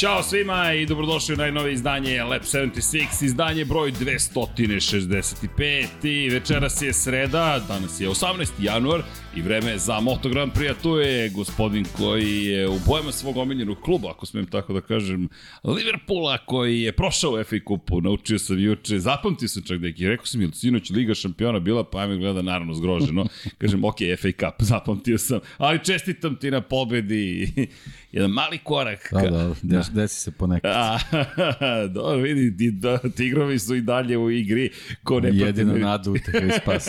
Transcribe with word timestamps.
Ćao 0.00 0.22
svima 0.22 0.72
i 0.72 0.86
dobrodošli 0.86 1.34
u 1.34 1.36
najnovije 1.36 1.74
izdanje 1.74 2.22
Lab 2.22 2.42
76, 2.42 3.24
izdanje 3.24 3.64
broj 3.64 3.92
265 3.92 5.86
i 6.02 6.28
večeras 6.28 6.82
je 6.82 6.92
sreda, 6.92 7.60
danas 7.68 8.00
je 8.00 8.08
18. 8.08 8.50
januar 8.58 9.02
i 9.36 9.42
vreme 9.42 9.78
za 9.78 10.00
Moto 10.00 10.28
Grand 10.28 10.52
Prix, 10.52 10.70
a 10.70 10.74
tu 10.82 10.96
je 10.96 11.28
gospodin 11.28 11.84
koji 11.96 12.44
je 12.44 12.68
u 12.68 12.78
bojama 12.86 13.12
svog 13.12 13.36
omiljenog 13.36 13.80
kluba, 13.80 14.10
ako 14.10 14.26
smijem 14.26 14.46
tako 14.46 14.72
da 14.72 14.80
kažem, 14.80 15.28
Liverpoola 15.64 16.38
koji 16.38 16.82
je 16.82 16.92
prošao 16.92 17.30
u 17.32 17.44
FA 17.44 17.56
Kupu, 17.64 18.00
naučio 18.00 18.38
sam 18.38 18.58
juče, 18.58 18.98
zapamtio 18.98 19.48
sam 19.48 19.62
čak 19.62 19.80
neki, 19.80 20.08
rekao 20.08 20.26
sam 20.26 20.42
ili 20.42 20.52
sinoć 20.52 20.90
Liga 20.90 21.14
šampiona 21.14 21.60
bila, 21.60 21.84
pa 21.84 22.06
me 22.06 22.16
gleda 22.16 22.42
naravno 22.42 22.74
zgroženo, 22.74 23.26
kažem 23.60 23.84
ok, 23.84 23.96
FA 24.18 24.28
Cup, 24.30 24.54
zapamtio 24.58 25.18
sam, 25.18 25.40
ali 25.58 25.84
čestitam 25.84 26.36
ti 26.36 26.50
na 26.50 26.60
pobedi, 26.60 27.52
jedan 28.12 28.30
mali 28.30 28.58
korak. 28.58 29.08
Da, 29.12 29.30
da, 29.30 29.54
da 29.62 29.84
desi 29.92 30.20
se 30.20 30.30
ponekad. 30.30 30.70
A, 30.74 30.98
dobro, 31.86 32.16
vidi, 32.16 32.56
ti, 32.56 32.70
da, 32.70 32.98
tigrovi 33.16 33.58
su 33.58 33.74
i 33.74 33.80
dalje 33.80 34.18
u 34.18 34.30
igri. 34.30 34.70
Ko 35.04 35.20
ne 35.20 35.28
prati, 35.28 35.42
Jedino 35.42 35.74
nadu 35.74 36.12
uteha 36.12 36.46
i 36.46 36.50
spas. 36.62 36.88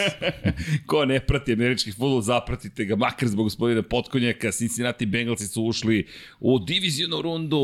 ko 0.85 1.05
ne 1.05 1.19
prati 1.19 1.53
američki 1.53 1.91
futbol, 1.91 2.21
zapratite 2.31 2.85
ga, 2.85 2.95
makar 2.95 3.29
zbog 3.29 3.45
gospodina 3.45 3.81
Potkonjaka. 3.81 4.51
Cincinnati 4.51 5.05
Bengalsi 5.05 5.47
su 5.47 5.63
ušli 5.63 6.07
u 6.39 6.59
divizijonu 6.59 7.21
rundu 7.21 7.57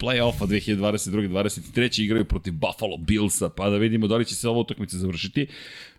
play-offa 0.00 0.46
2022-2023. 0.46 2.02
Igraju 2.02 2.24
protiv 2.24 2.52
Buffalo 2.52 2.96
Billsa, 2.96 3.48
pa 3.48 3.70
da 3.70 3.76
vidimo 3.76 4.06
da 4.06 4.16
li 4.16 4.24
će 4.24 4.34
se 4.34 4.48
ova 4.48 4.60
utakmica 4.60 4.96
završiti. 4.96 5.46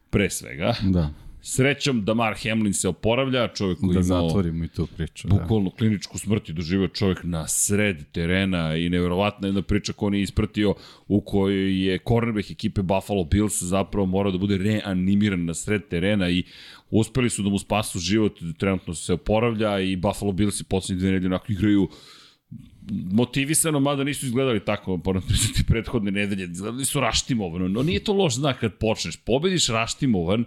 Pre 0.09 0.30
svega. 0.30 0.73
Da. 0.83 1.14
Srećom, 1.41 2.06
Damar 2.06 2.36
Hamlin 2.44 2.73
se 2.73 2.88
oporavlja, 2.88 3.47
čovjek 3.47 3.80
koji 3.80 3.94
da 3.94 4.00
imao... 4.00 4.30
zatvorimo 4.30 4.63
i 4.63 4.67
tu 4.67 4.88
priču. 4.88 5.28
Da. 5.28 5.36
Bukvalno 5.36 5.69
da. 5.69 5.75
kliničku 5.75 6.17
smrt 6.17 6.50
je 6.50 6.53
doživio 6.53 6.88
čovjek 6.88 7.23
na 7.23 7.47
sred 7.47 8.03
terena 8.11 8.75
i 8.75 8.89
nevjerovatna 8.89 9.47
jedna 9.47 9.61
priča 9.61 9.94
koju 9.94 10.08
on 10.08 10.16
je 10.16 10.22
ispratio 10.22 10.75
u 11.08 11.22
kojoj 11.22 11.86
je 11.86 12.00
cornerback 12.08 12.52
ekipe 12.52 12.81
Buffalo 12.81 13.23
Bills 13.23 13.63
zapravo 13.63 14.06
morao 14.06 14.31
da 14.31 14.38
bude 14.38 14.58
reanimiran 14.58 15.45
na 15.45 15.53
sred 15.53 15.88
terena 15.89 16.30
i 16.30 16.44
uspeli 16.91 17.30
su 17.30 17.43
da 17.43 17.49
mu 17.49 17.59
spasu 17.59 17.99
život, 17.99 18.39
trenutno 18.57 18.93
se 18.93 19.13
oporavlja 19.13 19.80
i 19.80 19.95
Buffalo 19.95 20.31
Bills 20.31 20.59
i 20.59 20.63
poslednje 20.63 20.99
dve 20.99 21.11
nedelje 21.11 21.27
onako 21.27 21.52
igraju 21.52 21.89
motivisano, 22.91 23.79
mada 23.79 24.03
nisu 24.03 24.25
izgledali 24.25 24.66
tako, 24.66 25.02
moram 25.05 25.21
priznati, 25.21 25.63
prethodne 25.69 26.11
nedelje, 26.11 26.52
izgledali 26.52 26.85
su 26.85 26.99
raštimovano, 26.99 27.67
no 27.67 27.83
nije 27.83 28.03
to 28.03 28.13
loš 28.13 28.35
znak 28.35 28.59
kad 28.59 28.73
počneš, 28.73 29.17
pobediš 29.17 29.67
raštimovan 29.67 30.45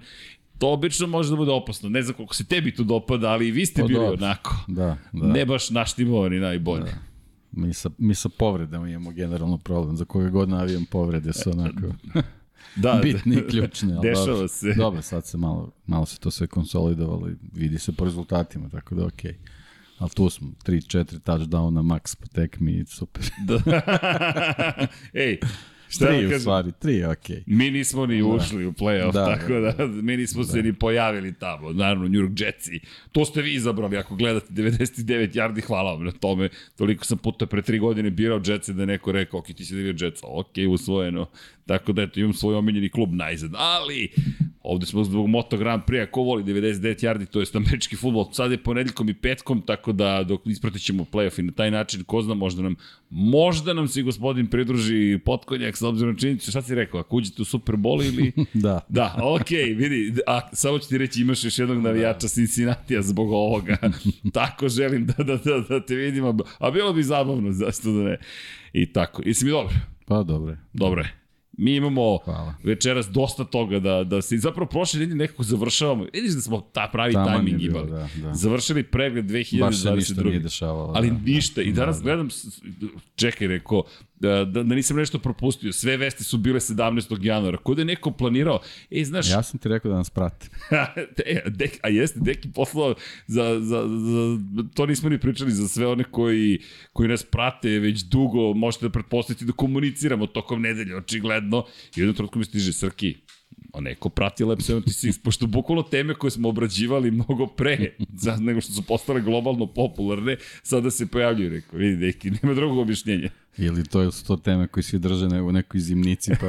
To 0.60 0.72
obično 0.72 1.06
može 1.06 1.30
da 1.30 1.36
bude 1.36 1.52
opasno. 1.52 1.88
Ne 1.88 2.02
znam 2.02 2.14
koliko 2.14 2.34
se 2.34 2.44
tebi 2.44 2.75
to 2.75 2.84
dopada, 2.84 3.30
ali 3.30 3.48
i 3.48 3.50
vi 3.50 3.66
ste 3.66 3.80
pa 3.80 3.86
bili 3.86 4.00
dobro. 4.00 4.25
onako. 4.25 4.56
Da, 4.69 4.97
da. 5.12 5.27
Ne 5.27 5.47
baš 5.47 5.70
naštimovani 5.70 6.38
najbolje. 6.38 6.84
Da. 6.84 6.98
Mi 7.52 7.75
sa, 7.75 7.91
mi 7.98 8.14
sa 8.14 8.28
povredama 8.28 8.88
imamo 8.88 9.10
generalno 9.10 9.58
problem. 9.58 9.97
Za 9.97 10.04
koje 10.04 10.30
god 10.30 10.48
navijam 10.48 10.84
povrede 10.91 11.32
su 11.32 11.50
onako 11.50 11.94
da, 12.77 13.00
bitni 13.03 13.36
i 13.36 13.48
ključni. 13.50 13.92
Ali 13.92 14.08
dešava 14.08 14.27
dobro, 14.27 14.48
se. 14.48 14.75
Dobro, 14.75 15.03
sad 15.03 15.27
se 15.27 15.39
malo, 15.39 15.72
malo 15.86 16.06
se 16.06 16.19
to 16.19 16.30
sve 16.30 16.47
konsolidovalo 16.47 17.28
i 17.28 17.34
vidi 17.53 17.78
se 17.78 17.92
po 17.92 18.05
rezultatima, 18.05 18.69
tako 18.69 18.94
da 18.94 19.06
okej. 19.06 19.33
Okay. 19.33 19.61
Ali 19.98 20.11
tu 20.11 20.30
smo, 20.30 20.48
3-4 20.64 21.05
touchdowna 21.05 21.83
max 21.83 22.16
po 22.16 22.27
tekmi, 22.27 22.84
super. 22.86 23.22
da. 23.48 23.61
Ej, 25.12 25.38
Šta 25.91 26.06
tri 26.06 26.27
da 26.27 26.36
u 26.36 26.38
stvari, 26.38 26.72
tri, 26.78 27.05
okej. 27.05 27.36
Okay. 27.36 27.42
Mi 27.47 27.70
nismo 27.70 28.06
ni 28.06 28.19
da. 28.19 28.27
ušli 28.27 28.66
u 28.66 28.72
play-off, 28.72 29.12
da, 29.12 29.25
tako 29.25 29.53
da, 29.53 29.72
da 29.72 29.87
mi 29.87 30.16
nismo 30.16 30.42
da. 30.42 30.48
se 30.48 30.62
ni 30.62 30.72
pojavili 30.72 31.34
tamo. 31.34 31.72
Naravno, 31.72 32.09
New 32.09 32.21
York 32.21 32.41
Jetsi. 32.41 32.81
To 33.12 33.25
ste 33.25 33.42
vi 33.42 33.54
izabrali, 33.54 33.97
ako 33.97 34.16
gledate 34.16 34.47
99 34.53 35.32
yardi, 35.34 35.66
hvala 35.66 35.92
vam 35.92 36.04
na 36.04 36.12
tome. 36.12 36.48
Toliko 36.77 37.04
sam 37.04 37.19
puta 37.19 37.47
pre 37.47 37.62
tri 37.62 37.78
godine 37.78 38.10
birao 38.10 38.41
Jetsi 38.47 38.75
da 38.75 38.87
neko 38.87 39.12
rekao, 39.12 39.41
ok, 39.41 39.47
ti 39.47 39.65
si 39.65 39.92
da 39.92 40.04
Jetsa, 40.04 40.27
ok, 40.27 40.54
usvojeno. 40.71 41.27
Tako 41.70 41.92
da, 41.92 42.03
eto, 42.03 42.20
imam 42.20 42.32
svoj 42.32 42.54
omiljeni 42.54 42.88
klub 42.88 43.12
najzad. 43.12 43.50
Ali, 43.54 44.08
ovde 44.62 44.86
smo 44.86 45.04
zbog 45.04 45.28
Moto 45.28 45.56
Grand 45.56 45.82
Prix, 45.86 46.10
ko 46.10 46.22
voli 46.22 46.44
99 46.44 47.04
yardi, 47.04 47.26
to 47.26 47.41
je 47.41 47.47
američki 47.54 47.97
futbol. 47.97 48.32
Sad 48.32 48.50
je 48.50 48.62
ponedeljkom 48.62 49.08
i 49.08 49.14
petkom, 49.14 49.62
tako 49.66 49.92
da 49.92 50.22
dok 50.22 50.47
ispratit 50.47 50.82
ćemo 50.82 51.04
play-off 51.12 51.41
i 51.41 51.42
na 51.42 51.53
taj 51.53 51.70
način, 51.70 52.04
ko 52.04 52.22
zna, 52.22 52.34
možda 52.34 52.62
nam, 52.62 52.76
možda 53.10 53.75
nam 53.75 53.88
se 53.88 54.03
gospodin 54.03 54.47
pridruži 54.47 55.19
potkonjak 55.25 55.76
s 55.76 55.82
obzirom 55.82 56.16
činjenicu, 56.16 56.50
šta 56.50 56.62
si 56.62 56.75
rekao, 56.75 57.00
ako 57.00 57.16
uđete 57.16 57.42
u 57.42 57.44
Super 57.44 57.75
Bowl 57.75 58.06
ili... 58.06 58.32
da. 58.66 58.80
Da, 58.88 59.16
okej, 59.22 59.64
okay, 59.64 59.76
vidi, 59.76 60.20
a 60.26 60.41
samo 60.53 60.78
ću 60.78 60.88
ti 60.88 60.98
reći, 60.98 61.20
imaš 61.20 61.44
još 61.44 61.59
jednog 61.59 61.82
navijača 61.82 62.19
da. 62.22 62.28
Cincinnati-a 62.28 63.03
zbog 63.03 63.32
ovoga. 63.32 63.76
tako 64.32 64.69
želim 64.69 65.06
da, 65.06 65.25
da, 65.25 65.36
da, 65.36 65.64
da 65.69 65.86
te 65.86 65.94
vidim, 65.94 66.25
a 66.59 66.70
bilo 66.70 66.92
bi 66.92 67.03
zabavno, 67.03 67.53
zašto 67.53 67.92
da 67.92 68.03
ne. 68.03 68.19
I 68.72 68.92
tako, 68.92 69.22
jesi 69.26 69.44
mi 69.44 69.50
dobro? 69.50 69.75
Pa, 70.06 70.22
dobro 70.22 70.50
je. 70.50 70.59
Dobro 70.72 71.03
je. 71.03 71.19
Mi 71.60 71.75
imamo 71.76 72.19
Hvala. 72.25 72.54
večeras 72.62 73.09
dosta 73.09 73.44
toga 73.44 73.78
da, 73.78 74.04
da 74.04 74.22
se 74.22 74.38
zapravo 74.38 74.66
prošle 74.69 75.00
nedelje 75.00 75.16
nekako 75.16 75.43
završavamo. 75.43 76.06
Vidiš 76.15 76.32
da 76.32 76.41
smo 76.41 76.60
ta 76.60 76.88
pravi 76.93 77.12
Taman 77.12 77.34
tajming 77.34 77.62
imali. 77.62 77.91
Da, 77.91 78.09
da. 78.22 78.34
Završili 78.34 78.82
pregled 78.82 79.25
2022. 79.25 79.60
Baš 79.60 79.76
se 79.76 79.91
ništa 79.91 80.22
nije 80.22 80.38
dešavalo. 80.38 80.93
Ali 80.97 81.10
da, 81.10 81.19
ništa. 81.25 81.62
I 81.62 81.72
danas 81.72 81.97
da, 81.97 82.00
da. 82.00 82.04
gledam, 82.04 82.28
čekaj, 83.15 83.48
rekao, 83.48 83.82
da, 84.20 84.44
da, 84.44 84.62
da 84.62 84.75
nisam 84.75 84.97
nešto 84.97 85.19
propustio. 85.19 85.72
Sve 85.72 85.97
vesti 85.97 86.25
su 86.25 86.38
bile 86.38 86.60
17. 86.60 87.25
januara. 87.25 87.56
Kod 87.56 87.78
je 87.78 87.84
neko 87.84 88.10
planirao, 88.10 88.60
ej, 88.91 89.04
znaš... 89.04 89.31
Ja 89.31 89.42
sam 89.42 89.60
ti 89.60 89.69
rekao 89.69 89.91
da 89.91 89.97
nas 89.97 90.10
prati. 90.10 90.48
e, 91.26 91.42
dek, 91.58 91.78
a 91.82 91.88
jeste, 91.88 92.20
Deki 92.20 92.48
poslao 92.53 92.94
za, 93.26 93.60
za, 93.60 93.82
za, 93.88 94.38
to 94.75 94.86
nismo 94.86 95.09
ni 95.09 95.19
pričali, 95.20 95.50
za 95.50 95.69
sve 95.69 95.86
one 95.86 96.04
koji, 96.04 96.60
koji 96.92 97.09
nas 97.09 97.22
prate 97.22 97.69
već 97.69 98.03
dugo, 98.03 98.54
možete 98.54 98.86
da 98.86 98.92
pretpostavite 98.92 99.44
da 99.44 99.53
komuniciramo 99.53 100.26
tokom 100.26 100.62
nedelje, 100.62 100.97
očigledno. 100.97 101.66
I 101.97 102.00
u 102.00 102.03
jednom 102.03 102.14
trenutku 102.14 102.38
mi 102.38 102.44
stiže 102.44 102.72
Srki, 102.72 103.16
a 103.72 103.80
neko 103.80 104.09
prati 104.09 104.44
Lab 104.44 104.59
76, 104.59 105.22
pošto 105.22 105.47
bukvalno 105.47 105.82
teme 105.82 106.14
koje 106.14 106.30
smo 106.30 106.48
obrađivali 106.48 107.10
mnogo 107.10 107.47
pre, 107.47 107.94
za, 108.22 108.36
nego 108.36 108.60
što 108.60 108.72
su 108.72 108.82
postale 108.82 109.20
globalno 109.20 109.66
popularne, 109.66 110.36
sada 110.62 110.91
se 110.91 111.06
pojavljuju, 111.06 111.50
rekao, 111.50 111.78
vidi, 111.78 112.06
neki, 112.06 112.30
nema 112.30 112.54
drugog 112.54 112.78
objašnjenja. 112.78 113.30
Ili 113.60 113.84
to 113.84 114.12
su 114.12 114.26
to 114.26 114.37
teme 114.37 114.66
koji 114.66 114.84
svi 114.84 114.98
drže 114.98 115.26
u 115.26 115.53
nekoj 115.53 115.81
zimnici, 115.81 116.32
pa 116.41 116.48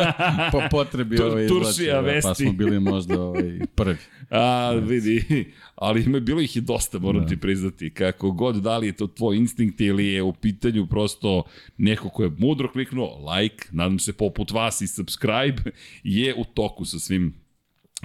po 0.52 0.60
potrebi 0.70 1.16
Tur, 1.16 1.26
ovaj 1.26 1.44
izlači, 1.44 1.86
da, 1.86 2.20
pa 2.22 2.34
smo 2.34 2.52
bili 2.52 2.80
možda 2.80 3.20
ovaj, 3.22 3.60
prvi. 3.74 3.96
A, 4.30 4.70
vidi, 4.70 5.44
ali 5.74 6.02
ima, 6.02 6.20
bilo 6.20 6.40
ih 6.40 6.56
i 6.56 6.60
dosta, 6.60 6.98
moram 6.98 7.22
da. 7.22 7.28
ti 7.28 7.36
priznati, 7.36 7.90
kako 7.90 8.30
god, 8.30 8.56
da 8.56 8.78
li 8.78 8.86
je 8.86 8.92
to 8.92 9.06
tvoj 9.06 9.36
instinkt 9.36 9.80
ili 9.80 10.06
je 10.06 10.22
u 10.22 10.32
pitanju 10.32 10.86
prosto 10.86 11.42
neko 11.78 12.08
ko 12.08 12.22
je 12.22 12.30
mudro 12.38 12.72
kliknuo 12.72 13.32
like, 13.32 13.68
nadam 13.70 13.98
se 13.98 14.12
poput 14.12 14.50
vas 14.50 14.80
i 14.80 14.86
subscribe, 14.86 15.62
je 16.04 16.34
u 16.34 16.44
toku 16.44 16.84
sa 16.84 16.98
svim 16.98 17.34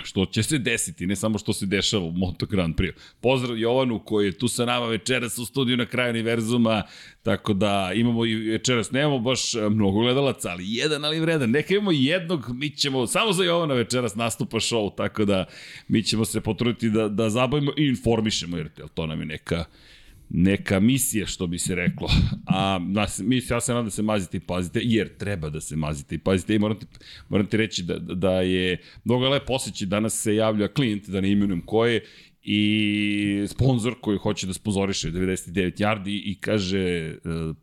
što 0.04 0.26
će 0.26 0.44
se 0.44 0.58
desiti, 0.58 1.08
ne 1.08 1.16
samo 1.16 1.38
što 1.38 1.54
se 1.54 1.66
dešava 1.66 2.06
u 2.06 2.12
Moto 2.12 2.46
Grand 2.46 2.76
Prix. 2.76 2.94
Pozdrav 3.22 3.58
Jovanu 3.58 4.00
koji 4.00 4.26
je 4.26 4.38
tu 4.38 4.48
sa 4.48 4.66
nama 4.66 4.86
večeras 4.86 5.38
u 5.38 5.46
studiju 5.46 5.78
na 5.78 5.86
kraju 5.86 6.10
univerzuma, 6.10 6.84
tako 7.24 7.54
da 7.54 7.92
imamo 7.96 8.26
i 8.26 8.36
večeras, 8.36 8.92
nemamo 8.92 9.20
baš 9.20 9.56
e, 9.56 9.70
mnogo 9.70 10.00
gledalaca, 10.00 10.50
ali 10.50 10.64
jedan 10.68 11.06
ali 11.06 11.20
vredan. 11.20 11.52
Neka 11.52 11.74
imamo 11.74 11.92
jednog, 11.92 12.50
mi 12.54 12.70
ćemo, 12.70 13.08
samo 13.08 13.34
za 13.34 13.44
Jovana 13.44 13.74
večeras 13.74 14.16
nastupa 14.16 14.58
show, 14.58 14.96
tako 14.98 15.26
da 15.26 15.46
mi 15.88 16.04
ćemo 16.04 16.26
se 16.26 16.42
potruditi 16.42 16.90
da, 16.90 17.10
da 17.10 17.30
zabavimo 17.30 17.72
i 17.78 17.88
informišemo, 17.88 18.58
jer 18.58 18.70
to 18.94 19.06
nam 19.06 19.20
je 19.20 19.26
neka 19.26 19.66
neka 20.30 20.80
misija, 20.80 21.26
što 21.26 21.48
bi 21.48 21.58
se 21.58 21.76
reklo. 21.76 22.10
A 22.46 22.80
nas, 22.88 23.22
mi, 23.24 23.42
ja 23.50 23.62
se 23.62 23.72
nadam 23.72 23.86
da 23.86 23.92
se 23.92 24.02
mazite 24.02 24.38
i 24.38 24.40
pazite, 24.40 24.80
jer 24.84 25.18
treba 25.18 25.50
da 25.50 25.62
se 25.62 25.76
mazite 25.76 26.16
i 26.16 26.18
pazite. 26.18 26.56
I 26.56 26.60
moram 26.60 26.80
ti, 26.80 26.86
moram 27.30 27.46
ti 27.46 27.58
reći 27.58 27.84
da, 27.84 28.00
da 28.00 28.42
je 28.42 28.78
mnogo 29.04 29.30
lepo 29.30 29.54
osjeći. 29.54 29.86
Danas 29.86 30.22
se 30.22 30.36
javlja 30.36 30.68
klijent, 30.68 31.10
da 31.10 31.22
ne 31.22 31.32
imenujem 31.32 31.62
ko 31.62 31.86
je, 31.86 32.02
i 32.48 33.46
sponsor 33.48 33.96
koji 34.02 34.18
hoće 34.18 34.48
da 34.48 34.54
sponzoriše 34.54 35.12
99 35.12 35.82
yardi 35.82 36.22
i 36.26 36.38
kaže 36.42 37.16
uh, 37.24 37.56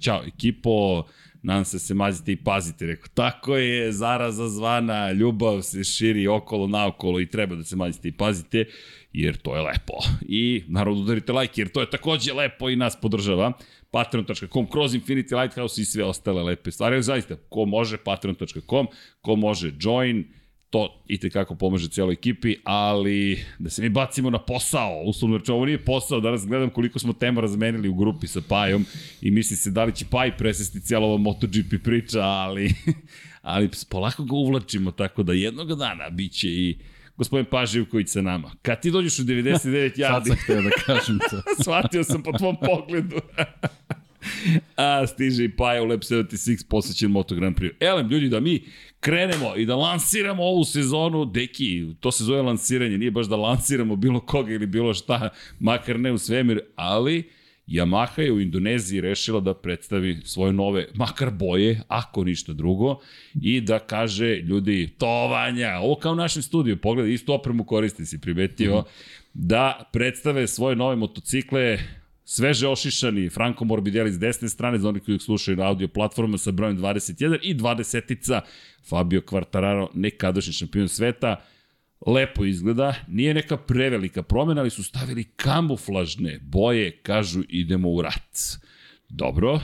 ćao 0.00 0.22
ekipo, 0.26 1.04
nadam 1.42 1.64
se 1.64 1.74
da 1.74 1.78
se 1.78 1.94
mazite 1.94 2.32
i 2.32 2.36
pazite. 2.36 2.86
Rekao, 2.86 3.08
tako 3.14 3.56
je, 3.56 3.92
zaraza 3.92 4.48
zvana, 4.48 5.12
ljubav 5.12 5.62
se 5.62 5.84
širi 5.84 6.26
okolo, 6.26 6.66
naokolo 6.66 7.20
i 7.20 7.26
treba 7.26 7.56
da 7.56 7.64
se 7.64 7.76
mazite 7.76 8.08
i 8.08 8.12
pazite 8.12 8.64
jer 9.16 9.36
to 9.36 9.56
je 9.56 9.62
lepo. 9.62 9.94
I 10.28 10.62
naravno 10.68 11.00
udarite 11.00 11.32
like, 11.32 11.60
jer 11.60 11.68
to 11.68 11.80
je 11.80 11.90
takođe 11.90 12.32
lepo 12.32 12.70
i 12.70 12.76
nas 12.76 13.00
podržava. 13.00 13.52
Patreon.com, 13.90 14.66
kroz 14.66 14.94
Infinity 14.94 15.40
Lighthouse 15.40 15.82
i 15.82 15.84
sve 15.84 16.04
ostale 16.04 16.42
lepe 16.42 16.70
stvari. 16.70 17.02
Zaista, 17.02 17.36
ko 17.48 17.64
može, 17.64 17.96
patreon.com, 17.96 18.86
ko 19.20 19.36
može, 19.36 19.72
join, 19.80 20.24
to 20.70 21.04
i 21.08 21.18
tekako 21.18 21.54
pomaže 21.54 21.88
cijeloj 21.88 22.12
ekipi, 22.12 22.56
ali 22.64 23.44
da 23.58 23.70
se 23.70 23.82
mi 23.82 23.88
bacimo 23.88 24.30
na 24.30 24.38
posao, 24.38 25.02
uslovno 25.04 25.38
reći, 25.38 25.52
ovo 25.52 25.66
nije 25.66 25.84
posao, 25.84 26.20
danas 26.20 26.46
gledam 26.46 26.70
koliko 26.70 26.98
smo 26.98 27.12
tema 27.12 27.40
razmenili 27.40 27.88
u 27.88 27.94
grupi 27.94 28.26
sa 28.26 28.40
Pajom 28.48 28.84
i 29.20 29.30
misli 29.30 29.56
se 29.56 29.70
da 29.70 29.84
li 29.84 29.94
će 29.94 30.04
Paj 30.10 30.36
presesti 30.36 30.80
cijela 30.80 31.06
ova 31.06 31.16
MotoGP 31.16 31.84
priča, 31.84 32.20
ali, 32.22 32.74
ali 33.42 33.70
polako 33.90 34.24
ga 34.24 34.34
uvlačimo, 34.34 34.90
tako 34.90 35.22
da 35.22 35.32
jednog 35.32 35.78
dana 35.78 36.10
bit 36.10 36.32
će 36.32 36.48
i 36.48 36.78
gospodin 37.16 37.46
Paživković 37.50 38.08
sa 38.08 38.22
nama. 38.22 38.52
Kad 38.62 38.82
ti 38.82 38.90
dođeš 38.90 39.18
u 39.18 39.22
99 39.22 40.00
jardi... 40.00 40.30
Sad 40.30 40.36
sam 40.36 40.36
htio 40.36 40.62
da 40.62 40.70
kažem 40.70 41.18
to. 41.30 41.42
shvatio 41.62 42.04
sam 42.04 42.22
po 42.22 42.32
tvom 42.32 42.56
pogledu. 42.60 43.16
A, 44.76 45.06
stiže 45.06 45.44
i 45.44 45.56
Paja 45.56 45.82
u 45.82 45.86
Lab 45.86 46.00
76 46.00 46.68
posvećen 46.68 47.10
Moto 47.10 47.34
Grand 47.34 47.56
Prix. 47.56 47.70
Elem, 47.80 48.08
ljudi, 48.08 48.28
da 48.28 48.40
mi 48.40 48.64
krenemo 49.00 49.56
i 49.56 49.66
da 49.66 49.76
lansiramo 49.76 50.42
ovu 50.42 50.64
sezonu, 50.64 51.24
deki, 51.24 51.86
to 52.00 52.12
se 52.12 52.24
zove 52.24 52.42
lansiranje, 52.42 52.98
nije 52.98 53.10
baš 53.10 53.26
da 53.26 53.36
lansiramo 53.36 53.96
bilo 53.96 54.20
koga 54.20 54.52
ili 54.52 54.66
bilo 54.66 54.94
šta, 54.94 55.28
makar 55.60 56.00
ne 56.00 56.12
u 56.12 56.18
svemir, 56.18 56.60
ali 56.76 57.30
Yamaha 57.66 58.22
je 58.22 58.32
u 58.32 58.40
Indoneziji 58.40 59.00
rešila 59.00 59.40
da 59.40 59.54
predstavi 59.54 60.20
svoje 60.24 60.52
nove, 60.52 60.86
makar 60.94 61.30
boje, 61.30 61.82
ako 61.88 62.24
ništa 62.24 62.52
drugo, 62.52 62.98
i 63.42 63.60
da 63.60 63.78
kaže, 63.78 64.36
ljudi, 64.36 64.94
to 64.98 65.28
Vanja, 65.28 65.78
ovo 65.82 65.94
kao 65.94 66.12
u 66.12 66.16
našem 66.16 66.42
studiju, 66.42 66.76
pogledaj, 66.76 67.12
istu 67.12 67.32
opremu 67.32 67.64
koristi, 67.64 68.06
si 68.06 68.20
primetio, 68.20 68.74
mm 68.74 68.78
-hmm. 68.78 68.84
da 69.34 69.88
predstave 69.92 70.46
svoje 70.46 70.76
nove 70.76 70.96
motocikle, 70.96 71.78
sveže 72.24 72.68
ošišani 72.68 73.30
Franco 73.30 73.64
Morbidelli 73.64 74.12
s 74.12 74.18
desne 74.18 74.48
strane, 74.48 74.78
za 74.78 74.88
onih 74.88 75.02
koji 75.02 75.18
slušaju 75.18 75.56
na 75.56 75.64
audio 75.64 75.88
platforma 75.88 76.38
sa 76.38 76.50
brojem 76.50 76.78
21 76.78 77.38
i 77.42 77.54
20-ica 77.54 78.40
Fabio 78.88 79.20
Quartararo, 79.20 79.88
nekadašnji 79.94 80.52
šampion 80.52 80.88
sveta, 80.88 81.36
lepo 82.06 82.44
izgleda, 82.44 82.94
nije 83.08 83.34
neka 83.34 83.56
prevelika 83.56 84.22
promena, 84.22 84.60
ali 84.60 84.70
su 84.70 84.84
stavili 84.84 85.24
kamuflažne 85.24 86.38
boje, 86.42 86.90
kažu 87.02 87.42
idemo 87.48 87.90
u 87.90 88.02
rat. 88.02 88.38
Dobro, 89.08 89.60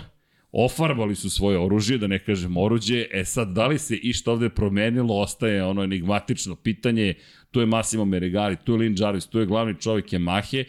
ofarbali 0.52 1.14
su 1.14 1.30
svoje 1.30 1.58
oružje, 1.58 1.98
da 1.98 2.06
ne 2.06 2.18
kažem 2.18 2.56
oruđe, 2.56 3.06
e 3.12 3.24
sad 3.24 3.48
da 3.48 3.66
li 3.66 3.78
se 3.78 3.96
išta 3.96 4.32
ovde 4.32 4.48
promenilo, 4.48 5.20
ostaje 5.20 5.64
ono 5.64 5.82
enigmatično 5.82 6.56
pitanje, 6.56 7.14
tu 7.50 7.60
je 7.60 7.66
Massimo 7.66 8.04
Meregali, 8.04 8.56
tu 8.64 8.72
je 8.72 8.78
Lin 8.78 8.94
Jarvis, 8.98 9.26
tu 9.26 9.38
je 9.38 9.46
glavni 9.46 9.80
čovjek 9.80 10.06
Yamahe, 10.06 10.64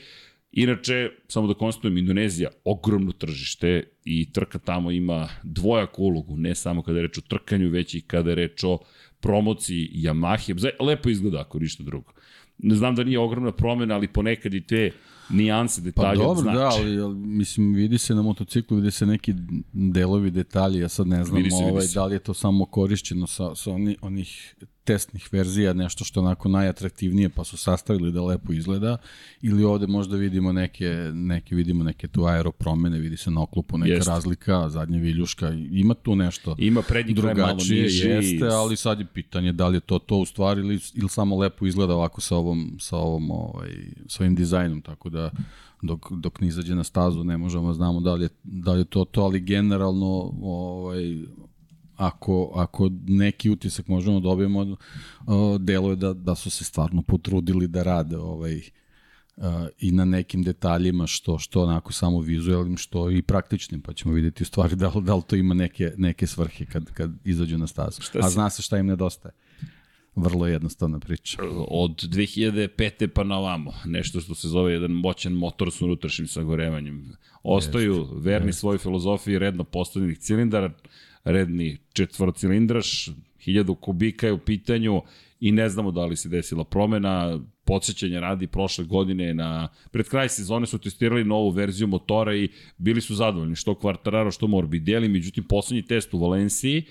Inače, 0.55 1.09
samo 1.27 1.47
da 1.47 1.53
konstatujem, 1.53 1.97
Indonezija, 1.97 2.49
ogromno 2.63 3.11
tržište 3.11 3.83
i 4.05 4.33
trka 4.33 4.59
tamo 4.59 4.91
ima 4.91 5.29
dvojaku 5.43 6.03
ulogu, 6.03 6.37
ne 6.37 6.55
samo 6.55 6.83
kada 6.83 6.97
je 6.97 7.07
reč 7.07 7.17
o 7.17 7.21
trkanju, 7.21 7.69
već 7.69 7.95
i 7.95 8.01
kada 8.01 8.29
je 8.29 8.35
reč 8.35 8.63
o 8.63 8.79
promociji 9.23 9.89
Yamahe. 9.93 10.53
Lepo 10.79 11.09
izgleda 11.09 11.41
ako 11.41 11.59
ništa 11.59 11.83
drugo. 11.83 12.11
Ne 12.57 12.75
znam 12.75 12.95
da 12.95 13.03
nije 13.03 13.19
ogromna 13.19 13.51
promena, 13.51 13.95
ali 13.95 14.07
ponekad 14.07 14.53
i 14.53 14.61
te 14.61 14.91
nijanse, 15.29 15.81
detalje 15.81 16.19
pa 16.19 16.23
dobro, 16.23 16.51
da, 16.51 16.67
ali, 16.67 16.99
ali 16.99 17.15
mislim 17.15 17.73
vidi 17.73 17.97
se 17.97 18.15
na 18.15 18.21
motociklu, 18.21 18.77
vidi 18.77 18.91
se 18.91 19.05
neki 19.05 19.33
delovi, 19.73 20.31
detalji, 20.31 20.79
ja 20.79 20.89
sad 20.89 21.07
ne 21.07 21.23
znam 21.23 21.43
se, 21.43 21.63
ovaj, 21.71 21.85
da 21.93 22.05
li 22.05 22.15
je 22.15 22.19
to 22.19 22.33
samo 22.33 22.65
korišćeno 22.65 23.27
sa, 23.27 23.55
sa 23.55 23.71
oni, 23.71 23.97
onih 24.01 24.55
testnih 24.83 25.29
verzija, 25.31 25.73
nešto 25.73 26.03
što 26.03 26.19
je 26.19 26.25
onako 26.25 26.49
najatraktivnije, 26.49 27.29
pa 27.29 27.43
su 27.43 27.57
sastavili 27.57 28.11
da 28.11 28.23
lepo 28.23 28.53
izgleda, 28.53 28.97
ili 29.41 29.63
ovde 29.63 29.87
možda 29.87 30.17
vidimo 30.17 30.51
neke, 30.51 30.89
neke 31.13 31.55
vidimo 31.55 31.83
neke 31.83 32.07
tu 32.07 32.25
aeropromene, 32.25 32.99
vidi 32.99 33.17
se 33.17 33.31
na 33.31 33.41
oklupu 33.41 33.77
neka 33.77 33.93
Jest. 33.93 34.07
razlika, 34.07 34.69
zadnja 34.69 34.99
viljuška, 34.99 35.49
ima 35.71 35.93
tu 35.93 36.15
nešto 36.15 36.55
ima 36.57 36.81
prednji 36.81 37.13
drugačije, 37.13 37.83
niži, 37.83 38.07
jeste, 38.07 38.47
ali 38.47 38.77
sad 38.77 38.99
je 38.99 39.05
pitanje 39.05 39.51
da 39.53 39.67
li 39.67 39.77
je 39.77 39.81
to 39.81 39.99
to 39.99 40.17
u 40.17 40.25
stvari 40.25 40.61
ili, 40.61 40.79
ili 40.93 41.09
samo 41.09 41.37
lepo 41.37 41.65
izgleda 41.65 41.93
ovako 41.93 42.21
sa 42.21 42.35
ovom, 42.35 42.77
sa 42.79 42.97
ovom 42.97 43.31
ovaj, 43.31 43.69
sa 44.07 44.23
ovim 44.23 44.35
dizajnom, 44.35 44.81
tako 44.81 45.09
da 45.09 45.31
dok, 45.81 46.11
dok 46.11 46.41
ne 46.41 46.47
izađe 46.47 46.75
na 46.75 46.83
stazu 46.83 47.23
ne 47.23 47.37
možemo 47.37 47.73
znamo 47.73 47.99
da 47.99 48.13
li 48.13 48.25
je, 48.25 48.29
da 48.43 48.73
li 48.73 48.79
je 48.79 48.85
to 48.85 49.05
to, 49.05 49.21
ali 49.21 49.39
generalno 49.39 50.33
ovaj, 50.41 51.17
ako, 52.07 52.51
ako 52.55 52.89
neki 53.07 53.49
utisak 53.49 53.87
možemo 53.87 54.19
da 54.19 54.23
dobijemo, 54.23 54.61
uh, 54.61 54.77
deluje 55.59 55.95
da, 55.95 56.13
da 56.13 56.35
su 56.35 56.49
se 56.49 56.63
stvarno 56.63 57.01
potrudili 57.01 57.67
da 57.67 57.83
rade 57.83 58.17
ovaj, 58.17 58.57
uh, 58.57 59.43
i 59.79 59.91
na 59.91 60.05
nekim 60.05 60.43
detaljima 60.43 61.07
što 61.07 61.39
što 61.39 61.63
onako 61.63 61.93
samo 61.93 62.19
vizuelnim 62.19 62.77
što 62.77 63.11
i 63.11 63.21
praktičnim 63.21 63.81
pa 63.81 63.93
ćemo 63.93 64.13
videti 64.13 64.43
u 64.43 64.45
stvari 64.45 64.75
da 64.75 64.87
li, 64.87 65.03
da 65.03 65.15
li 65.15 65.21
to 65.27 65.35
ima 65.35 65.53
neke, 65.53 65.91
neke 65.97 66.27
svrhe 66.27 66.65
kad, 66.65 66.93
kad 66.93 67.11
izađu 67.25 67.57
na 67.57 67.67
stazu. 67.67 68.01
A 68.21 68.29
zna 68.29 68.49
se 68.49 68.61
šta 68.61 68.77
im 68.77 68.85
nedostaje. 68.85 69.33
Vrlo 70.15 70.47
jednostavna 70.47 70.99
priča. 70.99 71.37
Od 71.67 71.91
2005. 71.91 73.07
pa 73.07 73.23
na 73.23 73.37
ovamo, 73.37 73.73
nešto 73.85 74.21
što 74.21 74.35
se 74.35 74.47
zove 74.47 74.73
jedan 74.73 74.91
moćan 74.91 75.33
motor 75.33 75.71
s 75.71 75.81
unutrašnjim 75.81 76.27
sagorevanjem. 76.27 77.11
Ostaju 77.43 77.93
Jeste. 77.93 78.15
verni 78.19 78.47
Jeste. 78.47 78.59
svojoj 78.59 78.77
filozofiji 78.77 79.39
redno 79.39 79.63
postavljenih 79.63 80.19
cilindara, 80.19 80.71
redni 81.23 81.77
četvorocilindraš, 81.93 83.09
1000 83.45 83.75
kubika 83.79 84.27
je 84.27 84.33
u 84.33 84.37
pitanju 84.37 85.01
i 85.39 85.51
ne 85.51 85.69
znamo 85.69 85.91
da 85.91 86.05
li 86.05 86.15
se 86.15 86.29
desila 86.29 86.63
promena, 86.63 87.39
podsjećanja 87.65 88.19
radi 88.19 88.47
prošle 88.47 88.85
godine 88.85 89.33
na 89.33 89.67
pred 89.91 90.09
kraj 90.09 90.29
sezone 90.29 90.65
su 90.65 90.77
testirali 90.77 91.23
novu 91.23 91.49
verziju 91.49 91.87
motora 91.87 92.35
i 92.35 92.49
bili 92.77 93.01
su 93.01 93.15
zadovoljni 93.15 93.55
što 93.55 93.73
Quartararo 93.73 94.31
što 94.31 94.47
Morbidelli, 94.47 95.09
međutim 95.09 95.43
poslednji 95.43 95.85
test 95.85 96.13
u 96.13 96.19
Valenciji 96.19 96.83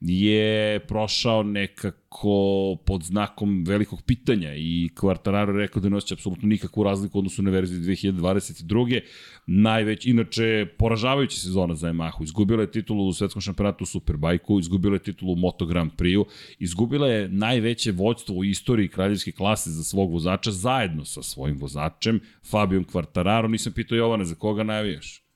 je 0.00 0.80
prošao 0.80 1.42
nekako 1.42 2.76
pod 2.86 3.02
znakom 3.02 3.64
velikog 3.64 4.02
pitanja 4.02 4.54
i 4.54 4.90
Quartararo 4.94 5.56
rekao 5.56 5.82
da 5.82 5.88
ne 5.88 5.96
osjeća 5.96 6.14
apsolutno 6.14 6.48
nikakvu 6.48 6.84
razliku 6.84 7.18
odnosu 7.18 7.42
na 7.42 7.50
verziju 7.50 7.80
2022. 7.80 9.00
Najveć, 9.46 10.06
inače, 10.06 10.66
poražavajuća 10.78 11.36
sezona 11.36 11.74
za 11.74 11.88
Yamahu. 11.88 12.24
Izgubila 12.24 12.62
je 12.62 12.70
titulu 12.70 13.08
u 13.08 13.12
svetskom 13.12 13.42
šampionatu 13.42 13.84
u 13.84 13.86
Superbajku, 13.86 14.60
izgubila 14.60 14.94
je 14.94 15.02
titulu 15.02 15.32
u 15.32 15.36
Moto 15.36 15.66
Grand 15.66 15.92
Prix-u, 15.96 16.26
izgubila 16.58 17.08
je 17.08 17.28
najveće 17.28 17.92
vođstvo 17.92 18.36
u 18.36 18.44
istoriji 18.44 18.88
kraljevske 18.88 19.32
klase 19.32 19.70
za 19.70 19.84
svog 19.84 20.12
vozača 20.12 20.50
zajedno 20.50 21.04
sa 21.04 21.22
svojim 21.22 21.58
vozačem, 21.58 22.20
Fabijom 22.50 22.84
Quartararo. 22.84 23.48
Nisam 23.48 23.72
pitao 23.72 23.96
Jovane, 23.96 24.24
za 24.24 24.34
koga 24.34 24.62
navijaš? 24.62 25.27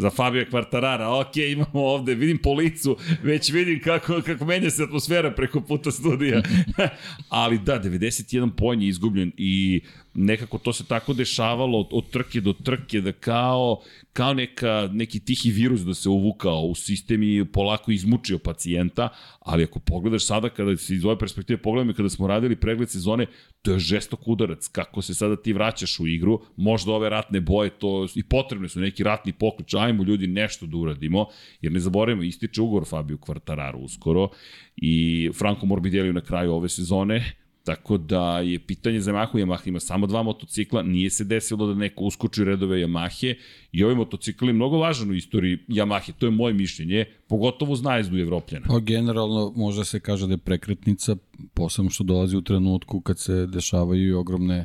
Za 0.00 0.10
Fabio 0.10 0.44
Quartarara. 0.50 1.20
Ok, 1.20 1.36
imamo 1.36 1.86
ovde, 1.86 2.14
vidim 2.14 2.38
po 2.38 2.52
licu, 2.52 2.96
već 3.22 3.52
vidim 3.52 3.80
kako, 3.80 4.22
kako 4.26 4.44
menja 4.44 4.70
se 4.70 4.82
atmosfera 4.82 5.30
preko 5.30 5.60
puta 5.60 5.90
studija. 5.90 6.42
Ali 7.28 7.58
da, 7.58 7.82
91 7.82 8.50
poen 8.56 8.82
je 8.82 8.88
izgubljen 8.88 9.32
i 9.36 9.80
nekako 10.14 10.58
to 10.58 10.72
se 10.72 10.84
tako 10.86 11.12
dešavalo 11.12 11.78
od, 11.78 11.88
od 11.90 12.10
trke 12.10 12.40
do 12.40 12.52
trke 12.52 13.00
da 13.00 13.12
kao 13.12 13.82
kao 14.12 14.34
neka, 14.34 14.88
neki 14.92 15.20
tihi 15.20 15.50
virus 15.50 15.80
da 15.80 15.94
se 15.94 16.08
uvukao 16.08 16.60
u 16.60 16.74
sistem 16.74 17.22
i 17.22 17.44
polako 17.52 17.90
izmučio 17.90 18.38
pacijenta, 18.38 19.08
ali 19.40 19.64
ako 19.64 19.78
pogledaš 19.78 20.26
sada 20.26 20.48
kada 20.48 20.76
se 20.76 20.94
iz 20.94 21.04
ove 21.04 21.18
perspektive 21.18 21.62
pogledamo 21.62 21.92
kada 21.92 22.08
smo 22.08 22.26
radili 22.26 22.56
pregled 22.56 22.90
sezone, 22.90 23.26
to 23.62 23.72
je 23.72 23.78
žestok 23.78 24.28
udarac. 24.28 24.68
Kako 24.68 25.02
se 25.02 25.14
sada 25.14 25.36
ti 25.36 25.52
vraćaš 25.52 26.00
u 26.00 26.06
igru, 26.06 26.40
možda 26.56 26.92
ove 26.92 27.08
ratne 27.08 27.40
boje, 27.40 27.70
to 27.70 28.06
i 28.14 28.22
potrebne 28.22 28.68
su 28.68 28.80
neki 28.80 29.02
ratni 29.02 29.32
poklič, 29.32 29.74
ajmo 29.74 30.02
ljudi 30.02 30.26
nešto 30.26 30.66
da 30.66 30.76
uradimo, 30.76 31.26
jer 31.60 31.72
ne 31.72 31.80
zaboravimo, 31.80 32.22
ističe 32.22 32.62
ugovor 32.62 32.88
Fabio 32.88 33.16
Quartararo 33.16 33.76
uskoro 33.76 34.28
i 34.76 35.30
Franco 35.38 35.66
Morbidelli 35.66 36.12
na 36.12 36.20
kraju 36.20 36.52
ove 36.52 36.68
sezone, 36.68 37.39
Tako 37.70 37.98
da 37.98 38.38
je 38.38 38.58
pitanje 38.58 39.00
za 39.00 39.12
Yamahu, 39.12 39.38
Yamaha 39.38 39.68
ima 39.68 39.80
samo 39.80 40.06
dva 40.06 40.22
motocikla, 40.22 40.82
nije 40.82 41.10
se 41.10 41.24
desilo 41.24 41.66
da 41.66 41.74
neko 41.74 42.04
uskoči 42.04 42.44
redove 42.44 42.78
Yamahe 42.78 43.34
i 43.72 43.84
ovaj 43.84 43.94
motocikl 43.94 44.46
je 44.46 44.52
mnogo 44.52 44.78
važan 44.78 45.10
u 45.10 45.14
istoriji 45.14 45.58
Yamahe, 45.68 46.12
to 46.18 46.26
je 46.26 46.30
moje 46.30 46.54
mišljenje, 46.54 47.04
pogotovo 47.28 47.72
uz 47.72 47.82
najezdu 47.82 48.18
Evropljana. 48.18 48.66
Pa 48.68 48.78
generalno 48.78 49.52
može 49.56 49.84
se 49.84 50.00
kaže 50.00 50.26
da 50.26 50.32
je 50.32 50.38
prekretnica, 50.38 51.16
posebno 51.54 51.90
što 51.90 52.04
dolazi 52.04 52.36
u 52.36 52.42
trenutku 52.42 53.00
kad 53.00 53.18
se 53.18 53.46
dešavaju 53.46 54.18
ogromne, 54.18 54.64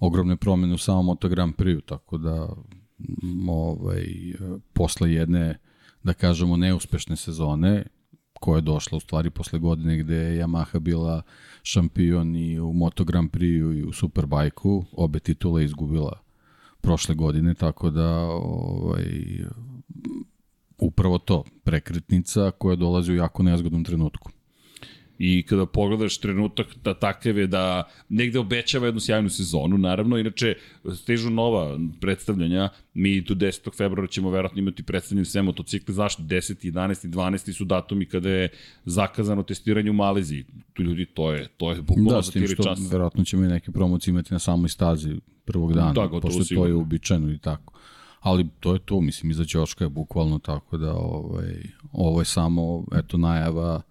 ogromne 0.00 0.36
promene 0.36 0.74
u 0.74 0.78
samom 0.78 1.06
Moto 1.06 1.28
Grand 1.28 1.54
Prix, 1.54 1.80
tako 1.86 2.18
da 2.18 2.48
ovaj, 3.48 4.06
posle 4.72 5.12
jedne 5.12 5.58
da 6.02 6.12
kažemo 6.12 6.56
neuspešne 6.56 7.16
sezone 7.16 7.84
koja 8.40 8.56
je 8.56 8.62
došla 8.62 8.96
u 8.96 9.00
stvari 9.00 9.30
posle 9.30 9.58
godine 9.58 9.98
gde 9.98 10.16
je 10.16 10.44
Yamaha 10.44 10.78
bila 10.78 11.22
šampion 11.64 12.36
i 12.36 12.60
u 12.60 12.72
Moto 12.72 13.04
Grand 13.04 13.30
Prix 13.30 13.78
i 13.78 13.84
u 13.84 13.92
Superbajku, 13.92 14.84
obe 14.92 15.18
titule 15.18 15.64
izgubila 15.64 16.20
prošle 16.80 17.14
godine, 17.14 17.54
tako 17.54 17.90
da 17.90 18.08
ovaj, 18.20 19.04
upravo 20.78 21.18
to, 21.18 21.44
prekretnica 21.64 22.50
koja 22.50 22.76
dolazi 22.76 23.12
u 23.12 23.16
jako 23.16 23.42
nezgodnom 23.42 23.84
trenutku. 23.84 24.30
I 25.18 25.42
kada 25.42 25.66
pogledaš 25.66 26.18
trenutak 26.18 26.66
da 26.84 26.94
takav 26.94 27.38
je 27.38 27.46
da 27.46 27.82
negde 28.08 28.38
obećava 28.38 28.86
jednu 28.86 29.00
sjajnu 29.00 29.28
sezonu, 29.28 29.78
naravno, 29.78 30.18
inače 30.18 30.54
stižu 30.94 31.30
nova 31.30 31.78
predstavljanja, 32.00 32.68
mi 32.94 33.24
tu 33.24 33.34
10. 33.34 33.76
februara 33.76 34.06
ćemo 34.06 34.30
verovatno 34.30 34.58
imati 34.58 34.82
predstavljanje 34.82 35.24
sve 35.24 35.42
motocikle, 35.42 35.94
zašto? 35.94 36.22
10. 36.22 36.72
11. 36.72 37.08
12. 37.08 37.52
su 37.52 37.64
datumi 37.64 38.06
kada 38.06 38.30
je 38.30 38.48
zakazano 38.84 39.42
testiranje 39.42 39.90
u 39.90 39.94
Maleziji. 39.94 40.44
Tu 40.72 40.82
ljudi, 40.82 41.06
to 41.06 41.32
je, 41.32 41.48
to 41.56 41.70
je 41.70 41.82
bukvalno 41.82 42.10
da, 42.10 42.22
za 42.22 42.32
tiri 42.32 42.56
časa. 42.56 42.82
Da, 42.82 42.88
verovatno 42.90 43.24
ćemo 43.24 43.44
i 43.44 43.48
neke 43.48 43.72
promocije 43.72 44.12
imati 44.12 44.34
na 44.34 44.38
samoj 44.38 44.68
stazi 44.68 45.16
prvog 45.44 45.72
dana, 45.72 45.92
da, 45.92 46.08
pošto 46.08 46.44
sigurno. 46.44 46.64
to 46.64 46.68
je 46.68 46.74
uobičajeno 46.74 47.32
i 47.32 47.38
tako. 47.38 47.72
Ali 48.20 48.46
to 48.60 48.72
je 48.72 48.78
to, 48.78 49.00
mislim, 49.00 49.30
iza 49.30 49.44
Ćoška 49.44 49.84
je 49.84 49.88
bukvalno 49.88 50.38
tako 50.38 50.76
da 50.76 50.94
ovaj, 50.94 51.62
ovo 51.92 52.20
je 52.20 52.24
samo, 52.24 52.84
eto, 52.94 53.18
najava 53.18 53.82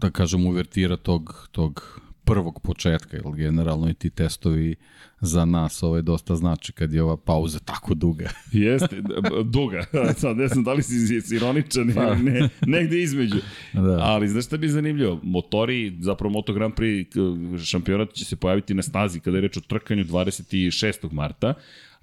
da 0.00 0.10
kažem, 0.10 0.46
uvertira 0.46 0.96
tog, 0.96 1.48
tog 1.52 2.00
prvog 2.26 2.60
početka, 2.62 3.16
jer 3.16 3.24
generalno 3.36 3.90
i 3.90 3.94
ti 3.94 4.10
testovi 4.10 4.74
za 5.20 5.44
nas 5.44 5.82
ovaj, 5.82 6.02
dosta 6.02 6.36
znači 6.36 6.72
kad 6.72 6.92
je 6.92 7.02
ova 7.02 7.16
pauza 7.16 7.58
tako 7.58 7.94
duga. 7.94 8.30
Jeste, 8.52 9.02
duga. 9.44 9.84
Sad 10.20 10.36
ne 10.36 10.48
znam 10.48 10.64
da 10.64 10.72
li 10.72 10.82
si 10.82 11.36
ironičan 11.36 11.92
pa. 11.94 12.02
ili 12.02 12.22
ne, 12.22 12.48
negde 12.66 13.02
između. 13.02 13.36
Da. 13.72 13.98
Ali 14.00 14.28
znaš 14.28 14.46
šta 14.46 14.56
bi 14.56 14.68
zanimljivo? 14.68 15.20
Motori, 15.22 15.96
zapravo 16.00 16.32
Moto 16.32 16.52
Grand 16.52 16.74
Prix 16.74 17.06
šampionat 17.64 18.12
će 18.12 18.24
se 18.24 18.36
pojaviti 18.36 18.74
na 18.74 18.82
stazi 18.82 19.20
kada 19.20 19.36
je 19.36 19.40
reč 19.40 19.56
o 19.56 19.60
trkanju 19.60 20.04
26. 20.04 21.12
marta. 21.12 21.54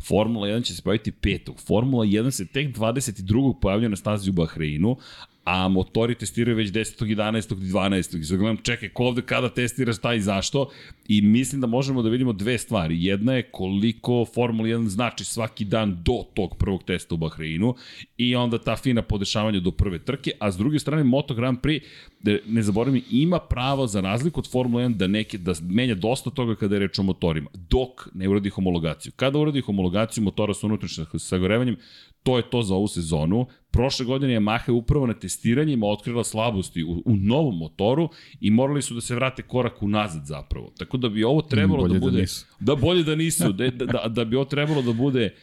Formula 0.08 0.48
1 0.48 0.64
će 0.64 0.76
se 0.76 0.82
pojaviti 0.82 1.12
5. 1.12 1.66
Formula 1.68 2.06
1 2.06 2.32
se 2.32 2.46
tek 2.46 2.76
22. 2.76 3.60
pojavlja 3.62 3.90
na 3.90 3.96
stazi 3.96 4.30
u 4.30 4.34
Bahreinu, 4.34 4.98
a 5.44 5.68
motori 5.68 6.16
testiraju 6.16 6.58
već 6.58 6.70
10. 6.70 7.06
11. 7.06 7.52
i 7.52 7.72
12. 7.72 8.20
I 8.20 8.24
sad 8.24 8.38
gledam, 8.38 8.58
čekaj, 8.58 8.90
ko 8.90 9.06
ovde 9.06 9.22
kada 9.22 9.50
testira 9.50 9.94
šta 9.94 10.14
i 10.14 10.22
zašto? 10.22 10.70
I 11.08 11.22
mislim 11.22 11.62
da 11.62 11.68
možemo 11.68 12.02
da 12.02 12.10
vidimo 12.10 12.34
dve 12.34 12.58
stvari. 12.58 13.06
Jedna 13.06 13.34
je 13.34 13.44
koliko 13.52 14.26
Formula 14.26 14.70
1 14.70 14.88
znači 14.88 15.26
svaki 15.26 15.66
dan 15.66 15.98
do 16.04 16.24
tog 16.34 16.58
prvog 16.58 16.84
testa 16.84 17.16
u 17.16 17.18
Bahreinu 17.18 17.76
i 18.18 18.36
onda 18.36 18.58
ta 18.58 18.76
fina 18.76 19.02
podešavanja 19.02 19.60
do 19.60 19.72
prve 19.72 20.00
trke, 20.00 20.32
a 20.40 20.52
s 20.52 20.58
druge 20.58 20.80
strane 20.80 21.04
Moto 21.04 21.34
Grand 21.34 21.60
Prix 21.60 21.84
da 22.20 22.38
ne 22.46 22.62
zaboravim, 22.62 23.04
ima 23.12 23.40
pravo 23.40 23.88
za 23.88 24.02
razliku 24.02 24.40
od 24.40 24.52
Formula 24.52 24.84
1 24.84 24.96
da, 24.96 25.08
neke, 25.08 25.38
da 25.38 25.54
menja 25.62 25.96
dosta 25.96 26.30
toga 26.30 26.56
kada 26.56 26.76
je 26.76 26.80
reč 26.80 27.00
o 27.00 27.04
motorima, 27.04 27.50
dok 27.54 28.08
ne 28.14 28.30
uradi 28.30 28.50
homologaciju. 28.50 29.12
Kada 29.16 29.40
uradi 29.40 29.62
homologaciju 29.62 30.24
motora 30.24 30.54
sa 30.54 30.68
unutrašnjim 30.68 31.08
sagorevanjem, 31.20 31.78
to 32.24 32.38
je 32.38 32.50
to 32.50 32.62
za 32.62 32.75
ovu 32.75 32.88
sezonu. 32.88 33.46
Prošle 33.72 34.06
godine 34.06 34.34
je 34.34 34.39
Maha 34.39 34.72
upravo 34.72 35.08
na 35.08 35.13
testiranjima 35.13 35.88
otkrila 35.88 36.24
slabosti 36.24 36.84
u, 36.84 37.01
u 37.06 37.15
novom 37.15 37.58
motoru 37.58 38.10
i 38.39 38.51
morali 38.51 38.82
su 38.82 38.94
da 38.94 39.01
se 39.01 39.15
vrate 39.15 39.42
korak 39.42 39.84
unazad 39.84 40.25
zapravo. 40.25 40.72
Tako 40.77 40.98
da 40.98 41.10
bi 41.10 41.24
ovo 41.24 41.42
trebalo 41.42 41.82
bolje 41.82 41.94
da, 41.94 42.00
da 42.00 42.06
bude... 42.06 42.15
Da, 42.15 42.22
nisu. 42.22 42.46
da 42.60 42.75
bolje 42.75 43.03
da 43.03 43.15
nisu. 43.15 43.51
Da, 43.51 43.70
da, 43.70 44.08
da 44.08 44.25
bi 44.25 44.36
ovo 44.36 44.46
trebalo 44.46 44.82
da 44.82 44.94
bude 44.94 45.34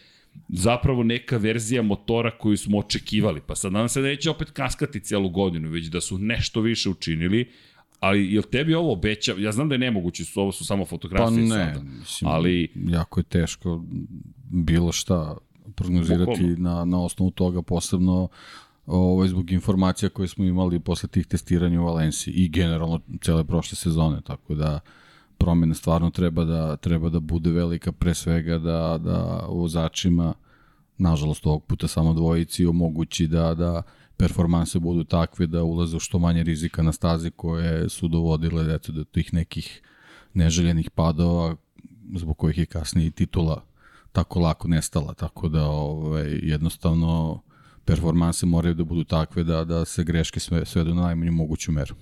zapravo 0.48 1.02
neka 1.02 1.36
verzija 1.36 1.82
motora 1.82 2.30
koju 2.38 2.56
smo 2.56 2.78
očekivali. 2.78 3.40
Pa 3.46 3.54
sad 3.54 3.72
nadam 3.72 3.88
se 3.88 4.00
da 4.00 4.08
neće 4.08 4.30
opet 4.30 4.50
kaskati 4.50 5.00
celu 5.00 5.28
godinu, 5.28 5.68
već 5.68 5.86
da 5.86 6.00
su 6.00 6.18
nešto 6.18 6.60
više 6.60 6.90
učinili. 6.90 7.50
Ali 8.00 8.34
jel 8.34 8.42
tebi 8.42 8.74
ovo 8.74 8.92
obeća? 8.92 9.34
Ja 9.38 9.52
znam 9.52 9.68
da 9.68 9.74
je 9.74 9.78
nemoguće, 9.78 10.24
su, 10.24 10.40
ovo 10.40 10.52
su 10.52 10.64
samo 10.64 10.84
fotografije 10.84 11.48
pa 11.48 11.56
ne, 11.56 11.72
sada. 11.74 11.82
Mislim, 11.82 12.30
ali 12.30 12.72
jako 12.88 13.20
je 13.20 13.24
teško 13.24 13.84
bilo 14.50 14.92
šta 14.92 15.36
prognozirati 15.76 16.42
na, 16.42 16.84
na 16.84 17.02
osnovu 17.02 17.30
toga, 17.30 17.62
posebno 17.62 18.28
ovaj, 18.86 19.28
zbog 19.28 19.50
informacija 19.50 20.08
koje 20.08 20.28
smo 20.28 20.44
imali 20.44 20.80
posle 20.80 21.08
tih 21.08 21.26
testiranja 21.26 21.80
u 21.80 21.84
Valenciji 21.84 22.34
i 22.34 22.48
generalno 22.48 23.00
cele 23.20 23.44
prošle 23.44 23.76
sezone, 23.76 24.20
tako 24.20 24.54
da 24.54 24.80
promjena 25.38 25.74
stvarno 25.74 26.10
treba 26.10 26.44
da, 26.44 26.76
treba 26.76 27.08
da 27.08 27.20
bude 27.20 27.50
velika, 27.50 27.92
pre 27.92 28.14
svega 28.14 28.58
da, 28.58 28.98
da 28.98 29.46
vozačima, 29.48 30.34
nažalost 30.98 31.46
ovog 31.46 31.64
puta 31.64 31.88
samo 31.88 32.12
dvojici, 32.14 32.66
omogući 32.66 33.26
da, 33.26 33.54
da 33.54 33.82
performanse 34.16 34.78
budu 34.78 35.04
takve 35.04 35.46
da 35.46 35.62
ulaze 35.62 35.96
u 35.96 36.00
što 36.00 36.18
manje 36.18 36.42
rizika 36.42 36.82
na 36.82 36.92
stazi 36.92 37.30
koje 37.30 37.88
su 37.88 38.08
dovodile 38.08 38.74
eto, 38.74 38.92
do 38.92 39.04
tih 39.04 39.34
nekih 39.34 39.82
neželjenih 40.34 40.90
padova 40.90 41.56
zbog 42.16 42.38
kojih 42.38 42.58
je 42.58 42.66
kasnije 42.66 43.10
titula 43.10 43.69
tako 44.12 44.40
lako 44.40 44.68
nestala, 44.68 45.14
tako 45.14 45.48
da 45.48 45.66
ovaj, 45.66 46.38
jednostavno 46.42 47.42
performanse 47.84 48.46
moraju 48.46 48.74
da 48.74 48.84
budu 48.84 49.04
takve 49.04 49.44
da, 49.44 49.64
da 49.64 49.84
se 49.84 50.04
greške 50.04 50.40
sve, 50.40 50.66
sve 50.66 50.84
do 50.84 50.94
najmanju 50.94 51.32
moguću 51.32 51.72
meru. 51.72 51.94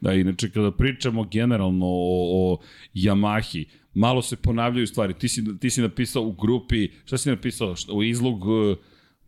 Da, 0.00 0.12
inače 0.12 0.50
kada 0.50 0.70
pričamo 0.70 1.24
generalno 1.24 1.86
o, 1.86 2.52
o 2.52 2.58
Yamahi, 2.94 3.64
malo 3.94 4.22
se 4.22 4.36
ponavljaju 4.36 4.86
stvari. 4.86 5.14
Ti 5.14 5.28
si, 5.28 5.58
ti 5.58 5.70
si 5.70 5.82
napisao 5.82 6.22
u 6.22 6.32
grupi, 6.32 6.88
šta 7.04 7.18
si 7.18 7.30
napisao? 7.30 7.74
U 7.92 8.02
izlog, 8.02 8.40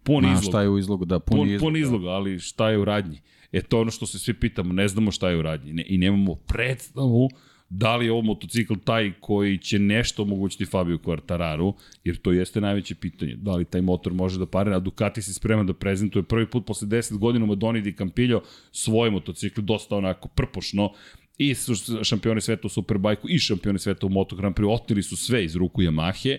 pun 0.02 0.24
Ma, 0.24 0.32
izlog. 0.32 0.50
Šta 0.50 0.62
je 0.62 0.68
u 0.68 0.78
izlogu, 0.78 1.04
da, 1.04 1.18
pun, 1.18 1.38
pun 1.38 1.48
izlog. 1.48 1.60
Pun 1.60 1.76
izlog, 1.76 2.04
ali 2.04 2.38
šta 2.38 2.70
je 2.70 2.78
u 2.78 2.84
radnji? 2.84 3.20
E 3.52 3.62
to 3.62 3.80
ono 3.80 3.90
što 3.90 4.06
se 4.06 4.18
svi 4.18 4.34
pitamo, 4.34 4.72
ne 4.72 4.88
znamo 4.88 5.10
šta 5.10 5.30
je 5.30 5.36
u 5.36 5.42
radnji 5.42 5.72
ne, 5.72 5.84
i 5.88 5.98
nemamo 5.98 6.34
predstavu 6.34 7.28
da 7.70 7.96
li 7.96 8.04
je 8.04 8.12
ovo 8.12 8.22
motocikl 8.22 8.74
taj 8.84 9.12
koji 9.20 9.58
će 9.58 9.78
nešto 9.78 10.22
omogućiti 10.22 10.66
Fabio 10.66 10.98
Quartararu, 10.98 11.72
jer 12.04 12.16
to 12.16 12.32
jeste 12.32 12.60
najveće 12.60 12.94
pitanje. 12.94 13.36
Da 13.36 13.54
li 13.54 13.64
taj 13.64 13.80
motor 13.80 14.12
može 14.12 14.38
da 14.38 14.46
pare, 14.46 14.74
a 14.74 14.78
Ducati 14.78 15.22
se 15.22 15.34
sprema 15.34 15.64
da 15.64 15.74
prezentuje 15.74 16.22
prvi 16.22 16.46
put 16.46 16.66
posle 16.66 16.88
10 16.88 17.18
godina 17.18 17.46
Madoni 17.46 17.80
Di 17.80 17.92
Campillo 17.92 18.42
svoj 18.72 19.10
motocikl, 19.10 19.60
dosta 19.60 19.96
onako 19.96 20.28
prpošno, 20.28 20.92
i 21.38 21.54
su 21.54 21.74
šampioni 22.04 22.40
sveta 22.40 22.66
u 22.66 22.68
Superbajku 22.68 23.28
i 23.30 23.38
šampioni 23.38 23.78
sveta 23.78 24.06
u 24.06 24.10
Moto 24.10 24.36
Grand 24.36 24.54
Prix 24.54 24.74
otili 24.74 25.02
su 25.02 25.16
sve 25.16 25.44
iz 25.44 25.56
ruku 25.56 25.82
Yamahe 25.82 26.38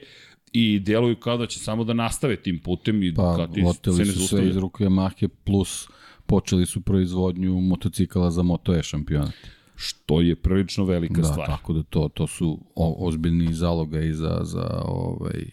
i 0.52 0.80
deluju 0.80 1.16
kao 1.16 1.38
da 1.38 1.48
će 1.48 1.60
samo 1.60 1.84
da 1.84 1.94
nastave 1.94 2.36
tim 2.36 2.60
putem 2.60 3.04
i 3.04 3.14
pa, 3.14 3.48
Ducati 3.48 3.92
se 3.94 4.06
ne 4.06 4.06
su 4.06 4.28
sve 4.28 4.48
iz 4.48 4.58
ruku 4.58 4.84
Yamahe 4.84 5.28
plus 5.44 5.88
počeli 6.26 6.66
su 6.66 6.82
proizvodnju 6.82 7.62
motocikala 7.62 8.32
za 8.32 8.44
Moto 8.44 8.76
E 8.76 8.84
šampionat 8.84 9.61
što 9.82 10.22
je 10.22 10.36
prilično 10.36 10.86
velika 10.86 11.22
da, 11.22 11.28
stvar. 11.28 11.48
tako 11.48 11.74
da 11.74 11.84
to, 11.84 12.10
to 12.14 12.28
su 12.28 12.60
o, 12.76 13.08
ozbiljni 13.08 13.54
zaloga 13.54 14.02
i 14.02 14.14
za, 14.14 14.40
za 14.44 14.82
ovaj, 14.86 15.46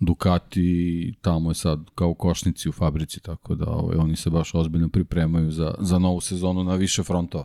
Ducati 0.00 1.14
tamo 1.20 1.50
je 1.50 1.54
sad 1.54 1.90
kao 1.94 2.14
košnici 2.14 2.68
u 2.68 2.72
fabrici, 2.72 3.20
tako 3.20 3.54
da 3.54 3.70
ovaj, 3.70 3.96
oni 3.96 4.16
se 4.16 4.30
baš 4.30 4.54
ozbiljno 4.54 4.88
pripremaju 4.88 5.50
za, 5.50 5.74
za 5.78 5.98
novu 5.98 6.20
sezonu 6.20 6.64
na 6.64 6.74
više 6.74 7.02
frontova. 7.02 7.44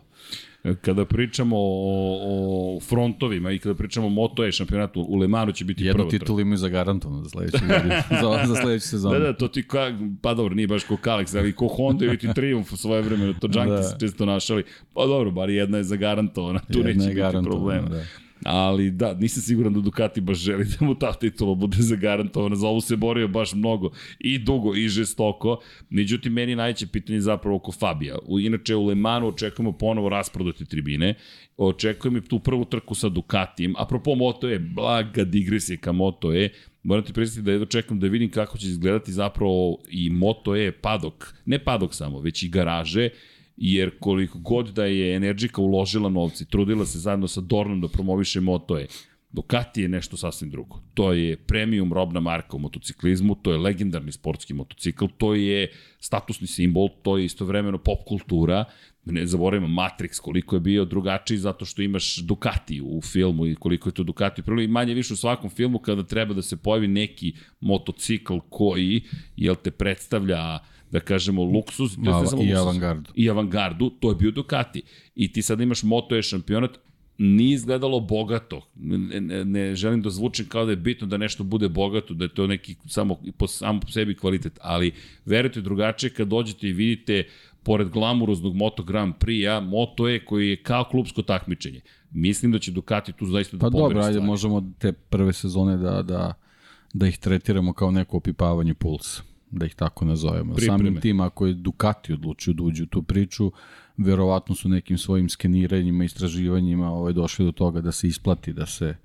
Kada 0.75 1.05
pričamo 1.05 1.55
o, 1.57 2.77
o 2.77 2.79
frontovima 2.79 3.51
i 3.51 3.59
kada 3.59 3.75
pričamo 3.75 4.07
o 4.07 4.09
Moto 4.09 4.45
E 4.45 4.51
šampionatu, 4.51 5.01
u 5.01 5.15
Le 5.15 5.27
Manu 5.27 5.51
će 5.51 5.65
biti 5.65 5.85
Jednu 5.85 5.97
prva 5.97 6.09
titulu 6.09 6.39
imaju 6.39 6.57
za 6.57 6.69
garantovno 6.69 7.23
za 7.23 7.29
sledeću, 7.29 7.57
za, 8.21 8.45
za 8.47 8.55
sledeću 8.55 8.87
sezonu. 8.87 9.19
Da, 9.19 9.25
da, 9.25 9.33
to 9.33 9.47
ti 9.47 9.67
ka, 9.67 9.91
pa 10.21 10.33
dobro, 10.33 10.55
nije 10.55 10.67
baš 10.67 10.83
ko 10.83 10.95
Kalex, 10.95 11.37
ali 11.37 11.53
ko 11.53 11.67
Honda 11.67 12.05
ili 12.05 12.17
ti 12.17 12.33
Triumph 12.35 12.73
u 12.73 12.77
svoje 12.77 13.01
vremena, 13.01 13.33
to 13.39 13.47
Junkie 13.53 13.73
da. 13.73 13.97
često 13.99 14.25
našali. 14.25 14.63
Pa 14.93 15.05
dobro, 15.05 15.31
bar 15.31 15.49
jedna 15.49 15.77
je 15.77 15.83
zagarantovana, 15.83 16.59
tu 16.59 16.79
jedna 16.79 17.05
neće 17.05 17.15
biti 17.15 17.43
problema. 17.43 17.89
Da. 17.89 18.03
Ali 18.43 18.91
da, 18.91 19.13
nisam 19.13 19.43
siguran 19.43 19.73
da 19.73 19.81
Ducati 19.81 20.21
baš 20.21 20.37
želi 20.37 20.65
da 20.79 20.85
mu 20.85 20.95
ta 20.95 21.13
titula 21.13 21.55
bude 21.55 21.77
zagarantovana. 21.79 22.55
Za 22.55 22.67
ovo 22.67 22.81
se 22.81 22.95
borio 22.95 23.27
baš 23.27 23.53
mnogo 23.53 23.89
i 24.19 24.37
dugo 24.37 24.75
i 24.75 24.87
žestoko. 24.87 25.59
Međutim, 25.89 26.33
meni 26.33 26.55
najveće 26.55 26.87
pitanje 26.87 27.21
zapravo 27.21 27.55
oko 27.55 27.71
Fabija. 27.71 28.17
U, 28.25 28.39
inače, 28.39 28.75
u 28.75 28.85
Le 28.85 28.95
Manu 28.95 29.27
očekujemo 29.27 29.71
ponovo 29.71 30.09
rasprodati 30.09 30.65
tribine. 30.65 31.13
Očekujem 31.57 32.17
i 32.17 32.21
tu 32.21 32.39
prvu 32.39 32.65
trku 32.65 32.95
sa 32.95 33.09
Ducatijem. 33.09 33.73
Apropo 33.77 34.15
Moto 34.15 34.49
E, 34.49 34.59
blaga 34.59 35.23
digresija 35.23 35.77
ka 35.77 35.91
Moto 35.91 36.33
E. 36.33 36.49
Moram 36.83 37.03
ti 37.03 37.13
predstaviti 37.13 37.45
da 37.45 37.51
jedno 37.51 37.65
čekam 37.65 37.99
da 37.99 38.07
vidim 38.07 38.31
kako 38.31 38.57
će 38.57 38.67
izgledati 38.67 39.11
zapravo 39.11 39.77
i 39.89 40.09
Moto 40.09 40.55
E 40.55 40.71
padok. 40.71 41.33
Ne 41.45 41.59
padok 41.59 41.93
samo, 41.93 42.19
već 42.19 42.43
i 42.43 42.49
garaže 42.49 43.09
jer 43.57 43.91
koliko 43.99 44.39
god 44.39 44.67
da 44.67 44.85
je 44.85 45.15
Energika 45.15 45.61
uložila 45.61 46.09
novci, 46.09 46.45
trudila 46.45 46.85
se 46.85 46.99
zajedno 46.99 47.27
sa 47.27 47.41
Dornom 47.41 47.81
da 47.81 47.87
promoviše 47.87 48.41
motoje, 48.41 48.87
Ducati 49.31 49.81
je 49.81 49.87
nešto 49.87 50.17
sasvim 50.17 50.49
drugo. 50.49 50.79
To 50.93 51.13
je 51.13 51.37
premium 51.37 51.93
robna 51.93 52.19
marka 52.19 52.55
u 52.55 52.59
motociklizmu, 52.59 53.35
to 53.35 53.51
je 53.51 53.57
legendarni 53.57 54.11
sportski 54.11 54.53
motocikl, 54.53 55.05
to 55.17 55.35
je 55.35 55.71
statusni 55.99 56.47
simbol, 56.47 56.89
to 57.03 57.17
je 57.17 57.25
istovremeno 57.25 57.77
pop 57.77 57.99
kultura. 58.07 58.65
Ne 59.05 59.25
zaboravimo 59.25 59.81
Matrix 59.81 60.21
koliko 60.21 60.55
je 60.55 60.59
bio 60.59 60.85
drugačiji 60.85 61.37
zato 61.37 61.65
što 61.65 61.81
imaš 61.81 62.17
Ducati 62.17 62.81
u 62.81 63.01
filmu 63.01 63.47
i 63.47 63.55
koliko 63.55 63.89
je 63.89 63.93
to 63.93 64.03
Ducati. 64.03 64.41
Prvo 64.41 64.61
i 64.61 64.67
manje 64.67 64.93
više 64.93 65.13
u 65.13 65.17
svakom 65.17 65.49
filmu 65.49 65.79
kada 65.79 66.03
treba 66.03 66.33
da 66.33 66.41
se 66.41 66.57
pojavi 66.57 66.87
neki 66.87 67.33
motocikl 67.59 68.37
koji 68.49 69.01
jel 69.35 69.55
te 69.55 69.71
predstavlja 69.71 70.55
uh, 70.55 70.76
da 70.91 70.99
kažemo, 70.99 71.43
luksuz. 71.43 71.97
Ma, 71.97 72.21
ne 72.21 72.27
samo 72.27 72.43
I 72.43 72.55
avangardu. 72.55 73.11
I 73.15 73.29
avangardu, 73.29 73.89
to 73.89 74.09
je 74.09 74.15
bio 74.15 74.31
Ducati. 74.31 74.81
I 75.15 75.31
ti 75.31 75.41
sad 75.41 75.61
imaš 75.61 75.83
Moto 75.83 76.15
E 76.15 76.21
šampionat, 76.21 76.77
nije 77.17 77.53
izgledalo 77.53 77.99
bogato. 77.99 78.61
Ne, 78.75 79.21
ne, 79.21 79.45
ne 79.45 79.75
želim 79.75 80.01
da 80.01 80.09
zvučim 80.09 80.45
kao 80.45 80.65
da 80.65 80.71
je 80.71 80.75
bitno 80.75 81.07
da 81.07 81.17
nešto 81.17 81.43
bude 81.43 81.69
bogato, 81.69 82.13
da 82.13 82.25
je 82.25 82.33
to 82.33 82.47
neki 82.47 82.75
samo 82.85 83.17
po, 83.37 83.47
samo 83.47 83.79
po 83.79 83.87
sebi 83.87 84.15
kvalitet, 84.15 84.59
ali 84.61 84.91
verujte 85.25 85.61
drugačije 85.61 86.09
kad 86.09 86.27
dođete 86.27 86.67
i 86.67 86.73
vidite 86.73 87.23
pored 87.63 87.89
glamuroznog 87.89 88.55
Moto 88.55 88.83
Grand 88.83 89.13
Prix-a, 89.19 89.59
Moto 89.59 90.09
E 90.09 90.25
koji 90.25 90.49
je 90.49 90.63
kao 90.63 90.83
klubsko 90.83 91.21
takmičenje. 91.21 91.81
Mislim 92.11 92.51
da 92.51 92.59
će 92.59 92.71
Ducati 92.71 93.11
tu 93.11 93.25
zaista 93.25 93.57
da 93.57 93.61
pa 93.61 93.69
dobro, 93.69 94.01
ajde, 94.01 94.19
možemo 94.19 94.73
te 94.79 94.91
prve 94.91 95.33
sezone 95.33 95.77
da, 95.77 96.01
da, 96.01 96.33
da 96.93 97.07
ih 97.07 97.17
tretiramo 97.17 97.73
kao 97.73 97.91
neko 97.91 98.17
opipavanje 98.17 98.73
pulsa 98.73 99.36
da 99.51 99.65
ih 99.65 99.75
tako 99.75 100.05
nazovemo. 100.05 100.55
Pripreme. 100.55 100.77
Samim 100.77 101.01
tim, 101.01 101.21
ako 101.21 101.47
je 101.47 101.53
Ducati 101.53 102.13
odlučio 102.13 102.53
da 102.53 102.63
uđe 102.63 102.83
u 102.83 102.85
tu 102.85 103.03
priču, 103.03 103.51
verovatno 103.97 104.55
su 104.55 104.69
nekim 104.69 104.97
svojim 104.97 105.29
skeniranjima, 105.29 106.03
istraživanjima 106.03 106.91
ovaj, 106.91 107.13
došli 107.13 107.45
do 107.45 107.51
toga 107.51 107.81
da 107.81 107.91
se 107.91 108.07
isplati, 108.07 108.53
da 108.53 108.65
se 108.65 108.95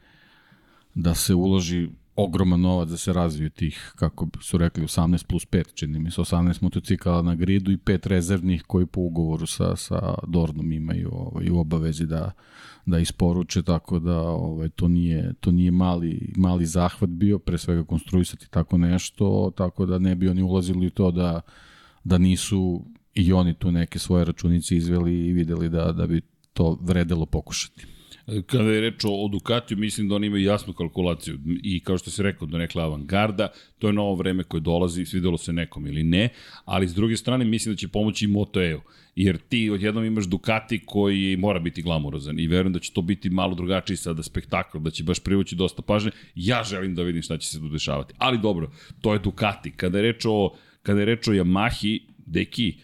da 0.94 1.14
se 1.14 1.34
uloži 1.34 1.88
ogroman 2.16 2.60
novac 2.60 2.88
da 2.88 2.96
se 2.96 3.12
razviju 3.12 3.50
tih, 3.50 3.92
kako 3.96 4.28
su 4.40 4.58
rekli, 4.58 4.84
18 4.84 5.26
plus 5.26 5.46
5, 5.46 5.74
čini 5.74 5.98
mi 5.98 6.10
se 6.10 6.20
18 6.20 6.62
motocikala 6.62 7.22
na 7.22 7.34
gridu 7.34 7.72
i 7.72 7.76
pet 7.76 8.06
rezervnih 8.06 8.62
koji 8.66 8.86
po 8.86 9.00
ugovoru 9.00 9.46
sa, 9.46 9.76
sa 9.76 10.14
Dornom 10.26 10.72
imaju 10.72 11.10
ovaj, 11.12 11.50
u 11.50 11.58
obavezi 11.58 12.06
da, 12.06 12.32
da 12.86 12.98
isporuče, 12.98 13.62
tako 13.62 13.98
da 13.98 14.20
ovaj, 14.20 14.68
to 14.68 14.88
nije, 14.88 15.34
to 15.40 15.50
nije 15.52 15.70
mali, 15.70 16.32
mali 16.36 16.66
zahvat 16.66 17.10
bio, 17.10 17.38
pre 17.38 17.58
svega 17.58 17.84
konstruisati 17.84 18.50
tako 18.50 18.78
nešto, 18.78 19.52
tako 19.56 19.86
da 19.86 19.98
ne 19.98 20.14
bi 20.14 20.28
oni 20.28 20.42
ulazili 20.42 20.86
u 20.86 20.90
to 20.90 21.10
da, 21.10 21.40
da 22.04 22.18
nisu 22.18 22.84
i 23.14 23.32
oni 23.32 23.54
tu 23.54 23.72
neke 23.72 23.98
svoje 23.98 24.24
računice 24.24 24.76
izveli 24.76 25.26
i 25.26 25.32
videli 25.32 25.68
da, 25.68 25.92
da 25.92 26.06
bi 26.06 26.20
to 26.52 26.78
vredelo 26.80 27.26
pokušati. 27.26 27.86
Kada 28.46 28.70
je 28.70 28.80
reč 28.80 29.04
o 29.04 29.28
Ducatiju, 29.28 29.78
mislim 29.78 30.08
da 30.08 30.14
oni 30.14 30.26
imaju 30.26 30.44
jasnu 30.44 30.72
kalkulaciju 30.72 31.38
i 31.62 31.80
kao 31.80 31.98
što 31.98 32.10
se 32.10 32.22
rekao, 32.22 32.46
do 32.46 32.58
nekla 32.58 32.84
avangarda, 32.84 33.48
to 33.78 33.86
je 33.86 33.92
novo 33.92 34.14
vreme 34.14 34.44
koje 34.44 34.60
dolazi, 34.60 35.06
svidelo 35.06 35.38
se 35.38 35.52
nekom 35.52 35.86
ili 35.86 36.02
ne, 36.02 36.28
ali 36.64 36.88
s 36.88 36.94
druge 36.94 37.16
strane 37.16 37.44
mislim 37.44 37.74
da 37.74 37.78
će 37.78 37.88
pomoći 37.88 38.24
i 38.24 38.28
Moto 38.28 38.62
EU, 38.62 38.80
jer 39.16 39.38
ti 39.38 39.70
odjednom 39.70 40.04
imaš 40.04 40.24
Ducati 40.24 40.80
koji 40.86 41.36
mora 41.36 41.58
biti 41.58 41.82
glamurozan 41.82 42.40
i 42.40 42.46
verujem 42.46 42.72
da 42.72 42.78
će 42.78 42.92
to 42.92 43.02
biti 43.02 43.30
malo 43.30 43.54
drugačiji 43.54 43.96
sada 43.96 44.22
spektakl, 44.22 44.78
da 44.78 44.90
će 44.90 45.04
baš 45.04 45.20
privući 45.20 45.56
dosta 45.56 45.82
pažnje. 45.82 46.10
Ja 46.34 46.62
želim 46.64 46.94
da 46.94 47.02
vidim 47.02 47.22
šta 47.22 47.38
će 47.38 47.48
se 47.48 47.58
tu 47.58 47.68
dešavati. 47.68 48.14
Ali 48.18 48.38
dobro, 48.38 48.70
to 49.00 49.12
je 49.12 49.18
Ducati. 49.18 49.70
Kada 49.70 49.98
je 49.98 50.02
reč 50.02 50.24
o, 50.24 50.54
kada 50.82 51.00
je 51.00 51.06
reč 51.06 51.28
o 51.28 51.32
Yamahi, 51.32 52.00
deki, 52.26 52.74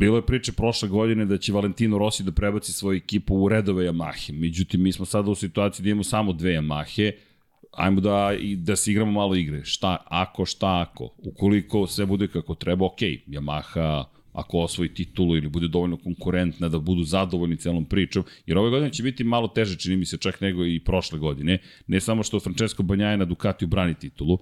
Bilo 0.00 0.16
je 0.16 0.26
priče 0.26 0.52
prošle 0.52 0.88
godine 0.88 1.24
da 1.26 1.38
će 1.38 1.52
Valentino 1.52 1.98
Rossi 1.98 2.22
da 2.24 2.32
prebaci 2.32 2.72
svoju 2.72 2.96
ekipu 2.96 3.34
u 3.34 3.48
redove 3.48 3.84
Yamahe. 3.84 4.32
Međutim, 4.32 4.82
mi 4.82 4.92
smo 4.92 5.04
sada 5.04 5.30
u 5.30 5.34
situaciji 5.34 5.84
da 5.84 5.90
imamo 5.90 6.04
samo 6.04 6.32
dve 6.32 6.52
Yamahe. 6.52 7.12
Ajmo 7.72 8.00
da, 8.00 8.30
da 8.56 8.76
se 8.76 8.90
igramo 8.90 9.12
malo 9.12 9.34
igre. 9.34 9.60
Šta 9.64 9.96
ako, 10.06 10.46
šta 10.46 10.86
ako. 10.88 11.10
Ukoliko 11.18 11.86
sve 11.86 12.06
bude 12.06 12.28
kako 12.28 12.54
treba, 12.54 12.86
ok, 12.86 13.00
Yamaha 13.26 14.04
ako 14.32 14.58
osvoji 14.58 14.94
titulu 14.94 15.36
ili 15.36 15.48
bude 15.48 15.68
dovoljno 15.68 15.96
konkurentna 15.96 16.68
da 16.68 16.78
budu 16.78 17.04
zadovoljni 17.04 17.56
celom 17.56 17.84
pričom, 17.84 18.24
jer 18.46 18.58
ove 18.58 18.70
godine 18.70 18.92
će 18.92 19.02
biti 19.02 19.24
malo 19.24 19.48
teže, 19.48 19.78
čini 19.78 19.96
mi 19.96 20.06
se, 20.06 20.16
čak 20.16 20.40
nego 20.40 20.66
i 20.66 20.80
prošle 20.80 21.18
godine. 21.18 21.58
Ne 21.86 22.00
samo 22.00 22.22
što 22.22 22.40
Francesco 22.40 22.82
Banjaje 22.82 23.16
na 23.16 23.24
Ducatiju 23.24 23.68
brani 23.68 23.94
titulu, 23.94 24.38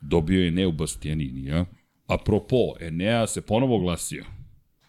dobio 0.00 0.44
je 0.44 0.50
Neu 0.50 0.72
Bastianinija. 0.72 1.64
Apropo, 2.06 2.74
Enea 2.80 3.26
se 3.26 3.40
ponovo 3.40 3.76
oglasio 3.76 4.39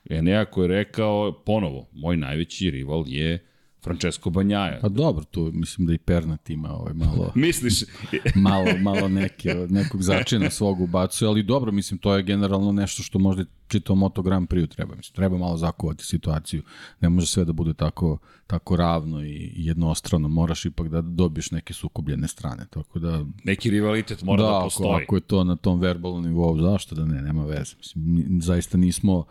Enea 0.10 0.46
koji 0.46 0.64
je 0.64 0.68
rekao 0.68 1.42
ponovo, 1.46 1.90
moj 1.94 2.18
najveći 2.18 2.72
rival 2.72 3.04
je 3.08 3.52
Francesco 3.84 4.30
Banjaja. 4.30 4.80
Pa 4.82 4.90
dobro, 4.90 5.24
tu 5.24 5.52
mislim 5.54 5.88
da 5.88 5.94
i 5.94 5.98
Pernat 5.98 6.50
ima 6.50 6.70
ovaj 6.70 6.94
malo... 6.94 7.32
Misliš? 7.36 7.84
malo, 8.36 8.66
malo 8.80 9.08
neke, 9.08 9.54
nekog 9.70 10.02
začina 10.02 10.50
svog 10.50 10.82
ubacuje, 10.82 11.28
ali 11.28 11.44
dobro, 11.44 11.72
mislim, 11.72 11.98
to 11.98 12.16
je 12.16 12.24
generalno 12.24 12.72
nešto 12.72 13.04
što 13.04 13.20
možda 13.20 13.46
čitao 13.68 13.96
Moto 13.96 14.22
Grand 14.22 14.48
Prix 14.48 14.68
treba. 14.76 14.96
Mislim, 14.96 15.16
treba 15.16 15.38
malo 15.38 15.58
zakovati 15.58 16.06
situaciju. 16.06 16.64
Ne 17.00 17.10
može 17.10 17.28
sve 17.28 17.46
da 17.46 17.54
bude 17.54 17.74
tako, 17.74 18.18
tako 18.48 18.76
ravno 18.76 19.26
i 19.26 19.52
jednostrano. 19.56 20.28
Moraš 20.28 20.66
ipak 20.66 20.90
da 20.90 21.02
dobiješ 21.02 21.52
neke 21.52 21.74
sukobljene 21.74 22.28
strane. 22.28 22.66
Tako 22.70 23.00
da... 23.00 23.26
Neki 23.44 23.70
rivalitet 23.70 24.24
mora 24.24 24.44
da, 24.44 24.50
da 24.50 24.60
postoji. 24.64 24.90
Ako, 24.90 25.04
ako 25.04 25.16
je 25.16 25.22
to 25.22 25.44
na 25.44 25.56
tom 25.56 25.80
verbalnom 25.80 26.24
nivou, 26.24 26.62
zašto 26.62 26.96
da 26.96 27.06
ne, 27.06 27.22
nema 27.22 27.46
veze. 27.46 27.76
Mislim, 27.78 28.28
zaista 28.42 28.78
nismo 28.78 29.26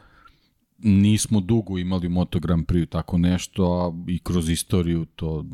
nismo 0.83 1.41
dugo 1.41 1.79
imali 1.79 2.09
Moto 2.09 2.41
Grand 2.41 2.67
Prix 2.67 2.89
tako 2.89 3.19
nešto, 3.19 3.65
a 3.65 4.11
i 4.13 4.19
kroz 4.19 4.49
istoriju 4.49 5.05
to 5.05 5.45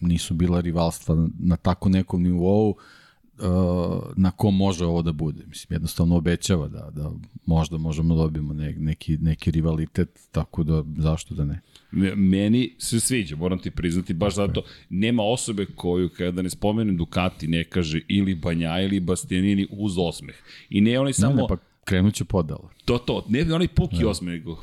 nisu 0.00 0.34
bila 0.34 0.60
rivalstva 0.60 1.28
na 1.38 1.56
tako 1.56 1.88
nekom 1.88 2.22
nivou 2.22 2.70
uh, 2.70 2.76
na 4.16 4.30
kom 4.30 4.56
može 4.56 4.84
ovo 4.84 5.02
da 5.02 5.12
bude. 5.12 5.44
Mislim, 5.46 5.74
jednostavno 5.74 6.16
obećava 6.16 6.68
da, 6.68 6.90
da 6.90 7.10
možda 7.46 7.78
možemo 7.78 8.14
da 8.14 8.22
dobijemo 8.22 8.54
ne, 8.54 8.74
neki, 8.78 9.16
neki 9.16 9.50
rivalitet, 9.50 10.28
tako 10.32 10.62
da 10.62 10.84
zašto 10.96 11.34
da 11.34 11.44
ne. 11.44 11.60
Meni 12.16 12.74
se 12.78 13.00
sviđa, 13.00 13.36
moram 13.36 13.58
ti 13.58 13.70
priznati, 13.70 14.14
baš 14.14 14.34
zato 14.34 14.62
nema 14.90 15.22
osobe 15.22 15.66
koju 15.66 16.08
kada 16.08 16.42
ne 16.42 16.50
spomenem 16.50 16.96
Ducati 16.96 17.48
ne 17.48 17.64
kaže 17.64 18.00
ili 18.08 18.34
Banja 18.34 18.80
ili 18.80 19.00
Bastianini 19.00 19.66
uz 19.70 19.98
osmeh. 19.98 20.36
I 20.70 20.80
ne 20.80 21.00
oni 21.00 21.12
samo... 21.12 21.34
Ne, 21.34 21.42
ne, 21.42 21.48
pa 21.48 21.56
Krenut 21.90 22.14
će 22.14 22.24
podala. 22.24 22.70
To, 22.84 22.98
to. 22.98 23.26
Ne 23.28 23.54
onaj 23.54 23.68
puki 23.68 23.96
ne. 23.96 24.02
Da. 24.02 24.08
osme, 24.08 24.32
nego 24.32 24.58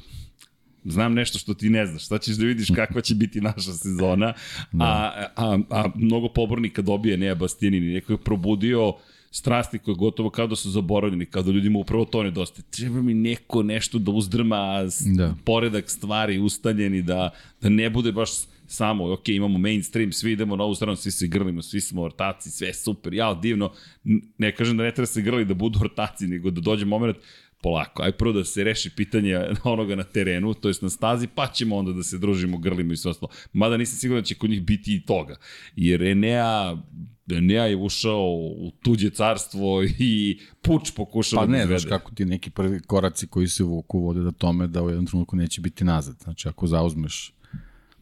znam 0.85 1.13
nešto 1.13 1.39
što 1.39 1.53
ti 1.53 1.69
ne 1.69 1.85
znaš, 1.85 2.05
šta 2.05 2.17
ćeš 2.17 2.35
da 2.35 2.45
vidiš 2.45 2.67
kakva 2.75 3.01
će 3.01 3.15
biti 3.15 3.41
naša 3.41 3.73
sezona, 3.73 4.33
da. 4.71 4.85
a, 4.85 5.27
a, 5.35 5.59
a 5.69 5.89
mnogo 5.95 6.29
pobornika 6.29 6.81
dobije 6.81 7.17
Nea 7.17 7.35
Bastianini, 7.35 7.93
neko 7.93 8.13
je 8.13 8.17
probudio 8.17 8.93
strasti 9.31 9.79
koje 9.79 9.95
gotovo 9.95 10.29
kao 10.29 10.47
da 10.47 10.55
su 10.55 10.69
zaboravljeni, 10.71 11.25
kao 11.25 11.43
da 11.43 11.51
ljudima 11.51 11.79
upravo 11.79 12.05
to 12.05 12.23
nedostaje. 12.23 12.63
Treba 12.69 13.01
mi 13.01 13.13
neko 13.13 13.63
nešto 13.63 13.99
da 13.99 14.11
uzdrma 14.11 14.83
da. 15.15 15.35
poredak 15.45 15.89
stvari 15.89 16.39
ustaljeni, 16.39 17.01
da, 17.01 17.29
da 17.61 17.69
ne 17.69 17.89
bude 17.89 18.11
baš 18.11 18.29
samo, 18.67 19.13
ok, 19.13 19.30
imamo 19.30 19.58
mainstream, 19.58 20.12
svi 20.12 20.32
idemo 20.32 20.56
na 20.56 20.63
ovu 20.63 20.75
stranu, 20.75 20.95
svi 20.95 21.12
se 21.12 21.27
grlimo, 21.27 21.62
svi 21.62 21.82
smo 21.82 22.01
ortaci, 22.01 22.51
sve 22.51 22.73
super, 22.73 23.13
ja, 23.13 23.34
divno. 23.34 23.71
Ne 24.38 24.56
kažem 24.56 24.77
da 24.77 24.84
ne 24.84 24.91
treba 24.91 25.06
se 25.06 25.21
grli 25.21 25.45
da 25.45 25.53
budu 25.53 25.80
ortaci, 25.86 26.27
nego 26.27 26.51
da 26.51 26.62
dođe 26.62 26.86
moment, 26.86 27.17
polako, 27.62 28.03
aj 28.03 28.12
prvo 28.12 28.34
da 28.34 28.43
se 28.43 28.63
reši 28.63 28.89
pitanje 28.95 29.39
onoga 29.63 29.95
na 29.95 30.03
terenu, 30.03 30.53
to 30.53 30.67
jest 30.67 30.82
na 30.82 30.89
stazi, 30.89 31.27
pa 31.36 31.47
ćemo 31.47 31.75
onda 31.75 31.91
da 31.91 32.03
se 32.03 32.17
družimo, 32.17 32.58
grlimo 32.58 32.93
i 32.93 32.97
sve 32.97 33.12
ostalo. 33.12 33.32
Mada 33.53 33.77
nisam 33.77 33.99
siguran 33.99 34.21
da 34.21 34.25
će 34.25 34.36
kod 34.36 34.49
njih 34.49 34.62
biti 34.62 34.95
i 34.95 35.06
toga. 35.06 35.36
Jer 35.75 36.03
Enea 36.03 36.77
Enea 37.32 37.65
je 37.65 37.75
ušao 37.75 38.32
u 38.36 38.71
tuđe 38.84 39.10
carstvo 39.10 39.84
i 39.99 40.39
puč 40.62 40.91
pokušao 40.95 41.39
pa 41.39 41.45
da 41.45 41.51
ne, 41.51 41.65
znaš 41.65 41.86
kako 41.86 42.12
ti 42.12 42.25
neki 42.25 42.49
prvi 42.49 42.80
koraci 42.80 43.27
koji 43.27 43.47
se 43.47 43.63
vuku 43.63 43.99
vode 43.99 44.21
da 44.21 44.32
tome 44.32 44.67
da 44.67 44.84
u 44.84 44.89
jednom 44.89 45.06
trenutku 45.06 45.36
neće 45.36 45.62
biti 45.62 45.84
nazad. 45.84 46.15
Znači, 46.23 46.47
ako 46.49 46.67
zauzmeš 46.67 47.34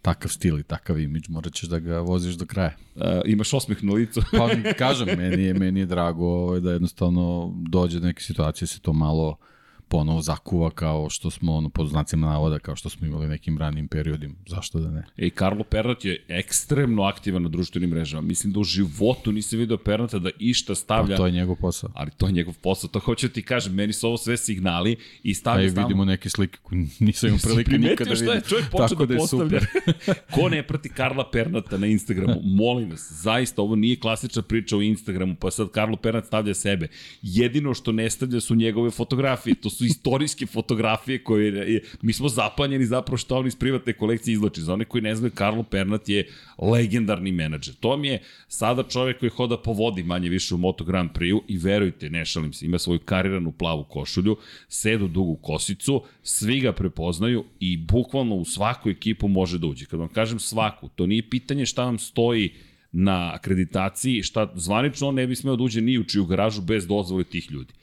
takav 0.06 0.32
stil 0.32 0.60
i 0.60 0.64
takav 0.64 1.00
imidž, 1.00 1.30
morat 1.30 1.54
ćeš 1.54 1.70
da 1.70 1.80
ga 1.80 2.00
voziš 2.00 2.36
do 2.36 2.46
kraja. 2.46 2.76
Uh, 2.96 3.02
imaš 3.26 3.54
osmeh 3.54 3.84
na 3.84 3.94
licu. 3.94 4.22
pa 4.32 4.50
kažem, 4.78 5.18
meni 5.18 5.44
je, 5.44 5.54
meni 5.54 5.80
je 5.80 5.86
drago 5.86 6.26
ovaj, 6.26 6.60
da 6.60 6.72
jednostavno 6.72 7.54
dođe 7.70 8.00
do 8.00 8.08
neke 8.08 8.22
situacije, 8.22 8.68
se 8.68 8.80
to 8.80 8.94
malo 8.94 9.30
uh, 9.30 9.55
ponovo 9.88 10.22
zakuva 10.22 10.70
kao 10.70 11.10
što 11.10 11.32
smo, 11.32 11.56
ono, 11.56 11.70
pod 11.70 11.88
znacima 11.88 12.28
navoda, 12.28 12.60
kao 12.60 12.76
što 12.76 12.90
smo 12.90 13.08
imali 13.08 13.28
nekim 13.28 13.58
ranim 13.58 13.88
periodima. 13.88 14.34
Zašto 14.48 14.80
da 14.80 14.92
ne? 14.92 15.04
Ej, 15.18 15.30
Karlo 15.30 15.64
Pernat 15.64 16.06
je 16.06 16.26
ekstremno 16.28 17.04
aktivan 17.04 17.44
na 17.44 17.50
društvenim 17.50 17.90
mrežama. 17.90 18.22
Mislim 18.22 18.54
da 18.54 18.60
u 18.60 18.64
životu 18.64 19.32
nisam 19.32 19.60
video 19.60 19.78
Pernata 19.78 20.20
da 20.20 20.30
išta 20.40 20.76
stavlja. 20.76 21.16
Pa 21.16 21.18
to 21.18 21.26
je 21.26 21.32
njegov 21.32 21.56
posao. 21.56 21.90
Ali 21.94 22.12
to 22.12 22.26
je 22.28 22.32
njegov 22.32 22.54
posao. 22.62 22.90
To 22.90 23.00
hoću 23.00 23.28
da 23.28 23.34
ti 23.34 23.42
kažem, 23.42 23.74
meni 23.74 23.94
su 23.94 24.08
ovo 24.08 24.18
sve 24.18 24.38
signali 24.38 24.98
i 25.24 25.34
stavlja 25.34 25.70
stavno. 25.70 25.88
vidimo 25.88 26.06
neke 26.06 26.30
slike 26.30 26.58
koje 26.64 26.88
nisam 27.00 27.28
imao 27.28 27.40
prilike 27.44 27.78
nikada 27.78 28.16
da 28.16 28.32
vidim. 28.32 28.42
Čovjek 28.50 28.70
počeo 28.72 28.98
da, 28.98 29.06
da 29.06 29.18
postavlja. 29.18 29.60
Ko 30.34 30.50
ne 30.50 30.64
prati 30.68 30.90
Karla 30.90 31.30
Pernata 31.32 31.78
na 31.78 31.88
Instagramu, 31.88 32.42
molim 32.44 32.90
vas, 32.90 33.12
zaista 33.12 33.62
ovo 33.62 33.76
nije 33.76 34.00
klasična 34.00 34.42
priča 34.42 34.78
o 34.78 34.82
Instagramu, 34.82 35.36
pa 35.36 35.52
sad 35.52 35.72
Karlo 35.72 35.98
Pernat 35.98 36.26
stavlja 36.26 36.54
sebe. 36.54 36.88
Jedino 37.22 37.74
što 37.74 37.92
ne 37.92 38.10
stavlja 38.10 38.40
su 38.40 38.56
njegove 38.56 38.92
fotografije, 38.92 39.56
to 39.56 39.70
su 39.76 39.86
istorijske 39.86 40.46
fotografije 40.46 41.24
koje 41.24 41.74
je, 41.74 41.82
mi 42.02 42.14
smo 42.14 42.30
zapanjeni 42.30 42.86
zapravo 42.86 43.18
što 43.18 43.38
on 43.38 43.48
iz 43.48 43.56
privatne 43.56 43.94
kolekcije 43.94 44.34
izlači. 44.34 44.62
Za 44.62 44.74
one 44.74 44.86
koji 44.86 45.02
ne 45.02 45.16
znaju, 45.16 45.32
Karlo 45.36 45.64
Pernat 45.64 46.10
je 46.10 46.28
legendarni 46.58 47.32
menadžer. 47.32 47.76
To 47.76 47.98
mi 47.98 48.08
je 48.08 48.22
sada 48.48 48.84
čovek 48.84 49.20
koji 49.20 49.30
hoda 49.30 49.58
po 49.58 49.74
vodi 49.74 50.04
manje 50.04 50.30
više 50.30 50.56
u 50.56 50.58
Moto 50.58 50.84
Grand 50.84 51.10
Prix-u 51.12 51.44
i 51.48 51.58
verujte, 51.58 52.10
ne 52.10 52.26
šalim 52.26 52.54
se, 52.54 52.66
ima 52.66 52.80
svoju 52.80 53.00
kariranu 53.00 53.52
plavu 53.52 53.84
košulju, 53.84 54.38
sedu 54.68 55.08
dugu 55.08 55.36
kosicu, 55.36 56.04
svi 56.24 56.60
ga 56.60 56.74
prepoznaju 56.74 57.46
i 57.60 57.78
bukvalno 57.78 58.36
u 58.36 58.46
svaku 58.46 58.90
ekipu 58.90 59.28
može 59.28 59.58
da 59.60 59.68
uđe. 59.68 59.86
Kad 59.86 60.00
vam 60.00 60.10
kažem 60.10 60.40
svaku, 60.40 60.90
to 60.96 61.08
nije 61.08 61.30
pitanje 61.30 61.66
šta 61.66 61.84
vam 61.84 62.00
stoji 62.00 62.54
na 62.92 63.32
akreditaciji, 63.34 64.24
šta 64.24 64.52
zvanično 64.56 65.08
on 65.08 65.16
ne 65.16 65.28
bi 65.28 65.36
smeo 65.36 65.56
da 65.56 65.64
uđe 65.64 65.82
ni 65.82 65.98
u 66.00 66.04
čiju 66.04 66.26
garažu 66.26 66.62
bez 66.62 66.88
dozvole 66.88 67.24
tih 67.24 67.52
ljudi 67.52 67.74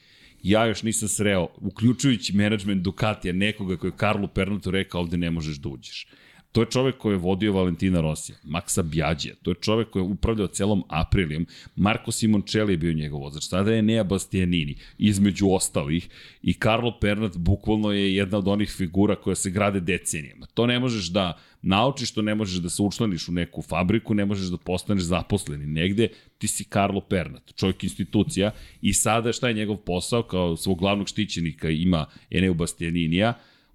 ja 0.43 0.65
još 0.65 0.83
nisam 0.83 1.07
sreo, 1.07 1.47
uključujući 1.57 2.33
menadžment 2.33 2.81
Ducatija, 2.81 3.33
nekoga 3.33 3.77
koji 3.77 3.91
je 3.91 3.97
Karlu 3.97 4.27
Pernatu 4.27 4.71
rekao 4.71 5.01
ovde 5.01 5.17
ne 5.17 5.31
možeš 5.31 5.57
da 5.57 5.69
uđeš. 5.69 6.07
To 6.53 6.61
je 6.61 6.69
čovek 6.69 6.97
koji 6.97 7.13
je 7.13 7.17
vodio 7.17 7.53
Valentina 7.53 8.01
Rosija, 8.01 8.37
Maksa 8.43 8.83
Bjađija, 8.83 9.35
to 9.41 9.51
je 9.51 9.55
čovek 9.61 9.89
koji 9.89 10.03
je 10.03 10.07
upravljao 10.07 10.47
celom 10.47 10.83
Aprilijom, 10.89 11.47
Marko 11.75 12.11
Simoncelli 12.11 12.73
je 12.73 12.77
bio 12.77 12.93
njegov 12.93 13.21
vozač, 13.21 13.43
sada 13.43 13.73
je 13.73 13.81
Nea 13.81 14.03
Bastianini, 14.03 14.75
između 14.97 15.49
ostalih, 15.49 16.09
i 16.43 16.53
Karlo 16.53 16.99
Pernat 16.99 17.37
bukvalno 17.37 17.91
je 17.91 18.15
jedna 18.15 18.37
od 18.37 18.47
onih 18.47 18.69
figura 18.69 19.15
koja 19.15 19.35
se 19.35 19.49
grade 19.49 19.79
decenijama. 19.79 20.45
To 20.45 20.67
ne 20.67 20.79
možeš 20.79 21.07
da 21.09 21.39
naučiš, 21.61 22.11
to 22.13 22.21
ne 22.21 22.35
možeš 22.35 22.61
da 22.61 22.69
se 22.69 22.81
učlaniš 22.81 23.27
u 23.27 23.31
neku 23.31 23.61
fabriku, 23.61 24.13
ne 24.13 24.25
možeš 24.25 24.47
da 24.47 24.57
postaneš 24.57 25.03
zaposleni 25.03 25.65
negde, 25.65 26.07
ti 26.37 26.47
si 26.47 26.63
Karlo 26.63 27.01
Pernat, 27.01 27.55
čovjek 27.55 27.83
institucija, 27.83 28.51
i 28.81 28.93
sada 28.93 29.33
šta 29.33 29.47
je 29.47 29.53
njegov 29.53 29.77
posao, 29.77 30.23
kao 30.23 30.57
svog 30.57 30.79
glavnog 30.79 31.07
štićenika 31.07 31.69
ima 31.69 32.05
Eneu 32.29 32.53
Bastianinija, 32.53 33.33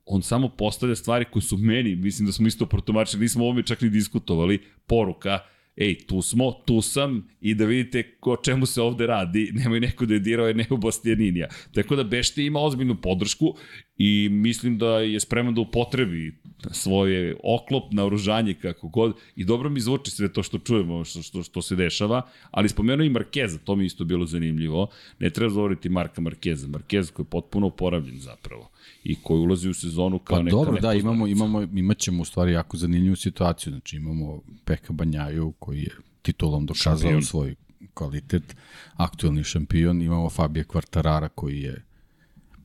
on 0.09 0.23
samo 0.23 0.49
postavlja 0.49 0.97
stvari 0.97 1.25
koje 1.31 1.43
su 1.43 1.57
meni, 1.57 1.97
mislim 1.97 2.27
da 2.27 2.33
smo 2.33 2.47
isto 2.47 2.67
protumačili, 2.67 3.23
nismo 3.23 3.45
ovome 3.45 3.63
čak 3.63 3.81
ni 3.81 3.91
diskutovali, 3.91 4.59
poruka, 4.87 5.39
ej, 5.77 5.95
tu 6.07 6.23
smo, 6.23 6.53
tu 6.67 6.81
sam 6.83 7.29
i 7.41 7.55
da 7.55 7.65
vidite 7.65 8.03
o 8.23 8.37
čemu 8.37 8.67
se 8.67 8.83
ovde 8.83 9.07
radi, 9.07 9.51
nemoj 9.59 9.81
neko 9.81 10.07
da 10.07 10.15
je 10.15 10.21
dirao 10.21 10.49
je 10.49 10.55
Neo 10.55 10.77
Bastianinija. 10.77 11.49
Tako 11.75 11.97
da 11.97 12.05
Bešte 12.05 12.45
ima 12.45 12.61
ozbiljnu 12.61 12.97
podršku 13.01 13.55
i 13.97 14.29
mislim 14.31 14.79
da 14.79 14.99
je 14.99 15.21
spreman 15.21 15.55
da 15.55 15.61
upotrebi 15.61 16.41
svoje 16.71 17.37
oklop, 17.45 17.93
naoružanje, 17.93 18.55
kako 18.55 18.89
god, 18.89 19.17
i 19.37 19.45
dobro 19.45 19.71
mi 19.71 19.81
zvuči 19.81 20.11
sve 20.11 20.33
to 20.33 20.43
što 20.43 20.59
čujemo, 20.59 21.05
što, 21.05 21.23
što, 21.23 21.43
što 21.43 21.63
se 21.63 21.77
dešava, 21.77 22.23
ali 22.51 22.69
spomenuo 22.69 23.05
i 23.05 23.11
Markeza, 23.11 23.59
to 23.59 23.77
mi 23.77 23.87
isto 23.87 24.05
bilo 24.05 24.27
zanimljivo. 24.27 24.89
Ne 25.19 25.31
treba 25.31 25.51
zavoriti 25.51 25.89
Marka 25.89 26.21
Markeza, 26.21 26.69
Markeza 26.69 27.13
koji 27.13 27.25
je 27.25 27.31
potpuno 27.31 27.67
uporabljen 27.67 28.19
zapravo 28.19 28.71
i 29.05 29.17
koji 29.23 29.41
ulazi 29.41 29.69
u 29.69 29.75
sezonu 29.75 30.19
kao 30.19 30.37
pa 30.37 30.43
neka 30.43 30.57
dobro, 30.57 30.81
da, 30.81 30.95
imamo, 30.95 31.27
imamo, 31.27 31.63
imat 31.63 31.99
ćemo 31.99 32.23
u 32.23 32.25
stvari 32.25 32.53
jako 32.53 32.77
zanimljivu 32.77 33.17
situaciju. 33.17 33.71
Znači 33.71 33.97
imamo 33.97 34.43
Peka 34.65 34.93
Banjaju 34.93 35.53
koji 35.59 35.83
je 35.83 35.91
titulom 36.23 36.67
dokazao 36.67 36.99
šampion. 36.99 37.23
svoj 37.23 37.55
kvalitet, 37.95 38.57
aktuelni 38.97 39.45
šampion, 39.45 40.03
imamo 40.03 40.31
Fabija 40.31 40.65
Kvartarara 40.65 41.29
koji 41.29 41.61
je 41.61 41.85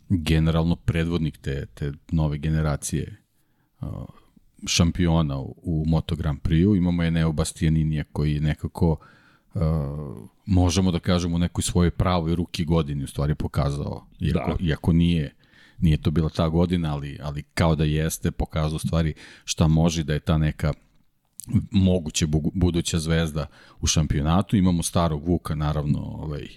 generalno 0.09 0.75
predvodnik 0.75 1.37
te, 1.37 1.65
te 1.65 1.91
nove 2.11 2.37
generacije 2.37 3.23
šampiona 4.67 5.39
u, 5.39 5.55
u 5.63 5.83
Moto 5.87 6.15
Grand 6.15 6.39
Prix-u, 6.41 6.75
imamo 6.75 7.03
Eneo 7.03 7.31
Bastianinija 7.31 8.03
koji 8.11 8.33
je 8.33 8.41
nekako 8.41 8.97
uh, 9.53 9.61
možemo 10.45 10.91
da 10.91 10.99
kažemo 10.99 11.35
u 11.35 11.39
nekoj 11.39 11.61
svojoj 11.61 11.91
pravoj 11.91 12.35
ruki 12.35 12.65
godini 12.65 13.03
u 13.03 13.07
stvari 13.07 13.35
pokazao, 13.35 14.07
iako, 14.19 14.55
da. 14.59 14.65
iako 14.65 14.93
nije 14.93 15.35
nije 15.79 15.97
to 15.97 16.11
bila 16.11 16.29
ta 16.29 16.49
godina, 16.49 16.93
ali, 16.93 17.19
ali 17.23 17.43
kao 17.43 17.75
da 17.75 17.83
jeste, 17.83 18.31
pokazao 18.31 18.79
stvari 18.79 19.13
šta 19.45 19.67
može 19.67 20.03
da 20.03 20.13
je 20.13 20.19
ta 20.19 20.37
neka 20.37 20.73
moguće 21.71 22.27
buduća 22.53 22.99
zvezda 22.99 23.45
u 23.81 23.87
šampionatu. 23.87 24.55
Imamo 24.55 24.83
starog 24.83 25.27
Vuka, 25.27 25.55
naravno, 25.55 25.99
ovaj, 25.99 26.47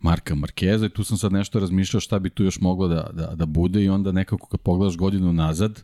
Marka 0.00 0.34
Markeza 0.34 0.86
i 0.86 0.90
tu 0.90 1.04
sam 1.04 1.18
sad 1.18 1.32
nešto 1.32 1.60
razmišljao 1.60 2.00
šta 2.00 2.18
bi 2.18 2.30
tu 2.30 2.44
još 2.44 2.60
moglo 2.60 2.88
da, 2.88 3.10
da, 3.12 3.34
da 3.34 3.46
bude 3.46 3.84
i 3.84 3.88
onda 3.88 4.12
nekako 4.12 4.46
kad 4.46 4.60
pogledaš 4.60 4.96
godinu 4.96 5.32
nazad, 5.32 5.82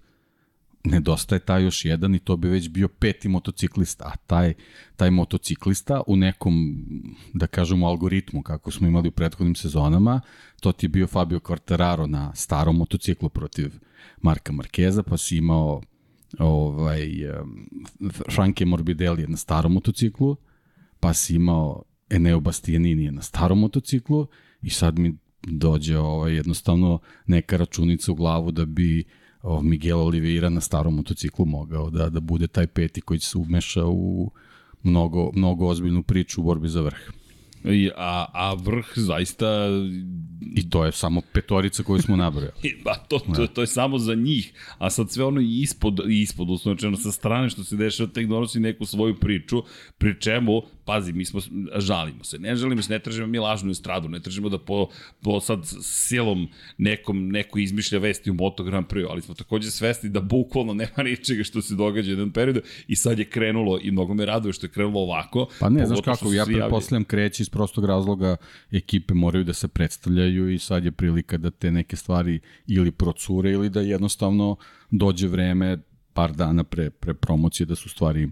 nedostaje 0.85 1.39
taj 1.39 1.65
još 1.65 1.85
jedan 1.85 2.15
i 2.15 2.19
to 2.19 2.37
bi 2.37 2.49
već 2.49 2.69
bio 2.69 2.89
peti 2.89 3.29
motociklista, 3.29 4.05
a 4.05 4.17
taj, 4.17 4.55
taj 4.97 5.11
motociklista 5.11 6.03
u 6.07 6.17
nekom, 6.17 6.85
da 7.35 7.47
kažemo, 7.47 7.87
algoritmu 7.87 8.43
kako 8.43 8.71
smo 8.71 8.87
imali 8.87 9.09
u 9.09 9.13
prethodnim 9.13 9.55
sezonama, 9.55 10.21
to 10.61 10.73
ti 10.73 10.87
je 10.87 10.91
bio 10.91 11.07
Fabio 11.07 11.39
Quartararo 11.39 12.07
na 12.07 12.35
starom 12.35 12.77
motociklu 12.77 13.29
protiv 13.29 13.73
Marka 14.21 14.53
Markeza, 14.53 15.03
pa 15.03 15.17
si 15.17 15.37
imao 15.37 15.83
ovaj, 16.39 17.09
Franke 18.31 18.67
Morbidelli 18.67 19.27
na 19.27 19.37
starom 19.37 19.73
motociklu, 19.73 20.37
pa 21.01 21.15
si 21.15 21.35
imao 21.35 21.83
Eneo 22.11 22.41
Bastianini 22.41 23.11
na 23.11 23.23
starom 23.23 23.59
motociklu 23.59 24.27
i 24.63 24.71
sad 24.71 24.99
mi 24.99 25.17
dođe 25.43 25.99
ovaj, 25.99 26.35
jednostavno 26.35 26.99
neka 27.27 27.57
računica 27.57 28.13
u 28.13 28.15
glavu 28.15 28.51
da 28.51 28.65
bi 28.65 29.05
o, 29.05 29.22
Miguel 29.63 30.01
Oliveira 30.01 30.49
na 30.49 30.61
starom 30.61 30.95
motociklu 30.95 31.47
mogao 31.47 31.91
da, 31.91 32.09
da 32.09 32.21
bude 32.21 32.47
taj 32.47 32.67
peti 32.67 33.01
koji 33.01 33.21
se 33.21 33.39
umeša 33.39 33.87
u 33.87 34.31
mnogo, 34.83 35.31
mnogo 35.35 35.67
ozbiljnu 35.67 36.03
priču 36.03 36.41
u 36.41 36.45
borbi 36.45 36.69
za 36.69 36.81
vrh. 36.81 36.99
I, 37.65 37.91
a, 37.97 38.27
a 38.33 38.55
vrh 38.55 38.87
zaista... 38.97 39.47
I 40.57 40.71
to 40.71 40.85
je 40.85 40.93
samo 40.93 41.21
petorica 41.33 41.83
koju 41.83 42.03
smo 42.03 42.17
nabrali. 42.17 42.51
ba, 42.85 42.95
to, 42.95 43.19
to, 43.19 43.33
da. 43.33 43.47
to 43.47 43.61
je 43.61 43.67
samo 43.67 43.99
za 43.99 44.15
njih, 44.15 44.53
a 44.79 44.91
sad 44.91 45.11
sve 45.11 45.25
ono 45.25 45.41
ispod, 45.41 46.01
ispod 46.09 46.51
uslovno 46.51 46.97
sa 46.97 47.13
strane 47.13 47.51
što 47.51 47.65
se 47.65 47.77
dešava, 47.77 48.11
tek 48.13 48.27
donosi 48.27 48.61
neku 48.61 48.87
svoju 48.87 49.15
priču, 49.21 49.63
pri 49.99 50.21
čemu 50.21 50.63
pazi, 50.85 51.13
mi 51.13 51.25
smo, 51.25 51.41
žalimo 51.77 52.25
se, 52.25 52.39
ne 52.39 52.57
žalimo 52.57 52.83
se, 52.83 52.93
ne 52.93 52.99
tražimo 52.99 53.27
mi 53.27 53.39
lažnu 53.39 53.71
estradu, 53.71 54.09
ne 54.09 54.21
tražimo 54.21 54.49
da 54.49 54.59
po, 54.59 54.89
po 55.23 55.41
sad 55.41 55.61
silom 55.83 56.49
nekom, 56.79 57.29
neko 57.29 57.59
izmišlja 57.59 57.99
vesti 57.99 58.31
u 58.31 58.35
Moto 58.35 58.65
Grand 58.65 58.87
Prix, 58.87 59.07
ali 59.11 59.23
smo 59.23 59.35
takođe 59.35 59.71
svesni 59.71 60.11
da 60.11 60.21
bukvalno 60.21 60.75
nema 60.75 61.03
ničega 61.05 61.45
što 61.45 61.63
se 61.63 61.75
događa 61.75 62.09
u 62.09 62.13
jednom 62.13 62.33
periodu 62.33 62.61
i 62.89 62.97
sad 62.97 63.19
je 63.19 63.25
krenulo 63.25 63.79
i 63.83 63.91
mnogo 63.91 64.15
me 64.15 64.27
raduje 64.27 64.53
što 64.53 64.67
je 64.67 64.71
krenulo 64.71 65.01
ovako. 65.01 65.49
Pa 65.61 65.69
ne, 65.69 65.87
znaš 65.87 66.01
kako, 66.05 66.33
ja 66.33 66.45
pretpostavljam 66.45 67.05
kreći 67.05 67.43
iz 67.43 67.51
prostog 67.51 67.85
razloga 67.85 68.37
ekipe 68.71 69.15
moraju 69.15 69.45
da 69.45 69.53
se 69.53 69.69
predstavljaju 69.69 70.51
i 70.51 70.59
sad 70.59 70.85
je 70.85 70.93
prilika 70.93 71.37
da 71.37 71.51
te 71.51 71.71
neke 71.71 71.97
stvari 71.97 72.41
ili 72.67 72.93
procure 72.93 73.51
ili 73.51 73.71
da 73.71 73.81
jednostavno 73.81 74.57
dođe 74.91 75.29
vreme 75.29 75.79
par 76.13 76.33
dana 76.33 76.65
pre, 76.65 76.91
pre 76.91 77.15
promocije 77.15 77.67
da 77.67 77.75
su 77.75 77.89
stvari 77.89 78.29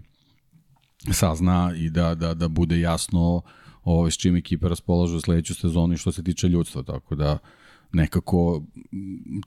sazna 1.11 1.73
i 1.77 1.89
da, 1.89 2.15
da, 2.15 2.33
da 2.33 2.47
bude 2.47 2.79
jasno 2.79 3.41
ovaj, 3.83 4.11
s 4.11 4.17
čim 4.17 4.35
ekipa 4.35 4.67
raspolažu 4.67 5.21
sledeću 5.21 5.55
sezonu 5.55 5.93
i 5.93 5.97
što 5.97 6.11
se 6.11 6.23
tiče 6.23 6.47
ljudstva, 6.47 6.83
tako 6.83 7.15
da 7.15 7.37
nekako 7.93 8.63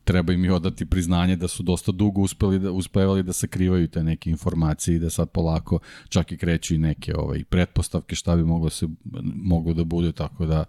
treba 0.05 0.33
im 0.33 0.45
i 0.45 0.51
odati 0.51 0.87
priznanje 0.87 1.37
da 1.37 1.49
su 1.49 1.63
dosta 1.63 1.93
dugo 1.93 2.21
uspeli 2.21 2.59
da, 2.59 2.73
uspevali 2.73 3.23
da 3.23 3.33
sakrivaju 3.33 3.89
te 3.89 4.03
neke 4.03 4.31
informacije 4.31 4.97
i 4.97 4.99
da 4.99 5.11
sad 5.11 5.31
polako 5.31 5.79
čak 6.09 6.33
i 6.33 6.37
kreću 6.37 6.75
i 6.75 6.79
neke 6.79 7.17
ovaj, 7.17 7.45
pretpostavke 7.45 8.17
šta 8.17 8.37
bi 8.37 8.45
moglo, 8.45 8.71
se, 8.71 8.89
moglo 9.35 9.75
da 9.75 9.85
bude, 9.85 10.13
tako 10.13 10.47
da 10.47 10.65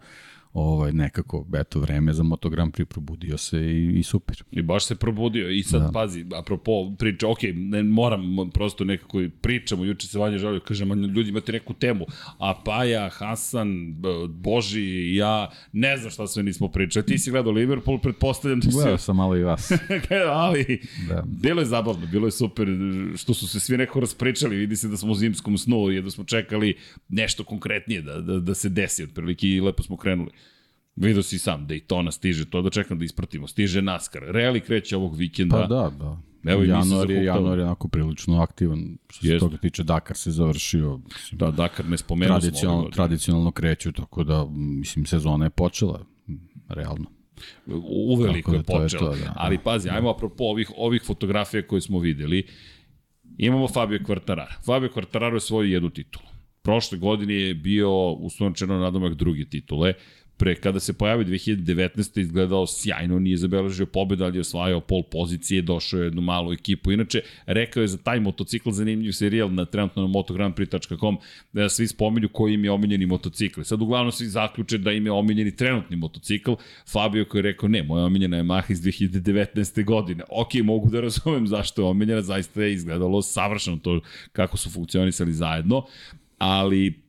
ovaj, 0.55 0.91
nekako, 0.91 1.45
eto, 1.55 1.79
vreme 1.79 2.13
za 2.13 2.23
Moto 2.23 2.49
Grand 2.49 2.73
Prix 2.73 2.85
probudio 2.85 3.37
se 3.37 3.57
i, 3.59 3.99
i 3.99 4.03
super. 4.03 4.43
I 4.51 4.61
baš 4.61 4.85
se 4.85 4.95
probudio 4.95 5.49
i 5.49 5.63
sad, 5.63 5.81
da. 5.81 5.91
pazi, 5.93 6.25
apropo 6.35 6.71
priča, 6.99 7.27
ok, 7.27 7.39
ne 7.55 7.83
moram, 7.83 8.21
prosto 8.53 8.83
nekako 8.83 9.21
pričamo, 9.41 9.85
juče 9.85 10.07
se 10.07 10.19
Vanja 10.19 10.37
žalio, 10.37 10.59
kažem, 10.59 11.03
ljudi 11.03 11.29
imate 11.29 11.51
neku 11.51 11.73
temu, 11.73 12.05
a 12.37 12.53
Paja, 12.65 13.09
Hasan, 13.09 13.95
Boži, 14.29 15.15
ja, 15.15 15.51
ne 15.71 15.97
znam 15.97 16.11
šta 16.11 16.27
sve 16.27 16.43
nismo 16.43 16.67
pričali. 16.67 17.05
Ti 17.05 17.17
si 17.17 17.31
gledao 17.31 17.53
Liverpool, 17.53 17.99
pretpostavljam 17.99 18.59
da 18.59 18.71
si... 18.71 18.77
Gledao 18.77 18.97
sam 18.97 19.15
malo 19.15 19.37
i 19.37 19.43
vas. 19.43 19.71
ali, 20.45 20.81
da. 21.09 21.23
bilo 21.27 21.61
je 21.61 21.65
zabavno, 21.65 22.07
bilo 22.07 22.27
je 22.27 22.31
super, 22.31 22.67
što 23.17 23.33
su 23.33 23.47
se 23.47 23.59
svi 23.59 23.77
neko 23.77 23.99
raspričali, 23.99 24.55
vidi 24.55 24.75
se 24.75 24.87
da 24.87 24.97
smo 24.97 25.11
u 25.11 25.15
zimskom 25.15 25.57
snu, 25.57 26.01
da 26.03 26.11
smo 26.11 26.23
čekali 26.23 26.77
nešto 27.09 27.43
konkretnije 27.43 28.01
da, 28.01 28.21
da, 28.21 28.39
da 28.39 28.53
se 28.53 28.69
desi, 28.69 29.03
otprilike 29.03 29.47
i 29.47 29.61
lepo 29.61 29.83
smo 29.83 29.97
krenuli. 29.97 30.31
Vidio 30.95 31.23
si 31.23 31.39
sam, 31.39 31.67
Daytona 31.67 32.11
stiže, 32.11 32.45
to 32.45 32.61
da 32.61 32.69
čekam 32.69 32.99
da 32.99 33.05
ispratimo. 33.05 33.47
Stiže 33.47 33.81
NASCAR. 33.81 34.23
Reali 34.23 34.61
kreće 34.61 34.97
ovog 34.97 35.15
vikenda. 35.15 35.55
Pa 35.55 35.67
da, 35.67 35.91
da. 35.99 36.17
Evo 36.51 36.63
i 36.63 36.67
januar 36.67 37.11
je, 37.11 37.23
januar 37.23 37.57
je 37.57 37.65
onako 37.65 37.87
prilično 37.87 38.41
aktivan. 38.41 38.97
Što 39.09 39.27
se 39.27 39.39
toga 39.39 39.57
tiče, 39.57 39.83
Dakar 39.83 40.17
se 40.17 40.31
završio. 40.31 40.97
Mislim, 40.97 41.37
da, 41.37 41.51
Dakar 41.51 41.85
ne 41.85 41.97
spomenuo 41.97 42.39
tradicionalno, 42.39 42.89
tradicionalno 42.89 43.51
kreću, 43.51 43.91
tako 43.91 44.23
da, 44.23 44.45
mislim, 44.55 45.05
sezona 45.05 45.45
je 45.45 45.49
počela, 45.49 46.05
realno. 46.69 47.05
Uveliko 48.07 48.51
da 48.51 48.57
je 48.57 48.63
počela. 48.63 49.11
Je 49.11 49.19
to, 49.19 49.25
da. 49.25 49.33
Ali 49.35 49.57
pazi, 49.57 49.89
ajmo 49.89 50.09
apropo 50.09 50.43
ovih, 50.43 50.71
ovih 50.77 51.01
fotografija 51.05 51.67
koje 51.67 51.81
smo 51.81 51.99
videli. 51.99 52.47
Imamo 53.37 53.67
Fabio 53.67 53.99
Quartararo. 53.99 54.65
Fabio 54.65 54.89
Quartararo 54.89 55.33
je 55.33 55.39
svoju 55.39 55.69
jednu 55.69 55.89
titulu. 55.89 56.25
Prošle 56.61 56.97
godine 56.97 57.33
je 57.33 57.53
bio 57.53 58.11
uslovčeno 58.11 58.79
nadomak 58.79 59.13
druge 59.13 59.45
titule 59.45 59.93
pre 60.37 60.55
kada 60.55 60.79
se 60.79 60.93
pojavio 60.93 61.25
2019. 61.25 62.19
izgledao 62.19 62.67
sjajno, 62.67 63.19
nije 63.19 63.37
zabeležio 63.37 63.85
pobjeda, 63.85 64.25
ali 64.25 64.37
je 64.37 64.41
osvajao 64.41 64.79
pol 64.79 65.03
pozicije, 65.03 65.61
došao 65.61 65.99
je 65.99 66.05
jednu 66.05 66.21
malu 66.21 66.53
ekipu. 66.53 66.91
Inače, 66.91 67.21
rekao 67.45 67.81
je 67.81 67.87
za 67.87 67.97
taj 67.97 68.19
motocikl 68.19 68.71
zanimljiv 68.71 69.11
serijal 69.11 69.53
na 69.53 69.65
trenutno 69.65 70.01
na 70.01 70.07
motograndprix.com 70.07 71.17
da 71.53 71.69
svi 71.69 71.87
spominju 71.87 72.29
koji 72.29 72.53
im 72.53 72.63
je 72.63 72.71
omiljeni 72.71 73.05
motocikl. 73.05 73.61
Sad 73.61 73.81
uglavnom 73.81 74.11
svi 74.11 74.27
zaključe 74.27 74.77
da 74.77 74.91
im 74.91 75.05
je 75.05 75.11
omiljeni 75.11 75.55
trenutni 75.55 75.95
motocikl. 75.95 76.53
Fabio 76.91 77.25
koji 77.25 77.39
je 77.39 77.43
rekao 77.43 77.69
ne, 77.69 77.83
moja 77.83 78.05
omiljena 78.05 78.37
je 78.37 78.43
Maha 78.43 78.73
iz 78.73 78.81
2019. 78.81 79.85
godine. 79.85 80.23
Ok, 80.29 80.53
mogu 80.63 80.89
da 80.89 81.01
razumem 81.01 81.47
zašto 81.47 81.81
je 81.81 81.85
omiljena, 81.85 82.21
zaista 82.21 82.63
je 82.63 82.73
izgledalo 82.73 83.21
savršeno 83.21 83.77
to 83.77 84.01
kako 84.31 84.57
su 84.57 84.69
funkcionisali 84.69 85.33
zajedno, 85.33 85.85
ali 86.37 87.04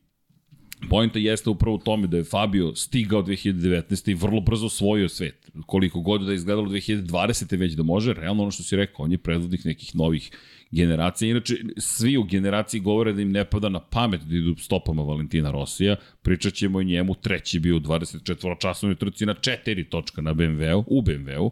Pojenta 0.91 1.19
jeste 1.19 1.51
upravo 1.51 1.77
u 1.77 1.79
tome 1.79 2.07
da 2.07 2.17
je 2.17 2.25
Fabio 2.25 2.75
stigao 2.75 3.23
2019. 3.23 4.11
i 4.11 4.15
vrlo 4.15 4.41
brzo 4.41 4.67
osvojio 4.67 5.09
svet. 5.09 5.51
Koliko 5.67 6.01
god 6.01 6.23
da 6.23 6.31
je 6.31 6.37
izgledalo 6.37 6.69
2020. 6.69 7.59
već 7.59 7.73
da 7.73 7.83
može, 7.83 8.15
realno 8.15 8.43
ono 8.43 8.51
što 8.51 8.63
si 8.63 8.77
rekao, 8.77 9.05
on 9.05 9.13
je 9.13 9.19
predvodnik 9.19 9.65
nekih 9.65 9.97
novih 9.97 10.31
generacija. 10.71 11.31
Inače, 11.31 11.57
svi 11.77 12.17
u 12.17 12.23
generaciji 12.23 12.81
govore 12.81 13.13
da 13.13 13.23
im 13.23 13.33
ne 13.33 13.45
pada 13.45 13.69
na 13.69 13.81
pamet 13.81 14.21
da 14.21 14.37
idu 14.37 14.55
stopama 14.59 15.03
Valentina 15.03 15.51
Rosija. 15.51 15.97
Pričat 16.23 16.55
ćemo 16.55 16.81
i 16.81 16.85
njemu, 16.85 17.15
treći 17.15 17.61
bio 17.61 17.77
u 17.77 17.81
24 17.81 18.61
časovnoj 18.61 18.97
trci 18.97 19.27
na 19.27 19.35
4 19.35 19.89
točka 19.89 20.23
na 20.23 20.35
BMW-u, 20.35 20.85
u 20.87 21.03
BMW-u. 21.03 21.51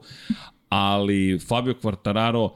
Ali 0.68 1.38
Fabio 1.48 1.74
Quartararo, 1.82 2.50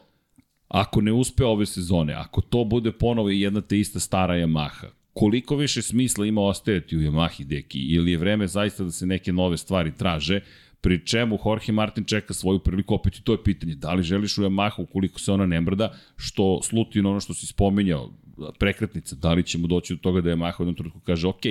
ako 0.69 1.01
ne 1.01 1.13
uspe 1.13 1.45
ove 1.45 1.67
sezone, 1.67 2.15
ako 2.15 2.41
to 2.41 2.65
bude 2.65 2.93
ponovo 2.93 3.31
jedna 3.31 3.61
te 3.61 3.79
ista 3.79 4.01
stara 4.01 4.35
Yamaha, 4.35 4.98
koliko 5.19 5.57
više 5.57 5.83
smisla 5.83 6.27
ima 6.27 6.41
ostajati 6.41 6.97
u 6.97 7.01
Yamahi 7.01 7.45
deki 7.45 7.79
ili 7.79 8.11
je 8.11 8.19
vreme 8.19 8.47
zaista 8.47 8.85
da 8.85 8.91
se 8.91 9.07
neke 9.07 9.33
nove 9.33 9.57
stvari 9.57 9.93
traže, 9.99 10.41
pri 10.81 11.07
čemu 11.07 11.39
Jorge 11.45 11.73
Martin 11.73 12.05
čeka 12.05 12.35
svoju 12.35 12.59
priliku, 12.59 12.95
opet 12.95 13.17
i 13.19 13.23
to 13.23 13.33
je 13.33 13.43
pitanje, 13.45 13.75
da 13.75 13.95
li 13.95 14.03
želiš 14.03 14.39
u 14.39 14.43
Yamahu 14.43 14.83
ukoliko 14.83 15.21
se 15.21 15.33
ona 15.33 15.47
ne 15.47 15.61
mrda, 15.61 15.93
što 16.17 16.61
sluti 16.63 17.01
ono 17.01 17.21
što 17.21 17.35
si 17.35 17.47
spominjao, 17.47 18.13
prekretnica, 18.59 19.17
da 19.17 19.33
li 19.33 19.43
ćemo 19.43 19.67
doći 19.67 19.95
do 19.95 20.01
toga 20.03 20.21
da 20.21 20.31
Yamaha 20.31 20.61
u 20.61 20.63
jednom 20.63 20.75
trenutku 20.75 21.01
kaže, 21.01 21.29
ok, 21.29 21.43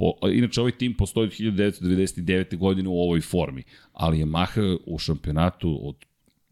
Po, 0.00 0.14
inače, 0.32 0.60
ovaj 0.60 0.72
tim 0.72 0.94
postoji 0.96 1.26
od 1.26 1.32
1999. 1.32 2.56
godine 2.56 2.88
u 2.88 3.00
ovoj 3.00 3.20
formi, 3.20 3.62
ali 3.92 4.22
Yamaha 4.22 4.78
u 4.86 4.98
šampionatu 4.98 5.88
od 5.88 5.96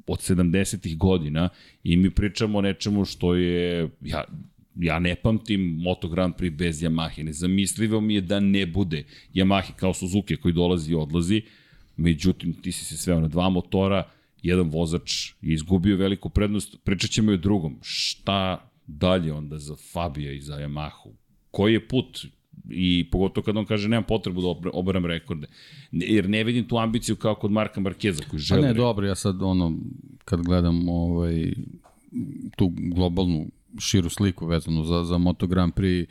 od 0.06 0.18
70. 0.18 0.96
godina 0.96 1.48
i 1.84 1.96
mi 1.96 2.10
pričamo 2.10 2.58
o 2.58 2.60
nečemu 2.60 3.04
što 3.04 3.34
je, 3.34 3.88
ja, 4.00 4.24
ja 4.78 4.98
ne 4.98 5.14
pamtim 5.14 5.60
Moto 5.60 6.08
Grand 6.08 6.34
Prix 6.34 6.56
bez 6.56 6.82
Yamahe. 6.82 7.22
Nezamislivo 7.22 8.00
mi 8.00 8.14
je 8.14 8.20
da 8.20 8.40
ne 8.40 8.66
bude 8.66 9.04
Yamahe 9.34 9.72
kao 9.76 9.94
Suzuki 9.94 10.36
koji 10.36 10.54
dolazi 10.54 10.92
i 10.92 10.94
odlazi. 10.94 11.42
Međutim, 11.96 12.52
ti 12.62 12.72
si 12.72 12.84
se 12.84 12.96
sveo 12.96 13.20
na 13.20 13.28
dva 13.28 13.48
motora, 13.48 14.10
jedan 14.42 14.68
vozač 14.68 15.32
je 15.40 15.54
izgubio 15.54 15.96
veliku 15.96 16.28
prednost, 16.28 16.76
pričat 16.84 17.10
ćemo 17.10 17.30
i 17.30 17.34
o 17.34 17.36
drugom. 17.36 17.78
Šta 17.82 18.70
dalje 18.86 19.32
onda 19.32 19.58
za 19.58 19.76
Fabija 19.92 20.32
i 20.32 20.40
za 20.40 20.54
Yamahu? 20.54 21.10
Koji 21.50 21.72
je 21.72 21.88
put 21.88 22.26
i 22.70 23.10
pogotovo 23.10 23.44
kad 23.44 23.56
on 23.56 23.66
kaže 23.66 23.88
nemam 23.88 24.04
potrebu 24.08 24.40
da 24.40 24.70
obaram 24.72 25.06
rekorde. 25.06 25.46
Jer 25.92 26.28
ne 26.28 26.44
vidim 26.44 26.64
tu 26.64 26.78
ambiciju 26.78 27.16
kao 27.16 27.34
kod 27.34 27.50
Marka 27.50 27.80
Markeza 27.80 28.22
koji 28.30 28.40
želi. 28.40 28.62
Pa 28.62 28.66
ne, 28.66 28.74
dobro, 28.74 29.06
ja 29.06 29.14
sad 29.14 29.42
ono, 29.42 29.78
kad 30.24 30.42
gledam 30.42 30.88
ovaj, 30.88 31.52
tu 32.56 32.72
globalnu 32.76 33.46
širu 33.78 34.08
sliku 34.08 34.46
vezanu 34.46 34.84
za, 34.84 35.04
za 35.04 35.18
Moto 35.18 35.46
Grand 35.46 35.74
Prix, 35.74 36.06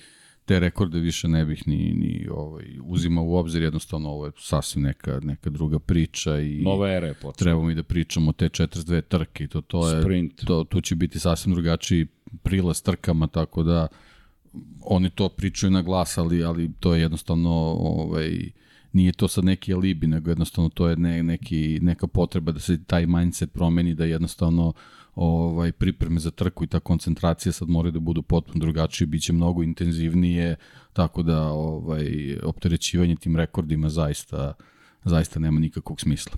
te 0.46 0.60
rekorde 0.60 1.00
više 1.00 1.28
ne 1.28 1.46
bih 1.46 1.68
ni, 1.68 1.94
ni 1.94 2.28
ovaj, 2.32 2.66
uzimao 2.84 3.26
u 3.26 3.36
obzir, 3.36 3.62
jednostavno 3.62 4.10
ovo 4.10 4.26
je 4.26 4.32
sasvim 4.38 4.84
neka, 4.84 5.20
neka 5.24 5.50
druga 5.50 5.80
priča 5.80 6.40
i 6.40 6.62
Nova 6.62 6.90
era 6.92 7.08
je 7.08 7.14
počela. 7.14 7.34
Treba 7.34 7.64
mi 7.64 7.76
da 7.76 7.84
pričamo 7.84 8.32
te 8.32 8.50
42 8.50 9.02
trke 9.02 9.44
i 9.44 9.48
to, 9.48 9.62
to 9.62 9.90
je, 9.90 10.02
Sprint. 10.02 10.46
to, 10.46 10.64
tu 10.64 10.82
će 10.82 10.96
biti 10.96 11.20
sasvim 11.20 11.54
drugačiji 11.54 12.08
prilaz 12.44 12.82
trkama, 12.82 13.28
tako 13.28 13.64
da 13.64 13.88
oni 14.82 15.10
to 15.10 15.30
pričaju 15.30 15.72
na 15.72 15.82
glas, 15.82 16.18
ali, 16.18 16.44
ali 16.44 16.72
to 16.80 16.94
je 16.94 17.02
jednostavno 17.02 17.50
ovaj, 17.80 18.52
nije 18.94 19.12
to 19.12 19.28
sad 19.28 19.46
neki 19.46 19.74
alibi, 19.74 20.08
nego 20.08 20.32
jednostavno 20.32 20.70
to 20.70 20.90
je 20.90 20.96
ne, 20.96 21.24
neki, 21.24 21.80
neka 21.82 22.08
potreba 22.08 22.52
da 22.52 22.60
se 22.60 22.84
taj 22.84 23.06
mindset 23.06 23.54
promeni, 23.54 23.94
da 23.94 24.06
jednostavno 24.06 24.74
ovaj 25.18 25.72
pripreme 25.72 26.20
za 26.20 26.32
trku 26.32 26.64
i 26.64 26.68
ta 26.68 26.80
koncentracija 26.80 27.52
sad 27.52 27.70
moraju 27.70 27.92
da 27.92 28.00
budu 28.00 28.22
potpuno 28.22 28.60
drugačije, 28.60 29.08
biće 29.08 29.34
mnogo 29.34 29.64
intenzivnije, 29.64 30.56
tako 30.94 31.24
da 31.24 31.44
ovaj 31.44 32.38
opterećivanje 32.44 33.16
tim 33.16 33.36
rekordima 33.36 33.90
zaista 33.90 34.54
zaista 35.04 35.40
nema 35.40 35.60
nikakvog 35.60 36.02
smisla 36.02 36.34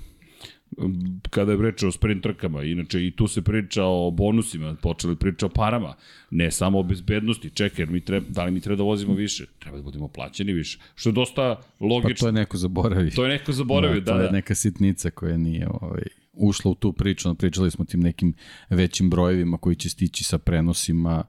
kada 1.29 1.51
je 1.51 1.57
reč 1.61 1.83
o 1.83 1.91
sprint 1.91 2.23
trkama, 2.23 2.63
inače 2.63 3.05
i 3.07 3.11
tu 3.11 3.27
se 3.27 3.41
priča 3.41 3.83
o 3.83 4.11
bonusima, 4.11 4.75
počeli 4.81 5.15
priča 5.15 5.45
o 5.45 5.49
parama, 5.49 5.93
ne 6.31 6.51
samo 6.51 6.79
o 6.79 6.83
bezbednosti, 6.83 7.49
čekaj, 7.49 7.85
mi 7.85 8.01
treba, 8.01 8.25
da 8.29 8.45
li 8.45 8.51
mi 8.51 8.59
treba 8.59 8.77
da 8.77 8.83
vozimo 8.83 9.13
više? 9.13 9.45
Treba 9.59 9.77
da 9.77 9.83
budemo 9.83 10.07
plaćeni 10.07 10.53
više, 10.53 10.79
što 10.95 11.09
je 11.09 11.13
dosta 11.13 11.61
logično. 11.79 12.15
Pa 12.15 12.19
to 12.19 12.27
je 12.27 12.31
neko 12.31 12.57
zaboravio. 12.57 13.11
To 13.15 13.23
je 13.23 13.29
neko 13.29 13.51
zaboravio, 13.51 13.99
da, 13.99 14.05
da. 14.05 14.11
To 14.11 14.19
je 14.19 14.25
da. 14.25 14.31
neka 14.31 14.55
sitnica 14.55 15.09
koja 15.09 15.37
nije 15.37 15.67
ovaj, 15.81 16.03
ušla 16.39 16.71
u 16.71 16.75
tu 16.75 16.93
priču, 16.93 17.35
pričali 17.35 17.71
smo 17.71 17.85
tim 17.85 17.99
nekim 17.99 18.33
većim 18.69 19.09
brojevima 19.09 19.57
koji 19.57 19.75
će 19.75 19.89
stići 19.89 20.23
sa 20.23 20.37
prenosima, 20.37 21.23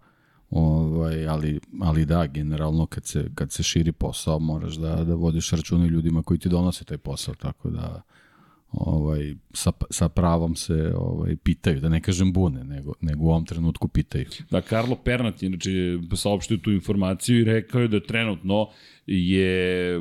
Ovaj, 0.50 1.26
ali, 1.26 1.60
ali 1.80 2.04
da, 2.04 2.26
generalno 2.26 2.86
kad 2.86 3.06
se, 3.06 3.30
kad 3.34 3.52
se 3.52 3.62
širi 3.62 3.92
posao 3.92 4.38
moraš 4.38 4.74
da, 4.74 5.04
da 5.04 5.14
vodiš 5.14 5.50
računa 5.50 5.86
ljudima 5.86 6.22
koji 6.22 6.40
ti 6.40 6.48
donose 6.48 6.84
taj 6.84 6.98
posao, 6.98 7.34
tako 7.34 7.70
da 7.70 8.02
ovaj, 8.72 9.34
sa, 9.52 9.72
sa 9.90 10.08
pravom 10.08 10.56
se 10.56 10.92
ovaj, 10.96 11.36
pitaju, 11.36 11.80
da 11.80 11.88
ne 11.88 12.00
kažem 12.00 12.32
bune, 12.32 12.64
nego, 12.64 12.94
nego 13.00 13.24
u 13.24 13.28
ovom 13.28 13.46
trenutku 13.46 13.88
pitaju. 13.88 14.26
Da, 14.50 14.60
Karlo 14.60 14.96
Pernat 14.96 15.42
inače 15.42 15.70
saopštio 16.16 16.56
tu 16.56 16.72
informaciju 16.72 17.40
i 17.40 17.44
rekao 17.44 17.80
je 17.80 17.88
da 17.88 18.00
trenutno 18.00 18.68
je 19.06 20.00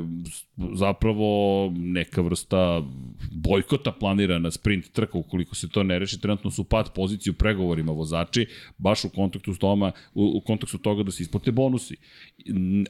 zapravo 0.74 1.72
neka 1.76 2.22
vrsta 2.22 2.82
bojkota 3.30 3.92
planira 3.92 4.38
na 4.38 4.50
sprint 4.50 4.92
trka 4.92 5.18
ukoliko 5.18 5.54
se 5.54 5.68
to 5.68 5.82
ne 5.82 5.98
reši. 5.98 6.20
Trenutno 6.20 6.50
su 6.50 6.64
pad 6.64 6.94
poziciju 6.94 7.32
pregovorima 7.32 7.92
vozači, 7.92 8.46
baš 8.78 9.04
u 9.04 9.08
kontaktu, 9.08 9.54
s 9.54 9.58
toma, 9.58 9.92
u, 10.14 10.32
u 10.36 10.40
kontaktu 10.40 10.78
toga 10.78 11.02
da 11.02 11.10
se 11.10 11.22
isplate 11.22 11.52
bonusi. 11.52 11.96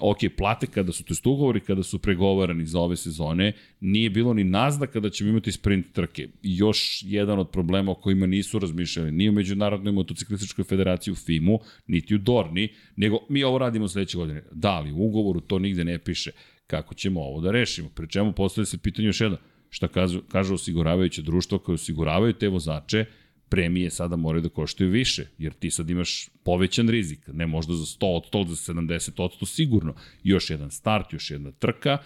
Ok, 0.01 0.19
plate 0.37 0.67
kada 0.67 0.93
su, 0.93 1.05
to 1.05 1.31
ugovori 1.31 1.61
kada 1.61 1.83
su 1.83 1.99
pregovarani 1.99 2.67
za 2.67 2.81
ove 2.81 2.97
sezone, 2.97 3.53
nije 3.81 4.11
bilo 4.11 4.35
ni 4.35 4.45
naznaka 4.45 5.01
da 5.01 5.11
ćemo 5.11 5.31
imati 5.31 5.53
sprint 5.53 5.93
trke. 5.93 6.29
Još 6.43 7.03
jedan 7.07 7.39
od 7.39 7.51
problema 7.51 7.93
o 7.93 7.95
kojima 7.95 8.27
nisu 8.27 8.59
razmišljali 8.59 9.13
ni 9.13 9.29
u 9.29 9.33
Međunarodnoj 9.33 9.93
motociklističkoj 9.93 10.65
federaciji 10.65 11.13
u 11.13 11.17
FIMU, 11.17 11.59
niti 11.87 12.15
u 12.15 12.19
Dorni, 12.19 12.69
nego 12.97 13.19
mi 13.29 13.45
ovo 13.45 13.59
radimo 13.59 13.89
sledeće 13.89 14.19
godine. 14.19 14.43
Da, 14.53 14.71
ali 14.71 14.93
u 14.93 14.97
ugovoru 14.97 15.41
to 15.41 15.59
nigde 15.59 15.85
ne 15.85 15.99
piše 15.99 16.31
kako 16.71 16.95
ćemo 16.95 17.21
ovo 17.21 17.41
da 17.41 17.51
rešimo. 17.51 17.89
Pri 17.89 18.09
čemu 18.09 18.33
postoje 18.33 18.67
se 18.67 18.79
pitanje 18.79 19.07
još 19.07 19.21
jedno, 19.21 19.39
šta 19.71 19.89
kažu, 19.89 20.23
kažu 20.29 20.55
osiguravajuće 20.55 21.23
društvo 21.23 21.59
koje 21.59 21.75
osiguravaju 21.75 22.33
te 22.33 22.49
vozače, 22.49 23.05
premije 23.49 23.91
sada 23.91 24.17
moraju 24.17 24.43
da 24.43 24.49
koštaju 24.49 24.91
više, 24.91 25.27
jer 25.39 25.53
ti 25.53 25.71
sad 25.71 25.91
imaš 25.91 26.29
povećan 26.45 26.89
rizik, 26.89 27.21
ne 27.33 27.47
možda 27.47 27.75
za 27.75 27.85
100 27.85 28.07
od 28.17 28.31
100, 28.33 28.49
za 28.49 28.73
70 28.73 29.23
od 29.23 29.31
100 29.41 29.47
sigurno. 29.47 29.95
Još 30.23 30.51
jedan 30.51 30.71
start, 30.71 31.13
još 31.13 31.31
jedna 31.31 31.53
trka, 31.53 31.99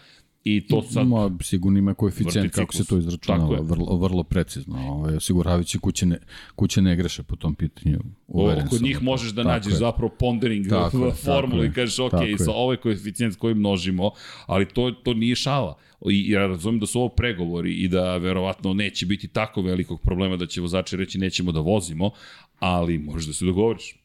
I 0.45 0.67
to 0.67 0.83
sad... 0.83 1.07
Ma, 1.07 1.31
sigurno 1.41 1.79
ima 1.79 1.95
koeficijent 1.95 2.55
kako 2.55 2.73
se 2.73 2.85
to 2.85 2.99
izračunava, 2.99 3.61
vrlo, 3.61 3.97
vrlo 3.97 4.23
precizno. 4.23 4.79
Ovaj, 4.89 5.17
osiguravajući 5.17 5.79
kuće 5.79 6.07
ne, 6.07 6.19
kuće 6.55 6.83
ne 6.83 6.97
greše 6.97 7.23
po 7.23 7.37
tom 7.37 7.55
pitanju. 7.55 8.01
Uveren 8.27 8.69
kod 8.69 8.83
njih 8.83 9.03
možeš 9.03 9.33
da 9.33 9.43
nađeš 9.43 9.73
je. 9.73 9.77
zapravo 9.77 10.15
pondering 10.19 10.69
tako 10.69 11.11
formulu 11.25 11.65
i 11.65 11.73
kažeš, 11.73 11.99
ok, 11.99 12.13
sa 12.39 12.53
ovaj 12.53 12.77
koeficijent 12.77 13.37
koji 13.37 13.55
množimo, 13.55 14.11
ali 14.47 14.69
to, 14.69 14.91
to 14.91 15.15
nije 15.15 15.37
šala. 15.37 15.79
I 16.11 16.31
ja 16.31 16.47
razumijem 16.47 16.81
da 16.81 16.87
su 16.87 17.01
ovo 17.01 17.09
pregovori 17.09 17.75
i 17.75 17.89
da 17.89 18.17
verovatno 18.17 18.75
neće 18.75 19.07
biti 19.07 19.29
tako 19.29 19.63
velikog 19.63 20.01
problema 20.01 20.37
da 20.37 20.47
će 20.47 20.61
vozači 20.61 20.97
reći 20.97 21.19
nećemo 21.19 21.53
da 21.53 21.61
vozimo, 21.61 22.11
ali 22.59 22.99
možeš 22.99 23.27
da 23.27 23.33
se 23.33 23.45
dogovoriš. 23.45 23.97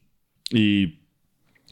I 0.50 0.88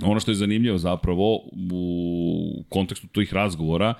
ono 0.02 0.20
što 0.20 0.31
je 0.31 0.35
zanimljivo 0.35 0.78
zapravo 0.78 1.37
u 1.72 2.64
kontekstu 2.68 3.07
tih 3.07 3.35
razgovora, 3.35 3.94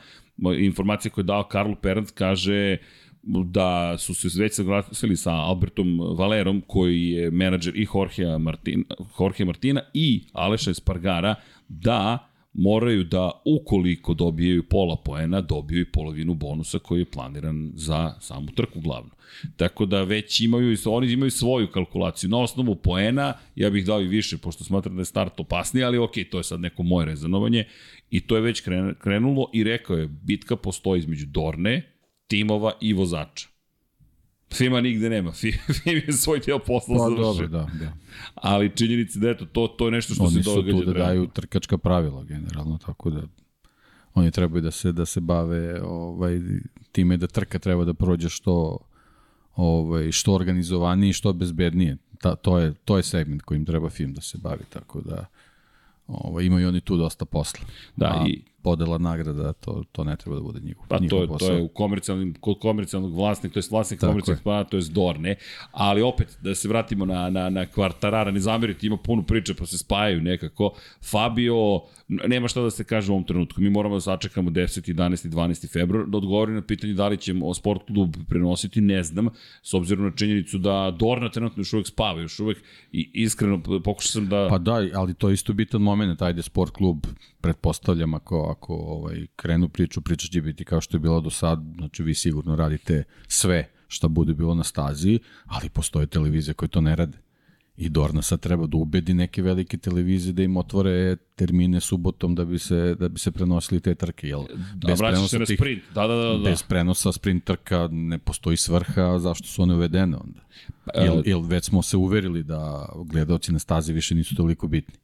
informacija 0.59 1.12
koju 1.12 1.22
je 1.22 1.27
dao 1.27 1.42
Karlo 1.42 1.74
Perant 1.74 2.11
kaže 2.11 2.77
da 3.22 3.98
su 3.98 4.14
se 4.14 4.42
već 4.42 4.55
saglasili 4.55 5.16
sa 5.16 5.33
Albertom 5.33 6.01
Valerom, 6.18 6.62
koji 6.66 7.03
je 7.03 7.31
menadžer 7.31 7.77
i 7.77 7.87
Jorge 7.94 8.38
Martina, 8.38 8.85
Jorge 9.20 9.44
Martina 9.44 9.81
i 9.94 10.24
Aleša 10.33 10.70
Espargara, 10.70 11.35
da 11.68 12.29
moraju 12.53 13.05
da, 13.05 13.31
ukoliko 13.44 14.14
dobijaju 14.14 14.62
pola 14.68 14.96
poena, 14.96 15.40
dobiju 15.40 15.81
i 15.81 15.90
polovinu 15.92 16.35
bonusa 16.35 16.79
koji 16.79 16.98
je 17.01 17.11
planiran 17.11 17.72
za 17.74 18.14
samu 18.20 18.46
trku 18.57 18.81
glavnu. 18.81 19.11
Tako 19.57 19.87
da 19.87 20.03
već 20.03 20.40
imaju, 20.40 20.77
oni 20.87 21.12
imaju 21.12 21.31
svoju 21.31 21.66
kalkulaciju. 21.70 22.31
Na 22.31 22.38
osnovu 22.38 22.74
poena, 22.74 23.33
ja 23.57 23.70
bih 23.70 23.87
dao 23.87 24.01
i 24.01 24.09
više, 24.09 24.38
pošto 24.38 24.64
smatram 24.64 24.96
da 24.96 25.01
je 25.01 25.05
start 25.05 25.40
opasniji, 25.40 25.85
ali 25.85 25.98
ok, 25.98 26.12
to 26.31 26.38
je 26.38 26.44
sad 26.44 26.61
neko 26.61 26.83
moje 26.83 27.07
rezanovanje. 27.07 27.64
I 28.11 28.21
to 28.21 28.37
je 28.37 28.42
već 28.42 28.62
krenulo 28.99 29.51
i 29.53 29.64
rekao 29.64 29.97
je, 29.97 30.07
bitka 30.07 30.57
postoji 30.57 30.99
između 30.99 31.27
Dorne, 31.27 31.92
timova 32.27 32.73
i 32.81 32.92
vozača. 32.92 33.49
Fima 34.55 34.81
nigde 34.81 35.11
nema, 35.11 35.33
Fim 35.83 36.03
je 36.07 36.12
svoj 36.12 36.40
deo 36.47 36.59
posla 36.59 36.97
pa, 36.97 36.99
završio. 36.99 37.23
Dobro, 37.23 37.49
da, 37.49 37.71
da. 37.81 37.92
Ali 38.35 38.77
činjenica 38.77 39.18
da 39.18 39.31
eto, 39.31 39.44
to, 39.44 39.68
to 39.68 39.85
je 39.87 39.90
nešto 39.90 40.14
što 40.14 40.25
oni 40.25 40.33
se 40.33 40.51
događa. 40.51 40.71
Oni 40.71 40.81
su 40.81 40.87
tu 40.87 40.92
da 40.92 40.99
daju 40.99 41.27
trkačka 41.27 41.79
pravila 41.79 42.25
generalno, 42.25 42.79
tako 42.87 43.11
da 43.11 43.23
oni 44.14 44.31
trebaju 44.31 44.62
da 44.62 44.71
se 44.71 44.92
da 44.92 45.07
se 45.07 45.21
bave 45.21 45.83
ovaj 45.83 46.40
time 46.92 47.16
da 47.16 47.27
trka 47.27 47.59
treba 47.59 47.85
da 47.85 47.94
prođe 47.94 48.29
što 48.29 48.79
ovaj 49.57 50.12
što 50.12 50.35
organizovanije 50.35 51.11
i 51.11 51.12
što 51.12 51.33
bezbednije. 51.33 51.97
Ta, 52.21 52.37
to 52.37 52.59
je 52.59 52.75
to 52.85 52.97
je 52.97 53.03
segment 53.03 53.42
kojim 53.42 53.64
treba 53.64 53.90
film 53.90 54.12
da 54.12 54.21
se 54.21 54.38
bavi, 54.38 54.64
tako 54.71 55.01
da 55.01 55.27
ovaj 56.09 56.44
imaju 56.44 56.68
oni 56.68 56.81
tu 56.81 56.97
dosta 56.97 57.25
posla. 57.25 57.66
Da, 57.97 58.07
A, 58.07 58.27
i 58.29 58.42
podela 58.62 58.99
nagrada, 58.99 59.53
to, 59.53 59.85
to 59.92 60.05
ne 60.05 60.16
treba 60.16 60.37
da 60.37 60.42
bude 60.42 60.61
njihov, 60.61 60.87
pa 60.88 60.99
njihov 60.99 61.21
to, 61.21 61.27
posao. 61.27 61.49
to 61.49 61.55
je 61.55 61.62
u 61.62 61.68
komercijalnim, 61.68 62.35
kod 62.40 62.59
komercijalnog 62.59 63.14
vlasnika, 63.14 63.53
to 63.53 63.59
je 63.59 63.64
vlasnik 63.71 64.01
komercijalnog 64.01 64.42
plana, 64.42 64.64
to 64.64 64.77
je 64.77 64.83
Dorne, 64.90 65.37
ali 65.73 66.03
opet, 66.03 66.38
da 66.42 66.55
se 66.55 66.68
vratimo 66.68 67.05
na, 67.05 67.31
na, 67.31 67.51
na 67.51 67.66
kvartarara, 67.66 68.31
ne 68.31 68.40
zameriti, 68.40 68.87
ima 68.87 68.97
puno 68.97 69.23
priče, 69.23 69.55
pa 69.55 69.66
se 69.66 69.79
spajaju 69.79 70.21
nekako. 70.23 70.73
Fabio, 71.11 71.81
nema 72.09 72.49
šta 72.49 72.61
da 72.61 72.71
se 72.71 72.85
kaže 72.85 73.12
u 73.12 73.14
ovom 73.14 73.25
trenutku, 73.25 73.61
mi 73.61 73.71
moramo 73.71 73.94
da 73.94 74.01
sačekamo 74.01 74.51
10. 74.51 74.94
11. 74.94 75.29
12. 75.29 75.73
februar, 75.73 76.07
da 76.07 76.18
odgovorim 76.18 76.55
na 76.55 76.62
pitanje 76.62 76.94
da 76.94 77.09
li 77.09 77.16
ćemo 77.16 77.55
sport 77.55 77.87
klub 77.87 78.16
prenositi, 78.29 78.81
ne 78.81 79.03
znam, 79.03 79.29
s 79.62 79.75
obzirom 79.75 80.05
na 80.05 80.11
činjenicu 80.11 80.59
da 80.59 80.94
Dorna 80.99 81.31
trenutno 81.31 81.61
još 81.61 81.73
uvek 81.73 81.87
spava, 81.87 82.21
još 82.21 82.40
uvek 82.40 82.59
i 82.92 83.11
iskreno 83.14 83.62
pokušao 83.85 84.11
sam 84.11 84.29
da... 84.29 84.47
Pa 84.51 84.59
da, 84.59 84.83
ali 84.94 85.14
to 85.14 85.29
je 85.29 85.35
isto 85.35 85.53
bitan 85.53 85.83
moment, 85.83 86.23
ajde 86.23 86.42
sport 86.42 86.73
klub, 86.73 87.07
pretpostavljam 87.40 88.14
ako, 88.14 88.48
ako 88.51 88.75
ovaj, 88.75 89.27
krenu 89.37 89.69
priču, 89.69 90.01
priča 90.01 90.29
će 90.29 90.43
biti 90.43 90.65
kao 90.65 90.81
što 90.81 90.97
je 90.97 91.01
bilo 91.01 91.21
do 91.21 91.31
sad, 91.31 91.65
znači 91.77 92.03
vi 92.03 92.15
sigurno 92.15 92.57
radite 92.57 93.05
sve 93.29 93.69
šta 93.89 94.09
bude 94.09 94.35
bilo 94.35 94.55
na 94.55 94.65
stazi, 94.65 95.19
ali 95.45 95.69
postoje 95.69 96.07
televizije 96.07 96.55
koje 96.55 96.69
to 96.69 96.81
ne 96.81 96.97
rade. 96.97 97.19
I 97.77 97.89
Dorna 97.89 98.23
sad 98.23 98.41
treba 98.41 98.67
da 98.67 98.77
ubedi 98.77 99.15
neke 99.15 99.43
velike 99.43 99.79
televizije 99.79 100.33
da 100.33 100.43
im 100.43 100.57
otvore 100.57 101.17
termine 101.17 101.81
subotom 101.81 102.35
da 102.35 102.45
bi 102.45 102.59
se, 102.59 102.95
da 102.95 103.09
bi 103.09 103.19
se 103.19 103.31
prenosili 103.31 103.81
te 103.81 103.95
trke. 103.95 104.29
Jel? 104.29 104.43
Da, 104.75 104.87
bez 104.87 105.01
vraćaš 105.01 105.31
se 105.31 105.39
na 105.39 105.45
tih, 105.45 105.59
sprint. 105.59 105.83
Da, 105.95 106.07
da, 106.07 106.15
da, 106.15 106.39
da. 106.39 106.51
Bez 106.51 106.63
prenosa 106.63 107.13
sprint 107.13 107.45
trka 107.45 107.89
ne 107.93 108.19
postoji 108.19 108.57
svrha 108.57 109.19
zašto 109.19 109.49
su 109.49 109.63
one 109.63 109.75
uvedene 109.75 110.17
onda. 110.17 110.41
Pa, 110.85 111.01
jel, 111.01 111.23
jel 111.27 111.41
već 111.41 111.65
smo 111.65 111.83
se 111.83 111.97
uverili 111.97 112.43
da 112.43 112.89
gledalci 113.05 113.53
na 113.53 113.59
stazi 113.59 113.93
više 113.93 114.15
nisu 114.15 114.35
toliko 114.35 114.69
bitni 114.69 114.95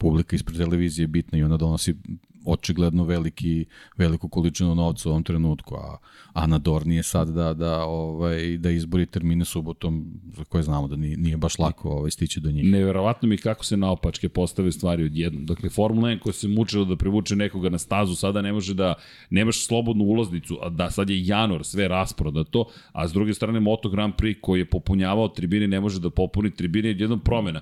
publika 0.00 0.36
ispred 0.36 0.58
televizije 0.58 1.04
je 1.04 1.08
bitna 1.08 1.38
i 1.38 1.42
ona 1.42 1.56
donosi 1.56 1.96
očigledno 2.44 3.04
veliki, 3.04 3.64
veliku 3.96 4.28
količinu 4.28 4.74
novca 4.74 5.08
u 5.08 5.12
ovom 5.12 5.22
trenutku, 5.22 5.74
a 5.74 5.96
Ana 6.32 6.58
Dorn 6.58 6.92
je 6.92 7.02
sad 7.02 7.28
da, 7.28 7.54
da, 7.54 7.84
ovaj, 7.84 8.56
da 8.56 8.70
izbori 8.70 9.06
termine 9.06 9.44
subotom, 9.44 10.20
za 10.36 10.44
koje 10.44 10.62
znamo 10.62 10.88
da 10.88 10.96
nije, 10.96 11.16
nije 11.16 11.36
baš 11.36 11.58
lako 11.58 11.90
ovaj, 11.90 12.10
stići 12.10 12.40
do 12.40 12.50
njih. 12.50 12.64
Neverovatno 12.64 13.28
mi 13.28 13.36
kako 13.36 13.64
se 13.64 13.76
naopačke 13.76 14.28
postave 14.28 14.72
stvari 14.72 15.04
odjednom. 15.04 15.46
Dakle, 15.46 15.70
Formula 15.70 16.08
1 16.08 16.18
koja 16.18 16.32
se 16.32 16.48
mučila 16.48 16.84
da 16.84 16.96
privuče 16.96 17.36
nekoga 17.36 17.68
na 17.68 17.78
stazu, 17.78 18.14
sada 18.14 18.42
ne 18.42 18.52
može 18.52 18.74
da, 18.74 18.94
nemaš 19.30 19.66
slobodnu 19.66 20.04
ulaznicu, 20.04 20.58
a 20.62 20.68
da 20.68 20.90
sad 20.90 21.10
je 21.10 21.26
januar, 21.26 21.64
sve 21.64 21.88
rasprodato, 21.88 22.64
a 22.92 23.08
s 23.08 23.12
druge 23.12 23.34
strane 23.34 23.60
Moto 23.60 23.88
Grand 23.88 24.14
Prix 24.14 24.40
koji 24.40 24.60
je 24.60 24.70
popunjavao 24.70 25.28
tribine, 25.28 25.68
ne 25.68 25.80
može 25.80 26.00
da 26.00 26.10
popuni 26.10 26.50
tribine, 26.50 26.88
jednom 26.88 27.20
promena. 27.20 27.60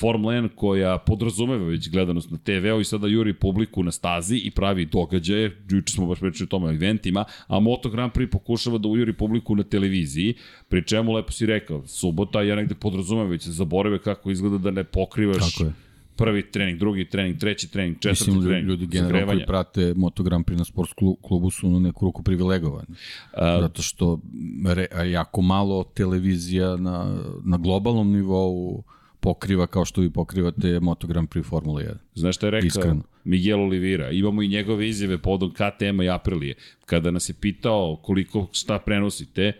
Formula 0.00 0.32
1 0.32 0.48
koja 0.54 0.98
podrazumeva 0.98 1.64
već 1.64 1.90
gledanost 1.90 2.30
na 2.30 2.38
TV-u 2.38 2.80
i 2.80 2.84
sada 2.84 3.06
juri 3.06 3.34
publiku 3.34 3.82
na 3.82 3.92
stazu 3.92 4.17
stazi 4.18 4.36
i 4.36 4.50
pravi 4.50 4.84
događaje, 4.84 5.56
juče 5.70 5.92
smo 5.92 6.06
baš 6.06 6.20
pričali 6.20 6.46
o 6.46 6.50
tome 6.50 6.66
o 6.66 6.72
eventima, 6.72 7.24
a 7.46 7.60
Moto 7.60 7.90
Grand 7.90 8.12
Prix 8.12 8.30
pokušava 8.30 8.78
da 8.78 8.88
ujuri 8.88 9.12
publiku 9.12 9.56
na 9.56 9.62
televiziji, 9.62 10.34
pri 10.68 10.84
čemu 10.86 11.12
lepo 11.12 11.32
si 11.32 11.46
rekao, 11.46 11.86
subota, 11.86 12.42
ja 12.42 12.56
negde 12.56 12.74
podrazumem, 12.74 13.28
već 13.28 13.44
se 13.44 13.52
zaborave 13.52 13.98
kako 13.98 14.30
izgleda 14.30 14.58
da 14.58 14.70
ne 14.70 14.84
pokrivaš 14.84 15.54
Tako 15.54 15.64
je 15.64 15.72
prvi 16.16 16.50
trening, 16.50 16.78
drugi 16.78 17.04
trening, 17.04 17.38
treći 17.38 17.70
trening, 17.70 17.96
četvrti 18.00 18.30
Mislim, 18.30 18.44
trening. 18.44 18.68
ljudi 18.68 18.86
generalno 18.86 19.26
koji 19.26 19.46
prate 19.46 19.94
Moto 19.96 20.22
Grand 20.22 20.44
Prix 20.44 20.58
na 20.58 20.64
sports 20.64 20.92
klubu 21.22 21.50
su 21.50 21.70
na 21.70 21.78
neku 21.78 22.04
ruku 22.04 22.22
privilegovani. 22.22 22.88
A, 23.32 23.60
zato 23.60 23.82
što 23.82 24.20
re, 24.66 24.86
jako 25.10 25.42
malo 25.42 25.84
televizija 25.84 26.76
na, 26.76 27.16
na 27.44 27.56
globalnom 27.56 28.12
nivou 28.12 28.84
pokriva 29.20 29.66
kao 29.66 29.84
što 29.84 30.00
vi 30.00 30.10
pokrivate 30.10 30.80
Moto 30.80 31.06
Grand 31.06 31.28
Prix 31.28 31.44
Formula 31.44 31.80
1. 31.80 31.94
Znaš 32.14 32.36
šta 32.36 32.46
je 32.46 32.50
rekao 32.50 32.66
Iskreno. 32.66 33.02
Miguel 33.24 33.60
Oliveira? 33.60 34.10
Imamo 34.10 34.42
i 34.42 34.48
njegove 34.48 34.88
izjave 34.88 35.18
podom 35.18 35.52
KTM-a 35.52 36.04
i 36.04 36.10
Aprilije. 36.10 36.54
Kada 36.86 37.10
nas 37.10 37.28
je 37.28 37.34
pitao 37.40 37.96
koliko 38.02 38.46
šta 38.52 38.78
prenosite, 38.78 39.52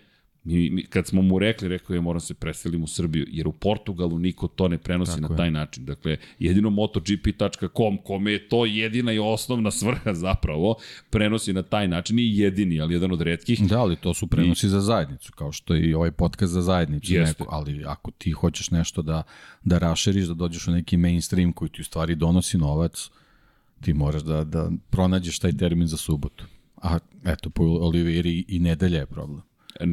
Mi, 0.48 0.70
mi, 0.70 0.87
kad 0.87 1.06
smo 1.06 1.22
mu 1.22 1.38
rekli, 1.38 1.68
rekao 1.68 1.94
je 1.94 2.00
moram 2.00 2.20
se 2.20 2.34
preselim 2.34 2.82
u 2.82 2.87
Srbiju, 2.87 3.26
jer 3.28 3.48
u 3.48 3.52
Portugalu 3.52 4.18
niko 4.18 4.48
to 4.48 4.68
ne 4.68 4.78
prenosi 4.78 5.20
Tako 5.20 5.32
na 5.32 5.37
taj 5.37 5.46
je. 5.46 5.50
način. 5.50 5.84
Dakle, 5.84 6.16
jedino 6.38 6.70
MotoGP.com, 6.70 7.98
kome 8.04 8.32
je 8.32 8.48
to 8.48 8.66
jedina 8.66 9.12
i 9.12 9.18
osnovna 9.18 9.70
svrha 9.70 10.14
zapravo, 10.14 10.76
prenosi 11.11 11.52
na 11.52 11.62
taj 11.62 11.88
način, 11.88 12.16
nije 12.16 12.44
jedini, 12.44 12.80
ali 12.80 12.94
jedan 12.94 13.12
od 13.12 13.20
redkih. 13.20 13.68
Da, 13.68 13.80
ali 13.80 13.96
to 13.96 14.14
su 14.14 14.26
prenosi 14.26 14.66
I... 14.66 14.68
za 14.68 14.80
zajednicu, 14.80 15.32
kao 15.32 15.52
što 15.52 15.74
je 15.74 15.90
i 15.90 15.94
ovaj 15.94 16.11
podcast 16.11 16.52
za 16.52 16.62
zajednicu. 16.62 17.14
Jeste. 17.14 17.42
Neko, 17.42 17.54
ali 17.54 17.84
ako 17.87 18.11
ti 18.11 18.30
hoćeš 18.30 18.70
nešto 18.70 19.02
da, 19.02 19.22
da 19.64 19.78
rašeriš, 19.78 20.26
da 20.26 20.34
dođeš 20.34 20.68
u 20.68 20.70
neki 20.70 20.96
mainstream 20.96 21.52
koji 21.52 21.68
ti 21.68 21.80
u 21.80 21.84
stvari 21.84 22.14
donosi 22.14 22.58
novac, 22.58 23.11
ti 23.80 23.94
moraš 23.94 24.22
da, 24.22 24.44
da 24.44 24.70
pronađeš 24.90 25.38
taj 25.38 25.52
termin 25.52 25.87
za 25.87 25.96
subotu. 25.96 26.44
A 26.76 26.98
eto, 27.24 27.50
po 27.50 27.62
Oliveri 27.64 28.44
i 28.48 28.58
nedelja 28.58 28.98
je 28.98 29.06
problem. 29.06 29.47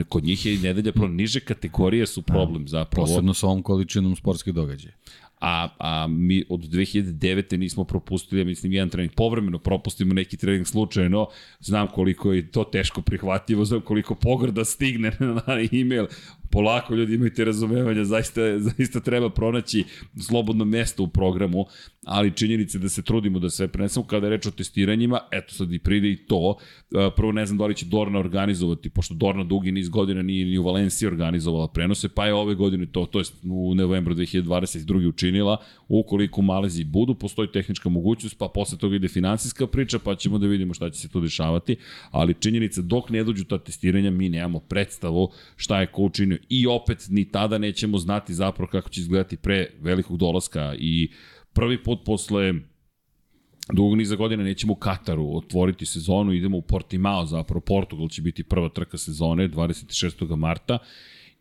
Kod 0.09 0.23
njih 0.23 0.45
je 0.45 0.59
nedelja 0.59 0.91
problem. 0.91 1.15
Niže 1.15 1.39
kategorije 1.39 2.05
su 2.07 2.21
problem 2.21 2.63
da. 2.63 2.69
zapravo. 2.69 3.07
Posebno 3.07 3.33
sa 3.33 3.47
ovom 3.47 3.63
količinom 3.63 4.15
sportskih 4.15 4.53
događaja. 4.53 4.93
A, 5.41 5.67
a 5.79 6.07
mi 6.07 6.43
od 6.49 6.59
2009. 6.59 7.57
nismo 7.57 7.83
propustili, 7.83 8.41
ja 8.41 8.45
mislim, 8.45 8.73
jedan 8.73 8.89
trening. 8.89 9.13
Povremeno 9.13 9.59
propustimo 9.59 10.13
neki 10.13 10.37
trening 10.37 10.67
slučajno. 10.67 11.27
Znam 11.59 11.87
koliko 11.87 12.33
je 12.33 12.51
to 12.51 12.63
teško 12.63 13.01
prihvatljivo, 13.01 13.65
znam 13.65 13.81
koliko 13.81 14.15
pogrda 14.15 14.65
stigne 14.65 15.11
na 15.47 15.53
e-mail 15.71 16.07
polako 16.51 16.95
ljudi 16.95 17.15
imajte 17.15 17.45
razumevanja, 17.45 18.05
zaista, 18.05 18.59
zaista 18.59 18.99
treba 18.99 19.29
pronaći 19.29 19.83
slobodno 20.27 20.65
mesto 20.65 21.03
u 21.03 21.07
programu, 21.07 21.65
ali 22.05 22.31
činjenice 22.31 22.79
da 22.79 22.89
se 22.89 23.01
trudimo 23.01 23.39
da 23.39 23.49
sve 23.49 23.67
prenesemo 23.67 24.05
kada 24.05 24.27
je 24.27 24.29
reč 24.29 24.45
o 24.45 24.51
testiranjima, 24.51 25.19
eto 25.31 25.53
sad 25.53 25.73
i 25.73 25.79
pride 25.79 26.11
i 26.11 26.17
to. 26.17 26.55
E, 26.91 27.09
prvo 27.15 27.31
ne 27.31 27.45
znam 27.45 27.57
da 27.57 27.65
li 27.65 27.75
će 27.75 27.85
Dorna 27.85 28.19
organizovati, 28.19 28.89
pošto 28.89 29.13
Dorna 29.13 29.43
dugi 29.43 29.71
niz 29.71 29.89
godina 29.89 30.21
nije 30.21 30.45
ni 30.45 30.57
u 30.57 30.63
Valenciji 30.63 31.07
organizovala 31.07 31.67
prenose, 31.67 32.09
pa 32.09 32.25
je 32.25 32.33
ove 32.33 32.55
godine 32.55 32.85
to, 32.85 33.05
to 33.05 33.19
je 33.19 33.25
u 33.43 33.75
novembru 33.75 34.15
2022. 34.15 35.09
učinila. 35.09 35.57
Ukoliko 35.87 36.41
u 36.41 36.43
Maleziji 36.43 36.85
budu, 36.85 37.15
postoji 37.15 37.51
tehnička 37.51 37.89
mogućnost, 37.89 38.37
pa 38.37 38.47
posle 38.53 38.77
toga 38.77 38.95
ide 38.95 39.07
finansijska 39.07 39.67
priča, 39.67 39.99
pa 39.99 40.15
ćemo 40.15 40.37
da 40.37 40.47
vidimo 40.47 40.73
šta 40.73 40.89
će 40.89 40.99
se 40.99 41.09
tu 41.09 41.21
dešavati, 41.21 41.75
ali 42.11 42.33
činjenica 42.39 42.81
dok 42.81 43.09
ne 43.09 43.23
dođu 43.23 43.43
ta 43.45 43.57
testiranja, 43.57 44.11
mi 44.11 44.29
nemamo 44.29 44.59
predstavu 44.59 45.31
šta 45.55 45.81
je 45.81 45.87
ko 45.87 46.01
učinio 46.01 46.34
i 46.49 46.67
opet 46.67 47.05
ni 47.09 47.31
tada 47.31 47.57
nećemo 47.57 47.97
znati 47.97 48.33
zapravo 48.33 48.69
kako 48.71 48.89
će 48.89 49.01
izgledati 49.01 49.37
pre 49.37 49.67
velikog 49.81 50.17
dolaska. 50.17 50.75
I 50.79 51.11
prvi 51.53 51.83
put 51.83 51.99
posle 52.05 52.53
dugog 53.73 53.97
niza 53.97 54.15
godina 54.15 54.43
nećemo 54.43 54.73
u 54.73 54.75
Kataru 54.75 55.37
otvoriti 55.37 55.85
sezonu, 55.85 56.33
idemo 56.33 56.57
u 56.57 56.61
Portimao 56.61 57.25
zapravo, 57.25 57.61
Portugal 57.61 58.09
će 58.09 58.21
biti 58.21 58.43
prva 58.43 58.69
trka 58.69 58.97
sezone 58.97 59.49
26. 59.49 60.35
marta. 60.35 60.77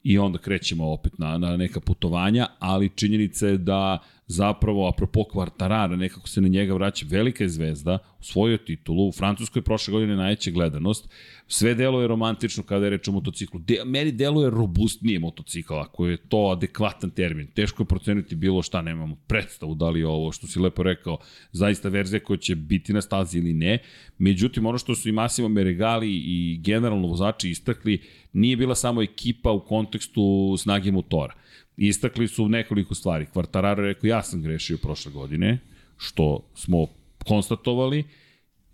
I 0.03 0.19
onda 0.19 0.39
krećemo 0.39 0.93
opet 0.93 1.19
na, 1.19 1.39
na 1.39 1.57
neka 1.57 1.81
putovanja, 1.81 2.47
ali 2.59 2.91
činjenica 2.97 3.47
je 3.47 3.59
da 3.59 3.99
zapravo, 4.27 4.89
apropo 4.89 5.25
Kvartarara, 5.25 5.97
nekako 5.97 6.29
se 6.29 6.41
na 6.41 6.49
njega 6.49 6.75
vraća 6.75 7.07
velika 7.09 7.45
je 7.45 7.49
zvezda, 7.49 7.99
osvojio 8.21 8.59
titulu, 8.59 9.09
u 9.09 9.13
Francuskoj 9.13 9.63
prošle 9.63 9.93
godine 9.93 10.17
najveća 10.17 10.51
gledanost, 10.51 11.09
sve 11.49 11.75
deluje 11.75 12.09
romantično 12.09 12.63
kada 12.63 12.87
je 12.87 12.91
reč 12.91 13.09
o 13.09 13.13
motociklu. 13.13 13.61
De, 13.61 13.81
meni 13.85 14.13
deluje 14.13 14.51
robustnije 14.51 15.19
motocikl, 15.19 15.75
ako 15.75 16.07
je 16.07 16.17
to 16.17 16.49
adekvatan 16.57 17.11
termin. 17.11 17.47
Teško 17.47 17.83
je 17.83 17.87
proceniti 17.87 18.35
bilo 18.35 18.63
šta, 18.63 18.83
nemamo 18.83 19.17
predstavu 19.27 19.75
da 19.75 19.91
li 19.91 20.01
je 20.01 20.07
ovo, 20.07 20.33
što 20.33 20.47
si 20.47 20.61
lepo 20.61 20.83
rekao, 20.83 21.19
zaista 21.53 21.89
verzija 21.89 22.21
koja 22.21 22.37
će 22.37 22.55
biti 22.55 22.93
na 22.93 23.03
stazi 23.03 23.39
ili 23.39 23.53
ne. 23.53 23.79
Međutim, 24.19 24.67
ono 24.67 24.79
što 24.79 24.95
su 24.95 25.09
i 25.09 25.13
Massimo 25.13 25.49
Meregali 25.49 26.11
i 26.11 26.61
generalno 26.63 27.09
vozači 27.09 27.51
istakli, 27.51 28.03
nije 28.33 28.57
bila 28.57 28.75
samo 28.75 29.03
ekipa 29.03 29.51
u 29.51 29.61
kontekstu 29.61 30.57
snage 30.59 30.93
motora 30.93 31.35
Istakli 31.77 32.29
su 32.29 32.49
nekoliko 32.49 32.95
stvari. 32.95 33.27
Kvartararo 33.27 33.83
je 33.83 33.95
rekao, 33.95 34.09
ja 34.09 34.23
sam 34.23 34.43
grešio 34.43 34.79
prošle 34.83 35.13
godine, 35.13 35.59
što 35.97 36.51
smo 36.55 36.87
konstatovali, 37.25 38.05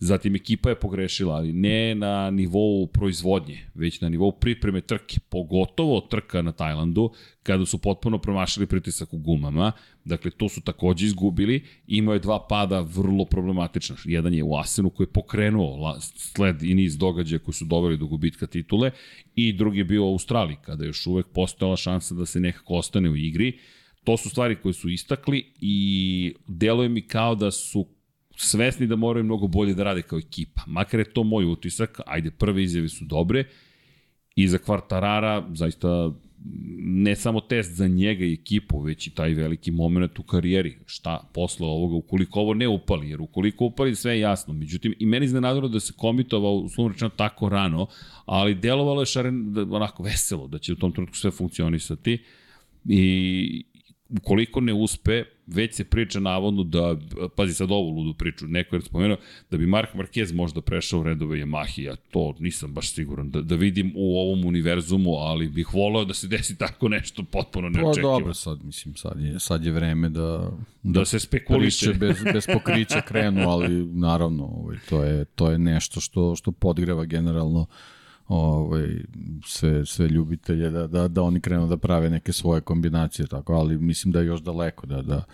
Zatim 0.03 0.35
ekipa 0.35 0.69
je 0.71 0.81
pogrešila, 0.81 1.35
ali 1.35 1.53
ne 1.53 1.95
na 1.95 2.31
nivou 2.31 2.87
proizvodnje, 2.87 3.59
već 3.75 4.01
na 4.01 4.09
nivou 4.09 4.33
pripreme 4.33 4.81
trke, 4.81 5.21
pogotovo 5.29 6.01
trka 6.01 6.43
na 6.43 6.53
Tajlandu, 6.53 7.11
kada 7.43 7.67
su 7.67 7.79
potpuno 7.79 8.19
promašili 8.19 8.67
pritisak 8.67 9.13
u 9.15 9.19
gumama. 9.19 9.73
Dakle, 10.05 10.31
to 10.31 10.49
su 10.49 10.61
takođe 10.61 11.07
izgubili. 11.07 11.65
Imao 11.87 12.15
je 12.15 12.21
dva 12.21 12.47
pada 12.49 12.81
vrlo 12.81 13.25
problematična. 13.25 13.97
Jedan 14.05 14.35
je 14.35 14.43
u 14.43 14.57
Asenu 14.57 14.91
koji 14.91 15.07
je 15.07 15.13
pokrenuo 15.13 15.97
sled 16.01 16.63
i 16.63 16.75
niz 16.75 16.99
događaja 16.99 17.39
koji 17.39 17.55
su 17.55 17.65
doveli 17.65 17.97
do 17.97 18.07
gubitka 18.07 18.47
titule 18.47 18.91
i 19.35 19.53
drugi 19.53 19.79
je 19.79 19.85
bio 19.85 20.05
u 20.05 20.13
Australiji, 20.13 20.57
kada 20.63 20.85
je 20.85 20.89
još 20.89 21.07
uvek 21.07 21.27
postojala 21.35 21.77
šansa 21.77 22.15
da 22.15 22.27
se 22.27 22.41
nekako 22.41 22.75
ostane 22.75 23.11
u 23.11 23.17
igri. 23.17 23.59
To 24.05 24.17
su 24.17 24.31
stvari 24.31 24.57
koje 24.57 24.73
su 24.73 24.89
istakli 24.89 25.53
i 25.61 26.35
deluje 26.49 26.89
mi 26.89 27.03
kao 27.03 27.35
da 27.35 27.51
su 27.51 27.87
svesni 28.41 28.87
da 28.87 28.97
moraju 28.97 29.25
mnogo 29.25 29.47
bolje 29.47 29.75
da 29.75 29.85
rade 29.85 30.03
kao 30.03 30.19
ekipa. 30.19 30.63
Makar 30.67 31.01
je 31.01 31.13
to 31.13 31.25
moj 31.25 31.45
utisak, 31.45 32.01
ajde, 32.07 32.31
prve 32.31 32.63
izjave 32.63 32.89
su 32.89 33.05
dobre 33.05 33.45
i 34.37 34.49
za 34.49 34.59
Kvartarara 34.59 35.47
zaista 35.55 36.13
ne 36.79 37.17
samo 37.17 37.41
test 37.41 37.73
za 37.73 37.89
njega 37.89 38.25
i 38.25 38.33
ekipu, 38.33 38.81
već 38.81 39.07
i 39.07 39.15
taj 39.15 39.35
veliki 39.35 39.71
moment 39.71 40.19
u 40.19 40.23
karijeri. 40.23 40.79
Šta 40.87 41.31
posle 41.35 41.67
ovoga, 41.67 41.95
ukoliko 41.95 42.41
ovo 42.41 42.55
ne 42.55 42.69
upali, 42.69 43.11
jer 43.11 43.21
ukoliko 43.21 43.65
upali 43.65 43.95
sve 43.95 44.13
je 44.13 44.21
jasno. 44.21 44.55
Međutim, 44.55 44.95
i 44.99 45.07
meni 45.07 45.25
iznenadilo 45.25 45.69
da 45.69 45.81
se 45.81 45.93
komitovao, 45.97 46.55
uslovno 46.55 46.93
rečeno, 46.93 47.11
tako 47.17 47.49
rano, 47.49 47.87
ali 48.27 48.55
delovalo 48.55 49.03
je 49.03 49.07
šaren, 49.07 49.55
onako 49.71 50.03
veselo, 50.03 50.47
da 50.49 50.59
će 50.59 50.73
u 50.73 50.77
tom 50.77 50.93
trenutku 50.93 51.17
sve 51.17 51.31
funkcionisati. 51.31 52.25
I 52.85 53.65
ukoliko 54.19 54.61
ne 54.61 54.73
uspe, 54.73 55.25
već 55.47 55.75
se 55.75 55.85
priča 55.85 56.21
navodno 56.21 56.63
da, 56.63 56.97
pazi 57.37 57.55
sad 57.55 57.71
ovu 57.71 57.91
ludu 57.91 58.15
priču, 58.15 58.47
neko 58.47 58.77
je 58.77 58.83
spomenuo, 58.83 59.17
da 59.51 59.57
bi 59.57 59.67
Mark 59.67 59.95
Marquez 59.95 60.35
možda 60.35 60.61
prešao 60.61 61.01
u 61.01 61.03
redove 61.03 61.39
Yamahi, 61.39 61.83
ja 61.83 61.97
to 61.97 62.35
nisam 62.39 62.75
baš 62.75 62.93
siguran 62.95 63.31
da, 63.31 63.41
da 63.41 63.55
vidim 63.55 63.93
u 63.97 64.21
ovom 64.21 64.45
univerzumu, 64.45 65.11
ali 65.11 65.49
bih 65.49 65.75
voleo 65.75 66.05
da 66.05 66.15
se 66.15 66.27
desi 66.27 66.59
tako 66.59 66.89
nešto 66.89 67.23
potpuno 67.23 67.69
neočekivo. 67.69 68.13
Pa 68.13 68.19
dobro, 68.19 68.35
sad, 68.35 68.65
mislim, 68.65 68.95
sad 68.95 69.21
je, 69.21 69.41
sad 69.41 69.65
je 69.65 69.73
vreme 69.73 70.09
da, 70.09 70.51
da, 70.83 71.01
da 71.01 71.05
se 71.05 71.19
spekuliše. 71.19 71.95
bez, 71.95 72.17
bez 72.33 72.47
pokrića 72.53 73.01
krenu, 73.01 73.49
ali 73.49 73.87
naravno, 73.87 74.45
ovaj, 74.45 74.77
to, 74.89 75.05
je, 75.05 75.25
to 75.25 75.51
je 75.51 75.59
nešto 75.59 76.01
što, 76.01 76.37
što 76.37 76.53
podgreva 76.53 77.05
generalno 77.05 77.67
ovaj, 78.31 78.89
sve, 79.47 79.87
sve 79.87 80.09
ljubitelje 80.09 80.71
da, 80.71 80.87
da, 80.87 81.09
da 81.09 81.23
oni 81.23 81.41
krenu 81.41 81.67
da 81.67 81.77
prave 81.77 82.11
neke 82.11 82.33
svoje 82.33 82.61
kombinacije, 82.61 83.27
tako, 83.27 83.53
ali 83.53 83.79
mislim 83.79 84.13
da 84.13 84.21
je 84.21 84.27
još 84.27 84.41
daleko 84.41 84.87
da, 84.87 85.03
da, 85.03 85.25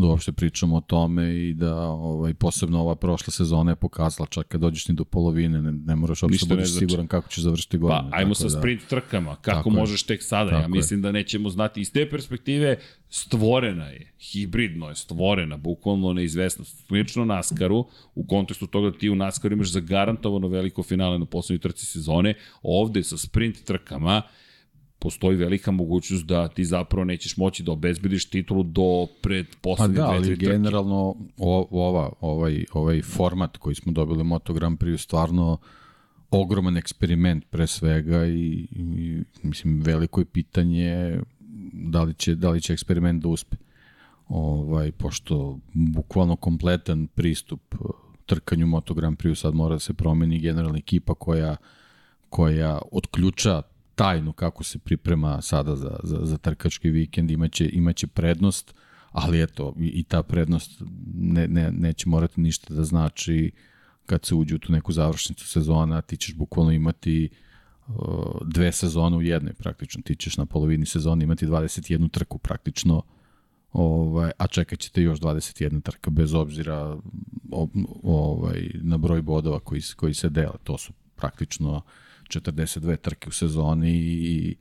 da 0.00 0.06
uopšte 0.06 0.32
pričamo 0.32 0.76
o 0.76 0.80
tome 0.80 1.34
i 1.34 1.54
da 1.54 1.76
ovaj, 1.88 2.34
posebno 2.34 2.80
ova 2.80 2.94
prošla 2.94 3.30
sezona 3.30 3.72
je 3.72 3.76
pokazala 3.76 4.26
čak 4.26 4.48
kad 4.48 4.60
dođeš 4.60 4.88
ni 4.88 4.94
do 4.94 5.04
polovine, 5.04 5.62
ne, 5.62 5.72
ne 5.72 5.96
moraš 5.96 6.22
uopšte 6.22 6.46
da 6.46 6.54
budeš 6.54 6.68
znači. 6.68 6.86
siguran 6.86 7.06
kako 7.06 7.28
ćeš 7.28 7.42
završiti 7.42 7.78
godinu. 7.78 8.10
Pa, 8.10 8.16
ajmo 8.16 8.34
sa 8.34 8.44
da, 8.44 8.50
sprint 8.50 8.86
trkama, 8.88 9.36
kako 9.36 9.56
tako 9.56 9.70
možeš 9.70 10.02
tek 10.02 10.22
sada, 10.22 10.50
tako 10.50 10.62
ja 10.62 10.68
mislim 10.68 11.00
je. 11.00 11.02
da 11.02 11.12
nećemo 11.12 11.48
znati. 11.48 11.80
Iz 11.80 11.92
te 11.92 12.10
perspektive 12.10 12.76
stvorena 13.08 13.86
je, 13.86 14.12
hibridno 14.20 14.88
je 14.88 14.94
stvorena, 14.94 15.56
bukvalno 15.56 16.12
neizvesnost. 16.12 16.86
Slično 16.86 17.24
Naskaru, 17.24 17.84
u 18.14 18.26
kontekstu 18.26 18.66
toga 18.66 18.90
da 18.90 18.98
ti 18.98 19.10
u 19.10 19.14
Naskaru 19.14 19.54
imaš 19.54 19.72
zagarantovano 19.72 20.48
veliko 20.48 20.82
finale 20.82 21.18
na 21.18 21.24
poslednjoj 21.24 21.60
trci 21.60 21.86
sezone, 21.86 22.34
ovde 22.62 23.02
sa 23.02 23.18
sprint 23.18 23.64
trkama, 23.64 24.22
postoji 25.00 25.36
velika 25.36 25.70
mogućnost 25.70 26.26
da 26.26 26.48
ti 26.48 26.64
zapravo 26.64 27.04
nećeš 27.04 27.36
moći 27.36 27.62
da 27.62 27.72
obezbediš 27.72 28.30
titulu 28.30 28.62
do 28.62 29.06
pred 29.22 29.46
poslednje 29.60 29.96
pa 29.96 30.02
da, 30.02 30.10
ali 30.10 30.36
generalno 30.36 31.16
o, 31.38 31.68
ova, 31.70 32.12
ovaj, 32.20 32.64
ovaj 32.72 33.02
format 33.02 33.56
koji 33.56 33.74
smo 33.74 33.92
dobili 33.92 34.24
Moto 34.24 34.52
Grand 34.52 34.78
Prix 34.78 34.96
stvarno 34.96 35.58
ogroman 36.30 36.76
eksperiment 36.76 37.44
pre 37.50 37.66
svega 37.66 38.26
i, 38.26 38.66
i 38.70 39.22
mislim 39.42 39.82
veliko 39.82 40.20
je 40.20 40.24
pitanje 40.24 41.20
da 41.72 42.02
li 42.02 42.14
će, 42.14 42.34
da 42.34 42.50
li 42.50 42.60
će 42.60 42.72
eksperiment 42.72 43.22
da 43.22 43.28
uspe. 43.28 43.56
Ovaj, 44.28 44.92
pošto 44.92 45.58
bukvalno 45.72 46.36
kompletan 46.36 47.06
pristup 47.06 47.74
trkanju 48.26 48.66
Moto 48.66 48.94
Grand 48.94 49.16
Prix 49.16 49.34
sad 49.34 49.54
mora 49.54 49.74
da 49.74 49.78
se 49.78 49.94
promeni 49.94 50.38
generalna 50.38 50.78
ekipa 50.78 51.14
koja 51.14 51.56
koja 52.28 52.78
otključa 52.92 53.62
tajnu 54.00 54.32
kako 54.32 54.64
se 54.64 54.78
priprema 54.78 55.42
sada 55.42 55.76
za, 55.76 55.96
za, 56.02 56.18
za 56.22 56.38
trkački 56.38 56.90
vikend, 56.90 57.30
imaće, 57.30 57.70
imaće 57.72 58.06
prednost, 58.06 58.74
ali 59.10 59.42
eto, 59.42 59.74
i, 59.78 59.86
i 59.86 60.02
ta 60.02 60.22
prednost 60.22 60.82
ne, 61.14 61.48
ne, 61.48 61.70
neće 61.72 62.08
morati 62.08 62.40
ništa 62.40 62.74
da 62.74 62.84
znači 62.84 63.52
kad 64.06 64.24
se 64.24 64.34
uđe 64.34 64.54
u 64.54 64.58
tu 64.58 64.72
neku 64.72 64.92
završnicu 64.92 65.46
sezona, 65.46 66.00
ti 66.00 66.16
ćeš 66.16 66.34
bukvalno 66.34 66.72
imati 66.72 67.28
uh, 67.88 67.94
dve 68.46 68.72
sezone 68.72 69.16
u 69.16 69.22
jednoj 69.22 69.52
praktično, 69.52 70.02
ti 70.02 70.16
ćeš 70.16 70.36
na 70.36 70.46
polovini 70.46 70.86
sezone 70.86 71.24
imati 71.24 71.46
21 71.46 72.10
trku 72.10 72.38
praktično, 72.38 73.02
ovaj, 73.72 74.30
a 74.38 74.46
čekat 74.46 74.78
ćete 74.78 75.02
još 75.02 75.20
21 75.20 75.82
trka 75.82 76.10
bez 76.10 76.34
obzira 76.34 76.96
ovaj, 78.02 78.70
na 78.74 78.98
broj 78.98 79.22
bodova 79.22 79.60
koji, 79.60 79.82
koji 79.96 80.14
se 80.14 80.28
dela, 80.28 80.56
to 80.64 80.78
su 80.78 80.92
praktično 81.16 81.76
uh, 81.76 81.82
42 82.30 82.96
trke 82.96 83.28
u 83.28 83.32
sezoni 83.32 83.90
i 83.90 84.56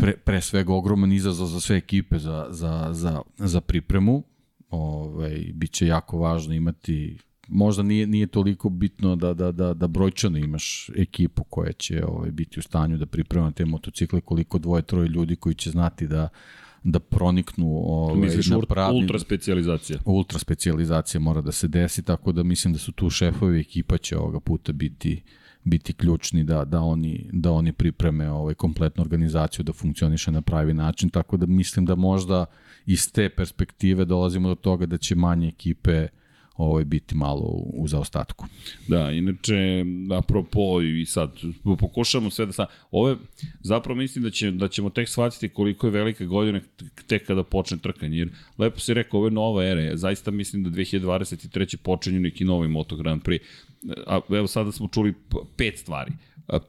pre, 0.00 0.16
pre 0.16 0.40
svega 0.40 0.72
ogroman 0.72 1.12
izazov 1.12 1.46
za 1.46 1.60
sve 1.60 1.76
ekipe 1.76 2.18
za, 2.18 2.46
za, 2.50 2.88
za, 2.92 3.22
za 3.36 3.60
pripremu. 3.60 4.22
Ovaj, 4.70 5.50
biće 5.54 5.86
jako 5.86 6.18
važno 6.18 6.54
imati 6.54 7.18
možda 7.48 7.82
nije, 7.82 8.06
nije 8.06 8.26
toliko 8.26 8.68
bitno 8.68 9.16
da, 9.16 9.34
da, 9.34 9.52
da, 9.52 9.74
da 9.74 9.86
brojčano 9.86 10.38
imaš 10.38 10.90
ekipu 10.96 11.44
koja 11.44 11.72
će 11.72 12.04
ovaj, 12.04 12.30
biti 12.30 12.60
u 12.60 12.62
stanju 12.62 12.98
da 12.98 13.06
priprema 13.06 13.50
te 13.50 13.64
motocikle, 13.64 14.20
koliko 14.20 14.58
dvoje, 14.58 14.82
troje 14.82 15.08
ljudi 15.08 15.36
koji 15.36 15.54
će 15.54 15.70
znati 15.70 16.06
da 16.06 16.28
da 16.84 17.00
proniknu 17.00 17.66
ovaj, 17.66 18.20
Misliš, 18.20 18.46
na 18.46 18.60
pravi... 18.60 18.94
ultra 18.94 19.18
specializacija. 19.18 19.98
Ultra 20.04 20.38
specializacija 20.38 21.20
mora 21.20 21.40
da 21.40 21.52
se 21.52 21.68
desi, 21.68 22.02
tako 22.02 22.32
da 22.32 22.42
mislim 22.42 22.72
da 22.72 22.78
su 22.78 22.92
tu 22.92 23.10
šefovi 23.10 23.60
ekipa 23.60 23.98
će 23.98 24.18
ovoga 24.18 24.40
puta 24.40 24.72
biti 24.72 25.22
biti 25.64 25.92
ključni 25.92 26.44
da, 26.44 26.64
da, 26.64 26.80
oni, 26.80 27.30
da 27.32 27.52
oni 27.52 27.72
pripreme 27.72 28.30
ovaj, 28.30 28.54
kompletnu 28.54 29.02
organizaciju 29.02 29.64
da 29.64 29.72
funkcioniše 29.72 30.30
na 30.30 30.42
pravi 30.42 30.74
način, 30.74 31.08
tako 31.08 31.36
da 31.36 31.46
mislim 31.46 31.86
da 31.86 31.94
možda 31.94 32.46
iz 32.86 33.12
te 33.12 33.28
perspektive 33.28 34.04
dolazimo 34.04 34.48
do 34.48 34.54
toga 34.54 34.86
da 34.86 34.98
će 34.98 35.14
manje 35.14 35.48
ekipe 35.48 36.08
ovaj, 36.58 36.84
biti 36.84 37.14
malo 37.14 37.40
u, 37.40 37.74
u 37.82 37.88
zaostatku. 37.88 38.46
Da, 38.88 39.10
inače, 39.10 39.84
apropo 40.18 40.82
i 40.82 41.06
sad, 41.06 41.32
pokušamo 41.78 42.30
sve 42.30 42.46
da 42.46 42.52
sad, 42.52 42.66
ove, 42.90 43.16
zapravo 43.60 43.98
mislim 43.98 44.24
da, 44.24 44.30
će, 44.30 44.50
da 44.50 44.68
ćemo 44.68 44.90
tek 44.90 45.08
shvatiti 45.08 45.48
koliko 45.48 45.86
je 45.86 45.90
velika 45.90 46.24
godina 46.24 46.60
tek 47.06 47.26
kada 47.26 47.42
počne 47.42 47.78
trkanje, 47.78 48.18
jer 48.18 48.30
lepo 48.58 48.80
si 48.80 48.94
rekao, 48.94 49.20
ovo 49.20 49.30
nova 49.30 49.64
era, 49.64 49.96
zaista 49.96 50.30
mislim 50.30 50.64
da 50.64 50.70
2023. 50.70 51.76
počinju 51.76 52.20
neki 52.20 52.44
novi 52.44 52.68
Moto 52.68 52.96
Grand 52.96 53.22
Prix, 53.22 53.40
a, 54.06 54.20
evo 54.30 54.46
sada 54.46 54.72
smo 54.72 54.88
čuli 54.88 55.14
pet 55.56 55.78
stvari 55.78 56.12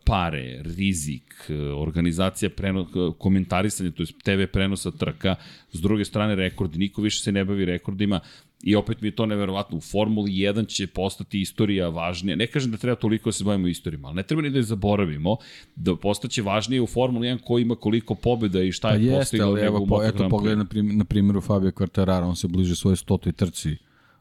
pare, 0.05 0.61
rizik, 0.63 1.51
organizacija 1.75 2.49
preno, 2.49 2.87
komentarisanja, 3.17 3.91
to 3.91 4.03
je 4.03 4.07
TV 4.23 4.51
prenosa 4.53 4.91
trka, 4.91 5.35
s 5.71 5.81
druge 5.81 6.05
strane 6.05 6.35
rekordi, 6.35 6.77
niko 6.77 7.01
više 7.01 7.23
se 7.23 7.31
ne 7.31 7.45
bavi 7.45 7.65
rekordima, 7.65 8.19
I 8.63 8.75
opet 8.75 9.01
mi 9.01 9.07
je 9.07 9.15
to 9.15 9.25
neverovatno. 9.25 9.77
U 9.77 9.81
Formuli 9.81 10.31
1 10.31 10.67
će 10.67 10.87
postati 10.87 11.41
istorija 11.41 11.89
važnija. 11.89 12.35
Ne 12.35 12.47
kažem 12.47 12.71
da 12.71 12.77
treba 12.77 12.95
toliko 12.95 13.29
da 13.29 13.31
se 13.31 13.43
bavimo 13.43 13.67
istorijama, 13.67 14.07
ali 14.07 14.15
ne 14.15 14.23
treba 14.23 14.41
ni 14.41 14.49
da 14.49 14.57
je 14.57 14.63
zaboravimo 14.63 15.37
da 15.75 15.95
postaće 15.95 16.41
važnije 16.41 16.81
u 16.81 16.87
Formuli 16.87 17.27
1 17.27 17.41
ko 17.43 17.59
ima 17.59 17.75
koliko 17.75 18.15
pobjeda 18.15 18.61
i 18.61 18.71
šta 18.71 18.91
je 18.91 19.11
pa 19.11 19.17
postigao 19.17 19.55
nego 19.55 19.65
evo, 19.65 19.85
po, 19.85 20.03
eto, 20.03 20.29
pogledaj 20.29 20.57
na, 20.57 20.65
prim, 20.65 20.97
na 20.97 21.05
primjeru 21.05 21.41
Fabio 21.41 21.71
Quartarara, 21.71 22.23
on 22.23 22.35
se 22.35 22.47
bliže 22.47 22.75
svoje 22.75 22.95
stotoj 22.95 23.31
trci 23.31 23.77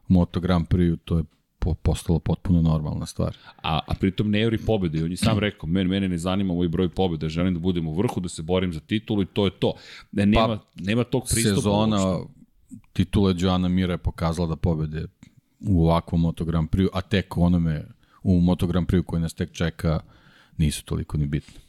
u 0.09 0.13
Moto 0.13 0.39
Grand 0.39 0.67
Prix, 0.67 0.97
to 1.05 1.17
je 1.17 1.23
po, 1.59 1.73
postalo 1.73 2.19
potpuno 2.19 2.61
normalna 2.61 3.05
stvar. 3.05 3.37
A, 3.63 3.79
a 3.87 3.93
pritom 3.99 4.31
ne 4.31 4.41
juri 4.41 4.57
pobede. 4.57 5.03
On 5.03 5.11
je 5.11 5.17
sam 5.17 5.39
rekao, 5.47 5.69
men, 5.69 5.87
mene 5.87 6.07
ne 6.07 6.17
zanima 6.17 6.53
ovaj 6.53 6.67
broj 6.67 6.89
pobjeda, 6.89 7.29
želim 7.29 7.53
da 7.53 7.59
budem 7.59 7.87
u 7.87 7.93
vrhu, 7.93 8.19
da 8.19 8.29
se 8.29 8.41
borim 8.41 8.73
za 8.73 8.79
titulu 8.79 9.21
i 9.21 9.25
to 9.25 9.45
je 9.45 9.51
to. 9.51 9.73
Ne, 10.11 10.25
nema, 10.25 10.47
pa, 10.47 10.59
nema 10.75 11.03
tog 11.03 11.23
pristupa. 11.29 11.55
Sezona 11.55 12.07
uopšte. 12.07 12.38
Titule 12.93 13.35
Joana 13.37 13.67
Mira 13.67 13.93
je 13.93 13.97
pokazala 13.97 14.47
da 14.47 14.55
pobede 14.55 15.05
u 15.59 15.83
ovakvom 15.83 16.21
Moto 16.21 16.45
Grand 16.45 16.69
Prix, 16.69 16.87
a 16.93 17.01
tek 17.01 17.37
onome 17.37 17.85
u 18.23 18.39
Moto 18.39 18.67
Grand 18.67 18.87
Prix 18.87 19.05
koji 19.05 19.21
nas 19.21 19.33
tek 19.33 19.51
čeka 19.51 19.99
nisu 20.57 20.85
toliko 20.85 21.17
ni 21.17 21.25
bitne. 21.25 21.59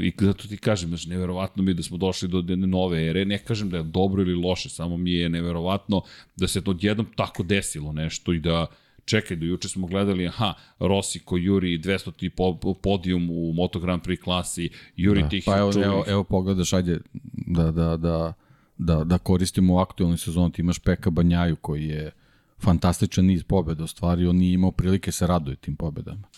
I 0.00 0.12
zato 0.20 0.48
ti 0.48 0.56
kažem, 0.56 0.88
znači, 0.88 1.08
neverovatno 1.08 1.62
mi 1.62 1.70
je 1.70 1.74
da 1.74 1.82
smo 1.82 1.96
došli 1.96 2.28
do 2.28 2.42
nove 2.56 3.06
ere, 3.06 3.24
ne 3.24 3.38
kažem 3.38 3.70
da 3.70 3.76
je 3.76 3.82
dobro 3.82 4.22
ili 4.22 4.34
loše, 4.34 4.68
samo 4.68 4.96
mi 4.96 5.12
je 5.12 5.28
neverovatno 5.28 6.02
da 6.36 6.48
se 6.48 6.64
to 6.64 6.70
odjednom 6.70 7.06
tako 7.16 7.42
desilo 7.42 7.92
nešto 7.92 8.32
i 8.32 8.40
da 8.40 8.66
čekaj, 9.04 9.36
do 9.36 9.46
juče 9.46 9.68
smo 9.68 9.86
gledali, 9.86 10.26
aha, 10.26 10.54
Rossi 10.78 11.18
ko 11.18 11.36
juri 11.36 11.78
200 11.78 12.28
po, 12.28 12.74
podijum 12.74 13.30
u 13.30 13.52
Moto 13.52 13.80
Grand 13.80 14.02
Prix 14.02 14.22
klasi, 14.22 14.70
juri 14.96 15.22
da, 15.22 15.28
tih 15.28 15.42
pa 15.46 15.58
evo, 15.58 15.72
evo, 15.84 16.04
evo 16.06 16.24
pogledaš, 16.24 16.72
ajde, 16.72 17.00
da, 17.32 17.70
da, 17.70 17.96
da, 17.96 18.32
da, 18.78 19.04
da 19.04 19.18
koristimo 19.18 19.74
u 19.74 19.78
aktualnoj 19.78 20.18
sezoni, 20.18 20.52
ti 20.52 20.62
imaš 20.62 20.78
Peka 20.78 21.10
Banjaju 21.10 21.56
koji 21.56 21.86
je 21.86 22.10
fantastičan 22.58 23.24
niz 23.24 23.42
pobjeda 23.42 23.84
ostvario, 23.84 24.30
on 24.30 24.36
nije 24.36 24.54
imao 24.54 24.72
prilike 24.72 25.12
se 25.12 25.26
raduje 25.26 25.56
tim 25.56 25.76
pobedama. 25.76 26.28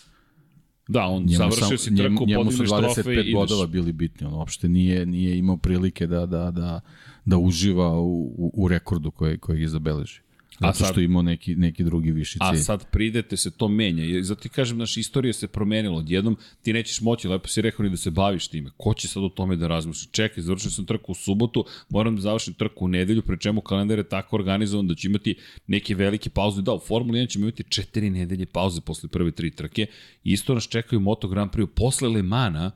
Da, 0.87 1.05
on 1.05 1.23
njemu 1.23 1.37
završio 1.37 1.77
si 1.77 1.95
trku, 1.95 2.25
njemu, 2.25 2.25
njemu 2.25 2.51
su 2.51 2.63
25 2.63 3.11
ideš. 3.11 3.33
bodova 3.33 3.67
bili 3.67 3.91
bitni, 3.91 4.27
on 4.27 4.33
uopšte 4.33 4.69
nije, 4.69 5.05
nije 5.05 5.37
imao 5.37 5.57
prilike 5.57 6.07
da, 6.07 6.25
da, 6.25 6.51
da, 6.51 6.81
da 7.25 7.37
uživa 7.37 7.99
u, 7.99 8.23
u, 8.37 8.51
u 8.53 8.67
rekordu 8.67 9.11
koji, 9.11 9.37
koji 9.37 9.61
je 9.61 9.67
zabeleži. 9.67 10.21
Zato 10.61 10.77
sad, 10.77 10.91
što 10.91 11.01
imao 11.01 11.21
neki, 11.21 11.55
neki 11.55 11.83
drugi 11.83 12.11
viši 12.11 12.39
cilj. 12.39 12.59
A 12.59 12.63
sad 12.63 12.89
pridete 12.91 13.37
se, 13.37 13.51
to 13.51 13.67
menja. 13.67 14.05
I 14.05 14.23
zato 14.23 14.41
ti 14.41 14.49
kažem, 14.49 14.77
naša 14.77 14.99
istorija 14.99 15.33
se 15.33 15.47
promenila. 15.47 15.97
Odjednom 15.97 16.37
ti 16.61 16.73
nećeš 16.73 17.01
moći, 17.01 17.27
lepo 17.27 17.47
si 17.47 17.61
rekao 17.61 17.83
ni 17.83 17.89
da 17.89 17.97
se 17.97 18.11
baviš 18.11 18.47
time. 18.47 18.69
Ko 18.77 18.93
će 18.93 19.07
sad 19.07 19.23
o 19.23 19.29
tome 19.29 19.55
da 19.55 19.67
razmišlja? 19.67 20.09
Čekaj, 20.11 20.43
završio 20.43 20.71
sam 20.71 20.85
trku 20.85 21.11
u 21.11 21.15
subotu, 21.15 21.65
moram 21.89 22.15
da 22.15 22.21
završim 22.21 22.53
trku 22.53 22.85
u 22.85 22.87
nedelju, 22.87 23.21
pre 23.21 23.37
čemu 23.37 23.61
kalendar 23.61 23.97
je 23.97 24.09
tako 24.09 24.35
organizovan 24.35 24.87
da 24.87 24.95
će 24.95 25.07
imati 25.07 25.35
neke 25.67 25.95
velike 25.95 26.29
pauze. 26.29 26.61
Da, 26.61 26.73
u 26.73 26.79
Formuli 26.79 27.19
1 27.19 27.29
ćemo 27.29 27.45
imati 27.45 27.63
četiri 27.63 28.09
nedelje 28.09 28.45
pauze 28.45 28.81
posle 28.81 29.09
prve 29.09 29.31
tri 29.31 29.51
trke. 29.51 29.85
Isto 30.23 30.53
nas 30.53 30.67
čekaju 30.67 30.99
Moto 30.99 31.27
Grand 31.27 31.51
Prix 31.51 31.67
posle 31.75 32.09
Le 32.09 32.23
Mana, 32.23 32.71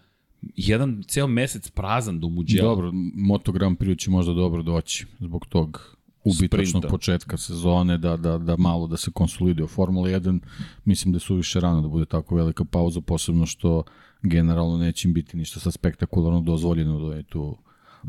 jedan 0.55 1.03
ceo 1.07 1.27
mesec 1.27 1.69
prazan 1.69 2.19
do 2.19 2.29
Muđela. 2.29 2.69
Dobro, 2.69 2.91
Moto 3.13 3.51
Grand 3.51 3.77
Prix 3.77 3.99
će 3.99 4.09
možda 4.09 4.33
dobro 4.33 4.63
doći 4.63 5.05
zbog 5.19 5.45
tog 5.45 5.95
ubitačnog 6.26 6.86
početka 6.89 7.38
sezone, 7.38 7.97
da, 7.97 8.17
da, 8.17 8.38
da 8.38 8.57
malo 8.57 8.88
da 8.88 8.97
se 8.97 9.11
konsoliduje 9.11 9.67
Formula 9.67 10.09
1. 10.09 10.39
Mislim 10.86 11.13
da 11.13 11.19
su 11.19 11.36
više 11.36 11.59
rano 11.59 11.82
da 11.82 11.88
bude 11.88 12.05
tako 12.05 12.36
velika 12.36 12.63
pauza, 12.65 13.01
posebno 13.01 13.45
što 13.45 13.84
generalno 14.21 14.78
neće 14.78 15.07
im 15.07 15.13
biti 15.13 15.38
ništa 15.38 15.59
sa 15.59 15.71
spektakularno 15.71 16.41
dozvoljeno 16.41 17.09
da 17.09 17.15
je 17.15 17.23
tu 17.23 17.57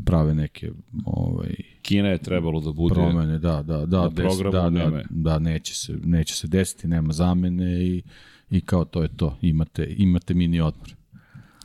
prave 0.05 0.35
neke 0.35 0.71
ovaj 1.05 1.55
Kina 1.81 2.09
je 2.09 2.17
trebalo 2.17 2.61
da 2.61 2.71
bude 2.71 2.95
promene, 2.95 3.39
da, 3.39 3.61
da, 3.61 3.85
da, 3.85 4.09
des, 4.09 4.33
da, 4.51 4.69
da, 4.69 5.03
da, 5.09 5.39
neće 5.39 5.75
se 5.75 5.93
neće 6.03 6.35
se 6.35 6.47
desiti, 6.47 6.87
nema 6.87 7.13
zamene 7.13 7.85
i 7.85 8.03
i 8.49 8.61
kao 8.61 8.85
to 8.85 9.01
je 9.01 9.09
to. 9.17 9.37
Imate 9.41 9.95
imate 9.97 10.33
mini 10.33 10.61
odmor. 10.61 10.95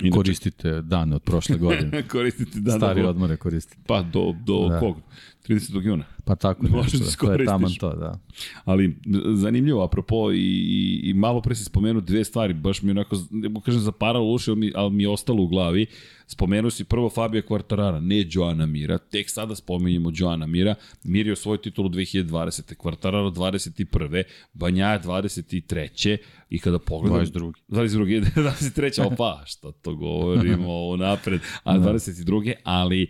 Inače, 0.01 0.17
koristite 0.17 0.83
dane 0.83 1.17
od 1.17 1.23
prošle 1.23 1.57
godine. 1.57 2.03
koristite 2.13 2.61
dane. 2.61 2.79
Stari 2.79 3.03
odmore 3.03 3.37
koristite. 3.37 3.83
Pa 3.87 4.03
do, 4.03 4.35
do 4.45 4.69
da. 4.69 4.81
kog? 4.81 4.97
30. 5.49 5.87
juna. 5.87 6.05
Pa 6.25 6.35
tako 6.35 6.67
Možeš 6.69 6.93
nešto, 6.93 7.27
da 7.27 7.37
to 7.37 7.43
je 7.43 7.47
taman 7.47 7.75
to, 7.81 7.97
da. 7.97 8.19
Ali 8.65 8.97
zanimljivo, 9.35 9.85
apropo, 9.85 10.33
i, 10.33 10.39
i, 10.39 11.01
i 11.05 11.15
malo 11.15 11.41
pre 11.41 11.55
si 11.55 11.65
spomenuo 11.65 12.01
dve 12.01 12.25
stvari, 12.25 12.55
baš 12.55 12.83
mi 12.83 12.91
onako, 12.91 13.17
ne 13.31 13.49
mogu 13.49 13.65
kažem 13.65 13.81
zaparalo 13.81 14.33
uši, 14.33 14.51
ali 14.51 14.61
mi, 14.61 14.73
ali 14.75 14.91
mi 14.91 15.03
je 15.03 15.09
ostalo 15.09 15.43
u 15.43 15.47
glavi. 15.47 15.87
Spomenuo 16.27 16.71
si 16.71 16.85
prvo 16.85 17.11
Fabio 17.11 17.43
Quartarara, 17.43 18.01
ne 18.01 18.25
Joana 18.31 18.67
Mira, 18.67 18.99
tek 18.99 19.31
sada 19.31 19.55
spominjemo 19.55 20.11
Joana 20.15 20.47
Mira. 20.47 20.75
Mir 21.05 21.27
je 21.27 21.33
osvojio 21.33 21.59
titulu 21.59 21.89
2020. 21.89 22.75
Quartararo 22.75 23.31
21. 23.31 24.23
Banja 24.53 25.01
23. 25.05 26.17
I 26.51 26.59
kada 26.59 26.79
pogledam... 26.79 27.27
22. 27.27 27.53
22. 27.69 28.25
23. 28.35 29.07
opa, 29.07 29.43
šta 29.47 29.73
to 29.73 29.95
govorimo 29.95 30.87
unapred, 30.95 31.41
a 31.65 31.79
22. 31.79 32.55
ali 32.65 33.09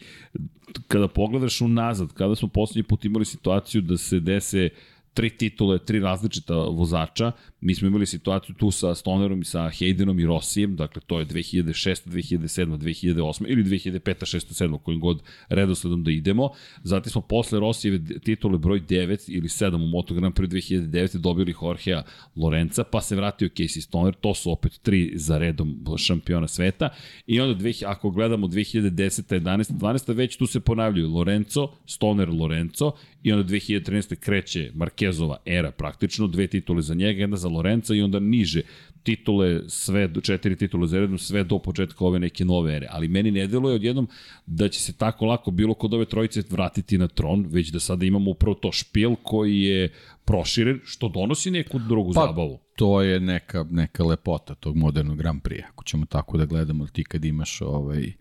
kada 0.89 1.09
pogledaš 1.09 1.61
unazad, 1.61 2.12
kada 2.12 2.35
smo 2.35 2.49
poslednji 2.49 2.83
put 2.83 3.05
imali 3.05 3.25
situaciju 3.25 3.83
da 3.83 3.97
se 3.97 4.20
dese 4.20 4.68
tri 5.14 5.31
titule, 5.31 5.79
tri 5.79 6.01
različita 6.01 6.55
vozača. 6.55 7.33
Mi 7.65 7.75
smo 7.75 7.89
imali 7.89 8.07
situaciju 8.07 8.55
tu 8.55 8.71
sa 8.71 8.95
Stonerom 8.95 9.41
i 9.41 9.45
sa 9.45 9.61
Haydenom 9.61 10.23
i 10.23 10.27
Rossijem, 10.27 10.77
dakle 10.77 11.03
to 11.07 11.19
je 11.19 11.27
2006, 11.27 12.09
2007, 12.09 12.79
2008 12.79 13.45
ili 13.49 13.65
2005, 13.65 14.01
6, 14.01 14.65
7, 14.65 14.79
kojim 14.79 15.01
god 15.01 15.23
redosledom 15.49 16.05
da 16.05 16.11
idemo. 16.11 16.51
Zatim 16.83 17.11
smo 17.11 17.21
posle 17.21 17.61
Rossijeve 17.61 18.19
titule 18.25 18.59
broj 18.59 18.81
9 18.81 19.31
ili 19.31 19.49
7 19.49 19.75
u 19.75 19.87
Moto 19.87 20.15
Grand 20.15 20.35
Prix 20.35 20.49
2009 20.49 21.17
dobili 21.19 21.55
Jorgea 21.63 22.03
Lorenza, 22.37 22.85
pa 22.85 23.01
se 23.01 23.17
vratio 23.17 23.49
Casey 23.49 23.81
Stoner, 23.81 24.15
to 24.15 24.35
su 24.35 24.53
opet 24.53 24.81
tri 24.83 25.13
za 25.15 25.39
redom 25.39 25.85
šampiona 25.99 26.49
sveta. 26.49 26.89
I 27.27 27.41
onda, 27.41 27.69
ako 27.87 28.11
gledamo 28.11 28.47
2010, 28.47 29.41
11, 29.41 29.73
12, 29.73 30.15
već 30.15 30.37
tu 30.37 30.47
se 30.47 30.61
ponavljaju 30.61 31.11
Lorenzo, 31.11 31.69
Stoner 31.87 32.29
Lorenzo 32.29 32.93
i 33.23 33.33
onda 33.33 33.45
2013. 33.45 34.17
kreće 34.17 34.71
Markezova 34.75 35.37
era 35.47 35.71
praktično, 35.71 36.27
dve 36.27 36.47
titule 36.47 36.83
za 36.83 36.95
njega, 36.95 37.21
jedna 37.21 37.37
za 37.37 37.49
Lorenza 37.53 37.94
i 37.94 38.03
onda 38.03 38.18
niže 38.20 38.62
titule, 39.03 39.61
sve, 39.68 40.11
četiri 40.22 40.57
titule 40.57 40.86
za 40.86 40.98
redom, 40.98 41.18
sve 41.18 41.44
do 41.44 41.59
početka 41.59 42.05
ove 42.05 42.18
neke 42.18 42.44
nove 42.44 42.76
ere. 42.76 42.86
Ali 42.90 43.09
meni 43.09 43.30
ne 43.30 43.46
deluje 43.46 43.74
odjednom 43.74 44.09
da 44.46 44.68
će 44.68 44.80
se 44.80 44.92
tako 44.96 45.26
lako 45.26 45.50
bilo 45.50 45.74
kod 45.74 45.94
ove 45.94 46.05
trojice 46.05 46.42
vratiti 46.50 46.98
na 46.98 47.09
tron, 47.09 47.46
već 47.48 47.68
da 47.68 47.80
sada 47.80 48.05
imamo 48.07 48.30
upravo 48.30 48.55
to 48.55 48.72
špil 48.72 49.14
koji 49.22 49.61
je 49.61 49.92
proširen, 50.24 50.80
što 50.84 51.09
donosi 51.09 51.50
neku 51.50 51.78
drugu 51.78 52.12
Pa, 52.14 52.26
zabavu. 52.26 52.59
To 52.76 53.03
je 53.03 53.20
neka, 53.20 53.66
neka 53.70 54.05
lepota 54.05 54.55
tog 54.55 54.76
modernog 54.76 55.18
Grand 55.18 55.42
Prix, 55.42 55.62
ako 55.68 55.84
ćemo 55.84 56.07
tako 56.07 56.38
da 56.38 56.44
gledamo, 56.44 56.86
ti 56.86 57.05
kad 57.05 57.24
imaš 57.24 57.61
ovaj, 57.61 58.12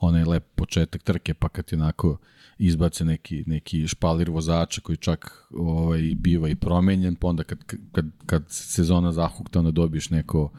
onaj 0.00 0.24
lep 0.24 0.44
početak 0.54 1.02
trke, 1.02 1.34
pa 1.34 1.48
kad 1.48 1.64
ti 1.64 1.74
onako 1.74 2.18
izbace 2.58 3.04
neki, 3.04 3.44
neki 3.46 3.88
špalir 3.88 4.30
vozača 4.30 4.80
koji 4.80 4.96
čak 4.96 5.48
ovaj, 5.50 6.14
biva 6.16 6.48
i 6.48 6.54
promenjen, 6.54 7.14
pa 7.14 7.28
onda 7.28 7.42
kad, 7.42 7.58
kad, 7.92 8.06
kad 8.26 8.44
sezona 8.48 9.12
zahukta, 9.12 9.58
onda 9.58 9.70
dobiješ 9.70 10.10
neko 10.10 10.50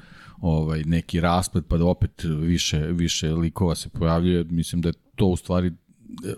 ovaj, 0.41 0.83
neki 0.83 1.19
rasplet, 1.19 1.65
pa 1.67 1.77
da 1.77 1.85
opet 1.85 2.23
više, 2.23 2.79
više 2.79 3.33
likova 3.33 3.75
se 3.75 3.89
pojavljuje, 3.89 4.43
mislim 4.43 4.81
da 4.81 4.89
je 4.89 4.93
to 5.15 5.25
u 5.25 5.35
stvari 5.35 5.71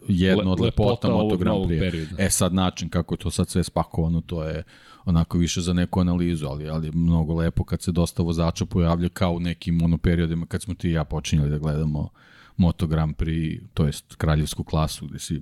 jedno 0.07 0.51
od 0.51 0.59
Le- 0.59 0.65
lepota 0.65 0.89
lepota 0.89 1.09
Moto 1.09 1.37
Grand 1.37 1.65
Prix. 1.65 2.07
E 2.17 2.29
sad 2.29 2.53
način 2.53 2.89
kako 2.89 3.13
je 3.13 3.19
to 3.19 3.31
sad 3.31 3.49
sve 3.49 3.63
spakovano, 3.63 4.21
to 4.21 4.43
je 4.43 4.63
onako 5.05 5.37
više 5.37 5.61
za 5.61 5.73
neku 5.73 5.99
analizu, 5.99 6.47
ali, 6.47 6.69
ali 6.69 6.87
je 6.87 6.91
mnogo 6.91 7.33
lepo 7.33 7.63
kad 7.63 7.81
se 7.81 7.91
dosta 7.91 8.23
vozača 8.23 8.65
pojavlja 8.65 9.09
kao 9.09 9.33
u 9.33 9.39
nekim 9.39 9.81
ono 9.83 9.97
periodima 9.97 10.45
kad 10.45 10.61
smo 10.61 10.73
ti 10.73 10.89
i 10.89 10.91
ja 10.91 11.03
počinjali 11.03 11.49
da 11.49 11.57
gledamo 11.57 12.09
Moto 12.57 12.87
Grand 12.87 13.17
Prix, 13.17 13.63
to 13.73 13.85
jest 13.85 14.15
kraljevsku 14.15 14.63
klasu 14.63 15.07
gde 15.07 15.19
si 15.19 15.41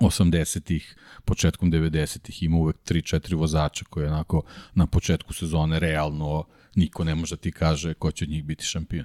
80-ih, 0.00 0.96
početkom 1.24 1.72
90-ih 1.72 2.42
ima 2.42 2.56
uvek 2.56 2.76
3-4 2.84 3.36
vozača 3.36 3.84
koji 3.90 4.06
onako 4.06 4.42
na 4.74 4.86
početku 4.86 5.32
sezone 5.32 5.80
realno 5.80 6.44
niko 6.74 7.04
ne 7.04 7.14
može 7.14 7.36
da 7.36 7.40
ti 7.40 7.52
kaže 7.52 7.94
ko 7.94 8.10
će 8.10 8.24
od 8.24 8.28
njih 8.28 8.44
biti 8.44 8.64
šampion. 8.64 9.04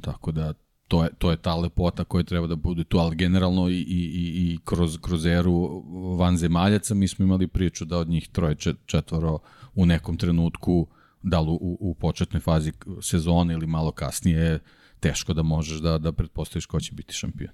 Tako 0.00 0.32
da 0.32 0.54
to 0.88 1.04
je, 1.04 1.10
to 1.18 1.30
je 1.30 1.36
ta 1.36 1.54
lepota 1.54 2.04
koja 2.04 2.24
treba 2.24 2.46
da 2.46 2.56
bude 2.56 2.84
tu, 2.84 2.98
ali 2.98 3.16
generalno 3.16 3.68
i, 3.68 3.74
i, 3.74 4.00
i, 4.14 4.52
i 4.52 4.58
kroz, 4.64 4.98
kroz 5.02 5.26
eru 5.26 5.82
vanzemaljaca 6.18 6.94
mi 6.94 7.08
smo 7.08 7.24
imali 7.24 7.46
priču 7.46 7.84
da 7.84 7.98
od 7.98 8.08
njih 8.08 8.28
troje 8.28 8.54
čet, 8.54 8.76
četvoro 8.86 9.38
u 9.74 9.86
nekom 9.86 10.16
trenutku, 10.16 10.86
da 11.22 11.40
li 11.40 11.50
u, 11.50 11.78
u 11.80 11.94
početnoj 11.94 12.40
fazi 12.40 12.72
sezone 13.02 13.54
ili 13.54 13.66
malo 13.66 13.92
kasnije, 13.92 14.58
teško 15.00 15.34
da 15.34 15.42
možeš 15.42 15.78
da, 15.78 15.98
da 15.98 16.12
pretpostaviš 16.12 16.66
ko 16.66 16.80
će 16.80 16.92
biti 16.92 17.14
šampion. 17.14 17.50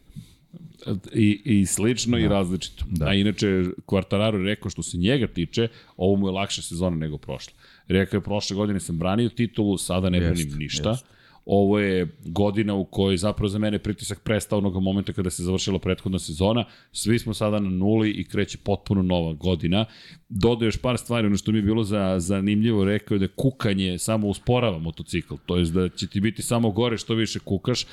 I, 1.14 1.42
i 1.44 1.66
slično 1.66 2.16
da. 2.16 2.24
i 2.24 2.28
različito. 2.28 2.84
Da. 2.90 3.06
A 3.06 3.14
inače, 3.14 3.46
Quartararo 3.86 4.38
je 4.38 4.44
rekao 4.44 4.70
što 4.70 4.82
se 4.82 4.98
njega 4.98 5.26
tiče, 5.26 5.68
ovo 5.96 6.16
mu 6.16 6.28
je 6.28 6.32
lakša 6.32 6.62
sezona 6.62 6.96
nego 6.96 7.18
prošla. 7.18 7.52
Rekao 7.88 8.18
je, 8.18 8.22
prošle 8.22 8.56
godine 8.56 8.80
sam 8.80 8.98
branio 8.98 9.28
titulu, 9.28 9.78
sada 9.78 10.10
ne 10.10 10.20
branim 10.20 10.58
ništa. 10.58 10.90
jest. 10.90 11.13
Ovo 11.46 11.78
je 11.78 12.16
godina 12.24 12.74
u 12.74 12.84
kojoj 12.84 13.16
zapravo 13.16 13.48
za 13.48 13.58
mene 13.58 13.78
pritisak 13.78 14.22
prestao 14.22 14.58
onog 14.58 14.82
momenta 14.82 15.12
kada 15.12 15.30
se 15.30 15.42
završila 15.42 15.78
prethodna 15.78 16.18
sezona. 16.18 16.64
Svi 16.92 17.18
smo 17.18 17.34
sada 17.34 17.60
na 17.60 17.70
nuli 17.70 18.10
i 18.10 18.24
kreće 18.24 18.58
potpuno 18.58 19.02
nova 19.02 19.32
godina. 19.32 19.84
Dodao 20.28 20.66
još 20.66 20.76
par 20.76 20.98
stvari, 20.98 21.26
ono 21.26 21.36
što 21.36 21.52
mi 21.52 21.58
je 21.58 21.62
bilo 21.62 21.84
za, 21.84 22.16
zanimljivo, 22.18 22.84
rekao 22.84 23.14
je 23.14 23.18
da 23.18 23.28
kukanje 23.28 23.98
samo 23.98 24.28
usporava 24.28 24.78
motocikl. 24.78 25.34
To 25.46 25.56
je 25.56 25.64
da 25.64 25.88
će 25.88 26.06
ti 26.06 26.20
biti 26.20 26.42
samo 26.42 26.70
gore 26.70 26.98
što 26.98 27.14
više 27.14 27.38
kukaš, 27.38 27.86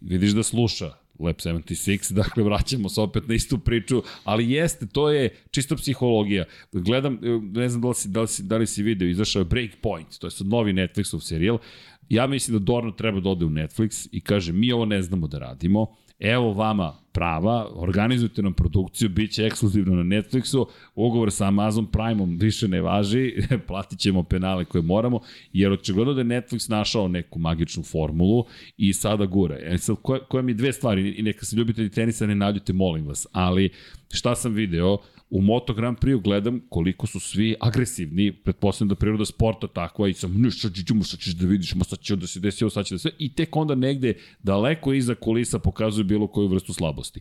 vidiš 0.00 0.30
da 0.30 0.42
sluša 0.42 1.02
Lab 1.18 1.36
76, 1.36 2.12
dakle 2.22 2.42
vraćamo 2.42 2.88
se 2.88 3.00
opet 3.00 3.28
na 3.28 3.34
istu 3.34 3.58
priču, 3.58 4.02
ali 4.24 4.50
jeste, 4.50 4.86
to 4.86 5.10
je 5.10 5.36
čisto 5.50 5.76
psihologija. 5.76 6.44
Gledam, 6.72 7.18
ne 7.52 7.68
znam 7.68 7.82
da 7.82 7.88
li 7.88 7.94
si, 7.94 8.08
da 8.08 8.20
li 8.20 8.28
si, 8.28 8.42
da 8.42 8.56
li 8.56 8.66
si 8.66 8.82
video, 8.82 9.08
izašao 9.08 9.40
je 9.40 9.44
Breakpoint, 9.44 10.18
to 10.18 10.26
je 10.26 10.30
sad 10.30 10.46
novi 10.46 10.72
Netflixov 10.72 11.20
serijal, 11.20 11.58
ja 12.08 12.26
mislim 12.26 12.58
da 12.58 12.64
Dorno 12.64 12.90
treba 12.90 13.20
da 13.20 13.28
ode 13.28 13.44
u 13.44 13.50
Netflix 13.50 14.08
i 14.12 14.20
kaže 14.20 14.52
mi 14.52 14.72
ovo 14.72 14.84
ne 14.84 15.02
znamo 15.02 15.26
da 15.26 15.38
radimo, 15.38 15.86
evo 16.22 16.52
vama 16.52 16.94
prava, 17.12 17.68
organizujte 17.74 18.42
nam 18.42 18.52
produkciju, 18.52 19.08
bit 19.08 19.32
će 19.32 19.46
ekskluzivno 19.46 19.96
na 19.96 20.02
Netflixu, 20.02 20.66
ugovor 20.94 21.32
sa 21.32 21.46
Amazon 21.46 21.86
Prime-om 21.86 22.38
više 22.38 22.68
ne 22.68 22.80
važi, 22.80 23.34
platit 23.68 23.98
ćemo 23.98 24.22
penale 24.22 24.64
koje 24.64 24.82
moramo, 24.82 25.20
jer 25.52 25.72
očigledno 25.72 26.14
da 26.14 26.20
je 26.20 26.24
Netflix 26.24 26.70
našao 26.70 27.08
neku 27.08 27.38
magičnu 27.38 27.82
formulu 27.82 28.44
i 28.76 28.92
sada 28.92 29.26
gura. 29.26 29.58
E 29.60 29.78
sad, 29.78 29.96
koje, 30.02 30.20
koje 30.28 30.42
mi 30.42 30.54
dve 30.54 30.72
stvari, 30.72 31.10
i 31.10 31.22
neka 31.22 31.44
se 31.44 31.56
ljubitelji 31.56 31.90
tenisa 31.90 32.26
ne 32.26 32.34
nađute, 32.34 32.72
molim 32.72 33.06
vas, 33.06 33.26
ali 33.32 33.70
šta 34.10 34.34
sam 34.34 34.52
video, 34.52 34.98
u 35.34 35.40
Moto 35.40 35.74
Grand 35.74 35.98
Prix 35.98 36.22
gledam 36.22 36.60
koliko 36.68 37.06
su 37.06 37.20
svi 37.20 37.54
agresivni, 37.60 38.32
pretpostavljam 38.32 38.88
da 38.88 38.94
priroda 38.94 39.24
sporta 39.24 39.66
takva 39.66 40.08
i 40.08 40.14
sam, 40.14 40.34
nešto 40.40 40.70
ćemo, 40.70 41.04
sad 41.04 41.20
ćeš 41.20 41.34
da 41.34 41.46
vidiš, 41.46 41.74
ma 41.74 41.84
sad 41.84 41.98
će 41.98 42.16
da 42.16 42.26
se 42.26 42.40
desi, 42.40 42.64
ovo 42.64 42.70
sad 42.70 42.86
će 42.86 42.94
da 42.94 42.98
se, 42.98 43.10
i 43.18 43.34
tek 43.34 43.56
onda 43.56 43.74
negde 43.74 44.14
daleko 44.42 44.92
iza 44.92 45.14
kulisa 45.14 45.58
pokazuju 45.58 46.04
bilo 46.04 46.26
koju 46.26 46.48
vrstu 46.48 46.72
slabosti 46.72 47.20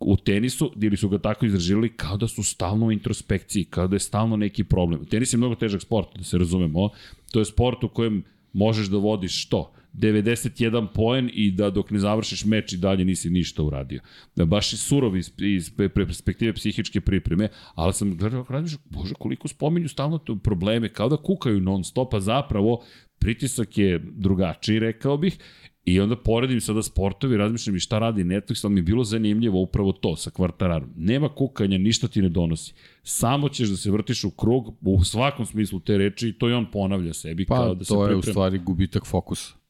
u 0.00 0.16
tenisu, 0.16 0.72
ili 0.82 0.96
su 0.96 1.08
ga 1.08 1.18
tako 1.18 1.46
izražili, 1.46 1.96
kao 1.96 2.16
da 2.16 2.28
su 2.28 2.42
stalno 2.42 2.86
u 2.86 2.92
introspekciji, 2.92 3.64
kao 3.64 3.88
da 3.88 3.96
je 3.96 4.00
stalno 4.00 4.36
neki 4.36 4.64
problem. 4.64 5.04
Tenis 5.04 5.32
je 5.32 5.38
mnogo 5.38 5.54
težak 5.54 5.82
sport, 5.82 6.08
da 6.16 6.24
se 6.24 6.38
razumemo. 6.38 6.90
To 7.32 7.38
je 7.38 7.44
sport 7.44 7.84
u 7.84 7.88
kojem 7.88 8.22
možeš 8.52 8.86
da 8.86 8.96
vodiš 8.96 9.42
što? 9.42 9.72
91 9.94 10.86
poen 10.94 11.30
i 11.32 11.50
da 11.50 11.70
dok 11.70 11.90
ne 11.90 11.98
završiš 11.98 12.44
meč 12.44 12.72
i 12.72 12.76
dalje 12.76 13.04
nisi 13.04 13.30
ništa 13.30 13.62
uradio. 13.62 14.00
Da 14.36 14.44
baš 14.44 14.72
je 14.72 14.76
surov 14.76 15.16
iz, 15.16 15.32
iz 15.38 15.70
perspektive 15.94 16.52
psihičke 16.52 17.00
pripreme, 17.00 17.48
ali 17.74 17.92
sam 17.92 18.16
gledao, 18.16 18.46
razmišljao, 18.48 18.80
bože, 18.84 19.14
koliko 19.14 19.48
spominju 19.48 19.88
stalno 19.88 20.18
te 20.18 20.32
probleme, 20.42 20.88
kao 20.88 21.08
da 21.08 21.16
kukaju 21.16 21.60
non 21.60 21.84
stop, 21.84 22.14
a 22.14 22.20
zapravo 22.20 22.84
pritisak 23.18 23.78
je 23.78 24.00
drugačiji, 24.12 24.78
rekao 24.78 25.16
bih, 25.16 25.38
I 25.84 26.00
onda 26.00 26.16
poredim 26.16 26.60
sada 26.60 26.82
sportovi, 26.82 27.36
razmišljam 27.36 27.76
i 27.76 27.80
šta 27.80 27.98
radi 27.98 28.24
Netflix, 28.24 28.64
ali 28.64 28.74
mi 28.74 28.80
je 28.80 28.82
bilo 28.82 29.04
zanimljivo 29.04 29.60
upravo 29.60 29.92
to 29.92 30.16
sa 30.16 30.30
kvartararom. 30.30 30.92
Nema 30.96 31.28
kukanja, 31.28 31.78
ništa 31.78 32.08
ti 32.08 32.22
ne 32.22 32.28
donosi. 32.28 32.74
Samo 33.02 33.48
ćeš 33.48 33.68
da 33.68 33.76
se 33.76 33.90
vrtiš 33.90 34.24
u 34.24 34.30
krug, 34.30 34.76
u 34.80 35.04
svakom 35.04 35.46
smislu 35.46 35.80
te 35.80 35.98
reči, 35.98 36.28
i 36.28 36.38
to 36.38 36.48
i 36.48 36.52
on 36.52 36.70
ponavlja 36.70 37.12
sebi. 37.12 37.46
Pa 37.46 37.56
kao 37.56 37.74
da 37.74 37.84
se 37.84 37.88
to 37.88 38.02
je 38.02 38.08
priprema. 38.08 38.18
u 38.18 38.22
stvari 38.22 38.58
gubitak 38.58 39.06
fokusa. 39.06 39.61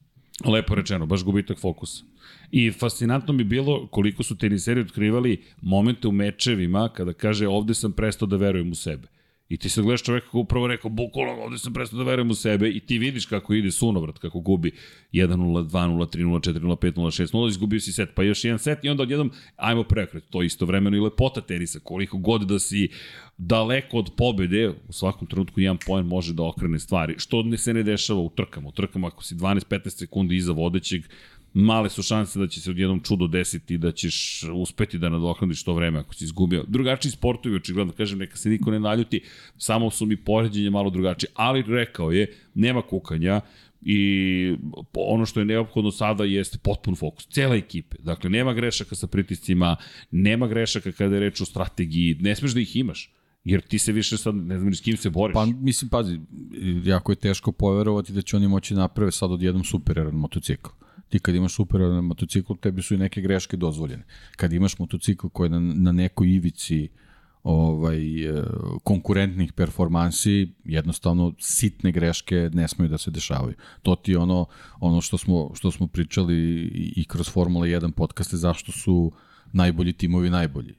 Lepo 0.44 0.74
rečeno, 0.74 1.06
baš 1.06 1.24
gubitak 1.24 1.58
fokusa. 1.58 2.04
I 2.50 2.70
fascinantno 2.70 3.32
mi 3.32 3.44
bilo 3.44 3.86
koliko 3.86 4.22
su 4.22 4.36
teniseri 4.36 4.80
otkrivali 4.80 5.42
momente 5.62 6.08
u 6.08 6.12
mečevima 6.12 6.88
kada 6.88 7.12
kaže 7.12 7.48
ovde 7.48 7.74
sam 7.74 7.92
prestao 7.92 8.28
da 8.28 8.36
verujem 8.36 8.72
u 8.72 8.74
sebe. 8.74 9.08
I 9.52 9.56
ti 9.56 9.68
sad 9.68 9.84
gledaš 9.84 10.02
čoveka 10.02 10.28
koji 10.28 10.40
upravo 10.40 10.66
rekao, 10.66 10.90
bukvalno 10.90 11.42
ovde 11.42 11.58
sam 11.58 11.72
prestao 11.72 11.98
da 11.98 12.04
verujem 12.04 12.30
u 12.30 12.34
sebe 12.34 12.68
i 12.68 12.80
ti 12.80 12.98
vidiš 12.98 13.26
kako 13.26 13.54
ide 13.54 13.70
sunovrat, 13.70 14.18
kako 14.18 14.40
gubi 14.40 14.70
1-0, 15.12 15.68
2-0, 15.68 16.16
3-0, 16.16 16.52
4-0, 16.52 16.76
5-0, 16.76 17.22
6-0, 17.22 17.48
izgubio 17.48 17.80
si 17.80 17.92
set, 17.92 18.08
pa 18.14 18.22
još 18.22 18.44
jedan 18.44 18.58
set 18.58 18.84
i 18.84 18.88
onda 18.88 19.02
odjednom 19.02 19.30
ajmo 19.56 19.84
prekret. 19.84 20.24
To 20.30 20.42
je 20.42 20.46
istovremeno 20.46 20.96
i 20.96 21.00
lepota 21.00 21.40
tenisa, 21.40 21.78
koliko 21.78 22.18
god 22.18 22.42
da 22.42 22.58
si 22.58 22.88
daleko 23.38 23.98
od 23.98 24.10
pobede, 24.16 24.68
u 24.88 24.92
svakom 24.92 25.28
trenutku 25.28 25.60
jedan 25.60 25.78
poen 25.86 26.06
može 26.06 26.34
da 26.34 26.42
okrene 26.42 26.78
stvari, 26.78 27.14
što 27.18 27.42
ne 27.42 27.58
se 27.58 27.74
ne 27.74 27.82
dešava 27.82 28.20
u 28.20 28.30
trkama. 28.30 28.68
U 28.68 28.72
trkama 28.72 29.06
ako 29.06 29.24
si 29.24 29.34
12-15 29.34 29.88
sekundi 29.88 30.36
iza 30.36 30.52
vodećeg, 30.52 31.02
male 31.54 31.90
su 31.90 32.02
šanse 32.02 32.38
da 32.38 32.46
će 32.46 32.60
se 32.60 32.70
odjednom 32.70 33.00
čudo 33.00 33.26
desiti 33.26 33.74
i 33.74 33.78
da 33.78 33.92
ćeš 33.92 34.44
uspeti 34.54 34.98
da 34.98 35.08
nadoknadiš 35.08 35.64
to 35.64 35.74
vreme 35.74 35.98
ako 35.98 36.14
si 36.14 36.24
izgubio. 36.24 36.64
Drugačiji 36.68 37.12
sportovi, 37.12 37.56
očigledno 37.56 37.92
kažem, 37.92 38.18
neka 38.18 38.36
se 38.36 38.50
niko 38.50 38.70
ne 38.70 38.80
naljuti, 38.80 39.20
samo 39.58 39.90
su 39.90 40.06
mi 40.06 40.16
poređenje 40.16 40.70
malo 40.70 40.90
drugačije, 40.90 41.30
ali 41.34 41.64
rekao 41.66 42.12
je, 42.12 42.26
nema 42.54 42.82
kukanja, 42.82 43.40
i 43.84 44.56
ono 44.94 45.26
što 45.26 45.40
je 45.40 45.46
neophodno 45.46 45.90
sada 45.90 46.24
jeste 46.24 46.58
potpun 46.58 46.94
fokus, 46.94 47.26
cela 47.26 47.54
ekipe. 47.54 47.96
Dakle, 48.00 48.30
nema 48.30 48.54
grešaka 48.54 48.94
sa 48.94 49.06
pritiscima, 49.06 49.76
nema 50.10 50.46
grešaka 50.46 50.92
kada 50.92 51.14
je 51.14 51.20
reč 51.20 51.40
o 51.40 51.44
strategiji, 51.44 52.16
ne 52.20 52.36
smeš 52.36 52.52
da 52.52 52.60
ih 52.60 52.76
imaš. 52.76 53.10
Jer 53.44 53.60
ti 53.60 53.78
se 53.78 53.92
više 53.92 54.16
sad, 54.16 54.34
ne 54.34 54.58
znam 54.58 54.74
s 54.74 54.80
kim 54.80 54.96
se 54.96 55.10
boriš. 55.10 55.34
Pa, 55.34 55.46
mislim, 55.46 55.88
pazi, 55.88 56.20
jako 56.84 57.12
je 57.12 57.16
teško 57.16 57.52
poverovati 57.52 58.12
da 58.12 58.22
će 58.22 58.36
oni 58.36 58.48
moći 58.48 58.74
naprave 58.74 59.12
sad 59.12 59.32
odjednom 59.32 59.64
superaran 59.64 60.14
motocikl. 60.14 60.70
Ti 61.12 61.18
kad 61.18 61.34
imaš 61.34 61.54
superaran 61.54 62.04
motocikl, 62.04 62.54
tebi 62.60 62.82
su 62.82 62.94
i 62.94 62.98
neke 62.98 63.20
greške 63.20 63.56
dozvoljene. 63.56 64.04
Kad 64.36 64.52
imaš 64.52 64.78
motocikl 64.78 65.28
koji 65.28 65.46
je 65.46 65.50
na, 65.50 65.60
na 65.60 65.92
nekoj 65.92 66.28
ivici 66.28 66.88
ovaj, 67.42 68.24
e, 68.24 68.42
konkurentnih 68.84 69.52
performansi, 69.52 70.54
jednostavno 70.64 71.34
sitne 71.38 71.92
greške 71.92 72.50
ne 72.52 72.68
smeju 72.68 72.88
da 72.88 72.98
se 72.98 73.10
dešavaju. 73.10 73.54
To 73.82 73.94
ti 73.94 74.12
je 74.12 74.18
ono, 74.18 74.46
ono 74.80 75.00
što, 75.00 75.18
smo, 75.18 75.50
što 75.54 75.70
smo 75.70 75.86
pričali 75.86 76.62
i 76.96 77.04
kroz 77.04 77.30
Formula 77.30 77.66
1 77.66 77.90
podcaste, 77.90 78.36
zašto 78.36 78.72
su 78.72 79.12
najbolji 79.52 79.92
timovi 79.92 80.30
najbolji. 80.30 80.74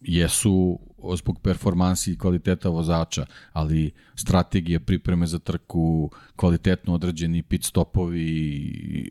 Jesu 0.00 0.78
zbog 1.16 1.40
performansi 1.40 2.12
i 2.12 2.18
kvaliteta 2.18 2.68
vozača, 2.68 3.26
ali 3.52 3.90
strategije 4.14 4.80
pripreme 4.80 5.26
za 5.26 5.38
trku, 5.38 6.10
kvalitetno 6.36 6.94
određeni 6.94 7.42
pit 7.42 7.64
stopovi, 7.64 9.10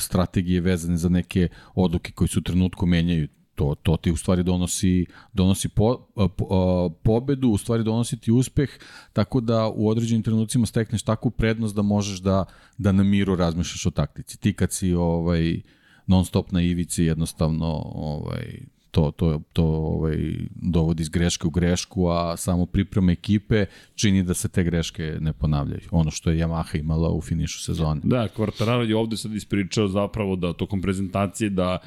strategije 0.00 0.60
vezane 0.60 0.96
za 0.96 1.08
neke 1.08 1.48
odluke 1.74 2.12
koji 2.12 2.28
su 2.28 2.42
trenutku 2.42 2.86
menjaju, 2.86 3.28
to, 3.58 3.74
to 3.82 3.96
ti 3.96 4.10
u 4.12 4.16
stvari 4.16 4.42
donosi, 4.42 5.06
donosi 5.32 5.68
po, 5.68 6.06
po, 6.36 6.90
pobedu, 7.02 7.48
u 7.48 7.58
stvari 7.58 7.84
donosi 7.84 8.20
ti 8.20 8.32
uspeh, 8.32 8.70
tako 9.12 9.40
da 9.40 9.68
u 9.68 9.88
određenim 9.88 10.22
trenucima 10.22 10.66
stekneš 10.66 11.02
takvu 11.02 11.30
prednost 11.30 11.76
da 11.76 11.82
možeš 11.82 12.18
da, 12.18 12.44
da 12.78 12.92
na 12.92 13.02
miru 13.02 13.36
razmišljaš 13.36 13.86
o 13.86 13.90
taktici. 13.90 14.38
Ti 14.40 14.52
kad 14.52 14.72
si 14.72 14.94
ovaj, 14.94 15.60
non 16.06 16.24
stop 16.24 16.52
na 16.52 16.62
ivici 16.62 17.04
jednostavno 17.04 17.66
ovaj, 17.94 18.60
to, 18.90 19.10
to, 19.10 19.40
to 19.52 19.64
ovaj, 19.64 20.16
dovodi 20.54 21.02
iz 21.02 21.08
greške 21.08 21.46
u 21.46 21.50
grešku, 21.50 22.08
a 22.08 22.36
samo 22.36 22.66
priprema 22.66 23.12
ekipe 23.12 23.66
čini 23.94 24.22
da 24.22 24.34
se 24.34 24.48
te 24.48 24.64
greške 24.64 25.16
ne 25.20 25.32
ponavljaju. 25.32 25.88
Ono 25.90 26.10
što 26.10 26.30
je 26.30 26.44
Yamaha 26.44 26.80
imala 26.80 27.10
u 27.10 27.20
finišu 27.20 27.62
sezone. 27.62 28.00
Da, 28.04 28.28
Quartararo 28.36 28.88
je 28.88 28.96
ovde 28.96 29.16
sad 29.16 29.34
ispričao 29.34 29.88
zapravo 29.88 30.36
da 30.36 30.52
tokom 30.52 30.82
prezentacije 30.82 31.50
da 31.50 31.78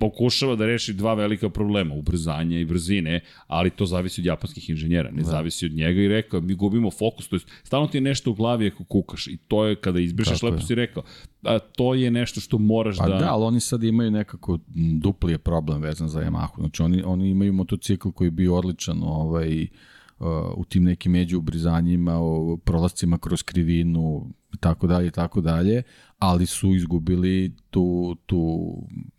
pokušava 0.00 0.56
da 0.56 0.66
reši 0.66 0.92
dva 0.92 1.14
velika 1.14 1.50
problema, 1.50 1.94
ubrzanje 1.94 2.60
i 2.60 2.64
brzine, 2.64 3.20
ali 3.46 3.70
to 3.70 3.86
zavisi 3.86 4.20
od 4.20 4.24
japanskih 4.24 4.70
inženjera, 4.70 5.10
ne 5.10 5.22
da. 5.22 5.28
zavisi 5.28 5.66
od 5.66 5.72
njega 5.72 6.00
i 6.00 6.08
rekao, 6.08 6.40
mi 6.40 6.54
gubimo 6.54 6.90
fokus, 6.90 7.28
to 7.28 7.36
je 7.36 7.40
stalno 7.64 7.86
ti 7.86 7.96
je 7.96 8.02
nešto 8.02 8.30
u 8.30 8.34
glavi 8.34 8.66
ako 8.66 8.84
kukaš 8.84 9.26
i 9.26 9.36
to 9.36 9.64
je 9.64 9.76
kada 9.76 10.00
izbrišeš, 10.00 10.42
lepo 10.42 10.56
je. 10.56 10.62
si 10.62 10.74
rekao, 10.74 11.02
a 11.42 11.58
to 11.58 11.94
je 11.94 12.10
nešto 12.10 12.40
što 12.40 12.58
moraš 12.58 12.98
pa 12.98 13.08
da... 13.08 13.16
da, 13.16 13.32
ali 13.32 13.44
oni 13.44 13.60
sad 13.60 13.82
imaju 13.82 14.10
nekako 14.10 14.58
dupli 15.00 15.38
problem 15.38 15.82
vezan 15.82 16.08
za 16.08 16.20
Yamahu. 16.36 16.60
Znači 16.60 16.82
oni, 16.82 17.02
oni 17.02 17.30
imaju 17.30 17.52
motocikl 17.52 18.10
koji 18.10 18.26
je 18.26 18.30
bio 18.30 18.54
odličan 18.54 19.02
ovaj, 19.02 19.62
uh, 19.62 20.26
u 20.56 20.64
tim 20.64 20.84
nekim 20.84 21.12
među 21.12 21.38
ubrizanjima, 21.38 22.18
o 22.18 22.56
prolascima 22.56 23.18
kroz 23.18 23.42
krivinu 23.42 24.30
i 24.54 24.56
tako 24.56 24.86
dalje 24.86 25.06
i 25.06 25.10
tako 25.10 25.40
dalje, 25.40 25.82
ali 26.18 26.46
su 26.46 26.74
izgubili 26.74 27.56
tu, 27.70 28.16
tu 28.26 28.72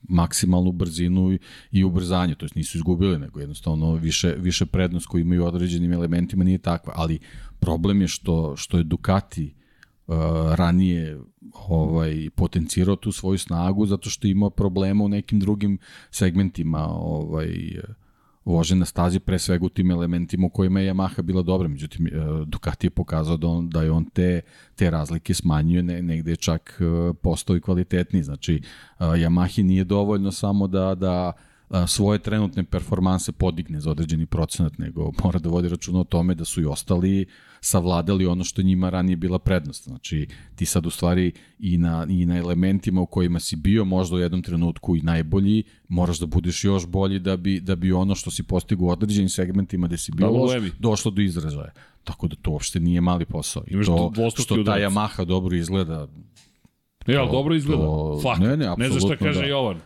maksimalnu 0.09 0.71
brzinu 0.71 1.37
i 1.71 1.83
ubrzanje, 1.83 2.35
to 2.35 2.45
jest 2.45 2.55
nisu 2.55 2.77
izgubili, 2.77 3.19
nego 3.19 3.39
jednostavno 3.39 3.95
više, 3.95 4.35
više 4.37 4.65
prednost 4.65 5.05
koju 5.05 5.21
imaju 5.21 5.45
određenim 5.45 5.93
elementima 5.93 6.43
nije 6.43 6.57
takva, 6.57 6.93
ali 6.95 7.19
problem 7.59 8.01
je 8.01 8.07
što, 8.07 8.55
što 8.55 8.77
je 8.77 8.83
Ducati 8.83 9.53
uh, 9.55 9.66
ranije 10.55 11.19
ovaj 11.53 12.29
potencirao 12.35 12.95
tu 12.95 13.11
svoju 13.11 13.37
snagu 13.37 13.85
zato 13.85 14.09
što 14.09 14.27
ima 14.27 14.49
problema 14.49 15.03
u 15.03 15.07
nekim 15.07 15.39
drugim 15.39 15.77
segmentima 16.11 16.87
ovaj 16.87 17.49
vože 18.47 18.75
na 18.75 18.85
stazi 18.85 19.19
pre 19.19 19.39
svega 19.39 19.65
u 19.65 19.69
tim 19.69 19.91
elementima 19.91 20.47
u 20.47 20.49
kojima 20.49 20.79
je 20.79 20.93
Yamaha 20.93 21.21
bila 21.21 21.41
dobra, 21.41 21.67
međutim 21.67 22.07
e, 22.07 22.11
Ducati 22.45 22.87
je 22.87 22.91
pokazao 22.91 23.37
da, 23.37 23.47
on, 23.47 23.69
da 23.69 23.81
je 23.83 23.91
on 23.91 24.05
te, 24.05 24.41
te 24.75 24.89
razlike 24.89 25.33
smanjuje, 25.33 25.83
ne, 25.83 26.01
negde 26.01 26.31
je 26.31 26.35
čak 26.35 26.79
e, 26.79 27.13
postao 27.13 27.55
i 27.55 27.61
kvalitetniji, 27.61 28.23
znači 28.23 28.55
e, 28.55 28.61
Yamahi 28.99 29.63
nije 29.63 29.83
dovoljno 29.83 30.31
samo 30.31 30.67
da, 30.67 30.95
da 30.95 31.33
svoje 31.87 32.19
trenutne 32.19 32.63
performanse 32.63 33.31
podigne 33.31 33.79
za 33.79 33.91
određeni 33.91 34.25
procenat, 34.25 34.77
nego 34.77 35.11
mora 35.23 35.39
da 35.39 35.49
vodi 35.49 35.69
računa 35.69 35.99
o 35.99 36.03
tome 36.03 36.35
da 36.35 36.45
su 36.45 36.61
i 36.61 36.65
ostali 36.65 37.25
savladali 37.61 38.25
ono 38.25 38.43
što 38.43 38.61
njima 38.61 38.89
ranije 38.89 39.15
bila 39.15 39.39
prednost. 39.39 39.83
Znači, 39.83 40.27
ti 40.55 40.65
sad 40.65 40.85
u 40.85 40.89
stvari 40.89 41.31
i 41.59 41.77
na, 41.77 42.05
i 42.09 42.25
na 42.25 42.37
elementima 42.37 43.01
u 43.01 43.05
kojima 43.05 43.39
si 43.39 43.55
bio 43.55 43.85
možda 43.85 44.15
u 44.15 44.19
jednom 44.19 44.41
trenutku 44.41 44.95
i 44.95 45.01
najbolji, 45.01 45.63
moraš 45.87 46.19
da 46.19 46.25
budeš 46.25 46.63
još 46.63 46.87
bolji 46.87 47.19
da 47.19 47.37
bi, 47.37 47.59
da 47.59 47.75
bi 47.75 47.91
ono 47.91 48.15
što 48.15 48.31
si 48.31 48.43
postigu 48.43 48.85
u 48.85 48.89
određenim 48.89 49.29
segmentima 49.29 49.87
gde 49.87 49.97
si 49.97 50.11
bio 50.11 50.27
da, 50.27 50.33
loš, 50.33 50.71
došlo 50.79 51.11
do 51.11 51.21
izražaja. 51.21 51.71
Tako 52.03 52.27
da 52.27 52.35
to 52.35 52.51
uopšte 52.51 52.79
nije 52.79 53.01
mali 53.01 53.25
posao. 53.25 53.63
I 53.67 53.85
to 53.85 54.29
što 54.29 54.63
ta 54.63 54.71
Yamaha 54.79 55.25
dobro 55.25 55.55
izgleda, 55.55 56.07
Ja, 57.07 57.25
to, 57.25 57.31
dobro 57.31 57.55
izgleda. 57.55 57.83
To, 57.83 58.19
Fak. 58.23 58.39
Ne, 58.39 58.57
ne, 58.57 58.75
ne 58.77 58.89
znaš 58.89 59.03
šta 59.03 59.15
kaže 59.15 59.39
da. 59.39 59.45
Jovan. 59.45 59.79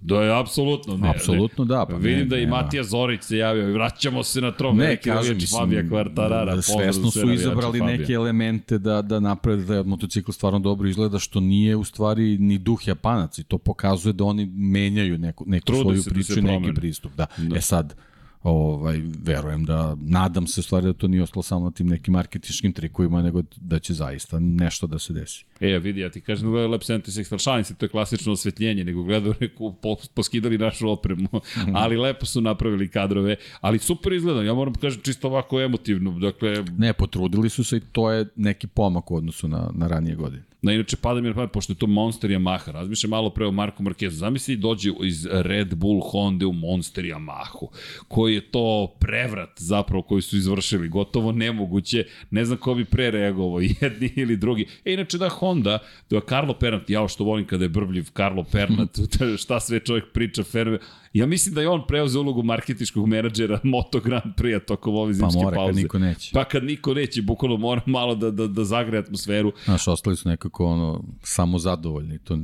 Da 0.00 0.22
je 0.22 0.40
apsolutno. 0.40 0.96
Ne, 0.96 1.08
apsolutno 1.08 1.64
da. 1.64 1.86
Pa 1.90 1.96
Vidim 1.96 2.18
ne, 2.18 2.24
da 2.24 2.38
i 2.38 2.46
Matija 2.46 2.84
Zorić 2.84 3.22
se 3.22 3.36
javio 3.36 3.72
vraćamo 3.72 4.22
se 4.22 4.40
na 4.40 4.52
trom. 4.52 4.76
Ne, 4.76 4.96
kažem, 4.96 5.34
mislim, 5.36 5.60
Fabija 5.60 5.88
Kvartarara. 5.88 6.54
Da, 6.54 6.62
svesno 6.62 7.10
su 7.10 7.32
izabrali 7.32 7.80
neke 7.80 8.12
elemente 8.12 8.78
da, 8.78 9.02
da 9.02 9.20
naprede 9.20 9.64
da 9.64 9.82
motocikl 9.82 10.30
stvarno 10.30 10.58
dobro 10.58 10.88
izgleda, 10.88 11.18
što 11.18 11.40
nije 11.40 11.76
u 11.76 11.84
stvari 11.84 12.38
ni 12.38 12.58
duh 12.58 12.88
Japanac 12.88 13.38
i 13.38 13.44
to 13.44 13.58
pokazuje 13.58 14.12
da 14.12 14.24
oni 14.24 14.46
menjaju 14.46 15.18
neku, 15.18 15.44
neku 15.46 15.66
Trude 15.66 15.82
svoju 15.82 16.02
da 16.02 16.10
priču 16.10 16.34
da 16.34 16.40
neki 16.40 16.74
pristup. 16.74 17.12
Da. 17.16 17.26
da. 17.36 17.56
E 17.56 17.60
sad, 17.60 17.94
ovaj, 18.42 19.00
verujem 19.24 19.64
da, 19.64 19.96
nadam 20.00 20.46
se 20.46 20.62
stvari 20.62 20.86
da 20.86 20.92
to 20.92 21.08
nije 21.08 21.22
ostalo 21.22 21.42
samo 21.42 21.64
na 21.64 21.70
tim 21.70 21.86
nekim 21.86 22.12
marketičkim 22.12 22.72
trikovima, 22.72 23.22
nego 23.22 23.42
da 23.56 23.78
će 23.78 23.94
zaista 23.94 24.38
nešto 24.38 24.86
da 24.86 24.98
se 24.98 25.12
desi. 25.12 25.44
E, 25.60 25.78
vidi, 25.78 26.00
ja 26.00 26.10
ti 26.10 26.20
kažem 26.20 26.46
da 26.46 26.50
gledaju 26.50 26.70
Lab 26.70 26.80
76, 26.80 27.42
šalim 27.44 27.64
se, 27.64 27.74
to 27.74 27.84
je 27.84 27.90
klasično 27.90 28.32
osvetljenje, 28.32 28.84
nego 28.84 29.02
gledaju 29.02 29.34
neku, 29.40 29.74
poskidali 30.14 30.58
našu 30.58 30.88
opremu, 30.88 31.28
mm. 31.32 31.76
ali 31.76 31.96
lepo 31.96 32.26
su 32.26 32.40
napravili 32.40 32.88
kadrove, 32.88 33.36
ali 33.60 33.78
super 33.78 34.12
izgleda, 34.12 34.42
ja 34.42 34.54
moram 34.54 34.72
da 34.72 34.80
kažem 34.80 35.00
čisto 35.02 35.28
ovako 35.28 35.60
emotivno, 35.60 36.18
dakle... 36.18 36.64
Ne, 36.78 36.92
potrudili 36.92 37.50
su 37.50 37.64
se 37.64 37.76
i 37.76 37.80
to 37.80 38.10
je 38.10 38.26
neki 38.36 38.66
pomak 38.66 39.10
u 39.10 39.16
odnosu 39.16 39.48
na, 39.48 39.70
na 39.74 39.86
ranije 39.86 40.16
godine. 40.16 40.49
Na 40.62 40.72
inače 40.72 40.96
pada 40.96 41.20
mi 41.20 41.28
na 41.28 41.34
pamet, 41.34 41.52
pošto 41.52 41.72
je 41.72 41.78
to 41.78 41.86
Monster 41.86 42.30
Yamaha, 42.30 42.72
razmišlja 42.72 43.08
malo 43.08 43.30
pre 43.30 43.46
o 43.46 43.52
Marku 43.52 43.82
Marquezu. 43.82 44.10
Zamisli 44.10 44.56
dođe 44.56 44.90
iz 45.02 45.26
Red 45.30 45.74
Bull 45.74 46.00
Honda 46.00 46.46
u 46.46 46.52
Monster 46.52 47.04
Yamahu, 47.04 47.68
koji 48.08 48.34
je 48.34 48.50
to 48.50 48.96
prevrat 49.00 49.50
zapravo 49.56 50.02
koji 50.02 50.22
su 50.22 50.36
izvršili, 50.36 50.88
gotovo 50.88 51.32
nemoguće, 51.32 52.06
ne 52.30 52.44
znam 52.44 52.58
ko 52.58 52.74
bi 52.74 52.84
pre 52.84 53.10
reagovao, 53.10 53.60
jedni 53.80 54.12
ili 54.16 54.36
drugi. 54.36 54.66
E, 54.84 54.92
inače 54.92 55.18
da 55.18 55.28
Honda, 55.28 55.78
da 56.10 56.16
je 56.16 56.22
Carlo 56.28 56.54
Pernat, 56.54 56.90
ja 56.90 57.08
što 57.08 57.24
volim 57.24 57.46
kada 57.46 57.64
je 57.64 57.68
brbljiv 57.68 58.06
Carlo 58.16 58.44
Pernat, 58.52 58.98
šta 59.42 59.60
sve 59.60 59.80
čovjek 59.80 60.04
priča, 60.12 60.44
ferme, 60.44 60.78
Ja 61.12 61.26
mislim 61.26 61.54
da 61.54 61.60
je 61.60 61.68
on 61.68 61.86
preuzeo 61.86 62.22
ulogu 62.22 62.42
marketičkog 62.42 63.08
menadžera 63.08 63.60
Moto 63.74 64.00
Grand 64.00 64.34
Prix 64.36 64.64
tokom 64.66 64.94
ove 64.94 65.14
zimske 65.14 65.40
pauze. 65.42 65.44
Pa 65.44 65.60
mora, 65.60 65.66
kad 65.66 65.76
niko 65.76 65.98
neće. 65.98 66.30
Pa 66.32 66.44
kad 66.44 66.64
niko 66.64 66.94
neće, 66.94 67.22
bukvalno 67.22 67.56
mora 67.56 67.80
malo 67.86 68.14
da, 68.14 68.30
da, 68.30 68.46
da 68.46 68.64
zagre 68.64 68.98
atmosferu. 68.98 69.52
Znaš, 69.64 69.88
ostali 69.88 70.16
su 70.16 70.28
nekako 70.28 70.66
ono, 70.66 71.04
samo 71.22 71.58
zadovoljni. 71.58 72.18
To, 72.18 72.38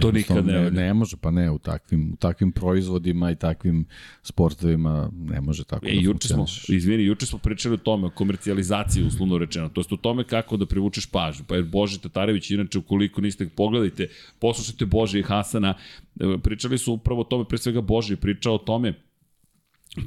to 0.00 0.12
nikad 0.12 0.46
ne, 0.46 0.52
ne, 0.52 0.70
ne 0.70 0.94
može, 0.94 1.16
pa 1.16 1.30
ne, 1.30 1.50
u 1.50 1.58
takvim, 1.58 2.12
u 2.12 2.16
takvim 2.16 2.52
proizvodima 2.52 3.30
i 3.30 3.36
takvim 3.36 3.86
sportovima 4.22 5.10
ne 5.12 5.40
može 5.40 5.64
tako 5.64 5.86
e, 5.86 5.94
da 5.94 6.00
juče 6.00 6.28
smo, 6.28 6.46
izvini, 6.68 7.04
juče 7.04 7.26
smo 7.26 7.38
pričali 7.38 7.74
o 7.74 7.78
tome, 7.78 8.06
o 8.06 8.10
komercijalizaciji, 8.10 9.04
uslovno 9.04 9.38
rečeno. 9.38 9.68
To 9.68 9.80
je 9.80 9.84
o 9.90 9.96
tome 9.96 10.24
kako 10.24 10.56
da 10.56 10.66
privučeš 10.66 11.06
pažnju. 11.06 11.44
Pa 11.48 11.56
je 11.56 11.62
Bože 11.62 12.00
Tatarević, 12.00 12.50
inače, 12.50 12.78
ukoliko 12.78 13.20
niste 13.20 13.48
pogledajte, 13.48 14.08
poslušajte 14.38 14.86
Bože 14.86 15.18
i 15.18 15.22
Hasana, 15.22 15.74
e, 16.20 16.38
pričali 16.42 16.78
su 16.78 16.92
upravo 16.92 17.20
o 17.20 17.24
tome, 17.24 17.44
pre 17.44 17.58
svega 17.58 17.80
Bože 17.80 18.03
Boži 18.04 18.16
pričao 18.16 18.54
o 18.54 18.58
tome 18.58 18.92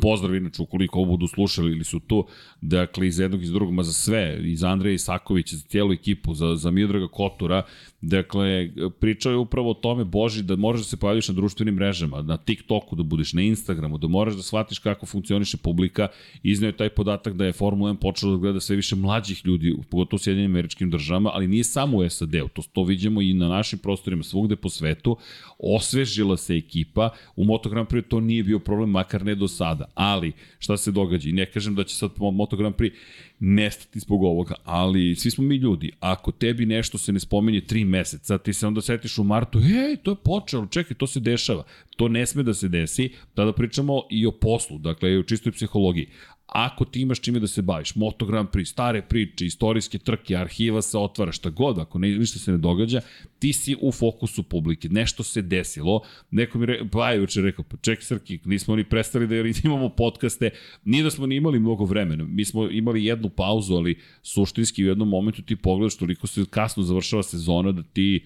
Pozdrav 0.01 0.35
inače 0.35 0.61
ukoliko 0.61 0.99
ovo 0.99 1.11
budu 1.11 1.27
slušali 1.27 1.71
ili 1.71 1.83
su 1.83 1.99
tu, 1.99 2.27
dakle 2.61 3.07
iz 3.07 3.19
jednog 3.19 3.43
iz 3.43 3.51
drugog, 3.51 3.73
ma 3.73 3.83
za 3.83 3.93
sve, 3.93 4.39
iz 4.43 4.63
Andreja 4.63 4.93
Isakovića, 4.93 5.55
za 5.55 5.63
cijelu 5.67 5.93
ekipu, 5.93 6.33
za, 6.33 6.55
za 6.55 6.71
Miodraga 6.71 7.07
Kotura, 7.07 7.63
dakle 8.01 8.69
pričao 8.99 9.31
je 9.31 9.37
upravo 9.37 9.71
o 9.71 9.73
tome, 9.73 10.05
Boži, 10.05 10.43
da 10.43 10.55
možeš 10.55 10.85
da 10.85 10.89
se 10.89 10.97
pojaviš 10.97 11.27
na 11.27 11.33
društvenim 11.33 11.75
mrežama, 11.75 12.21
na 12.21 12.37
TikToku 12.37 12.95
da 12.95 13.03
budeš, 13.03 13.33
na 13.33 13.41
Instagramu, 13.41 13.97
da 13.97 14.07
moraš 14.07 14.35
da 14.35 14.41
shvatiš 14.41 14.79
kako 14.79 15.05
funkcioniše 15.05 15.57
publika, 15.57 16.07
izneo 16.43 16.67
je 16.67 16.77
taj 16.77 16.89
podatak 16.89 17.33
da 17.33 17.45
je 17.45 17.53
Formula 17.53 17.91
1 17.91 17.95
počela 17.95 18.31
da 18.31 18.37
gleda 18.37 18.59
sve 18.59 18.75
više 18.75 18.95
mlađih 18.95 19.45
ljudi, 19.45 19.75
pogotovo 19.89 20.15
u 20.15 20.19
Sjedinjenim 20.19 20.51
američkim 20.51 20.89
državama, 20.89 21.31
ali 21.33 21.47
nije 21.47 21.63
samo 21.63 21.97
u 21.97 22.09
SAD-u, 22.09 22.47
to, 22.47 22.61
to 22.73 22.83
vidimo 22.83 23.21
i 23.21 23.33
na 23.33 23.47
našim 23.47 23.79
prostorima 23.79 24.23
svugde 24.23 24.55
po 24.55 24.69
svetu, 24.69 25.17
osvežila 25.59 26.37
se 26.37 26.55
ekipa, 26.55 27.09
u 27.35 27.43
Moto 27.43 27.69
Grand 27.69 27.87
Prix 27.87 28.07
to 28.07 28.19
nije 28.19 28.43
bio 28.43 28.59
problem, 28.59 28.89
makar 28.89 29.25
ne 29.25 29.35
do 29.35 29.47
sada 29.47 29.76
sada. 29.77 29.91
Ali, 29.95 30.31
šta 30.59 30.77
se 30.77 30.91
događa? 30.91 31.29
I 31.29 31.31
ne 31.31 31.45
kažem 31.45 31.75
da 31.75 31.83
će 31.83 31.95
sad 31.95 32.11
Moto 32.17 32.57
Grand 32.57 32.75
Prix 32.75 32.91
nestati 33.39 33.99
zbog 33.99 34.23
ovoga, 34.23 34.55
ali 34.63 35.15
svi 35.15 35.31
smo 35.31 35.43
mi 35.43 35.55
ljudi. 35.55 35.91
Ako 35.99 36.31
tebi 36.31 36.65
nešto 36.65 36.97
se 36.97 37.13
ne 37.13 37.19
spomenje 37.19 37.61
tri 37.61 37.85
meseca, 37.85 38.37
ti 38.37 38.53
se 38.53 38.67
onda 38.67 38.81
setiš 38.81 39.17
u 39.17 39.23
martu, 39.23 39.59
ej, 39.59 39.97
to 40.03 40.11
je 40.11 40.15
počelo, 40.23 40.65
čekaj, 40.65 40.97
to 40.97 41.07
se 41.07 41.19
dešava. 41.19 41.63
To 41.97 42.07
ne 42.07 42.25
sme 42.25 42.43
da 42.43 42.53
se 42.53 42.67
desi, 42.67 43.09
tada 43.33 43.53
pričamo 43.53 44.01
i 44.09 44.25
o 44.25 44.31
poslu, 44.31 44.77
dakle, 44.77 45.11
i 45.11 45.17
o 45.17 45.23
čistoj 45.23 45.51
psihologiji. 45.51 46.07
Ako 46.47 46.85
ti 46.85 47.01
imaš 47.01 47.19
čime 47.21 47.39
da 47.39 47.47
se 47.47 47.61
baviš, 47.61 47.95
Moto 47.95 48.25
Grand 48.25 48.49
Prix, 48.49 48.65
stare 48.71 49.01
priče, 49.01 49.45
istorijske 49.45 49.97
trke, 49.97 50.35
arhiva 50.35 50.81
se 50.81 50.97
otvara, 50.97 51.31
šta 51.31 51.49
god, 51.49 51.79
ako 51.79 51.99
ne, 51.99 52.09
ništa 52.09 52.39
se 52.39 52.51
ne 52.51 52.57
događa, 52.57 53.01
ti 53.39 53.53
si 53.53 53.75
u 53.81 53.91
fokusu 53.91 54.43
publike, 54.43 54.89
nešto 54.89 55.23
se 55.23 55.41
desilo, 55.41 56.01
neko 56.31 56.57
mi 56.57 56.65
re, 56.65 56.79
pa 56.91 57.11
je 57.11 57.17
juče 57.17 57.41
rekao, 57.41 57.65
pa 57.65 57.77
ček 57.77 58.03
Srki, 58.03 58.39
nismo 58.45 58.75
ni 58.75 58.83
prestali 58.83 59.27
da 59.27 59.35
imamo 59.63 59.89
podcaste, 59.89 60.49
nije 60.85 61.03
da 61.03 61.11
smo 61.11 61.27
ni 61.27 61.35
imali 61.35 61.59
mnogo 61.59 61.85
vremena, 61.85 62.23
mi 62.23 62.45
smo 62.45 62.69
imali 62.69 63.05
jednu 63.05 63.29
pauzu, 63.29 63.75
ali 63.75 63.99
suštinski 64.23 64.83
u 64.83 64.87
jednom 64.87 65.09
momentu 65.09 65.41
ti 65.41 65.55
pogledaš 65.55 65.97
toliko 65.97 66.27
se 66.27 66.45
kasno 66.49 66.83
završava 66.83 67.23
sezona 67.23 67.71
da 67.71 67.83
ti 67.83 68.25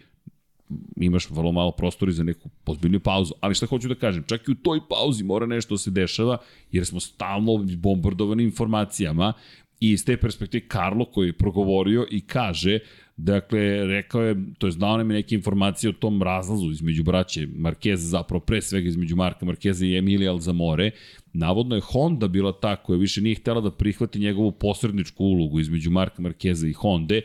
imaš 0.96 1.30
vrlo 1.30 1.52
malo 1.52 1.72
prostora 1.72 2.12
za 2.12 2.24
neku 2.24 2.50
pozbiljniju 2.64 3.00
pauzu. 3.00 3.34
Ali 3.40 3.56
šta 3.56 3.66
hoću 3.66 3.88
da 3.88 3.96
kažem, 3.96 4.24
čak 4.28 4.48
i 4.48 4.52
u 4.52 4.56
toj 4.56 4.80
pauzi 4.90 5.24
mora 5.24 5.46
nešto 5.46 5.74
da 5.74 5.78
se 5.78 5.92
dešava, 5.92 6.38
jer 6.72 6.86
smo 6.86 7.00
stalno 7.00 7.66
bombardovani 7.78 8.44
informacijama 8.44 9.34
i 9.80 9.92
iz 9.92 10.06
te 10.06 10.18
perspektive 10.18 10.68
Karlo 10.68 11.06
koji 11.06 11.28
je 11.28 11.34
progovorio 11.34 12.06
i 12.12 12.22
kaže 12.22 12.80
Dakle, 13.24 13.86
rekao 13.86 14.22
je, 14.22 14.36
to 14.58 14.68
je 14.68 14.72
znao 14.72 14.98
nam 14.98 15.12
je 15.12 15.16
neke 15.16 15.36
informacije 15.36 15.90
o 15.90 15.94
tom 15.94 16.24
razlazu 16.24 16.72
između 16.72 17.04
braće 17.04 17.48
Markeza, 17.56 18.08
zapravo 18.08 18.40
pre 18.40 18.62
svega 18.62 18.88
između 18.88 19.16
Marka 19.16 19.46
Markeza 19.46 19.86
i 19.86 19.98
Emilija 19.98 20.32
Alzamore. 20.32 20.92
Navodno 21.34 21.76
je 21.76 21.82
Honda 21.82 22.28
bila 22.28 22.52
ta 22.52 22.76
koja 22.76 23.00
više 23.00 23.22
nije 23.22 23.36
htela 23.36 23.62
da 23.62 23.72
prihvati 23.72 24.20
njegovu 24.20 24.52
posredničku 24.52 25.24
ulogu 25.24 25.60
između 25.60 25.92
Marka 25.92 26.22
Markeza 26.22 26.68
i 26.68 26.74
Honde 26.74 27.22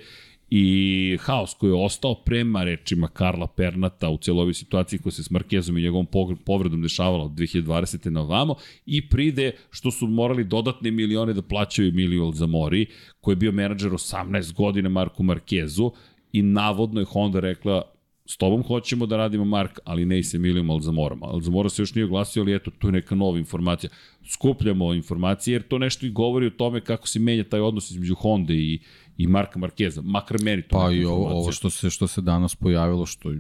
i 0.51 1.19
haos 1.21 1.55
koji 1.55 1.71
je 1.71 1.85
ostao 1.85 2.15
prema 2.15 2.65
rečima 2.65 3.09
Karla 3.09 3.47
Pernata 3.47 4.11
u 4.11 4.19
celovi 4.19 4.55
situaciji 4.55 4.99
koja 4.99 5.13
se 5.13 5.23
s 5.23 5.31
Markezom 5.31 5.79
i 5.79 5.83
njegovom 5.83 6.07
povredom 6.45 6.83
dešavala 6.83 7.25
od 7.25 7.31
2020. 7.31 8.11
na 8.11 8.21
ovamo 8.21 8.55
i 8.87 9.09
pride 9.09 9.53
što 9.71 9.91
su 9.91 10.07
morali 10.07 10.45
dodatne 10.45 10.91
milione 10.91 11.33
da 11.33 11.43
plaćaju 11.43 11.89
Emilio 11.89 12.25
Alzamori 12.25 12.87
koji 13.21 13.33
je 13.33 13.37
bio 13.37 13.53
menadžer 13.53 13.91
18 13.91 14.55
godina 14.55 14.89
Marku 14.89 15.23
Markezu 15.23 15.93
i 16.33 16.43
navodno 16.43 17.01
je 17.01 17.05
Honda 17.05 17.41
rekla 17.41 17.83
s 18.27 18.37
tobom 18.37 18.63
hoćemo 18.63 19.07
da 19.07 19.17
radimo 19.17 19.45
Mark, 19.45 19.79
ali 19.85 20.05
ne 20.05 20.19
i 20.19 20.23
sa 20.23 20.37
Emilijom 20.37 20.71
Alzamorom. 20.71 21.23
Alzamora 21.23 21.69
se 21.69 21.83
još 21.83 21.95
nije 21.95 22.05
oglasio, 22.05 22.43
ali 22.43 22.55
eto, 22.55 22.71
tu 22.71 22.89
je 22.89 22.93
neka 22.93 23.15
nova 23.15 23.39
informacija. 23.39 23.91
Skupljamo 24.33 24.95
informacije, 24.95 25.53
jer 25.53 25.63
to 25.63 25.79
nešto 25.79 26.07
i 26.07 26.11
govori 26.11 26.47
o 26.47 26.51
tome 26.51 26.81
kako 26.81 27.09
se 27.09 27.19
menja 27.19 27.45
taj 27.45 27.61
odnos 27.61 27.91
između 27.91 28.15
Honda 28.15 28.55
i, 28.55 28.79
i 29.17 29.27
Marka 29.27 29.59
Markeza, 29.59 30.03
makar 30.03 30.37
meni 30.43 30.63
to 30.63 30.79
Pa 30.79 30.93
i 30.93 31.05
ovo, 31.05 31.31
ovo 31.31 31.53
što 31.53 31.71
se, 31.71 31.91
što 31.91 32.07
se 32.07 32.21
danas 32.21 32.55
pojavilo, 32.55 33.07
što 33.07 33.33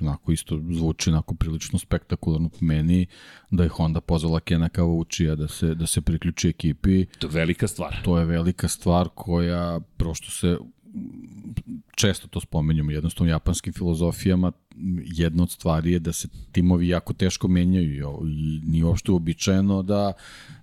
onako 0.00 0.32
isto 0.32 0.60
zvuči 0.70 1.10
onako 1.10 1.34
prilično 1.34 1.78
spektakularno 1.78 2.48
po 2.48 2.56
meni, 2.60 3.06
da 3.50 3.62
je 3.62 3.68
Honda 3.68 4.00
pozvala 4.00 4.40
Kena 4.40 4.68
Kavučija 4.68 5.34
da 5.34 5.48
se, 5.48 5.74
da 5.74 5.86
se 5.86 6.00
priključi 6.00 6.48
ekipi. 6.48 7.06
To 7.18 7.26
je 7.26 7.30
velika 7.30 7.68
stvar. 7.68 7.96
To 8.04 8.18
je 8.18 8.24
velika 8.24 8.68
stvar 8.68 9.08
koja, 9.14 9.80
prošto 9.96 10.30
se 10.30 10.58
često 11.96 12.28
to 12.28 12.40
spomenjamo, 12.40 12.90
jednostavno 12.90 13.30
u 13.30 13.34
japanskim 13.34 13.72
filozofijama 13.72 14.52
jedna 15.04 15.42
od 15.42 15.50
stvari 15.50 15.92
je 15.92 15.98
da 15.98 16.12
se 16.12 16.28
timovi 16.52 16.88
jako 16.88 17.12
teško 17.12 17.48
menjaju 17.48 18.20
i 18.26 18.60
nije 18.64 18.84
uopšte 18.84 19.12
uobičajeno 19.12 19.82
da, 19.82 20.12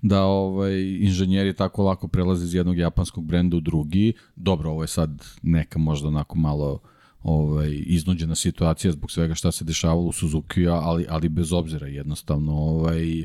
da 0.01 0.23
ovaj, 0.23 0.97
inženjeri 0.99 1.53
tako 1.53 1.83
lako 1.83 2.07
prelaze 2.07 2.45
iz 2.45 2.53
jednog 2.53 2.77
japanskog 2.77 3.25
brenda 3.25 3.57
u 3.57 3.61
drugi. 3.61 4.13
Dobro, 4.35 4.71
ovo 4.71 4.83
je 4.83 4.87
sad 4.87 5.25
neka 5.41 5.79
možda 5.79 6.07
onako 6.07 6.37
malo 6.37 6.79
ovaj, 7.23 7.83
iznuđena 7.85 8.35
situacija 8.35 8.91
zbog 8.91 9.11
svega 9.11 9.35
šta 9.35 9.51
se 9.51 9.65
dešavalo 9.65 10.07
u 10.07 10.11
Suzuki, 10.11 10.67
ali, 10.67 11.05
ali 11.09 11.29
bez 11.29 11.53
obzira 11.53 11.87
jednostavno 11.87 12.53
ovaj, 12.53 13.21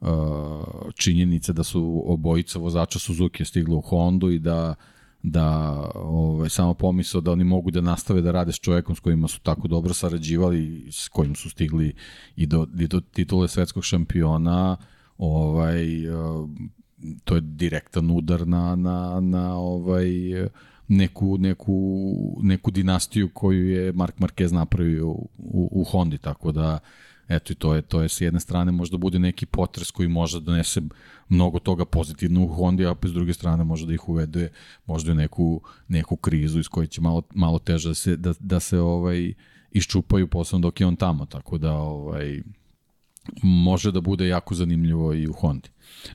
uh, 0.00 0.08
činjenica 0.94 1.52
da 1.52 1.64
su 1.64 2.02
obojica 2.06 2.58
vozača 2.58 2.98
Suzuki 2.98 3.44
stigla 3.44 3.76
u 3.76 3.80
Hondu 3.80 4.30
i 4.30 4.38
da 4.38 4.74
da 5.28 5.80
ovaj, 5.94 6.48
samo 6.48 6.74
pomisao 6.74 7.20
da 7.20 7.32
oni 7.32 7.44
mogu 7.44 7.70
da 7.70 7.80
nastave 7.80 8.20
da 8.20 8.30
rade 8.30 8.52
s 8.52 8.60
čovekom 8.60 8.96
s 8.96 9.00
kojima 9.00 9.28
su 9.28 9.40
tako 9.40 9.68
dobro 9.68 9.94
sarađivali, 9.94 10.88
s 10.90 11.08
kojim 11.08 11.34
su 11.34 11.50
stigli 11.50 11.94
i 12.36 12.46
do, 12.46 12.66
i 12.78 12.86
do 12.86 13.00
titule 13.00 13.48
svetskog 13.48 13.84
šampiona, 13.84 14.76
ovaj, 15.18 15.86
to 17.24 17.34
je 17.34 17.40
direktan 17.40 18.10
udar 18.10 18.48
na, 18.48 18.76
na, 18.76 19.20
na 19.20 19.56
ovaj, 19.56 20.08
neku, 20.88 21.38
neku, 21.38 21.76
neku 22.42 22.70
dinastiju 22.70 23.28
koju 23.34 23.68
je 23.68 23.92
Mark 23.92 24.18
Marquez 24.18 24.52
napravio 24.52 25.08
u, 25.08 25.28
u, 25.72 25.84
Hondi, 25.84 26.18
tako 26.18 26.52
da 26.52 26.78
eto 27.28 27.52
i 27.52 27.56
to 27.56 27.74
je, 27.74 27.82
to 27.82 28.02
je 28.02 28.08
s 28.08 28.20
jedne 28.20 28.40
strane 28.40 28.72
možda 28.72 28.96
bude 28.96 29.18
neki 29.18 29.46
potres 29.46 29.90
koji 29.90 30.08
može 30.08 30.40
da 30.40 30.44
donese 30.44 30.80
mnogo 31.28 31.58
toga 31.58 31.84
pozitivno 31.84 32.44
u 32.44 32.48
Hondi, 32.48 32.86
a 32.86 32.94
s 33.04 33.12
druge 33.12 33.32
strane 33.32 33.64
može 33.64 33.86
da 33.86 33.94
ih 33.94 34.08
uvede 34.08 34.50
možda 34.86 35.12
u 35.12 35.14
neku, 35.14 35.60
neku 35.88 36.16
krizu 36.16 36.58
iz 36.58 36.68
koje 36.68 36.86
će 36.86 37.00
malo, 37.00 37.22
malo 37.34 37.58
teže 37.58 37.88
da 37.88 37.94
se, 37.94 38.16
da, 38.16 38.34
da 38.40 38.60
se 38.60 38.80
ovaj, 38.80 39.34
iščupaju 39.72 40.28
posebno 40.28 40.62
dok 40.68 40.80
je 40.80 40.86
on 40.86 40.96
tamo, 40.96 41.26
tako 41.26 41.58
da 41.58 41.72
ovaj, 41.72 42.42
može 43.42 43.92
da 43.92 44.00
bude 44.00 44.28
jako 44.28 44.54
zanimljivo 44.54 45.14
i 45.14 45.28
u 45.28 45.32
Hondi. 45.32 45.68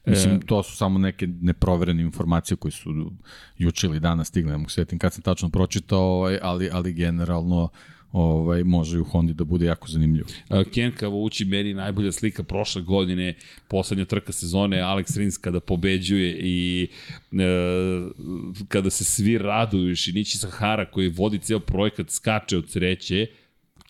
Mislim, 0.05 0.36
e... 0.36 0.39
to 0.39 0.64
su 0.64 0.78
samo 0.78 0.99
neke 0.99 1.28
neproverene 1.28 2.03
informacije 2.03 2.57
koje 2.57 2.72
su 2.72 3.12
juče 3.57 3.88
ili 3.88 3.99
danas 3.99 4.28
stigle, 4.28 4.51
ne 4.51 4.57
mogu 4.57 4.70
svetim 4.70 4.99
kad 4.99 5.14
sam 5.14 5.22
tačno 5.22 5.49
pročitao, 5.49 5.99
ovaj, 5.99 6.39
ali, 6.41 6.70
ali 6.74 6.93
generalno 6.93 7.70
ovaj, 8.12 8.64
može 8.64 8.99
u 8.99 9.03
Hondi 9.03 9.34
da 9.34 9.43
bude 9.43 9.66
jako 9.66 9.88
zanimljivo. 9.88 10.28
Ken 10.74 10.91
Kavući 10.91 11.45
meni 11.45 11.74
najbolja 11.74 12.12
slika 12.12 12.43
prošle 12.43 12.82
godine, 12.82 13.34
poslednja 13.68 14.05
trka 14.05 14.32
sezone, 14.32 14.78
Alex 14.78 15.18
Rins 15.18 15.38
kada 15.38 15.59
pobeđuje 15.59 16.38
i 16.39 16.88
e, 17.32 17.38
kada 18.68 18.89
se 18.89 19.03
svi 19.03 19.38
raduju, 19.38 19.95
Šinići 19.95 20.38
Sahara 20.38 20.86
koji 20.86 21.09
vodi 21.09 21.39
ceo 21.39 21.59
projekat 21.59 22.09
skače 22.09 22.57
od 22.57 22.70
sreće, 22.70 23.28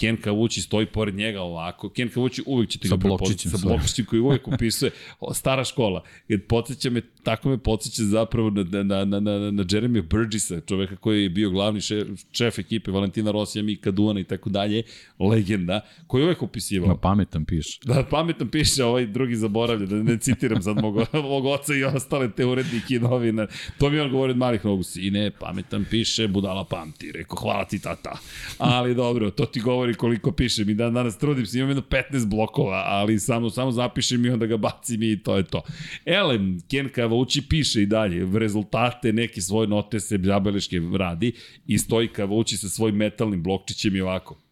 Ken 0.01 0.17
Kavući 0.17 0.61
stoji 0.61 0.85
pored 0.85 1.15
njega 1.15 1.41
ovako. 1.41 1.89
Ken 1.89 2.09
Kavući 2.09 2.43
uvijek 2.45 2.69
će 2.69 2.79
ti 2.79 2.89
ga 2.89 2.97
prepoznati. 2.97 3.49
Sa 3.49 3.57
blokčićem 3.67 4.05
koji 4.05 4.19
uvijek 4.19 4.47
upisuje. 4.47 4.91
Stara 5.33 5.63
škola. 5.63 6.03
Jer 6.27 6.47
podsjeća 6.47 6.89
me, 6.89 7.01
tako 7.23 7.49
me 7.49 7.57
podsjeća 7.57 8.03
zapravo 8.03 8.49
na, 8.49 8.63
na, 8.63 9.05
na, 9.05 9.19
na, 9.19 9.51
na 9.51 9.63
Jeremy 9.63 10.01
Burgessa, 10.09 10.61
čoveka 10.61 10.95
koji 10.95 11.23
je 11.23 11.29
bio 11.29 11.49
glavni 11.49 11.81
šef, 11.81 12.07
šef 12.31 12.59
ekipe 12.59 12.91
Valentina 12.91 13.31
Rosija, 13.31 13.63
Mika 13.63 13.91
Duana 13.91 14.19
i 14.19 14.23
tako 14.23 14.49
dalje, 14.49 14.83
legenda, 15.19 15.81
koji 16.07 16.21
je 16.21 16.25
uvijek 16.25 16.41
upisivao. 16.41 16.89
Na 16.89 16.97
pametan 16.97 17.45
piše. 17.45 17.79
Da, 17.83 18.03
pametan 18.09 18.47
piše, 18.47 18.83
ovaj 18.83 19.05
drugi 19.05 19.35
zaboravlja, 19.35 19.85
da 19.85 19.95
ne 19.95 20.17
citiram 20.17 20.61
sad 20.61 20.81
mog, 20.81 20.95
mog 21.31 21.45
oca 21.45 21.73
i 21.73 21.83
ostale 21.83 22.31
te 22.31 22.45
urednike 22.45 22.95
i 22.95 22.99
novine. 22.99 23.47
To 23.77 23.89
mi 23.89 23.99
on 23.99 24.11
govori 24.11 24.31
od 24.31 24.37
malih 24.37 24.65
nogu. 24.65 24.83
I 24.95 25.11
ne, 25.11 25.31
pametan 25.31 25.85
piše, 25.89 26.27
budala 26.27 26.63
pamti. 26.63 27.11
Rekao, 27.11 27.37
hvala 27.37 27.65
ti 27.65 27.81
tata. 27.81 28.17
Ali 28.57 28.95
dobro, 28.95 29.31
to 29.31 29.45
ti 29.45 29.59
govori 29.59 29.90
govori 29.91 29.97
koliko 29.97 30.31
pišem 30.31 30.69
i 30.69 30.73
dan 30.73 30.93
danas 30.93 31.17
trudim 31.17 31.45
se, 31.45 31.57
imam 31.57 31.69
jedno 31.69 31.83
15 31.89 32.25
blokova, 32.25 32.83
ali 32.85 33.19
samo, 33.19 33.49
samo 33.49 33.71
zapišem 33.71 34.25
i 34.25 34.29
onda 34.29 34.45
ga 34.45 34.57
bacim 34.57 35.03
i 35.03 35.23
to 35.23 35.37
je 35.37 35.43
to. 35.43 35.61
Elem, 36.05 36.59
Ken 36.69 36.89
Kavauči 36.89 37.41
piše 37.49 37.81
i 37.81 37.85
dalje, 37.85 38.39
rezultate, 38.39 39.13
neke 39.13 39.41
svoje 39.41 39.67
note 39.67 39.99
se 39.99 40.19
zabeleške 40.23 40.81
radi 40.97 41.33
i 41.67 41.77
stoji 41.77 42.07
Kavauči 42.07 42.57
sa 42.57 42.69
svojim 42.69 42.95
metalnim 42.95 43.43
blokčićem 43.43 43.95
i 43.95 44.01
ovako. 44.01 44.50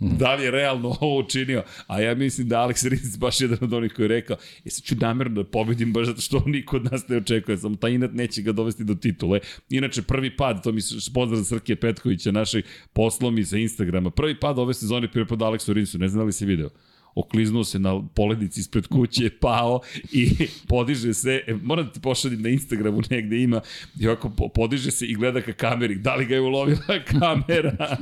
Da 0.20 0.34
li 0.34 0.44
je 0.44 0.50
realno 0.50 0.96
ovo 1.00 1.18
učinio? 1.18 1.62
A 1.86 2.00
ja 2.00 2.14
mislim 2.14 2.48
da 2.48 2.56
Alex 2.56 2.88
Rins 2.88 3.18
baš 3.18 3.40
jedan 3.40 3.58
od 3.60 3.72
onih 3.72 3.92
koji 3.92 4.04
je 4.04 4.08
rekao, 4.08 4.36
jesam 4.64 4.82
ću 4.84 4.94
namerno 5.00 5.42
da 5.42 5.50
pobedim 5.50 5.92
baš 5.92 6.06
zato 6.06 6.20
što 6.20 6.42
niko 6.46 6.76
od 6.76 6.84
nas 6.84 7.08
ne 7.08 7.16
očekuje, 7.16 7.58
samo 7.58 7.76
taj 7.76 7.92
inat 7.92 8.12
neće 8.12 8.42
ga 8.42 8.52
dovesti 8.52 8.84
do 8.84 8.94
titule. 8.94 9.40
Inače, 9.70 10.02
prvi 10.02 10.36
pad, 10.36 10.62
to 10.62 10.72
mi 10.72 10.80
se 10.80 11.10
pozdrav 11.14 11.44
Srke 11.44 11.76
Petkovića, 11.76 12.32
našoj 12.32 12.62
poslom 12.92 13.38
i 13.38 13.44
sa 13.44 13.56
Instagrama, 13.56 14.10
prvi 14.10 14.40
pad 14.40 14.58
ove 14.58 14.74
sezone 14.74 15.12
pripada 15.12 15.44
Alexu 15.44 15.72
Rinsu, 15.72 15.98
ne 15.98 16.08
znam 16.08 16.20
da 16.20 16.26
li 16.26 16.32
si 16.32 16.46
video. 16.46 16.68
Okliznuo 17.16 17.64
se 17.64 17.78
na 17.78 18.02
poledici 18.14 18.60
ispred 18.60 18.86
kuće, 18.86 19.30
pao 19.40 19.80
i 20.12 20.30
podiže 20.68 21.14
se, 21.14 21.42
e, 21.46 21.54
moram 21.54 21.86
da 21.86 21.92
ti 21.92 22.00
pošaljem 22.00 22.42
na 22.42 22.48
Instagramu 22.48 23.00
negde 23.10 23.42
ima, 23.42 23.60
i 24.00 24.06
ovako 24.06 24.30
podiže 24.54 24.90
se 24.90 25.06
i 25.06 25.14
gleda 25.14 25.40
ka 25.40 25.52
kameri, 25.52 25.94
da 25.94 26.14
li 26.14 26.24
ga 26.24 26.34
je 26.34 26.40
ulovila 26.40 27.02
kamera? 27.20 27.96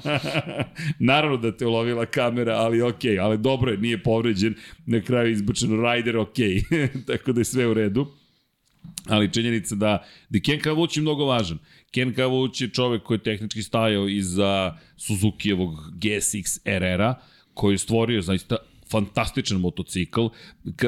Naravno 0.98 1.36
da 1.36 1.56
te 1.56 1.66
ulovila 1.66 2.06
kamera, 2.06 2.54
ali 2.54 2.82
ok, 2.82 3.04
ali 3.20 3.38
dobro 3.38 3.70
je, 3.70 3.78
nije 3.78 4.02
povređen, 4.02 4.54
na 4.86 5.00
kraju 5.00 5.32
izbučeno 5.32 5.92
rider, 5.92 6.16
ok, 6.16 6.36
tako 7.06 7.32
da 7.32 7.40
je 7.40 7.44
sve 7.44 7.66
u 7.66 7.74
redu. 7.74 8.06
Ali 9.08 9.32
činjenica 9.32 9.74
da, 9.74 10.04
da 10.28 10.40
Ken 10.40 10.60
Kavuć 10.60 10.96
je 10.96 11.02
mnogo 11.02 11.24
važan. 11.24 11.58
Ken 11.90 12.14
Kavuć 12.14 12.60
je 12.60 12.68
čovek 12.68 13.02
koji 13.02 13.18
je 13.18 13.22
tehnički 13.22 13.62
stajao 13.62 14.08
iza 14.08 14.78
Suzuki-evog 14.96 15.74
GSX 16.00 16.58
RR-a, 16.78 17.14
koji 17.54 17.74
je 17.74 17.78
stvorio 17.78 18.22
zaista 18.22 18.56
fantastičan 18.94 19.60
motocikl. 19.60 20.26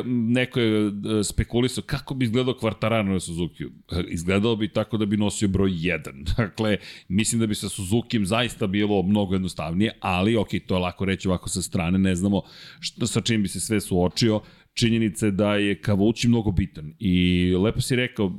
Neko 0.04 0.60
je 0.60 0.86
e, 0.86 1.24
spekulisao 1.24 1.84
kako 1.86 2.14
bi 2.14 2.24
izgledao 2.24 2.54
Quartararo 2.54 3.12
na 3.12 3.20
Suzuki. 3.20 3.64
Izgledao 4.08 4.56
bi 4.56 4.68
tako 4.68 4.96
da 4.96 5.06
bi 5.06 5.16
nosio 5.16 5.48
broj 5.48 5.70
1. 5.70 6.24
Dakle, 6.36 6.76
mislim 7.08 7.40
da 7.40 7.46
bi 7.46 7.54
sa 7.54 7.68
Suzuki 7.68 8.24
zaista 8.24 8.66
bilo 8.66 9.02
mnogo 9.02 9.34
jednostavnije, 9.34 9.98
ali 10.00 10.36
ok, 10.36 10.48
to 10.66 10.74
je 10.74 10.80
lako 10.80 11.04
reći 11.04 11.28
ovako 11.28 11.48
sa 11.48 11.62
strane, 11.62 11.98
ne 11.98 12.14
znamo 12.14 12.42
šta, 12.80 13.06
sa 13.06 13.20
čim 13.20 13.42
bi 13.42 13.48
se 13.48 13.60
sve 13.60 13.80
suočio 13.80 14.40
činjenica 14.76 15.26
je 15.26 15.32
da 15.32 15.54
je 15.54 15.80
Kavući 15.80 16.28
mnogo 16.28 16.50
bitan 16.50 16.92
i 16.98 17.54
lepo 17.54 17.80
si 17.80 17.96
rekao, 17.96 18.32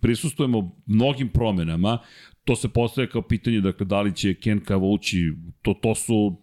prisustujemo 0.00 0.76
mnogim 0.86 1.28
promenama, 1.28 1.98
to 2.44 2.56
se 2.56 2.68
postaje 2.68 3.10
kao 3.10 3.22
pitanje, 3.22 3.60
dakle, 3.60 3.86
da 3.86 4.00
li 4.00 4.14
će 4.14 4.34
Ken 4.34 4.60
Kavući, 4.60 5.32
to, 5.62 5.74
to 5.74 5.94
su, 5.94 6.42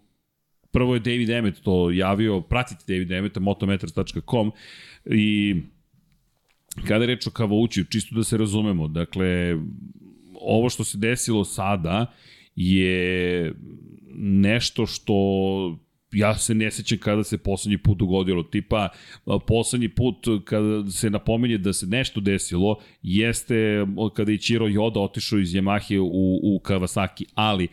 prvo 0.74 0.94
je 0.94 1.00
David 1.00 1.30
Emmet 1.30 1.60
to 1.62 1.90
javio, 1.90 2.40
pratite 2.40 2.84
David 2.88 3.12
Emmeta, 3.12 3.40
motometers.com 3.40 4.52
i 5.06 5.54
kada 6.88 7.04
je 7.04 7.06
reč 7.06 7.26
o 7.26 7.30
Kavući, 7.30 7.84
čisto 7.90 8.14
da 8.14 8.24
se 8.24 8.36
razumemo, 8.36 8.88
dakle, 8.88 9.56
ovo 10.40 10.70
što 10.70 10.84
se 10.84 10.98
desilo 10.98 11.44
sada 11.44 12.06
je 12.56 13.54
nešto 14.16 14.86
što 14.86 15.14
ja 16.12 16.34
se 16.34 16.54
ne 16.54 16.70
sećam 16.70 16.98
kada 16.98 17.24
se 17.24 17.38
poslednji 17.38 17.78
put 17.78 17.98
dogodilo. 17.98 18.42
Tipa, 18.42 18.88
poslednji 19.46 19.88
put 19.88 20.16
kada 20.44 20.90
se 20.90 21.10
napominje 21.10 21.58
da 21.58 21.72
se 21.72 21.86
nešto 21.86 22.20
desilo, 22.20 22.80
jeste 23.02 23.86
kada 24.14 24.32
je 24.32 24.38
Chiro 24.38 24.66
Yoda 24.66 24.98
otišao 24.98 25.38
iz 25.38 25.52
Yamahe 25.52 25.98
u, 25.98 26.40
u 26.42 26.60
Kawasaki, 26.64 27.24
ali 27.34 27.68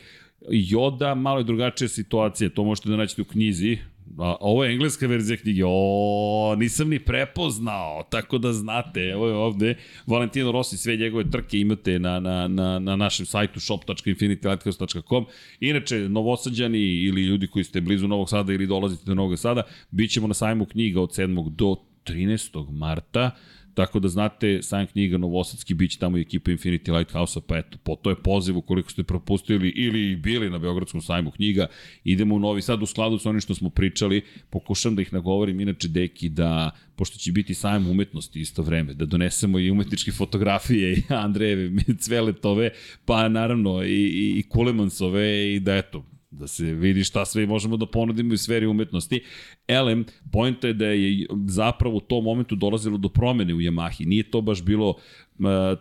Yoda 0.50 1.16
malo 1.16 1.38
je 1.38 1.44
drugačija 1.44 1.88
situacija, 1.88 2.50
to 2.50 2.64
možete 2.64 2.90
da 2.90 2.96
naćete 2.96 3.22
u 3.22 3.26
knjizi, 3.26 3.78
A, 4.18 4.36
ovo 4.40 4.64
je 4.64 4.72
engleska 4.72 5.08
verzija 5.08 5.38
knjige. 5.38 5.64
O, 5.66 6.56
nisam 6.58 6.90
ni 6.90 7.00
prepoznao, 7.00 8.04
tako 8.10 8.38
da 8.38 8.54
znate, 8.54 9.02
evo 9.02 9.28
je 9.28 9.34
ovde. 9.34 9.76
Valentino 10.08 10.52
Rossi, 10.52 10.78
sve 10.78 10.98
njegove 10.98 11.30
trke 11.30 11.60
imate 11.60 12.00
na, 12.00 12.20
na, 12.20 12.48
na, 12.48 12.80
na 12.80 12.96
našem 12.96 13.26
sajtu 13.26 13.60
shop.infinitylighthouse.com. 13.60 15.26
Inače, 15.60 16.10
novosađani 16.10 16.80
ili 16.80 17.26
ljudi 17.26 17.48
koji 17.48 17.64
ste 17.64 17.82
blizu 17.82 18.08
Novog 18.08 18.30
Sada 18.30 18.54
ili 18.54 18.68
dolazite 18.68 19.04
do 19.06 19.16
Novog 19.16 19.40
Sada, 19.40 19.64
bit 19.92 20.12
ćemo 20.12 20.28
na 20.28 20.34
sajmu 20.34 20.66
knjiga 20.66 21.02
od 21.02 21.10
7. 21.10 21.50
do 21.50 21.76
13. 22.06 22.72
marta. 22.72 23.32
Tako 23.74 24.00
da 24.00 24.08
znate, 24.08 24.60
sajam 24.62 24.88
knjiga 24.88 25.18
Novosadski 25.18 25.74
biće 25.74 26.00
tamo 26.00 26.18
i 26.18 26.22
ekipa 26.22 26.52
Infinity 26.52 26.98
Lighthouse-a, 26.98 27.42
pa 27.48 27.58
eto, 27.58 27.78
po, 27.84 27.96
to 27.96 28.10
je 28.10 28.16
poziv 28.16 28.58
ukoliko 28.58 28.90
ste 28.90 29.04
propustili 29.04 29.70
ili 29.70 30.16
bili 30.16 30.50
na 30.50 30.58
Beogradskom 30.58 31.02
sajmu 31.02 31.32
knjiga, 31.32 31.68
idemo 32.04 32.36
u 32.36 32.40
Novi 32.40 32.62
Sad 32.62 32.84
u 32.84 32.86
skladu 32.86 33.18
sa 33.18 33.30
onim 33.30 33.42
što 33.42 33.56
smo 33.56 33.70
pričali, 33.70 34.22
pokušam 34.50 34.96
da 34.96 35.02
ih 35.02 35.14
nagovorim, 35.14 35.60
inače 35.60 35.88
deki 35.88 36.30
da, 36.30 36.72
pošto 36.96 37.18
će 37.18 37.32
biti 37.32 37.54
sajam 37.54 37.88
umetnosti 37.88 38.42
isto 38.42 38.62
vreme, 38.62 38.94
da 38.94 39.06
donesemo 39.06 39.60
i 39.60 39.72
umetničke 39.72 40.12
fotografije 40.12 40.94
i 40.94 41.04
Andrejeve, 41.26 41.72
Cveletove, 42.00 42.70
pa 43.06 43.30
naravno 43.30 43.84
i, 43.84 43.88
i, 43.88 44.40
i 44.40 44.44
Kulemansove 44.50 45.56
i 45.56 45.60
da 45.60 45.76
eto, 45.76 46.06
da 46.32 46.48
se 46.48 46.74
vidi 46.74 47.04
šta 47.04 47.26
sve 47.26 47.46
možemo 47.46 47.78
da 47.78 47.86
ponudimo 47.86 48.34
u 48.34 48.38
sferi 48.38 48.66
umetnosti. 48.66 49.24
Elem, 49.68 50.06
pojenta 50.32 50.68
je 50.68 50.74
da 50.74 50.86
je 50.86 51.28
zapravo 51.48 51.98
u 51.98 52.00
tom 52.00 52.24
momentu 52.24 52.56
dolazilo 52.56 52.98
do 52.98 53.10
promene 53.10 53.54
u 53.54 53.58
Yamahi. 53.58 54.06
Nije 54.06 54.32
to 54.32 54.42
baš 54.42 54.64
bilo 54.64 54.96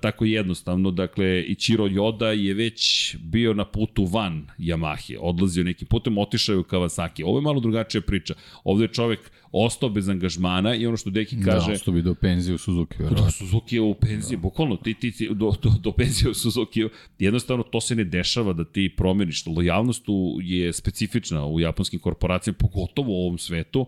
tako 0.01 0.24
jednostavno. 0.24 0.90
Dakle, 0.90 1.42
Ichiro 1.42 1.84
Yoda 1.84 2.26
je 2.26 2.55
već 2.55 3.16
bio 3.22 3.55
na 3.55 3.64
putu 3.64 4.05
van 4.05 4.46
Yamahe, 4.59 5.16
odlazio 5.20 5.64
nekim 5.64 5.88
putem, 5.88 6.18
otišao 6.18 6.53
je 6.53 6.59
u 6.59 6.64
Kawasaki. 6.64 7.24
Ovo 7.24 7.38
je 7.38 7.42
malo 7.42 7.61
drugačija 7.61 8.01
priča. 8.01 8.34
Ovde 8.64 8.84
je 8.84 8.88
čovek 8.88 9.30
ostao 9.53 9.88
bez 9.88 10.09
angažmana 10.09 10.74
i 10.74 10.86
ono 10.86 10.96
što 10.96 11.11
Deki 11.11 11.36
da, 11.36 11.51
kaže... 11.51 11.66
Da, 11.66 11.72
ostao 11.72 11.94
bi 11.94 12.03
do 12.03 12.14
penzije 12.14 12.55
u 12.55 12.59
Suzuki. 12.59 12.96
Verovatno. 12.98 13.24
Da, 13.24 13.30
Suzuki 13.30 13.76
je 13.76 13.80
u 13.80 13.94
penziji, 13.94 14.36
da. 14.36 14.40
bukvalno, 14.40 14.76
ti, 14.76 14.94
ti, 14.94 15.12
ti 15.12 15.28
do, 15.34 15.53
do, 15.62 15.70
do 15.80 15.92
penzije 15.92 16.30
u 16.30 16.34
Suzuki. 16.34 16.84
Jednostavno, 17.18 17.62
to 17.62 17.80
se 17.80 17.94
ne 17.94 18.05
dešava 18.05 18.53
da 18.53 18.64
ti 18.64 18.94
promeniš. 18.96 19.46
Lojalnost 19.46 20.05
je 20.42 20.72
specifična 20.72 21.46
u 21.46 21.61
japanskim 21.61 22.01
korporacijama, 22.01 22.59
pogotovo 22.59 23.12
u 23.12 23.26
ovom 23.26 23.38
svetu. 23.38 23.86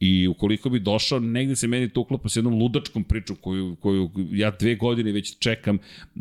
I 0.00 0.28
ukoliko 0.28 0.68
bi 0.68 0.80
došao, 0.80 1.20
negde 1.20 1.56
se 1.56 1.66
meni 1.66 1.88
to 1.88 2.00
uklapa 2.00 2.28
s 2.28 2.36
jednom 2.36 2.54
ludačkom 2.54 3.04
pričom 3.04 3.36
koju, 3.40 3.76
koju 3.76 4.10
ja 4.32 4.50
dve 4.50 4.74
godine 4.74 5.12
već 5.12 5.38
čekam 5.38 5.78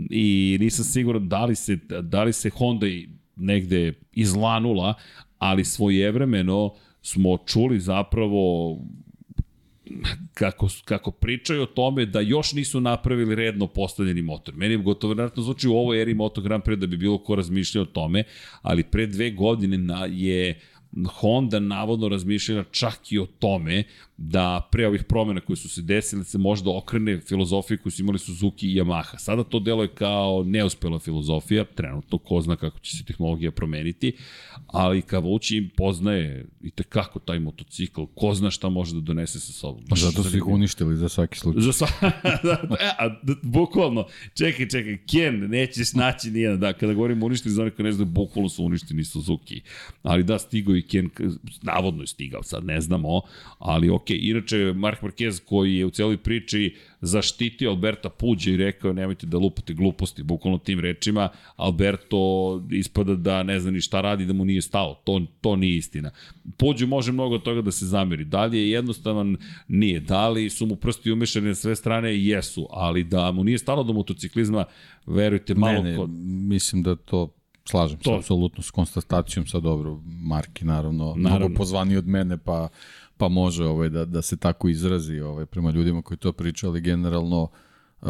i 0.09 0.57
nisam 0.59 0.85
siguran 0.85 1.27
da 1.29 1.45
li 1.45 1.55
se, 1.55 1.75
da 2.01 2.23
li 2.23 2.33
se 2.33 2.49
Honda 2.49 2.85
negde 3.35 3.93
izlanula, 4.13 4.93
ali 5.37 5.65
svojevremeno 5.65 6.73
smo 7.01 7.37
čuli 7.45 7.79
zapravo 7.79 8.77
kako, 10.33 10.67
kako 10.85 11.11
pričaju 11.11 11.61
o 11.61 11.65
tome 11.65 12.05
da 12.05 12.19
još 12.19 12.53
nisu 12.53 12.81
napravili 12.81 13.35
redno 13.35 13.67
postavljeni 13.67 14.21
motor. 14.21 14.55
Meni 14.55 14.77
gotovo 14.77 15.13
naravno 15.13 15.43
zvuči 15.43 15.67
u 15.67 15.73
ovoj 15.73 16.01
eri 16.01 16.13
Moto 16.13 16.41
Grand 16.41 16.63
Prix 16.63 16.75
da 16.75 16.87
bi 16.87 16.97
bilo 16.97 17.17
ko 17.17 17.35
razmišljao 17.35 17.81
o 17.81 17.85
tome, 17.85 18.23
ali 18.61 18.83
pre 18.83 19.07
dve 19.07 19.31
godine 19.31 19.77
na, 19.77 20.05
je 20.11 20.59
Honda 21.13 21.59
navodno 21.59 22.09
razmišljala 22.09 22.63
čak 22.71 23.11
i 23.11 23.19
o 23.19 23.25
tome 23.25 23.83
da 24.17 24.69
pre 24.71 24.87
ovih 24.87 25.03
promjena 25.03 25.41
koje 25.41 25.57
su 25.57 25.69
se 25.69 25.81
desile 25.81 26.23
se 26.23 26.37
možda 26.37 26.69
okrene 26.69 27.21
filozofije 27.21 27.77
koju 27.77 27.91
su 27.91 28.01
imali 28.01 28.19
Suzuki 28.19 28.67
i 28.67 28.75
Yamaha. 28.75 29.17
Sada 29.17 29.43
to 29.43 29.59
deluje 29.59 29.87
kao 29.87 30.43
neuspela 30.45 30.99
filozofija, 30.99 31.63
trenutno 31.63 32.17
ko 32.17 32.41
zna 32.41 32.55
kako 32.55 32.79
će 32.79 32.97
se 32.97 33.03
tehnologija 33.03 33.51
promeniti, 33.51 34.13
ali 34.67 35.01
Kavući 35.01 35.57
im 35.57 35.69
poznaje 35.77 36.45
i 36.61 36.71
tekako 36.71 37.19
taj 37.19 37.39
motocikl, 37.39 38.03
ko 38.15 38.33
zna 38.33 38.51
šta 38.51 38.69
može 38.69 38.95
da 38.95 39.01
donese 39.01 39.39
sa 39.39 39.53
sobom. 39.53 39.83
Baš 39.89 39.99
Zato 39.99 40.23
su 40.23 40.37
ih 40.37 40.47
uništili 40.47 40.97
za 40.97 41.09
svaki 41.09 41.39
slučaj. 41.39 41.61
Za 41.61 41.73
sva... 41.73 41.87
e, 42.79 42.89
a, 42.99 43.19
bukvalno, 43.41 44.05
čekaj, 44.33 44.69
čekaj, 44.69 44.97
Ken, 45.11 45.49
nećeš 45.49 45.93
naći 45.93 46.31
nijedan, 46.31 46.59
da, 46.59 46.73
kada 46.73 46.93
govorimo 46.93 47.25
uništili, 47.25 47.53
za 47.53 47.71
ne 47.77 47.91
znaju, 47.91 48.05
bukvalno 48.05 48.49
su 48.49 48.65
uništeni 48.65 49.03
Suzuki. 49.03 49.61
Ali 50.03 50.23
da, 50.23 50.39
stigao 50.39 50.75
i 50.75 50.81
Ken, 50.81 51.09
navodno 51.61 52.03
je 52.03 52.07
stigao, 52.07 52.43
sad 52.43 52.65
ne 52.65 52.81
znamo, 52.81 53.21
ali 53.59 53.89
ok, 53.89 54.02
inače 54.09 54.73
Mark 54.75 55.01
Marquez 55.01 55.41
koji 55.45 55.75
je 55.75 55.85
u 55.85 55.89
celoj 55.89 56.17
priči 56.17 56.75
zaštitio 57.01 57.69
Alberta 57.69 58.09
Puđa 58.09 58.51
i 58.51 58.57
rekao 58.57 58.93
nemojte 58.93 59.27
da 59.27 59.37
lupate 59.37 59.73
gluposti, 59.73 60.23
bukvalno 60.23 60.57
tim 60.57 60.79
rečima, 60.79 61.29
Alberto 61.55 62.17
ispada 62.71 63.15
da 63.15 63.43
ne 63.43 63.59
zna 63.59 63.71
ni 63.71 63.81
šta 63.81 64.01
radi, 64.01 64.25
da 64.25 64.33
mu 64.33 64.45
nije 64.45 64.61
stalo, 64.61 65.01
to, 65.03 65.21
to 65.41 65.55
nije 65.55 65.77
istina. 65.77 66.11
Puđu 66.57 66.87
može 66.87 67.11
mnogo 67.11 67.37
toga 67.37 67.61
da 67.61 67.71
se 67.71 67.85
zameri, 67.85 68.25
da 68.25 68.45
li 68.45 68.57
je 68.57 68.69
jednostavan, 68.69 69.37
nije, 69.67 69.99
da 69.99 70.29
li 70.29 70.49
su 70.49 70.65
mu 70.65 70.75
prsti 70.75 71.11
umešani 71.11 71.47
na 71.47 71.55
sve 71.55 71.75
strane, 71.75 72.23
jesu, 72.25 72.67
ali 72.71 73.03
da 73.03 73.31
mu 73.31 73.43
nije 73.43 73.57
stalo 73.57 73.83
do 73.83 73.93
motociklizma, 73.93 74.65
verujte, 75.05 75.55
malo 75.55 75.83
ne, 75.83 75.91
ne, 75.91 75.97
kod... 75.97 76.09
mislim 76.49 76.83
da 76.83 76.95
to 76.95 77.33
Slažem 77.65 77.99
to. 77.99 78.11
se 78.11 78.17
apsolutno 78.17 78.63
s 78.63 78.71
konstatacijom 78.71 79.47
sa 79.47 79.59
dobro 79.59 79.99
Marki 80.05 80.65
naravno, 80.65 81.13
naravno. 81.17 81.39
mnogo 81.39 81.55
pozvani 81.55 81.97
od 81.97 82.07
mene 82.07 82.37
pa 82.37 82.67
pa 83.23 83.29
može 83.29 83.65
ovaj, 83.65 83.89
da, 83.89 84.05
da 84.05 84.21
se 84.21 84.37
tako 84.37 84.69
izrazi 84.69 85.19
ovaj, 85.19 85.45
prema 85.45 85.71
ljudima 85.71 86.01
koji 86.01 86.17
to 86.17 86.31
pričali 86.31 86.81
generalno 86.81 87.41
uh, 88.01 88.07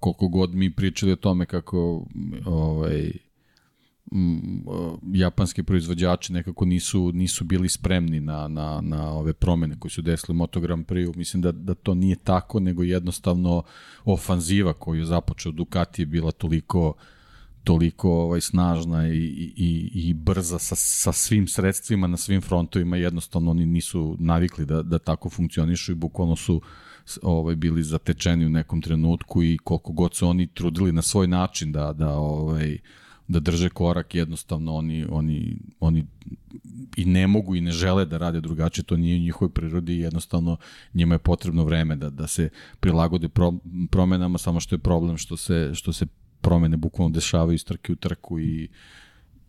koliko 0.00 0.28
god 0.28 0.54
mi 0.54 0.70
pričali 0.70 1.12
o 1.12 1.16
tome 1.16 1.46
kako 1.46 2.06
ovaj, 2.46 3.10
uh, 4.10 4.98
japanski 5.12 5.62
proizvođači 5.62 6.32
nekako 6.32 6.64
nisu, 6.64 7.12
nisu 7.12 7.44
bili 7.44 7.68
spremni 7.68 8.20
na, 8.20 8.48
na, 8.48 8.80
na 8.80 9.12
ove 9.12 9.32
promene 9.32 9.76
koje 9.78 9.90
su 9.90 10.02
desili 10.02 10.36
Moto 10.36 10.60
Grand 10.60 10.86
Prix. 10.86 11.16
Mislim 11.16 11.42
da, 11.42 11.52
da 11.52 11.74
to 11.74 11.94
nije 11.94 12.16
tako, 12.16 12.60
nego 12.60 12.82
jednostavno 12.82 13.62
ofanziva 14.04 14.72
koju 14.72 15.00
je 15.00 15.06
započeo 15.06 15.52
Ducati 15.52 16.02
je 16.02 16.06
bila 16.06 16.30
toliko 16.30 16.88
uh, 16.88 16.94
toliko 17.64 18.10
ovaj, 18.10 18.40
snažna 18.40 19.08
i, 19.08 19.18
i, 19.56 19.90
i 19.94 20.14
brza 20.14 20.58
sa, 20.58 20.74
sa 20.74 21.12
svim 21.12 21.46
sredstvima 21.48 22.06
na 22.06 22.16
svim 22.16 22.40
frontovima, 22.40 22.96
jednostavno 22.96 23.50
oni 23.50 23.66
nisu 23.66 24.16
navikli 24.18 24.66
da, 24.66 24.82
da 24.82 24.98
tako 24.98 25.30
funkcionišu 25.30 25.92
i 25.92 25.94
bukvalno 25.94 26.36
su 26.36 26.60
ovaj 27.22 27.56
bili 27.56 27.82
zatečeni 27.82 28.46
u 28.46 28.48
nekom 28.48 28.82
trenutku 28.82 29.42
i 29.42 29.58
koliko 29.64 29.92
god 29.92 30.14
se 30.14 30.24
oni 30.24 30.46
trudili 30.46 30.92
na 30.92 31.02
svoj 31.02 31.26
način 31.26 31.72
da 31.72 31.92
da 31.92 32.10
ovaj 32.10 32.78
da 33.28 33.40
drže 33.40 33.68
korak, 33.68 34.14
jednostavno 34.14 34.74
oni, 34.74 35.06
oni, 35.10 35.56
oni 35.80 36.06
i 36.96 37.04
ne 37.04 37.26
mogu 37.26 37.56
i 37.56 37.60
ne 37.60 37.70
žele 37.70 38.04
da 38.04 38.18
rade 38.18 38.40
drugačije, 38.40 38.84
to 38.84 38.96
nije 38.96 39.16
u 39.16 39.20
njihovoj 39.20 39.52
prirodi 39.52 39.98
jednostavno 39.98 40.56
njima 40.94 41.14
je 41.14 41.18
potrebno 41.18 41.64
vreme 41.64 41.96
da, 41.96 42.10
da 42.10 42.26
se 42.26 42.48
prilagode 42.80 43.28
pro, 43.28 43.52
promenama, 43.90 44.38
samo 44.38 44.60
što 44.60 44.74
je 44.74 44.78
problem 44.78 45.16
što 45.16 45.36
se, 45.36 45.70
što 45.74 45.92
se 45.92 46.06
promene 46.44 46.76
bukvalno 46.76 47.14
dešavaju 47.14 47.54
iz 47.54 47.64
trke 47.64 47.92
u 47.92 47.96
trku 47.96 48.40
i 48.40 48.68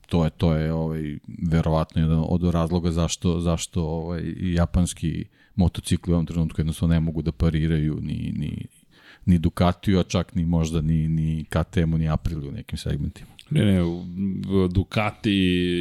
to 0.08 0.24
je 0.24 0.30
to 0.30 0.54
je 0.56 0.74
ovaj 0.74 1.18
verovatno 1.52 2.02
jedan 2.02 2.24
od 2.28 2.44
razloga 2.44 2.92
zašto 2.92 3.40
zašto 3.40 3.84
ovaj 3.84 4.24
japanski 4.40 5.26
motocikli 5.56 6.14
u 6.14 6.16
ovom 6.16 6.26
trenutku 6.26 6.62
jednostavno 6.62 6.94
ne 6.94 7.00
mogu 7.00 7.22
da 7.22 7.32
pariraju 7.32 8.00
ni 8.02 8.34
ni 8.36 8.68
ni 9.26 9.38
Ducatiju, 9.38 10.00
a 10.00 10.04
čak 10.04 10.36
ni 10.36 10.46
možda 10.46 10.82
ni, 10.82 11.08
ni 11.08 11.46
KTM-u, 11.50 11.98
ni 11.98 12.10
Apriliju 12.10 12.50
u 12.50 12.52
nekim 12.52 12.78
segmentima. 12.78 13.30
Ne, 13.50 13.66
ne, 13.66 13.80
Ducati 14.70 15.32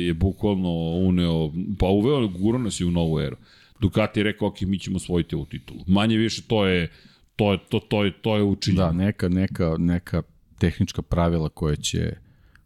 je 0.07 0.15
bukvalno 0.15 0.71
uneo, 1.09 1.53
pa 1.79 1.87
uveo, 1.87 2.29
guro 2.29 2.59
nas 2.59 2.81
je 2.81 2.87
u 2.87 2.91
novu 2.91 3.21
eru. 3.21 3.37
Ducati 3.81 4.21
je 4.21 4.25
rekao, 4.25 4.49
ok, 4.49 4.61
mi 4.61 4.79
ćemo 4.79 4.97
osvojiti 4.97 5.35
ovu 5.35 5.45
titulu. 5.45 5.81
Manje 5.87 6.17
više 6.17 6.43
to 6.43 6.67
je, 6.67 6.91
to 7.37 7.53
je, 7.53 7.59
to, 7.69 7.81
to 7.81 8.05
je, 8.05 8.13
to 8.23 8.37
je 8.37 8.43
učinjeno. 8.43 8.87
Da, 8.87 8.93
neka, 8.93 9.29
neka, 9.29 9.77
neka 9.79 10.23
tehnička 10.65 11.03
pravila 11.03 11.49
koje 11.49 11.77
će 11.77 12.13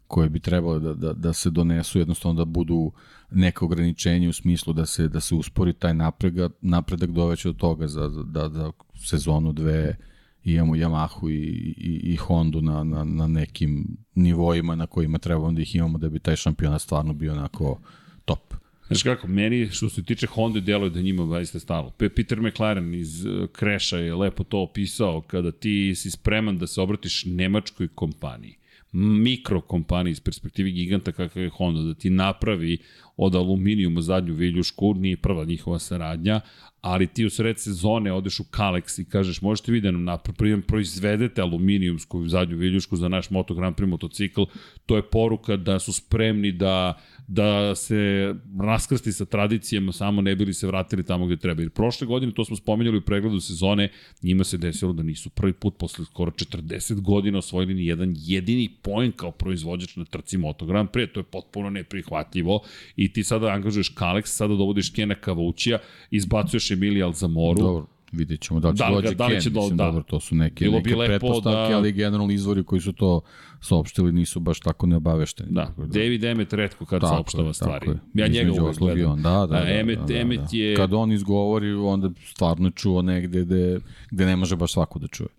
koje 0.07 0.29
bi 0.29 0.39
trebalo 0.39 0.79
da, 0.79 0.93
da, 0.93 1.13
da 1.13 1.33
se 1.33 1.49
donesu, 1.49 1.99
jednostavno 1.99 2.37
da 2.37 2.45
budu 2.45 2.91
neke 3.31 3.65
ograničenje 3.65 4.29
u 4.29 4.33
smislu 4.33 4.73
da 4.73 4.85
se 4.85 5.07
da 5.07 5.19
se 5.19 5.35
uspori 5.35 5.73
taj 5.73 5.93
napredak, 5.93 6.51
napredak 6.61 7.09
doveće 7.09 7.49
do 7.49 7.53
toga 7.53 7.87
za, 7.87 8.09
da, 8.09 8.47
da 8.47 8.71
sezonu 9.05 9.53
dve 9.53 9.97
imamo 10.43 10.75
Yamahu 10.75 11.29
i, 11.29 11.35
i, 11.77 12.13
i 12.13 12.15
Hondu 12.15 12.61
na, 12.61 12.83
na, 12.83 13.03
na 13.03 13.27
nekim 13.27 13.97
nivoima 14.15 14.75
na 14.75 14.87
kojima 14.87 15.17
trebamo 15.17 15.51
da 15.51 15.61
ih 15.61 15.75
imamo 15.75 15.97
da 15.97 16.09
bi 16.09 16.19
taj 16.19 16.35
šampionat 16.35 16.81
stvarno 16.81 17.13
bio 17.13 17.33
onako 17.33 17.79
top. 18.25 18.53
Znaš 18.89 19.03
kako, 19.03 19.27
meni 19.27 19.69
što 19.71 19.89
se 19.89 20.03
tiče 20.03 20.27
Honda 20.27 20.59
deluje 20.59 20.89
da 20.89 21.01
njima 21.01 21.27
zaista 21.27 21.59
stalo. 21.59 21.91
Peter 21.97 22.41
McLaren 22.41 22.93
iz 22.93 23.25
Kreša 23.51 23.97
je 23.97 24.15
lepo 24.15 24.43
to 24.43 24.59
opisao 24.59 25.21
kada 25.21 25.51
ti 25.51 25.95
si 25.95 26.11
spreman 26.11 26.57
da 26.57 26.67
se 26.67 26.81
obratiš 26.81 27.25
nemačkoj 27.25 27.87
kompaniji 27.87 28.59
mikrokompaniji 28.91 30.11
iz 30.11 30.19
perspektive 30.19 30.71
giganta 30.71 31.11
kakav 31.11 31.43
je 31.43 31.49
Honda, 31.49 31.81
da 31.81 31.93
ti 31.93 32.09
napravi 32.09 32.77
od 33.17 33.35
aluminijuma 33.35 34.01
zadnju 34.01 34.33
viljušku, 34.33 34.93
nije 34.93 35.17
prva 35.17 35.45
njihova 35.45 35.79
saradnja, 35.79 36.41
ali 36.81 37.07
ti 37.07 37.25
u 37.25 37.29
sred 37.29 37.59
sezone 37.59 38.13
odeš 38.13 38.39
u 38.39 38.43
Kalex 38.43 39.01
i 39.01 39.05
kažeš 39.05 39.41
možete 39.41 39.71
vi 39.71 39.81
da 39.81 39.91
nam 39.91 40.03
napravim, 40.03 40.61
proizvedete 40.61 41.41
aluminijumsku 41.41 42.27
zadnju 42.27 42.57
viljušku 42.57 42.95
za 42.95 43.07
naš 43.07 43.29
Moto 43.29 43.53
Grand 43.53 43.75
Prix 43.75 43.87
motocikl, 43.87 44.43
to 44.85 44.95
je 44.95 45.09
poruka 45.09 45.57
da 45.57 45.79
su 45.79 45.93
spremni 45.93 46.51
da 46.51 47.01
da 47.31 47.75
se 47.75 48.35
raskrsti 48.59 49.11
sa 49.11 49.25
tradicijama, 49.25 49.91
samo 49.91 50.21
ne 50.21 50.35
bili 50.35 50.53
se 50.53 50.67
vratili 50.67 51.03
tamo 51.03 51.25
gde 51.25 51.37
treba. 51.37 51.61
Jer 51.61 51.69
prošle 51.69 52.07
godine, 52.07 52.33
to 52.33 52.45
smo 52.45 52.55
spomenjali 52.55 52.97
u 52.97 53.01
pregledu 53.01 53.39
sezone, 53.39 53.89
njima 54.23 54.43
se 54.43 54.57
desilo 54.57 54.93
da 54.93 55.03
nisu 55.03 55.29
prvi 55.29 55.53
put 55.53 55.77
posle 55.77 56.05
skoro 56.05 56.31
40 56.31 57.01
godina 57.01 57.37
osvojili 57.37 57.73
ni 57.73 57.85
jedan 57.85 58.13
jedini 58.17 58.69
poen 58.81 59.11
kao 59.11 59.31
proizvođač 59.31 59.95
na 59.95 60.05
trci 60.05 60.37
Moto 60.37 60.65
Grand 60.65 60.89
Prix. 60.89 61.13
To 61.13 61.19
je 61.19 61.23
potpuno 61.23 61.69
neprihvatljivo 61.69 62.61
i 62.95 63.13
ti 63.13 63.23
sada 63.23 63.47
angažuješ 63.47 63.95
Kalex, 63.95 64.25
sada 64.25 64.55
dovodiš 64.55 64.89
Kena 64.89 65.15
Kavućija, 65.15 65.79
izbacuješ 66.11 66.71
Emilija 66.71 67.05
Alzamoru. 67.05 67.61
Dobro 67.61 67.98
vidjet 68.11 68.41
ćemo 68.41 68.59
da 68.59 68.73
će 68.73 68.83
da, 68.83 68.89
dođe 68.89 69.15
da 69.15 69.27
li 69.27 69.41
će 69.41 69.49
Ken, 69.49 69.53
do, 69.53 69.59
mislim, 69.59 69.77
da. 69.77 69.85
dobro, 69.85 70.03
to 70.03 70.19
su 70.19 70.35
neke, 70.35 70.65
Bilo 70.65 70.77
neke 70.77 70.89
bi 70.89 70.95
pretpostavke, 71.05 71.71
da... 71.71 71.77
ali 71.77 71.91
generalno 71.91 72.33
izvori 72.33 72.63
koji 72.63 72.81
su 72.81 72.93
to 72.93 73.21
saopštili 73.61 74.11
nisu 74.11 74.39
baš 74.39 74.59
tako 74.59 74.87
neobavešteni. 74.87 75.49
Da, 75.51 75.73
da. 75.77 75.85
David 75.85 76.23
Emmet 76.23 76.53
redko 76.53 76.85
kad 76.85 77.01
tako 77.01 77.13
saopštava 77.15 77.53
stvari. 77.53 77.85
Tako 77.85 77.91
je. 77.91 77.99
Ja 78.13 78.27
njega 78.27 78.63
uvek 78.63 78.77
gledam. 78.77 79.11
On, 79.11 79.21
da, 79.21 79.29
da, 79.29 79.47
da, 79.47 79.69
Emmet, 79.69 79.99
da, 79.99 80.05
da, 80.05 80.19
Emmet 80.19 80.39
da. 80.39 80.57
je... 80.57 80.75
Kad 80.75 80.93
on 80.93 81.11
izgovori, 81.11 81.73
onda 81.73 82.09
stvarno 82.25 82.69
čuo 82.69 83.01
negde 83.01 83.41
gde, 83.41 83.79
gde 84.11 84.25
ne 84.25 84.35
može 84.35 84.55
baš 84.55 84.73
svako 84.73 84.99
da 84.99 85.07
čuje. 85.07 85.29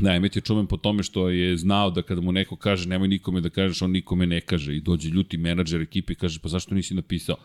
Da, 0.00 0.14
Emmet 0.14 0.36
je 0.36 0.42
čumen 0.42 0.66
po 0.66 0.76
tome 0.76 1.02
što 1.02 1.28
je 1.28 1.56
znao 1.56 1.90
da 1.90 2.02
kada 2.02 2.20
mu 2.20 2.32
neko 2.32 2.56
kaže 2.56 2.88
nemoj 2.88 3.08
nikome 3.08 3.40
da 3.40 3.50
kažeš, 3.50 3.82
on 3.82 3.90
nikome 3.90 4.26
ne 4.26 4.40
kaže 4.40 4.76
i 4.76 4.80
dođe 4.80 5.08
ljuti 5.08 5.38
menadžer 5.38 5.80
ekipe 5.80 6.12
i 6.12 6.16
kaže 6.16 6.40
pa 6.40 6.48
zašto 6.48 6.74
nisi 6.74 6.94
napisao? 6.94 7.36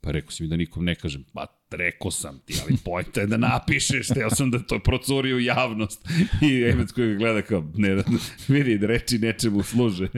Pa 0.00 0.10
rekao 0.10 0.30
si 0.30 0.42
mi 0.42 0.48
da 0.48 0.56
nikom 0.56 0.84
ne 0.84 0.94
kažem. 0.94 1.24
Pa 1.32 1.46
rekao 1.70 2.10
sam 2.10 2.38
ti, 2.44 2.54
ali 2.62 2.76
pojte 2.84 3.26
da 3.26 3.36
napišeš, 3.36 4.08
teo 4.08 4.30
sam 4.30 4.50
da 4.50 4.58
to 4.58 4.78
procuri 4.78 5.34
u 5.34 5.40
javnost. 5.40 6.08
I 6.42 6.62
Emec 6.62 6.92
koji 6.92 7.12
ga 7.12 7.18
gleda 7.18 7.42
kao, 7.42 7.64
ne, 7.76 8.02
vidi, 8.48 8.86
reči 8.86 9.18
nečemu 9.18 9.62
služe. 9.62 10.08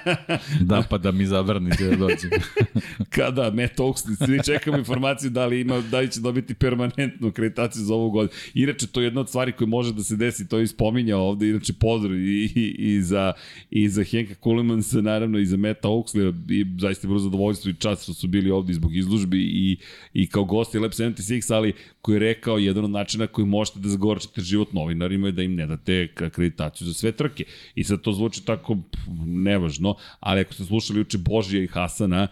da, 0.70 0.82
pa 0.90 0.98
da 0.98 1.12
mi 1.12 1.26
zavrni 1.26 1.70
da 1.78 1.96
dođe. 1.96 2.28
Kada, 3.16 3.50
Matt 3.50 3.78
Oaksley, 3.78 4.26
svi 4.26 4.40
čekamo 4.44 4.78
informaciju 4.78 5.30
da 5.30 5.46
li, 5.46 5.60
ima, 5.60 5.80
da 5.80 6.00
li 6.00 6.10
će 6.10 6.20
dobiti 6.20 6.54
permanentnu 6.54 7.28
akreditaciju 7.28 7.84
za 7.84 7.94
ovu 7.94 8.10
godinu. 8.10 8.38
Inače, 8.54 8.86
to 8.86 9.00
je 9.00 9.06
jedna 9.06 9.20
od 9.20 9.28
stvari 9.28 9.52
koja 9.52 9.68
može 9.68 9.92
da 9.92 10.02
se 10.02 10.16
desi, 10.16 10.48
to 10.48 10.58
je 10.58 10.64
ispominjao 10.64 11.20
ovde, 11.20 11.48
inače 11.48 11.72
pozdrav 11.72 12.16
i, 12.16 12.52
i, 12.54 12.76
i, 12.78 13.02
za, 13.02 13.32
i 13.70 13.88
za 13.88 14.04
Henka 14.04 14.34
Kulemansa, 14.34 15.00
naravno, 15.00 15.38
i 15.38 15.46
za 15.46 15.56
Matt 15.56 15.84
Oaksley, 15.84 16.34
i 16.50 16.66
zaista 16.80 17.06
je 17.06 17.08
bilo 17.08 17.18
zadovoljstvo 17.18 17.70
i 17.70 17.74
čast 17.74 18.02
što 18.02 18.14
su 18.14 18.28
bili 18.28 18.50
ovde 18.50 18.72
zbog 18.72 18.96
izlužbi 18.96 19.38
i, 19.38 19.78
i 20.14 20.26
kao 20.26 20.44
gosti 20.44 20.79
Lab 20.80 20.90
76, 20.90 21.54
ali 21.54 21.72
koji 22.02 22.16
je 22.16 22.20
rekao 22.20 22.58
jedan 22.58 22.84
od 22.84 22.90
načina 22.90 23.26
koji 23.26 23.46
možete 23.46 23.78
da 23.78 23.88
zagorčite 23.88 24.40
život 24.40 24.72
novinarima 24.72 25.28
je 25.28 25.32
da 25.32 25.42
im 25.42 25.54
ne 25.54 25.66
date 25.66 26.08
akreditaciju 26.16 26.86
za 26.86 26.94
sve 26.94 27.12
trke. 27.12 27.44
I 27.74 27.84
sad 27.84 28.00
to 28.00 28.12
zvuči 28.12 28.44
tako 28.44 28.76
nevažno, 29.26 29.94
ali 30.20 30.40
ako 30.40 30.54
ste 30.54 30.64
slušali 30.64 31.00
uče 31.00 31.18
Božija 31.18 31.62
i 31.62 31.66
Hasana, 31.66 32.28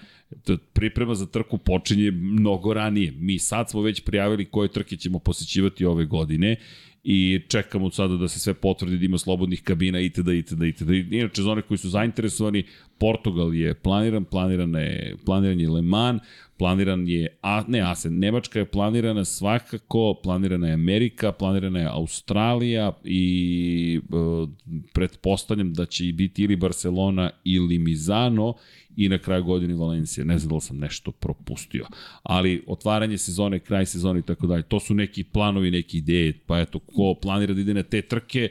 priprema 0.72 1.14
za 1.14 1.26
trku 1.26 1.58
počinje 1.58 2.10
mnogo 2.10 2.74
ranije. 2.74 3.12
Mi 3.18 3.38
sad 3.38 3.70
smo 3.70 3.82
već 3.82 4.00
prijavili 4.00 4.44
koje 4.44 4.68
trke 4.68 4.96
ćemo 4.96 5.18
posećivati 5.18 5.84
ove 5.84 6.04
godine 6.04 6.56
i 7.04 7.40
čekamo 7.48 7.90
sada 7.90 8.16
da 8.16 8.28
se 8.28 8.38
sve 8.38 8.54
potvrdi 8.54 8.98
da 8.98 9.04
ima 9.04 9.18
slobodnih 9.18 9.62
kabina 9.62 10.00
itd. 10.00 10.28
itd. 10.28 10.62
itd. 10.62 10.90
Inače, 11.10 11.42
za 11.42 11.50
one 11.50 11.62
koji 11.62 11.78
su 11.78 11.88
zainteresovani, 11.88 12.64
Portugal 12.98 13.54
je 13.54 13.74
planiran, 13.74 14.24
planiran 14.24 14.74
je, 14.74 15.16
planiran 15.24 15.60
je 15.60 15.70
Le 15.70 15.82
Mans, 15.82 16.22
planiran 16.58 17.08
je, 17.08 17.38
a, 17.42 17.64
ne 17.68 17.80
Asen, 17.80 18.18
Nemačka 18.18 18.58
je 18.58 18.64
planirana 18.64 19.24
svakako, 19.24 20.14
planirana 20.22 20.66
je 20.66 20.72
Amerika, 20.72 21.32
planirana 21.32 21.78
je 21.78 21.88
Australija 21.90 22.92
i 23.04 24.00
e, 24.02 24.46
pretpostavljam 24.92 25.72
da 25.72 25.86
će 25.86 26.04
biti 26.12 26.42
ili 26.42 26.56
Barcelona 26.56 27.30
ili 27.44 27.78
Mizano 27.78 28.54
i 28.98 29.08
na 29.08 29.18
kraju 29.18 29.44
godine 29.44 29.74
Valencija. 29.74 30.24
Ne 30.24 30.38
znam 30.38 30.48
da 30.48 30.54
li 30.54 30.60
sam 30.60 30.78
nešto 30.78 31.10
propustio. 31.12 31.86
Ali 32.22 32.64
otvaranje 32.66 33.18
sezone, 33.18 33.58
kraj 33.58 33.86
sezone 33.86 34.20
i 34.20 34.22
tako 34.22 34.46
dalje, 34.46 34.62
to 34.62 34.80
su 34.80 34.94
neki 34.94 35.24
planovi, 35.24 35.70
neke 35.70 35.98
ideje, 35.98 36.32
pa 36.46 36.60
eto, 36.60 36.78
ko 36.78 37.14
planira 37.22 37.54
da 37.54 37.60
ide 37.60 37.74
na 37.74 37.82
te 37.82 38.02
trke, 38.02 38.50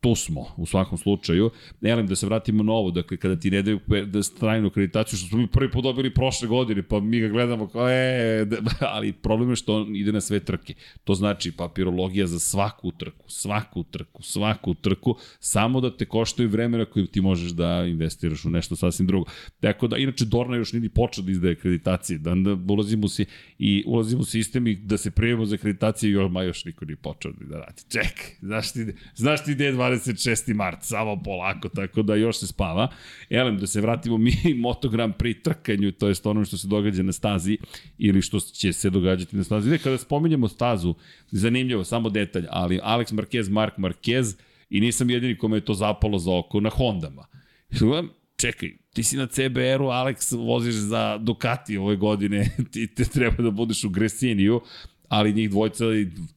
tu 0.00 0.14
smo 0.14 0.46
u 0.56 0.66
svakom 0.66 0.98
slučaju. 0.98 1.50
Elem, 1.82 2.06
da 2.06 2.16
se 2.16 2.26
vratimo 2.26 2.62
na 2.62 2.72
ovo, 2.72 2.90
dakle, 2.90 3.16
kada 3.16 3.36
ti 3.36 3.50
ne 3.50 3.62
daju 3.62 3.80
da 4.06 4.22
strajnu 4.22 4.66
akreditaciju, 4.66 5.18
što 5.18 5.28
smo 5.28 5.38
mi 5.38 5.46
prvi 5.46 5.70
put 5.70 5.82
dobili 5.82 6.14
prošle 6.14 6.48
godine, 6.48 6.82
pa 6.82 7.00
mi 7.00 7.20
ga 7.20 7.28
gledamo 7.28 7.68
kao, 7.68 7.88
e, 7.90 8.44
da, 8.44 8.56
ali 8.94 9.12
problem 9.12 9.50
je 9.50 9.56
što 9.56 9.76
on 9.76 9.96
ide 9.96 10.12
na 10.12 10.20
sve 10.20 10.40
trke. 10.40 10.74
To 11.04 11.14
znači 11.14 11.52
papirologija 11.52 12.26
za 12.26 12.38
svaku 12.38 12.92
trku, 12.92 13.24
svaku 13.30 13.82
trku, 13.82 14.22
svaku 14.22 14.74
trku, 14.74 15.16
samo 15.40 15.80
da 15.80 15.96
te 15.96 16.04
koštaju 16.04 16.48
vremena 16.48 16.84
koju 16.84 17.06
ti 17.06 17.20
možeš 17.20 17.50
da 17.50 17.84
investiraš 17.86 18.44
u 18.44 18.50
nešto 18.50 18.76
sasvim 18.76 19.06
drugo. 19.06 19.30
Tako 19.60 19.88
da, 19.88 19.96
inače, 19.96 20.24
Dorna 20.24 20.56
još 20.56 20.72
niti 20.72 20.88
počeo 20.88 21.24
da 21.24 21.30
izdaje 21.30 21.52
akreditacije, 21.52 22.18
da, 22.18 22.34
da 22.34 22.72
ulazimo 22.72 23.08
si 23.08 23.24
i 23.58 23.84
ulazimo 23.86 24.20
u 24.20 24.24
sistem 24.24 24.66
i 24.66 24.74
da 24.76 24.96
se 24.96 25.10
prijemo 25.10 25.46
za 25.46 25.54
akreditacije, 25.54 26.10
još, 26.10 26.30
ma 26.30 26.42
još 26.42 26.64
niko 26.64 26.84
nije 26.84 26.96
počeo 26.96 27.32
da 27.40 27.58
radi. 27.58 27.82
Ček, 27.88 28.36
znaš 28.40 28.72
ti, 28.72 28.86
znaš 29.14 29.44
ti 29.44 29.54
gde 29.54 29.72
26. 29.90 30.54
mart, 30.54 30.82
samo 30.82 31.22
polako, 31.22 31.68
tako 31.68 32.02
da 32.02 32.14
još 32.14 32.38
se 32.38 32.46
spava. 32.46 32.88
Elem, 33.30 33.58
da 33.58 33.66
se 33.66 33.80
vratimo 33.80 34.18
mi 34.18 34.34
Moto 34.66 34.88
Grand 34.88 35.14
Prix 35.14 35.42
trkanju, 35.42 35.92
to 35.92 36.08
je 36.08 36.14
ono 36.24 36.44
što 36.44 36.56
se 36.56 36.68
događa 36.68 37.02
na 37.02 37.12
stazi 37.12 37.58
ili 37.98 38.22
što 38.22 38.40
će 38.40 38.72
se 38.72 38.90
događati 38.90 39.36
na 39.36 39.44
stazi. 39.44 39.70
Ne, 39.70 39.78
kada 39.78 39.98
spominjemo 39.98 40.48
stazu, 40.48 40.94
zanimljivo, 41.30 41.84
samo 41.84 42.10
detalj, 42.10 42.46
ali 42.50 42.80
Alex 42.82 43.12
Marquez, 43.12 43.50
Mark 43.50 43.78
Marquez, 43.78 44.36
i 44.70 44.80
nisam 44.80 45.10
jedini 45.10 45.38
kome 45.38 45.56
je 45.56 45.64
to 45.64 45.74
zapalo 45.74 46.18
za 46.18 46.34
oko 46.34 46.60
na 46.60 46.70
Hondama. 46.70 47.26
Čekaj, 48.36 48.72
ti 48.92 49.02
si 49.02 49.16
na 49.16 49.26
CBR-u, 49.26 49.86
Alex, 49.86 50.36
voziš 50.36 50.74
za 50.74 51.18
Ducati 51.18 51.76
ove 51.76 51.96
godine, 51.96 52.50
ti 52.72 52.94
te 52.94 53.04
treba 53.04 53.42
da 53.42 53.50
budeš 53.50 53.84
u 53.84 53.90
Gresiniju, 53.90 54.60
ali 55.08 55.32
njih 55.32 55.50
dvojca 55.50 55.84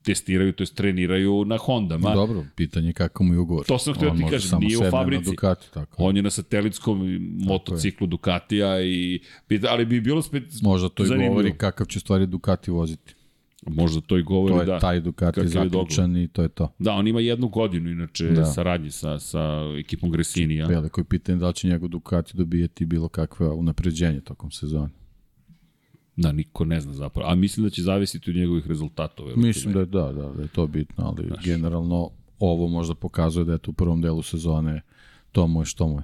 testiraju, 0.03 0.53
to 0.53 0.63
jest 0.63 0.75
treniraju 0.75 1.45
na 1.45 1.57
Hondama. 1.57 2.13
Dobro, 2.13 2.45
pitanje 2.55 2.93
kako 2.93 3.23
mu 3.23 3.33
je 3.33 3.39
ugovor. 3.39 3.65
To 3.65 3.79
sam 3.79 3.93
htio 3.93 4.09
da 4.09 4.15
ti 4.15 4.25
kažem, 4.29 4.59
nije 4.59 4.77
u 4.77 4.91
fabrici. 4.91 5.31
Ducati, 5.31 5.71
tako. 5.73 6.03
On 6.03 6.15
je 6.15 6.21
na 6.21 6.29
satelitskom 6.29 7.19
motociklu 7.37 8.05
je. 8.05 8.09
Ducatija, 8.09 8.81
i, 8.81 9.19
ali 9.69 9.85
bi 9.85 10.01
bilo 10.01 10.21
spet 10.21 10.43
Možda 10.61 10.89
to 10.89 11.05
i 11.05 11.27
govori 11.27 11.57
kakav 11.57 11.87
će 11.87 11.99
stvari 11.99 12.25
Ducati 12.25 12.71
voziti. 12.71 13.15
Možda 13.67 14.01
to 14.01 14.17
i 14.17 14.23
govori 14.23 14.53
To 14.53 14.59
je 14.59 14.65
da... 14.65 14.79
taj 14.79 14.99
Ducati 14.99 15.47
zaključan 15.47 16.17
i 16.17 16.27
to 16.27 16.41
je 16.41 16.49
to. 16.49 16.73
Da, 16.79 16.93
on 16.93 17.07
ima 17.07 17.19
jednu 17.19 17.47
godinu, 17.47 17.89
inače, 17.89 18.25
da. 18.25 18.33
Da. 18.33 18.45
saradnje 18.45 18.91
sa, 18.91 19.19
sa 19.19 19.61
ekipom 19.79 20.11
Gresinija. 20.11 20.67
Veliko 20.67 21.01
je 21.01 21.05
pitanje 21.05 21.37
da 21.37 21.47
li 21.47 21.53
će 21.53 21.67
njegov 21.67 21.89
Ducati 21.89 22.37
dobijeti 22.37 22.85
bilo 22.85 23.07
kakve 23.07 23.47
unapređenje 23.47 24.21
tokom 24.21 24.51
sezone. 24.51 24.98
Da, 26.21 26.31
niko 26.31 26.65
ne 26.65 26.81
zna 26.81 26.93
zapravo. 26.93 27.31
A 27.31 27.35
mislim 27.35 27.63
da 27.63 27.69
će 27.69 27.81
zavisiti 27.81 28.29
od 28.29 28.35
njegovih 28.35 28.67
rezultata. 28.67 29.23
verujte 29.23 29.47
Mislim 29.47 29.67
mi. 29.67 29.73
da 29.73 29.79
je, 29.79 29.85
da, 29.85 30.21
da, 30.21 30.33
da 30.33 30.41
je 30.41 30.47
to 30.47 30.67
bitno, 30.67 31.05
ali 31.05 31.27
Znaš. 31.27 31.45
generalno 31.45 32.09
ovo 32.39 32.67
možda 32.67 32.95
pokazuje 32.95 33.45
da 33.45 33.51
je 33.51 33.57
to 33.57 33.71
u 33.71 33.73
prvom 33.73 34.01
delu 34.01 34.21
sezone 34.21 34.81
to 35.31 35.47
mu 35.47 35.61
je 35.61 35.65
što 35.65 35.87
mu 35.87 35.95
je. 35.95 36.03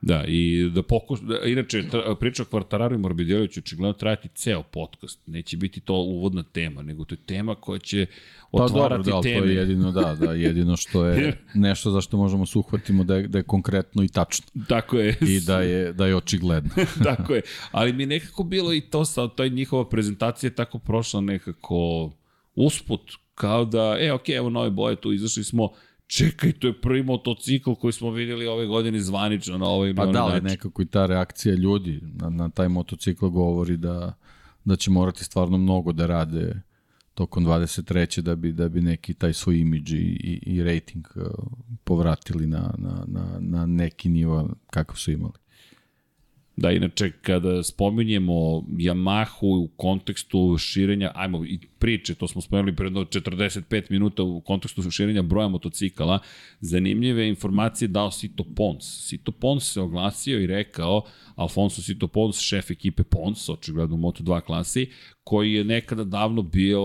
Da, 0.00 0.24
i 0.28 0.70
da 0.74 0.82
pokuš... 0.82 1.20
Da, 1.20 1.38
inače, 1.44 1.82
tra- 1.82 2.14
priča 2.14 2.42
o 2.42 2.46
Kvartararu 2.46 2.94
i 2.94 2.98
Morbidelju 2.98 3.46
će 3.46 3.60
očigledno 3.60 3.92
trajati 3.92 4.28
ceo 4.28 4.62
podcast. 4.62 5.20
Neće 5.26 5.56
biti 5.56 5.80
to 5.80 5.94
uvodna 5.94 6.42
tema, 6.42 6.82
nego 6.82 7.04
to 7.04 7.14
je 7.14 7.18
tema 7.26 7.54
koja 7.54 7.78
će 7.78 8.06
Pa 8.52 8.62
otvarati 8.62 9.10
dobro, 9.10 9.16
da, 9.16 9.22
teme. 9.22 9.40
to 9.40 9.44
je 9.44 9.54
jedino, 9.54 9.92
da, 9.92 10.14
da, 10.14 10.32
jedino 10.32 10.76
što 10.76 11.04
je 11.06 11.38
nešto 11.54 11.90
za 11.90 12.00
što 12.00 12.16
možemo 12.16 12.46
se 12.46 12.58
uhvatimo 12.58 13.04
da 13.04 13.16
je, 13.16 13.28
da 13.28 13.38
je 13.38 13.42
konkretno 13.42 14.02
i 14.04 14.08
tačno. 14.08 14.46
Tako 14.68 14.98
je. 14.98 15.16
I 15.20 15.40
da 15.40 15.60
je, 15.60 15.92
da 15.92 16.06
je 16.06 16.16
očigledno. 16.16 16.70
tako 17.04 17.34
je. 17.34 17.42
Ali 17.70 17.92
mi 17.92 18.06
nekako 18.06 18.42
bilo 18.42 18.72
i 18.72 18.80
to 18.80 19.04
sa 19.04 19.28
toj 19.28 19.50
njihova 19.50 19.88
prezentacija 19.88 20.50
tako 20.50 20.78
prošla 20.78 21.20
nekako 21.20 22.10
usput, 22.54 23.12
kao 23.34 23.64
da, 23.64 23.96
e, 24.00 24.12
ok, 24.12 24.28
evo 24.28 24.50
nove 24.50 24.70
boje, 24.70 24.96
tu 24.96 25.12
izašli 25.12 25.44
smo, 25.44 25.72
čekaj, 26.08 26.52
to 26.52 26.66
je 26.66 26.80
prvi 26.80 27.02
motocikl 27.02 27.74
koji 27.74 27.92
smo 27.92 28.10
videli 28.10 28.46
ove 28.46 28.66
godine 28.66 29.00
zvanično 29.00 29.58
na 29.58 29.66
ili 29.66 29.94
Pa 29.94 30.06
da, 30.06 30.24
ali 30.24 30.40
nekako 30.40 30.82
i 30.82 30.86
ta 30.86 31.06
reakcija 31.06 31.54
ljudi 31.54 32.00
na, 32.02 32.30
na 32.30 32.48
taj 32.48 32.68
motocikl 32.68 33.26
govori 33.26 33.76
da, 33.76 34.14
da 34.64 34.76
će 34.76 34.90
morati 34.90 35.24
stvarno 35.24 35.58
mnogo 35.58 35.92
da 35.92 36.06
rade 36.06 36.62
tokom 37.14 37.46
23. 37.46 38.20
da 38.20 38.34
bi, 38.36 38.52
da 38.52 38.68
bi 38.68 38.80
neki 38.80 39.14
taj 39.14 39.32
svoj 39.32 39.58
imidž 39.58 39.92
i, 39.92 39.96
i, 39.96 40.40
i 40.46 40.62
rating 40.62 41.06
uh, 41.14 41.22
povratili 41.84 42.46
na, 42.46 42.74
na, 42.78 43.04
na, 43.06 43.38
na 43.40 43.66
neki 43.66 44.08
nivo 44.08 44.50
kakav 44.70 44.96
su 44.96 45.10
imali. 45.10 45.38
Da, 46.60 46.70
inače, 46.72 47.10
kada 47.22 47.62
spominjemo 47.62 48.64
Yamahu 48.78 49.46
u 49.46 49.68
kontekstu 49.76 50.58
širenja, 50.58 51.12
ajmo, 51.14 51.44
i 51.44 51.58
priče, 51.78 52.14
to 52.14 52.28
smo 52.28 52.40
spomenuli 52.40 52.76
pred 52.76 52.86
jedno 52.86 53.04
45 53.04 53.90
minuta 53.90 54.22
u 54.22 54.40
kontekstu 54.40 54.90
širenja 54.90 55.22
broja 55.22 55.48
motocikala, 55.48 56.18
zanimljive 56.60 57.28
informacije 57.28 57.88
dao 57.88 58.10
Sito 58.10 58.44
Pons. 58.56 59.08
Sito 59.08 59.32
Pons 59.32 59.72
se 59.72 59.80
oglasio 59.80 60.40
i 60.40 60.46
rekao, 60.46 61.02
Alfonso 61.36 61.82
Sito 61.82 62.08
Pons, 62.08 62.40
šef 62.40 62.70
ekipe 62.70 63.02
Pons, 63.02 63.48
očigledno 63.48 63.96
u 63.96 63.98
Moto2 63.98 64.40
klasi, 64.40 64.90
koji 65.28 65.52
je 65.52 65.64
nekada 65.64 66.04
davno 66.04 66.42
bio 66.42 66.80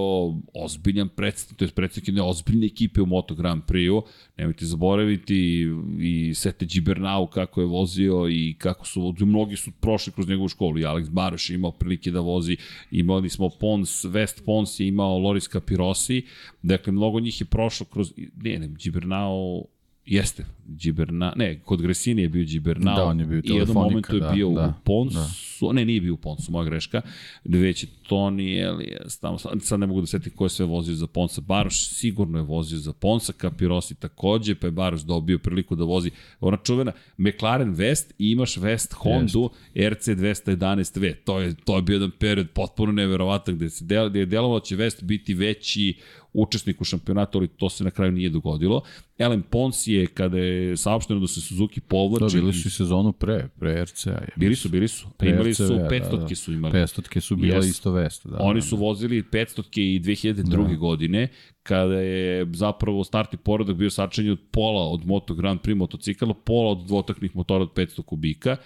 ozbiljan 0.53 1.09
predstavnik, 1.09 1.57
to 1.59 1.65
je 1.65 1.71
predstavnik 1.71 2.07
jedne 2.07 2.21
ozbiljne 2.21 2.65
ekipe 2.65 3.01
u 3.01 3.05
Moto 3.05 3.35
Grand 3.35 3.63
Prix-u. 3.67 4.03
Nemojte 4.37 4.65
zaboraviti 4.65 5.35
i, 5.35 5.67
i 5.99 6.33
Sete 6.33 6.65
Gibernau 6.65 7.27
kako 7.27 7.61
je 7.61 7.67
vozio 7.67 8.27
i 8.29 8.55
kako 8.57 8.85
su. 8.85 9.15
Mnogi 9.19 9.55
su 9.55 9.71
prošli 9.71 10.13
kroz 10.13 10.27
njegovu 10.27 10.49
školu. 10.49 10.79
I 10.79 10.83
Alex 10.83 11.09
Baroš 11.09 11.49
je 11.49 11.55
imao 11.55 11.71
prilike 11.71 12.11
da 12.11 12.19
vozi. 12.19 12.57
Imali 12.91 13.29
smo 13.29 13.49
Pons, 13.49 14.05
West 14.05 14.43
Pons 14.45 14.79
je 14.79 14.87
imao 14.87 15.17
Loris 15.17 15.49
Capirosi. 15.49 16.25
Dakle, 16.61 16.93
mnogo 16.93 17.19
njih 17.19 17.41
je 17.41 17.45
prošlo 17.45 17.85
kroz... 17.85 18.13
Ne, 18.43 18.59
ne, 18.59 18.67
Gibernau 18.67 19.65
Jeste, 20.05 20.45
Giberna, 20.67 21.33
ne, 21.35 21.59
kod 21.59 21.81
Gresini 21.81 22.21
je 22.21 22.29
bio 22.29 22.45
Gibernau. 22.45 22.95
Da, 22.95 23.03
on 23.03 23.19
je 23.19 23.25
bio 23.25 23.41
I 23.43 23.49
jednom 23.55 23.83
momentu 23.83 24.15
je 24.15 24.21
da, 24.21 24.31
bio 24.31 24.49
da, 24.49 24.67
u 24.67 24.83
Ponsu, 24.83 25.67
da. 25.67 25.73
ne, 25.73 25.85
nije 25.85 26.01
bio 26.01 26.13
u 26.13 26.17
Ponsu, 26.17 26.51
moja 26.51 26.65
greška, 26.65 27.01
već 27.43 27.83
je 27.83 27.89
Toni 28.07 28.59
Elias, 28.59 29.19
tamo, 29.19 29.37
sad 29.37 29.79
ne 29.79 29.87
mogu 29.87 30.01
da 30.01 30.07
setim 30.07 30.31
ko 30.35 30.45
je 30.45 30.49
sve 30.49 30.65
vozio 30.65 30.95
za 30.95 31.07
Ponsa, 31.07 31.41
Baroš 31.41 31.87
sigurno 31.89 32.39
je 32.39 32.43
vozio 32.43 32.79
za 32.79 32.93
Ponsa, 32.93 33.33
Capirosi 33.41 33.95
takođe, 33.95 34.55
pa 34.55 34.67
je 34.67 34.71
Baroš 34.71 35.01
dobio 35.01 35.39
priliku 35.39 35.75
da 35.75 35.83
vozi, 35.83 36.11
ona 36.39 36.57
čuvena 36.57 36.91
McLaren 37.17 37.75
West 37.75 38.11
i 38.19 38.31
imaš 38.31 38.55
West 38.55 38.93
Honda 38.93 39.49
RC 39.89 40.07
211V, 40.07 41.13
to 41.25 41.39
je, 41.39 41.55
to 41.55 41.75
je 41.75 41.81
bio 41.81 41.93
jedan 41.93 42.11
period 42.11 42.49
potpuno 42.49 42.91
neverovatan 42.91 43.55
gde, 43.55 43.69
se 43.69 43.85
del, 43.85 44.09
gde 44.09 44.19
je 44.19 44.25
delovalo 44.25 44.59
da 44.59 44.65
će 44.65 44.77
West 44.77 45.03
biti 45.03 45.33
veći 45.33 45.93
učesnik 46.33 46.81
u 46.81 46.83
šampionatu, 46.83 47.37
ali 47.37 47.47
to 47.47 47.69
se 47.69 47.83
na 47.83 47.91
kraju 47.91 48.11
nije 48.11 48.29
dogodilo. 48.29 48.81
Ellen 49.17 49.41
Pons 49.41 49.87
je, 49.87 50.07
kada 50.07 50.37
je 50.37 50.77
saopšteno 50.77 51.19
da 51.19 51.27
se 51.27 51.41
Suzuki 51.41 51.81
povlači... 51.81 52.35
Da, 52.35 52.41
bili 52.41 52.53
su 52.53 52.67
i 52.67 52.71
sezonu 52.71 53.11
pre, 53.11 53.47
pre 53.59 53.83
RCA. 53.83 54.21
Bili 54.35 54.55
su, 54.55 54.69
bili 54.69 54.87
su. 54.87 55.07
Pre 55.17 55.29
Imali 55.29 55.53
su 55.53 55.63
RCV-a, 55.63 55.89
500 55.89 56.11
da, 56.11 56.17
da. 56.17 56.35
su 56.35 56.53
imali. 56.53 56.73
500 56.73 57.19
su 57.19 57.35
bile 57.35 57.57
Yes. 57.57 57.69
isto 57.69 57.91
vest. 57.91 58.27
Da, 58.27 58.37
Oni 58.39 58.59
da, 58.59 58.65
su 58.65 58.77
vozili 58.77 59.23
500 59.23 59.79
i 59.79 59.99
2002. 59.99 60.67
Da. 60.67 60.75
godine, 60.75 61.27
kada 61.63 61.99
je 61.99 62.47
zapravo 62.53 63.03
startni 63.03 63.39
poredak 63.39 63.75
bio 63.75 63.89
sačinjen 63.89 64.31
od 64.31 64.39
pola 64.51 64.87
od 64.87 65.05
Moto 65.05 65.33
Grand 65.33 65.59
Prix 65.61 65.75
motocikala, 65.75 66.33
pola 66.33 66.71
od 66.71 66.85
dvotaknih 66.87 67.35
motora 67.35 67.63
od 67.63 67.73
500 67.73 68.01
kubika. 68.01 68.57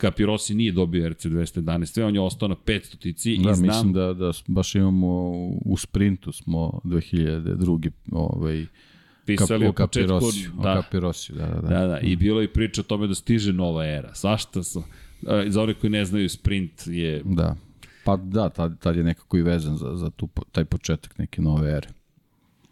Capirosi 0.00 0.54
nije 0.54 0.72
dobio 0.72 1.08
RC 1.08 1.26
211, 1.26 1.84
sve 1.84 2.04
on 2.04 2.14
je 2.14 2.20
ostao 2.20 2.48
na 2.48 2.54
500 2.66 2.98
tici 2.98 3.36
Da, 3.44 3.50
i 3.50 3.54
znam... 3.54 3.66
mislim 3.68 3.92
da, 3.92 4.14
da 4.14 4.32
baš 4.46 4.74
imamo 4.74 5.32
u 5.64 5.76
sprintu 5.76 6.32
smo 6.32 6.80
2002. 6.84 7.90
Ovaj, 8.12 8.66
pisali 9.26 9.66
o 9.66 9.72
Capirosiju. 9.72 10.50
da, 10.62 10.70
O 10.70 11.12
da, 11.38 11.46
da, 11.46 11.60
da. 11.60 11.68
da, 11.68 11.86
da, 11.86 11.98
i 12.00 12.16
bilo 12.16 12.40
je 12.40 12.52
priča 12.52 12.80
o 12.80 12.84
tome 12.84 13.06
da 13.06 13.14
stiže 13.14 13.52
nova 13.52 13.86
era. 13.86 14.14
Svašta 14.14 14.62
su, 14.62 14.82
za 15.48 15.62
one 15.62 15.74
koji 15.74 15.90
ne 15.90 16.04
znaju, 16.04 16.28
sprint 16.28 16.86
je 16.86 17.22
Da. 17.24 17.56
Pa 18.04 18.16
da, 18.16 18.48
tad, 18.48 18.78
tad 18.80 18.96
je 18.96 19.04
nekako 19.04 19.36
i 19.38 19.42
vezan 19.42 19.76
za, 19.76 19.96
za 19.96 20.10
tu, 20.10 20.28
taj 20.52 20.64
početak 20.64 21.18
neke 21.18 21.42
nove 21.42 21.70
ere. 21.70 21.88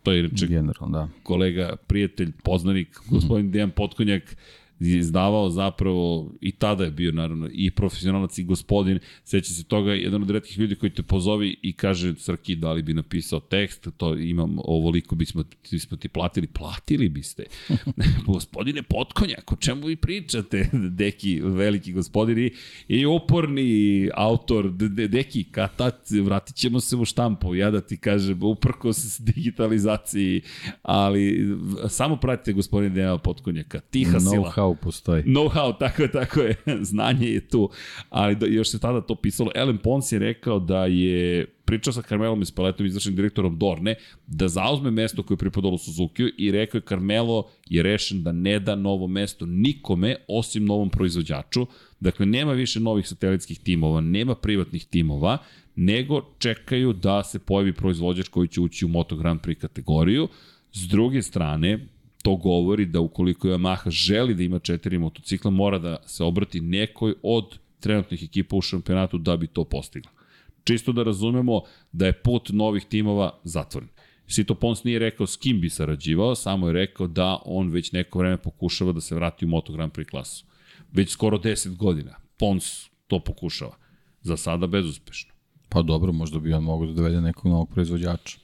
to 0.03 0.12
je 0.12 0.20
inače 0.20 0.47
Generalno, 0.47 0.99
da. 0.99 1.09
kolega, 1.23 1.77
prijatelj, 1.87 2.33
poznanik, 2.45 2.99
gospodin 3.11 3.51
Dejan 3.51 3.70
Potkonjak, 3.70 4.37
izdavao 4.83 5.51
zapravo, 5.51 6.33
i 6.41 6.53
tada 6.53 6.85
je 6.85 6.91
bio 6.91 7.12
naravno 7.12 7.49
i 7.53 7.70
profesionalac 7.70 8.39
i 8.39 8.45
gospodin, 8.45 8.99
seća 9.24 9.53
se 9.53 9.64
toga, 9.64 9.93
jedan 9.93 10.22
od 10.22 10.30
redkih 10.30 10.59
ljudi 10.59 10.74
koji 10.74 10.91
te 10.91 11.03
pozovi 11.03 11.57
i 11.62 11.72
kaže, 11.72 12.14
Srki, 12.14 12.57
da 12.57 12.72
li 12.72 12.83
bi 12.83 12.95
napisao 12.95 13.41
tekst, 13.41 13.89
to 13.97 14.16
imam, 14.16 14.57
ovoliko 14.59 15.14
bismo, 15.14 15.45
bismo 15.70 15.97
ti 15.97 16.09
platili, 16.09 16.47
platili 16.47 17.09
biste. 17.09 17.45
Gospodine 18.26 18.83
Potkonjak, 18.83 19.53
o 19.53 19.57
čemu 19.57 19.87
vi 19.87 19.97
pričate? 19.97 20.68
Deki, 21.01 21.41
veliki 21.41 21.93
gospodin 21.93 22.51
i, 22.89 23.07
uporni 23.07 24.11
autor, 24.14 24.72
de, 24.72 24.89
de, 24.89 25.09
Deki, 25.09 25.45
kad 25.45 25.76
tad, 25.76 25.95
vratit 26.22 26.57
ćemo 26.57 26.80
se 26.80 26.97
u 26.97 27.05
štampu, 27.05 27.55
ja 27.55 27.70
da 27.70 27.80
ti 27.80 27.97
kažem, 27.97 28.43
uprko 28.43 28.93
se 28.93 29.22
digitalizaciji, 29.22 30.43
ali 30.83 31.49
samo 31.89 32.16
pratite 32.16 32.53
gospodine 32.53 32.95
Dejana 32.95 33.18
Potkonjaka, 33.18 33.80
tiha 33.80 34.20
sila. 34.20 34.72
Know-how 34.73 34.85
postoji. 34.85 35.23
Know-how, 35.23 35.79
tako 35.85 36.03
je, 36.03 36.12
tako 36.12 36.41
je, 36.41 36.57
znanje 36.81 37.27
je 37.27 37.49
tu, 37.49 37.70
ali 38.09 38.37
da, 38.37 38.47
još 38.47 38.70
se 38.70 38.79
tada 38.79 39.01
to 39.01 39.14
pisalo. 39.14 39.51
Ellen 39.55 39.79
Pons 39.79 40.12
je 40.12 40.18
rekao 40.18 40.59
da 40.59 40.87
je 40.87 41.47
pričao 41.64 41.93
sa 41.93 42.03
Carmelom 42.03 42.43
Espeletom, 42.43 42.87
izvršenim 42.87 43.16
direktorom 43.16 43.59
Dorne, 43.59 43.95
da 44.27 44.49
zauzme 44.49 44.91
mesto 44.91 45.23
koje 45.23 45.35
je 45.35 45.39
pripadalo 45.39 45.79
Suzuki 45.79 46.23
i 46.39 46.51
rekao 46.51 46.79
je 46.79 46.83
Carmelo 46.89 47.51
je 47.68 47.83
rešen 47.83 48.23
da 48.23 48.33
ne 48.33 48.59
da 48.59 48.77
novo 48.77 49.07
mesto 49.07 49.47
nikome 49.47 50.16
osim 50.29 50.64
novom 50.64 50.91
proizvođaču. 50.91 51.66
Dakle, 52.01 52.27
nema 52.27 52.53
više 52.53 52.81
novih 52.81 53.09
satelitskih 53.09 53.59
timova, 53.61 54.01
nema 54.01 54.35
privatnih 54.35 54.85
timova, 54.85 55.39
nego 55.77 56.35
čekaju 56.39 56.93
da 56.93 57.23
se 57.25 57.39
pojavi 57.39 57.73
proizvođač 57.73 58.29
koji 58.29 58.49
će 58.49 58.61
ući 58.61 58.85
u 58.85 58.89
Moto 58.89 59.16
Grand 59.16 59.41
Prix 59.41 59.55
kategoriju. 59.55 60.29
S 60.73 60.89
druge 60.89 61.23
strane, 61.23 61.87
to 62.23 62.37
govori 62.37 62.87
da 62.87 63.01
ukoliko 63.01 63.49
Yamaha 63.49 63.91
želi 63.91 64.35
da 64.35 64.43
ima 64.43 64.59
četiri 64.59 64.99
motocikla, 64.99 65.51
mora 65.51 65.79
da 65.79 65.97
se 66.07 66.25
obrati 66.25 66.61
nekoj 66.61 67.14
od 67.23 67.59
trenutnih 67.81 68.23
ekipa 68.23 68.57
u 68.57 68.61
šampionatu 68.61 69.18
da 69.18 69.37
bi 69.37 69.47
to 69.47 69.64
postigla. 69.64 70.11
Čisto 70.64 70.93
da 70.93 71.03
razumemo 71.03 71.62
da 71.93 72.07
je 72.07 72.12
put 72.12 72.49
novih 72.53 72.85
timova 72.85 73.41
zatvoren. 73.45 73.89
Sito 74.27 74.55
Pons 74.55 74.85
nije 74.85 74.99
rekao 74.99 75.27
s 75.27 75.37
kim 75.37 75.61
bi 75.61 75.70
sarađivao, 75.70 76.35
samo 76.35 76.66
je 76.66 76.73
rekao 76.73 77.07
da 77.07 77.39
on 77.45 77.70
već 77.70 77.93
neko 77.93 78.18
vreme 78.18 78.37
pokušava 78.37 78.93
da 78.93 79.01
se 79.01 79.14
vrati 79.14 79.45
u 79.45 79.49
Moto 79.49 79.73
Grand 79.73 79.93
Prix 79.93 80.11
klasu. 80.11 80.45
Već 80.93 81.11
skoro 81.11 81.39
10 81.39 81.77
godina 81.77 82.14
Pons 82.39 82.91
to 83.07 83.20
pokušava. 83.20 83.77
Za 84.20 84.37
sada 84.37 84.66
bezuspešno. 84.66 85.33
Pa 85.68 85.83
dobro, 85.83 86.12
možda 86.12 86.39
bi 86.39 86.53
on 86.53 86.62
mogao 86.64 86.87
da 86.87 86.93
dovede 86.93 87.20
nekog 87.20 87.47
novog 87.47 87.70
proizvođača. 87.70 88.39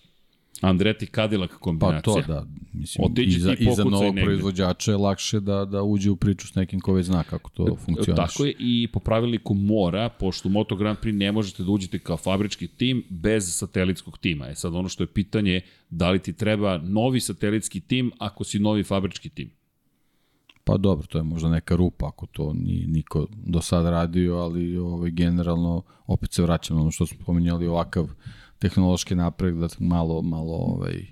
Andretti 0.60 1.06
Cadillac 1.06 1.50
Pa 1.50 1.56
kombinacija. 1.56 2.00
to, 2.02 2.22
da. 2.32 2.46
Mislim, 2.72 3.04
Otiđi 3.04 3.36
i 3.36 3.40
za, 3.40 3.54
ti 3.54 3.62
i 3.62 3.64
za 3.64 3.70
pokucaj 3.70 3.90
novog 3.90 4.14
negde. 4.14 4.24
proizvođača 4.24 4.90
je 4.90 4.96
lakše 4.96 5.40
da, 5.40 5.64
da 5.64 5.82
uđe 5.82 6.10
u 6.10 6.16
priču 6.16 6.48
s 6.48 6.54
nekim 6.54 6.80
ko 6.80 6.92
već 6.92 7.06
zna 7.06 7.22
kako 7.22 7.50
to 7.50 7.76
funkcioniše. 7.84 8.14
Tako 8.14 8.44
je 8.44 8.54
i 8.58 8.88
po 8.92 9.00
pravilniku 9.00 9.54
mora, 9.54 10.08
pošto 10.08 10.48
u 10.48 10.52
Moto 10.52 10.76
Grand 10.76 10.98
Prix 10.98 11.12
ne 11.12 11.32
možete 11.32 11.62
da 11.62 11.70
uđete 11.70 11.98
kao 11.98 12.16
fabrički 12.16 12.66
tim 12.68 13.04
bez 13.08 13.56
satelitskog 13.56 14.18
tima. 14.18 14.48
E 14.48 14.54
sad 14.54 14.74
ono 14.74 14.88
što 14.88 15.02
je 15.02 15.06
pitanje, 15.06 15.60
da 15.90 16.10
li 16.10 16.18
ti 16.18 16.32
treba 16.32 16.78
novi 16.78 17.20
satelitski 17.20 17.80
tim 17.80 18.12
ako 18.18 18.44
si 18.44 18.58
novi 18.58 18.82
fabrički 18.84 19.28
tim? 19.28 19.50
Pa 20.64 20.76
dobro, 20.76 21.06
to 21.06 21.18
je 21.18 21.24
možda 21.24 21.48
neka 21.48 21.76
rupa 21.76 22.06
ako 22.06 22.26
to 22.26 22.52
ni, 22.52 22.84
niko 22.86 23.26
do 23.46 23.60
sada 23.60 23.90
radio, 23.90 24.36
ali 24.36 24.76
ovaj, 24.76 25.10
generalno 25.10 25.82
opet 26.06 26.32
se 26.32 26.42
vraćam 26.42 26.76
na 26.76 26.82
ono 26.82 26.90
što 26.90 27.06
smo 27.06 27.18
pominjali 27.26 27.66
ovakav 27.66 28.08
tehnološki 28.58 29.14
napredak 29.14 29.80
malo, 29.80 30.22
malo 30.22 30.52
ovaj, 30.52 31.06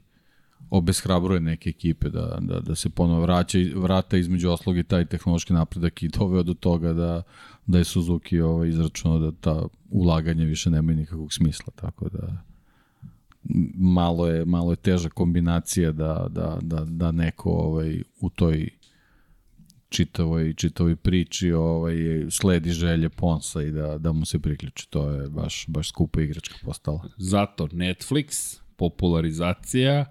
obeshrabruje 0.70 1.40
neke 1.40 1.70
ekipe 1.70 2.09
da, 2.09 2.39
da, 2.40 2.60
da 2.60 2.74
se 2.74 2.90
ponovo 2.90 3.20
vraća, 3.20 3.59
vrata 3.74 4.16
između 4.16 4.51
oslogi 4.51 4.82
taj 4.82 5.05
tehnološki 5.05 5.52
napredak 5.52 6.02
i 6.02 6.09
doveo 6.09 6.43
do 6.43 6.55
toga 6.55 6.93
da, 6.93 7.23
da 7.66 7.78
je 7.78 7.85
Suzuki 7.85 8.40
ovaj, 8.40 8.68
izračunao 8.68 9.18
da 9.18 9.32
ta 9.32 9.62
ulaganje 9.90 10.44
više 10.44 10.70
nemaju 10.70 10.97
nikakvog 10.97 11.32
smisla, 11.32 11.73
tako 11.77 12.09
da 12.09 12.43
malo 13.74 14.27
je, 14.27 14.44
malo 14.44 14.73
je 14.73 14.77
teža 14.77 15.09
kombinacija 15.09 15.93
da, 15.93 16.27
da, 16.31 16.59
da, 16.62 16.85
da 16.85 17.12
neko 17.12 17.51
ovaj, 17.51 18.02
u 18.20 18.31
toj 18.31 18.68
čitavoj, 19.89 20.55
čitavoj 20.55 20.97
priči 20.97 21.53
ovaj, 21.53 21.97
sledi 22.31 22.71
želje 22.71 23.09
Ponsa 23.09 23.63
i 23.63 23.71
da, 23.71 23.99
da 23.99 24.13
mu 24.13 24.25
se 24.25 24.39
priključi. 24.39 24.91
To 24.91 25.11
je 25.11 25.29
baš, 25.29 25.65
baš 25.69 25.89
skupa 25.89 26.21
igračka 26.21 26.55
postala. 26.65 27.05
Zato 27.17 27.67
Netflix, 27.67 28.59
popularizacija, 28.77 30.07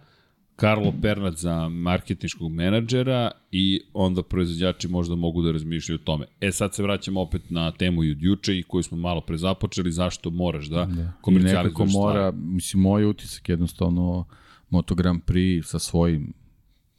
Karlo 0.55 0.93
Pernat 1.01 1.35
za 1.37 1.69
marketinškog 1.69 2.51
menadžera 2.51 3.31
i 3.51 3.81
onda 3.93 4.23
proizvođači 4.23 4.87
možda 4.87 5.15
mogu 5.15 5.41
da 5.41 5.51
razmišljaju 5.51 5.99
o 6.01 6.05
tome. 6.05 6.25
E 6.41 6.51
sad 6.51 6.75
se 6.75 6.83
vraćamo 6.83 7.21
opet 7.21 7.49
na 7.49 7.71
temu 7.71 8.03
i 8.03 8.11
od 8.11 8.21
juče 8.21 8.57
i 8.57 8.63
koju 8.63 8.83
smo 8.83 8.97
malo 8.97 9.21
pre 9.21 9.37
započeli, 9.37 9.91
zašto 9.91 10.29
moraš 10.29 10.65
da, 10.65 10.85
da. 10.85 11.11
komercijalizuješ 11.21 11.89
stvari. 11.89 11.91
mora, 11.91 12.31
mislim, 12.31 12.83
moj 12.83 13.05
utisak 13.05 13.49
jednostavno 13.49 14.25
Moto 14.69 14.95
Grand 14.95 15.21
Prix 15.23 15.63
sa 15.63 15.79
svojim 15.79 16.33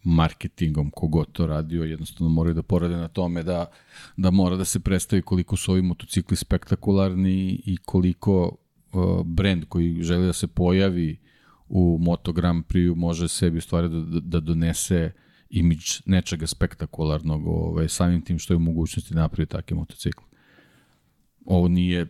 marketingom, 0.06 0.90
kogod 0.90 1.32
to 1.32 1.46
radio, 1.46 1.84
jednostavno 1.84 2.28
moraju 2.28 2.54
da 2.54 2.62
porade 2.62 2.96
na 2.96 3.08
tome 3.08 3.42
da, 3.42 3.66
da 4.16 4.30
mora 4.30 4.56
da 4.56 4.64
se 4.64 4.80
predstavi 4.80 5.22
koliko 5.22 5.56
su 5.56 5.72
ovi 5.72 5.82
motocikli 5.82 6.36
spektakularni 6.36 7.62
i 7.66 7.76
koliko 7.76 8.56
uh, 8.92 9.26
brand 9.26 9.64
koji 9.68 10.02
želi 10.02 10.26
da 10.26 10.32
se 10.32 10.46
pojavi 10.46 11.18
u 11.68 11.98
Moto 12.00 12.32
Grand 12.32 12.64
Prix 12.64 12.94
može 12.94 13.28
sebi 13.28 13.60
stvari 13.60 13.88
da, 13.88 14.00
da, 14.00 14.20
da 14.20 14.40
donese 14.40 15.12
imidž 15.50 16.00
nečega 16.06 16.46
spektakularnog 16.46 17.46
ovaj, 17.46 17.88
samim 17.88 18.22
tim 18.22 18.38
što 18.38 18.52
je 18.52 18.56
u 18.56 18.60
mogućnosti 18.60 19.14
da 19.14 19.20
napravi 19.20 19.46
takve 19.46 19.76
motocikle. 19.76 20.24
Ovo 21.44 21.68
nije 21.68 22.06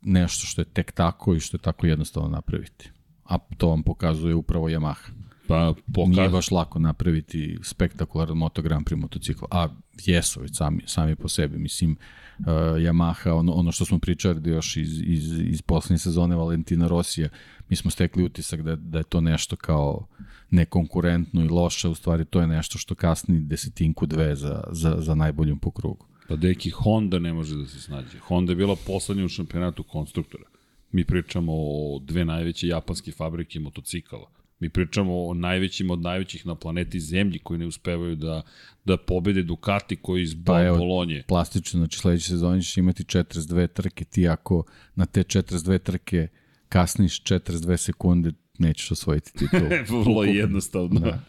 nešto 0.00 0.46
što 0.46 0.60
je 0.60 0.64
tek 0.64 0.92
tako 0.92 1.34
i 1.34 1.40
što 1.40 1.56
je 1.56 1.60
tako 1.60 1.86
jednostavno 1.86 2.28
napraviti. 2.28 2.90
A 3.24 3.38
to 3.38 3.68
vam 3.68 3.82
pokazuje 3.82 4.34
upravo 4.34 4.68
Yamaha. 4.68 5.27
Pa 5.48 5.74
pokaz... 5.94 6.16
Nije 6.16 6.28
baš 6.28 6.50
lako 6.50 6.78
napraviti 6.78 7.58
spektakularan 7.62 8.36
Moto 8.36 8.62
Grand 8.62 8.86
Prix 8.86 8.96
motocikl, 8.96 9.44
a 9.50 9.68
jesu 10.04 10.40
već 10.40 10.56
sami, 10.56 10.82
sami 10.86 11.16
po 11.16 11.28
sebi. 11.28 11.58
Mislim, 11.58 11.96
uh, 12.38 12.46
Yamaha, 12.76 13.30
ono, 13.30 13.52
ono 13.52 13.72
što 13.72 13.84
smo 13.84 13.98
pričali 13.98 14.40
da 14.40 14.50
još 14.50 14.76
iz, 14.76 15.00
iz, 15.00 15.40
iz 15.40 15.62
poslednje 15.62 15.98
sezone 15.98 16.36
Valentina 16.36 16.88
Rosija, 16.88 17.28
mi 17.68 17.76
smo 17.76 17.90
stekli 17.90 18.24
utisak 18.24 18.62
da, 18.62 18.76
da 18.76 18.98
je 18.98 19.04
to 19.04 19.20
nešto 19.20 19.56
kao 19.56 20.06
nekonkurentno 20.50 21.44
i 21.44 21.48
loše, 21.48 21.88
u 21.88 21.94
stvari 21.94 22.24
to 22.24 22.40
je 22.40 22.46
nešto 22.46 22.78
što 22.78 22.94
kasni 22.94 23.40
desetinku 23.40 24.06
dve 24.06 24.36
za, 24.36 24.64
za, 24.70 24.96
za 24.98 25.14
najboljom 25.14 25.58
po 25.58 25.70
krugu. 25.70 26.06
Pa 26.28 26.36
deki 26.36 26.70
Honda 26.70 27.18
ne 27.18 27.32
može 27.32 27.56
da 27.56 27.66
se 27.66 27.80
snađe. 27.80 28.18
Honda 28.18 28.52
je 28.52 28.56
bila 28.56 28.76
poslednja 28.86 29.24
u 29.24 29.28
šampionatu 29.28 29.82
konstruktora. 29.82 30.44
Mi 30.92 31.04
pričamo 31.04 31.52
o 31.54 31.98
dve 32.02 32.24
najveće 32.24 32.68
japanske 32.68 33.12
fabrike 33.12 33.60
motocikala 33.60 34.37
Mi 34.60 34.68
pričamo 34.68 35.26
o 35.26 35.34
najvećim 35.34 35.90
od 35.90 36.00
najvećih 36.00 36.46
na 36.46 36.54
planeti 36.54 37.00
Zemlji 37.00 37.38
koji 37.38 37.58
ne 37.58 37.66
uspevaju 37.66 38.16
da, 38.16 38.42
da 38.84 38.96
pobede 38.96 39.42
Ducati 39.42 39.96
koji 39.96 40.22
iz 40.22 40.36
pa 40.46 40.62
evo, 40.62 40.78
Bolonje. 40.78 41.22
Plastično, 41.28 41.78
znači 41.78 41.98
sledeće 41.98 42.28
sezoni 42.28 42.62
ćeš 42.62 42.76
imati 42.76 43.04
42 43.04 43.68
trke, 43.72 44.04
ti 44.04 44.28
ako 44.28 44.64
na 44.94 45.06
te 45.06 45.20
42 45.20 45.78
trke 45.78 46.28
kasniš 46.68 47.22
42 47.22 47.76
sekunde, 47.76 48.32
nećeš 48.58 48.90
osvojiti 48.90 49.32
titul. 49.32 49.60
Vrlo 50.04 50.24
jednostavno. 50.24 51.00
Da. 51.00 51.24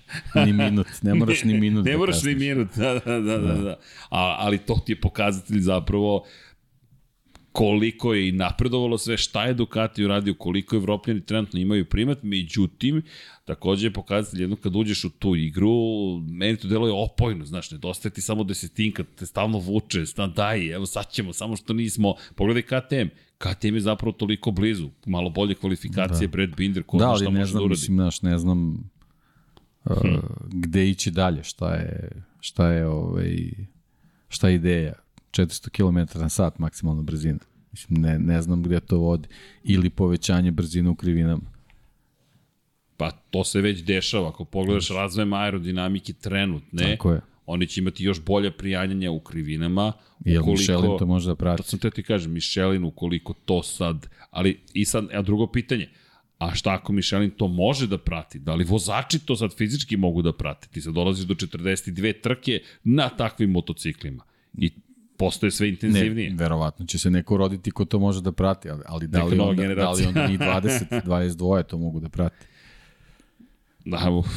Ni 0.45 0.53
minut, 0.53 0.87
ne 1.01 1.13
moraš 1.13 1.43
ni 1.43 1.59
minut 1.59 1.85
ne, 1.85 1.91
ne 1.91 1.95
da 1.95 1.97
moraš 1.97 2.15
kasniš. 2.15 2.33
ni 2.33 2.47
minut, 2.47 2.67
da, 2.75 2.93
da, 2.93 3.19
da, 3.19 3.37
da. 3.37 3.53
da. 3.53 3.79
A, 4.09 4.35
ali 4.39 4.57
to 4.57 4.81
ti 4.85 4.91
je 4.91 5.01
pokazatelj 5.01 5.59
zapravo 5.59 6.25
koliko 7.51 8.13
je 8.13 8.29
i 8.29 8.31
napredovalo 8.31 8.97
sve, 8.97 9.17
šta 9.17 9.45
je 9.45 9.53
Ducati 9.53 10.05
uradio, 10.05 10.33
koliko 10.33 10.75
evropljani 10.75 11.21
trenutno 11.21 11.59
imaju 11.59 11.85
primat, 11.85 12.23
međutim, 12.23 13.01
takođe 13.45 13.87
je 13.87 13.93
pokazatelj 13.93 14.41
jedno 14.41 14.55
kad 14.55 14.75
uđeš 14.75 15.03
u 15.03 15.09
tu 15.09 15.35
igru, 15.35 15.71
meni 16.19 16.57
to 16.57 16.67
delo 16.67 16.87
je 16.87 16.93
opojno, 16.93 17.45
znaš, 17.45 17.71
nedostaje 17.71 18.13
ti 18.13 18.21
samo 18.21 18.43
desetinka, 18.43 19.03
te 19.15 19.25
stalno 19.25 19.57
vuče, 19.57 20.05
stan 20.05 20.33
daj, 20.33 20.71
evo 20.71 20.85
sad 20.85 21.11
ćemo, 21.11 21.33
samo 21.33 21.55
što 21.55 21.73
nismo, 21.73 22.15
pogledaj 22.35 22.61
KTM, 22.61 23.07
KTM 23.37 23.75
je 23.75 23.81
zapravo 23.81 24.11
toliko 24.11 24.51
blizu, 24.51 24.89
malo 25.05 25.29
bolje 25.29 25.55
kvalifikacije, 25.55 26.27
da. 26.27 26.31
Brad 26.31 26.55
Binder, 26.55 26.83
ko 26.83 26.97
da, 26.97 27.05
zna 27.05 27.15
šta 27.15 27.29
može 27.29 27.53
da 27.53 27.59
uradi. 27.59 27.69
Mislim, 27.69 27.97
znaš, 27.97 28.21
ne 28.21 28.37
znam 28.37 28.91
uh, 29.85 30.01
hmm. 30.01 30.21
gde 30.49 30.89
ići 30.89 31.11
dalje, 31.11 31.43
šta 31.43 31.73
je, 31.73 32.09
šta 32.39 32.71
je, 32.71 32.87
ovaj, 32.87 33.35
šta 34.29 34.49
je 34.49 34.55
ideja 34.55 34.93
400 35.31 35.69
km 35.69 36.19
na 36.19 36.29
sat 36.29 36.59
maksimalna 36.59 37.01
brzina. 37.01 37.39
Mislim, 37.71 38.01
ne, 38.01 38.19
ne 38.19 38.41
znam 38.41 38.63
gde 38.63 38.79
to 38.79 38.97
vodi. 38.97 39.27
Ili 39.63 39.89
povećanje 39.89 40.51
brzine 40.51 40.89
u 40.89 40.95
krivinama. 40.95 41.59
Pa 42.97 43.11
to 43.11 43.43
se 43.43 43.61
već 43.61 43.83
dešava. 43.83 44.29
Ako 44.29 44.45
pogledaš 44.45 44.89
razvojem 44.89 45.33
aerodinamike 45.33 46.13
trenutne, 46.13 46.91
Tako 46.91 47.11
je. 47.11 47.21
oni 47.45 47.67
će 47.67 47.81
imati 47.81 48.03
još 48.03 48.21
bolje 48.21 48.51
prijanjanja 48.51 49.11
u 49.11 49.19
krivinama. 49.19 49.93
Jel 50.25 50.41
ukoliko, 50.41 50.59
Michelin 50.59 50.97
to 50.99 51.05
može 51.05 51.27
da 51.27 51.35
prati? 51.35 51.57
To 51.57 51.69
sam 51.69 51.79
te 51.79 51.91
ti 51.91 52.03
kažem, 52.03 52.31
Michelin 52.31 52.83
ukoliko 52.83 53.33
to 53.45 53.63
sad... 53.63 54.07
Ali 54.31 54.59
i 54.73 54.85
sad, 54.85 55.07
a 55.13 55.21
drugo 55.21 55.47
pitanje, 55.47 55.89
A 56.39 56.55
šta 56.55 56.73
ako 56.73 56.93
Michelin 56.93 57.29
to 57.29 57.47
može 57.47 57.87
da 57.87 57.97
prati? 57.97 58.39
Da 58.39 58.55
li 58.55 58.63
vozači 58.63 59.19
to 59.19 59.35
sad 59.35 59.55
fizički 59.57 59.97
mogu 59.97 60.21
da 60.21 60.33
prati? 60.33 60.69
Ti 60.69 60.81
sad 60.81 60.93
dolaziš 60.93 61.25
do 61.25 61.33
42 61.33 62.21
trke 62.21 62.61
na 62.83 63.09
takvim 63.09 63.51
motociklima. 63.51 64.23
I 64.57 64.71
postoje 65.19 65.51
sve 65.51 65.69
intenzivnije. 65.69 66.29
Ne, 66.29 66.35
verovatno 66.35 66.85
će 66.85 66.99
se 66.99 67.11
neko 67.11 67.37
roditi 67.37 67.71
ko 67.71 67.85
to 67.85 67.99
može 67.99 68.21
da 68.21 68.31
prati, 68.31 68.69
ali, 68.69 68.81
ali 68.85 69.07
da, 69.07 69.23
li 69.23 69.39
onda, 69.39 69.75
da 69.75 69.91
li 69.91 70.05
onda 70.05 70.27
ni 70.27 70.37
20, 70.37 71.01
22 71.05 71.63
to 71.63 71.77
mogu 71.77 71.99
da 71.99 72.09
prati. 72.09 72.45
Da, 73.85 74.11
uf, 74.11 74.27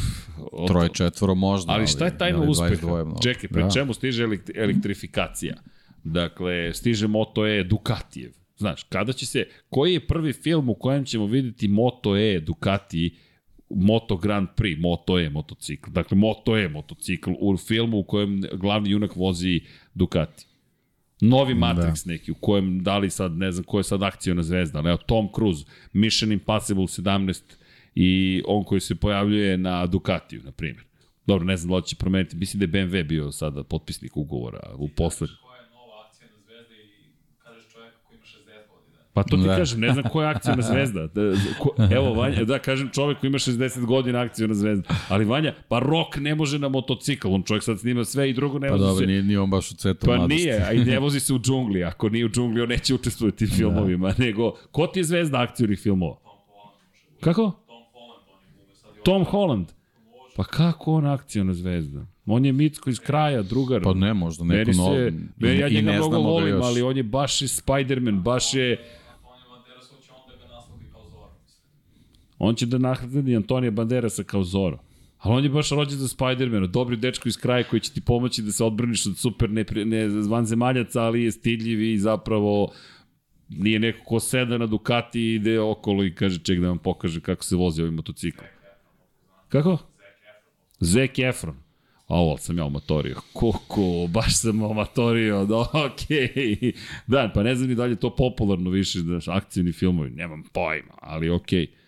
Troje, 0.66 0.88
četvoro 0.88 1.34
možda. 1.34 1.72
Ali 1.72 1.86
šta 1.86 2.04
je 2.04 2.18
tajna 2.18 2.40
uspeha? 2.40 3.04
Čekaj, 3.22 3.48
pre 3.48 3.62
da. 3.62 3.70
čemu 3.70 3.94
stiže 3.94 4.28
elektrifikacija? 4.54 5.54
Dakle, 6.04 6.74
stiže 6.74 7.06
Moto 7.06 7.46
E 7.46 7.64
Ducatijev. 7.64 8.32
Znaš, 8.56 8.82
kada 8.82 9.12
će 9.12 9.26
se, 9.26 9.46
koji 9.70 9.92
je 9.92 10.06
prvi 10.06 10.32
film 10.32 10.68
u 10.68 10.74
kojem 10.74 11.04
ćemo 11.04 11.26
videti 11.26 11.68
Moto 11.68 12.16
E 12.16 12.40
Ducati 12.40 13.16
Moto 13.70 14.16
Grand 14.16 14.48
Prix, 14.56 14.80
Moto 14.80 15.18
E 15.18 15.30
motocikl. 15.30 15.90
Dakle, 15.90 16.16
Moto 16.16 16.56
E 16.58 16.68
motocikl 16.68 17.30
u 17.40 17.56
filmu 17.56 17.98
u 17.98 18.04
kojem 18.04 18.42
glavni 18.52 18.90
junak 18.90 19.16
vozi 19.16 19.60
Ducati. 19.94 20.46
Novi 21.22 21.54
da. 21.54 21.60
Matrix 21.60 22.06
da. 22.06 22.12
neki, 22.12 22.32
u 22.32 22.34
kojem, 22.34 22.82
da 22.82 22.98
li 22.98 23.10
sad, 23.10 23.32
ne 23.32 23.52
znam 23.52 23.64
ko 23.64 23.78
je 23.78 23.84
sad 23.84 24.02
akcijona 24.02 24.42
zvezda, 24.42 24.78
ali 24.78 24.88
evo, 24.88 24.98
Tom 25.06 25.28
Cruise, 25.34 25.64
Mission 25.92 26.32
Impossible 26.32 26.84
17 26.84 27.42
i 27.94 28.42
on 28.46 28.64
koji 28.64 28.80
se 28.80 28.94
pojavljuje 28.94 29.58
na 29.58 29.86
Ducatiju, 29.86 30.40
na 30.44 30.52
primjer. 30.52 30.84
Dobro, 31.26 31.44
ne 31.44 31.56
znam 31.56 31.70
da 31.70 31.76
li 31.76 31.82
će 31.82 31.96
promeniti, 31.96 32.36
mislim 32.36 32.60
da 32.60 32.78
je 32.78 32.86
BMW 32.86 33.06
bio 33.06 33.32
sada 33.32 33.64
potpisnik 33.64 34.16
ugovora 34.16 34.60
u 34.76 34.88
poslednju. 34.88 35.36
Pa 39.14 39.22
to 39.22 39.36
ti 39.36 39.42
da. 39.42 39.56
kažem, 39.56 39.80
ne 39.80 39.92
znam 39.92 40.04
koja 40.12 40.28
je 40.28 40.34
akcija 40.34 40.56
na 40.56 40.62
zvezda. 40.62 41.06
Da, 41.14 41.32
ko, 41.58 41.74
evo, 41.90 42.14
Vanja, 42.14 42.44
da 42.44 42.58
kažem 42.58 42.90
čovek 42.92 43.18
koji 43.20 43.28
ima 43.28 43.38
60 43.38 43.84
godina 43.84 44.20
akciju 44.20 44.48
na 44.48 44.54
zvezda. 44.54 44.94
Ali 45.08 45.24
Vanja, 45.24 45.54
pa 45.68 45.78
Rok 45.78 46.16
ne 46.16 46.34
može 46.34 46.58
na 46.58 46.68
motocikl, 46.68 47.28
on 47.34 47.42
čovjek 47.42 47.64
sad 47.64 47.80
snima 47.80 48.04
sve 48.04 48.30
i 48.30 48.32
drugo 48.32 48.58
ne 48.58 48.68
pa 48.68 48.74
vozi 48.74 48.84
dobro, 48.84 49.00
se. 49.00 49.06
nije, 49.06 49.22
nije 49.22 49.40
on 49.40 49.50
baš 49.50 49.70
u 49.70 49.74
cetu 49.74 50.06
Pa 50.06 50.16
mladosti. 50.16 50.34
nije, 50.34 50.62
a 50.68 50.72
i 50.72 50.84
ne 50.84 50.98
vozi 50.98 51.20
se 51.20 51.34
u 51.34 51.38
džungli. 51.38 51.84
Ako 51.84 52.08
nije 52.08 52.24
u 52.24 52.28
džungli, 52.28 52.60
on 52.62 52.68
neće 52.68 52.94
učestvovati 52.94 53.44
u 53.44 53.48
da. 53.48 53.54
filmovima. 53.54 54.08
Da. 54.08 54.24
Nego, 54.24 54.54
ko 54.70 54.86
ti 54.86 55.00
je 55.00 55.04
zvezda 55.04 55.40
akcijnih 55.40 55.78
filmova? 55.78 56.16
Kako? 57.20 57.52
Tom 59.04 59.24
Holland. 59.24 59.66
Pa 60.36 60.44
kako 60.44 60.92
on 60.92 61.06
akcijna 61.06 61.54
zvezda? 61.54 62.06
On 62.26 62.44
je 62.44 62.52
Mitsko 62.52 62.90
iz 62.90 63.00
kraja, 63.00 63.42
drugar. 63.42 63.82
Pa 63.82 63.94
ne, 63.94 64.14
možda 64.14 64.44
neko 64.44 64.72
novo. 64.72 64.94
Ja 65.40 65.68
njega 65.68 65.92
mnogo 65.92 66.18
volim, 66.18 66.62
ali 66.62 66.82
on 66.82 66.96
je 66.96 67.02
baš 67.02 67.38
Spider-Man, 67.38 68.22
baš 68.22 68.54
je 68.54 68.76
On 72.44 72.54
će 72.54 72.66
da 72.66 72.78
nahrani 72.78 73.36
Antonija 73.36 73.70
Banderasa 73.70 74.22
kao 74.22 74.44
Zoro. 74.44 74.78
Ali 75.18 75.34
on 75.34 75.44
je 75.44 75.50
baš 75.50 75.70
rođen 75.70 75.98
za 75.98 76.08
Spider-mana, 76.08 76.66
dobri 76.66 76.96
dečko 76.96 77.28
iz 77.28 77.36
kraja 77.36 77.64
koji 77.64 77.80
će 77.80 77.92
ti 77.92 78.00
pomoći 78.00 78.42
da 78.42 78.52
se 78.52 78.64
odbraniš 78.64 79.06
od 79.06 79.18
super 79.18 79.50
ne, 79.50 79.64
ne 79.84 80.06
vanzemaljaca, 80.28 81.02
ali 81.02 81.22
je 81.22 81.32
stidljiv 81.32 81.82
i 81.82 81.98
zapravo 81.98 82.72
nije 83.48 83.78
neko 83.78 84.04
ko 84.04 84.20
seda 84.20 84.58
na 84.58 84.66
Ducati 84.66 85.20
i 85.20 85.34
ide 85.34 85.60
okolo 85.60 86.04
i 86.04 86.14
kaže 86.14 86.38
ček 86.38 86.60
da 86.60 86.68
vam 86.68 86.78
pokaže 86.78 87.20
kako 87.20 87.44
se 87.44 87.56
vozi 87.56 87.82
ovaj 87.82 87.90
motocikl. 87.90 88.44
Kako? 89.48 89.78
Zek 90.80 91.18
Efron. 91.18 91.56
A 92.06 92.14
ovo 92.14 92.38
sam 92.38 92.58
ja 92.58 92.64
omatorio. 92.64 93.20
Kuku, 93.32 94.08
baš 94.08 94.36
sam 94.36 94.62
omatorio. 94.62 95.44
Da, 95.44 95.58
okej. 95.58 96.28
Okay. 96.34 96.72
Da, 97.06 97.30
pa 97.34 97.42
ne 97.42 97.54
znam 97.54 97.68
ni 97.68 97.74
dalje 97.74 97.96
to 97.96 98.16
popularno 98.16 98.70
više, 98.70 98.98
da 99.02 99.18
akcijni 99.26 99.72
filmovi. 99.72 100.10
Nemam 100.10 100.42
pojma, 100.52 100.94
ali 101.00 101.30
okej. 101.30 101.66
Okay. 101.66 101.81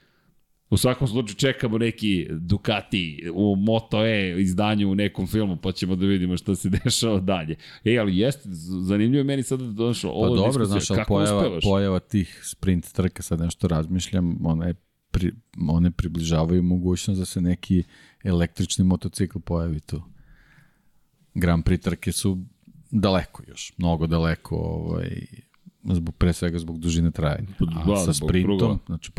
U 0.75 0.77
svakom 0.77 1.09
slučaju 1.09 1.35
čekamo 1.35 1.79
neki 1.79 2.27
Ducati 2.31 3.31
u 3.35 3.57
Moto 3.57 4.07
E 4.07 4.43
izdanju 4.43 4.91
u 4.91 4.95
nekom 4.95 5.27
filmu, 5.27 5.57
pa 5.57 5.73
ćemo 5.73 5.97
da 5.97 6.07
vidimo 6.07 6.37
šta 6.37 6.55
se 6.55 6.69
dešava 6.85 7.21
dalje. 7.21 7.57
E, 7.85 7.99
ali 7.99 8.19
jeste, 8.19 8.49
zanimljivo 8.83 9.21
je 9.21 9.25
meni 9.25 9.43
sad 9.43 9.61
da 9.61 9.73
došlo 9.73 10.11
ovo 10.11 10.37
pa 10.37 10.43
dobro, 10.43 10.65
znaš, 10.65 10.91
ali 10.91 11.03
pojava, 11.09 11.39
uspevaš? 11.39 11.65
pojava 11.65 11.99
tih 11.99 12.41
sprint 12.45 12.93
trka, 12.93 13.23
sad 13.23 13.41
nešto 13.41 13.69
razmišljam, 13.69 14.47
one, 14.47 14.75
pri, 15.11 15.33
one 15.69 15.91
približavaju 15.91 16.63
mogućnost 16.63 17.21
da 17.21 17.27
se 17.27 17.41
neki 17.41 17.83
električni 18.25 18.85
motocikl 18.85 19.39
pojavi 19.39 19.81
tu. 19.81 20.03
Grand 21.35 21.65
Prix 21.65 21.83
trke 21.83 22.13
su 22.13 22.39
daleko 22.91 23.43
još, 23.49 23.73
mnogo 23.77 24.07
daleko 24.07 24.57
ovaj, 24.57 25.27
zbog, 25.85 26.15
pre 26.15 26.33
svega 26.33 26.59
zbog 26.59 26.79
dužine 26.79 27.11
trajanja. 27.11 27.49
A 27.61 27.85
da, 27.87 27.97
sa 27.97 28.13
sprintom, 28.13 28.79
znači 28.87 29.13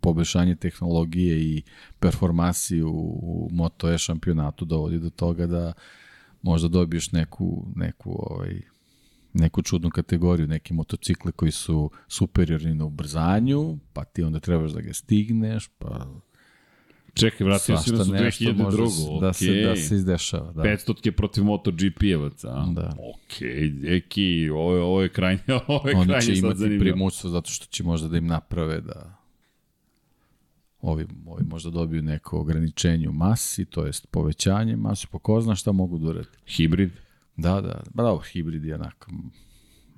poboljšanje 0.00 0.56
tehnologije 0.56 1.42
i 1.42 1.62
performansi 1.98 2.82
u, 2.82 2.90
u 3.22 3.48
Moto 3.52 3.92
E 3.92 3.98
šampionatu 3.98 4.64
dovodi 4.64 4.98
do 4.98 5.10
toga 5.10 5.46
da 5.46 5.72
možda 6.42 6.68
dobiješ 6.68 7.12
neku, 7.12 7.66
neku, 7.76 8.26
ovaj, 8.30 8.60
neku 9.32 9.62
čudnu 9.62 9.90
kategoriju, 9.90 10.46
neki 10.46 10.74
motocikle 10.74 11.32
koji 11.32 11.52
su 11.52 11.90
superiorni 12.08 12.74
na 12.74 12.84
ubrzanju, 12.84 13.78
pa 13.92 14.04
ti 14.04 14.22
onda 14.22 14.40
trebaš 14.40 14.70
da 14.70 14.80
ga 14.80 14.92
stigneš, 14.92 15.68
pa 15.78 16.06
Čekaj, 17.18 17.44
vratio 17.44 17.76
si 17.76 17.92
nas 17.92 18.08
u 18.08 18.12
2002. 18.12 19.20
Da, 19.20 19.32
se, 19.32 19.62
da 19.64 19.76
se 19.76 19.94
izdešava. 19.94 20.52
Da. 20.52 20.62
500 20.62 21.10
protiv 21.10 21.44
MotoGP-evaca. 21.44 22.72
Da. 22.74 22.92
Ok, 22.98 23.40
deki, 23.72 24.50
ovo 24.52 24.74
je, 24.74 24.82
ovo 24.82 25.02
je 25.02 25.08
krajnje, 25.08 25.42
ovo 25.68 25.88
je 25.88 25.96
Oni 25.96 26.06
krajnje 26.06 26.26
će 26.26 26.38
imati 26.38 26.78
primućstvo 26.78 27.30
zato 27.30 27.50
što 27.50 27.66
će 27.66 27.84
možda 27.84 28.08
da 28.08 28.16
im 28.16 28.26
naprave 28.26 28.80
da 28.80 29.18
ovi, 30.80 31.06
ovi 31.26 31.44
možda 31.44 31.70
dobiju 31.70 32.02
neko 32.02 32.40
ograničenje 32.40 33.08
u 33.08 33.12
masi, 33.12 33.64
to 33.64 33.86
jest 33.86 34.06
povećanje 34.06 34.76
masi, 34.76 35.06
pa 35.10 35.18
ko 35.18 35.40
zna 35.40 35.54
šta 35.54 35.72
mogu 35.72 35.98
da 35.98 36.08
uradi. 36.08 36.28
Hibrid? 36.46 36.90
Da, 37.36 37.60
da, 37.60 37.82
ba 37.94 38.02
da, 38.02 38.18
hibrid 38.32 38.64
je 38.64 38.74
onako, 38.74 39.10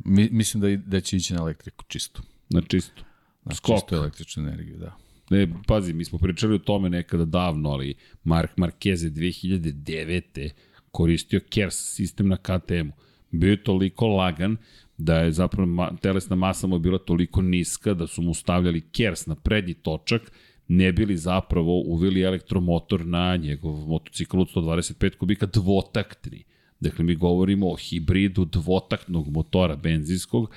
mi, 0.05 0.28
mislim 0.32 0.60
da, 0.60 0.76
da 0.86 1.01
će 1.01 1.16
ići 1.16 1.34
na 1.34 1.40
elektriku 1.40 1.84
čisto. 1.88 2.22
Na 2.51 2.62
čisto. 2.62 3.02
Na 3.44 3.55
Skok. 3.55 3.76
čisto 3.76 3.97
električnu 3.97 4.42
energiju, 4.42 4.76
da. 4.78 4.97
Ne, 5.31 5.48
pazi, 5.66 5.93
mi 5.93 6.05
smo 6.05 6.19
pričali 6.19 6.55
o 6.55 6.59
tome 6.59 6.90
nekada 6.90 7.24
davno, 7.24 7.70
ali 7.70 7.94
Mark 8.24 8.51
Marquez 8.57 8.97
2009. 8.97 10.51
koristio 10.90 11.40
KERS 11.51 11.94
sistem 11.94 12.28
na 12.28 12.36
KTM-u. 12.36 12.93
Bio 13.31 13.51
je 13.51 13.62
toliko 13.62 14.07
lagan 14.07 14.57
da 14.97 15.19
je 15.19 15.32
zapravo 15.32 15.66
ma, 15.66 15.90
telesna 16.02 16.36
masa 16.36 16.66
mu 16.66 16.78
bila 16.78 16.98
toliko 16.98 17.43
niska 17.43 17.94
da 17.94 18.07
su 18.07 18.23
mu 18.23 18.35
stavljali 18.35 18.81
KERS 18.81 19.27
na 19.27 19.35
prednji 19.35 19.74
točak, 19.74 20.32
ne 20.69 20.93
bili 20.93 21.16
zapravo 21.16 21.81
uveli 21.81 22.23
elektromotor 22.23 23.07
na 23.07 23.36
njegov 23.36 23.89
motocikl 23.89 24.40
od 24.40 24.48
125 24.55 25.16
kubika 25.16 25.47
dvotaktni. 25.47 26.44
Dakle, 26.81 27.05
mi 27.05 27.15
govorimo 27.15 27.70
o 27.70 27.77
hibridu 27.77 28.44
dvotaktnog 28.44 29.28
motora 29.28 29.77
benzinskog 29.77 30.51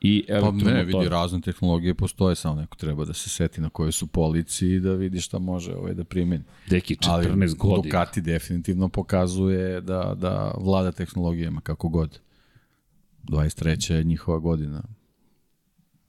i 0.00 0.24
elektromotor. 0.28 0.64
Pa 0.64 0.74
ne, 0.74 0.84
vidi, 0.84 1.08
razne 1.08 1.40
tehnologije 1.40 1.94
postoje, 1.94 2.36
samo 2.36 2.60
neko 2.60 2.76
treba 2.76 3.04
da 3.04 3.12
se 3.12 3.28
seti 3.28 3.60
na 3.60 3.68
kojoj 3.68 3.92
su 3.92 4.06
polici 4.06 4.68
i 4.68 4.80
da 4.80 4.92
vidi 4.92 5.20
šta 5.20 5.38
može 5.38 5.74
ovaj, 5.74 5.94
da 5.94 6.04
primeni. 6.04 6.44
Deki, 6.70 6.96
14 6.96 7.08
Ali, 7.10 7.54
godina. 7.56 7.82
Ducati 7.82 8.20
definitivno 8.20 8.88
pokazuje 8.88 9.80
da, 9.80 10.14
da 10.20 10.54
vlada 10.60 10.92
tehnologijama 10.92 11.60
kako 11.60 11.88
god. 11.88 12.20
23. 13.22 13.92
je 13.92 14.04
njihova 14.04 14.38
godina. 14.38 14.82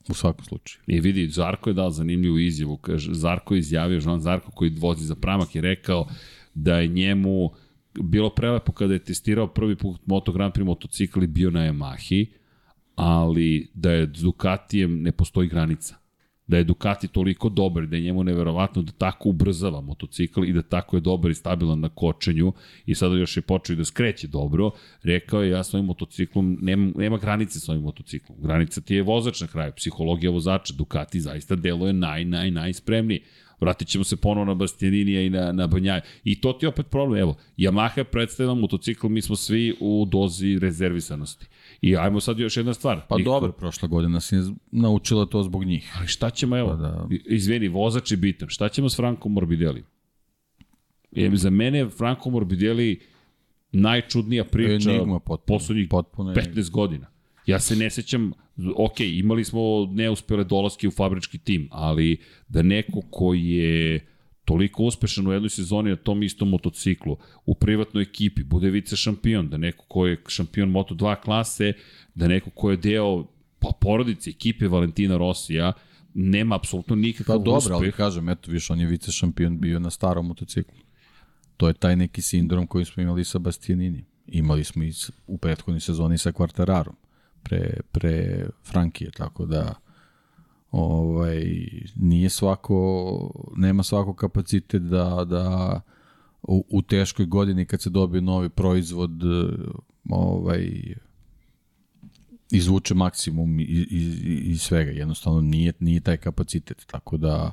U 0.08 0.14
svakom 0.14 0.44
slučaju. 0.44 0.82
I 0.86 1.00
vidi, 1.00 1.28
Zarko 1.28 1.70
je 1.70 1.74
dao 1.74 1.90
zanimljivu 1.90 2.38
izjavu. 2.38 2.76
Kaže, 2.76 3.14
Zarko 3.14 3.54
je 3.54 3.58
izjavio, 3.58 4.00
Žan 4.00 4.20
Zarko 4.20 4.50
koji 4.50 4.70
vozi 4.70 5.06
za 5.06 5.14
pramak 5.14 5.54
je 5.54 5.62
rekao 5.62 6.06
da 6.54 6.78
je 6.78 6.88
njemu 6.88 7.50
bilo 8.00 8.30
prelepo 8.30 8.72
kada 8.72 8.92
je 8.92 9.04
testirao 9.04 9.46
prvi 9.46 9.76
put 9.76 10.00
Moto 10.06 10.32
Grand 10.32 10.54
Prix 10.54 10.64
motocikl 10.64 11.22
i 11.22 11.26
bio 11.26 11.50
na 11.50 11.60
Yamahi, 11.60 12.26
ali 12.94 13.70
da 13.74 13.90
je 13.90 14.06
Ducatijem 14.06 15.02
ne 15.02 15.12
postoji 15.12 15.48
granica. 15.48 15.96
Da 16.46 16.56
je 16.56 16.64
Ducati 16.64 17.08
toliko 17.08 17.48
dobar, 17.48 17.86
da 17.86 17.96
je 17.96 18.02
njemu 18.02 18.24
neverovatno 18.24 18.82
da 18.82 18.92
tako 18.92 19.28
ubrzava 19.28 19.80
motocikl 19.80 20.44
i 20.44 20.52
da 20.52 20.62
tako 20.62 20.96
je 20.96 21.00
dobar 21.00 21.30
i 21.30 21.34
stabilan 21.34 21.80
na 21.80 21.88
kočenju 21.88 22.52
i 22.86 22.94
sada 22.94 23.14
još 23.14 23.36
je 23.36 23.42
počeo 23.42 23.76
da 23.76 23.84
skreće 23.84 24.28
dobro, 24.28 24.70
rekao 25.02 25.42
je 25.42 25.50
ja 25.50 25.64
s 25.64 25.74
ovim 25.74 25.86
motociklom, 25.86 26.58
nema, 26.60 26.92
nema 26.96 27.18
granice 27.18 27.60
s 27.60 27.68
ovim 27.68 27.82
motociklom. 27.82 28.38
Granica 28.42 28.80
ti 28.80 28.94
je 28.94 29.02
vozač 29.02 29.40
na 29.40 29.46
kraju, 29.46 29.72
psihologija 29.76 30.30
vozača, 30.30 30.74
Ducati 30.74 31.20
zaista 31.20 31.56
deluje 31.56 31.92
naj, 31.92 32.24
naj, 32.24 32.50
najspremniji. 32.50 33.20
Vratit 33.62 33.88
ćemo 33.88 34.04
se 34.04 34.16
ponovo 34.16 34.44
na 34.44 34.54
Bastianinija 34.54 35.22
i 35.22 35.30
na, 35.30 35.52
na 35.52 35.66
Banjaj. 35.66 36.00
I 36.24 36.40
to 36.40 36.52
ti 36.52 36.64
je 36.64 36.68
opet 36.68 36.86
problem. 36.90 37.20
Evo, 37.20 37.36
Yamaha 37.58 37.98
je 37.98 38.04
predstavila 38.04 38.54
motocikl, 38.54 39.08
mi 39.08 39.22
smo 39.22 39.36
svi 39.36 39.74
u 39.80 40.06
dozi 40.10 40.58
rezervisanosti. 40.58 41.46
I 41.82 41.96
ajmo 41.96 42.20
sad 42.20 42.38
još 42.38 42.56
jedna 42.56 42.74
stvar. 42.74 43.00
Pa 43.08 43.16
Niko... 43.16 43.30
dobro, 43.30 43.52
prošla 43.52 43.88
godina 43.88 44.20
si 44.20 44.36
naučila 44.70 45.26
to 45.26 45.42
zbog 45.42 45.64
njih. 45.64 45.92
Ali 45.98 46.08
šta 46.08 46.30
ćemo, 46.30 46.58
evo, 46.58 46.68
pa 46.68 46.76
da... 46.76 47.06
izvini, 47.26 47.68
vozač 47.68 48.10
je 48.10 48.16
bitan. 48.16 48.48
Šta 48.48 48.68
ćemo 48.68 48.88
s 48.88 48.96
Franko 48.96 49.28
Morbidelli? 49.28 49.84
Je, 51.10 51.36
za 51.36 51.50
mene 51.50 51.88
Franko 51.88 52.30
Morbidelli 52.30 53.00
najčudnija 53.72 54.44
priča 54.44 54.90
Enigma, 54.90 55.18
potpuno, 55.18 55.58
poslednjih 55.58 55.88
potpuno 55.90 56.34
15 56.34 56.70
godina. 56.70 57.06
Ja 57.46 57.60
se 57.60 57.76
ne 57.76 57.90
sećam, 57.90 58.32
ok, 58.76 59.00
imali 59.00 59.44
smo 59.44 59.86
neuspele 59.90 60.44
dolaske 60.44 60.88
u 60.88 60.90
fabrički 60.90 61.38
tim, 61.38 61.68
ali 61.70 62.20
da 62.48 62.62
neko 62.62 63.00
koji 63.10 63.48
je 63.48 64.06
toliko 64.44 64.82
uspešan 64.84 65.26
u 65.26 65.32
jednoj 65.32 65.50
sezoni 65.50 65.90
na 65.90 65.96
tom 65.96 66.22
istom 66.22 66.48
motociklu, 66.48 67.16
u 67.46 67.54
privatnoj 67.54 68.02
ekipi, 68.02 68.42
bude 68.42 68.70
vice 68.70 68.96
šampion, 68.96 69.48
da 69.48 69.56
neko 69.56 69.84
ko 69.88 70.06
je 70.06 70.22
šampion 70.28 70.72
Moto2 70.72 71.20
klase, 71.20 71.72
da 72.14 72.28
neko 72.28 72.50
ko 72.50 72.70
je 72.70 72.76
deo 72.76 73.26
pa, 73.58 73.68
porodice, 73.80 74.30
ekipe 74.30 74.68
Valentina 74.68 75.16
Rosija, 75.16 75.72
nema 76.14 76.54
apsolutno 76.54 76.96
nikakav 76.96 77.38
pa, 77.38 77.44
dobro, 77.44 77.74
ali 77.74 77.92
kažem, 77.92 78.28
eto, 78.28 78.50
više, 78.50 78.72
on 78.72 78.80
je 78.80 78.86
vice 78.86 79.12
šampion 79.12 79.60
bio 79.60 79.78
na 79.78 79.90
starom 79.90 80.26
motociklu. 80.26 80.78
To 81.56 81.68
je 81.68 81.74
taj 81.74 81.96
neki 81.96 82.22
sindrom 82.22 82.66
koji 82.66 82.84
smo 82.84 83.02
imali 83.02 83.24
sa 83.24 83.38
Bastianini. 83.38 84.04
Imali 84.26 84.64
smo 84.64 84.84
i 84.84 84.92
u 85.26 85.38
prethodnoj 85.38 85.80
sezoni 85.80 86.18
sa 86.18 86.32
Quartararom 86.32 86.94
pre, 87.42 87.80
pre 87.92 88.46
Frankije, 88.64 89.10
tako 89.10 89.46
da 89.46 89.74
ovaj, 90.72 91.44
nije 91.96 92.30
svako, 92.30 93.30
nema 93.56 93.82
svako 93.82 94.14
kapacitet 94.14 94.82
da, 94.82 95.24
da 95.24 95.80
u, 96.42 96.64
u 96.70 96.82
teškoj 96.82 97.26
godini 97.26 97.64
kad 97.64 97.82
se 97.82 97.90
dobije 97.90 98.22
novi 98.22 98.48
proizvod 98.48 99.10
ovaj, 100.10 100.94
izvuče 102.50 102.94
maksimum 102.94 103.60
iz, 103.60 103.86
iz, 103.90 104.20
iz 104.24 104.62
svega. 104.62 104.90
Jednostavno 104.90 105.40
nije, 105.40 105.72
nije 105.80 106.00
taj 106.00 106.16
kapacitet, 106.16 106.86
tako 106.86 107.16
da 107.16 107.52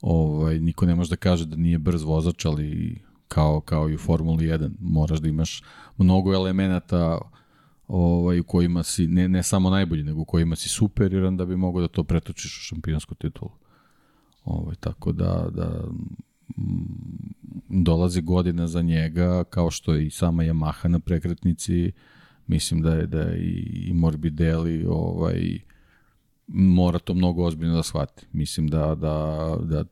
ovaj, 0.00 0.60
niko 0.60 0.86
ne 0.86 0.94
može 0.94 1.10
da 1.10 1.16
kaže 1.16 1.46
da 1.46 1.56
nije 1.56 1.78
brz 1.78 2.02
vozač, 2.02 2.44
ali 2.44 2.98
kao, 3.28 3.60
kao 3.60 3.90
i 3.90 3.94
u 3.94 3.98
Formuli 3.98 4.46
1 4.46 4.70
moraš 4.80 5.18
da 5.18 5.28
imaš 5.28 5.62
mnogo 5.98 6.34
elemenata 6.34 7.18
ovaj, 7.96 8.40
u 8.40 8.44
kojima 8.44 8.82
si 8.82 9.06
ne, 9.06 9.28
ne 9.28 9.42
samo 9.42 9.70
najbolji, 9.70 10.02
nego 10.02 10.20
u 10.20 10.24
kojima 10.24 10.56
si 10.56 10.68
superiran 10.68 11.36
da 11.36 11.44
bi 11.46 11.56
mogao 11.56 11.80
da 11.80 11.88
to 11.88 12.04
pretočiš 12.04 12.58
u 12.58 12.62
šampionsku 12.62 13.14
titulu. 13.14 13.50
Ovaj, 14.44 14.74
tako 14.80 15.12
da, 15.12 15.48
da 15.50 15.84
mm, 16.58 17.82
dolazi 17.82 18.22
godina 18.22 18.66
za 18.66 18.82
njega, 18.82 19.44
kao 19.44 19.70
što 19.70 19.94
je 19.94 20.06
i 20.06 20.10
sama 20.10 20.42
Yamaha 20.42 20.88
na 20.88 20.98
prekretnici, 20.98 21.92
mislim 22.46 22.82
da 22.82 22.94
je 22.94 23.06
da 23.06 23.20
je 23.20 23.38
i, 23.38 23.88
i 23.88 23.92
Morbidelli 23.92 24.84
ovaj, 24.88 25.58
mora 26.48 26.98
to 26.98 27.14
mnogo 27.14 27.44
ozbiljno 27.44 27.74
da 27.74 27.82
shvati. 27.82 28.26
Mislim 28.32 28.68
da, 28.68 28.94
da, 28.94 29.56
da 29.62 29.84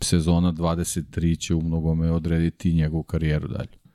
sezona 0.00 0.52
23 0.52 1.38
će 1.38 1.54
u 1.54 1.62
mnogome 1.62 2.12
odrediti 2.12 2.72
njegovu 2.72 3.02
karijeru 3.02 3.48
dalje. 3.48 3.85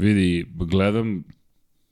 Vidi, 0.00 0.46
gledam 0.54 1.24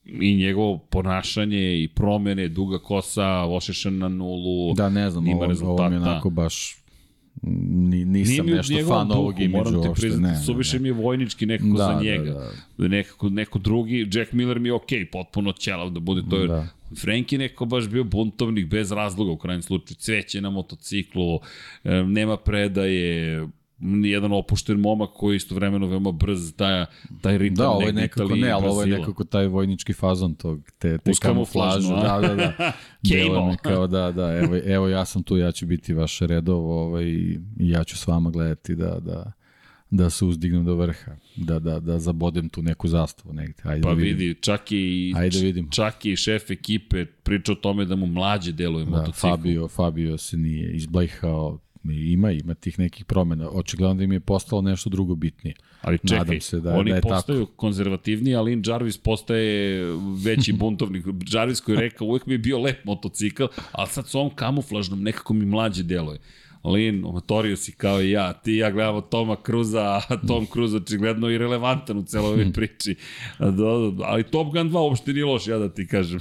i 0.05 0.37
njegovo 0.37 0.79
ponašanje 0.79 1.83
i 1.83 1.89
promene, 1.89 2.49
duga 2.49 2.79
kosa, 2.79 3.29
ošešan 3.29 3.99
na 3.99 4.09
nulu, 4.09 4.75
da, 4.75 4.89
ne 4.89 5.11
znam, 5.11 5.25
nima 5.25 5.37
ovo, 5.37 5.47
rezultata. 5.47 5.83
Ovo 5.83 5.91
mi 5.91 5.97
je 5.97 6.01
onako 6.01 6.31
baš 6.31 6.85
ni, 7.43 8.05
nisam 8.05 8.47
Nije 8.47 8.57
nešto 8.57 8.87
fan 8.89 9.09
duhu, 9.09 9.21
ovog 9.21 9.41
imidža 9.41 9.71
moram 9.71 9.83
te 9.83 10.01
priznati, 10.01 10.35
ne, 10.35 10.45
suviše 10.45 10.79
mi 10.79 10.89
je 10.89 10.93
vojnički 10.93 11.47
nekako 11.47 11.71
da, 11.71 11.85
za 11.85 11.95
da, 11.95 12.03
njega. 12.03 12.33
Da, 12.33 12.51
da. 12.79 12.89
Nekako, 12.89 13.29
neko 13.29 13.59
drugi, 13.59 14.09
Jack 14.13 14.33
Miller 14.33 14.59
mi 14.59 14.69
je 14.69 14.73
okej, 14.73 14.99
okay, 14.99 15.11
potpuno 15.11 15.53
ćelav 15.53 15.91
da 15.91 16.01
bude 16.01 16.23
to. 16.31 16.47
Da. 16.47 16.69
Frankie 17.01 17.39
neko 17.39 17.65
baš 17.65 17.89
bio 17.89 18.05
buntovnik 18.05 18.67
bez 18.67 18.93
razloga 18.93 19.33
u 19.33 19.37
krajnjem 19.37 19.63
slučaju. 19.63 19.97
Cveće 19.97 20.41
na 20.41 20.51
motociklu, 20.51 21.41
nema 22.07 22.37
predaje, 22.37 23.47
jedan 24.05 24.33
opušten 24.33 24.81
momak 24.81 25.11
koji 25.15 25.35
je 25.35 25.37
istovremeno 25.37 25.87
veoma 25.87 26.13
brz, 26.13 26.53
taj, 26.57 26.85
taj 27.21 27.39
ritam 27.39 27.57
da, 27.57 27.71
ovo 27.71 27.83
je 27.83 27.93
nekako, 27.93 28.37
ne, 28.37 28.51
ali 28.51 28.67
ovo 28.67 28.83
je 28.83 28.99
nekako 28.99 29.25
taj 29.25 29.47
vojnički 29.47 29.93
fazon 29.93 30.35
tog, 30.35 30.61
te, 30.79 30.99
te 30.99 31.13
kamuflažu. 31.23 31.89
Da, 31.89 32.21
da, 32.21 32.35
da. 32.35 32.73
Kejmo. 33.09 33.57
kao 33.63 33.87
da, 33.87 34.13
da, 34.13 34.39
evo, 34.39 34.57
evo 34.65 34.89
ja 34.89 35.05
sam 35.05 35.23
tu, 35.23 35.37
ja 35.37 35.53
ću 35.53 35.67
biti 35.67 35.95
vaš 35.95 36.21
redov 36.21 36.71
ovaj, 36.71 37.05
i 37.05 37.41
ja 37.59 37.85
ću 37.85 37.99
s 37.99 38.07
vama 38.07 38.31
gledati 38.31 38.75
da, 38.75 38.99
da, 39.01 39.33
da 39.91 40.11
se 40.11 40.25
uzdignem 40.25 40.65
do 40.65 40.75
vrha, 40.75 41.17
da, 41.37 41.59
da, 41.59 41.81
da 41.81 41.99
zabodem 41.99 42.49
tu 42.49 42.63
neku 42.63 42.89
zastavu 42.89 43.35
negde. 43.35 43.63
Ajde 43.63 43.83
pa 43.83 43.89
da 43.89 43.95
vidi, 43.95 44.35
čak 44.41 44.73
i, 44.73 45.15
Ajde 45.17 45.39
da 45.39 45.45
vidimo. 45.45 45.69
čak 45.71 46.05
i 46.05 46.17
šef 46.17 46.51
ekipe 46.51 47.05
priča 47.05 47.53
o 47.53 47.55
tome 47.55 47.85
da 47.85 47.97
mu 47.97 48.07
mlađe 48.07 48.53
deluje 48.53 48.85
da, 48.85 48.91
motocikl. 48.91 49.29
Fabio, 49.29 49.69
Fabio 49.69 50.19
se 50.19 50.37
nije 50.37 50.73
izblejhao, 50.77 51.59
ima, 51.93 52.31
ima 52.31 52.55
tih 52.55 52.79
nekih 52.79 53.05
promena. 53.05 53.51
Očigledno 53.51 53.95
da 53.95 54.05
im 54.05 54.13
je 54.13 54.21
postalo 54.21 54.63
nešto 54.63 54.91
drugo 54.91 55.15
bitnije. 55.15 55.55
Ali 55.83 55.99
čekaj, 55.99 56.19
Nadam 56.19 56.41
se 56.41 56.61
da, 56.61 56.75
oni 56.75 56.91
da 56.91 56.97
je 56.97 57.03
postaju 57.03 57.45
tako. 57.45 57.57
konzervativniji, 57.57 58.35
ali 58.35 58.51
Lin 58.51 58.63
Jarvis 58.67 58.99
postaje 58.99 59.85
veći 60.25 60.53
buntovnik. 60.61 61.07
Jarvis 61.33 61.61
koji 61.61 61.75
je 61.75 61.81
rekao, 61.81 62.07
uvek 62.07 62.27
mi 62.27 62.35
je 62.35 62.39
bio 62.39 62.59
lep 62.59 62.85
motocikl, 62.85 63.45
ali 63.73 63.89
sad 63.89 64.09
s 64.09 64.15
ovom 64.15 64.31
kamuflažnom 64.35 65.03
nekako 65.03 65.35
mi 65.35 65.47
mlađe 65.47 65.83
deluje. 65.83 66.19
Lin, 66.65 67.05
omatorio 67.05 67.57
si 67.57 67.73
kao 67.73 68.03
i 68.03 68.11
ja, 68.11 68.33
ti 68.33 68.53
i 68.53 68.57
ja 68.57 68.71
gledamo 68.71 69.01
Toma 69.01 69.37
Cruza, 69.47 70.01
a 70.09 70.17
Tom 70.29 70.47
Cruise 70.53 70.77
očigledno 70.77 71.31
i 71.31 71.39
relevantan 71.39 71.99
u 71.99 72.03
celoj 72.03 72.33
ovoj 72.33 72.53
priči. 72.55 72.97
Ali 74.05 74.25
Top 74.25 74.53
Gun 74.53 74.71
2 74.71 74.79
uopšte 74.79 75.13
nije 75.13 75.25
loš, 75.25 75.47
ja 75.47 75.59
da 75.59 75.69
ti 75.69 75.87
kažem. 75.87 76.21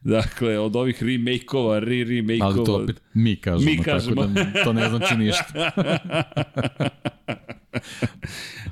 Dakle, 0.00 0.58
od 0.58 0.76
ovih 0.76 1.02
remake-ova, 1.02 1.78
re-remake-ova... 1.78 2.46
Ali 2.46 2.64
to 2.64 2.74
opet 2.74 3.02
mi 3.14 3.36
kažemo, 3.36 3.70
Mi 3.70 3.82
kažemo. 3.82 4.22
tako 4.22 4.32
da 4.54 4.64
to 4.64 4.72
ne 4.72 4.88
znači 4.88 5.16
ništa. 5.16 5.70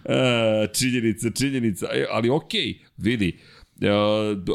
E, 0.05 0.66
činjenica, 0.72 1.30
činjenica. 1.30 1.86
E, 1.92 2.06
ali 2.10 2.30
okej, 2.30 2.60
okay, 2.60 2.76
vidi, 2.96 3.38
e, 3.80 3.90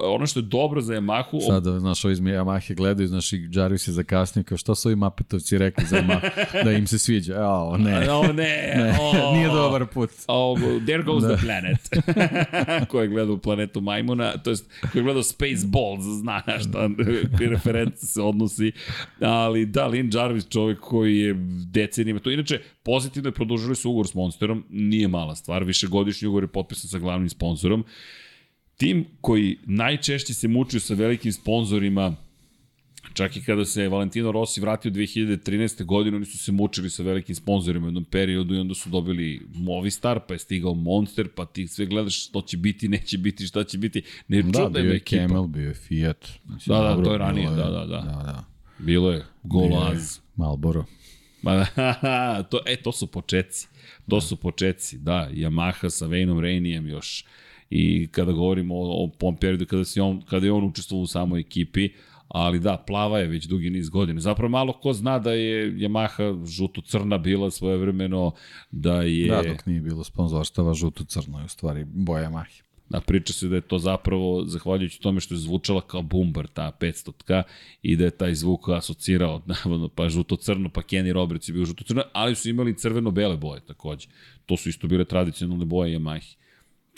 ono 0.04 0.28
što 0.28 0.40
je 0.40 0.44
dobro 0.44 0.82
za 0.82 0.94
Yamahu... 0.94 1.48
Sada, 1.48 1.80
znaš, 1.80 2.06
ovi 2.06 2.12
iz 2.12 2.20
Yamahe 2.20 2.76
gledaju, 2.76 3.08
znaš, 3.08 3.34
i 3.34 3.50
Jarvis 3.52 3.88
je 3.88 3.92
zakasnio, 3.92 4.44
kao 4.44 4.58
što 4.58 4.76
su 4.76 4.90
ovi 4.90 4.96
Mapetovci 4.96 5.58
rekli 5.58 5.86
za 5.86 5.98
Yamaha, 5.98 6.64
da 6.64 6.72
im 6.72 6.88
se 6.88 7.00
sviđa. 7.00 7.48
O, 7.48 7.78
ne. 7.78 8.12
O, 8.12 8.34
ne. 8.34 8.34
ne. 8.78 8.98
O, 9.02 9.34
Nije 9.34 9.48
dobar 9.48 9.86
put. 9.86 10.10
Oh, 10.28 10.60
there 10.86 11.04
goes 11.04 11.24
da. 11.24 11.38
the 11.38 11.46
planet. 11.46 11.90
ko 12.90 13.02
je 13.02 13.08
gledao 13.08 13.38
planetu 13.38 13.82
Majmuna, 13.82 14.38
to 14.38 14.50
jest 14.50 14.70
ko 14.92 14.98
je 14.98 15.04
gledao 15.04 15.24
Spaceballs, 15.24 16.04
zna 16.04 16.42
na 16.48 16.60
šta 16.60 16.90
koji 17.38 17.50
referenci 17.56 18.08
se 18.08 18.22
odnosi. 18.22 18.72
Ali 19.22 19.66
da, 19.66 19.88
Lin 19.88 20.10
Jarvis 20.14 20.50
čovjek 20.50 20.80
koji 20.80 21.18
je 21.18 21.34
decenijima 21.72 22.20
to. 22.20 22.32
Inače, 22.32 22.60
pozitivno 22.84 23.28
je 23.28 23.34
produžili 23.34 23.76
su 23.76 23.90
ugovor 23.90 24.08
s 24.08 24.14
Monsterom, 24.14 24.64
nije 24.70 25.08
mala 25.08 25.36
stvar, 25.36 25.64
višegodišnji 25.64 26.28
ugovor 26.28 26.44
je 26.44 26.48
potpisan 26.48 26.90
sa 26.90 27.00
glavnim 27.00 27.30
sponsorom. 27.30 27.86
Tim 28.78 29.06
koji 29.22 29.58
najčešće 29.66 30.34
se 30.34 30.48
mučio 30.48 30.80
sa 30.80 30.94
velikim 30.94 31.34
sponsorima 31.34 32.16
Čak 33.14 33.38
i 33.38 33.42
kada 33.42 33.66
se 33.66 33.88
Valentino 33.88 34.32
Rossi 34.32 34.62
vratio 34.62 34.92
2013. 34.92 35.86
godine, 35.86 36.18
oni 36.18 36.26
su 36.26 36.38
se 36.38 36.52
mučili 36.52 36.90
sa 36.90 37.04
velikim 37.04 37.36
sponsorima 37.36 37.86
u 37.86 37.88
jednom 37.88 38.04
periodu 38.04 38.56
i 38.56 38.60
onda 38.60 38.74
su 38.74 38.90
dobili 38.90 39.42
Movistar, 39.54 40.20
pa 40.28 40.34
je 40.34 40.40
stigao 40.40 40.74
Monster, 40.74 41.28
pa 41.36 41.46
ti 41.46 41.68
sve 41.68 41.86
gledaš 41.86 42.28
što 42.28 42.42
će 42.42 42.58
biti, 42.58 42.88
neće 42.88 43.18
biti, 43.18 43.46
šta 43.46 43.64
će 43.64 43.78
biti. 43.78 44.04
Ne 44.28 44.42
da, 44.42 44.70
bio 44.70 44.84
je 44.84 44.96
ekipa. 44.96 45.28
Camel, 45.28 45.48
bio 45.48 45.68
je 45.68 45.74
Fiat. 45.74 46.28
Mislim, 46.46 46.76
da, 46.76 46.84
da, 46.84 46.90
dobro, 46.90 47.06
to 47.06 47.12
je 47.12 47.18
ranije, 47.18 47.50
da, 47.50 47.56
da, 47.56 47.86
da. 47.86 47.86
da, 47.86 48.24
da. 48.26 48.46
Bilo 48.80 49.12
je 49.12 49.26
Golaz. 49.44 50.20
Malboro. 50.36 50.86
Ma, 51.42 51.66
to, 52.50 52.60
e, 52.66 52.76
to 52.76 52.92
su 52.92 53.08
početci. 53.08 53.68
To 54.10 54.22
su 54.22 54.36
početci, 54.36 54.98
da. 54.98 55.30
Yamaha 55.34 55.90
sa 55.90 56.06
Vejnom 56.06 56.40
Renijem 56.40 56.88
još. 56.88 57.26
I 57.76 58.08
kada 58.12 58.32
govorimo 58.32 58.76
o, 58.76 59.04
o 59.04 59.10
tom 59.18 59.36
periodu 59.36 59.66
kada, 59.66 59.86
se 59.86 60.02
on, 60.02 60.22
kada 60.22 60.46
je 60.46 60.52
on 60.52 60.64
učestvovao 60.64 61.04
u 61.04 61.08
samoj 61.08 61.40
ekipi, 61.40 61.90
ali 62.28 62.60
da, 62.60 62.78
plava 62.78 63.20
je 63.20 63.28
već 63.28 63.46
dugi 63.46 63.70
niz 63.70 63.90
godina. 63.90 64.22
Zapravo 64.22 64.50
malo 64.50 64.74
ko 64.74 64.94
zna 64.94 65.20
da 65.20 65.32
je 65.32 65.74
Yamaha 65.74 66.46
žuto-crna 66.46 67.18
bila 67.18 67.52
svojevremeno, 67.52 68.32
da 68.72 69.02
je... 69.02 69.28
Da, 69.28 69.42
dok 69.42 69.66
nije 69.66 69.82
bilo 69.82 70.04
sponzorstava, 70.04 70.74
žuto-crno 70.74 71.40
je 71.40 71.46
u 71.46 71.48
stvari 71.48 71.86
boja 71.86 72.30
Yamahe. 72.30 72.62
Da, 72.90 73.02
priča 73.02 73.34
se 73.34 73.48
da 73.48 73.56
je 73.56 73.62
to 73.62 73.80
zapravo, 73.80 74.46
zahvaljujući 74.46 75.02
tome 75.02 75.20
što 75.20 75.34
je 75.34 75.40
zvučala 75.40 75.82
kao 75.82 76.02
bumbar, 76.02 76.48
ta 76.48 76.72
500-ka, 76.80 77.44
i 77.82 77.96
da 77.96 78.04
je 78.04 78.12
taj 78.12 78.36
zvuk 78.36 78.70
asocirao, 78.70 79.42
navodno, 79.66 79.88
pa 79.88 80.10
žuto-crno, 80.10 80.70
pa 80.70 80.82
Kenny 80.82 81.12
Roberts 81.14 81.50
je 81.50 81.54
bio 81.54 81.66
žuto-crno, 81.66 82.04
ali 82.14 82.36
su 82.36 82.50
imali 82.50 82.78
crveno-bele 82.78 83.38
boje 83.38 83.62
takođe. 83.66 84.08
To 84.46 84.58
su 84.58 84.70
isto 84.70 84.88
bile 84.88 85.06
tradicionalne 85.06 85.66
boje 85.66 86.00
Yamahe. 86.00 86.36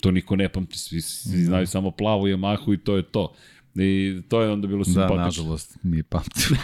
To 0.00 0.10
niko 0.10 0.36
ne 0.36 0.48
pamti, 0.48 0.78
svi, 0.78 1.00
svi 1.00 1.44
znaju 1.44 1.66
samo 1.66 1.90
plavu 1.90 2.26
Yamahu 2.26 2.74
i 2.74 2.78
to 2.78 2.96
je 2.96 3.02
to. 3.02 3.32
I 3.78 4.20
to 4.28 4.42
je 4.42 4.50
onda 4.50 4.66
bilo 4.66 4.84
simpatično. 4.84 5.16
Da, 5.16 5.24
nažalost, 5.24 5.78
mi 5.82 6.02
pamtimo. 6.02 6.58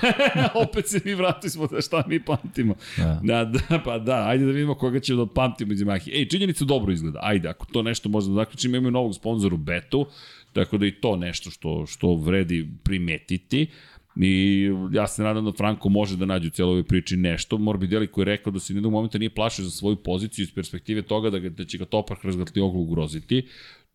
Opet 0.64 0.88
se 0.88 1.00
mi 1.04 1.14
vratili 1.14 1.50
smo 1.50 1.66
da 1.66 1.80
šta 1.80 2.04
mi 2.08 2.24
pamtimo. 2.24 2.74
Da. 2.96 3.20
da. 3.22 3.44
Da, 3.44 3.82
pa 3.84 3.98
da, 3.98 4.28
ajde 4.28 4.44
da 4.44 4.50
vidimo 4.50 4.74
koga 4.74 5.00
ćemo 5.00 5.24
da 5.24 5.32
pamtimo 5.32 5.72
iz 5.72 5.80
Yamahe. 5.80 6.10
Ej, 6.12 6.28
činjenica 6.28 6.64
dobro 6.64 6.92
izgleda. 6.92 7.18
Ajde, 7.22 7.48
ako 7.48 7.66
to 7.66 7.82
nešto 7.82 8.08
možda 8.08 8.28
da 8.28 8.34
zaključimo, 8.34 8.76
imaju 8.76 8.90
novog 8.90 9.14
sponzoru 9.14 9.56
Betu, 9.56 10.06
tako 10.52 10.78
da 10.78 10.86
i 10.86 10.92
to 10.92 11.16
nešto 11.16 11.50
što, 11.50 11.86
što 11.86 12.14
vredi 12.14 12.68
primetiti. 12.82 13.66
I 14.16 14.68
ja 14.92 15.06
se 15.06 15.22
nadam 15.22 15.44
da 15.44 15.52
Franko 15.52 15.88
može 15.88 16.16
da 16.16 16.26
nađe 16.26 16.48
u 16.48 16.50
cijeloj 16.50 16.70
ovoj 16.70 16.84
priči 16.84 17.16
nešto. 17.16 17.58
Morbidelli 17.58 18.06
koji 18.06 18.22
je 18.22 18.26
rekao 18.26 18.52
da 18.52 18.60
se 18.60 18.72
nijednog 18.72 18.92
momenta 18.92 19.18
nije 19.18 19.34
plašio 19.34 19.64
za 19.64 19.70
svoju 19.70 19.96
poziciju 19.96 20.42
iz 20.42 20.54
perspektive 20.54 21.02
toga 21.02 21.30
da, 21.30 21.38
ga, 21.38 21.48
da 21.48 21.64
će 21.64 21.78
ga 21.78 21.84
Topar 21.84 22.16
Hrzgatlioglu 22.22 22.82
ugroziti 22.82 23.46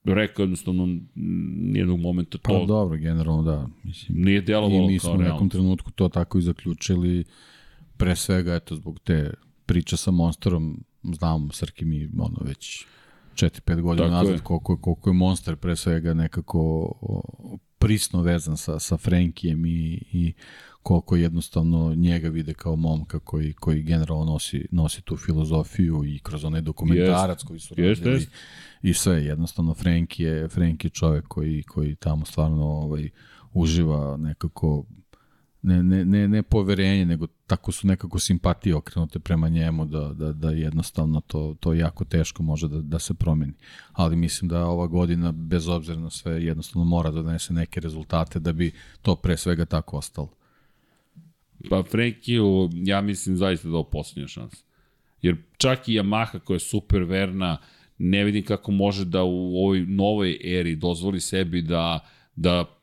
rekao 0.03 0.43
jednostavno 0.43 0.99
nijednog 1.71 1.99
momenta 1.99 2.37
to... 2.37 2.59
Pa 2.59 2.65
dobro, 2.65 2.97
generalno 2.97 3.43
da. 3.43 3.67
Mislim, 3.83 4.21
nije 4.21 4.41
djelovalo 4.41 4.83
I 4.83 4.87
mi 4.87 4.99
smo 4.99 5.11
u 5.11 5.17
nekom 5.17 5.49
trenutku 5.49 5.91
to 5.91 6.09
tako 6.09 6.37
i 6.37 6.41
zaključili, 6.41 7.23
pre 7.97 8.15
svega, 8.15 8.55
eto, 8.55 8.75
zbog 8.75 8.99
te 8.99 9.33
priče 9.65 9.97
sa 9.97 10.11
Monsterom, 10.11 10.83
znamo, 11.03 11.51
Srki 11.51 11.85
mi, 11.85 12.09
ono, 12.17 12.37
već 12.41 12.85
4-5 13.33 13.81
godina 13.81 14.09
nazad, 14.09 14.33
je. 14.33 14.39
koliko, 14.39 14.73
je, 14.73 14.77
koliko 14.81 15.09
je 15.09 15.13
Monster 15.13 15.55
pre 15.55 15.75
svega 15.75 16.13
nekako 16.13 16.93
prisno 17.79 18.21
vezan 18.21 18.57
sa, 18.57 18.79
sa 18.79 18.97
Frenkijem 18.97 19.65
i, 19.65 20.01
i 20.11 20.33
koliko 20.83 21.15
jednostavno 21.15 21.95
njega 21.95 22.29
vide 22.29 22.53
kao 22.53 22.75
momka 22.75 23.19
koji, 23.19 23.53
koji 23.53 23.83
generalno 23.83 24.25
nosi, 24.25 24.67
nosi 24.71 25.01
tu 25.01 25.17
filozofiju 25.17 26.05
i 26.05 26.19
kroz 26.19 26.45
onaj 26.45 26.61
dokumentarac 26.61 27.37
jest, 27.37 27.47
koji 27.47 27.59
su 27.59 27.75
radili. 27.75 27.89
Jest, 27.89 28.05
jest 28.05 28.31
i 28.81 28.93
sve, 28.93 29.25
jednostavno 29.25 29.73
Frank 29.73 30.19
je, 30.19 30.47
Frank 30.49 30.83
je 30.83 30.89
čovek 30.89 31.27
koji, 31.27 31.63
koji 31.63 31.95
tamo 31.95 32.25
stvarno 32.25 32.65
ovaj, 32.65 33.09
uživa 33.53 34.17
nekako 34.17 34.85
ne, 35.67 35.83
ne, 35.83 36.05
ne, 36.05 36.27
ne 36.27 36.43
poverenje, 36.43 37.05
nego 37.05 37.27
tako 37.47 37.71
su 37.71 37.87
nekako 37.87 38.19
simpatije 38.19 38.75
okrenute 38.75 39.19
prema 39.19 39.49
njemu 39.49 39.85
da, 39.85 40.13
da, 40.13 40.33
da 40.33 40.51
jednostavno 40.51 41.21
to, 41.21 41.55
to 41.59 41.73
jako 41.73 42.05
teško 42.05 42.43
može 42.43 42.67
da, 42.67 42.81
da 42.81 42.99
se 42.99 43.13
promeni. 43.13 43.53
Ali 43.91 44.15
mislim 44.15 44.49
da 44.49 44.65
ova 44.65 44.87
godina, 44.87 45.31
bez 45.31 45.67
obzira 45.67 45.99
na 45.99 46.09
sve, 46.09 46.43
jednostavno 46.43 46.85
mora 46.85 47.11
da 47.11 47.21
donese 47.21 47.53
neke 47.53 47.79
rezultate 47.79 48.39
da 48.39 48.53
bi 48.53 48.71
to 49.01 49.15
pre 49.15 49.37
svega 49.37 49.65
tako 49.65 49.97
ostalo. 49.97 50.29
Pa 51.69 51.83
Frenkiju, 51.83 52.69
ja 52.73 53.01
mislim 53.01 53.37
zaista 53.37 53.67
da 53.67 53.73
ovo 53.73 53.83
posljednja 53.83 54.27
šansa. 54.27 54.63
Jer 55.21 55.37
čak 55.57 55.89
i 55.89 55.99
Yamaha 55.99 56.39
koja 56.39 56.55
je 56.55 56.59
super 56.59 57.03
verna, 57.03 57.57
ne 57.97 58.23
vidim 58.23 58.45
kako 58.45 58.71
može 58.71 59.05
da 59.05 59.23
u 59.23 59.57
ovoj 59.57 59.79
novoj 59.79 60.39
eri 60.43 60.75
dozvoli 60.75 61.19
sebi 61.19 61.61
da, 61.61 61.99
da 62.35 62.76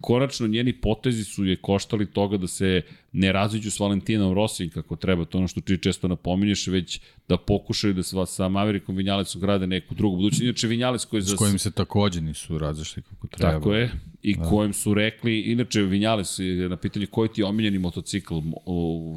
konačno 0.00 0.46
njeni 0.46 0.72
potezi 0.72 1.24
su 1.24 1.44
je 1.44 1.56
koštali 1.56 2.06
toga 2.06 2.36
da 2.36 2.46
se 2.46 2.82
ne 3.12 3.32
raziđu 3.32 3.70
s 3.70 3.80
Valentinom 3.80 4.34
Rosijem 4.34 4.70
kako 4.70 4.96
treba, 4.96 5.24
to 5.24 5.38
ono 5.38 5.48
što 5.48 5.60
ti 5.60 5.78
često 5.78 6.08
napominješ, 6.08 6.66
već 6.66 7.00
da 7.28 7.36
pokušaju 7.36 7.94
da 7.94 8.02
sa, 8.02 8.26
sa 8.26 8.48
Maverikom 8.48 8.96
Vinjalecom 8.96 9.40
grade 9.40 9.66
neku 9.66 9.94
drugu 9.94 10.16
budućnost. 10.16 10.42
Inače 10.42 10.66
Vinjalec 10.66 11.04
koji... 11.04 11.22
S 11.22 11.34
kojim 11.34 11.58
se 11.58 11.70
takođe 11.70 12.20
nisu 12.20 12.58
razišli 12.58 13.02
kako 13.02 13.26
treba. 13.26 13.52
Tako 13.52 13.74
je, 13.74 13.92
i 14.22 14.36
da. 14.36 14.42
kojim 14.42 14.72
su 14.72 14.94
rekli, 14.94 15.40
inače 15.40 15.82
Vinjales 15.82 16.38
na 16.70 16.76
pitanje 16.76 17.06
koji 17.06 17.28
ti 17.28 17.40
je 17.40 17.44
omiljeni 17.44 17.78
motocikl, 17.78 18.34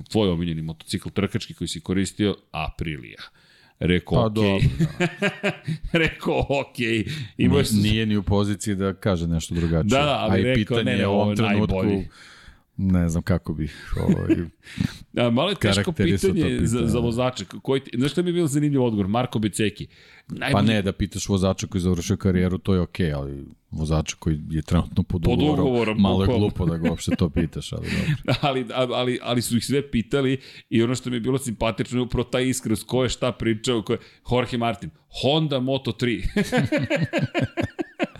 tvoj 0.09 0.29
omiljeni 0.29 0.61
motocikl 0.61 1.09
trkački 1.09 1.53
koji 1.53 1.67
si 1.67 1.81
koristio, 1.81 2.35
Aprilia. 2.51 3.21
Rekao, 3.79 4.15
pa, 4.15 4.25
okej. 4.25 4.43
Okay. 4.43 4.87
Da. 4.99 5.07
rekao, 6.03 6.45
okej. 6.49 7.03
Okay. 7.03 7.23
Imao 7.37 7.61
Nije 7.73 8.05
ni 8.05 8.17
u 8.17 8.23
poziciji 8.23 8.75
da 8.75 8.93
kaže 8.93 9.27
nešto 9.27 9.55
drugačije. 9.55 9.99
Da, 9.99 10.17
ali 10.19 10.41
A 10.41 10.43
rekao, 10.43 10.55
pitanje 10.55 10.91
ne, 10.91 10.97
ne, 10.97 11.07
u 11.07 11.11
ovom 11.11 11.35
trenutku, 11.35 11.75
najbolji. 11.75 12.07
ne 12.77 13.09
znam 13.09 13.23
kako 13.23 13.53
bih 13.53 13.93
ovaj, 14.01 14.35
A, 15.27 15.29
malo 15.29 15.49
je 15.49 15.55
teško 15.55 15.91
pitanje, 15.91 16.17
pitanje, 16.17 16.59
za, 16.61 16.79
za 16.79 16.93
da. 16.93 16.99
vozača. 16.99 17.45
Koji 17.61 17.81
ti, 17.81 17.91
znaš 17.97 18.11
što 18.11 18.23
bi 18.23 18.33
bio 18.33 18.47
zanimljiv 18.47 18.83
odgovor? 18.83 19.07
Marko 19.07 19.39
Beceki. 19.39 19.87
Pa 20.27 20.35
Najbolji- 20.35 20.67
ne, 20.67 20.81
da 20.81 20.91
pitaš 20.91 21.29
vozača 21.29 21.67
koji 21.67 21.81
završio 21.81 22.17
karijeru, 22.17 22.57
to 22.57 22.73
je 22.73 22.79
okej, 22.79 23.13
ali 23.13 23.45
vozača 23.75 24.15
koji 24.19 24.39
je 24.49 24.61
trenutno 24.61 25.03
pod, 25.03 25.21
Pod 25.21 25.41
ugovorom, 25.41 25.97
malo 26.01 26.23
je 26.23 26.27
glupo 26.27 26.65
da 26.65 26.77
ga 26.77 26.89
uopšte 26.89 27.15
to 27.15 27.29
pitaš, 27.29 27.73
ali 27.73 27.87
dobro. 27.95 28.35
ali, 28.41 28.65
ali, 28.73 29.19
ali 29.23 29.41
su 29.41 29.57
ih 29.57 29.65
sve 29.65 29.91
pitali 29.91 30.39
i 30.69 30.83
ono 30.83 30.95
što 30.95 31.09
mi 31.09 31.15
je 31.15 31.19
bilo 31.19 31.37
simpatično 31.37 31.99
je 31.99 32.03
upravo 32.03 32.23
taj 32.23 32.47
iskrost 32.47 32.87
ko 32.87 33.03
je 33.03 33.09
šta 33.09 33.31
pričao, 33.31 33.81
ko 33.81 33.93
je 33.93 33.99
Jorge 34.31 34.57
Martin, 34.57 34.89
Honda 35.21 35.59
Moto 35.59 35.91
3. 35.91 36.23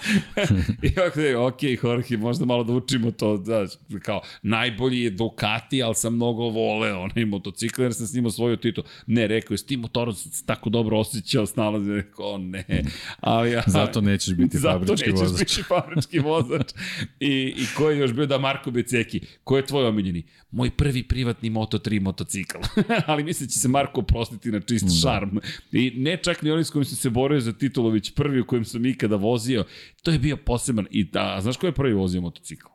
I 0.82 1.00
ovako 1.00 1.20
je, 1.20 1.38
ok, 1.38 1.64
Jorge, 1.84 2.18
možda 2.18 2.46
malo 2.46 2.64
da 2.64 2.74
učimo 2.74 3.12
to, 3.12 3.38
znaš, 3.38 3.70
kao, 4.02 4.22
najbolji 4.42 5.02
je 5.02 5.10
Ducati, 5.10 5.84
ali 5.84 5.96
sam 5.96 6.16
mnogo 6.16 6.44
voleo 6.44 7.02
onaj 7.02 7.26
motocikl, 7.26 7.82
jer 7.82 7.94
sam 7.94 8.08
s 8.08 8.14
njim 8.14 8.26
osvojio 8.26 8.56
titul. 8.56 8.84
Ne, 9.08 9.28
rekao 9.28 9.54
je, 9.54 9.58
s 9.58 9.66
tim 9.66 9.80
motorom 9.80 10.14
se 10.14 10.46
tako 10.46 10.70
dobro 10.70 11.00
osjećao, 11.00 11.46
snalazi, 11.46 11.92
rekao, 11.92 12.38
ne. 12.38 12.84
Ali, 13.20 13.52
ja, 13.52 13.64
Zato 13.68 14.02
nećeš 14.02 14.36
biti 14.36 14.58
fabrički 14.64 15.12
vozač. 15.12 15.45
Biti 15.46 15.64
fabrički 15.64 16.20
vozač. 16.20 16.74
I, 17.20 17.54
I 17.58 17.66
ko 17.78 17.90
je 17.90 18.00
još 18.00 18.14
bio 18.14 18.26
da 18.26 18.38
Marko 18.38 18.72
Beceki? 18.72 19.22
Ko 19.44 19.58
je 19.58 19.66
tvoj 19.66 19.86
omiljeni? 19.88 20.24
Moj 20.52 20.70
prvi 20.70 21.04
privatni 21.04 21.50
Moto3 21.50 22.02
motocikl. 22.02 22.58
Ali 23.08 23.24
mislim 23.24 23.48
da 23.48 23.52
će 23.52 23.60
se 23.60 23.68
Marko 23.68 24.02
oprostiti 24.02 24.52
na 24.52 24.60
čist 24.60 24.86
da. 24.86 24.92
šarm. 24.92 25.38
I 25.72 25.92
ne 25.96 26.18
čak 26.18 26.42
ni 26.42 26.52
oni 26.52 26.64
s 26.64 26.70
kojim 26.70 26.86
sam 26.86 26.98
se 26.98 27.10
borio 27.10 27.40
za 27.40 27.54
titulu, 27.54 27.90
već 27.90 28.14
prvi 28.14 28.40
u 28.40 28.46
kojem 28.46 28.66
sam 28.66 28.86
ikada 28.86 29.16
vozio. 29.16 29.66
To 30.04 30.12
je 30.12 30.20
bio 30.20 30.38
poseban. 30.38 30.88
I 30.92 31.04
da, 31.04 31.38
znaš 31.42 31.58
ko 31.58 31.66
je 31.66 31.72
prvi 31.72 31.94
vozio 31.94 32.22
motocikl? 32.22 32.68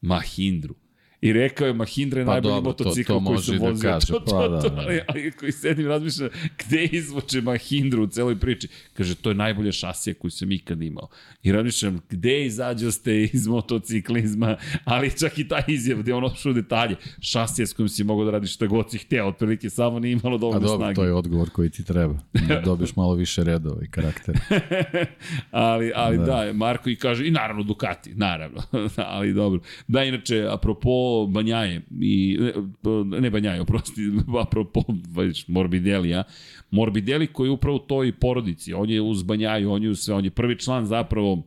Mahindru. 0.00 0.81
I 1.22 1.32
rekao 1.32 1.66
je 1.66 1.72
Mahindra 1.74 2.20
je 2.20 2.26
Pa 2.26 2.32
najbolji 2.32 2.54
dobro, 2.54 2.72
to- 2.72 2.84
motocikl 2.84 3.08
to 3.08 3.14
koji 3.14 3.24
može 3.24 3.46
sam 3.46 3.54
i 3.54 3.58
da 3.58 3.64
vozio. 3.64 3.90
kaže, 3.90 4.06
To, 4.06 4.20
pa 4.20 4.30
to, 4.30 4.48
da, 4.48 4.60
to, 4.60 4.68
da. 4.68 4.80
ali, 4.80 5.00
ali 5.08 5.30
koji 5.30 5.52
sedim 5.52 5.86
razmišljam 5.86 6.28
gde 6.58 6.84
izvuče 6.84 7.40
Mahindru 7.40 8.02
u 8.02 8.06
celoj 8.06 8.38
priči. 8.38 8.68
Kaže, 8.92 9.14
to 9.14 9.30
je 9.30 9.34
najbolja 9.34 9.72
šasija 9.72 10.14
koju 10.14 10.30
sam 10.30 10.52
ikad 10.52 10.82
imao. 10.82 11.08
I 11.42 11.52
razmišljam, 11.52 12.00
gde 12.10 12.44
izađo 12.44 12.90
ste 12.90 13.22
iz 13.22 13.46
motociklizma, 13.46 14.56
ali 14.84 15.18
čak 15.18 15.38
i 15.38 15.48
taj 15.48 15.62
izjav 15.68 15.98
gde 15.98 16.14
on 16.14 16.24
ošao 16.24 16.52
detalje. 16.52 16.96
Šasija 17.20 17.66
s 17.66 17.72
kojim 17.72 17.88
si 17.88 18.04
mogao 18.04 18.24
da 18.24 18.30
radiš 18.30 18.54
šta 18.54 18.66
god 18.66 18.90
si 18.90 18.98
hteo, 18.98 19.26
otprilike 19.26 19.70
samo 19.70 19.98
nije 19.98 20.12
imalo 20.12 20.34
A 20.34 20.38
dovoljno 20.38 20.60
dobro, 20.60 20.76
snage. 20.78 20.94
to 20.94 21.04
je 21.04 21.12
odgovor 21.14 21.50
koji 21.50 21.70
ti 21.70 21.84
treba. 21.84 22.14
Da 22.48 22.60
dobiješ 22.64 22.96
malo 22.96 23.14
više 23.14 23.44
redova 23.44 23.82
i 23.84 23.88
karaktera. 23.88 24.38
ali, 25.50 25.92
ali 25.94 26.18
da. 26.18 26.24
Da. 26.24 26.44
da, 26.44 26.52
Marko 26.52 26.90
i 26.90 26.96
kaže, 26.96 27.26
i 27.26 27.30
naravno 27.30 27.62
Ducati, 27.62 28.14
naravno, 28.14 28.62
ali 28.96 29.32
dobro. 29.32 29.60
Da, 29.88 30.04
inače, 30.04 30.46
apropo 30.50 31.11
Banjaje, 31.28 31.82
i, 32.00 32.38
ne, 33.12 33.20
ne 33.20 33.30
Banjaje, 33.30 33.60
oprosti, 33.60 34.10
apropo 34.46 34.82
već, 35.16 35.48
Morbidelija, 35.48 36.24
Morbidelli 36.70 37.26
koji 37.26 37.48
je 37.48 37.52
upravo 37.52 37.76
u 37.76 37.86
toj 37.86 38.12
porodici, 38.12 38.72
on 38.72 38.90
je 38.90 39.00
uz 39.00 39.22
Banjaju, 39.22 39.70
on 39.70 39.82
je 39.82 39.90
uz 39.90 39.98
sve, 39.98 40.14
on 40.14 40.24
je 40.24 40.30
prvi 40.30 40.58
član 40.58 40.86
zapravo 40.86 41.42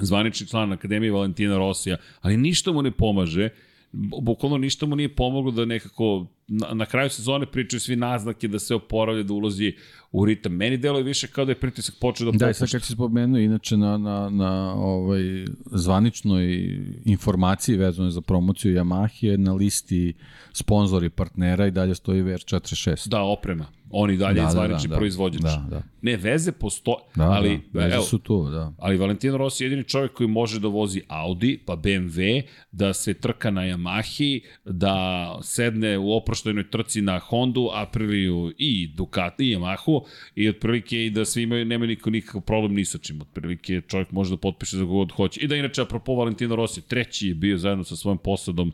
zvanični 0.00 0.46
član 0.46 0.72
Akademije 0.72 1.12
Valentina 1.12 1.58
Rosija, 1.58 1.96
ali 2.20 2.36
ništa 2.36 2.72
mu 2.72 2.82
ne 2.82 2.90
pomaže, 2.90 3.48
bukvalno 3.92 4.58
ništa 4.58 4.86
mu 4.86 4.96
nije 4.96 5.14
pomoglo 5.14 5.50
da 5.50 5.64
nekako 5.64 6.26
na, 6.48 6.74
na 6.74 6.86
kraju 6.86 7.10
sezone 7.10 7.46
pričaju 7.46 7.80
svi 7.80 7.96
naznake 7.96 8.48
da 8.48 8.58
se 8.58 8.74
oporavlja, 8.74 9.22
da 9.22 9.34
ulazi 9.34 9.72
u 10.12 10.24
ritam. 10.24 10.52
Meni 10.52 10.76
deluje 10.76 11.02
više 11.02 11.26
kao 11.26 11.44
da 11.44 11.52
je 11.52 11.60
pritisak 11.60 11.94
počeo 12.00 12.24
da 12.24 12.30
Da, 12.30 12.36
i 12.36 12.38
popušta. 12.48 12.66
sad 12.66 12.70
kad 12.70 12.82
si 12.82 12.92
spomenuo, 12.92 13.38
inače 13.38 13.76
na, 13.76 13.98
na, 13.98 14.30
na 14.30 14.74
ovaj, 14.74 15.44
zvaničnoj 15.72 16.78
informaciji 17.04 17.76
vezano 17.76 18.10
za 18.10 18.20
promociju 18.20 18.74
Yamaha 18.74 19.24
je 19.24 19.38
na 19.38 19.52
listi 19.52 20.14
sponzori 20.52 21.10
partnera 21.10 21.66
i 21.66 21.70
dalje 21.70 21.94
stoji 21.94 22.22
VR46. 22.22 23.08
Da, 23.08 23.22
oprema. 23.22 23.66
On 23.90 24.10
i 24.10 24.16
dalje 24.16 24.40
da, 24.40 24.50
zvanični 24.50 24.88
da, 24.88 24.94
da, 24.94 24.96
proizvođač. 24.96 25.42
Da, 25.42 25.66
da. 25.70 25.82
Ne, 26.02 26.16
veze 26.16 26.52
postoje, 26.52 26.96
Da, 27.16 27.30
ali, 27.30 27.60
da, 27.72 27.80
veze 27.80 27.94
evo, 27.94 28.04
su 28.04 28.18
tu, 28.18 28.50
da. 28.50 28.72
ali 28.78 28.96
Valentino 28.96 29.36
Rossi 29.36 29.64
je 29.64 29.66
jedini 29.66 29.84
čovjek 29.84 30.12
koji 30.12 30.28
može 30.28 30.60
da 30.60 30.68
vozi 30.68 31.02
Audi, 31.08 31.58
pa 31.66 31.76
BMW, 31.76 32.42
da 32.72 32.92
se 32.92 33.14
trka 33.14 33.50
na 33.50 33.60
Yamahi, 33.60 34.40
da 34.64 35.38
sedne 35.42 35.98
u 35.98 36.12
oproštajnoj 36.12 36.70
trci 36.70 37.02
na 37.02 37.18
Hondu, 37.18 37.68
Apriliju 37.72 38.52
i 38.58 38.86
Ducati 38.86 39.44
i 39.44 39.56
Yamahu 39.56 40.00
i 40.34 40.48
otprilike 40.48 41.06
i 41.06 41.10
da 41.10 41.24
svi 41.24 41.42
imaju, 41.42 41.64
nema 41.64 41.86
niko 41.86 42.10
nikakav 42.10 42.40
problem 42.40 42.74
ni 42.74 42.84
sa 42.84 42.98
čim. 42.98 43.20
Otprilike 43.20 43.80
čovjek 43.88 44.12
može 44.12 44.30
da 44.30 44.36
potpiše 44.36 44.76
za 44.76 44.84
god 44.84 45.12
hoće. 45.12 45.40
I 45.40 45.46
da 45.46 45.56
inače, 45.56 45.82
apropo 45.82 46.14
Valentino 46.14 46.56
Rossi, 46.56 46.88
treći 46.88 47.28
je 47.28 47.34
bio 47.34 47.58
zajedno 47.58 47.84
sa 47.84 47.96
svojim 47.96 48.18
posadom 48.18 48.72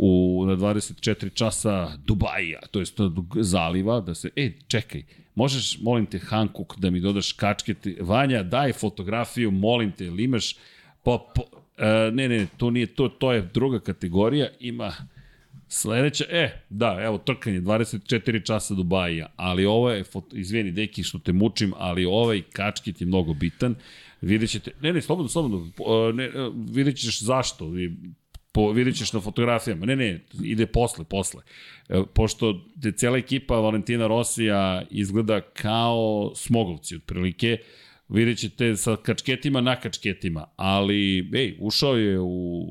u, 0.00 0.44
na 0.46 0.56
24 0.56 1.34
časa 1.34 1.96
Dubaja, 2.06 2.60
to 2.70 2.80
jest 2.80 2.98
zaliva, 3.40 4.00
da 4.00 4.14
se, 4.14 4.30
e, 4.36 4.52
čekaj, 4.68 5.02
možeš, 5.34 5.78
molim 5.80 6.06
te, 6.06 6.18
Hankuk, 6.18 6.78
da 6.78 6.90
mi 6.90 7.00
dodaš 7.00 7.32
kačkete, 7.32 7.96
Vanja, 8.00 8.42
daj 8.42 8.72
fotografiju, 8.72 9.50
molim 9.50 9.92
te, 9.92 10.06
ili 10.06 10.24
imaš, 10.24 10.54
pa, 11.02 11.18
po, 11.34 11.42
e, 11.76 12.10
ne, 12.12 12.28
ne, 12.28 12.46
to 12.56 12.70
nije, 12.70 12.86
to, 12.86 13.08
to 13.08 13.32
je 13.32 13.48
druga 13.54 13.80
kategorija, 13.80 14.48
ima 14.60 14.92
sledeća, 15.68 16.24
e, 16.30 16.62
da, 16.70 16.98
evo, 17.02 17.18
trkanje, 17.18 17.60
24 17.60 18.46
časa 18.46 18.74
Dubaja, 18.74 19.32
ali 19.36 19.66
ovo 19.66 19.90
je, 19.90 20.04
foto, 20.04 20.36
izvini, 20.36 20.70
deki, 20.70 21.02
što 21.02 21.18
te 21.18 21.32
mučim, 21.32 21.72
ali 21.76 22.04
ovaj 22.04 22.42
kačket 22.52 23.00
je 23.00 23.06
mnogo 23.06 23.34
bitan, 23.34 23.74
vidjet 24.20 24.50
ćete, 24.50 24.70
ne, 24.80 24.92
ne, 24.92 25.02
slobodno, 25.02 25.28
slobodno, 25.28 25.66
e, 25.66 26.12
ne, 26.12 26.24
e, 26.24 26.30
vidjet 26.70 26.96
ćeš 26.96 27.22
zašto, 27.22 27.72
po, 28.52 28.72
vidjet 28.72 28.96
ćeš 28.96 29.12
na 29.12 29.20
fotografijama. 29.20 29.86
Ne, 29.86 29.96
ne, 29.96 30.24
ide 30.42 30.66
posle, 30.66 31.04
posle. 31.04 31.42
E, 31.88 32.02
pošto 32.14 32.54
te 32.82 32.92
cela 32.92 33.18
ekipa 33.18 33.54
Valentina 33.54 34.06
Rosija 34.06 34.82
izgleda 34.90 35.40
kao 35.40 36.32
smogovci, 36.34 36.96
otprilike, 36.96 37.58
vidjet 38.08 38.38
ćete 38.38 38.76
sa 38.76 38.96
kačketima 38.96 39.60
na 39.60 39.76
kačketima, 39.76 40.46
ali, 40.56 41.30
ej, 41.34 41.56
ušao 41.60 41.96
je 41.96 42.20
u 42.20 42.66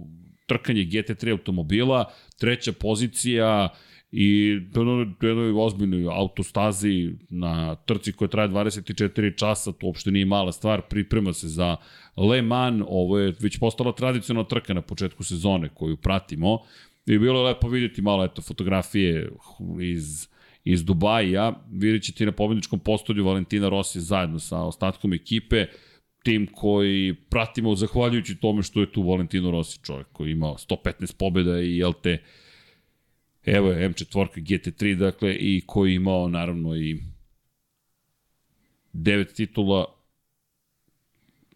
trkanje 0.45 0.81
GT3 0.81 1.31
automobila, 1.31 2.11
treća 2.39 2.71
pozicija 2.71 3.69
i 4.11 4.59
na 4.73 4.81
jednoj 5.21 5.51
ozbiljnoj 5.57 6.05
autostazi 6.11 7.09
na 7.29 7.75
trci 7.75 8.13
koja 8.13 8.27
traje 8.27 8.49
24 8.49 9.37
časa, 9.37 9.71
to 9.71 9.87
uopšte 9.87 10.11
nije 10.11 10.25
mala 10.25 10.51
stvar, 10.51 10.81
priprema 10.89 11.33
se 11.33 11.47
za 11.47 11.75
Le 12.17 12.41
Mans, 12.41 12.83
ovo 12.87 13.19
je 13.19 13.33
već 13.39 13.59
postala 13.59 13.91
tradicionalna 13.91 14.47
trka 14.47 14.73
na 14.73 14.81
početku 14.81 15.23
sezone 15.23 15.69
koju 15.69 15.97
pratimo. 15.97 16.59
I 17.05 17.17
bilo 17.17 17.39
je 17.39 17.45
lepo 17.45 17.67
vidjeti 17.67 18.01
malo 18.01 18.25
eto, 18.25 18.41
fotografije 18.41 19.29
iz 19.81 20.27
iz 20.69 20.85
Dubaja, 20.85 21.53
vidjet 21.71 22.03
ćete 22.03 22.25
na 22.25 22.31
pobedničkom 22.31 22.79
postolju 22.79 23.25
Valentina 23.25 23.69
Rossi 23.69 24.01
zajedno 24.01 24.39
sa 24.39 24.61
ostatkom 24.61 25.13
ekipe, 25.13 25.65
tim 26.23 26.47
koji 26.51 27.15
pratimo 27.29 27.75
zahvaljujući 27.75 28.35
tome 28.35 28.63
što 28.63 28.81
je 28.81 28.91
tu 28.91 29.09
Valentino 29.09 29.51
Rossi 29.51 29.79
čovjek 29.83 30.07
koji 30.11 30.27
je 30.27 30.31
imao 30.31 30.57
115 30.57 31.17
pobjeda 31.17 31.59
i 31.59 31.83
LT 31.83 32.05
evo 33.45 33.71
je 33.71 33.89
M4 33.89 34.27
GT3 34.35 34.95
dakle 34.95 35.35
i 35.35 35.61
koji 35.65 35.95
imao 35.95 36.27
naravno 36.27 36.75
i 36.75 36.97
devet 38.93 39.33
titula 39.33 39.85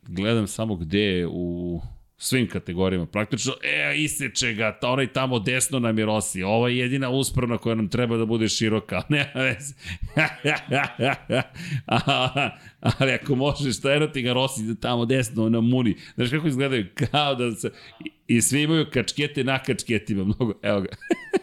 gledam 0.08 0.48
samo 0.48 0.76
gde 0.76 1.00
je 1.00 1.28
u 1.28 1.82
svim 2.18 2.48
kategorijama 2.48 3.06
praktično, 3.06 3.54
e, 3.64 3.94
iseče 3.98 4.54
ga, 4.54 4.80
ta, 4.80 4.90
onaj 4.90 5.14
tamo 5.14 5.40
desno 5.40 5.80
nam 5.80 6.00
je 6.00 6.06
Rossi, 6.06 6.44
ova 6.44 6.70
je 6.70 6.78
jedina 6.78 7.10
uspravna 7.10 7.58
koja 7.58 7.76
nam 7.76 7.90
treba 7.90 8.18
da 8.18 8.26
bude 8.26 8.50
široka, 8.50 9.02
ne 9.10 9.32
veze. 9.36 9.74
Ali 13.00 13.12
ako 13.12 13.36
možeš, 13.36 13.78
šta 13.78 14.12
ti 14.12 14.22
ga 14.22 14.34
Rossi 14.34 14.64
da 14.64 14.76
tamo 14.76 15.06
desno 15.06 15.50
na 15.50 15.62
muni, 15.62 15.96
znaš 16.16 16.30
kako 16.30 16.48
izgledaju, 16.48 16.86
kao 17.12 17.36
da 17.36 17.52
se, 17.52 17.72
i 18.28 18.42
svi 18.42 18.62
imaju 18.62 18.86
kačkete 18.94 19.44
na 19.44 19.60
kačketima, 19.60 20.24
mnogo, 20.24 20.54
evo 20.62 20.82
ga. 20.82 20.90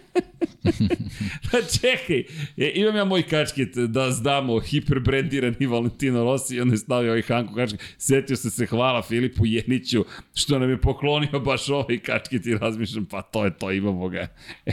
pa 1.51 1.59
čekaj, 1.81 2.25
e, 2.57 2.73
imam 2.75 2.97
ja 2.97 3.05
moj 3.05 3.23
kačket 3.23 3.77
da 3.77 4.11
znamo 4.11 4.61
hiperbrendirani 4.61 5.67
Valentino 5.67 6.25
Rossi 6.25 6.57
i 6.57 6.61
onda 6.61 6.75
je 6.75 6.79
stavio 6.79 7.11
ovaj 7.11 7.23
Hanko 7.23 7.55
kačket. 7.55 7.81
Setio 7.99 8.37
se 8.37 8.51
se 8.51 8.67
hvala 8.67 9.03
Filipu 9.03 9.47
Jeniću 9.47 10.05
što 10.35 10.59
nam 10.59 10.71
je 10.71 10.81
poklonio 10.81 11.41
baš 11.41 11.69
ovaj 11.69 11.99
kačket 11.99 12.47
i 12.47 12.55
razmišljam 12.55 13.05
pa 13.05 13.23
to 13.23 13.45
je 13.45 13.59
to, 13.59 13.73
imamo 13.73 14.09
ga. 14.09 14.29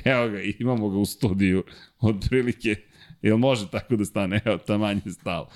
Evo 0.06 0.30
ga, 0.30 0.42
imamo 0.60 0.90
ga 0.90 0.98
u 0.98 1.06
studiju 1.06 1.64
otprilike. 2.00 2.76
Jel 3.22 3.38
može 3.38 3.72
tako 3.72 3.96
da 3.96 4.06
stane? 4.06 4.42
Evo, 4.46 4.58
taman 4.58 5.02
je 5.06 5.12
stalo. 5.12 5.50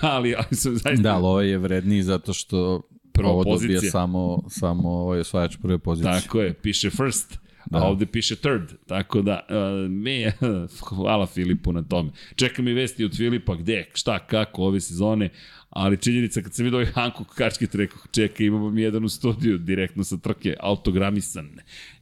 Ali, 0.00 0.34
ali 0.34 0.56
sam 0.56 0.76
zaista... 0.76 1.02
Da, 1.02 1.14
ali 1.14 1.26
ovaj 1.26 1.48
je 1.48 1.58
vredniji 1.58 2.02
zato 2.02 2.32
što 2.32 2.88
Prva 3.12 3.30
ovo 3.30 3.44
pozicija. 3.44 3.76
dobija 3.76 3.90
samo, 3.90 4.42
samo 4.48 4.88
ovaj 4.88 5.20
osvajač 5.20 5.56
prve 5.62 5.78
pozicije. 5.78 6.20
Tako 6.20 6.40
je, 6.40 6.54
piše 6.54 6.90
first. 6.90 7.38
Da. 7.70 7.78
a 7.78 7.82
ovde 7.82 8.06
piše 8.06 8.36
third, 8.36 8.72
tako 8.86 9.22
da, 9.22 9.46
uh, 9.48 9.90
me, 9.90 10.32
hvala 10.88 11.26
Filipu 11.26 11.72
na 11.72 11.82
tome. 11.82 12.10
Čeka 12.36 12.62
mi 12.62 12.72
vesti 12.72 13.04
od 13.04 13.16
Filipa, 13.16 13.54
gde, 13.54 13.86
šta, 13.94 14.18
kako 14.18 14.62
ove 14.62 14.80
sezone, 14.80 15.30
ali 15.70 15.96
činjenica 15.96 16.42
kad 16.42 16.54
sam 16.54 16.64
vidio 16.64 16.78
ovaj 16.78 16.92
Hanko 16.92 17.24
Kačket, 17.24 17.74
rekao, 17.74 17.98
čeka, 18.12 18.44
imamo 18.44 18.70
mi 18.70 18.82
jedan 18.82 19.04
u 19.04 19.08
studiju, 19.08 19.58
direktno 19.58 20.04
sa 20.04 20.16
trke, 20.16 20.56
autogramisan, 20.60 21.50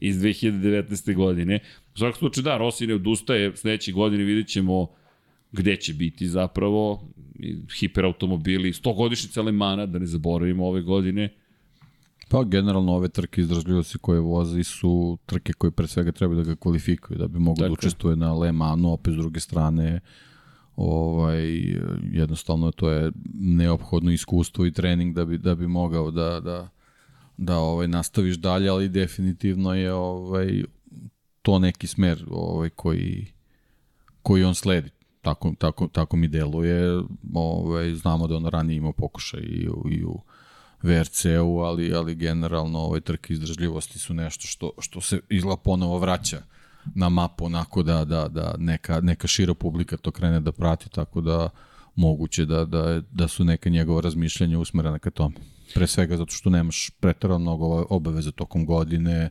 iz 0.01 0.17
2019. 0.17 1.15
godine. 1.15 1.61
U 1.95 1.99
svakom 1.99 2.19
slučaju, 2.19 2.45
da, 2.45 2.57
Rossi 2.57 2.87
ne 2.87 2.95
odustaje, 2.95 3.57
sledeće 3.57 3.93
godine 3.93 4.25
vidjet 4.25 4.49
ćemo 4.49 4.89
gde 5.53 5.77
će 5.77 5.95
biti 5.95 6.29
zapravo 6.29 7.09
hiperautomobili, 7.79 8.73
100 8.73 8.97
godišnjica 8.97 9.43
Lemana, 9.43 9.87
da 9.87 9.99
ne 9.99 10.07
zaboravimo 10.07 10.67
ove 10.67 10.83
godine. 10.83 11.29
Pa 12.33 12.45
generalno 12.45 12.93
ove 12.93 13.09
trke 13.09 13.41
izdržljivosti 13.41 13.99
koje 13.99 14.21
vozi 14.21 14.65
su 14.65 15.19
trke 15.27 15.53
koje 15.53 15.71
pre 15.71 15.87
svega 15.87 16.13
treba 16.13 16.35
da 16.35 16.43
ga 16.43 16.57
kvalifikuju, 16.57 17.19
da 17.19 17.29
bi 17.29 17.39
mogo 17.39 17.63
da 17.63 17.73
učestvuje 17.73 18.17
na 18.17 18.33
Le 18.35 18.53
Manu, 18.53 18.93
opet 18.93 19.15
s 19.15 19.17
druge 19.17 19.41
strane 19.41 20.01
ovaj, 20.77 21.43
jednostavno 22.13 22.71
to 22.71 22.91
je 22.91 23.13
neophodno 23.35 24.11
iskustvo 24.11 24.67
i 24.67 24.73
trening 24.73 25.15
da 25.15 25.25
bi, 25.25 25.39
da 25.39 25.55
bi 25.55 25.67
mogao 25.67 26.11
da, 26.11 26.41
da, 26.41 26.69
da 27.37 27.59
ovaj, 27.59 27.89
nastaviš 27.89 28.37
dalje, 28.37 28.69
ali 28.69 28.89
definitivno 28.89 29.75
je 29.75 29.93
ovaj, 29.93 30.63
to 31.43 31.59
neki 31.59 31.87
smer 31.87 32.25
ovaj, 32.31 32.71
koji, 32.71 33.27
koji 34.23 34.45
on 34.45 34.55
sledi. 34.55 34.91
Tako, 35.21 35.55
tako, 35.59 35.89
tako 35.89 36.17
mi 36.17 36.29
deluje. 36.29 37.03
Ovaj, 37.35 37.95
znamo 37.95 38.27
da 38.27 38.37
on 38.37 38.47
ranije 38.47 38.77
imao 38.77 38.93
pokušaj 38.93 39.41
i, 39.41 39.69
u, 39.69 39.87
i 39.91 40.05
u 40.05 40.21
VRC-u, 40.83 41.59
ali, 41.59 41.95
ali 41.95 42.15
generalno 42.15 42.79
ovaj, 42.79 43.01
trke 43.01 43.33
izdržljivosti 43.33 43.99
su 43.99 44.15
nešto 44.15 44.47
što, 44.47 44.71
što 44.79 45.01
se 45.01 45.21
izla 45.29 45.57
ponovo 45.57 45.99
vraća 45.99 46.43
na 46.95 47.09
mapu 47.09 47.45
onako 47.45 47.83
da, 47.83 48.05
da, 48.05 48.29
da 48.29 48.55
neka, 48.59 49.01
neka 49.01 49.27
šira 49.27 49.55
publika 49.55 49.97
to 49.97 50.11
krene 50.11 50.41
da 50.41 50.53
prati, 50.53 50.91
tako 50.91 51.21
da 51.21 51.49
moguće 51.95 52.47
da, 52.47 52.65
da, 52.65 53.03
da 53.11 53.29
su 53.29 53.45
neka 53.45 53.71
njegova 53.71 54.01
razmišljanja 54.01 54.59
usmerena 54.59 54.99
ka 54.99 55.11
tome. 55.11 55.35
Pre 55.75 55.87
svega 55.87 56.17
zato 56.17 56.33
što 56.33 56.51
nemaš 56.51 56.91
pretarano 57.01 57.39
mnogo 57.39 57.87
obaveza 57.91 58.31
tokom 58.31 58.67
godine, 58.67 59.31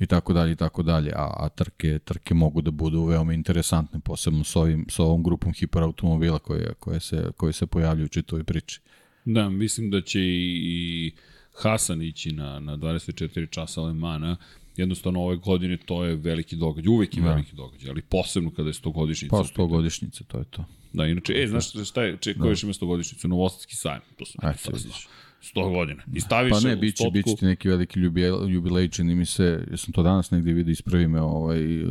i 0.00 0.06
tako 0.06 0.32
dalje 0.32 0.52
i 0.52 0.56
tako 0.56 0.82
dalje, 0.82 1.12
a, 1.16 1.30
a 1.36 1.48
trke, 1.48 1.98
trke 1.98 2.34
mogu 2.34 2.62
da 2.62 2.70
budu 2.70 3.04
veoma 3.04 3.32
interesantne, 3.32 4.00
posebno 4.00 4.44
s, 4.44 4.56
ovim, 4.56 4.86
s 4.90 4.98
ovom 4.98 5.22
grupom 5.22 5.52
hiperautomobila 5.52 6.38
koje, 6.38 6.74
koje, 6.74 7.00
se, 7.00 7.30
koje 7.36 7.52
se 7.52 7.66
pojavljuju 7.66 8.04
u 8.04 8.08
čitoj 8.08 8.44
priči. 8.44 8.80
Da, 9.24 9.50
mislim 9.50 9.90
da 9.90 10.00
će 10.00 10.20
i 10.22 11.12
Hasan 11.54 12.02
ići 12.02 12.32
na, 12.32 12.60
na 12.60 12.76
24 12.76 13.50
časa 13.50 13.80
Alemana, 13.80 14.36
jednostavno 14.76 15.20
ove 15.20 15.36
godine 15.36 15.76
to 15.76 16.04
je 16.04 16.16
veliki 16.16 16.56
događaj, 16.56 16.90
uvek 16.90 17.16
je 17.16 17.22
da. 17.22 17.28
veliki 17.28 17.56
događaj, 17.56 17.90
ali 17.90 18.02
posebno 18.02 18.50
kada 18.50 18.68
je 18.68 18.72
100 18.72 18.92
godišnjica. 18.92 19.36
Pa 19.36 19.62
100 19.62 19.68
godišnjice, 19.68 20.24
to 20.24 20.38
je 20.38 20.44
to. 20.44 20.64
Da, 20.92 21.06
inače, 21.06 21.32
e, 21.36 21.46
znaš 21.46 21.88
šta 21.88 22.02
je, 22.02 22.16
če, 22.20 22.34
ko 22.34 22.42
da. 22.42 22.48
još 22.48 22.62
ima 22.62 22.72
100 22.72 22.86
godišnjicu? 22.86 23.28
Novostatski 23.28 23.76
sajam, 23.76 24.00
to 24.16 24.24
sam 24.24 24.48
neki 24.48 24.58
sad 24.58 24.74
znao. 24.74 24.94
100 25.42 25.74
godina. 25.74 26.02
I 26.14 26.20
staviš 26.20 26.50
pa 26.50 26.68
ne, 26.68 26.76
biće, 26.76 26.96
stotku... 26.96 27.12
biće 27.12 27.36
ti 27.36 27.44
neki 27.44 27.68
veliki 27.68 28.00
jubilej, 28.48 28.88
čini 28.88 29.14
mi 29.14 29.26
se, 29.26 29.64
ja 29.70 29.76
sam 29.76 29.92
to 29.92 30.02
danas 30.02 30.30
negde 30.30 30.52
vidio, 30.52 30.72
ispravi 30.72 31.08
me 31.08 31.20
ovaj 31.20 31.82
uh, 31.84 31.90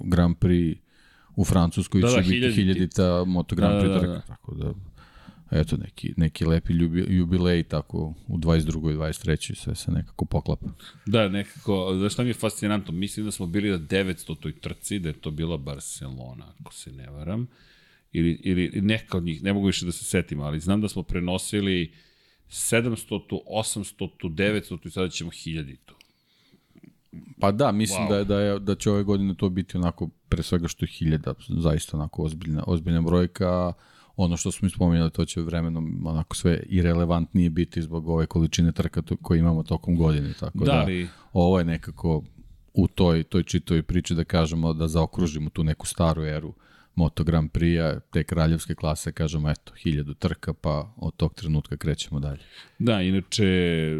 Grand 0.00 0.36
Prix 0.36 0.76
u 1.36 1.44
Francuskoj 1.44 2.00
da, 2.00 2.08
će 2.08 2.14
da, 2.14 2.20
biti 2.20 2.52
hiljadita 2.52 3.24
Moto 3.24 3.56
Grand 3.56 3.82
Prix 3.82 3.88
da, 3.88 3.94
da, 3.94 4.00
da, 4.00 4.06
da. 4.06 4.20
tako 4.20 4.54
da 4.54 4.74
eto 5.60 5.76
neki, 5.76 6.14
neki 6.16 6.44
lepi 6.44 6.72
jubilej 7.08 7.62
tako 7.62 8.14
u 8.28 8.38
22. 8.38 8.92
i 8.92 8.96
23. 8.96 9.54
sve 9.54 9.74
se 9.74 9.90
nekako 9.90 10.24
poklapa. 10.24 10.66
Da, 11.06 11.28
nekako, 11.28 11.94
znaš 11.98 12.12
šta 12.12 12.22
mi 12.22 12.28
je 12.30 12.34
fascinantno, 12.34 12.92
mislim 12.92 13.26
da 13.26 13.32
smo 13.32 13.46
bili 13.46 13.70
na 13.70 13.78
900 13.78 14.40
toj 14.40 14.60
trci, 14.60 14.98
da 14.98 15.08
je 15.08 15.20
to 15.20 15.30
bila 15.30 15.56
Barcelona, 15.56 16.52
ako 16.60 16.74
se 16.74 16.92
ne 16.92 17.10
varam, 17.10 17.46
ili, 18.12 18.40
ili 18.44 18.80
neka 18.80 19.16
od 19.16 19.24
njih, 19.24 19.42
ne 19.42 19.52
mogu 19.52 19.66
više 19.66 19.86
da 19.86 19.92
se 19.92 20.04
setim, 20.04 20.40
ali 20.40 20.60
znam 20.60 20.80
da 20.80 20.88
smo 20.88 21.02
prenosili 21.02 21.92
700, 22.48 23.20
800, 23.50 24.08
900 24.22 24.86
i 24.86 24.90
sada 24.90 25.08
ćemo 25.08 25.30
1000 25.30 25.76
to. 25.84 25.94
Pa 27.40 27.52
da, 27.52 27.72
mislim 27.72 28.02
wow. 28.02 28.08
da, 28.08 28.16
je, 28.16 28.24
da, 28.24 28.40
je, 28.40 28.58
da 28.58 28.74
će 28.74 28.90
ove 28.90 29.02
godine 29.02 29.34
to 29.34 29.48
biti 29.48 29.76
onako 29.76 30.08
pre 30.28 30.42
svega 30.42 30.68
što 30.68 30.84
je 30.84 30.88
hiljada, 30.88 31.34
zaista 31.48 31.96
onako 31.96 32.22
ozbiljna, 32.22 32.64
ozbiljna 32.66 33.00
brojka, 33.00 33.72
ono 34.16 34.36
što 34.36 34.52
smo 34.52 34.66
ispominjali, 34.66 35.10
to 35.10 35.24
će 35.24 35.40
vremenom 35.40 36.06
onako 36.06 36.36
sve 36.36 36.62
irelevantnije 36.66 37.50
biti 37.50 37.82
zbog 37.82 38.08
ove 38.08 38.26
količine 38.26 38.72
trka 38.72 39.02
koje 39.22 39.38
imamo 39.38 39.62
tokom 39.62 39.96
godine. 39.96 40.32
Tako 40.40 40.58
da, 40.58 40.64
da 40.64 40.82
li... 40.82 41.08
ovo 41.32 41.58
je 41.58 41.64
nekako 41.64 42.22
u 42.74 42.88
toj, 42.88 43.22
toj 43.22 43.42
čitoj 43.42 43.82
priči 43.82 44.14
da 44.14 44.24
kažemo 44.24 44.72
da 44.72 44.88
zaokružimo 44.88 45.50
tu 45.50 45.64
neku 45.64 45.86
staru 45.86 46.24
eru 46.24 46.54
Moto 46.94 47.24
Grand 47.24 47.50
Prix-a, 47.50 48.00
te 48.00 48.24
kraljevske 48.24 48.74
klase, 48.74 49.12
kažemo, 49.12 49.50
eto, 49.50 49.72
hiljadu 49.82 50.14
trka, 50.14 50.54
pa 50.54 50.92
od 50.96 51.16
tog 51.16 51.34
trenutka 51.34 51.76
krećemo 51.76 52.20
dalje. 52.20 52.42
Da, 52.78 53.02
inače... 53.02 53.46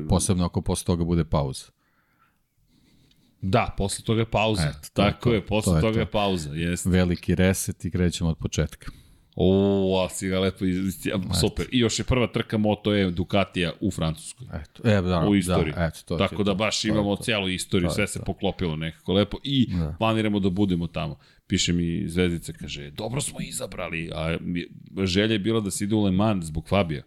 Posebno 0.08 0.44
ako 0.44 0.62
posle 0.62 0.84
toga 0.84 1.04
bude 1.04 1.24
pauza. 1.24 1.64
Da, 3.42 3.74
posle 3.76 4.04
toga 4.04 4.20
je 4.20 4.30
pauza. 4.30 4.62
Eto, 4.62 4.88
Tako 4.92 5.28
to, 5.28 5.34
je, 5.34 5.46
posle 5.46 5.72
to 5.72 5.76
je 5.76 5.80
toga 5.80 5.94
to. 5.94 6.00
je 6.00 6.06
pauza. 6.06 6.50
Jest. 6.54 6.86
Veliki 6.86 7.34
reset 7.34 7.84
i 7.84 7.90
krećemo 7.90 8.30
od 8.30 8.38
početka. 8.38 8.90
O, 9.38 10.04
a 10.04 10.08
si 10.08 10.28
ga 10.28 10.40
lepo 10.40 10.64
iz... 10.64 11.08
super. 11.40 11.66
I 11.72 11.78
još 11.78 11.98
je 11.98 12.04
prva 12.04 12.26
trka 12.26 12.58
Moto 12.58 12.94
E 12.94 13.10
Ducatija 13.10 13.72
u 13.80 13.90
Francuskoj. 13.90 14.46
Eto, 14.52 14.88
e, 14.88 15.00
da, 15.00 15.26
u 15.28 15.34
istoriji. 15.34 15.72
Da, 15.72 15.84
eto, 15.84 15.98
to 16.04 16.16
Tako 16.16 16.42
da 16.42 16.54
baš 16.54 16.84
imamo 16.84 17.16
celu 17.16 17.48
istoriju, 17.48 17.90
sve 17.90 18.06
se 18.06 18.20
poklopilo 18.26 18.76
nekako 18.76 19.12
lepo 19.12 19.36
i 19.42 19.66
da. 19.74 19.94
planiramo 19.98 20.40
da 20.40 20.50
budemo 20.50 20.86
tamo. 20.86 21.18
Piše 21.46 21.72
mi 21.72 22.08
Zvezdica, 22.08 22.52
kaže, 22.52 22.90
dobro 22.90 23.20
smo 23.20 23.40
izabrali, 23.40 24.10
a 24.14 24.38
želja 25.04 25.32
je 25.32 25.38
bila 25.38 25.60
da 25.60 25.70
se 25.70 25.84
ide 25.84 25.94
u 25.94 26.04
Le 26.04 26.10
Mans 26.10 26.44
zbog 26.44 26.68
Fabija. 26.68 27.02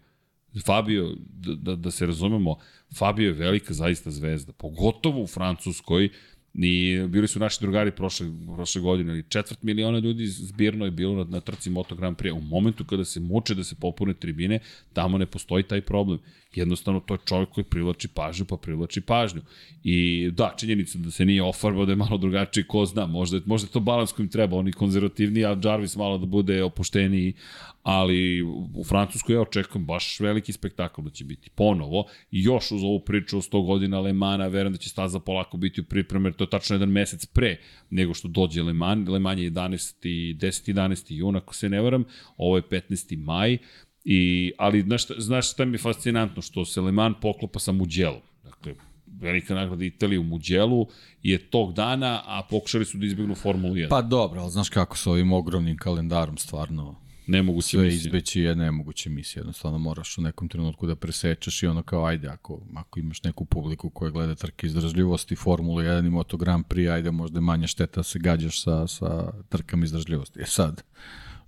Fabio, 0.66 1.16
da, 1.18 1.54
da, 1.54 1.76
da 1.76 1.90
se 1.90 2.06
razumemo, 2.06 2.56
Fabio 2.98 3.26
je 3.26 3.32
velika 3.32 3.74
zaista 3.74 4.10
zvezda, 4.10 4.52
pogotovo 4.52 5.22
u 5.22 5.26
Francuskoj, 5.26 6.08
I 6.54 7.02
bili 7.08 7.28
su 7.28 7.38
naši 7.38 7.58
drugari 7.60 7.90
prošle, 7.90 8.26
prošle 8.54 8.80
godine, 8.80 9.12
ali 9.12 9.24
četvrt 9.28 9.62
miliona 9.62 9.98
ljudi 9.98 10.26
zbirno 10.26 10.84
je 10.84 10.90
bilo 10.90 11.14
na, 11.14 11.30
na 11.30 11.40
trci 11.40 11.70
Moto 11.70 11.94
Grand 11.94 12.16
Prix. 12.16 12.32
U 12.32 12.40
momentu 12.40 12.84
kada 12.84 13.04
se 13.04 13.20
muče 13.20 13.54
da 13.54 13.64
se 13.64 13.74
popune 13.80 14.14
tribine, 14.14 14.58
tamo 14.92 15.18
ne 15.18 15.26
postoji 15.26 15.62
taj 15.62 15.80
problem. 15.80 16.18
Jednostavno, 16.54 17.00
to 17.00 17.14
je 17.14 17.18
čovjek 17.26 17.48
koji 17.48 17.64
privlači 17.64 18.08
pažnju, 18.08 18.44
pa 18.44 18.56
privlači 18.56 19.00
pažnju. 19.00 19.42
I 19.84 20.30
da, 20.30 20.54
činjenica 20.58 20.98
da 20.98 21.10
se 21.10 21.24
nije 21.24 21.42
ofarbao 21.42 21.86
da 21.86 21.92
je 21.92 21.96
malo 21.96 22.18
drugačiji, 22.18 22.64
ko 22.64 22.86
zna, 22.86 23.06
možda, 23.06 23.40
možda 23.46 23.68
to 23.68 23.80
balans 23.80 24.12
kojim 24.12 24.28
treba, 24.28 24.56
oni 24.56 24.72
konzervativni, 24.72 25.44
a 25.44 25.56
Jarvis 25.64 25.96
malo 25.96 26.18
da 26.18 26.26
bude 26.26 26.62
opušteniji, 26.62 27.34
ali 27.82 28.42
u 28.74 28.84
Francuskoj 28.84 29.34
ja 29.34 29.40
očekujem 29.40 29.86
baš 29.86 30.20
veliki 30.20 30.52
spektakl 30.52 31.02
da 31.02 31.10
će 31.10 31.24
biti 31.24 31.50
ponovo 31.50 32.04
i 32.30 32.42
još 32.42 32.70
uz 32.70 32.82
ovu 32.82 33.00
priču 33.00 33.38
o 33.38 33.42
100 33.42 33.66
godina 33.66 33.98
Alemana, 33.98 34.46
verujem 34.46 34.72
da 34.72 34.78
će 34.78 34.88
staza 34.88 35.20
polako 35.20 35.56
biti 35.56 35.80
u 35.80 35.84
pripremi, 35.84 36.26
jer 36.26 36.34
to 36.34 36.44
je 36.44 36.50
tačno 36.50 36.74
jedan 36.74 36.88
mesec 36.88 37.26
pre 37.26 37.56
nego 37.90 38.14
što 38.14 38.28
dođe 38.28 38.62
Le 38.62 38.72
Mans, 38.72 39.08
Le 39.08 39.18
Mans 39.18 39.40
je 39.40 39.50
11. 39.50 40.36
10. 40.36 40.72
11. 40.74 41.12
juna, 41.12 41.38
ako 41.38 41.54
se 41.54 41.68
ne 41.68 41.80
varam, 41.80 42.04
ovo 42.36 42.56
je 42.56 42.62
15. 42.62 43.16
maj, 43.16 43.58
I, 44.04 44.52
ali 44.58 44.82
znaš, 44.82 45.06
znaš 45.18 45.52
šta 45.52 45.64
mi 45.64 45.74
je 45.74 45.78
fascinantno, 45.78 46.42
što 46.42 46.64
se 46.64 46.80
Le 46.80 46.92
Mans 46.92 47.16
poklopa 47.20 47.58
sa 47.58 47.72
Mugello. 47.72 48.22
Dakle, 48.44 48.74
velika 49.20 49.54
nagrada 49.54 49.84
Italije 49.84 50.18
u 50.18 50.22
Mugello 50.22 50.86
je 51.22 51.38
tog 51.38 51.72
dana, 51.72 52.22
a 52.26 52.42
pokušali 52.50 52.84
su 52.84 52.98
da 52.98 53.06
izbjegnu 53.06 53.34
Formulu 53.34 53.74
1. 53.74 53.88
Pa 53.88 54.02
dobro, 54.02 54.40
ali 54.40 54.50
znaš 54.50 54.68
kako 54.68 54.96
sa 54.96 55.10
ovim 55.10 55.32
ogromnim 55.32 55.76
kalendarom 55.76 56.38
stvarno 56.38 56.96
nemoguće 57.30 57.68
sve 57.68 57.82
misija. 57.82 57.98
izbeći 57.98 58.40
je 58.40 58.54
nemoguće 58.56 59.10
misija. 59.10 59.40
Jednostavno 59.40 59.78
moraš 59.78 60.18
u 60.18 60.22
nekom 60.22 60.48
trenutku 60.48 60.86
da 60.86 60.96
presečeš 60.96 61.62
i 61.62 61.66
ono 61.66 61.82
kao 61.82 62.04
ajde, 62.04 62.28
ako, 62.28 62.60
ako 62.76 63.00
imaš 63.00 63.22
neku 63.22 63.44
publiku 63.44 63.90
koja 63.90 64.10
gleda 64.10 64.34
trke 64.34 64.66
izdržljivosti, 64.66 65.36
Formula 65.36 65.82
1 65.82 66.06
i 66.06 66.10
Moto 66.10 66.36
Grand 66.36 66.64
Prix, 66.66 66.92
ajde 66.92 67.10
možda 67.10 67.38
je 67.38 67.42
manja 67.42 67.66
šteta 67.66 68.00
da 68.00 68.02
se 68.02 68.18
gađaš 68.18 68.62
sa, 68.62 68.86
sa 68.86 69.32
trkama 69.48 69.84
izdržljivosti. 69.84 70.40
E 70.40 70.46
sad, 70.46 70.82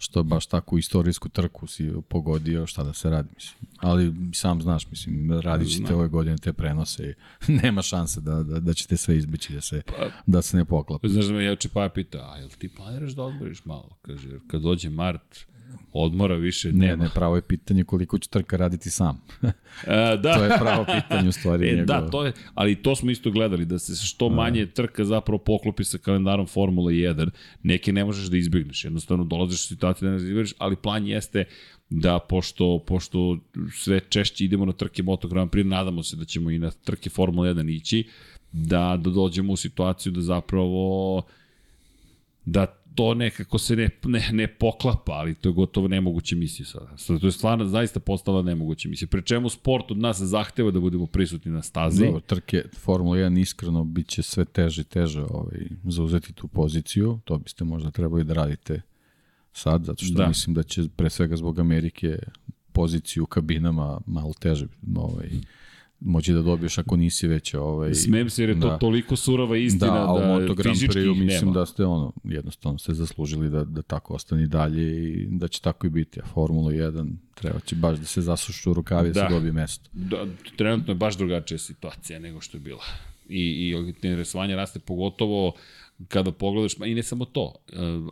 što 0.03 0.23
baš 0.23 0.47
takvu 0.47 0.79
istorijsku 0.79 1.29
trku 1.29 1.67
si 1.67 1.93
pogodio, 2.09 2.67
šta 2.67 2.85
da 2.85 2.93
se 2.93 3.11
radi, 3.11 3.29
mislim. 3.35 3.71
Ali 3.79 4.15
sam 4.35 4.63
znaš, 4.63 4.91
mislim, 4.91 5.41
radit 5.41 5.73
ćete 5.73 5.95
ove 5.95 6.09
godine 6.09 6.37
te 6.37 6.53
prenose 6.53 7.15
i 7.49 7.53
nema 7.63 7.83
šanse 7.83 8.21
da, 8.21 8.43
da, 8.43 8.61
da 8.61 8.75
ćete 8.75 8.97
sve 8.97 9.17
izbeći, 9.17 9.53
da 9.53 9.61
se, 9.61 9.83
pa, 9.87 10.11
da 10.27 10.43
se 10.43 10.57
ne 10.57 10.65
poklapa. 10.65 11.09
Znaš 11.09 11.25
da 11.25 11.33
me 11.33 11.45
Jevče 11.45 11.69
Paja 11.69 11.89
pita, 11.89 12.19
a 12.19 12.39
jel 12.39 12.49
ti 12.59 12.69
planiraš 12.69 13.13
da 13.13 13.23
odmoriš 13.23 13.65
malo? 13.65 13.97
Kaže, 14.03 14.29
kad 14.47 14.63
dođe 14.63 14.91
mart, 14.91 15.47
odmora 15.93 16.35
više 16.35 16.73
ne, 16.73 16.87
nema. 16.87 17.05
Ne, 17.05 17.11
pravo 17.15 17.37
je 17.37 17.43
pitanje 17.43 17.85
koliko 17.85 18.19
će 18.19 18.29
trka 18.29 18.57
raditi 18.57 18.91
sam. 18.91 19.21
A, 19.43 19.47
e, 19.87 20.17
da. 20.17 20.35
to 20.35 20.45
je 20.45 20.51
pravo 20.61 20.85
pitanje 20.85 21.29
u 21.29 21.33
stvari. 21.33 21.69
E, 21.73 21.85
da, 21.85 22.11
to 22.11 22.25
je, 22.25 22.33
ali 22.55 22.83
to 22.83 22.97
smo 22.97 23.11
isto 23.11 23.31
gledali, 23.31 23.65
da 23.65 23.79
se 23.79 24.07
što 24.07 24.29
da. 24.29 24.35
manje 24.35 24.67
trka 24.67 25.05
zapravo 25.05 25.39
poklopi 25.39 25.85
sa 25.85 25.99
kalendarom 25.99 26.47
Formula 26.47 26.91
1, 26.91 27.31
neke 27.63 27.93
ne 27.93 28.05
možeš 28.05 28.27
da 28.27 28.37
izbjegneš, 28.37 28.85
jednostavno 28.85 29.25
dolaziš 29.25 29.65
u 29.65 29.67
situaciju 29.67 29.92
da 30.01 30.11
ne 30.11 30.17
izbjegneš, 30.17 30.55
ali 30.59 30.77
plan 30.77 31.07
jeste 31.07 31.45
da 31.91 32.19
pošto, 32.19 32.79
pošto 32.87 33.39
sve 33.73 34.01
češće 34.09 34.45
idemo 34.45 34.65
na 34.65 34.73
trke 34.73 35.03
Moto 35.03 35.29
Grand 35.29 35.51
Prix, 35.51 35.67
nadamo 35.67 36.03
se 36.03 36.17
da 36.17 36.25
ćemo 36.25 36.51
i 36.51 36.59
na 36.59 36.71
trke 36.71 37.11
Formula 37.11 37.49
1 37.49 37.77
ići, 37.77 38.09
da, 38.53 38.99
da 39.01 39.11
dođemo 39.11 39.53
u 39.53 39.57
situaciju 39.57 40.13
da 40.13 40.21
zapravo 40.21 41.23
da 42.45 42.67
to 42.95 43.15
nekako 43.15 43.59
se 43.59 43.77
ne, 43.77 43.91
ne, 44.05 44.29
ne 44.33 44.47
poklapa, 44.47 45.13
ali 45.13 45.35
to 45.35 45.49
je 45.49 45.53
gotovo 45.53 45.89
nemoguća 45.89 46.37
misija 46.37 46.67
sada. 46.67 46.97
sada. 46.97 47.19
To 47.19 47.27
je 47.27 47.33
stvarno 47.33 47.65
zaista 47.65 48.01
postala 48.01 48.43
nemoguća 48.43 48.89
misija. 48.89 49.09
Pre 49.09 49.23
čemu 49.23 49.49
sport 49.49 49.91
od 49.91 49.99
nas 49.99 50.21
zahteva 50.21 50.71
da 50.71 50.81
budemo 50.81 51.07
prisutni 51.07 51.53
na 51.53 51.63
stazi. 51.63 52.05
Dobro, 52.05 52.21
trke 52.21 52.65
Formula 52.79 53.17
1 53.17 53.41
iskreno 53.41 53.85
bit 53.85 54.09
će 54.09 54.23
sve 54.23 54.45
teže 54.45 54.81
i 54.81 54.85
teže 54.85 55.23
ovaj, 55.23 55.69
zauzeti 55.85 56.33
tu 56.33 56.49
poziciju. 56.49 57.21
To 57.25 57.39
biste 57.39 57.65
možda 57.65 57.91
trebali 57.91 58.25
da 58.25 58.35
radite 58.35 58.81
sad, 59.53 59.85
zato 59.85 60.05
što 60.05 60.15
da. 60.15 60.29
mislim 60.29 60.55
da 60.55 60.63
će 60.63 60.83
pre 60.97 61.11
svega 61.11 61.37
zbog 61.37 61.59
Amerike 61.59 62.19
poziciju 62.73 63.23
u 63.23 63.27
kabinama 63.27 64.01
malo 64.07 64.33
teže 64.41 64.67
ovaj, 64.97 65.31
moći 66.05 66.33
da 66.33 66.43
dobiješ 66.43 66.79
ako 66.79 66.97
nisi 66.97 67.27
već 67.27 67.55
ovaj 67.55 67.95
Smem 67.95 68.31
se 68.31 68.43
jer 68.43 68.51
je 68.51 68.61
to 68.61 68.69
da, 68.69 68.79
toliko 68.79 69.17
surova 69.17 69.57
istina 69.57 70.07
da, 70.07 70.21
da 70.21 70.27
Moto 70.27 70.55
Grand 70.55 70.79
Prix 70.79 71.09
mislim 71.09 71.27
nema. 71.27 71.53
da 71.53 71.67
ste 71.67 71.85
ono 71.85 72.13
jednostavno 72.25 72.79
ste 72.79 72.95
zaslužili 72.95 73.51
da 73.51 73.65
da 73.65 73.83
tako 73.83 74.15
ostane 74.15 74.47
dalje 74.47 75.13
i 75.13 75.27
da 75.31 75.49
će 75.49 75.61
tako 75.61 75.87
i 75.87 75.91
biti. 75.91 76.21
A 76.21 76.25
Formula 76.27 76.73
1 76.73 77.13
treba 77.35 77.61
će 77.61 77.77
baš 77.77 77.99
da 77.99 78.05
se 78.05 78.21
zasušu 78.21 78.75
rukavi 78.75 79.09
da, 79.09 79.21
da 79.21 79.29
se 79.29 79.35
dobije 79.35 79.53
mesto. 79.53 79.91
Da, 79.93 80.27
trenutno 80.57 80.93
je 80.93 80.97
baš 80.97 81.17
drugačija 81.17 81.59
situacija 81.59 82.19
nego 82.19 82.41
što 82.41 82.57
je 82.57 82.61
bila. 82.61 82.85
I, 83.29 83.41
i 83.41 83.71
interesovanje 84.03 84.57
raste 84.57 84.79
pogotovo 84.79 85.53
kada 86.09 86.33
pogledaš, 86.33 86.73
i 86.87 86.95
ne 86.95 87.03
samo 87.03 87.25
to, 87.25 87.55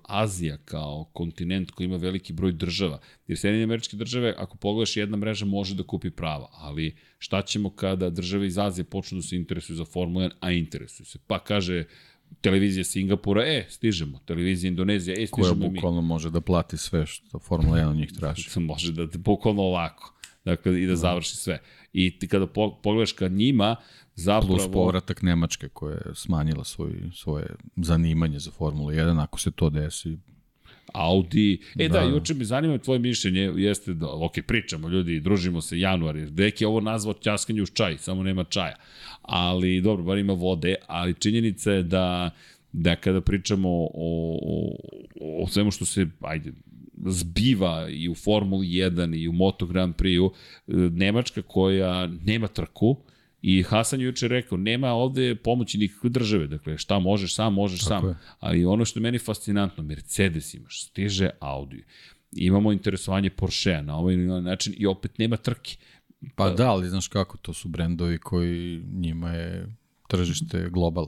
Azija 0.04 0.56
kao 0.64 1.10
kontinent 1.12 1.70
koji 1.70 1.84
ima 1.84 1.96
veliki 1.96 2.32
broj 2.32 2.52
država, 2.52 3.00
jer 3.26 3.38
Sjedinje 3.38 3.64
američke 3.64 3.96
države, 3.96 4.34
ako 4.38 4.56
pogledaš, 4.56 4.96
jedna 4.96 5.16
mreža 5.16 5.46
može 5.46 5.74
da 5.74 5.82
kupi 5.82 6.10
prava, 6.10 6.48
ali 6.52 6.96
šta 7.18 7.42
ćemo 7.42 7.70
kada 7.70 8.10
države 8.10 8.46
iz 8.46 8.58
Azije 8.58 8.84
počnu 8.84 9.18
da 9.18 9.22
se 9.22 9.36
interesuju 9.36 9.76
za 9.76 9.84
Formula 9.84 10.24
1, 10.24 10.30
a 10.40 10.52
interesuju 10.52 11.06
se? 11.06 11.18
Pa 11.26 11.38
kaže, 11.38 11.84
televizija 12.40 12.84
Singapura, 12.84 13.42
e, 13.46 13.66
stižemo, 13.68 14.18
televizija 14.26 14.68
Indonezija, 14.68 15.16
e, 15.22 15.26
stižemo 15.26 15.60
Koja 15.60 15.70
bukvalno 15.70 16.00
može 16.00 16.30
da 16.30 16.40
plati 16.40 16.76
sve 16.76 17.06
što 17.06 17.38
Formula 17.38 17.78
1 17.78 17.88
od 17.88 17.96
njih 17.96 18.12
traži. 18.12 18.60
može 18.60 18.92
da, 18.92 19.06
bukvalno 19.18 19.62
ovako, 19.62 20.14
dakle, 20.44 20.82
i 20.82 20.86
da, 20.86 20.96
završi 20.96 21.36
sve. 21.36 21.58
I 21.92 22.18
ti 22.18 22.28
kada 22.28 22.46
pogledaš 22.82 23.12
ka 23.12 23.28
njima, 23.28 23.76
zapravo... 24.14 24.56
Plus 24.56 24.72
povratak 24.72 25.22
Nemačke 25.22 25.68
koja 25.68 25.94
je 25.94 26.14
smanjila 26.14 26.64
svoj, 26.64 26.92
svoje 27.14 27.46
zanimanje 27.76 28.38
za 28.38 28.50
Formulu 28.50 28.90
1, 28.90 29.22
ako 29.22 29.40
se 29.40 29.50
to 29.50 29.70
desi, 29.70 30.16
Audi. 30.92 31.60
E 31.78 31.88
da, 31.88 32.00
da 32.00 32.04
juče 32.04 32.34
mi 32.34 32.44
zanima 32.44 32.78
tvoje 32.78 32.98
mišljenje, 32.98 33.52
jeste 33.56 33.94
da, 33.94 34.06
ok, 34.08 34.32
pričamo 34.46 34.88
ljudi, 34.88 35.20
družimo 35.20 35.60
se 35.60 35.80
januar, 35.80 36.16
jer 36.16 36.30
Dek 36.30 36.60
je 36.60 36.66
ovo 36.66 36.80
nazvao 36.80 37.14
ćaskanje 37.14 37.62
uz 37.62 37.70
čaj, 37.72 37.98
samo 37.98 38.22
nema 38.22 38.44
čaja. 38.44 38.76
Ali, 39.22 39.80
dobro, 39.80 40.04
bar 40.04 40.18
ima 40.18 40.32
vode, 40.32 40.74
ali 40.86 41.14
činjenica 41.14 41.72
je 41.72 41.82
da, 41.82 42.30
da 42.72 42.96
kada 42.96 43.20
pričamo 43.20 43.68
o, 43.68 43.88
o, 43.94 44.76
o 45.42 45.46
svemu 45.46 45.70
što 45.70 45.84
se, 45.84 46.06
ajde, 46.20 46.52
zbiva 47.06 47.88
i 47.90 48.08
u 48.08 48.14
Formuli 48.14 48.66
1 48.66 49.22
i 49.22 49.28
u 49.28 49.32
Moto 49.32 49.66
Grand 49.66 49.94
Prix-u, 49.94 50.32
Nemačka 50.90 51.42
koja 51.42 52.06
nema 52.06 52.48
trku, 52.48 52.96
I 53.42 53.62
Hasan 53.62 54.00
juče 54.00 54.28
rekao, 54.28 54.58
nema 54.58 54.88
ovde 54.88 55.34
pomoći 55.34 55.78
nikakve 55.78 56.10
države, 56.10 56.46
dakle 56.46 56.78
šta 56.78 56.98
možeš 56.98 57.34
sam, 57.34 57.54
možeš 57.54 57.80
Tako 57.80 58.00
sam. 58.00 58.08
Je. 58.08 58.14
Ali 58.38 58.64
ono 58.64 58.84
što 58.84 58.98
je 58.98 59.02
meni 59.02 59.18
fascinantno, 59.18 59.84
Mercedes 59.84 60.54
imaš, 60.54 60.86
stiže 60.86 61.30
Audi, 61.40 61.84
imamo 62.32 62.72
interesovanje 62.72 63.30
Porschea 63.30 63.82
na 63.82 63.96
ovaj 63.96 64.16
način 64.16 64.74
i 64.76 64.86
opet 64.86 65.18
nema 65.18 65.36
trke. 65.36 65.76
Pa 66.34 66.50
da, 66.50 66.70
ali 66.70 66.88
znaš 66.88 67.08
kako, 67.08 67.36
to 67.36 67.52
su 67.52 67.68
brendovi 67.68 68.18
koji 68.18 68.82
njima 68.92 69.30
je 69.30 69.76
tržište 70.08 70.68
global. 70.70 71.06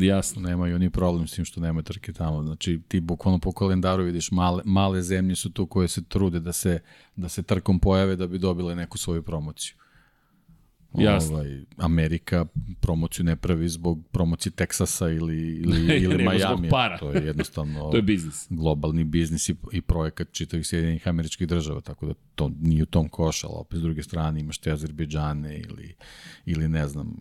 Jasno. 0.00 0.42
Nemaju 0.42 0.74
oni 0.74 0.90
problem 0.90 1.26
s 1.26 1.34
tim 1.34 1.44
što 1.44 1.60
nema 1.60 1.82
trke 1.82 2.12
tamo. 2.12 2.42
Znači 2.42 2.80
ti 2.88 3.00
bukvalno 3.00 3.38
po 3.38 3.52
kalendaru 3.52 4.04
vidiš 4.04 4.30
male, 4.30 4.62
male 4.64 5.02
zemlje 5.02 5.36
su 5.36 5.52
tu 5.52 5.66
koje 5.66 5.88
se 5.88 6.04
trude 6.04 6.40
da 6.40 6.52
se, 6.52 6.80
da 7.16 7.28
se 7.28 7.42
trkom 7.42 7.78
pojave 7.80 8.16
da 8.16 8.26
bi 8.26 8.38
dobile 8.38 8.74
neku 8.74 8.98
svoju 8.98 9.22
promociju. 9.22 9.74
Jasno. 10.98 11.34
Ovaj, 11.34 11.60
Amerika 11.76 12.46
promociju 12.80 13.24
ne 13.24 13.36
pravi 13.36 13.68
zbog 13.68 13.98
promocije 14.10 14.52
Teksasa 14.52 15.08
ili, 15.08 15.56
ili, 15.56 15.96
ili 16.04 16.24
Miami. 16.24 16.68
para. 16.68 16.98
To 16.98 17.10
je 17.10 17.26
jednostavno 17.26 17.80
to 17.90 17.96
je 17.96 18.02
biznis. 18.02 18.46
globalni 18.50 19.04
biznis 19.04 19.48
i, 19.48 19.54
i 19.72 19.80
projekat 19.80 20.32
čitavih 20.32 20.66
Sjedinjenih 20.66 21.08
američkih 21.08 21.48
država, 21.48 21.80
tako 21.80 22.06
da 22.06 22.14
to 22.34 22.50
nije 22.60 22.82
u 22.82 22.86
tom 22.86 23.08
koš, 23.08 23.44
ali 23.44 23.52
opet 23.56 23.78
s 23.78 23.82
druge 23.82 24.02
strane 24.02 24.40
imaš 24.40 24.58
te 24.58 24.72
Azerbejdžane 24.72 25.58
ili, 25.58 25.94
ili 26.46 26.68
ne 26.68 26.88
znam, 26.88 27.16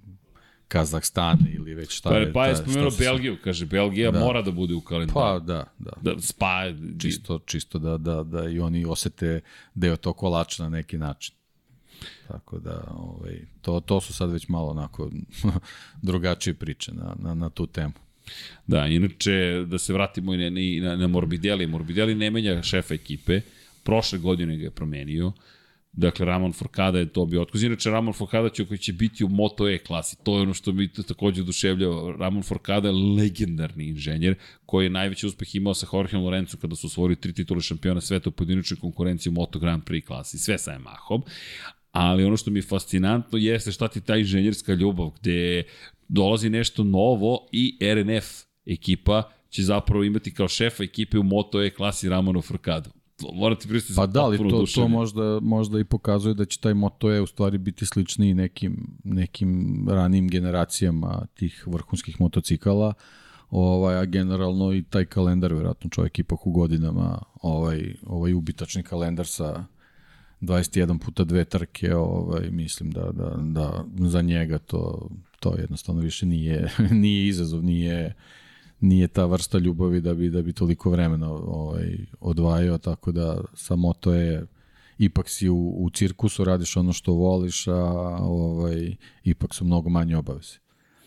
Kazahstan 0.67 1.37
ili 1.55 1.73
već 1.73 1.91
šta 1.91 2.09
pa, 2.09 2.15
je. 2.15 2.33
Pa 2.33 2.45
je 2.45 2.55
spomenuo 2.55 2.91
Belgiju, 2.99 3.37
kaže 3.43 3.65
Belgija 3.65 4.11
da. 4.11 4.19
mora 4.19 4.41
da 4.41 4.51
bude 4.51 4.73
u 4.73 4.81
kalendaru. 4.81 5.13
Pa 5.13 5.39
da, 5.39 5.73
da. 5.79 5.91
da 6.01 6.21
spa, 6.21 6.61
čisto, 6.99 7.39
čisto 7.45 7.79
da, 7.79 7.97
da, 7.97 8.23
da 8.23 8.49
i 8.49 8.59
oni 8.59 8.85
osete 8.85 9.41
deo 9.73 9.95
to 9.95 10.13
kolača 10.13 10.63
na 10.63 10.69
neki 10.69 10.97
način. 10.97 11.35
Tako 12.27 12.59
da, 12.59 12.93
ovaj, 12.97 13.39
to, 13.61 13.79
to 13.79 14.01
su 14.01 14.13
sad 14.13 14.31
već 14.31 14.47
malo 14.47 14.69
onako 14.69 15.11
drugačije 16.01 16.53
priče 16.53 16.93
na, 16.93 17.15
na, 17.19 17.33
na 17.33 17.49
tu 17.49 17.67
temu. 17.67 17.93
Da, 18.67 18.87
inače, 18.87 19.65
da 19.67 19.77
se 19.77 19.93
vratimo 19.93 20.33
i 20.33 20.37
na, 20.37 20.49
na, 20.89 20.95
na 20.95 21.07
Morbidelli. 21.07 21.67
Morbidelli 21.67 22.15
ne 22.15 22.31
menja 22.31 22.63
šefa 22.63 22.93
ekipe, 22.93 23.41
prošle 23.83 24.19
godine 24.19 24.57
ga 24.57 24.63
je 24.63 24.71
promenio, 24.71 25.31
Dakle, 25.93 26.25
Ramon 26.25 26.53
Forcada 26.53 26.99
je 26.99 27.05
to 27.05 27.25
bio 27.25 27.41
otkaz. 27.41 27.63
Inače, 27.63 27.89
Ramon 27.89 28.13
Forcada 28.13 28.49
će 28.49 28.65
koji 28.65 28.77
će 28.77 28.93
biti 28.93 29.23
u 29.23 29.27
Moto 29.29 29.69
E 29.69 29.77
klasi. 29.77 30.15
To 30.23 30.35
je 30.35 30.41
ono 30.41 30.53
što 30.53 30.71
mi 30.71 30.87
takođe 30.87 31.41
oduševljava. 31.41 32.15
Ramon 32.19 32.43
Forcada 32.43 32.87
je 32.87 32.93
legendarni 32.93 33.85
inženjer 33.85 34.35
koji 34.65 34.85
je 34.85 34.89
najveći 34.89 35.27
uspeh 35.27 35.55
imao 35.55 35.73
sa 35.73 35.87
Jorge 35.93 36.17
Lorenzo 36.17 36.57
kada 36.57 36.75
su 36.75 36.87
osvojili 36.87 37.15
tri 37.15 37.33
titule 37.33 37.61
šampiona 37.61 38.01
sveta 38.01 38.29
u 38.29 38.31
pojedinačnoj 38.31 38.79
konkurenciji 38.79 39.31
u 39.31 39.33
Moto 39.33 39.59
Grand 39.59 39.83
Prix 39.83 40.05
klasi. 40.05 40.37
Sve 40.37 40.57
sa 40.57 40.71
Yamahom 40.71 41.21
ali 41.93 42.25
ono 42.25 42.37
što 42.37 42.51
mi 42.51 42.59
je 42.59 42.63
fascinantno 42.63 43.37
jeste 43.37 43.71
šta 43.71 43.87
ti 43.87 44.01
ta 44.01 44.17
inženjerska 44.17 44.73
ljubav, 44.73 45.09
gde 45.19 45.63
dolazi 46.07 46.49
nešto 46.49 46.83
novo 46.83 47.47
i 47.51 47.77
RNF 47.81 48.25
ekipa 48.65 49.23
će 49.49 49.63
zapravo 49.63 50.03
imati 50.03 50.33
kao 50.33 50.47
šefa 50.47 50.83
ekipe 50.83 51.19
u 51.19 51.23
Moto 51.23 51.63
E 51.63 51.69
klasi 51.69 52.09
Ramona 52.09 52.41
Furcado. 52.41 52.89
Morate 53.33 53.67
pristati 53.67 53.95
Pa 53.95 54.07
da, 54.07 54.21
ali 54.23 54.37
to, 54.37 54.65
to 54.75 54.87
možda, 54.87 55.39
možda 55.41 55.79
i 55.79 55.83
pokazuje 55.83 56.33
da 56.33 56.45
će 56.45 56.59
taj 56.59 56.73
Moto 56.73 57.13
E 57.13 57.21
u 57.21 57.27
stvari 57.27 57.57
biti 57.57 57.85
sličniji 57.85 58.33
nekim, 58.33 58.97
nekim 59.03 59.85
ranim 59.89 60.27
generacijama 60.27 61.25
tih 61.33 61.63
vrhunskih 61.67 62.21
motocikala, 62.21 62.93
ovaj, 63.49 63.95
a 63.95 64.05
generalno 64.05 64.73
i 64.73 64.83
taj 64.83 65.05
kalendar, 65.05 65.53
verovatno 65.53 65.89
čovjek 65.89 66.19
ipak 66.19 66.47
u 66.47 66.51
godinama, 66.51 67.19
ovaj, 67.41 67.95
ovaj 68.05 68.33
ubitačni 68.33 68.83
kalendar 68.83 69.27
sa 69.27 69.65
21 70.43 70.97
puta 70.99 71.23
dve 71.23 71.45
trke, 71.45 71.95
ovaj, 71.95 72.49
mislim 72.51 72.91
da, 72.91 73.11
da, 73.11 73.35
da 73.37 73.85
za 74.09 74.21
njega 74.21 74.57
to, 74.57 75.09
to 75.39 75.55
jednostavno 75.57 76.01
više 76.01 76.25
nije, 76.25 76.69
nije 77.03 77.27
izazov, 77.27 77.63
nije, 77.63 78.13
nije 78.79 79.07
ta 79.07 79.25
vrsta 79.25 79.57
ljubavi 79.57 80.01
da 80.01 80.13
bi 80.13 80.29
da 80.29 80.41
bi 80.41 80.53
toliko 80.53 80.89
vremena 80.89 81.31
ovaj 81.31 81.97
odvajao 82.19 82.77
tako 82.77 83.11
da 83.11 83.41
samo 83.53 83.93
to 83.93 84.13
je 84.13 84.45
ipak 84.97 85.29
si 85.29 85.49
u, 85.49 85.75
u 85.77 85.89
cirkusu 85.89 86.43
radiš 86.43 86.77
ono 86.77 86.93
što 86.93 87.13
voliš 87.13 87.67
a 87.67 87.81
ovaj 88.21 88.95
ipak 89.23 89.53
su 89.53 89.65
mnogo 89.65 89.89
manje 89.89 90.17
obaveze 90.17 90.62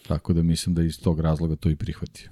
tako 0.08 0.32
da 0.32 0.42
mislim 0.42 0.74
da 0.74 0.82
iz 0.82 1.00
tog 1.00 1.20
razloga 1.20 1.56
to 1.56 1.70
i 1.70 1.76
prihvatio 1.76 2.30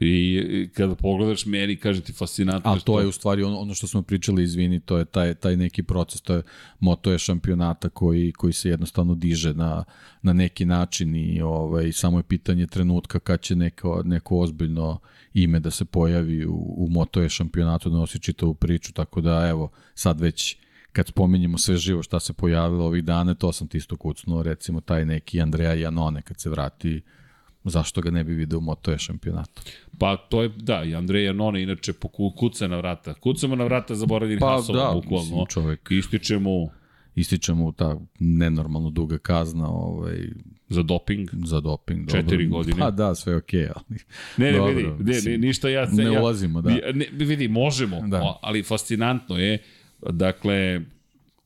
I 0.00 0.70
kada 0.74 0.94
pogledaš 0.94 1.46
meni, 1.46 1.76
kaže 1.76 2.00
ti 2.00 2.12
fascinantno. 2.12 2.70
Ali 2.70 2.80
to 2.80 3.00
je 3.00 3.06
u 3.06 3.12
stvari 3.12 3.42
ono, 3.42 3.58
ono 3.58 3.74
što 3.74 3.86
smo 3.86 4.02
pričali, 4.02 4.42
izvini, 4.42 4.80
to 4.80 4.98
je 4.98 5.04
taj, 5.04 5.34
taj 5.34 5.56
neki 5.56 5.82
proces, 5.82 6.20
to 6.20 6.34
je 6.34 6.42
moto 6.80 7.12
je 7.12 7.18
šampionata 7.18 7.88
koji, 7.88 8.32
koji 8.32 8.52
se 8.52 8.68
jednostavno 8.68 9.14
diže 9.14 9.54
na, 9.54 9.84
na 10.22 10.32
neki 10.32 10.64
način 10.64 11.14
i 11.16 11.40
ovaj, 11.42 11.92
samo 11.92 12.18
je 12.18 12.22
pitanje 12.22 12.66
trenutka 12.66 13.18
kad 13.18 13.40
će 13.40 13.56
neko, 13.56 14.02
neko 14.04 14.38
ozbiljno 14.38 14.98
ime 15.34 15.60
da 15.60 15.70
se 15.70 15.84
pojavi 15.84 16.46
u, 16.46 16.74
u 16.76 16.88
moto 16.90 17.22
je 17.22 17.28
šampionatu, 17.28 17.90
da 17.90 17.96
nosi 17.96 18.18
čitavu 18.18 18.54
priču, 18.54 18.92
tako 18.92 19.20
da 19.20 19.46
evo, 19.48 19.70
sad 19.94 20.20
već 20.20 20.56
kad 20.94 21.06
spominjemo 21.06 21.58
sve 21.58 21.76
živo 21.76 22.02
šta 22.02 22.20
se 22.20 22.32
pojavilo 22.32 22.84
ovih 22.84 23.04
dana, 23.04 23.34
to 23.34 23.52
sam 23.52 23.68
ti 23.68 23.78
isto 23.78 23.96
kucnuo, 23.96 24.42
recimo 24.42 24.80
taj 24.80 25.04
neki 25.04 25.40
Andreja 25.40 25.74
Janone 25.74 26.22
kad 26.22 26.40
se 26.40 26.50
vrati 26.50 27.02
zašto 27.64 28.00
ga 28.00 28.10
ne 28.10 28.24
bi 28.24 28.34
video 28.34 28.58
u 28.58 28.62
Moto 28.62 28.92
E 28.92 28.98
šampionatu. 28.98 29.62
Pa 29.98 30.16
to 30.16 30.42
je, 30.42 30.48
da, 30.56 30.84
i 30.84 30.94
Andrej 30.94 31.24
Janone 31.24 31.62
inače 31.62 31.92
kuca 32.36 32.68
na 32.68 32.76
vrata. 32.76 33.14
Kucamo 33.14 33.56
na 33.56 33.64
vrata 33.64 33.94
zaboravljeni 33.94 34.40
pa, 34.40 34.46
Hasova, 34.46 34.78
da, 34.78 34.94
bukvalno. 34.94 35.24
Mislim, 35.24 35.46
čovek. 35.46 35.88
Ističe 35.90 36.38
mu 36.38 36.70
ističe 37.14 37.54
mu 37.54 37.72
ta 37.72 37.96
nenormalno 38.18 38.90
duga 38.90 39.18
kazna 39.18 39.68
ovaj 39.68 40.18
za 40.68 40.82
doping 40.82 41.28
za 41.44 41.60
doping 41.60 42.10
četiri 42.10 42.44
dobro. 42.46 42.58
godine 42.58 42.78
pa 42.78 42.90
da 42.90 43.14
sve 43.14 43.36
okej 43.36 43.60
okay, 43.60 43.70
ali 43.74 43.98
ne 44.36 44.52
ne 44.52 44.58
dobro, 44.58 44.74
vidi 44.74 45.12
ne, 45.12 45.20
ne, 45.30 45.38
ništa 45.38 45.68
ja 45.68 45.86
ne 45.92 46.04
ja, 46.04 46.20
ulazimo 46.20 46.62
da 46.62 46.70
ne, 46.70 47.06
vidi 47.12 47.48
možemo 47.48 48.00
da. 48.06 48.38
ali 48.42 48.62
fascinantno 48.62 49.38
je 49.38 49.62
dakle 50.10 50.80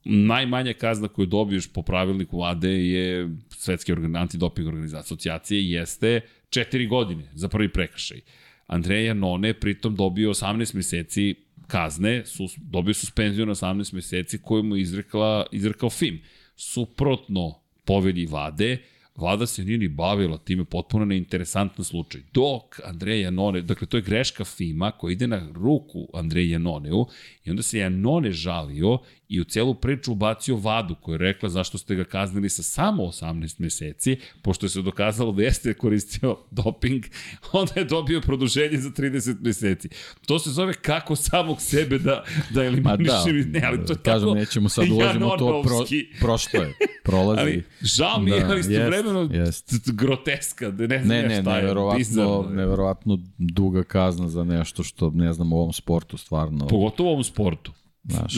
najmanja 0.04 0.72
kazna 0.72 1.08
koju 1.08 1.26
dobiješ 1.26 1.72
po 1.72 1.82
pravilniku 1.82 2.42
ADE 2.42 2.70
je 2.70 3.36
svetske 3.50 3.96
antidoping 4.14 4.68
organizacije 4.68 5.00
asocijacije 5.00 5.70
jeste 5.70 6.20
4 6.50 6.88
godine 6.88 7.30
za 7.34 7.48
prvi 7.48 7.72
prekršaj. 7.72 8.20
Andreja 8.66 9.14
None 9.14 9.54
pritom 9.54 9.96
dobio 9.96 10.30
18 10.30 10.74
meseci 10.74 11.34
kazne, 11.66 12.26
su, 12.26 12.48
dobio 12.56 12.94
suspenziju 12.94 13.46
na 13.46 13.54
18 13.54 13.94
meseci 13.94 14.38
koju 14.38 14.62
mu 14.62 14.76
izrekla, 14.76 15.46
izrekao 15.52 15.90
FIM. 15.90 16.20
Suprotno 16.56 17.60
povelji 17.84 18.26
vade, 18.26 18.78
Vlada 19.18 19.46
se 19.46 19.64
nije 19.64 19.78
ni 19.78 19.88
bavila 19.88 20.38
time, 20.38 20.64
potpuno 20.64 21.04
neinteresantan 21.04 21.84
slučaj. 21.84 22.20
Dok 22.32 22.80
Andrej 22.84 23.20
Janone, 23.20 23.62
dakle 23.62 23.86
to 23.86 23.96
je 23.96 24.02
greška 24.02 24.44
FIMA 24.44 24.90
koja 24.90 25.12
ide 25.12 25.26
na 25.26 25.48
ruku 25.54 26.08
Andrej 26.14 26.50
Janoneu 26.50 27.06
i 27.44 27.50
onda 27.50 27.62
se 27.62 27.78
Janone 27.78 28.32
žalio 28.32 28.98
i 29.28 29.40
u 29.40 29.44
celu 29.44 29.74
priču 29.74 30.12
ubacio 30.12 30.56
vadu 30.56 30.94
koja 30.94 31.14
je 31.14 31.18
rekla 31.18 31.48
zašto 31.48 31.78
ste 31.78 31.94
ga 31.94 32.04
kaznili 32.04 32.48
sa 32.48 32.62
samo 32.62 33.02
18 33.02 33.60
meseci, 33.60 34.16
pošto 34.42 34.66
je 34.66 34.70
se 34.70 34.82
dokazalo 34.82 35.32
da 35.32 35.42
jeste 35.42 35.74
koristio 35.74 36.36
doping, 36.50 37.04
onda 37.52 37.72
je 37.76 37.84
dobio 37.84 38.20
produženje 38.20 38.78
za 38.78 38.90
30 38.90 39.36
meseci. 39.40 39.88
To 40.26 40.38
se 40.38 40.50
zove 40.50 40.72
kako 40.72 41.16
samog 41.16 41.60
sebe 41.60 41.98
da, 41.98 42.24
da 42.50 42.64
eliminiši. 42.64 43.32
da, 43.44 43.58
ne, 43.58 43.66
ali 43.66 43.86
to 43.86 43.92
je 43.92 43.98
kažem, 44.04 44.28
tako, 44.28 44.34
nećemo 44.34 44.68
sad 44.68 44.88
ulazimo 44.90 45.36
to, 45.36 45.62
pro, 45.62 45.78
prošlo 46.20 46.60
je, 46.60 46.74
prolazi. 47.04 47.40
Ali, 47.40 47.64
žao 47.82 48.20
mi 48.20 48.30
je, 48.30 48.40
da, 48.40 48.50
ali 48.50 48.62
istovremeno 49.08 49.44
jest. 49.44 49.90
groteska, 49.92 50.70
da 50.70 50.86
ne 50.86 51.04
znam 51.04 51.16
ne, 51.16 51.28
ne, 51.28 51.42
šta 51.42 51.56
je. 51.56 51.62
Neverovatno, 51.62 52.50
neverovatno 52.50 53.18
duga 53.38 53.82
kazna 53.82 54.28
za 54.28 54.44
nešto 54.44 54.82
što, 54.82 55.10
ne 55.10 55.32
znam, 55.32 55.52
u 55.52 55.56
ovom 55.56 55.72
sportu 55.72 56.16
stvarno... 56.16 56.66
Pogotovo 56.66 57.08
u 57.08 57.12
ovom 57.12 57.24
sportu. 57.24 57.72
Znaš, 58.04 58.34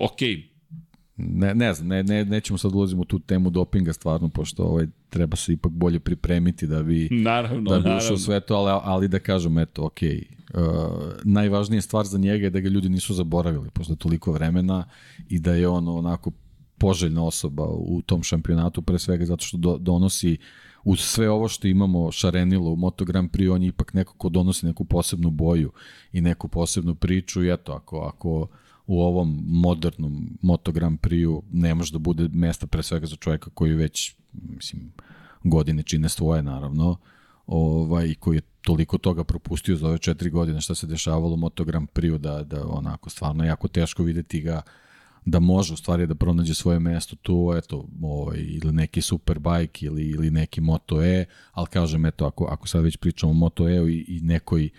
ok, 0.00 0.20
ne, 1.16 1.54
ne 1.54 1.74
znam, 1.74 1.88
ne, 1.88 2.02
ne, 2.02 2.24
nećemo 2.24 2.58
sad 2.58 2.74
ulazimo 2.74 3.02
u 3.02 3.04
tu 3.04 3.18
temu 3.18 3.50
dopinga 3.50 3.92
stvarno, 3.92 4.28
pošto 4.28 4.62
ovaj, 4.64 4.86
treba 5.10 5.36
se 5.36 5.52
ipak 5.52 5.72
bolje 5.72 6.00
pripremiti 6.00 6.66
da 6.66 6.82
bi, 6.82 7.08
naravno, 7.10 7.70
da 7.70 7.78
bi 7.78 7.96
ušao 7.96 8.16
sve 8.16 8.40
to, 8.40 8.54
ali, 8.56 8.80
ali 8.84 9.08
da 9.08 9.18
kažem, 9.18 9.58
eto, 9.58 9.84
ok, 9.84 9.98
uh, 10.02 10.60
najvažnija 11.24 11.82
stvar 11.82 12.04
za 12.06 12.18
njega 12.18 12.44
je 12.44 12.50
da 12.50 12.60
ga 12.60 12.68
ljudi 12.68 12.88
nisu 12.88 13.14
zaboravili 13.14 13.70
posle 13.70 13.96
toliko 13.96 14.32
vremena 14.32 14.84
i 15.28 15.38
da 15.38 15.54
je 15.54 15.68
on 15.68 15.88
onako 15.88 16.30
poželjna 16.84 17.24
osoba 17.24 17.64
u 17.66 18.02
tom 18.02 18.22
šampionatu, 18.22 18.82
pre 18.82 18.98
svega 18.98 19.24
zato 19.24 19.44
što 19.44 19.56
do, 19.56 19.78
donosi 19.78 20.36
uz 20.84 21.00
sve 21.00 21.30
ovo 21.30 21.48
što 21.48 21.68
imamo 21.68 22.12
šarenilo 22.12 22.70
u 22.70 22.76
Moto 22.76 23.04
Grand 23.04 23.30
Prix, 23.30 23.52
on 23.52 23.62
je 23.62 23.68
ipak 23.68 23.94
neko 23.94 24.14
ko 24.14 24.28
donosi 24.28 24.66
neku 24.66 24.84
posebnu 24.84 25.30
boju 25.30 25.72
i 26.12 26.20
neku 26.20 26.48
posebnu 26.48 26.94
priču 26.94 27.44
i 27.44 27.52
eto, 27.52 27.72
ako, 27.72 27.98
ako 27.98 28.48
u 28.86 29.02
ovom 29.02 29.44
modernom 29.46 30.38
Moto 30.42 30.72
Grand 30.72 31.00
Prix-u 31.00 31.42
ne 31.52 31.74
može 31.74 31.92
da 31.92 31.98
bude 31.98 32.28
mesta 32.32 32.66
pre 32.66 32.82
svega 32.82 33.06
za 33.06 33.16
čoveka 33.16 33.50
koji 33.54 33.74
već 33.74 34.14
mislim, 34.32 34.92
godine 35.44 35.82
čine 35.82 36.08
svoje 36.08 36.42
naravno 36.42 36.96
ovaj, 37.46 38.14
koji 38.14 38.36
je 38.36 38.42
toliko 38.62 38.98
toga 38.98 39.24
propustio 39.24 39.76
za 39.76 39.88
ove 39.88 39.98
četiri 39.98 40.30
godine 40.30 40.60
šta 40.60 40.74
se 40.74 40.86
dešavalo 40.86 41.34
u 41.34 41.36
Moto 41.36 41.64
Grand 41.64 41.88
Prix-u 41.88 42.18
da, 42.18 42.42
da 42.42 42.66
onako 42.66 43.10
stvarno 43.10 43.44
jako 43.44 43.68
teško 43.68 44.02
videti 44.02 44.40
ga 44.40 44.62
da 45.24 45.40
može 45.40 45.74
u 45.74 45.76
stvari 45.76 46.06
da 46.06 46.14
pronađe 46.14 46.54
svoje 46.54 46.78
mesto 46.78 47.16
tu, 47.16 47.54
eto, 47.56 47.88
ovaj, 48.02 48.38
ili 48.38 48.72
neki 48.72 49.00
superbike 49.00 49.86
ili, 49.86 50.10
ili 50.10 50.30
neki 50.30 50.60
Moto 50.60 51.02
E, 51.02 51.24
ali 51.52 51.66
kažem, 51.66 52.06
eto, 52.06 52.26
ako, 52.26 52.44
ako 52.44 52.68
sad 52.68 52.84
već 52.84 52.96
pričamo 52.96 53.30
o 53.30 53.34
Moto 53.34 53.68
E 53.68 53.92
i, 53.92 54.04
i 54.08 54.20
nekoj 54.20 54.70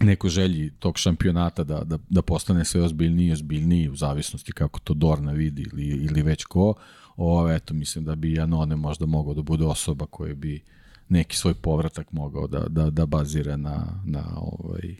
nekoj 0.00 0.30
želji 0.30 0.70
tog 0.78 0.98
šampionata 0.98 1.64
da, 1.64 1.84
da, 1.84 1.98
da 2.08 2.22
postane 2.22 2.64
sve 2.64 2.82
ozbiljniji 2.82 3.28
i 3.28 3.32
ozbiljniji 3.32 3.88
u 3.88 3.96
zavisnosti 3.96 4.52
kako 4.52 4.80
to 4.80 4.94
Dorna 4.94 5.32
vidi 5.32 5.66
ili, 5.72 5.84
ili 5.84 6.22
već 6.22 6.44
ko. 6.44 6.74
O, 7.16 7.50
eto, 7.50 7.74
mislim 7.74 8.04
da 8.04 8.14
bi 8.14 8.32
Janone 8.34 8.76
možda 8.76 9.06
mogao 9.06 9.34
da 9.34 9.42
bude 9.42 9.64
osoba 9.64 10.06
koja 10.06 10.34
bi 10.34 10.62
neki 11.08 11.36
svoj 11.36 11.54
povratak 11.54 12.12
mogao 12.12 12.46
da, 12.46 12.60
da, 12.68 12.90
da 12.90 13.06
bazira 13.06 13.56
na, 13.56 14.02
na, 14.04 14.24
ovaj, 14.36 14.96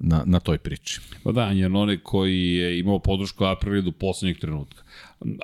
na, 0.00 0.22
na 0.26 0.40
toj 0.40 0.58
priči. 0.58 1.00
Pa 1.22 1.32
da, 1.32 1.50
Janone 1.50 1.98
koji 2.02 2.54
je 2.54 2.78
imao 2.78 2.98
podršku 2.98 3.44
Aprilija 3.44 3.82
do 3.82 3.92
poslednjeg 3.92 4.38
trenutka. 4.38 4.82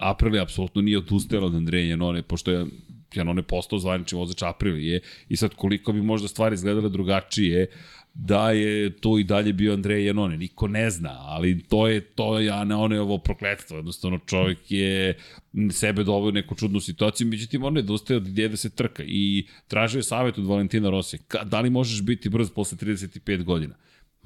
Aprilija 0.01 0.43
apsolutno 0.43 0.83
nije 0.83 0.99
odustajala 0.99 1.47
od 1.47 1.55
Andreja 1.55 1.91
Janone, 1.91 2.23
pošto 2.23 2.51
je 2.51 2.67
Janone 3.15 3.43
postao 3.43 3.79
zvanični 3.79 4.19
vozač 4.19 4.43
Aprilije 4.43 5.01
i 5.29 5.37
sad 5.37 5.55
koliko 5.55 5.93
bi 5.93 6.03
možda 6.03 6.29
stvari 6.29 6.55
izgledale 6.55 6.89
drugačije, 6.89 7.67
da 8.19 8.51
je 8.51 8.91
to 8.91 9.19
i 9.19 9.25
dalje 9.25 9.53
bio 9.53 9.73
Andrej 9.73 10.07
Janone. 10.07 10.37
Niko 10.37 10.69
ne 10.69 10.91
zna, 10.91 11.17
ali 11.19 11.63
to 11.63 11.89
je 11.89 12.01
to 12.01 12.41
ja 12.41 12.65
ne 12.65 12.75
one 12.75 13.01
ovo 13.01 13.19
prokletstvo. 13.19 13.77
Jednostavno 13.77 14.19
čovjek 14.27 14.59
je 14.71 15.19
sebe 15.71 16.05
doveo 16.05 16.29
u 16.29 16.33
neku 16.33 16.55
čudnu 16.55 16.81
situaciju, 16.81 17.27
međutim 17.27 17.65
on 17.65 17.77
je 17.77 17.83
dostaje 17.83 18.17
od 18.17 18.29
ideje 18.29 18.49
da 18.49 18.57
se 18.57 18.71
trka 18.71 19.03
i 19.07 19.47
tražio 19.69 19.99
je 19.99 20.03
savjet 20.03 20.39
od 20.39 20.47
Valentina 20.47 20.91
Rosija. 20.91 21.21
Da 21.45 21.61
li 21.61 21.71
možeš 21.71 22.03
biti 22.03 22.29
brz 22.29 22.51
posle 22.51 22.79
35 22.79 23.45
godina? 23.45 23.75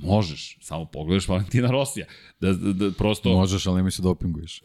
Možeš, 0.03 0.59
samo 0.61 0.85
pogledaš 0.85 1.29
Valentina 1.29 1.71
Rosija. 1.71 2.07
Da, 2.41 2.53
da, 2.53 2.73
da 2.73 2.91
prosto... 2.91 3.33
Možeš, 3.33 3.67
ali 3.67 3.77
nemoj 3.77 3.91
se 3.91 4.03
dopinguješ. 4.03 4.61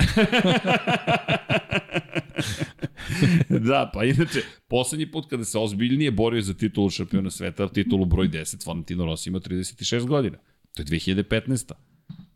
da, 3.69 3.91
pa 3.93 4.03
inače, 4.03 4.41
poslednji 4.67 5.11
put 5.11 5.29
kada 5.29 5.45
se 5.45 5.59
ozbiljnije 5.59 6.11
borio 6.11 6.41
za 6.41 6.53
titulu 6.53 6.89
šampiona 6.89 7.31
sveta, 7.31 7.67
titulu 7.67 8.05
broj 8.05 8.29
10, 8.29 8.67
Valentino 8.67 9.05
Rossi 9.05 9.29
ima 9.29 9.39
36 9.39 10.05
godina. 10.07 10.37
To 10.75 10.81
je 10.81 10.85
2015. 10.85 11.71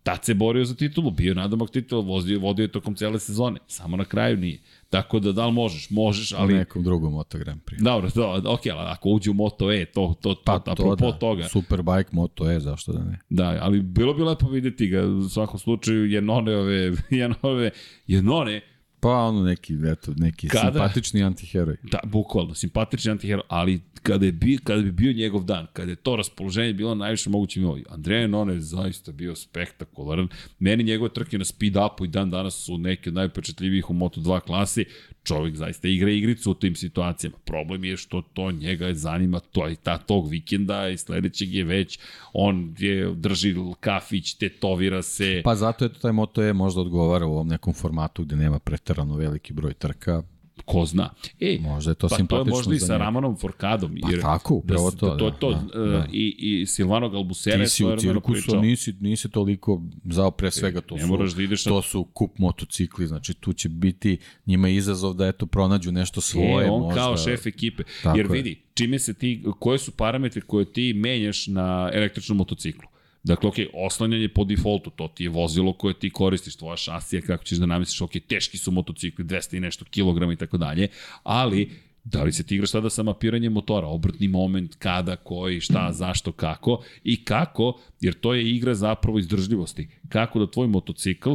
Tad 0.04 0.26
se 0.26 0.34
borio 0.34 0.66
za 0.66 0.76
titulu, 0.76 1.12
bio 1.12 1.34
nadomak 1.34 1.70
titula, 1.70 2.02
vodio, 2.02 2.40
vodio 2.40 2.64
je 2.64 2.72
tokom 2.72 2.96
cele 2.96 3.20
sezone. 3.20 3.60
Samo 3.68 3.98
na 3.98 4.06
kraju 4.06 4.38
nije. 4.38 4.60
Tako 4.90 5.20
da, 5.20 5.32
da 5.32 5.46
li 5.46 5.52
možeš? 5.52 5.90
Možeš, 5.90 6.32
ali... 6.32 6.54
U 6.54 6.58
nekom 6.58 6.84
drugom 6.84 7.14
Moto 7.14 7.38
Grand 7.38 7.62
Prix. 7.62 7.84
Dobro, 7.84 8.10
da, 8.16 8.52
ok, 8.52 8.62
ali 8.68 8.90
ako 8.90 9.10
uđe 9.10 9.32
u 9.32 9.34
Moto 9.34 9.72
E, 9.72 9.86
to, 9.86 10.16
to, 10.22 10.34
to, 10.34 10.42
pa, 10.46 10.60
to 10.60 10.72
apropo 10.72 11.12
da. 11.12 11.20
toga. 11.20 11.48
Superbike 11.48 12.10
Moto 12.12 12.52
E, 12.52 12.60
zašto 12.60 12.94
da 12.94 13.04
ne? 13.04 13.20
Da, 13.30 13.58
ali 13.62 13.82
bilo 13.82 14.14
bi 14.14 14.24
lepo 14.24 14.48
videti 14.48 14.88
ga, 14.88 15.06
u 15.06 15.30
svakom 15.30 15.60
slučaju, 15.60 16.06
Jenone, 16.06 16.56
ove, 16.56 16.92
Jenone, 17.10 17.72
Jenone, 18.08 18.62
Pa 19.00 19.10
ono 19.10 19.44
neki, 19.44 19.78
eto, 19.92 20.14
neki 20.18 20.48
kada, 20.48 20.72
simpatični 20.72 21.24
antiheroj. 21.24 21.78
Da, 21.84 22.00
bukvalno, 22.04 22.54
simpatični 22.54 23.12
antiheroj, 23.12 23.44
ali 23.48 23.82
kada, 24.04 24.26
je 24.26 24.32
bi, 24.32 24.58
kada 24.64 24.82
bi 24.82 24.92
bio 24.92 25.14
njegov 25.14 25.44
dan, 25.44 25.68
kada 25.74 25.92
je 25.92 25.96
to 25.96 26.16
raspoloženje 26.16 26.74
bilo 26.74 26.96
najviše 26.96 27.30
moguće 27.30 27.60
milo, 27.60 27.78
Andreja 27.90 28.28
None 28.28 28.54
je 28.54 28.62
zaista 28.62 29.12
bio 29.12 29.36
spektakularan. 29.36 30.28
Meni 30.60 30.84
njegove 30.84 31.14
trke 31.14 31.38
na 31.38 31.46
speed 31.46 31.76
upu 31.76 32.06
i 32.06 32.08
dan 32.08 32.30
danas 32.30 32.66
su 32.66 32.78
neke 32.78 33.10
od 33.10 33.14
najpečetljivijih 33.14 33.90
u 33.90 33.94
Moto2 33.94 34.40
klasi. 34.40 34.86
Čovjek 35.24 35.56
zaista 35.56 35.88
igra 35.88 36.12
igricu 36.12 36.52
u 36.52 36.54
tim 36.54 36.76
situacijama. 36.76 37.38
Problem 37.46 37.84
je 37.84 37.98
što 37.98 38.22
to 38.22 38.52
njega 38.52 38.94
zanima 38.94 39.40
to 39.40 39.68
je 39.68 39.76
ta 39.76 39.98
tog 39.98 40.30
vikenda 40.30 40.90
i 40.90 40.98
sledećeg 40.98 41.54
je 41.54 41.64
već 41.64 42.00
on 42.34 42.76
je 42.78 43.14
drži 43.16 43.56
kafić, 43.80 44.34
tetovira 44.34 45.02
se. 45.02 45.42
Pa 45.44 45.56
zato 45.56 45.86
je 45.86 45.94
to 45.94 46.00
taj 46.00 46.12
Moto 46.12 46.42
je 46.42 46.54
možda 46.54 46.82
odgovara 46.82 47.26
u 47.26 47.32
ovom 47.32 47.48
nekom 47.48 47.74
formatu 47.74 48.24
gde 48.24 48.36
nema 48.36 48.60
preterano 48.60 49.16
veliki 49.16 49.54
broj 49.54 49.74
trka 49.74 50.24
ko 50.66 50.86
zna. 50.86 51.10
E, 51.40 51.58
možda 51.62 51.92
je 51.92 51.96
to 51.96 52.08
pa 52.08 52.16
simpatično 52.16 52.44
to 52.44 52.50
je 52.50 52.56
možda 52.58 52.76
i 52.76 52.80
sa 52.80 52.98
Ramonom 52.98 53.38
Forkadom. 53.38 53.96
Pa 54.02 54.10
jer, 54.10 54.22
pa 54.22 54.28
tako, 54.28 54.54
upravo 54.54 54.92
da, 54.92 54.98
to. 54.98 55.16
To 55.16 55.26
je 55.26 55.34
to. 55.40 55.52
Da, 55.52 55.80
da. 55.80 56.06
I, 56.12 56.36
I 56.38 56.66
Silvano 56.66 57.10
Galbusera 57.10 57.64
Ti 57.64 57.70
si 57.70 57.86
u 57.86 57.98
cirkusu, 57.98 58.62
nisi, 58.62 58.96
nisi 59.00 59.30
toliko 59.30 59.82
zao 60.06 60.32
pre 60.32 60.52
svega. 60.52 60.82
To, 60.82 60.96
ne 60.96 61.02
su, 61.30 61.36
da 61.36 61.44
ideš 61.44 61.64
to 61.64 61.82
su 61.82 62.04
kup 62.04 62.38
motocikli, 62.38 63.08
znači 63.08 63.34
tu 63.34 63.54
će 63.54 63.70
biti 63.70 64.18
njima 64.46 64.70
izazov 64.70 65.14
da 65.14 65.28
eto 65.28 65.46
pronađu 65.46 65.92
nešto 65.92 66.22
svoje. 66.22 66.66
E, 66.66 66.70
on 66.70 66.82
možda, 66.82 67.02
kao 67.02 67.18
šef 67.18 67.46
ekipe. 67.46 67.84
Tako 68.04 68.18
jer 68.18 68.28
vidi, 68.28 68.62
čime 68.74 69.00
se 69.00 69.14
ti, 69.14 69.44
koje 69.60 69.80
su 69.80 69.92
parametri 69.92 70.42
koje 70.42 70.74
ti 70.74 70.94
menjaš 70.94 71.48
na 71.48 71.90
električnom 71.94 72.38
motociklu? 72.38 72.90
Dakle, 73.24 73.50
ok, 73.50 73.56
oslanjanje 73.74 74.30
po 74.30 74.44
defaultu, 74.44 74.90
to 74.90 75.08
ti 75.08 75.24
je 75.24 75.30
vozilo 75.30 75.74
koje 75.74 76.00
ti 76.00 76.10
koristiš, 76.10 76.56
tvoja 76.56 76.78
šasija, 76.78 77.22
kako 77.22 77.44
ćeš 77.44 77.58
da 77.58 77.66
namestiš, 77.66 78.02
ok, 78.02 78.12
teški 78.28 78.58
su 78.58 78.72
motocikli, 78.72 79.26
200 79.26 79.58
i 79.58 79.60
nešto 79.60 79.86
kilograma 79.86 80.34
i 80.34 80.36
tako 80.36 80.58
dalje, 80.58 80.88
ali 81.24 81.70
da 82.04 82.24
li 82.24 82.32
se 82.32 82.44
ti 82.44 82.56
igraš 82.56 82.70
sada 82.70 82.90
sa 82.90 83.04
mapiranjem 83.04 83.54
motora, 83.54 83.88
obrtni 83.88 84.28
moment, 84.28 84.76
kada, 84.76 85.16
koji, 85.16 85.60
šta, 85.60 85.92
zašto, 85.92 86.32
kako 86.32 86.84
i 87.04 87.24
kako, 87.26 87.80
jer 88.02 88.14
to 88.14 88.34
je 88.34 88.56
igra 88.56 88.74
zapravo 88.74 89.20
izdržljivosti. 89.20 89.90
Kako 90.10 90.40
da 90.40 90.52
tvoj 90.52 90.68
motocikl, 90.68 91.34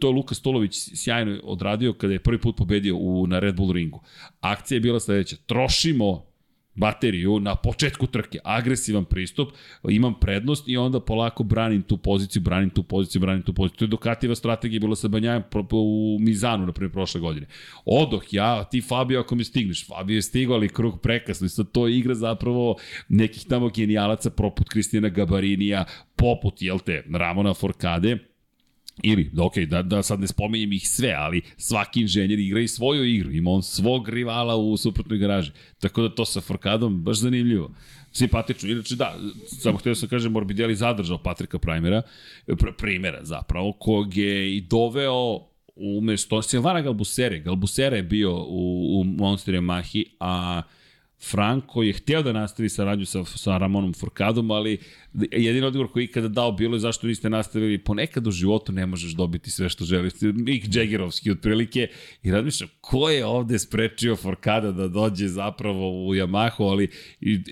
to 0.00 0.08
je 0.08 0.14
Luka 0.14 0.34
Stolović 0.34 0.72
sjajno 0.94 1.40
odradio 1.44 1.92
kada 1.92 2.12
je 2.12 2.22
prvi 2.22 2.40
put 2.40 2.56
pobedio 2.56 2.96
u, 2.96 3.26
na 3.26 3.38
Red 3.38 3.56
Bull 3.56 3.72
ringu. 3.72 4.02
Akcija 4.40 4.76
je 4.76 4.80
bila 4.80 5.00
sledeća, 5.00 5.36
trošimo 5.46 6.33
bateriju 6.74 7.40
na 7.40 7.56
početku 7.56 8.06
trke, 8.06 8.38
agresivan 8.44 9.04
pristup, 9.04 9.48
imam 9.88 10.14
prednost 10.20 10.68
i 10.68 10.76
onda 10.76 11.00
polako 11.00 11.42
branim 11.42 11.82
tu 11.82 11.96
poziciju, 11.96 12.42
branim 12.42 12.70
tu 12.70 12.82
poziciju, 12.82 13.20
branim 13.20 13.42
tu 13.42 13.52
poziciju. 13.52 13.78
To 13.78 13.84
je 13.84 13.88
Dukativa 13.88 14.34
strategija 14.34 14.80
bila 14.80 14.96
sa 14.96 15.08
Banjajem 15.08 15.42
u 15.70 16.18
Mizanu, 16.20 16.66
na 16.66 16.72
primjer, 16.72 16.92
prošle 16.92 17.20
godine. 17.20 17.46
Odoh 17.84 18.24
ja, 18.30 18.64
ti 18.64 18.80
Fabio 18.80 19.20
ako 19.20 19.34
mi 19.34 19.44
stigneš, 19.44 19.86
Fabio 19.86 20.14
je 20.14 20.22
stigao, 20.22 20.56
ali 20.56 20.68
krug 20.68 21.00
prekasno 21.00 21.46
i 21.46 21.48
sad 21.48 21.72
to 21.72 21.88
igra 21.88 22.14
zapravo 22.14 22.76
nekih 23.08 23.44
tamo 23.48 23.68
genijalaca, 23.68 24.30
poput 24.30 24.68
Kristijana 24.68 25.08
Gabarinija, 25.08 25.84
poput, 26.16 26.62
jel 26.62 26.78
te, 26.78 27.04
Ramona 27.12 27.54
Forkade, 27.54 28.33
Ili, 29.02 29.30
da, 29.32 29.42
ok, 29.44 29.58
da, 29.58 29.82
da 29.82 30.02
sad 30.02 30.20
ne 30.20 30.26
spominjem 30.26 30.72
ih 30.72 30.88
sve, 30.88 31.14
ali 31.18 31.42
svaki 31.56 32.00
inženjer 32.00 32.38
igra 32.38 32.60
i 32.60 32.68
svoju 32.68 33.04
igru. 33.04 33.32
Ima 33.32 33.50
on 33.50 33.62
svog 33.62 34.08
rivala 34.08 34.56
u 34.56 34.76
suprotnoj 34.76 35.18
garaži. 35.18 35.50
Tako 35.80 36.02
da 36.02 36.14
to 36.14 36.24
sa 36.24 36.40
Forkadom 36.40 37.02
baš 37.02 37.16
zanimljivo. 37.16 37.74
Simpatično. 38.12 38.70
Inače, 38.70 38.94
da, 38.96 39.18
samo 39.46 39.78
htio 39.78 39.94
sam 39.94 40.08
kažem, 40.08 40.32
Morbidelli 40.32 40.74
zadržao 40.74 41.18
Patrika 41.18 41.58
Primera, 41.58 42.02
pr 42.46 42.72
primera 42.78 43.24
zapravo, 43.24 43.72
kog 43.72 44.16
je 44.16 44.56
i 44.56 44.60
doveo 44.60 45.40
umesto 45.76 46.42
Silvana 46.42 46.80
Galbusere. 46.80 47.38
Galbusere 47.38 47.96
je 47.96 48.02
bio 48.02 48.36
u, 48.36 49.00
u 49.00 49.04
Monster 49.04 49.54
Yamahi, 49.54 50.04
a 50.20 50.62
Franko 51.30 51.82
je 51.82 51.92
hteo 51.92 52.22
da 52.22 52.32
nastavi 52.32 52.68
saradnju 52.68 53.06
sa, 53.06 53.24
sa 53.24 53.58
Ramonom 53.58 53.92
Forkadom, 53.94 54.50
ali 54.50 54.78
jedini 55.32 55.66
odgovor 55.66 55.92
koji 55.92 56.02
je 56.02 56.04
ikada 56.04 56.28
dao 56.28 56.52
bilo 56.52 56.76
je 56.76 56.80
zašto 56.80 57.06
niste 57.06 57.30
nastavili. 57.30 57.78
Ponekad 57.78 58.26
u 58.26 58.30
životu 58.30 58.72
ne 58.72 58.86
možeš 58.86 59.12
dobiti 59.12 59.50
sve 59.50 59.68
što 59.68 59.84
želiš. 59.84 60.12
Mick 60.20 60.66
Jaggerovski 60.76 61.30
otprilike. 61.30 61.88
I 62.22 62.30
razmišljam, 62.30 62.70
ko 62.80 63.10
je 63.10 63.26
ovde 63.26 63.58
sprečio 63.58 64.16
Forkada 64.16 64.72
da 64.72 64.88
dođe 64.88 65.28
zapravo 65.28 66.06
u 66.06 66.14
Yamahu, 66.14 66.70
ali 66.70 66.88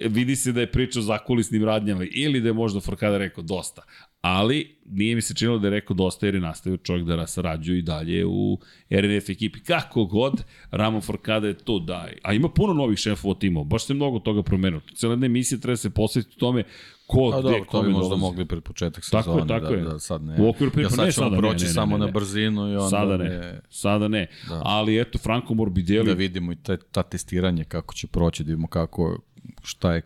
vidi 0.08 0.36
se 0.36 0.52
da 0.52 0.60
je 0.60 0.72
pričao 0.72 1.02
za 1.02 1.18
kulisnim 1.18 1.64
radnjama 1.64 2.04
ili 2.10 2.40
da 2.40 2.48
je 2.48 2.52
možda 2.52 2.80
Forkada 2.80 3.18
rekao 3.18 3.44
dosta 3.44 3.82
ali 4.22 4.76
nije 4.86 5.14
mi 5.14 5.22
se 5.22 5.34
činilo 5.34 5.58
da 5.58 5.66
je 5.66 5.70
rekao 5.70 5.94
dosta 5.94 6.26
jer 6.26 6.34
je 6.34 6.40
nastavio 6.40 6.76
čovjek 6.76 7.06
da 7.06 7.26
sarađuje 7.26 7.78
i 7.78 7.82
dalje 7.82 8.26
u 8.26 8.58
RNF 8.90 9.28
ekipi. 9.28 9.60
Kako 9.60 10.04
god, 10.04 10.44
Ramon 10.70 11.00
Forkada 11.00 11.46
je 11.46 11.54
to 11.54 11.78
da. 11.78 12.08
A 12.22 12.32
ima 12.32 12.48
puno 12.48 12.74
novih 12.74 12.98
šefova 12.98 13.34
timova, 13.34 13.64
baš 13.64 13.86
se 13.86 13.94
mnogo 13.94 14.18
toga 14.18 14.42
promenilo. 14.42 14.82
Cijela 14.94 15.12
jedna 15.12 15.26
emisija 15.26 15.58
treba 15.58 15.76
se 15.76 15.90
posvetiti 15.90 16.38
tome 16.38 16.64
ko, 17.06 17.32
A, 17.34 17.40
gde, 17.40 17.50
bi 17.82 17.92
možda 17.92 18.08
dolazi. 18.08 18.20
mogli 18.20 18.44
pred 18.44 18.62
početak 18.62 19.04
sezone. 19.04 19.22
Tako 19.24 19.38
je, 19.38 19.46
tako 19.46 19.74
da, 19.74 19.74
je. 19.74 19.84
Da, 19.84 19.98
sad 19.98 20.22
ne. 20.22 20.36
U 20.38 20.48
okviru 20.48 20.72
pripa, 20.72 20.86
ja, 20.86 20.90
sad 20.90 21.06
ne, 21.06 21.12
sada 21.12 21.36
proći 21.36 21.64
ne, 21.64 21.68
ne, 21.68 21.74
samo 21.74 21.98
ne, 21.98 22.00
ne, 22.00 22.06
na 22.06 22.12
brzinu 22.12 22.72
i 22.72 22.76
onda 22.76 22.88
sada 22.88 23.16
ne. 23.16 23.28
ne. 23.28 23.60
Sada 23.70 24.08
ne. 24.08 24.26
Da. 24.48 24.62
Ali 24.64 25.00
eto, 25.00 25.18
Franco 25.18 25.54
Morbidelli... 25.54 26.06
Da 26.06 26.14
vidimo 26.14 26.52
i 26.52 26.56
te, 26.56 26.76
ta 26.76 27.02
testiranje 27.02 27.64
kako 27.64 27.94
će 27.94 28.06
proći, 28.06 28.44
da 28.44 28.48
vidimo 28.48 28.66
kako, 28.66 29.18
šta 29.62 29.94
je 29.94 30.02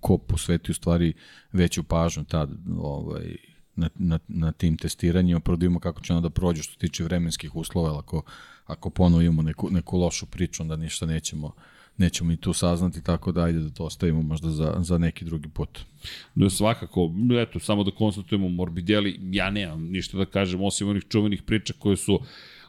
ko 0.00 0.18
posveti 0.18 0.70
u 0.70 0.74
stvari 0.74 1.12
veću 1.52 1.82
pažnju 1.82 2.24
tad 2.24 2.50
ovaj, 2.78 3.36
na, 3.76 3.88
na, 3.94 4.18
na 4.28 4.52
tim 4.52 4.76
testiranjima, 4.76 5.40
prvo 5.40 5.56
da 5.56 5.78
kako 5.80 6.00
će 6.00 6.12
ono 6.12 6.22
da 6.22 6.30
prođe 6.30 6.62
što 6.62 6.78
tiče 6.78 7.04
vremenskih 7.04 7.56
uslova, 7.56 7.98
ako, 7.98 8.22
ako 8.66 8.90
ponovimo 8.90 9.42
neku, 9.42 9.70
neku 9.70 9.98
lošu 9.98 10.26
priču, 10.26 10.62
onda 10.62 10.76
ništa 10.76 11.06
nećemo 11.06 11.52
nećemo 11.98 12.32
i 12.32 12.36
tu 12.36 12.52
saznati, 12.52 13.02
tako 13.02 13.32
da 13.32 13.44
ajde 13.44 13.58
da 13.58 13.70
to 13.70 13.84
ostavimo 13.84 14.22
možda 14.22 14.50
za, 14.50 14.74
za 14.78 14.98
neki 14.98 15.24
drugi 15.24 15.48
put. 15.48 15.80
Da, 16.34 16.50
svakako, 16.50 17.10
eto, 17.42 17.60
samo 17.60 17.84
da 17.84 17.90
konstatujemo 17.90 18.48
Morbidelli, 18.48 19.18
ja 19.22 19.50
nemam 19.50 19.82
ništa 19.82 20.18
da 20.18 20.24
kažem, 20.24 20.62
osim 20.62 20.88
onih 20.88 21.04
čuvenih 21.08 21.42
priča 21.42 21.72
koje 21.78 21.96
su 21.96 22.20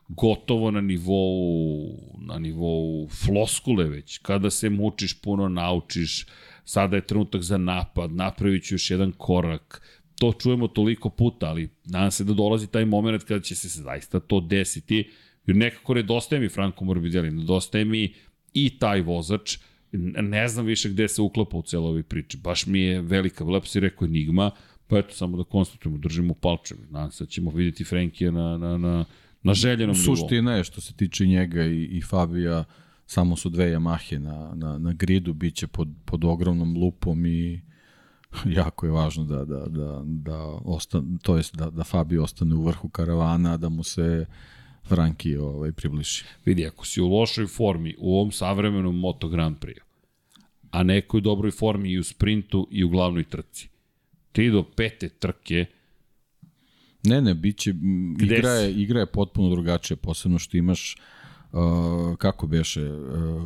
gotovo 0.08 0.72
na 0.72 0.82
nivou, 0.82 1.98
na 2.18 2.40
nivou 2.40 3.08
floskule 3.08 3.86
već. 3.86 4.18
Kada 4.18 4.50
se 4.50 4.70
mučiš, 4.70 5.22
puno 5.22 5.50
naučiš, 5.50 6.26
sada 6.66 6.96
je 6.96 7.08
trenutak 7.08 7.42
za 7.42 7.58
napad, 7.58 8.12
napravit 8.12 8.64
ću 8.64 8.76
još 8.76 8.92
jedan 8.92 9.12
korak, 9.12 9.82
to 10.20 10.34
čujemo 10.34 10.68
toliko 10.68 11.10
puta, 11.10 11.50
ali 11.50 11.70
nadam 11.86 12.12
se 12.12 12.24
da 12.24 12.34
dolazi 12.34 12.68
taj 12.68 12.86
moment 12.86 13.24
kada 13.24 13.42
će 13.42 13.56
se 13.56 13.68
zaista 13.82 14.20
to 14.20 14.40
desiti, 14.40 15.10
jer 15.46 15.56
nekako 15.56 15.94
nedostaje 15.94 16.42
mi 16.42 16.50
Franko 16.50 16.86
Morbidelli, 16.86 17.32
nedostaje 17.32 17.86
mi 17.86 18.14
i 18.54 18.70
taj 18.80 19.02
vozač, 19.02 19.58
ne 20.22 20.48
znam 20.48 20.66
više 20.66 20.90
gde 20.90 21.08
se 21.08 21.22
uklapa 21.22 21.58
u 21.58 21.62
celo 21.62 21.88
ovoj 21.88 22.04
priči, 22.04 22.38
baš 22.38 22.66
mi 22.66 22.80
je 22.80 23.02
velika, 23.02 23.44
lepo 23.44 23.66
si 23.66 23.80
rekao 23.80 24.06
Enigma, 24.06 24.52
pa 24.88 24.98
eto, 24.98 25.14
samo 25.14 25.38
da 25.38 25.44
konstatujemo, 25.44 25.98
držimo 25.98 26.34
palčevi, 26.34 26.82
nadam 26.90 27.12
se 27.12 27.24
da 27.24 27.30
ćemo 27.30 27.52
vidjeti 27.52 27.84
Frenkija 27.84 28.32
na, 28.32 28.58
na, 28.58 28.78
na, 28.78 29.06
na 29.44 29.54
željenom 29.54 29.96
nivou. 29.96 30.16
Suština 30.16 30.56
je 30.56 30.64
što 30.64 30.82
se 30.82 30.94
tiče 30.94 31.26
njega 31.26 31.66
i, 31.66 31.84
i 31.84 32.02
Fabija, 32.02 32.64
samo 33.06 33.36
su 33.36 33.50
dve 33.50 33.72
Yamahe 33.72 34.18
na, 34.20 34.54
na, 34.56 34.78
na 34.78 34.94
gridu, 34.94 35.34
bit 35.34 35.56
će 35.56 35.68
pod, 35.68 35.88
pod 36.06 36.24
ogromnom 36.24 36.78
lupom 36.78 37.26
i 37.26 37.62
jako 38.60 38.86
je 38.86 38.92
važno 38.92 39.24
da, 39.24 39.46
da, 39.46 39.66
da, 39.66 40.02
da 40.06 40.38
ostan, 40.66 41.18
to 41.22 41.38
jest 41.38 41.56
da, 41.56 41.70
da 41.70 41.84
Fabio 41.84 42.24
ostane 42.24 42.56
u 42.56 42.64
vrhu 42.64 42.90
karavana, 42.90 43.58
da 43.58 43.70
mu 43.70 43.84
se 43.84 44.26
Franki 44.84 45.38
ovaj, 45.38 45.72
približi. 45.72 46.24
Vidi, 46.46 46.68
ako 46.68 46.86
si 46.86 47.02
u 47.02 47.08
lošoj 47.08 47.48
formi 47.48 47.96
u 47.98 48.16
ovom 48.16 48.32
savremenom 48.32 49.00
Moto 49.00 49.30
Grand 49.30 49.58
Prix, 49.60 49.80
a 50.72 50.84
neko 50.84 51.18
je 51.18 51.20
u 51.20 51.22
dobroj 51.22 51.52
formi 51.52 51.90
i 51.90 52.00
u 52.00 52.04
sprintu 52.04 52.68
i 52.72 52.84
u 52.84 52.90
glavnoj 52.90 53.24
trci, 53.24 53.70
ti 54.32 54.50
do 54.50 54.64
pete 54.64 55.10
trke 55.10 55.66
Ne, 57.04 57.22
ne, 57.22 57.34
biće, 57.34 57.74
igra 58.22 58.50
je, 58.50 58.74
igra 58.74 59.00
je 59.00 59.06
potpuno 59.06 59.50
drugačija, 59.50 59.98
posebno 59.98 60.40
što 60.40 60.58
imaš, 60.58 60.98
uh, 61.52 62.16
kako 62.18 62.48
beše, 62.48 62.92
uh, 62.92 63.44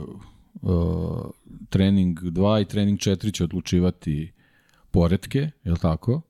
uh, 0.61 1.31
trening 1.69 2.19
2 2.19 2.61
i 2.61 2.65
trening 2.65 2.99
4 2.99 3.33
će 3.33 3.43
odlučivati 3.43 4.31
poredke, 4.91 5.39
je 5.63 5.71
li 5.71 5.79
tako? 5.79 6.21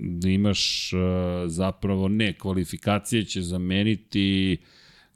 Da 0.00 0.28
imaš 0.28 0.92
uh, 0.92 1.00
zapravo 1.46 2.08
ne, 2.08 2.32
kvalifikacije 2.32 3.24
će 3.24 3.42
zameniti 3.42 4.56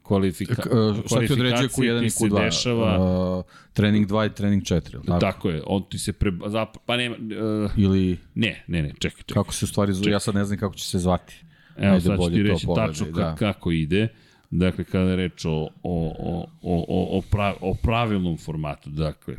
kvalifika, 0.03 0.63
uh, 0.71 1.05
šta 1.05 1.19
ti 1.19 1.33
određuje 1.33 1.69
Q1 1.69 2.05
i 2.05 2.09
Q2? 2.09 2.45
Dešava, 2.45 3.37
uh, 3.37 3.45
trening 3.73 4.07
2 4.07 4.31
i 4.31 4.35
trening 4.35 4.63
4, 4.63 4.93
ili 4.93 5.05
tako? 5.05 5.19
Tako 5.19 5.49
je, 5.49 5.61
on 5.65 5.83
ti 5.89 5.99
se 5.99 6.13
pre... 6.13 6.31
Zap, 6.47 6.77
pa 6.85 6.97
nema... 6.97 7.15
Uh, 7.15 7.71
ili... 7.77 8.17
Ne, 8.35 8.63
ne, 8.67 8.81
ne, 8.81 8.89
čekaj, 8.99 9.21
čekaj. 9.25 9.33
Kako 9.33 9.53
se 9.53 9.65
u 9.65 9.67
stvari 9.67 9.93
zove, 9.93 10.11
ja 10.11 10.19
sad 10.19 10.35
ne 10.35 10.45
znam 10.45 10.59
kako 10.59 10.75
će 10.75 10.85
se 10.85 10.99
zvati. 10.99 11.43
Evo, 11.77 11.93
Ajde, 11.93 12.05
sad 12.05 12.19
ću 12.19 12.29
ti 12.29 12.43
reći 12.43 12.67
tačno 12.75 13.11
da. 13.11 13.35
kako 13.35 13.71
ide. 13.71 14.07
Dakle, 14.49 14.83
kada 14.83 15.09
je 15.09 15.15
reč 15.15 15.45
o, 15.45 15.51
o, 15.51 15.67
o, 15.83 16.47
o, 16.61 17.17
o, 17.17 17.21
prav, 17.31 17.55
o 17.61 17.73
pravilnom 17.73 18.37
formatu, 18.37 18.89
dakle, 18.89 19.35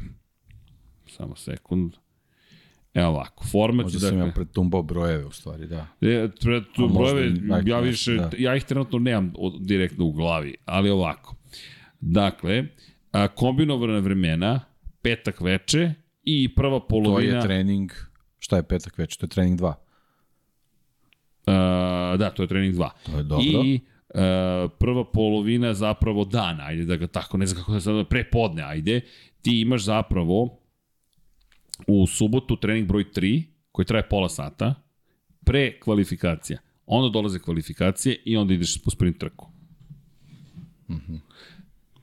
samo 1.07 1.37
sekund. 1.37 1.93
Evo 2.95 3.09
ovako, 3.09 3.45
format... 3.45 3.85
Možda 3.85 3.99
dakle, 3.99 4.19
sam 4.19 4.29
ja 4.29 4.33
pretumbao 4.35 4.83
brojeve 4.83 5.25
u 5.25 5.31
stvari, 5.31 5.67
da. 5.67 5.87
Je, 6.01 6.31
pred, 6.41 6.62
brojeve, 6.95 7.33
ja 7.67 7.81
više, 7.81 8.15
da. 8.15 8.31
ja 8.39 8.57
ih 8.57 8.65
trenutno 8.65 8.99
nemam 8.99 9.33
direktno 9.61 10.05
u 10.05 10.12
glavi, 10.12 10.55
ali 10.65 10.91
ovako. 10.91 11.37
Dakle, 12.01 12.65
a, 13.12 13.29
kombinovana 13.29 13.99
vremena, 13.99 14.61
petak 15.03 15.41
veče 15.41 15.95
i 16.23 16.55
prva 16.55 16.87
polovina... 16.87 17.33
To 17.33 17.37
je 17.37 17.43
trening, 17.43 17.93
šta 18.39 18.57
je 18.57 18.62
petak 18.62 18.99
veče? 18.99 19.19
To 19.19 19.27
je 19.27 19.31
trening 19.31 19.61
2. 19.61 19.73
A, 21.47 22.17
da, 22.19 22.31
to 22.31 22.43
je 22.43 22.47
trening 22.47 22.75
2. 22.75 22.89
To 23.07 23.17
je 23.17 23.23
dobro. 23.23 23.62
I 23.65 23.81
Uh, 24.15 24.71
prva 24.79 25.05
polovina 25.05 25.75
zapravo 25.75 26.25
dana, 26.25 26.65
ajde 26.65 26.85
da 26.85 26.97
ga 26.97 27.07
tako, 27.07 27.39
ne 27.39 27.47
znam 27.47 27.61
kako 27.61 27.73
da 27.73 27.81
sad, 27.81 28.09
prepodne, 28.09 28.62
ajde, 28.62 29.01
ti 29.43 29.61
imaš 29.61 29.85
zapravo 29.85 30.60
u 31.86 32.07
subotu 32.07 32.57
trening 32.57 32.89
broj 32.89 33.05
3, 33.15 33.43
koji 33.73 33.86
traje 33.86 34.09
pola 34.09 34.28
sata, 34.28 34.74
pre 35.44 35.81
kvalifikacija. 35.81 36.59
Onda 36.86 37.12
dolaze 37.12 37.39
kvalifikacije 37.39 38.23
i 38.24 38.36
onda 38.36 38.55
ideš 38.55 38.82
po 38.85 38.90
sprint 38.90 39.19
trku. 39.19 39.48
Mm 40.89 40.94
-hmm. 40.94 41.20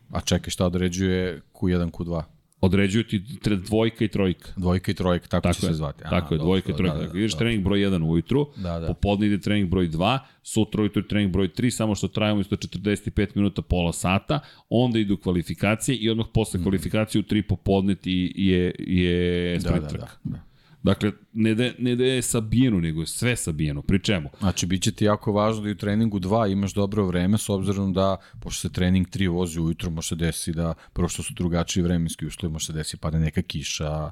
A 0.10 0.22
čekaj, 0.22 0.50
šta 0.50 0.66
određuje 0.66 1.42
Q1, 1.54 1.92
Q2? 1.92 2.24
Određuju 2.62 3.04
ti 3.04 3.24
dvojka 3.68 4.06
i 4.06 4.08
trojka. 4.08 4.50
Dvojka 4.56 4.92
i 4.92 4.96
trojka, 4.96 5.28
tako, 5.28 5.44
tako 5.44 5.60
će 5.60 5.66
je, 5.66 5.70
se 5.70 5.74
zvati. 5.74 6.04
Aha, 6.06 6.20
tako 6.20 6.34
je, 6.34 6.38
dvojka 6.38 6.72
i 6.72 6.76
trojka. 6.76 6.98
Da, 6.98 7.08
da, 7.08 7.20
ideš 7.20 7.32
da, 7.32 7.38
trening 7.38 7.64
broj 7.64 7.80
1 7.80 8.04
ujutru, 8.04 8.48
da, 8.56 8.80
da. 8.80 8.88
popodne 8.88 9.28
ide 9.28 9.40
trening 9.42 9.70
broj 9.70 9.90
2, 9.90 10.20
sutra 10.44 10.82
ujutru 10.82 11.04
trening 11.04 11.34
broj 11.34 11.48
3, 11.48 11.70
samo 11.70 11.96
što 11.96 12.08
trajamo 12.08 12.42
isto 12.42 12.56
45 12.56 13.28
minuta, 13.36 13.62
pola 13.62 13.94
sata, 13.94 14.40
onda 14.70 15.00
idu 15.00 15.18
kvalifikacije 15.18 15.98
i 15.98 16.10
odmah 16.10 16.26
posle 16.34 16.60
mm. 16.60 16.64
kvalifikacije 16.64 17.20
u 17.20 17.24
3 17.24 17.42
popodne 17.42 17.96
ti 17.96 18.34
je, 18.36 18.76
je 18.80 19.60
sprint 19.60 19.82
da, 19.82 19.88
da, 19.88 19.98
da, 19.98 20.08
da. 20.24 20.40
Dakle, 20.84 21.12
ne 21.34 21.56
da, 21.56 21.72
ne 21.80 21.96
da 21.96 22.06
je 22.06 22.22
sabijeno, 22.22 22.80
nego 22.80 23.02
je 23.02 23.08
sve 23.08 23.36
sabijeno. 23.36 23.82
Pri 23.82 24.04
čemu? 24.04 24.30
Znači, 24.40 24.66
bit 24.66 24.84
će 24.84 24.92
ti 24.92 25.06
jako 25.06 25.32
važno 25.32 25.62
da 25.62 25.70
i 25.70 25.72
u 25.72 25.78
treningu 25.78 26.20
2 26.20 26.52
imaš 26.52 26.74
dobro 26.74 27.06
vreme, 27.06 27.38
s 27.38 27.50
obzirom 27.50 27.94
da, 27.94 28.18
pošto 28.40 28.62
se 28.62 28.74
trening 28.74 29.08
3 29.08 29.32
vozi 29.32 29.60
ujutro, 29.60 29.90
može 29.90 30.08
se 30.08 30.16
desi 30.16 30.52
da, 30.52 30.74
prvo 30.94 31.10
što 31.10 31.24
su 31.24 31.34
drugačiji 31.34 31.84
vremenski 31.84 32.26
uslovi, 32.26 32.54
može 32.54 32.66
se 32.66 32.74
desi 32.74 32.98
pada 32.98 33.20
neka 33.20 33.42
kiša. 33.42 34.12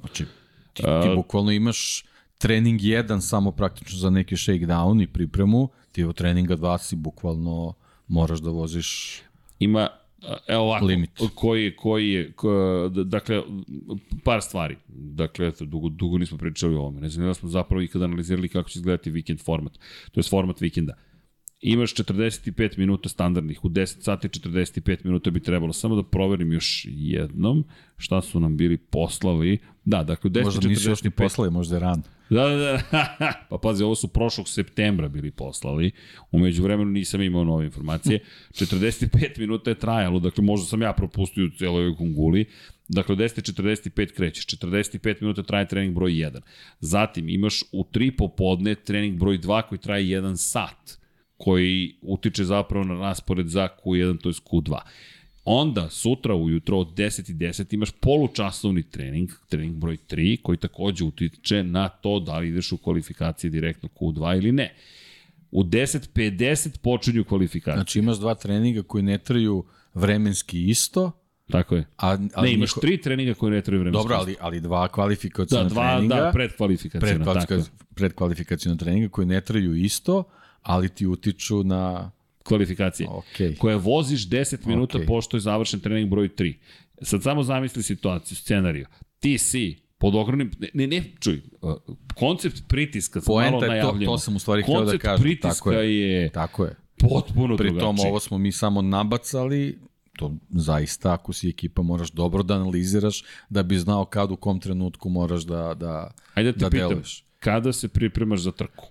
Znači, 0.00 0.24
ti, 0.72 0.82
ti 0.82 1.14
bukvalno 1.14 1.52
imaš 1.52 2.04
trening 2.38 2.80
1 2.80 3.20
samo 3.20 3.52
praktično 3.52 3.98
za 3.98 4.10
neki 4.10 4.36
shakedown 4.36 5.02
i 5.02 5.06
pripremu, 5.06 5.68
ti 5.92 6.04
u 6.04 6.12
treninga 6.12 6.56
2 6.56 6.78
si 6.78 6.96
bukvalno 6.96 7.74
moraš 8.08 8.38
da 8.38 8.50
voziš 8.50 9.20
ima 9.58 9.88
Evo 10.46 10.62
ovako, 10.62 10.86
limit. 10.86 11.10
koji, 11.34 11.76
koji 11.76 12.10
je, 12.10 12.32
ko, 12.32 12.90
dakle, 13.04 13.42
par 14.24 14.42
stvari. 14.42 14.76
Dakle, 14.88 15.48
eto, 15.48 15.64
dugo, 15.64 15.88
dugo 15.88 16.18
nismo 16.18 16.38
pričali 16.38 16.74
o 16.74 16.80
ovome. 16.80 17.00
Ne 17.00 17.08
znam 17.08 17.26
da 17.26 17.34
smo 17.34 17.48
zapravo 17.48 17.82
ikada 17.82 18.04
analizirali 18.04 18.48
kako 18.48 18.70
će 18.70 18.78
izgledati 18.78 19.10
vikend 19.10 19.40
format. 19.40 19.78
To 20.12 20.20
je 20.20 20.24
format 20.24 20.60
vikenda. 20.60 20.94
Imaš 21.60 21.94
45 21.94 22.78
minuta 22.78 23.08
standardnih, 23.08 23.64
u 23.64 23.68
10 23.68 24.02
sati 24.02 24.28
45 24.28 25.04
minuta 25.04 25.30
bi 25.30 25.40
trebalo. 25.40 25.72
Samo 25.72 25.96
da 25.96 26.02
proverim 26.02 26.52
još 26.52 26.86
jednom 26.88 27.64
šta 27.96 28.20
su 28.20 28.40
nam 28.40 28.56
bili 28.56 28.76
poslali. 28.76 29.58
Da, 29.84 30.02
dakle, 30.02 30.28
u 30.28 30.32
10 30.32 30.44
Možda 30.44 30.68
nisu 30.68 30.90
još 30.90 31.02
ni 31.02 31.10
poslali, 31.10 31.50
možda 31.50 31.76
je 31.76 31.80
rano. 31.80 32.02
Da, 32.30 32.48
da, 32.48 32.56
da. 32.90 33.32
pa 33.50 33.58
pazi, 33.58 33.84
ovo 33.84 33.94
su 33.94 34.08
prošlog 34.08 34.48
septembra 34.48 35.08
bili 35.08 35.30
poslali. 35.30 35.90
Umeđu 36.30 36.62
vremenu 36.62 36.90
nisam 36.90 37.22
imao 37.22 37.44
nove 37.44 37.64
informacije. 37.64 38.20
45 38.52 39.38
minuta 39.38 39.70
je 39.70 39.78
trajalo, 39.78 40.18
dakle 40.18 40.44
možda 40.44 40.66
sam 40.66 40.82
ja 40.82 40.92
propustio 40.92 41.44
u 41.44 41.50
celoj 41.58 41.84
ovoj 41.84 41.96
kunguli. 41.96 42.44
Dakle, 42.88 43.16
10.45 43.16 44.12
krećeš, 44.12 44.46
45 44.46 45.16
minuta 45.20 45.42
traje 45.42 45.68
trening 45.68 45.94
broj 45.94 46.12
1. 46.12 46.40
Zatim 46.80 47.28
imaš 47.28 47.62
u 47.72 47.84
3 47.84 48.16
popodne 48.16 48.74
trening 48.74 49.18
broj 49.18 49.38
2 49.38 49.62
koji 49.68 49.78
traje 49.78 50.04
1 50.04 50.36
sat, 50.36 50.98
koji 51.36 51.96
utiče 52.02 52.44
zapravo 52.44 52.84
na 52.84 52.94
raspored 52.94 53.48
za 53.48 53.68
Q1, 53.84 54.20
to 54.22 54.28
je 54.28 54.32
Q2. 54.32 54.78
Onda, 55.46 55.90
sutra 55.90 56.34
ujutro 56.34 56.78
od 56.78 56.88
10.10 56.88 57.32
10 57.34 57.74
imaš 57.74 57.90
polučasovni 57.92 58.82
trening, 58.82 59.30
trening 59.48 59.76
broj 59.76 59.96
3, 60.08 60.42
koji 60.42 60.58
takođe 60.58 61.04
utiče 61.04 61.62
na 61.62 61.88
to 61.88 62.20
da 62.20 62.38
li 62.38 62.48
ideš 62.48 62.72
u 62.72 62.76
kvalifikacije 62.76 63.50
direktno 63.50 63.88
Q2 63.90 64.38
ili 64.38 64.52
ne. 64.52 64.74
U 65.50 65.62
10.50 65.62 66.78
počinju 66.78 67.24
kvalifikacije. 67.24 67.74
Znači 67.74 67.98
imaš 67.98 68.18
dva 68.18 68.34
treninga 68.34 68.82
koji 68.82 69.02
ne 69.02 69.18
traju 69.18 69.64
vremenski 69.94 70.64
isto, 70.64 71.12
Tako 71.50 71.76
je. 71.76 71.84
a, 71.96 72.08
ali 72.34 72.48
ne, 72.48 72.54
imaš 72.54 72.70
njiho- 72.70 72.80
tri 72.80 73.00
treninga 73.00 73.34
koje 73.34 73.50
ne 73.50 73.60
trebaju 73.60 73.80
vremenski. 73.80 74.02
Dobro, 74.02 74.16
ali, 74.16 74.36
ali 74.40 74.60
dva 74.60 74.88
kvalifikacijona 74.88 75.62
Da, 75.62 75.68
dva, 75.68 75.92
treninga, 75.92 76.14
da, 76.14 76.30
predkvalifikacijona, 76.32 77.24
tako 77.24 77.38
je. 77.38 77.46
predkvalifika, 77.46 77.84
predkvalifikacijona 77.94 78.76
treninga 78.76 79.08
koji 79.08 79.26
ne 79.26 79.40
traju 79.40 79.74
isto, 79.74 80.24
ali 80.62 80.88
ti 80.88 81.06
utiču 81.06 81.64
na... 81.64 82.10
Kvalifikacije. 82.44 83.08
Ok. 83.08 83.24
Koje 83.58 83.76
voziš 83.76 84.20
10 84.22 84.66
minuta 84.66 84.98
Ok. 84.98 85.04
pošto 85.06 85.36
je 85.36 85.40
završen 85.40 85.80
trening 85.80 86.10
broj 86.10 86.28
3. 86.28 86.54
Sad 87.02 87.22
samo 87.22 87.42
zamisli 87.42 87.82
situaciju, 87.82 88.36
scenariju. 88.36 88.86
Ti 89.20 89.38
si 89.38 89.76
pod 89.98 90.14
ogromnim, 90.14 90.50
ne, 90.74 90.86
ne, 90.86 91.04
čuj, 91.20 91.40
uh, 91.60 91.74
koncept 92.14 92.62
pritiska, 92.68 93.20
sad 93.20 93.34
malo 93.34 93.50
Poenta 93.50 93.74
je 93.74 93.82
to, 93.82 93.98
to 94.04 94.18
sam 94.18 94.36
u 94.36 94.38
stvari 94.38 94.62
htio 94.62 94.72
da 94.72 94.80
Koncept 94.80 95.02
kažem. 95.02 95.22
pritiska 95.22 95.48
Tako 95.50 95.72
je. 95.72 95.98
je 96.00 96.28
Tako 96.30 96.64
je. 96.64 96.76
potpuno 97.00 97.56
Pri 97.56 97.68
tom 97.68 97.78
drugačiji. 97.78 98.08
ovo 98.08 98.20
smo 98.20 98.38
mi 98.38 98.52
samo 98.52 98.82
nabacali, 98.82 99.78
to 100.12 100.32
zaista 100.50 101.12
ako 101.12 101.32
si 101.32 101.48
ekipa 101.48 101.82
moraš 101.82 102.10
dobro 102.10 102.42
da 102.42 102.54
analiziraš 102.54 103.22
da 103.48 103.62
bi 103.62 103.78
znao 103.78 104.04
kad 104.04 104.30
u 104.30 104.36
kom 104.36 104.60
trenutku 104.60 105.08
moraš 105.08 105.42
da, 105.42 105.74
da, 105.74 106.10
Ajde 106.34 106.52
da 106.52 106.58
da 106.58 106.70
pitam, 106.70 106.88
deluješ. 106.88 107.24
kada 107.38 107.72
se 107.72 107.88
pripremaš 107.88 108.40
za 108.40 108.52
trku? 108.52 108.86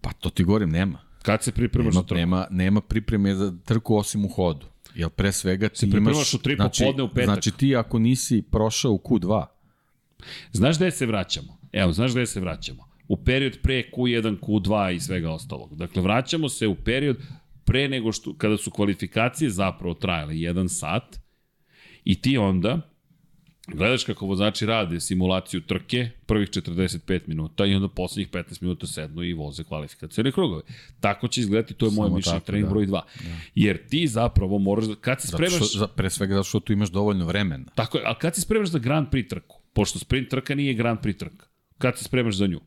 Pa 0.00 0.12
to 0.12 0.30
ti 0.30 0.44
govorim, 0.44 0.70
nema. 0.70 0.98
Kad 1.22 1.42
se 1.42 1.52
pripremaš 1.52 1.94
Nema, 1.94 2.00
za 2.00 2.06
trku? 2.06 2.18
nema, 2.18 2.46
nema 2.50 2.80
pripreme 2.80 3.34
za 3.34 3.52
trku 3.64 3.96
osim 3.96 4.24
u 4.24 4.28
hodu. 4.28 4.66
Jer 4.94 5.08
pre 5.08 5.32
svega 5.32 5.68
ti 5.68 5.86
imaš... 5.86 5.92
pripremaš 5.92 6.34
u 6.34 6.38
tri 6.38 6.54
znači, 6.54 6.84
popodne 6.84 7.02
u 7.02 7.08
petak. 7.08 7.24
Znači 7.24 7.50
ti 7.50 7.76
ako 7.76 7.98
nisi 7.98 8.42
prošao 8.50 8.92
u 8.92 8.98
Q2, 8.98 9.46
Znaš 10.52 10.76
gde 10.76 10.90
se 10.90 11.06
vraćamo? 11.06 11.58
Evo, 11.72 11.92
znaš 11.92 12.10
gde 12.10 12.26
se 12.26 12.40
vraćamo? 12.40 12.88
U 13.08 13.16
period 13.24 13.58
pre 13.62 13.90
Q1, 13.96 14.38
Q2 14.40 14.94
i 14.94 15.00
svega 15.00 15.30
ostalog. 15.30 15.76
Dakle, 15.76 16.02
vraćamo 16.02 16.48
se 16.48 16.66
u 16.66 16.74
period 16.74 17.16
pre 17.64 17.88
nego 17.88 18.12
što, 18.12 18.34
kada 18.36 18.56
su 18.56 18.70
kvalifikacije 18.70 19.50
zapravo 19.50 19.94
trajale 19.94 20.40
jedan 20.40 20.68
sat 20.68 21.20
i 22.04 22.22
ti 22.22 22.38
onda 22.38 22.89
gledaš 23.74 24.04
kako 24.04 24.26
vozači 24.26 24.66
rade 24.66 25.00
simulaciju 25.00 25.60
trke 25.60 26.10
prvih 26.26 26.48
45 26.48 27.20
minuta 27.26 27.66
i 27.66 27.74
onda 27.74 27.88
poslednjih 27.88 28.30
15 28.30 28.62
minuta 28.62 28.86
sednu 28.86 29.22
i 29.22 29.32
voze 29.32 29.64
kvalifikacijone 29.64 30.32
krugove. 30.32 30.62
Tako 31.00 31.28
će 31.28 31.40
izgledati, 31.40 31.74
to 31.74 31.86
je 31.86 31.92
moje 31.92 32.10
mišljenje, 32.10 32.40
trening 32.40 32.66
da. 32.66 32.70
broj 32.70 32.86
2. 32.86 33.00
Jer 33.54 33.86
ti 33.88 34.06
zapravo 34.06 34.58
moraš, 34.58 34.84
da, 34.84 34.94
kad 34.94 35.20
se 35.20 35.28
zato 35.28 35.36
spremaš... 35.36 35.68
što, 35.68 35.78
za, 35.78 35.86
pre 35.86 36.10
svega 36.10 36.34
zato 36.34 36.44
što 36.44 36.60
tu 36.60 36.72
imaš 36.72 36.90
dovoljno 36.90 37.26
vremena. 37.26 37.64
Tako 37.74 37.98
je, 37.98 38.04
ali 38.06 38.16
kad 38.20 38.34
se 38.34 38.40
spremaš 38.40 38.68
za 38.68 38.78
Grand 38.78 39.08
Prix 39.08 39.28
trku? 39.28 39.60
Pošto 39.72 39.98
sprint 39.98 40.28
trka 40.28 40.54
nije 40.54 40.74
Grand 40.74 40.98
Prix 41.00 41.18
trka. 41.18 41.46
Kad 41.78 41.98
se 41.98 42.04
spremaš 42.04 42.36
za 42.36 42.46
nju? 42.46 42.60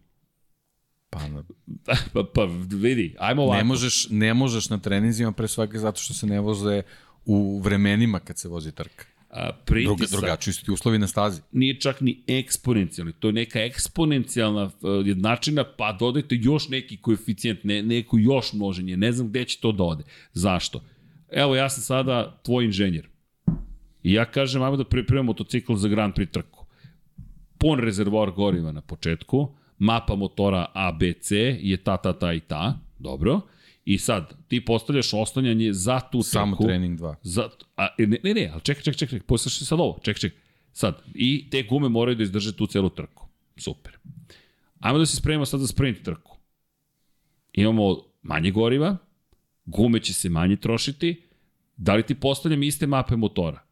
Pa, 1.09 1.27
na- 1.27 1.43
pa, 2.13 2.23
pa 2.33 2.47
vidi, 2.69 3.15
ajmo 3.19 3.43
ovako. 3.43 3.57
ne, 3.57 3.63
možeš, 3.63 4.07
ne 4.09 4.33
možeš 4.33 4.69
na 4.69 4.77
treninzima 4.77 5.31
pre 5.31 5.47
svega 5.47 5.79
zato 5.79 6.01
što 6.01 6.13
se 6.13 6.27
ne 6.27 6.39
voze 6.39 6.81
u 7.25 7.59
vremenima 7.59 8.19
kad 8.19 8.37
se 8.37 8.47
vozi 8.47 8.71
trka. 8.71 9.05
A, 9.33 9.45
Druga, 9.45 9.95
pritisak 9.95 10.19
drugačiji 10.19 10.53
su 10.53 10.65
ti 10.65 10.71
uslovi 10.71 10.99
na 10.99 11.07
stazi. 11.07 11.41
nije 11.51 11.79
čak 11.79 12.01
ni 12.01 12.23
eksponencijalni. 12.27 13.13
To 13.13 13.27
je 13.27 13.33
neka 13.33 13.59
eksponencijalna 13.59 14.63
uh, 14.63 14.71
jednačina, 15.07 15.63
pa 15.77 15.91
dodajte 15.91 16.35
još 16.41 16.69
neki 16.69 16.97
koeficijent, 16.97 17.63
ne, 17.63 17.83
neko 17.83 18.17
još 18.17 18.53
množenje. 18.53 18.97
Ne 18.97 19.11
znam 19.11 19.29
gde 19.29 19.45
će 19.45 19.59
to 19.59 19.71
da 19.71 19.83
ode. 19.83 20.03
Zašto? 20.33 20.83
Evo, 21.31 21.55
ja 21.55 21.69
sam 21.69 21.83
sada 21.83 22.39
tvoj 22.43 22.65
inženjer. 22.65 23.07
I 24.03 24.13
ja 24.13 24.25
kažem, 24.25 24.61
ajmo 24.61 24.77
da 24.77 24.83
pripremamo 24.83 25.25
motocikl 25.27 25.75
za 25.75 25.87
Grand 25.87 26.13
Prix 26.13 26.31
trku. 26.31 26.65
Pun 27.57 27.79
rezervoar 27.79 28.31
goriva 28.31 28.71
na 28.71 28.81
početku, 28.81 29.55
mapa 29.77 30.15
motora 30.15 30.65
A, 30.73 30.91
B, 30.91 31.13
C 31.13 31.37
je 31.61 31.77
ta, 31.77 31.97
ta, 31.97 32.13
ta 32.13 32.33
i 32.33 32.39
ta, 32.39 32.79
dobro. 32.99 33.41
I 33.85 33.97
sad, 33.97 34.33
ti 34.47 34.65
postavljaš 34.65 35.13
oslanjanje 35.13 35.73
za 35.73 35.99
tu 35.99 36.19
trku. 36.19 36.23
Samo 36.23 36.55
trening 36.55 36.99
2. 36.99 37.15
Za, 37.21 37.49
a, 37.75 37.87
e, 37.97 38.07
ne, 38.07 38.17
ne, 38.23 38.33
ne, 38.33 38.49
ali 38.53 38.61
čekaj, 38.61 38.83
čekaj, 38.83 38.97
čekaj, 38.97 39.19
poslušaj 39.19 39.65
sad 39.65 39.79
ovo, 39.79 39.99
čekaj, 40.03 40.19
čekaj. 40.19 40.39
Sad, 40.73 41.01
i 41.13 41.49
te 41.49 41.63
gume 41.63 41.89
moraju 41.89 42.15
da 42.15 42.23
izdrže 42.23 42.55
tu 42.55 42.67
celu 42.67 42.89
trku. 42.89 43.27
Super. 43.57 43.97
Ajmo 44.79 44.99
da 44.99 45.05
se 45.05 45.15
spremimo 45.15 45.45
sad 45.45 45.59
za 45.59 45.67
sprint 45.67 46.03
trku. 46.03 46.37
Imamo 47.53 47.97
manje 48.21 48.51
goriva, 48.51 48.97
gume 49.65 49.99
će 49.99 50.13
se 50.13 50.29
manje 50.29 50.55
trošiti, 50.55 51.21
da 51.77 51.95
li 51.95 52.03
ti 52.03 52.15
postavljam 52.15 52.63
iste 52.63 52.87
mape 52.87 53.15
motora? 53.15 53.63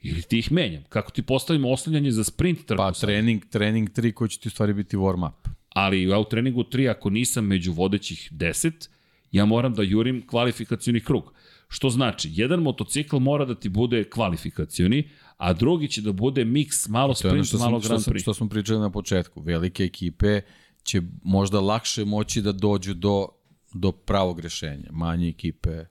Ili 0.00 0.22
ti 0.22 0.38
ih 0.38 0.52
menjam? 0.52 0.82
Kako 0.88 1.10
ti 1.10 1.22
postavim 1.22 1.64
oslanjanje 1.64 2.10
za 2.10 2.24
sprint 2.24 2.66
trku? 2.66 2.78
Pa 2.78 2.92
sad? 2.94 3.08
trening, 3.08 3.44
trening 3.50 3.90
3 3.90 4.12
koji 4.12 4.28
će 4.28 4.40
ti 4.40 4.48
u 4.48 4.50
stvari 4.50 4.74
biti 4.74 4.96
warm 4.96 5.28
up. 5.28 5.48
ali 5.68 6.02
ja 6.02 6.18
u 6.18 6.24
treningu 6.24 6.62
3 6.62 6.90
ako 6.90 7.10
nisam 7.10 7.46
među 7.46 7.72
vodećih 7.72 8.32
10, 8.32 8.88
ja 9.30 9.44
moram 9.44 9.74
da 9.74 9.82
jurim 9.82 10.26
kvalifikacioni 10.26 11.00
krug. 11.00 11.32
Što 11.68 11.90
znači, 11.90 12.30
jedan 12.32 12.62
motocikl 12.62 13.18
mora 13.18 13.44
da 13.44 13.54
ti 13.54 13.68
bude 13.68 14.04
kvalifikacioni, 14.04 15.08
a 15.36 15.52
drugi 15.52 15.88
će 15.88 16.00
da 16.02 16.12
bude 16.12 16.44
miks 16.44 16.88
malo 16.88 17.14
sprint, 17.14 17.46
što, 17.46 17.58
malo 17.58 17.70
sam, 17.70 17.80
što, 17.80 17.88
Grand 17.88 18.04
sam, 18.04 18.12
Prix. 18.14 18.22
što 18.22 18.34
smo 18.34 18.48
pričali 18.48 18.80
na 18.80 18.90
početku. 18.90 19.40
Velike 19.40 19.84
ekipe 19.84 20.40
će 20.82 21.02
možda 21.22 21.60
lakše 21.60 22.04
moći 22.04 22.42
da 22.42 22.52
dođu 22.52 22.94
do, 22.94 23.28
do 23.74 23.92
pravog 23.92 24.40
rešenja. 24.40 24.88
Manje 24.90 25.28
ekipe... 25.28 25.84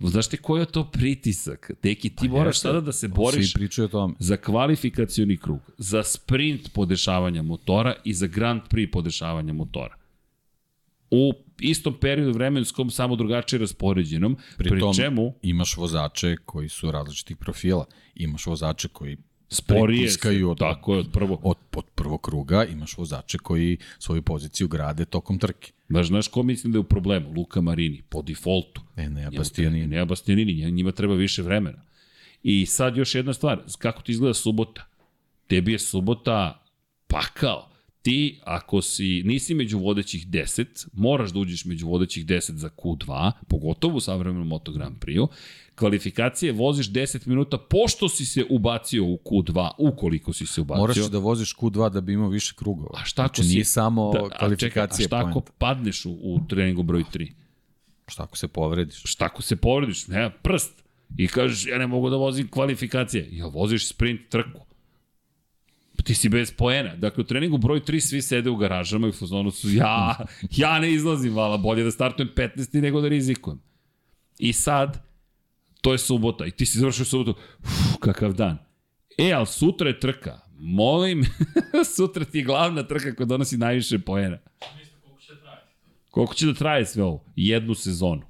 Znaš 0.00 0.28
ti 0.28 0.36
koji 0.36 0.60
je 0.60 0.66
to 0.66 0.90
pritisak? 0.90 1.70
Deki, 1.82 2.10
ti 2.10 2.28
moraš 2.28 2.44
Pa 2.44 2.48
jeste. 2.48 2.68
sada 2.68 2.80
da 2.80 2.92
se 2.92 3.08
boriš 3.08 3.78
o 3.78 3.88
tome. 3.88 4.14
za 4.18 4.36
kvalifikacioni 4.36 5.36
krug, 5.36 5.60
za 5.78 6.02
sprint 6.02 6.72
podešavanja 6.72 7.42
motora 7.42 7.94
i 8.04 8.14
za 8.14 8.26
Grand 8.26 8.62
Prix 8.70 8.90
podešavanja 8.90 9.52
motora. 9.52 10.01
U 11.14 11.32
istom 11.60 11.94
periodu 12.00 12.32
vremenskom, 12.32 12.90
samo 12.90 13.16
drugačije 13.16 13.58
raspoređenom, 13.60 14.36
pri, 14.56 14.68
pri 14.68 14.80
tom, 14.80 14.94
čemu 14.94 15.34
imaš 15.42 15.76
vozače 15.76 16.36
koji 16.44 16.68
su 16.68 16.90
različitih 16.90 17.36
profila. 17.36 17.84
Imaš 18.14 18.46
vozače 18.46 18.88
koji 18.88 19.16
sporije 19.48 20.08
se, 20.08 20.44
od, 20.44 20.58
tako 20.58 20.94
je, 20.94 21.00
od 21.00 21.08
prvog. 21.12 21.40
od, 21.42 21.56
od 21.76 21.84
prvog 21.94 22.20
kruga, 22.20 22.64
imaš 22.64 22.96
vozače 22.96 23.38
koji 23.38 23.76
svoju 23.98 24.22
poziciju 24.22 24.68
grade 24.68 25.04
tokom 25.04 25.38
trke. 25.38 25.72
Znaš, 25.88 26.06
znaš 26.06 26.28
ko 26.28 26.42
mislim 26.42 26.72
da 26.72 26.76
je 26.76 26.80
u 26.80 26.84
problemu? 26.84 27.32
Luka 27.32 27.60
Marini, 27.60 28.02
po 28.08 28.22
defaultu. 28.22 28.80
E, 28.96 29.08
ne, 29.10 29.30
Bastianini. 29.30 29.80
treba- 29.80 29.96
Ne, 29.96 30.06
Bastianini, 30.06 30.70
njima 30.70 30.92
treba 30.92 31.14
više 31.14 31.42
vremena. 31.42 31.82
I 32.42 32.66
sad 32.66 32.96
još 32.96 33.14
jedna 33.14 33.32
stvar, 33.32 33.62
kako 33.78 34.02
ti 34.02 34.12
izgleda 34.12 34.34
subota? 34.34 34.86
Tebi 35.46 35.72
je 35.72 35.78
subota 35.78 36.62
pakao. 37.06 37.68
Ti, 38.02 38.40
ako 38.44 38.82
si, 38.82 39.22
nisi 39.24 39.54
među 39.54 39.78
vodećih 39.78 40.26
10, 40.26 40.88
moraš 40.92 41.30
da 41.30 41.38
uđeš 41.38 41.64
među 41.64 41.88
vodećih 41.88 42.26
10 42.26 42.52
za 42.54 42.68
Q2, 42.68 43.32
pogotovo 43.48 43.96
u 43.96 44.00
savremenom 44.00 44.48
Moto 44.48 44.72
Grand 44.72 44.96
Prix-u. 44.98 45.28
Kvalifikacije 45.74 46.52
voziš 46.52 46.90
10 46.90 47.26
minuta 47.26 47.58
pošto 47.58 48.08
si 48.08 48.24
se 48.24 48.44
ubacio 48.50 49.04
u 49.04 49.18
Q2, 49.24 49.70
ukoliko 49.78 50.32
si 50.32 50.46
se 50.46 50.60
ubacio. 50.60 50.80
Moraš 50.80 50.96
da 50.96 51.18
voziš 51.18 51.56
Q2 51.56 51.90
da 51.90 52.00
bi 52.00 52.12
imao 52.12 52.28
više 52.28 52.54
krugova. 52.56 53.00
A 53.00 53.04
šta 53.04 53.22
ako 53.22 53.34
znači, 53.34 53.48
si... 53.48 53.54
nije 53.54 53.64
samo 53.64 54.12
da, 54.12 54.24
a 54.24 54.38
kvalifikacija 54.38 55.04
čekaj, 55.06 55.18
a 55.18 55.22
šta 55.22 55.28
ako 55.28 55.40
padneš 55.40 56.04
u, 56.04 56.10
u 56.10 56.40
treningu 56.48 56.82
broj 56.82 57.04
3? 57.14 57.32
Šta 58.06 58.22
ako 58.22 58.36
se 58.36 58.48
povrediš? 58.48 59.02
Šta 59.04 59.24
ako 59.24 59.42
se 59.42 59.56
povrediš? 59.56 60.06
Nema 60.06 60.30
prst. 60.30 60.82
I 61.16 61.28
kažeš, 61.28 61.66
ja 61.66 61.78
ne 61.78 61.86
mogu 61.86 62.10
da 62.10 62.16
vozim 62.16 62.48
kvalifikacije. 62.48 63.28
Ja 63.32 63.46
voziš 63.46 63.88
sprint 63.88 64.20
trku. 64.28 64.60
Ti 66.04 66.14
si 66.14 66.28
bez 66.28 66.52
poena. 66.52 66.96
Dakle, 66.96 67.20
u 67.20 67.26
treningu 67.26 67.58
broj 67.58 67.80
3 67.80 68.00
svi 68.00 68.22
sede 68.22 68.50
u 68.50 68.56
garažama 68.56 69.06
i 69.06 69.10
u 69.10 69.12
fazonu 69.12 69.50
su, 69.50 69.70
ja, 69.70 70.16
ja 70.56 70.78
ne 70.78 70.92
izlazim, 70.92 71.34
vala, 71.34 71.56
bolje 71.56 71.84
da 71.84 71.90
startujem 71.90 72.30
15. 72.36 72.80
nego 72.80 73.00
da 73.00 73.08
rizikujem. 73.08 73.60
I 74.38 74.52
sad, 74.52 75.06
to 75.80 75.92
je 75.92 75.98
subota 75.98 76.46
i 76.46 76.50
ti 76.50 76.66
si 76.66 76.78
završio 76.78 77.04
subotu, 77.04 77.40
uf, 77.64 77.96
kakav 78.00 78.32
dan. 78.32 78.58
E, 79.18 79.32
ali 79.32 79.46
sutra 79.46 79.88
je 79.88 80.00
trka. 80.00 80.40
Molim, 80.58 81.24
sutra 81.96 82.24
ti 82.24 82.38
je 82.38 82.44
glavna 82.44 82.82
trka 82.82 83.14
koja 83.14 83.26
donosi 83.26 83.56
najviše 83.56 83.98
poena. 83.98 84.38
Koliko 86.10 86.34
će 86.34 86.46
da 86.46 86.54
traje 86.54 86.86
sve 86.86 87.02
ovo? 87.02 87.24
Jednu 87.36 87.74
sezonu. 87.74 88.22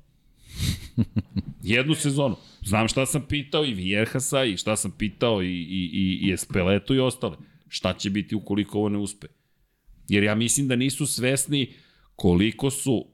Jednu 1.63 1.95
sezonu. 1.95 2.37
Znam 2.65 2.89
šta 2.89 3.07
sam 3.07 3.23
pitao 3.29 3.65
i 3.65 3.75
Vjerhasa 3.75 4.45
i 4.45 4.57
šta 4.57 4.77
sam 4.77 4.91
pitao 4.91 5.43
i, 5.43 5.47
i, 5.47 5.91
i, 5.93 6.29
i 6.29 6.33
Espeletu 6.33 6.95
i 6.95 7.01
ostale. 7.01 7.37
Šta 7.75 7.93
će 7.93 8.11
biti 8.11 8.35
ukoliko 8.35 8.79
ovo 8.79 8.89
ne 8.89 8.99
uspe? 8.99 9.27
Jer 10.09 10.23
ja 10.23 10.35
mislim 10.35 10.69
da 10.69 10.77
nisu 10.77 11.07
svesni 11.07 11.73
koliko 12.17 12.71
su 12.71 13.07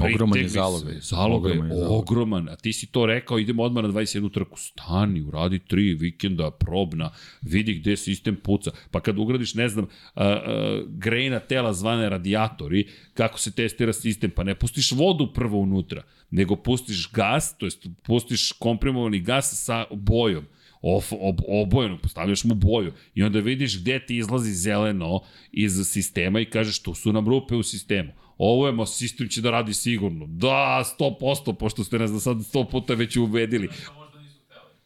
Ogroman 0.00 0.38
je 0.38 0.48
zalog. 0.48 0.82
Zalog 1.00 1.46
je 1.46 1.62
Ogroman. 1.88 2.48
A 2.48 2.56
ti 2.56 2.72
si 2.72 2.86
to 2.86 3.06
rekao, 3.06 3.38
idemo 3.38 3.62
odmah 3.62 3.84
na 3.84 3.90
21 3.90 4.32
trku. 4.32 4.58
Stani, 4.58 5.22
uradi 5.22 5.58
tri 5.58 5.94
vikenda, 5.94 6.50
probna, 6.50 7.10
vidi 7.42 7.74
gde 7.74 7.96
sistem 7.96 8.36
puca. 8.36 8.70
Pa 8.90 9.00
kad 9.00 9.18
ugradiš, 9.18 9.54
ne 9.54 9.68
znam, 9.68 9.86
a, 10.14 10.24
a, 10.24 10.82
grejna 10.88 11.40
tela 11.40 11.72
zvane 11.72 12.08
radijatori, 12.08 12.88
kako 13.14 13.38
se 13.38 13.52
testira 13.52 13.92
sistem, 13.92 14.30
pa 14.30 14.44
ne 14.44 14.54
pustiš 14.54 14.92
vodu 14.92 15.32
prvo 15.34 15.58
unutra, 15.58 16.02
nego 16.30 16.56
pustiš 16.56 17.12
gas, 17.12 17.56
to 17.58 17.66
jest 17.66 17.86
pustiš 18.02 18.52
komprimovani 18.52 19.20
gas 19.20 19.64
sa 19.64 19.84
bojom 19.90 20.44
of, 20.82 21.12
ob, 21.20 21.40
obojeno, 21.48 21.98
postavljaš 21.98 22.44
mu 22.44 22.54
boju 22.54 22.92
i 23.14 23.22
onda 23.22 23.40
vidiš 23.40 23.80
gde 23.80 24.06
ti 24.06 24.16
izlazi 24.16 24.52
zeleno 24.52 25.20
iz 25.52 25.72
sistema 25.84 26.40
i 26.40 26.50
kažeš 26.50 26.82
tu 26.82 26.94
su 26.94 27.12
nam 27.12 27.28
rupe 27.28 27.54
u 27.54 27.62
sistemu. 27.62 28.12
Ovo 28.38 28.66
je, 28.66 28.72
ma 28.72 28.86
sistem 28.86 29.28
će 29.28 29.40
da 29.40 29.50
radi 29.50 29.74
sigurno. 29.74 30.26
Da, 30.26 30.84
100%, 30.98 31.54
pošto 31.58 31.84
ste 31.84 31.98
nas 31.98 32.12
da 32.12 32.20
sad 32.20 32.36
100 32.36 32.70
puta 32.70 32.94
već 32.94 33.16
ubedili. 33.16 33.68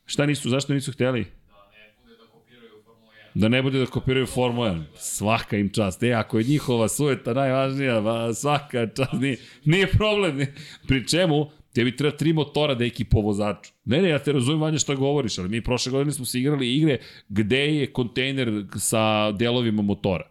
Šta 0.07 0.27
nisu, 0.27 0.51
zašto 0.51 0.75
nisu 0.75 0.93
hteli? 0.93 1.27
Da 3.35 3.49
ne 3.49 3.63
bude 3.63 3.79
da 3.79 3.87
kopiraju 3.87 4.27
Formula 4.27 4.71
1. 4.71 4.83
Svaka 4.97 5.57
im 5.57 5.69
čast. 5.69 6.03
E, 6.03 6.13
ako 6.13 6.39
je 6.39 6.45
njihova 6.45 6.89
sujeta 6.89 7.35
najvažnija, 7.35 8.01
ba, 8.01 8.35
svaka 8.35 8.87
čast. 8.87 9.13
Nije, 9.13 9.37
nije 9.65 9.87
problem. 9.87 10.47
Pri 10.87 11.09
čemu, 11.09 11.51
tebi 11.77 11.97
treba 11.97 12.17
tri 12.17 12.33
motora 12.33 12.75
da 12.75 12.85
eki 12.85 13.05
po 13.05 13.21
vozaču. 13.21 13.73
Ne, 13.85 14.03
ne, 14.03 14.09
ja 14.09 14.19
te 14.19 14.33
razumijem 14.33 14.61
vanja 14.61 14.79
šta 14.79 14.95
govoriš, 14.95 15.39
ali 15.39 15.49
mi 15.49 15.61
prošle 15.61 15.93
godine 15.93 16.13
smo 16.13 16.25
se 16.25 16.39
igrali 16.41 16.75
igre 16.77 16.99
gde 17.29 17.59
je 17.59 17.93
kontejner 17.93 18.65
sa 18.77 19.33
delovima 19.33 19.83
motora. 19.83 20.25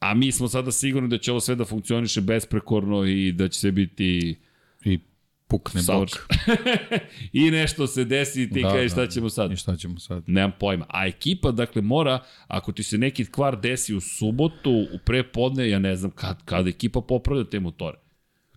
A 0.00 0.14
mi 0.14 0.32
smo 0.32 0.48
sada 0.48 0.72
sigurni 0.72 1.08
da 1.08 1.18
će 1.18 1.30
ovo 1.30 1.40
sve 1.40 1.54
da 1.54 1.64
funkcioniše 1.64 2.20
besprekorno 2.20 3.04
i 3.04 3.32
da 3.32 3.48
će 3.48 3.60
sve 3.60 3.72
biti 3.72 4.38
I 4.84 4.98
pukne 5.46 5.82
savršeno. 5.82 6.24
blok. 6.46 6.58
I 7.32 7.50
nešto 7.50 7.86
se 7.86 8.04
desi 8.04 8.42
i 8.42 8.50
ti 8.50 8.62
da, 8.62 8.72
kažeš 8.72 8.92
šta 8.92 9.06
ćemo 9.06 9.30
sad. 9.30 9.52
I 9.52 9.56
šta 9.56 9.76
ćemo 9.76 9.98
sad? 9.98 10.22
Nemam 10.26 10.52
pojma. 10.58 10.86
A 10.88 11.06
ekipa, 11.06 11.50
dakle, 11.50 11.82
mora, 11.82 12.22
ako 12.46 12.72
ti 12.72 12.82
se 12.82 12.98
neki 12.98 13.24
kvar 13.24 13.60
desi 13.60 13.94
u 13.94 14.00
subotu, 14.00 14.70
u 14.70 14.98
prepodne, 15.04 15.70
ja 15.70 15.78
ne 15.78 15.96
znam 15.96 16.10
kad, 16.10 16.44
kad 16.44 16.66
ekipa 16.66 17.00
popravlja 17.00 17.44
te 17.44 17.60
motore. 17.60 17.98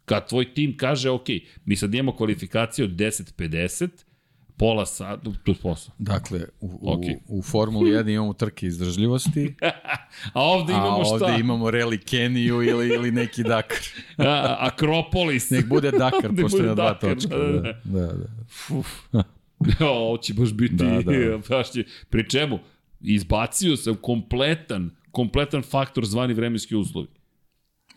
Kad 0.06 0.30
tvoj 0.30 0.54
tim 0.54 0.78
kaže, 0.78 1.10
ok, 1.10 1.28
mi 1.66 1.76
sad 1.76 1.94
imamo 1.94 2.16
kvalifikacije 2.16 2.86
od 2.86 2.92
10.50, 2.92 3.90
pola 4.58 4.86
sata, 4.86 5.30
je 5.48 5.56
posao. 5.62 5.94
Dakle, 5.98 6.40
u, 6.60 6.80
u, 6.82 6.94
Okej. 6.94 7.18
u 7.28 7.42
Formuli 7.42 7.92
1 7.98 8.14
imamo 8.14 8.34
trke 8.34 8.68
izdržljivosti, 8.68 9.56
A 10.34 10.42
ovde 10.44 10.74
a 10.74 10.78
imamo 10.78 10.98
ovde 10.98 11.26
šta? 11.26 11.38
imamo 11.40 11.66
Rally 11.72 12.04
Keniju 12.06 12.64
ili, 12.64 12.88
ili 12.88 13.12
neki 13.12 13.44
Dakar. 13.44 13.80
A, 14.18 14.56
Akropolis. 14.60 15.50
Nek 15.50 15.68
bude 15.68 15.92
Dakar, 15.92 16.32
Nek 16.34 16.42
pošto 16.42 16.58
je 16.58 16.64
na 16.64 16.76
dva 16.76 16.94
točka. 16.94 17.38
da, 17.38 17.48
da, 17.48 17.74
Da, 17.84 18.08
da. 18.14 18.26
Uf. 18.76 18.88
Ovo 19.80 20.18
će 20.18 20.34
baš 20.34 20.54
biti, 20.54 20.76
da. 20.76 21.02
da. 21.02 21.38
baš 21.50 21.72
će, 21.72 21.84
pri 22.10 22.30
čemu, 22.30 22.60
izbacio 23.02 23.78
sam 23.78 23.96
kompletan, 23.96 24.90
kompletan 25.12 25.62
faktor 25.62 26.06
zvani 26.06 26.34
vremenski 26.34 26.76
uslovi. 26.76 27.08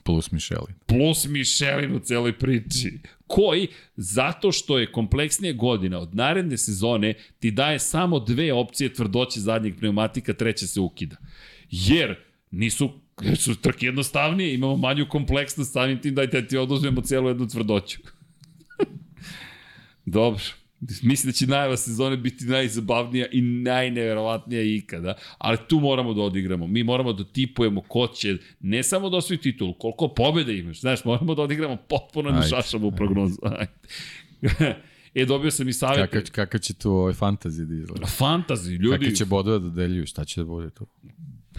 Plus 0.06 0.30
Mišeli. 0.30 0.74
Plus 0.86 1.26
Michelin 1.26 1.94
u 1.94 1.98
celoj 1.98 2.38
priči. 2.38 2.98
Koji, 3.26 3.68
zato 3.96 4.52
što 4.52 4.78
je 4.78 4.92
kompleksnija 4.92 5.52
godina 5.52 5.98
od 5.98 6.14
naredne 6.14 6.58
sezone, 6.58 7.14
ti 7.38 7.50
daje 7.50 7.78
samo 7.78 8.20
dve 8.20 8.52
opcije 8.52 8.92
tvrdoće 8.92 9.40
zadnjeg 9.40 9.78
pneumatika, 9.78 10.34
treća 10.34 10.66
se 10.66 10.80
ukida. 10.80 11.16
Jer 11.70 12.16
nisu 12.50 12.90
su 13.36 13.54
trke 13.54 13.86
jednostavnije, 13.86 14.54
imamo 14.54 14.76
manju 14.76 15.06
kompleksnost, 15.08 15.72
samim 15.72 16.00
tim 16.00 16.14
dajte 16.14 16.40
da 16.40 16.48
ti 16.48 16.56
oduzmemo 16.56 17.00
celu 17.00 17.28
jednu 17.28 17.48
tvrdoću. 17.48 17.98
Dobro. 20.04 20.42
Mislim 20.80 21.30
da 21.30 21.32
će 21.32 21.46
najava 21.46 21.76
sezone 21.76 22.16
biti 22.16 22.44
najzabavnija 22.44 23.26
i 23.32 23.40
najneverovatnija 23.42 24.62
ikada, 24.62 25.14
ali 25.38 25.58
tu 25.68 25.80
moramo 25.80 26.14
da 26.14 26.22
odigramo. 26.22 26.66
Mi 26.66 26.82
moramo 26.82 27.12
da 27.12 27.24
tipujemo 27.24 27.80
ko 27.80 28.06
će 28.06 28.36
ne 28.60 28.82
samo 28.82 29.10
da 29.10 29.16
osvoji 29.16 29.38
titul, 29.38 29.74
koliko 29.78 30.08
pobjede 30.08 30.58
imaš. 30.58 30.80
Znaš, 30.80 31.04
moramo 31.04 31.34
da 31.34 31.42
odigramo 31.42 31.76
potpuno 31.88 32.30
na 32.30 32.42
šašavu 32.42 32.92
prognozu. 32.92 33.36
Ajde. 33.42 33.72
e, 35.14 35.24
dobio 35.24 35.50
sam 35.50 35.68
i 35.68 35.72
savjet. 35.72 36.10
Kakav, 36.10 36.30
kakav 36.32 36.60
će 36.60 36.74
tu 36.74 36.90
ovaj 36.90 37.12
fantasy 37.12 37.64
da 37.64 37.74
izgleda? 37.74 38.06
Fantazi, 38.06 38.72
ljudi. 38.72 38.98
Kakve 38.98 39.14
će 39.14 39.24
bodove 39.24 39.58
da 39.58 39.70
deljuju? 39.70 40.06
Šta 40.06 40.24
će 40.24 40.40
da 40.40 40.44
bude 40.44 40.70
tu? 40.70 40.86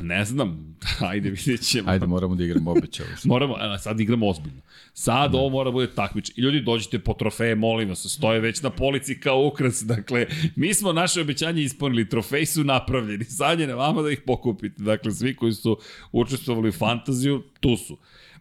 Ne 0.01 0.25
znam. 0.25 0.77
Ajde, 1.09 1.29
vidjet 1.29 1.61
ćemo. 1.61 1.89
Ajde, 1.89 2.07
moramo 2.07 2.35
da 2.35 2.43
igramo 2.43 2.71
obećali. 2.71 3.09
Moramo, 3.23 3.55
a 3.59 3.77
sad 3.77 3.99
igramo 3.99 4.27
ozbiljno. 4.27 4.61
Sad 4.93 5.35
ovo 5.35 5.49
mora 5.49 5.69
da 5.69 5.71
bude 5.71 5.87
takmič. 5.87 6.29
I 6.35 6.41
ljudi 6.41 6.61
dođite 6.61 6.99
po 6.99 7.13
trofeje, 7.13 7.55
molim 7.55 7.89
vas, 7.89 8.05
stoje 8.05 8.39
već 8.39 8.61
na 8.61 8.69
polici 8.69 9.19
kao 9.19 9.45
ukras. 9.45 9.83
Dakle, 9.83 10.25
mi 10.55 10.73
smo 10.73 10.93
naše 10.93 11.21
obećanje 11.21 11.61
ispunili, 11.61 12.09
trofeji 12.09 12.45
su 12.45 12.63
napravljeni. 12.63 13.25
Sad 13.25 13.59
je 13.59 13.67
na 13.67 13.75
vama 13.75 14.01
da 14.01 14.11
ih 14.11 14.21
pokupite. 14.25 14.83
Dakle, 14.83 15.11
svi 15.11 15.35
koji 15.35 15.53
su 15.53 15.77
učestvovali 16.11 16.69
u 16.69 16.71
fantaziju, 16.71 17.43
tu 17.59 17.77
su. 17.77 17.97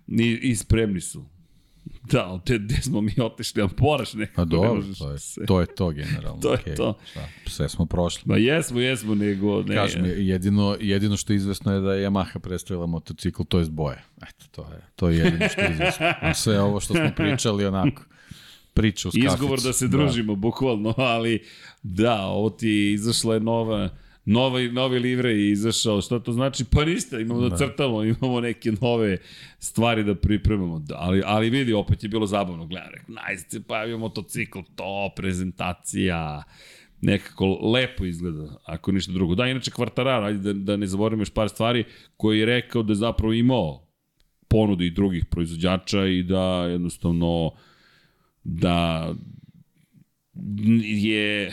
I, 0.08 0.38
i 0.42 0.56
spremni 0.56 1.00
su. 1.00 1.35
Da, 2.12 2.26
ali 2.26 2.40
te, 2.44 2.58
gde 2.58 2.74
smo 2.82 3.00
mi 3.00 3.12
otišli, 3.20 3.62
a 3.62 3.68
moraš 3.78 4.14
nekako. 4.14 4.36
Pa 4.36 4.44
ne 4.44 4.50
dobro, 4.50 4.74
možeš 4.74 4.98
to 4.98 5.10
je, 5.10 5.18
se- 5.18 5.46
to 5.46 5.60
je 5.60 5.66
to 5.66 5.90
generalno. 5.90 6.40
To 6.42 6.52
je 6.52 6.58
okej. 6.60 6.74
to. 6.74 6.98
Šta, 7.10 7.20
sve 7.46 7.68
smo 7.68 7.86
prošli. 7.86 8.22
Ma 8.24 8.36
jesmo, 8.36 8.80
jesmo, 8.80 9.14
nego... 9.14 9.62
Ne, 9.62 9.74
Kažem, 9.74 10.04
jedino, 10.16 10.76
jedino 10.80 11.16
što 11.16 11.32
je 11.32 11.36
izvesno 11.36 11.72
je 11.74 11.80
da 11.80 11.94
je 11.94 12.08
Yamaha 12.10 12.38
predstavila 12.38 12.86
motocikl, 12.86 13.42
to 13.42 13.58
je 13.58 13.66
boje. 13.70 14.02
Eto, 14.16 14.44
to 14.50 14.62
je, 14.72 14.80
to 14.96 15.08
je 15.08 15.18
jedino 15.18 15.48
što 15.48 15.60
je 15.60 15.70
izvesno. 15.72 16.06
A 16.20 16.34
sve 16.34 16.60
ovo 16.60 16.80
što 16.80 16.94
smo 16.94 17.10
pričali, 17.16 17.66
onako, 17.66 18.02
priča 18.74 19.08
uz 19.08 19.14
kaficu. 19.14 19.34
izgovor 19.34 19.60
da 19.60 19.72
se 19.72 19.88
družimo, 19.88 20.32
da. 20.34 20.36
bukvalno, 20.40 20.94
ali 20.96 21.42
da, 21.82 22.26
ovo 22.26 22.50
ti 22.50 22.68
je 22.68 22.92
izašla 22.92 23.34
je 23.34 23.40
nova, 23.40 23.88
nova, 24.26 24.60
novi 24.72 24.98
livre 24.98 25.30
je 25.30 25.50
izašao, 25.50 26.00
šta 26.00 26.18
to 26.18 26.32
znači? 26.32 26.64
Pa 26.64 26.84
ništa, 26.84 27.20
imamo 27.20 27.40
da, 27.40 27.48
da 27.48 27.56
crtamo, 27.56 28.04
imamo 28.20 28.40
neke 28.40 28.72
nove 28.80 29.18
stvari 29.58 30.04
da 30.04 30.14
pripremamo, 30.14 30.78
da, 30.78 30.94
ali, 30.98 31.22
ali 31.24 31.50
vidi, 31.50 31.72
opet 31.72 32.02
je 32.02 32.08
bilo 32.08 32.26
zabavno, 32.26 32.66
gledam, 32.66 32.90
rekao, 32.92 33.14
najzad 33.14 33.50
se 33.50 33.62
pojavio 33.62 33.98
motocikl, 33.98 34.58
to, 34.74 35.12
prezentacija, 35.16 36.42
nekako 37.00 37.70
lepo 37.72 38.04
izgleda, 38.04 38.58
ako 38.64 38.92
ništa 38.92 39.12
drugo. 39.12 39.34
Da, 39.34 39.46
inače 39.46 39.70
Kvartarar, 39.70 40.24
ajde 40.24 40.52
da, 40.52 40.52
da 40.52 40.76
ne 40.76 40.86
zaboravimo 40.86 41.22
još 41.22 41.30
par 41.30 41.48
stvari, 41.48 41.84
koji 42.16 42.38
je 42.38 42.46
rekao 42.46 42.82
da 42.82 42.92
je 42.92 42.96
zapravo 42.96 43.32
imao 43.32 43.86
ponudu 44.48 44.84
i 44.84 44.90
drugih 44.90 45.24
proizvođača 45.24 46.06
i 46.06 46.22
da 46.22 46.66
jednostavno 46.70 47.50
da 48.44 49.10
je 50.80 51.52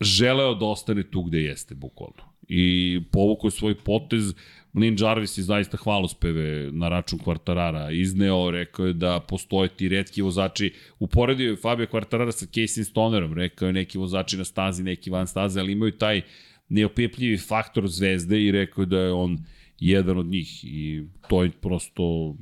želeo 0.00 0.54
da 0.54 0.66
ostane 0.66 1.02
tu 1.02 1.22
gde 1.22 1.42
jeste, 1.42 1.74
bukvalno. 1.74 2.32
I 2.48 3.00
povukao 3.12 3.50
svoj 3.50 3.74
potez, 3.74 4.34
Lin 4.74 4.96
Jarvis 4.98 5.38
je 5.38 5.44
zaista 5.44 5.76
hvalospeve 5.76 6.72
na 6.72 6.88
račun 6.88 7.18
Kvartarara 7.18 7.90
izneo, 7.90 8.50
rekao 8.50 8.86
je 8.86 8.92
da 8.92 9.20
postoje 9.20 9.68
ti 9.68 9.88
redki 9.88 10.22
vozači, 10.22 10.72
uporedio 10.98 11.50
je 11.50 11.56
Fabio 11.56 11.86
Kvartarara 11.86 12.32
sa 12.32 12.46
Casey 12.46 12.84
Stonerom, 12.84 13.32
rekao 13.34 13.66
je 13.66 13.72
neki 13.72 13.98
vozači 13.98 14.36
na 14.36 14.44
stazi, 14.44 14.82
neki 14.82 15.10
van 15.10 15.26
staze, 15.26 15.60
ali 15.60 15.72
imaju 15.72 15.92
taj 15.92 16.22
neopipljivi 16.68 17.38
faktor 17.38 17.88
zvezde 17.88 18.44
i 18.44 18.52
rekao 18.52 18.82
je 18.82 18.86
da 18.86 18.98
je 18.98 19.12
on 19.12 19.38
jedan 19.80 20.18
od 20.18 20.26
njih 20.26 20.64
i 20.64 21.02
to 21.28 21.42
je 21.42 21.50
prosto 21.50 22.36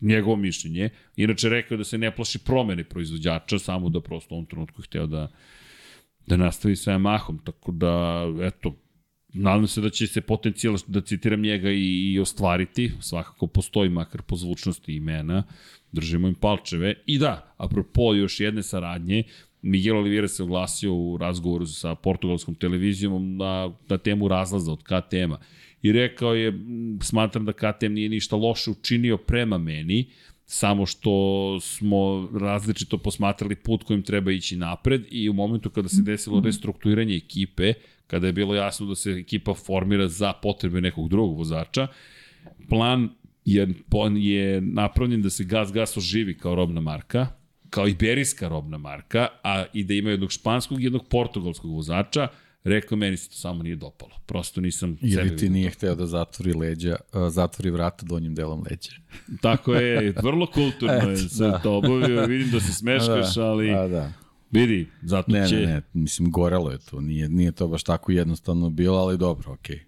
njegovo 0.00 0.36
mišljenje. 0.36 0.90
Inače 1.16 1.48
rekao 1.48 1.74
je 1.74 1.78
da 1.78 1.84
se 1.84 1.98
ne 1.98 2.16
plaši 2.16 2.38
promene 2.38 2.84
proizvođača, 2.84 3.58
samo 3.58 3.88
da 3.88 4.00
prosto 4.00 4.34
ovom 4.34 4.46
trenutku 4.46 4.82
hteo 4.82 5.06
da 5.06 5.30
da 6.28 6.36
nastavi 6.36 6.76
sa 6.76 6.92
Yamahom, 6.92 7.38
tako 7.44 7.72
da, 7.72 8.24
eto, 8.42 8.74
nadam 9.34 9.66
se 9.66 9.80
da 9.80 9.90
će 9.90 10.06
se 10.06 10.20
potencijal, 10.20 10.76
da 10.86 11.00
citiram 11.00 11.40
njega, 11.40 11.70
i, 11.70 12.12
i 12.12 12.20
ostvariti, 12.20 12.92
svakako 13.00 13.46
postoji 13.46 13.88
makar 13.88 14.22
po 14.22 14.36
zvučnosti 14.36 14.94
imena, 14.94 15.42
držimo 15.92 16.28
im 16.28 16.34
palčeve. 16.34 16.94
I 17.06 17.18
da, 17.18 17.54
apropo 17.56 18.14
još 18.14 18.40
jedne 18.40 18.62
saradnje, 18.62 19.22
Miguel 19.62 19.96
Oliveira 19.96 20.28
se 20.28 20.42
oglasio 20.42 20.94
u 20.94 21.16
razgovoru 21.16 21.66
sa 21.66 21.94
portugalskom 21.94 22.54
televizijom 22.54 23.36
na, 23.36 23.72
na 23.88 23.98
temu 23.98 24.28
razlaza 24.28 24.72
od 24.72 24.82
KTM-a 24.82 25.38
i 25.82 25.92
rekao 25.92 26.34
je, 26.34 26.48
"M, 26.48 26.98
smatram 27.02 27.44
da 27.44 27.52
KTM 27.52 27.92
nije 27.92 28.08
ništa 28.08 28.36
loše 28.36 28.70
učinio 28.70 29.16
prema 29.16 29.58
meni, 29.58 30.10
samo 30.50 30.86
što 30.86 31.10
smo 31.60 32.28
različito 32.40 32.98
posmatrali 32.98 33.54
put 33.54 33.82
kojim 33.82 34.02
treba 34.02 34.32
ići 34.32 34.56
napred 34.56 35.04
i 35.10 35.28
u 35.28 35.32
momentu 35.32 35.70
kada 35.70 35.88
se 35.88 36.02
desilo 36.02 36.40
restrukturiranje 36.40 37.16
ekipe, 37.16 37.72
kada 38.06 38.26
je 38.26 38.32
bilo 38.32 38.54
jasno 38.54 38.86
da 38.86 38.94
se 38.94 39.10
ekipa 39.10 39.54
formira 39.54 40.08
za 40.08 40.32
potrebe 40.32 40.80
nekog 40.80 41.08
drugog 41.08 41.38
vozača, 41.38 41.86
plan 42.68 43.10
je, 43.44 43.74
je 44.16 44.60
napravljen 44.60 45.22
da 45.22 45.30
se 45.30 45.44
Gas 45.44 45.72
Gas 45.72 45.96
oživi 45.96 46.38
kao 46.38 46.54
robna 46.54 46.80
marka, 46.80 47.26
kao 47.70 47.88
iberijska 47.88 48.48
robna 48.48 48.78
marka, 48.78 49.28
a 49.42 49.64
i 49.72 49.84
da 49.84 49.94
ima 49.94 50.10
jednog 50.10 50.32
španskog 50.32 50.80
i 50.80 50.84
jednog 50.84 51.08
portugalskog 51.08 51.70
vozača, 51.70 52.28
Rekao, 52.64 52.98
meni 52.98 53.16
se 53.16 53.28
to 53.28 53.34
samo 53.36 53.62
nije 53.62 53.76
dopalo. 53.76 54.10
Prosto 54.26 54.60
nisam 54.60 54.96
Ili 55.00 55.36
ti 55.36 55.48
nije 55.48 55.70
hteo 55.70 55.94
da 55.94 56.06
zatvori 56.06 56.52
leđa, 56.52 56.96
zatvori 57.30 57.70
vrata 57.70 58.06
donjim 58.06 58.34
delom 58.34 58.64
leđa. 58.70 58.90
Tako 59.42 59.74
je, 59.74 60.14
vrlo 60.22 60.46
kulturno 60.46 60.94
je 60.94 61.12
Eto, 61.18 61.28
sve 61.28 61.48
da. 61.48 61.58
to 61.58 61.76
obavio. 61.76 62.26
Vidim 62.26 62.50
da 62.50 62.60
se 62.60 62.72
smeškaš, 62.72 63.36
ali 63.36 63.74
A, 63.74 63.88
da. 63.88 64.12
vidi, 64.50 64.88
zato 65.02 65.32
Ne, 65.32 65.48
će... 65.48 65.56
ne, 65.56 65.66
ne, 65.66 65.82
mislim, 65.92 66.30
gorelo 66.30 66.70
je 66.70 66.78
to, 66.78 67.00
nije, 67.00 67.28
nije 67.28 67.52
to 67.52 67.68
baš 67.68 67.82
tako 67.82 68.12
jednostavno 68.12 68.70
bilo, 68.70 68.98
ali 68.98 69.18
dobro, 69.18 69.52
okej. 69.52 69.80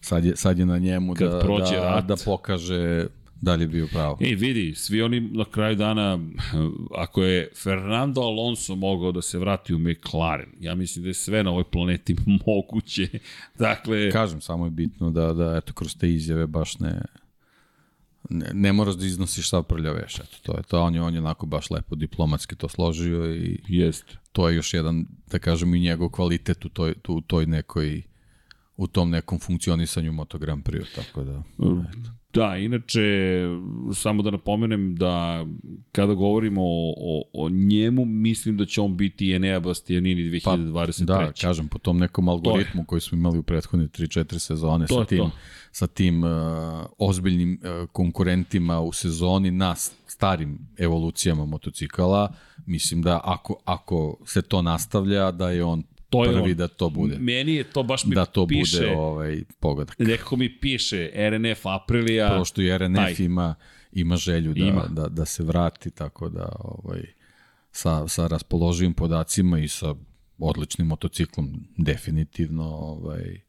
Sad, 0.00 0.24
je, 0.24 0.36
sad 0.36 0.58
je 0.58 0.66
na 0.66 0.78
njemu 0.78 1.14
Kad 1.14 1.30
da, 1.30 1.38
da, 1.38 1.80
rat. 1.82 2.06
da 2.06 2.16
pokaže 2.24 3.06
da 3.40 3.54
li 3.54 3.64
je 3.64 3.68
bio 3.68 3.86
pravo. 3.86 4.18
Ej, 4.20 4.34
vidi, 4.34 4.74
svi 4.74 5.02
oni 5.02 5.20
na 5.20 5.44
kraju 5.44 5.76
dana, 5.76 6.18
ako 6.96 7.22
je 7.22 7.50
Fernando 7.62 8.20
Alonso 8.20 8.74
mogao 8.74 9.12
da 9.12 9.22
se 9.22 9.38
vrati 9.38 9.74
u 9.74 9.78
McLaren, 9.78 10.52
ja 10.60 10.74
mislim 10.74 11.02
da 11.02 11.08
je 11.10 11.14
sve 11.14 11.42
na 11.42 11.50
ovoj 11.50 11.64
planeti 11.64 12.16
moguće. 12.46 13.08
Dakle, 13.58 14.10
Kažem, 14.10 14.40
samo 14.40 14.64
je 14.64 14.70
bitno 14.70 15.10
da, 15.10 15.32
da 15.32 15.56
eto, 15.56 15.72
kroz 15.72 15.96
te 15.96 16.12
izjave 16.12 16.46
baš 16.46 16.78
ne, 16.78 17.02
ne, 18.30 18.50
ne 18.54 18.72
moraš 18.72 18.94
da 18.94 19.06
iznosiš 19.06 19.50
sav 19.50 19.62
prljaveš, 19.62 20.18
eto, 20.18 20.36
to 20.42 20.56
je 20.56 20.62
to, 20.62 20.82
on 20.82 20.94
je, 20.94 21.02
on 21.02 21.14
je 21.14 21.20
onako 21.20 21.46
baš 21.46 21.70
lepo 21.70 21.94
diplomatski 21.94 22.56
to 22.56 22.68
složio 22.68 23.34
i 23.34 23.60
jest. 23.68 24.04
to 24.32 24.48
je 24.48 24.56
još 24.56 24.74
jedan, 24.74 25.06
da 25.30 25.38
kažem, 25.38 25.74
i 25.74 25.80
njegov 25.80 26.08
kvalitet 26.08 26.64
u 26.64 26.68
toj, 26.68 26.94
tu, 26.94 27.20
toj 27.20 27.46
nekoj, 27.46 28.02
u 28.76 28.86
tom 28.86 29.10
nekom 29.10 29.38
funkcionisanju 29.38 30.12
Moto 30.12 30.38
Grand 30.38 30.64
Prix, 30.64 30.94
tako 30.94 31.24
da... 31.24 31.42
Da, 32.36 32.56
inače, 32.56 33.00
samo 33.94 34.22
da 34.22 34.30
napomenem 34.30 34.96
da 34.96 35.46
kada 35.92 36.14
govorimo 36.14 36.62
o, 36.62 36.94
o, 36.96 37.22
o 37.32 37.48
njemu, 37.48 38.04
mislim 38.04 38.56
da 38.56 38.66
će 38.66 38.80
on 38.80 38.96
biti 38.96 39.32
Enea 39.32 39.60
Bastianini 39.60 40.22
2023. 40.22 41.04
Da, 41.04 41.32
kažem, 41.40 41.68
po 41.68 41.78
tom 41.78 41.98
nekom 41.98 42.28
algoritmu 42.28 42.84
koji 42.84 43.00
smo 43.00 43.18
imali 43.18 43.38
u 43.38 43.42
prethodne 43.42 43.86
3-4 43.86 44.38
sezone 44.38 44.86
To 44.86 44.94
sa 44.94 45.04
tim, 45.04 45.18
to. 45.18 45.30
sa 45.72 45.86
tim 45.86 46.24
uh, 46.24 46.30
ozbiljnim 46.98 47.60
uh, 47.62 47.88
konkurentima 47.88 48.80
u 48.80 48.92
sezoni 48.92 49.50
na 49.50 49.74
starim 50.06 50.58
evolucijama 50.78 51.44
motocikala, 51.44 52.32
mislim 52.66 53.02
da 53.02 53.20
ako, 53.24 53.56
ako 53.64 54.16
se 54.26 54.42
to 54.42 54.62
nastavlja, 54.62 55.30
da 55.30 55.50
je 55.50 55.64
on 55.64 55.82
To 56.16 56.24
je 56.24 56.32
prvi 56.32 56.50
on. 56.50 56.56
da 56.56 56.68
to 56.68 56.90
bude. 56.90 57.18
Meni 57.18 57.54
je 57.54 57.64
to 57.64 57.82
baš 57.82 58.04
mi 58.04 58.14
Da 58.14 58.24
to 58.24 58.46
piše, 58.46 58.78
bude 58.78 58.92
ovaj 58.92 59.42
pogodak. 59.60 59.98
nekako 59.98 60.36
mi 60.36 60.58
piše 60.58 61.10
RNF 61.30 61.66
Aprilija, 61.66 62.28
Prvo 62.28 62.44
što 62.44 62.62
i 62.62 62.78
RNF 62.78 62.96
taj. 62.96 63.14
ima, 63.18 63.54
ima 63.92 64.16
želju 64.16 64.54
da, 64.54 64.60
Ima. 64.60 64.86
da, 64.86 65.08
da 65.08 65.24
se 65.24 65.42
vrati, 65.42 65.90
tako 65.90 66.28
da 66.28 66.48
ovaj, 66.58 67.02
sa, 67.72 68.08
sa 68.08 68.26
raspoloživim 68.26 68.94
podacima 68.94 69.58
i 69.58 69.68
sa 69.68 69.94
odličnim 70.38 70.86
motociklom 70.86 71.66
definitivno 71.76 72.64
ovaj, 72.64 73.40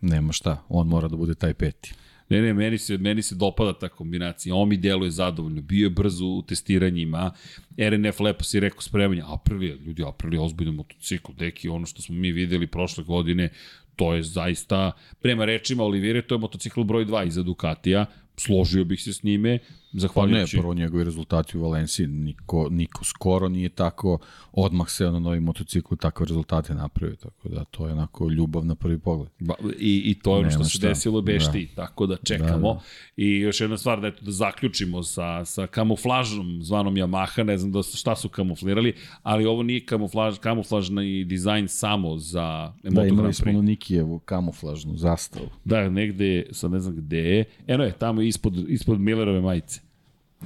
nema 0.00 0.32
šta, 0.32 0.62
on 0.68 0.88
mora 0.88 1.08
da 1.08 1.16
bude 1.16 1.34
taj 1.34 1.54
peti. 1.54 1.94
Ne, 2.28 2.42
ne, 2.42 2.54
meni 2.54 2.78
se, 2.78 2.98
meni 2.98 3.22
se 3.22 3.34
dopada 3.34 3.72
ta 3.72 3.88
kombinacija. 3.88 4.54
On 4.54 4.68
mi 4.68 4.76
deluje 4.76 5.10
zadovoljno. 5.10 5.62
Bio 5.62 5.86
je 5.86 5.90
brzo 5.90 6.24
u 6.26 6.42
testiranjima. 6.42 7.30
RNF 7.78 8.20
lepo 8.20 8.44
si 8.44 8.60
rekao 8.60 8.80
spremanje. 8.80 9.22
Aprilia, 9.26 9.74
ljudi, 9.74 10.02
Aprilia 10.02 10.42
ozbiljno 10.42 10.72
motocikl. 10.72 11.32
Deki, 11.38 11.68
ono 11.68 11.86
što 11.86 12.02
smo 12.02 12.14
mi 12.14 12.32
videli 12.32 12.66
prošle 12.66 13.04
godine, 13.04 13.48
to 13.96 14.14
je 14.14 14.22
zaista, 14.22 14.92
prema 15.20 15.44
rečima 15.44 15.84
Olivire, 15.84 16.22
to 16.22 16.34
je 16.34 16.38
motocikl 16.38 16.82
broj 16.82 17.06
2 17.06 17.26
iza 17.26 17.42
Ducatija. 17.42 18.06
Složio 18.36 18.84
bih 18.84 19.02
se 19.02 19.12
s 19.12 19.22
njime. 19.22 19.58
Pa 19.92 19.96
ne, 19.96 20.00
Zahvaljujući... 20.00 20.56
prvo 20.56 20.74
njegovi 20.74 21.04
rezultati 21.04 21.58
u 21.58 21.62
Valenciji, 21.62 22.06
niko, 22.06 22.68
niko 22.70 23.04
skoro 23.04 23.48
nije 23.48 23.68
tako 23.68 24.18
odmah 24.52 24.90
se 24.90 25.04
na 25.04 25.18
novi 25.18 25.40
motociklu 25.40 25.96
takve 25.96 26.26
rezultate 26.26 26.74
napravio, 26.74 27.16
tako 27.16 27.48
da 27.48 27.64
to 27.64 27.86
je 27.86 27.92
onako 27.92 28.28
ljubav 28.28 28.66
na 28.66 28.74
prvi 28.74 28.98
pogled. 28.98 29.28
Ba, 29.38 29.54
i, 29.78 30.02
I 30.04 30.14
to 30.14 30.34
je 30.34 30.40
ono 30.40 30.50
što 30.50 30.64
se 30.64 30.70
šta. 30.70 30.88
desilo 30.88 31.22
Bešti, 31.22 31.68
da. 31.76 31.82
tako 31.84 32.06
da 32.06 32.16
čekamo. 32.16 32.68
Da, 32.68 32.74
Da, 32.74 32.74
da. 32.74 32.80
I 33.16 33.38
još 33.38 33.60
jedna 33.60 33.78
stvar, 33.78 34.00
da, 34.00 34.06
eto, 34.06 34.24
da 34.24 34.30
zaključimo 34.30 35.02
sa, 35.02 35.44
sa 35.44 35.66
kamuflažom 35.66 36.62
zvanom 36.62 36.94
Yamaha, 36.94 37.42
ne 37.42 37.58
znam 37.58 37.72
da, 37.72 37.82
šta 37.82 38.16
su 38.16 38.28
kamuflirali, 38.28 38.94
ali 39.22 39.46
ovo 39.46 39.62
nije 39.62 39.86
kamuflaž, 39.86 40.38
kamuflažni 40.38 41.24
dizajn 41.24 41.68
samo 41.68 42.18
za 42.18 42.72
Da, 42.82 42.90
Moto 42.90 43.06
imali 43.06 43.16
Grand 43.16 43.34
smo 43.34 43.52
na 43.52 43.62
Nikijevu 43.62 44.18
kamuflažnu 44.18 44.96
zastavu. 44.96 45.48
Da, 45.64 45.88
negde, 45.88 46.46
sad 46.50 46.70
ne 46.70 46.80
znam 46.80 46.96
gde 46.96 47.18
je, 47.18 47.44
eno 47.66 47.84
je, 47.84 47.92
tamo 47.92 48.22
ispod, 48.22 48.64
ispod 48.68 49.00
Millerove 49.00 49.40
majice. 49.40 49.85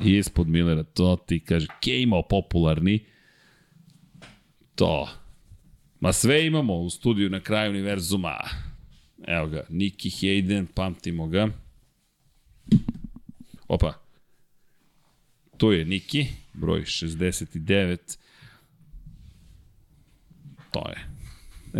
Ispod 0.00 0.48
Millera, 0.48 0.82
to 0.82 1.16
ti 1.26 1.40
kaže, 1.40 1.66
Kejmo 1.80 2.22
popularni, 2.22 3.04
to. 4.74 5.08
Ma 6.00 6.12
sve 6.12 6.46
imamo 6.46 6.74
u 6.74 6.90
studiju 6.90 7.30
na 7.30 7.40
kraju 7.40 7.70
univerzuma. 7.70 8.36
Evo 9.26 9.46
ga, 9.46 9.66
Nicky 9.68 10.10
Hayden, 10.10 10.66
pamtimo 10.74 11.26
ga. 11.26 11.48
Opa. 13.68 13.92
Tu 15.56 15.72
je 15.72 15.84
Niki, 15.84 16.26
broj 16.52 16.80
69. 16.80 18.16
To 20.70 20.84
je. 20.88 21.06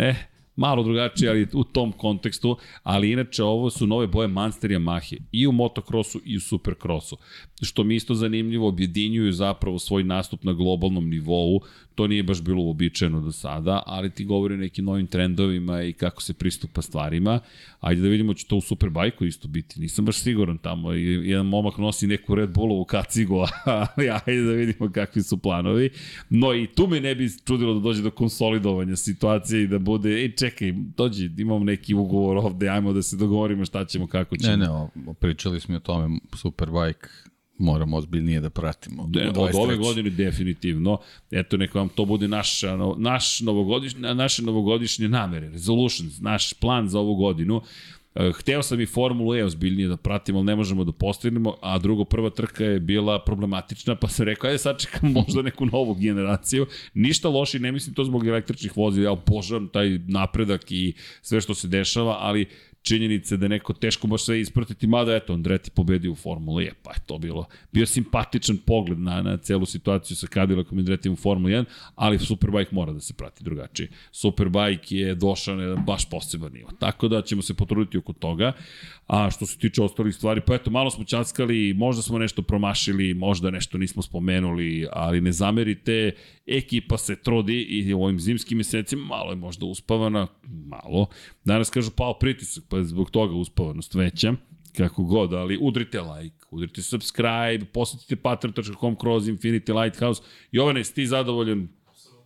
E, 0.09 0.15
malo 0.55 0.83
drugačije, 0.83 1.29
ali 1.29 1.47
u 1.53 1.63
tom 1.63 1.91
kontekstu, 1.91 2.57
ali 2.83 3.11
inače 3.11 3.43
ovo 3.43 3.69
su 3.69 3.87
nove 3.87 4.07
boje 4.07 4.27
Monster 4.27 4.71
Yamahe 4.71 5.17
i 5.31 5.47
u 5.47 5.51
motocrossu 5.51 6.21
i 6.25 6.37
u 6.37 6.39
supercrossu, 6.39 7.17
što 7.61 7.83
mi 7.83 7.95
isto 7.95 8.13
zanimljivo 8.13 8.67
objedinjuju 8.67 9.31
zapravo 9.31 9.79
svoj 9.79 10.03
nastup 10.03 10.43
na 10.43 10.53
globalnom 10.53 11.09
nivou, 11.09 11.61
to 11.95 12.07
nije 12.07 12.23
baš 12.23 12.41
bilo 12.41 12.61
uobičajeno 12.61 13.21
do 13.21 13.31
sada, 13.31 13.83
ali 13.85 14.09
ti 14.09 14.25
govori 14.25 14.53
o 14.53 14.57
nekim 14.57 14.85
novim 14.85 15.07
trendovima 15.07 15.83
i 15.83 15.93
kako 15.93 16.21
se 16.21 16.33
pristupa 16.33 16.81
stvarima. 16.81 17.39
Ajde 17.79 18.01
da 18.01 18.07
vidimo 18.07 18.33
će 18.33 18.47
to 18.47 18.55
u 18.55 18.61
Superbajku 18.61 19.25
isto 19.25 19.47
biti. 19.47 19.79
Nisam 19.79 20.05
baš 20.05 20.17
siguran 20.17 20.57
tamo. 20.57 20.93
Jedan 20.93 21.45
momak 21.45 21.77
nosi 21.77 22.07
neku 22.07 22.35
Red 22.35 22.49
Bullovu 22.49 22.85
kacigu, 22.85 23.35
ali 23.65 24.09
ajde 24.09 24.41
da 24.41 24.51
vidimo 24.51 24.91
kakvi 24.91 25.23
su 25.23 25.37
planovi. 25.37 25.89
No 26.29 26.53
i 26.53 26.67
tu 26.67 26.87
me 26.87 26.99
ne 26.99 27.15
bi 27.15 27.29
čudilo 27.45 27.73
da 27.73 27.79
dođe 27.79 28.01
do 28.01 28.11
konsolidovanja 28.11 28.95
situacije 28.95 29.63
i 29.63 29.67
da 29.67 29.79
bude, 29.79 30.09
ej 30.09 30.35
čekaj, 30.35 30.73
dođi, 30.97 31.31
imamo 31.37 31.65
neki 31.65 31.93
ugovor 31.93 32.37
ovde, 32.37 32.69
ajmo 32.69 32.93
da 32.93 33.01
se 33.01 33.17
dogovorimo 33.17 33.65
šta 33.65 33.85
ćemo, 33.85 34.07
kako 34.07 34.37
ćemo. 34.37 34.57
Ne, 34.57 34.67
ne, 34.95 35.13
pričali 35.13 35.59
smo 35.59 35.75
o 35.75 35.79
tome, 35.79 36.19
Superbike 36.35 37.30
moramo 37.61 37.97
ozbiljnije 37.97 38.41
da 38.41 38.49
pratimo. 38.49 39.07
De, 39.07 39.29
od 39.29 39.37
ove 39.37 39.51
23.. 39.51 39.77
godine 39.77 40.09
definitivno. 40.09 40.97
Eto, 41.31 41.57
neka 41.57 41.79
vam 41.79 41.89
to 41.89 42.05
bude 42.05 42.27
naš, 42.27 42.61
naš 42.97 43.39
novogodišnje, 43.39 44.15
naše 44.15 44.43
novogodišnje 44.43 45.09
namere, 45.09 45.49
resolutions, 45.49 46.19
naš 46.19 46.53
plan 46.53 46.89
za 46.89 46.99
ovu 46.99 47.15
godinu. 47.15 47.61
E, 48.15 48.31
Hteo 48.31 48.63
sam 48.63 48.81
i 48.81 48.85
Formulu 48.85 49.35
E 49.35 49.43
ozbiljnije 49.43 49.87
da 49.87 49.97
pratim, 49.97 50.35
ali 50.35 50.45
ne 50.45 50.55
možemo 50.55 50.83
da 50.83 50.91
postignemo, 50.91 51.55
a 51.61 51.77
drugo, 51.79 52.05
prva 52.05 52.29
trka 52.29 52.63
je 52.65 52.79
bila 52.79 53.19
problematična, 53.23 53.95
pa 53.95 54.07
sam 54.07 54.25
rekao, 54.25 54.47
ajde 54.47 54.57
sad 54.57 54.79
čekam 54.81 55.11
možda 55.17 55.41
neku 55.41 55.65
novu 55.65 55.93
generaciju. 55.95 56.65
Ništa 56.93 57.29
loši, 57.29 57.59
ne 57.59 57.71
mislim 57.71 57.95
to 57.95 58.03
zbog 58.03 58.27
električnih 58.27 58.77
vozila, 58.77 59.05
ja 59.05 59.11
obožavam 59.11 59.67
taj 59.67 59.99
napredak 60.07 60.71
i 60.71 60.93
sve 61.21 61.41
što 61.41 61.53
se 61.53 61.67
dešava, 61.67 62.17
ali 62.19 62.45
činjenice 62.81 63.37
da 63.37 63.47
neko 63.47 63.73
teško 63.73 64.07
može 64.07 64.23
sve 64.23 64.41
ispratiti, 64.41 64.87
mada 64.87 65.15
eto, 65.15 65.33
Andreti 65.33 65.71
pobedio 65.71 66.11
u 66.11 66.15
Formuli 66.15 66.65
E, 66.65 66.71
pa 66.83 66.91
je 66.91 66.99
to 67.05 67.17
bilo, 67.17 67.45
bio 67.71 67.85
simpatičan 67.85 68.57
pogled 68.65 68.99
na, 68.99 69.21
na 69.21 69.37
celu 69.37 69.65
situaciju 69.65 70.17
sa 70.17 70.27
Cadillacom 70.27 70.77
i 70.77 70.81
Andretijem 70.81 71.13
u 71.13 71.15
Formuli 71.15 71.53
1, 71.53 71.65
ali 71.95 72.19
Superbike 72.19 72.75
mora 72.75 72.93
da 72.93 72.99
se 72.99 73.13
prati 73.13 73.43
drugačije. 73.43 73.89
Superbike 74.11 74.95
je 74.95 75.15
došao 75.15 75.55
na 75.55 75.63
jedan 75.63 75.85
baš 75.85 76.09
poseban 76.09 76.51
nivo, 76.53 76.69
tako 76.79 77.07
da 77.07 77.21
ćemo 77.21 77.41
se 77.41 77.53
potruditi 77.53 77.97
oko 77.97 78.13
toga, 78.13 78.53
a 79.07 79.31
što 79.31 79.45
se 79.45 79.57
tiče 79.57 79.81
ostalih 79.81 80.15
stvari, 80.15 80.41
pa 80.47 80.55
eto, 80.55 80.71
malo 80.71 80.89
smo 80.89 81.03
časkali, 81.03 81.73
možda 81.73 82.01
smo 82.01 82.19
nešto 82.19 82.41
promašili, 82.41 83.13
možda 83.13 83.51
nešto 83.51 83.77
nismo 83.77 84.01
spomenuli, 84.01 84.87
ali 84.91 85.21
ne 85.21 85.31
zamerite, 85.31 86.11
ekipa 86.45 86.97
se 86.97 87.15
trudi 87.15 87.61
i 87.61 87.93
u 87.93 88.03
ovim 88.03 88.19
zimskim 88.19 88.57
mesecima 88.57 89.05
malo 89.05 89.29
je 89.29 89.35
možda 89.35 89.65
uspavana, 89.65 90.27
malo. 90.47 91.07
Danas 91.43 91.69
kažu 91.69 91.91
pao 91.91 92.13
pritisak, 92.19 92.63
pa 92.71 92.77
je 92.77 92.83
zbog 92.83 93.11
toga 93.11 93.35
uspavanost 93.35 93.95
veća 93.95 94.33
kako 94.77 95.03
god, 95.03 95.33
ali 95.33 95.57
udrite 95.61 96.01
like, 96.01 96.35
udrite 96.51 96.81
subscribe, 96.81 97.65
posetite 97.73 98.15
patreon.com 98.15 98.95
kroz 98.95 99.27
Infinity 99.27 99.83
Lighthouse. 99.83 100.21
Jovane, 100.51 100.79
jesi 100.79 100.95
ti 100.95 101.07
zadovoljan 101.07 101.67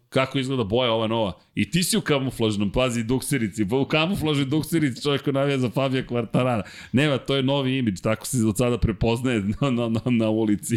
kako 0.09 0.39
izgleda 0.39 0.63
boja 0.63 0.91
ova 0.91 1.07
nova. 1.07 1.33
I 1.55 1.71
ti 1.71 1.83
si 1.83 1.97
u 1.97 2.01
kamuflažnom, 2.01 2.71
pazi, 2.71 3.03
dukserici. 3.03 3.69
Pa 3.69 3.75
u 3.75 3.85
kamuflažnoj 3.85 4.45
dukserici 4.45 5.01
čovjek 5.01 5.23
ko 5.23 5.31
navija 5.31 5.57
za 5.57 5.69
Fabija 5.69 6.07
Kvartarana. 6.07 6.63
Nema, 6.91 7.17
to 7.17 7.35
je 7.35 7.43
novi 7.43 7.77
imidž, 7.77 8.01
tako 8.01 8.25
se 8.25 8.45
od 8.45 8.57
sada 8.57 8.77
prepoznaje 8.77 9.43
na, 9.61 9.71
na, 9.71 9.89
na, 9.89 10.01
na 10.05 10.29
ulici 10.29 10.75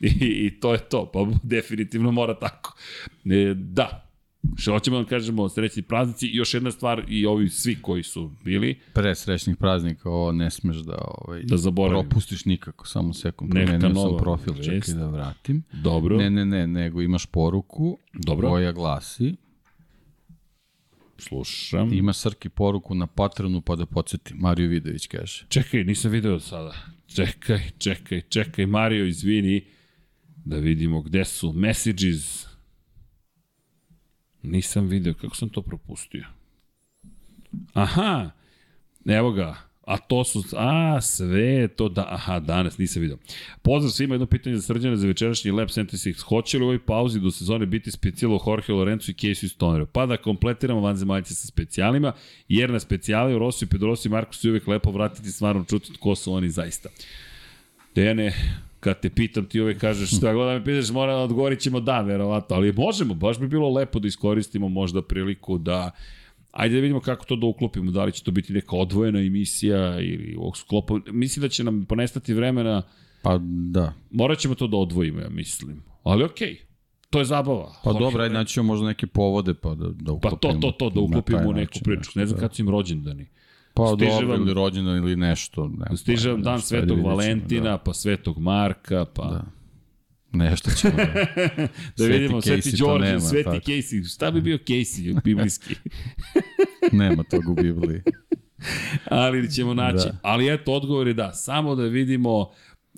i, 0.00 0.08
i 0.20 0.60
to 0.60 0.72
je 0.72 0.78
to. 0.78 1.10
Pa 1.12 1.26
definitivno 1.42 2.12
mora 2.12 2.34
tako. 2.34 2.76
E, 3.24 3.54
da, 3.54 4.13
Što 4.56 4.72
hoćemo 4.72 4.98
da 4.98 5.08
kažemo, 5.08 5.48
srećni 5.48 5.82
praznici. 5.82 6.26
I 6.26 6.36
još 6.36 6.54
jedna 6.54 6.70
stvar, 6.70 7.04
i 7.08 7.26
ovi 7.26 7.48
svi 7.48 7.76
koji 7.82 8.02
su 8.02 8.30
bili, 8.44 8.78
Pre 8.92 9.14
srećnih 9.14 9.56
praznika 9.56 10.10
ovo 10.10 10.32
ne 10.32 10.50
smeš 10.50 10.76
da, 10.76 10.98
ovaj, 11.18 11.42
da 11.42 11.56
zaboravimo. 11.56 12.02
propustiš 12.02 12.44
nikako, 12.44 12.86
samo 12.86 13.12
sekund. 13.14 13.50
Promenio 13.50 13.80
sam 13.80 13.92
nova, 13.92 14.18
profil, 14.18 14.54
čekaj 14.54 14.74
jest. 14.76 14.96
da 14.96 15.06
vratim. 15.08 15.62
Dobro, 15.72 16.16
Ne, 16.16 16.30
ne, 16.30 16.44
ne, 16.46 16.66
nego 16.66 17.02
imaš 17.02 17.26
poruku 17.26 17.98
dobro. 18.14 18.48
koja 18.48 18.72
glasi 18.72 19.34
Slušam. 21.18 21.92
Ima 21.92 22.12
Srki 22.12 22.48
poruku 22.48 22.94
na 22.94 23.06
patronu 23.06 23.60
pa 23.60 23.76
da 23.76 23.86
podsjeti. 23.86 24.34
Mario 24.34 24.68
Vidović 24.68 25.06
kaže. 25.06 25.46
Čekaj, 25.48 25.84
nisam 25.84 26.10
video 26.10 26.40
sada. 26.40 26.74
Čekaj, 27.06 27.70
čekaj, 27.78 28.20
čekaj. 28.20 28.66
Mario, 28.66 29.06
izvini. 29.06 29.64
Da 30.44 30.56
vidimo 30.56 31.02
gde 31.02 31.24
su 31.24 31.52
messages. 31.52 32.46
Nisam 34.44 34.86
video, 34.86 35.14
kako 35.14 35.36
sam 35.36 35.48
to 35.48 35.62
propustio? 35.62 36.24
Aha, 37.72 38.30
evo 39.06 39.32
ga. 39.32 39.56
A 39.86 39.98
to 39.98 40.24
su, 40.24 40.44
a, 40.56 41.00
sve 41.00 41.68
to 41.68 41.88
da, 41.88 42.06
aha, 42.08 42.40
danas 42.40 42.78
nisam 42.78 43.02
video. 43.02 43.16
Pozdrav 43.62 43.90
svima, 43.90 44.14
jedno 44.14 44.26
pitanje 44.26 44.56
za 44.56 44.62
srđane 44.62 44.96
za 44.96 45.06
večerašnji 45.06 45.50
Lab 45.50 45.68
76. 45.68 46.22
Hoće 46.22 46.58
li 46.58 46.64
u 46.64 46.66
ovoj 46.66 46.86
pauzi 46.86 47.20
do 47.20 47.30
sezone 47.30 47.66
biti 47.66 47.90
specijalo 47.90 48.44
Jorge 48.46 48.72
Lorenzo 48.72 49.10
i 49.10 49.14
Casey 49.14 49.48
Stoneru? 49.48 49.86
Pa 49.86 50.06
da 50.06 50.16
kompletiramo 50.16 50.80
vanzemaljce 50.80 51.34
sa 51.34 51.46
specijalima, 51.46 52.12
jer 52.48 52.70
na 52.70 52.80
specijali 52.80 53.34
u 53.34 53.38
Rosiju, 53.38 53.68
Pedrosi 53.68 54.08
i 54.08 54.10
Marko 54.10 54.34
su 54.34 54.48
uvek 54.48 54.66
lepo 54.66 54.90
vratiti 54.90 55.32
stvarno 55.32 55.64
čuti 55.64 55.92
ko 56.00 56.14
su 56.14 56.32
oni 56.32 56.50
zaista. 56.50 56.88
Dejane, 57.94 58.32
kad 58.84 59.00
te 59.00 59.10
pitam 59.10 59.46
ti 59.46 59.60
uvek 59.60 59.80
kažeš 59.80 60.16
šta 60.16 60.32
god 60.32 60.46
da 60.46 60.52
me 60.52 60.64
pitaš, 60.64 60.90
mora 60.90 61.16
odgovorit 61.16 61.60
ćemo 61.60 61.80
da, 61.80 62.00
verovatno, 62.00 62.56
ali 62.56 62.72
možemo, 62.72 63.14
baš 63.14 63.38
bi 63.38 63.48
bilo 63.48 63.70
lepo 63.70 63.98
da 63.98 64.08
iskoristimo 64.08 64.68
možda 64.68 65.02
priliku 65.02 65.58
da 65.58 65.90
Ajde 66.54 66.74
da 66.74 66.80
vidimo 66.80 67.00
kako 67.00 67.24
to 67.24 67.36
da 67.36 67.46
uklopimo, 67.46 67.90
da 67.90 68.04
li 68.04 68.12
će 68.12 68.22
to 68.22 68.30
biti 68.30 68.52
neka 68.52 68.76
odvojena 68.76 69.20
emisija 69.20 70.00
ili 70.00 70.36
u 70.38 70.52
sklopu. 70.54 71.00
Mislim 71.06 71.40
da 71.40 71.48
će 71.48 71.64
nam 71.64 71.84
ponestati 71.84 72.34
vremena. 72.34 72.82
Pa 73.22 73.38
da. 73.70 73.92
Morat 74.10 74.38
ćemo 74.38 74.54
to 74.54 74.66
da 74.66 74.76
odvojimo, 74.76 75.20
ja 75.20 75.28
mislim. 75.28 75.82
Ali 76.02 76.24
okej. 76.24 76.48
Okay. 76.48 76.58
To 77.10 77.18
je 77.18 77.24
zabava. 77.24 77.72
Pa 77.84 77.90
Jorge 77.90 78.04
dobro, 78.04 78.22
ajde 78.22 78.34
naći 78.34 78.60
možda 78.60 78.86
neke 78.86 79.06
povode 79.06 79.54
pa 79.54 79.74
da, 79.74 79.88
da 79.88 80.12
uklopimo. 80.12 80.52
Pa 80.52 80.60
to, 80.60 80.70
to, 80.70 80.70
to, 80.70 80.90
da 80.90 81.00
uklopimo 81.00 81.52
neku 81.52 81.78
priču. 81.84 82.10
Ne 82.14 82.26
znam 82.26 82.40
da. 82.40 82.46
kad 82.46 82.54
su 82.54 82.62
im 82.62 82.68
rođendani. 82.68 83.26
Pa 83.74 83.86
Stiže 83.96 84.10
dobro, 84.10 84.28
vam, 84.28 84.42
ili 84.42 84.54
rođendan 84.54 84.96
ili 84.96 85.16
nešto. 85.16 85.68
Ne, 85.68 85.96
stiže 85.96 86.30
vam 86.30 86.42
dan 86.42 86.60
Svetog 86.60 87.00
Valentina, 87.04 87.70
da. 87.70 87.78
pa 87.78 87.94
Svetog 87.94 88.38
Marka, 88.38 89.04
pa... 89.04 89.24
Da. 89.24 89.44
Nešto 90.32 90.70
ćemo 90.70 90.96
da... 90.96 91.04
da 91.98 92.04
vidimo, 92.04 92.40
Sveti 92.40 92.76
Đorđe, 92.76 93.20
Sveti 93.20 93.44
tako. 93.44 93.56
Casey. 93.56 94.14
Šta 94.14 94.30
bi 94.30 94.40
bio 94.40 94.58
Casey 94.58 95.22
biblijski? 95.24 95.74
nema 96.92 97.22
tog 97.22 97.48
u 97.48 97.54
Bibliji. 97.54 98.02
Ali 99.10 99.50
ćemo 99.50 99.74
naći. 99.74 100.08
Da. 100.08 100.18
Ali 100.22 100.54
eto, 100.54 100.72
odgovor 100.72 101.06
je 101.06 101.14
da. 101.14 101.32
Samo 101.32 101.74
da 101.74 101.82
vidimo 101.82 102.50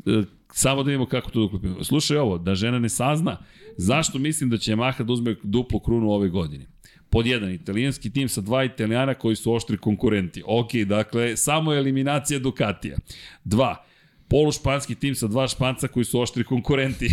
e, 0.07 0.23
samo 0.53 0.83
da 0.83 0.87
vidimo 0.87 1.07
kako 1.07 1.31
to 1.31 1.39
da 1.39 1.45
uklopimo. 1.45 1.85
Slušaj 1.85 2.17
ovo, 2.17 2.39
da 2.39 2.55
žena 2.55 2.79
ne 2.79 2.89
sazna, 2.89 3.37
zašto 3.77 4.19
mislim 4.19 4.51
da 4.51 4.59
će 4.59 4.73
Yamaha 4.73 5.05
da 5.05 5.13
uzme 5.13 5.37
duplu 5.43 5.81
krunu 5.81 6.11
ove 6.11 6.29
godine? 6.29 6.67
Pod 7.11 7.27
jedan, 7.27 7.53
italijanski 7.53 8.11
tim 8.11 8.29
sa 8.29 8.41
dva 8.41 8.65
italijana 8.65 9.15
koji 9.15 9.37
su 9.37 9.53
oštri 9.53 9.77
konkurenti. 9.77 10.43
Ok, 10.47 10.73
dakle, 10.75 11.37
samo 11.37 11.75
eliminacija 11.75 12.39
Ducatija. 12.39 12.97
Dva, 13.45 13.87
polušpanski 14.29 14.95
tim 14.95 15.15
sa 15.15 15.27
dva 15.27 15.49
španca 15.49 15.89
koji 15.89 16.05
su 16.05 16.21
oštri 16.21 16.45
konkurenti. 16.45 17.11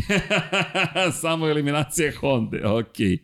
Samo 1.22 1.50
eliminacija 1.50 2.12
Honda, 2.20 2.76
ok. 2.76 3.00
E, 3.00 3.20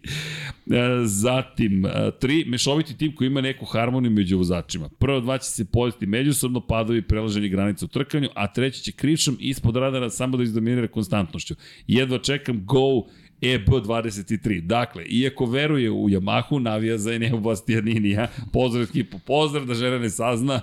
zatim, 1.05 1.85
e, 1.85 2.11
tri, 2.19 2.45
mešoviti 2.47 2.97
tim 2.97 3.15
koji 3.15 3.27
ima 3.27 3.41
neku 3.41 3.65
harmoniju 3.65 4.11
među 4.11 4.37
vozačima. 4.37 4.89
Prvo 4.89 5.19
dva 5.19 5.37
će 5.37 5.49
se 5.49 5.65
podesti 5.65 6.05
međusobno, 6.05 6.67
padovi 6.67 7.01
prelaženje 7.01 7.47
granica 7.47 7.85
u 7.85 7.87
trkanju, 7.87 8.29
a 8.35 8.53
treći 8.53 8.83
će 8.83 8.91
krišom 8.91 9.37
ispod 9.39 9.75
radara 9.75 10.09
samo 10.09 10.37
da 10.37 10.43
izdominira 10.43 10.87
konstantnošću. 10.87 11.55
Jedva 11.87 12.17
čekam 12.17 12.65
go 12.65 13.05
EB23. 13.41 14.61
Dakle, 14.61 15.05
iako 15.05 15.45
veruje 15.45 15.91
u 15.91 16.09
Yamahu, 16.09 16.59
navija 16.59 16.97
za 16.97 17.13
Eneo 17.13 17.37
Bastianinija. 17.37 18.27
Pozdrav 18.53 18.83
ekipu, 18.83 19.19
pozdrav 19.19 19.65
da 19.65 19.73
žena 19.73 19.99
ne 19.99 20.09
sazna. 20.09 20.61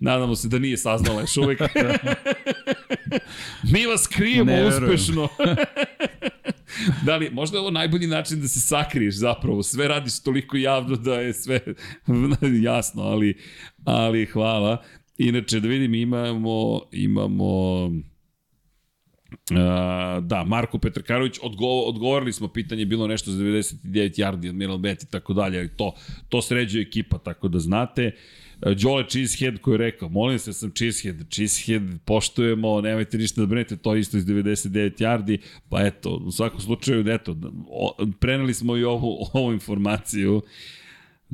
Nadamo 0.00 0.36
se 0.36 0.48
da 0.48 0.58
nije 0.58 0.76
saznala 0.76 1.20
još 1.20 1.36
uvek. 1.36 1.60
Mi 3.72 3.86
vas 3.86 4.06
krijemo 4.06 4.52
ne 4.52 4.66
uspešno. 4.66 5.28
da 7.06 7.16
li, 7.16 7.30
možda 7.30 7.56
je 7.56 7.60
ovo 7.60 7.70
najbolji 7.70 8.06
način 8.06 8.40
da 8.40 8.48
se 8.48 8.60
sakriješ 8.60 9.14
zapravo. 9.14 9.62
Sve 9.62 9.88
radiš 9.88 10.22
toliko 10.22 10.56
javno 10.56 10.96
da 10.96 11.14
je 11.14 11.32
sve 11.32 11.60
jasno, 12.62 13.02
ali, 13.02 13.38
ali 13.84 14.26
hvala. 14.26 14.82
Inače, 15.18 15.60
da 15.60 15.68
vidim, 15.68 15.94
imamo, 15.94 16.80
imamo 16.92 17.90
Uh, 19.50 20.24
da, 20.24 20.44
Marko 20.44 20.78
Petrkarović, 20.78 21.38
odgo 21.42 21.66
odgovorili 21.66 22.32
smo, 22.32 22.48
pitanje 22.48 22.84
bilo 22.84 23.06
nešto 23.06 23.30
za 23.30 23.44
99 23.44 24.20
yardi, 24.20 24.48
Admiral 24.48 24.78
Bet 24.78 25.02
i 25.02 25.10
tako 25.10 25.32
dalje, 25.32 25.76
to, 25.76 25.94
to 26.28 26.42
sređuje 26.42 26.82
ekipa, 26.82 27.18
tako 27.18 27.48
da 27.48 27.58
znate. 27.58 28.06
Uh, 28.06 28.72
Đole 28.72 29.04
Cheesehead 29.08 29.58
koji 29.58 29.74
je 29.74 29.78
rekao, 29.78 30.08
molim 30.08 30.38
se 30.38 30.52
sam 30.52 30.70
Cheesehead, 30.70 31.28
Cheesehead 31.30 31.82
poštujemo, 32.04 32.80
nemojte 32.80 33.18
ništa 33.18 33.40
da 33.40 33.46
brinete, 33.46 33.76
to 33.76 33.96
isto 33.96 34.16
iz 34.16 34.24
99 34.26 35.02
yardi, 35.02 35.38
pa 35.68 35.82
eto, 35.82 36.10
u 36.10 36.30
svakom 36.30 36.60
slučaju, 36.60 37.04
eto, 37.08 37.36
preneli 38.20 38.54
smo 38.54 38.76
i 38.76 38.84
ovu, 38.84 39.26
ovu 39.32 39.52
informaciju. 39.52 40.36
Uh, 40.36 40.42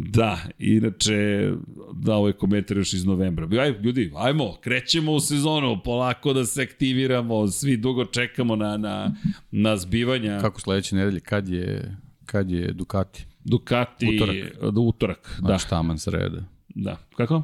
Da, 0.09 0.39
inače, 0.59 1.51
da, 1.93 2.15
ovo 2.15 2.27
je 2.27 2.33
komentar 2.33 2.77
još 2.77 2.93
iz 2.93 3.05
novembra. 3.05 3.63
Aj, 3.63 3.71
ljudi, 3.71 4.13
ajmo, 4.17 4.57
krećemo 4.61 5.13
u 5.13 5.21
sezonu, 5.21 5.81
polako 5.85 6.33
da 6.33 6.45
se 6.45 6.63
aktiviramo, 6.63 7.49
svi 7.49 7.77
dugo 7.77 8.05
čekamo 8.05 8.57
na, 8.57 8.77
na, 8.77 9.15
na 9.51 9.77
zbivanja. 9.77 10.41
Kako 10.41 10.61
sledeće 10.61 10.97
nedelje, 10.97 11.21
kad 11.21 11.49
je, 11.49 11.97
kad 12.27 12.51
je 12.51 12.73
Ducati? 12.73 13.27
Ducati, 13.45 14.17
utorak, 14.17 14.37
da, 14.75 14.81
utorak 14.81 15.39
da. 15.41 15.47
Znači, 15.47 15.69
taman 15.69 15.99
sreda. 15.99 16.45
Da, 16.69 16.97
kako? 17.17 17.43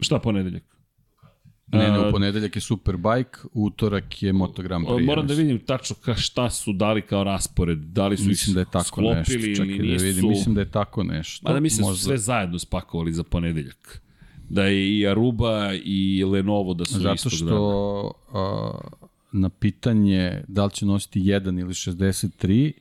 Šta 0.00 0.18
ponedeljak? 0.18 0.71
Ne, 1.72 1.90
ne, 1.90 2.08
u 2.08 2.10
ponedeljak 2.10 2.56
je 2.56 2.60
Superbike, 2.60 3.38
utorak 3.52 4.22
je 4.22 4.32
Moto 4.32 4.62
Grand 4.62 4.86
Prix. 4.86 5.06
Moram 5.06 5.26
da 5.26 5.34
vidim 5.34 5.58
tačno 5.58 5.96
ka 6.04 6.14
šta 6.14 6.50
su 6.50 6.72
dali 6.72 7.02
kao 7.02 7.24
raspored, 7.24 7.78
da 7.78 8.08
li 8.08 8.16
su 8.16 8.24
mislim 8.24 8.54
da 8.54 8.60
je 8.60 8.66
tako 8.72 8.84
sklopili 8.84 9.48
nešto, 9.48 9.64
čekaj 9.64 9.76
ili 9.76 9.92
nisu. 9.92 10.04
Da 10.04 10.04
vidim, 10.04 10.28
mislim 10.28 10.54
da 10.54 10.60
je 10.60 10.70
tako 10.70 11.02
nešto. 11.04 11.48
Ma 11.48 11.54
da 11.54 11.60
mislim 11.60 11.88
da 11.88 11.94
su 11.94 12.04
sve 12.04 12.18
zajedno 12.18 12.58
spakovali 12.58 13.12
za 13.12 13.22
ponedeljak. 13.22 14.02
Da 14.48 14.64
je 14.64 14.98
i 14.98 15.06
Aruba 15.06 15.70
i 15.84 16.24
Lenovo 16.24 16.74
da 16.74 16.84
su 16.84 17.00
Zato 17.00 17.14
istog 17.14 17.32
dana. 17.32 17.40
Zato 17.40 18.14
što 18.30 18.80
na 19.32 19.48
pitanje 19.48 20.44
da 20.48 20.64
li 20.64 20.70
će 20.70 20.86
nositi 20.86 21.20
1 21.20 21.60
ili 21.60 21.72
63, 21.72 22.72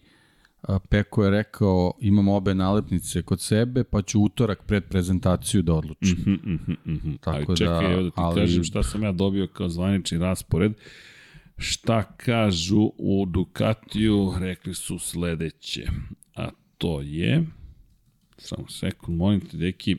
Peko 0.90 1.24
je 1.24 1.30
rekao 1.30 1.94
imam 2.00 2.28
obe 2.28 2.56
nalepnice 2.56 3.22
kod 3.22 3.42
sebe, 3.42 3.84
pa 3.84 4.02
ću 4.02 4.22
utorak 4.22 4.64
pred 4.64 4.84
prezentaciju 4.84 5.62
da 5.62 5.74
odlučim. 5.74 6.18
Mm 6.28 6.40
-hmm, 6.46 6.78
mm 6.86 7.00
-hmm. 7.04 7.18
Tako 7.20 7.52
Aj, 7.52 7.58
čekaj, 7.58 7.88
da, 7.88 7.94
evo 7.94 8.04
da 8.04 8.10
ti 8.10 8.16
ali... 8.18 8.42
kažem 8.42 8.64
šta 8.64 8.84
sam 8.84 9.04
ja 9.04 9.12
dobio 9.12 9.48
kao 9.48 9.70
zvanični 9.70 10.18
raspored. 10.18 10.74
Šta 11.58 12.04
kažu 12.04 12.92
u 12.98 13.26
Ducatiju, 13.26 14.34
rekli 14.40 14.74
su 14.74 15.00
sledeće. 15.00 15.88
A 16.36 16.50
to 16.78 17.02
je, 17.02 17.46
samo 18.38 18.68
sekund, 18.68 19.18
molim 19.18 19.42
te, 19.42 19.58
deki, 19.58 19.98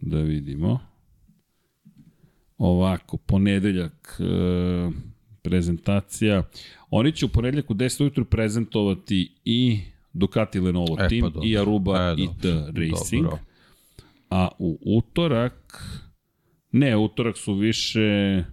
da 0.00 0.18
vidimo. 0.18 0.80
Ovako, 2.58 3.16
ponedeljak, 3.16 4.20
e, 4.20 4.90
prezentacija. 5.44 6.42
Oni 6.90 7.12
će 7.12 7.26
u 7.26 7.28
ponedljak 7.28 7.70
u 7.70 7.74
10 7.74 8.02
ujutru 8.02 8.24
prezentovati 8.24 9.32
i 9.44 9.80
Ducati 10.12 10.60
Lenovo 10.60 10.96
e, 11.00 11.08
Team, 11.08 11.32
pa 11.32 11.40
i 11.44 11.58
Aruba 11.58 11.98
e, 11.98 12.14
i 12.18 12.28
Racing. 12.66 13.22
Dobro. 13.22 13.38
A 14.30 14.48
u 14.58 14.78
utorak, 14.84 15.84
ne, 16.72 16.96
utorak 16.96 17.36
su 17.36 17.54
više 17.54 18.44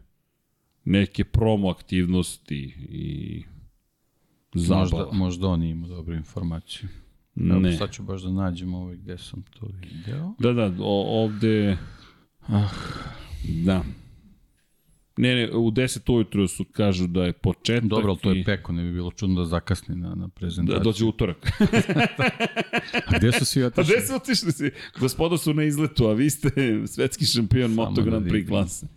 neke 0.86 1.24
promo 1.24 1.70
aktivnosti 1.70 2.76
i 2.90 3.44
zabava. 4.54 4.82
Možda, 4.82 5.08
možda 5.12 5.48
oni 5.48 5.70
ima 5.70 5.88
dobru 5.88 6.16
informaciju. 6.16 6.90
Evo, 7.36 7.60
ne. 7.60 7.78
Sad 7.78 7.92
ću 7.92 8.04
baš 8.04 8.22
da 8.22 8.32
nađem 8.32 8.74
ovaj 8.74 8.96
gde 8.96 9.18
sam 9.18 9.44
to 9.60 9.68
video. 9.82 10.34
Da, 10.40 10.54
da, 10.54 10.76
o, 10.80 11.24
ovde... 11.24 11.78
Ah. 12.48 12.70
Da. 13.66 13.84
Ne, 15.22 15.36
ne, 15.36 15.52
u 15.52 15.72
10 15.72 16.14
ujutru 16.14 16.48
su 16.48 16.64
kažu 16.64 17.08
da 17.08 17.26
je 17.26 17.34
početak. 17.34 17.90
Dobro, 17.90 18.10
ali 18.10 18.20
to 18.20 18.32
je 18.32 18.44
peko, 18.44 18.72
ne 18.72 18.84
bi 18.84 18.92
bilo 18.92 19.12
čudno 19.12 19.42
da 19.42 19.46
zakasni 19.46 19.96
na, 19.96 20.16
na 20.16 20.28
prezentaciju. 20.28 20.78
Da 20.78 20.84
dođe 20.84 21.06
utorak. 21.06 21.38
a 23.08 23.18
gde 23.18 23.32
su 23.32 23.46
svi 23.46 23.64
otišli? 23.64 23.82
A 23.94 23.98
gde 23.98 24.08
su 24.08 24.16
otišli 24.16 24.52
svi? 24.52 24.72
Gospodo 25.00 25.38
su 25.38 25.54
na 25.54 25.64
izletu, 25.64 26.06
a 26.06 26.14
vi 26.14 26.30
ste 26.30 26.50
svetski 26.94 27.26
šampion 27.26 27.70
Samo 27.70 27.90
Moto 27.90 28.02
da 28.02 28.10
Grand 28.10 28.26
Prix 28.26 28.48
klase. 28.48 28.88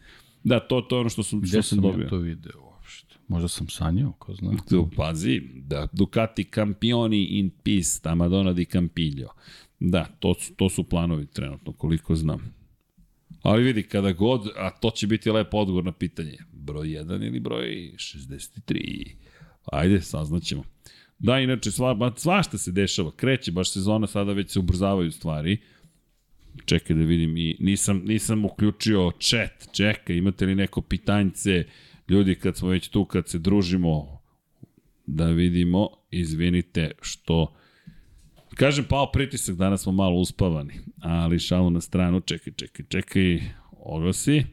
Da, 0.45 0.61
to, 0.61 0.81
to 0.81 0.97
je 0.97 1.01
ono 1.01 1.09
što 1.09 1.23
sam, 1.23 1.41
gde 1.41 1.49
što 1.49 1.63
sam, 1.63 1.79
dobio. 1.79 1.93
Gde 1.93 2.09
sam 2.09 2.19
ja 2.19 2.21
to 2.21 2.25
video 2.25 2.61
uopšte? 2.63 3.15
Možda 3.29 3.49
sam 3.49 3.69
sanjao, 3.69 4.13
ko 4.13 4.35
zna. 4.35 4.53
Tu, 4.69 4.91
pazi, 4.97 5.41
da, 5.55 5.89
Ducati 5.93 6.45
campioni 6.45 7.25
in 7.25 7.51
pista, 7.63 8.15
Madonna 8.15 8.53
di 8.53 8.65
Campiglio. 8.65 9.29
Da, 9.81 10.07
to, 10.19 10.35
to 10.57 10.69
su 10.69 10.85
planovi 10.85 11.27
trenutno, 11.27 11.73
koliko 11.73 12.15
znam. 12.15 12.64
Ali 13.45 13.62
vidi, 13.62 13.83
kada 13.83 14.12
god, 14.12 14.49
a 14.57 14.71
to 14.71 14.91
će 14.91 15.07
biti 15.07 15.31
lep 15.31 15.55
odgovor 15.55 15.85
na 15.85 15.93
pitanje, 15.93 16.39
broj 16.53 16.87
1 16.89 17.27
ili 17.27 17.41
broj 17.41 17.93
63. 17.97 19.11
Ajde, 19.65 20.01
saznaćemo. 20.01 20.65
Da, 21.19 21.39
inače, 21.41 21.71
sva, 21.71 22.12
svašta 22.16 22.59
se 22.59 22.73
dešava, 22.73 23.11
kreće, 23.16 23.53
baš 23.53 23.73
sezona 23.73 24.07
sada 24.07 24.33
već 24.33 24.51
se 24.51 24.59
ubrzavaju 24.59 25.12
stvari. 25.12 25.59
Čekaj 26.65 26.97
da 26.97 27.03
vidim, 27.03 27.37
i 27.37 27.57
nisam, 27.61 28.03
nisam 28.05 28.45
uključio 28.45 29.12
chat, 29.21 29.69
čekaj, 29.73 30.16
imate 30.16 30.47
li 30.47 30.55
neko 30.55 30.81
pitanjce, 30.81 31.65
ljudi 32.09 32.35
kad 32.35 32.57
smo 32.57 32.69
već 32.69 32.89
tu, 32.89 33.05
kad 33.05 33.29
se 33.29 33.39
družimo, 33.39 34.21
da 35.07 35.27
vidimo, 35.27 35.89
izvinite 36.11 36.91
što... 37.01 37.55
Kažem, 38.55 38.85
pao 38.85 39.13
pritisak, 39.13 39.57
danas 39.57 39.83
smo 39.83 39.93
malo 39.93 40.17
uspavani, 40.17 40.73
ali 41.01 41.39
šalu 41.39 41.71
na 41.71 41.81
stranu, 41.81 42.21
čekaj, 42.21 42.53
čekaj, 42.53 42.87
čekaj, 42.89 43.41
oglasi. 43.71 44.45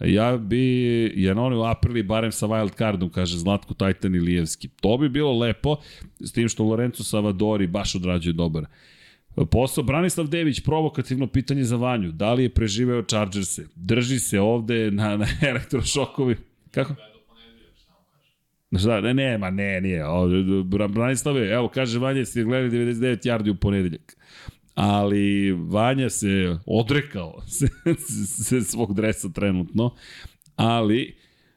Ja 0.00 0.36
bi 0.36 1.12
Janoni 1.16 1.56
u 1.56 1.62
aprili 1.62 2.02
barem 2.02 2.32
sa 2.32 2.46
wild 2.46 2.76
cardom, 2.78 3.10
kaže 3.10 3.38
Zlatko 3.38 3.74
Tajtan 3.74 4.14
Ilijevski. 4.14 4.68
To 4.68 4.98
bi 4.98 5.08
bilo 5.08 5.38
lepo, 5.38 5.76
s 6.20 6.32
tim 6.32 6.48
što 6.48 6.64
Lorenzo 6.64 7.04
Savadori 7.04 7.66
baš 7.66 7.94
odrađuje 7.94 8.32
dobar. 8.32 8.66
Posao 9.50 9.84
Branislav 9.84 10.26
Dević, 10.26 10.60
provokativno 10.60 11.26
pitanje 11.26 11.64
za 11.64 11.76
Vanju. 11.76 12.12
Da 12.12 12.32
li 12.32 12.42
je 12.42 12.54
preživeo 12.54 13.02
Chargerse? 13.02 13.66
Drži 13.74 14.18
se 14.18 14.40
ovde 14.40 14.90
na, 14.90 15.16
na 15.16 15.26
elektrošokovi. 15.50 16.36
Kako? 16.70 16.94
Šta, 18.78 19.00
ne, 19.00 19.14
ne, 19.14 19.38
ma 19.38 19.50
ne, 19.50 19.80
nije. 19.80 20.02
Branislave, 20.88 21.50
evo, 21.50 21.68
kaže 21.68 21.98
Vanja, 21.98 22.24
ste 22.24 22.44
gledali 22.44 22.70
99 22.70 23.26
yardi 23.26 23.50
u 23.50 23.54
ponedeljak. 23.54 24.16
Ali 24.74 25.52
Vanja 25.52 26.10
se 26.10 26.56
odrekao 26.66 27.42
se, 27.58 27.68
se 28.44 28.60
svog 28.60 28.94
dresa 28.94 29.28
trenutno, 29.28 29.94
ali 30.56 31.14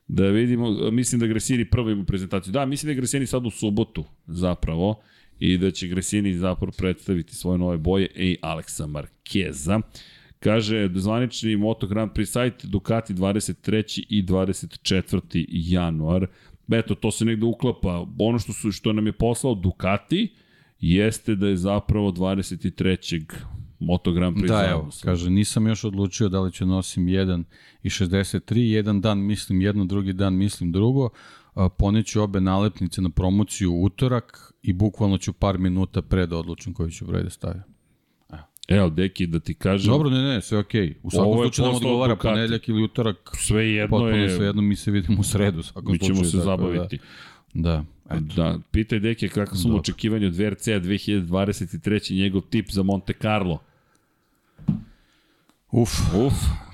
da 0.07 0.27
vidimo, 0.27 0.91
mislim 0.91 1.19
da 1.19 1.27
Gresini 1.27 1.69
prvo 1.69 1.89
ima 1.89 2.03
prezentaciju. 2.03 2.51
Da, 2.51 2.65
mislim 2.65 2.87
da 2.87 2.91
je 2.91 2.95
Gresini 2.95 3.25
sad 3.25 3.45
u 3.45 3.49
subotu 3.49 4.03
zapravo 4.27 5.01
i 5.39 5.57
da 5.57 5.71
će 5.71 5.87
Gresini 5.87 6.33
zapravo 6.33 6.71
predstaviti 6.77 7.35
svoje 7.35 7.57
nove 7.57 7.77
boje 7.77 8.07
i 8.15 8.37
Aleksa 8.41 8.87
Markeza. 8.87 9.81
Kaže, 10.39 10.89
zvanični 10.95 11.55
Moto 11.55 11.87
Grand 11.87 12.11
Prix 12.11 12.25
sajt 12.25 12.65
Ducati 12.65 13.13
23. 13.13 14.05
i 14.09 14.23
24. 14.23 15.45
januar. 15.49 16.27
Eto, 16.71 16.95
to 16.95 17.11
se 17.11 17.25
negde 17.25 17.45
uklapa. 17.45 18.05
Ono 18.19 18.39
što, 18.39 18.53
su, 18.53 18.71
što 18.71 18.93
nam 18.93 19.05
je 19.05 19.11
poslao 19.11 19.55
Ducati 19.55 20.35
jeste 20.79 21.35
da 21.35 21.47
je 21.47 21.57
zapravo 21.57 22.11
23. 22.11 23.33
Moto 23.79 24.11
Grand 24.11 24.37
Prix. 24.37 24.47
Da, 24.47 24.67
evo, 24.69 24.89
kaže, 25.03 25.29
nisam 25.29 25.67
još 25.67 25.83
odlučio 25.83 26.29
da 26.29 26.41
li 26.41 26.51
ću 26.51 26.65
nosim 26.65 27.05
1 27.05 27.43
i 27.83 27.89
63, 27.89 28.57
jedan 28.57 29.01
dan 29.01 29.19
mislim 29.19 29.61
jedno, 29.61 29.85
drugi 29.85 30.13
dan 30.13 30.35
mislim 30.35 30.71
drugo, 30.71 31.09
poneću 31.77 32.21
obe 32.21 32.41
nalepnice 32.41 33.01
na 33.01 33.09
promociju 33.09 33.81
utorak 33.81 34.53
i 34.61 34.73
bukvalno 34.73 35.17
ću 35.17 35.33
par 35.33 35.57
minuta 35.57 36.01
pre 36.01 36.27
da 36.27 36.37
odlučim 36.37 36.73
koji 36.73 36.91
ću 36.91 37.05
broj 37.05 37.23
da 37.23 37.29
stavim. 37.29 37.76
Evo, 38.67 38.89
deki, 38.89 39.27
da 39.27 39.39
ti 39.39 39.53
kažem... 39.53 39.91
Dobro, 39.91 40.09
ne, 40.09 40.21
ne, 40.21 40.41
sve 40.41 40.57
okej. 40.57 40.87
Okay. 40.87 40.93
U 41.03 41.11
svakom 41.11 41.37
slučaju 41.37 41.65
nam 41.67 41.75
odgovara 41.75 42.15
Ducati. 42.15 42.27
ponedeljak 42.27 42.69
ili 42.69 42.83
utorak. 42.83 43.31
Sve 43.33 43.67
jedno 43.67 44.07
je... 44.07 44.29
Sve 44.29 44.45
jedno, 44.45 44.61
mi 44.61 44.75
se 44.75 44.91
vidimo 44.91 45.19
u 45.19 45.23
sredu. 45.23 45.63
Svakom 45.63 45.91
mi 45.91 45.99
ćemo 45.99 46.15
slučaju, 46.15 46.31
se 46.31 46.37
zabaviti. 46.37 46.97
Da. 46.97 47.03
Da, 47.53 47.83
eto. 48.15 48.33
da. 48.35 48.59
Pitaj 48.71 48.99
deke 48.99 49.29
kako 49.29 49.55
su 49.55 49.69
mu 49.69 49.77
očekivanje 49.77 50.27
od 50.27 50.35
VRC-a 50.35 50.79
2023. 50.79 52.15
njegov 52.15 52.41
tip 52.41 52.71
za 52.71 52.83
Monte 52.83 53.13
Carlo. 53.21 53.59
Uf. 55.71 55.89
Uf. 56.15 56.33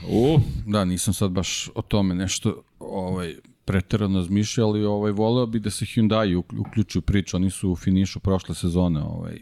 Uf. 0.09 0.41
Da, 0.67 0.85
nisam 0.85 1.13
sad 1.13 1.31
baš 1.31 1.69
o 1.75 1.81
tome 1.81 2.15
nešto 2.15 2.61
ovaj, 2.79 3.35
preterano 3.65 4.19
razmišljao, 4.19 4.67
ali 4.67 4.85
ovaj, 4.85 5.11
voleo 5.11 5.45
bi 5.45 5.59
da 5.59 5.69
se 5.69 5.85
Hyundai 5.85 6.43
uključuju 6.59 7.01
priču. 7.01 7.37
Oni 7.37 7.49
su 7.49 7.71
u 7.71 7.75
finišu 7.75 8.19
prošle 8.19 8.55
sezone 8.55 9.01
ovaj, 9.01 9.39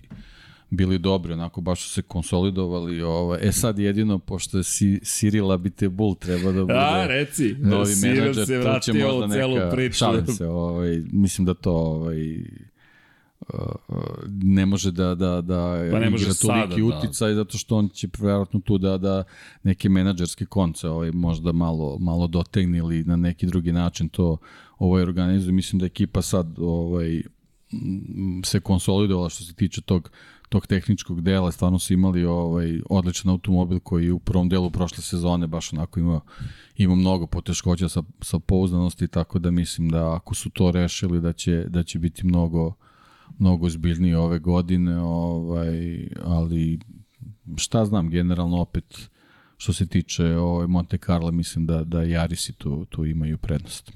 bili 0.71 0.99
dobri, 0.99 1.33
onako 1.33 1.61
baš 1.61 1.83
su 1.83 1.89
se 1.89 2.01
konsolidovali. 2.01 3.01
Ovaj. 3.01 3.39
E 3.41 3.51
sad 3.51 3.79
jedino, 3.79 4.19
pošto 4.19 4.63
si, 4.63 4.99
Cyril 5.03 5.53
Abitebul 5.53 6.15
treba 6.15 6.51
da 6.51 6.61
bude 6.65 6.73
A, 6.73 7.07
reci, 7.07 7.55
novi 7.59 7.85
Cyril 7.85 8.19
menadžer, 8.19 8.45
se 8.45 8.57
vratio 8.57 9.17
u 9.17 9.29
celu 9.29 9.57
priču. 9.71 9.97
Šalim 9.97 10.27
se, 10.27 10.47
ovaj, 10.47 11.01
mislim 11.11 11.45
da 11.45 11.53
to 11.53 11.71
ovaj, 11.71 12.17
ne 14.43 14.65
može 14.65 14.91
da 14.91 15.15
da 15.15 15.41
da 15.41 15.89
pa 15.91 15.99
ne 15.99 16.09
može 16.09 16.23
igra 16.23 16.33
toliki 16.33 16.81
da. 16.81 16.97
uticaj 16.97 17.33
zato 17.33 17.57
što 17.57 17.75
on 17.75 17.89
će 17.89 18.07
verovatno 18.19 18.59
tu 18.59 18.77
da 18.77 18.97
da 18.97 19.23
neke 19.63 19.89
menadžerske 19.89 20.45
konce 20.45 20.89
ovaj 20.89 21.11
možda 21.11 21.51
malo 21.51 21.97
malo 21.99 22.27
dotegne 22.27 22.77
ili 22.77 23.03
na 23.03 23.15
neki 23.15 23.45
drugi 23.45 23.71
način 23.71 24.09
to 24.09 24.37
ovaj 24.79 25.03
organizuje 25.03 25.53
mislim 25.53 25.79
da 25.79 25.85
ekipa 25.85 26.21
sad 26.21 26.59
ovaj 26.59 27.21
se 28.43 28.59
konsolidovala 28.59 29.29
što 29.29 29.43
se 29.43 29.53
tiče 29.53 29.81
tog 29.81 30.11
tog 30.51 30.67
tehničkog 30.67 31.21
dela, 31.21 31.51
stvarno 31.51 31.79
su 31.79 31.93
imali 31.93 32.25
ovaj 32.25 32.81
odličan 32.89 33.31
automobil 33.31 33.79
koji 33.79 34.11
u 34.11 34.19
prvom 34.19 34.49
delu 34.49 34.69
prošle 34.69 35.03
sezone 35.03 35.47
baš 35.47 35.73
onako 35.73 35.99
ima, 35.99 36.21
ima 36.77 36.95
mnogo 36.95 37.27
poteškoća 37.27 37.89
sa, 37.89 38.03
sa 38.21 38.39
pouzdanosti, 38.39 39.07
tako 39.07 39.39
da 39.39 39.51
mislim 39.51 39.89
da 39.89 40.15
ako 40.15 40.35
su 40.35 40.49
to 40.49 40.71
rešili 40.71 41.21
da 41.21 41.33
će, 41.33 41.65
da 41.67 41.83
će 41.83 41.99
biti 41.99 42.25
mnogo, 42.25 42.73
mnogo 43.39 43.69
zbiljniji 43.69 44.13
ove 44.13 44.39
godine, 44.39 45.01
ovaj, 45.01 46.07
ali 46.23 46.79
šta 47.57 47.85
znam, 47.85 48.09
generalno 48.09 48.61
opet 48.61 49.09
što 49.57 49.73
se 49.73 49.87
tiče 49.87 50.25
ovaj 50.25 50.67
Monte 50.67 50.97
Carlo, 50.97 51.31
mislim 51.31 51.65
da, 51.65 51.83
da 51.83 52.03
Jarisi 52.03 52.53
tu, 52.53 52.85
tu 52.85 53.05
imaju 53.05 53.37
prednost. 53.37 53.91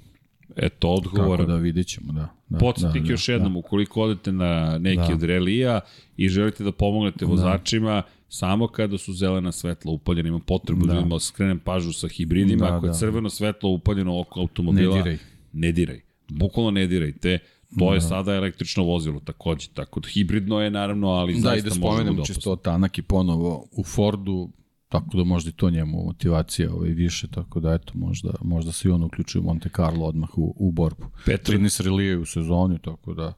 Eto, 0.56 0.90
odgovor. 0.90 1.40
Tako 1.40 1.52
da 1.52 1.58
vidit 1.58 1.88
ćemo, 1.88 2.14
da. 2.14 2.35
Da 2.50 2.58
Podsjetnik 2.58 3.04
da, 3.04 3.08
da, 3.08 3.14
još 3.14 3.30
jednom, 3.30 3.54
da. 3.54 3.60
ukoliko 3.60 4.02
odete 4.02 4.32
na 4.32 4.78
neki 4.78 5.08
da. 5.08 5.14
od 5.14 5.24
relija 5.24 5.80
i 6.18 6.30
želite 6.30 6.64
da 6.64 6.72
pomognete 6.72 7.26
da. 7.26 7.32
vozačima, 7.32 7.94
da. 7.94 8.04
samo 8.30 8.68
kada 8.68 8.98
su 8.98 9.14
zelena 9.14 9.52
svetla 9.52 9.92
upaljena, 9.92 10.30
imam 10.30 10.42
potrebu 10.42 10.86
da, 10.86 10.94
da 10.94 11.00
imamo 11.00 11.20
skrenem 11.20 11.60
pažu 11.60 11.94
sa 11.94 12.08
hibridima, 12.08 12.66
da, 12.66 12.76
ako 12.76 12.86
je 12.86 12.90
da. 12.90 12.94
crveno 12.94 13.30
svetlo 13.30 13.70
upaljeno 13.70 14.20
oko 14.20 14.40
automobila, 14.40 14.96
ne 14.96 15.04
diraj. 15.04 15.18
Ne 15.54 15.72
diraj. 15.72 16.02
Bukvalno 16.30 16.72
ne 16.72 16.88
dirajte. 16.88 17.40
To 17.80 17.90
da. 17.90 17.96
je 17.96 18.02
sada 18.02 18.36
električno 18.36 18.84
vozilo 18.84 19.20
takođe, 19.20 19.68
tako 19.74 20.00
da 20.00 20.08
hibridno 20.08 20.62
je 20.62 20.72
naravno, 20.72 21.08
ali 21.08 21.34
da, 21.34 21.40
zaista 21.40 21.70
možemo 21.70 21.88
da 21.88 21.96
spomenem 21.96 22.26
čisto 22.26 22.56
Tanak 22.56 22.98
i 22.98 23.02
ponovo 23.02 23.68
u 23.72 23.84
Fordu 23.84 24.50
Tako 24.90 25.18
da 25.18 25.24
možda 25.24 25.50
i 25.50 25.54
to 25.54 25.70
njemu 25.70 26.04
motivacija 26.06 26.74
ovaj, 26.74 26.90
više, 26.90 27.28
tako 27.28 27.60
da 27.60 27.74
eto, 27.74 27.94
možda, 27.96 28.30
možda 28.42 28.72
se 28.72 28.88
i 28.88 28.92
on 28.92 29.04
uključuje 29.04 29.42
u 29.42 29.46
Monte 29.46 29.70
Carlo 29.76 30.06
odmah 30.06 30.38
u, 30.38 30.56
u 30.58 30.72
borbu. 30.72 31.06
Petri. 31.26 31.58
13 31.58 31.84
relije 31.84 32.18
u 32.18 32.26
sezoni, 32.26 32.80
tako 32.80 33.14
da 33.14 33.34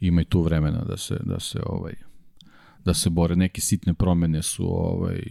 ima 0.00 0.20
i 0.20 0.24
tu 0.24 0.42
vremena 0.42 0.84
da 0.84 0.96
se, 0.96 1.18
da 1.24 1.40
se 1.40 1.60
ovaj 1.66 1.94
da 2.84 2.94
se 2.94 3.10
bore. 3.10 3.36
Neke 3.36 3.60
sitne 3.60 3.94
promene 3.94 4.42
su 4.42 4.66
ovaj 4.66 5.22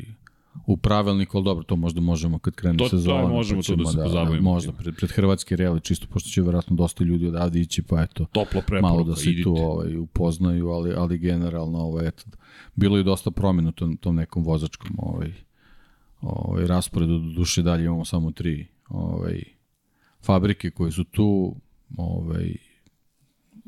u 0.66 0.78
pravilniku, 0.78 1.38
ali 1.38 1.44
dobro, 1.44 1.64
to 1.64 1.76
možda 1.76 2.02
možemo 2.02 2.40
kad 2.40 2.56
krene 2.56 2.78
to, 2.78 2.90
sezona. 2.90 3.22
To 3.22 3.28
možemo 3.28 3.62
to 3.62 3.76
da 3.76 3.86
se 3.86 3.98
da, 3.98 4.04
pozabavimo. 4.04 4.52
možda 4.52 4.72
pred, 4.72 4.96
pred 4.96 5.12
hrvatski 5.12 5.56
reali, 5.56 5.82
čisto 5.82 6.08
pošto 6.10 6.30
će 6.30 6.42
verovatno 6.42 6.76
dosta 6.76 7.04
ljudi 7.04 7.28
odavde 7.28 7.60
ići, 7.60 7.82
pa 7.82 8.02
eto, 8.02 8.26
Toplo 8.26 8.62
malo 8.82 9.04
da 9.04 9.16
se 9.16 9.30
idite. 9.30 9.44
tu 9.44 9.56
ovaj, 9.56 9.98
upoznaju, 9.98 10.70
ali, 10.70 10.94
ali 10.94 11.18
generalno 11.18 11.80
ovaj, 11.80 12.08
eto, 12.08 12.24
bilo 12.76 12.98
je 12.98 13.04
dosta 13.04 13.32
promjena 13.32 13.70
u 13.70 13.72
tom, 13.72 13.98
tom 13.98 14.16
nekom 14.16 14.44
vozačkom 14.44 14.96
ovaj, 14.98 15.34
ovaj, 16.22 16.68
rasporedu, 16.68 17.20
do 17.20 17.34
duše 17.34 17.62
dalje 17.62 17.86
imamo 17.86 18.06
samo 18.06 18.32
tri 18.32 18.68
ovaj, 18.90 19.44
fabrike 20.22 20.72
koje 20.72 20.92
su 20.92 21.04
tu, 21.04 21.56
ovaj, 21.98 22.56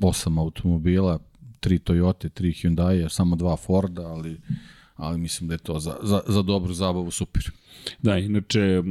osam 0.01 0.37
automobila, 0.37 1.19
tri 1.59 1.79
Toyota, 1.79 2.29
tri 2.29 2.51
Hyundai, 2.51 3.09
samo 3.09 3.35
dva 3.35 3.55
Forda, 3.55 4.07
ali 4.07 4.41
ali 4.99 5.17
mislim 5.17 5.47
da 5.47 5.53
je 5.53 5.57
to 5.57 5.79
za, 5.79 5.95
za, 6.01 6.21
za 6.27 6.41
dobru 6.41 6.73
zabavu 6.73 7.11
super. 7.11 7.43
Da, 8.01 8.17
inače, 8.17 8.83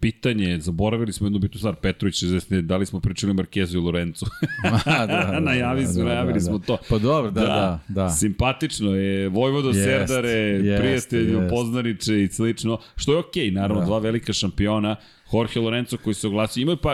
pitanje, 0.00 0.60
zaboravili 0.60 1.12
smo 1.12 1.26
jednu 1.26 1.38
bitnu 1.38 1.58
stvar, 1.58 1.74
Petrović, 1.74 2.22
da 2.62 2.76
li 2.76 2.86
smo 2.86 3.00
pričali 3.00 3.34
Markezu 3.34 3.78
i 3.78 3.80
Lorencu? 3.80 4.26
da, 4.86 5.06
da, 5.06 5.40
najavi 5.46 5.86
smo, 5.86 6.02
da, 6.02 6.08
najavili 6.08 6.34
da, 6.34 6.40
smo 6.40 6.58
da. 6.58 6.64
to. 6.64 6.78
Pa 6.88 6.98
dobro, 6.98 7.30
da, 7.30 7.40
da, 7.40 7.46
da. 7.46 7.80
da. 7.88 8.10
Simpatično 8.10 8.94
je, 8.94 9.28
Vojvodo 9.28 9.68
jest, 9.68 9.84
Serdare, 9.84 10.30
jest, 10.30 10.80
prijatelj, 10.80 11.34
jest. 11.34 11.50
poznaniče 11.50 12.22
i 12.22 12.28
slično, 12.28 12.78
što 12.96 13.12
je 13.12 13.18
okej, 13.18 13.50
okay, 13.50 13.54
naravno, 13.54 13.80
da. 13.80 13.86
dva 13.86 13.98
velika 13.98 14.32
šampiona, 14.32 14.96
Jorge 15.32 15.60
Lorenzo 15.60 15.96
koji 15.96 16.14
se 16.14 16.26
oglasio, 16.26 16.62
ima 16.62 16.76
pa 16.76 16.92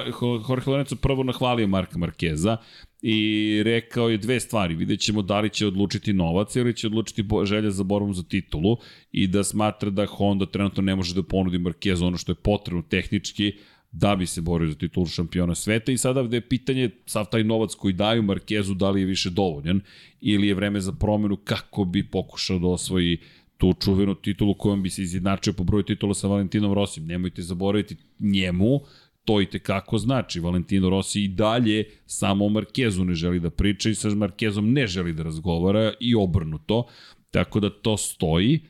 Jorge 0.49 0.71
Lorenzo 0.71 0.97
prvo 0.97 1.23
nahvalio 1.23 1.67
Marka 1.67 1.99
Markeza, 1.99 2.57
i 3.03 3.63
rekao 3.65 4.09
je 4.09 4.19
dve 4.19 4.41
stvari. 4.41 4.75
Vidjet 4.75 5.01
ćemo 5.01 5.23
da 5.23 5.41
li 5.41 5.51
će 5.51 5.67
odlučiti 5.67 6.13
novac 6.13 6.57
ili 6.57 6.77
će 6.77 6.87
odlučiti 6.87 7.25
želja 7.45 7.71
za 7.71 7.83
borbom 7.85 8.15
za 8.15 8.23
titulu 8.23 8.77
i 9.13 9.27
da 9.27 9.45
smatra 9.45 9.91
da 9.91 10.07
Honda 10.07 10.47
trenutno 10.47 10.83
ne 10.83 10.97
može 10.97 11.15
da 11.15 11.23
ponudi 11.23 11.59
Marquez 11.59 12.07
ono 12.07 12.17
što 12.17 12.33
je 12.33 12.37
potrebno 12.37 12.83
tehnički 12.83 13.53
da 13.93 14.17
bi 14.17 14.27
se 14.27 14.41
borio 14.41 14.69
za 14.69 14.75
titulu 14.75 15.07
šampiona 15.07 15.55
sveta 15.55 15.93
i 15.93 15.99
sada 15.99 16.21
je 16.21 16.49
pitanje 16.49 16.91
sav 17.07 17.27
taj 17.31 17.45
novac 17.45 17.75
koji 17.75 17.95
daju 17.95 18.23
Markezu 18.23 18.75
da 18.75 18.91
li 18.91 19.01
je 19.01 19.07
više 19.07 19.31
dovoljan 19.31 19.81
ili 20.21 20.49
je 20.49 20.55
vreme 20.55 20.81
za 20.81 20.93
promenu 20.93 21.37
kako 21.37 21.85
bi 21.85 22.11
pokušao 22.11 22.59
da 22.59 22.67
osvoji 22.67 23.19
tu 23.59 23.73
čuvenu 23.85 24.15
titulu 24.15 24.55
kojom 24.55 24.83
bi 24.83 24.91
se 24.91 25.03
izjednačio 25.03 25.53
po 25.53 25.65
broju 25.65 25.83
titula 25.83 26.15
sa 26.15 26.29
Valentinom 26.29 26.73
Rosim. 26.73 27.07
Nemojte 27.07 27.43
zaboraviti 27.43 27.97
njemu, 28.21 28.81
to 29.29 29.41
i 29.41 29.47
tekako 29.47 29.99
znači. 29.99 30.41
Valentino 30.41 30.91
Rossi 30.91 31.25
i 31.25 31.29
dalje 31.29 31.85
samo 32.07 32.47
o 32.47 32.49
Markezu 32.49 33.05
ne 33.05 33.15
želi 33.15 33.41
da 33.41 33.51
priča 33.51 33.91
i 33.91 33.95
sa 33.95 34.09
Markezom 34.09 34.73
ne 34.73 34.87
želi 34.87 35.13
da 35.13 35.23
razgovara 35.23 35.93
i 36.01 36.15
obrnuto. 36.15 36.87
Tako 37.31 37.61
da 37.61 37.71
to 37.71 37.97
stoji. 37.97 38.61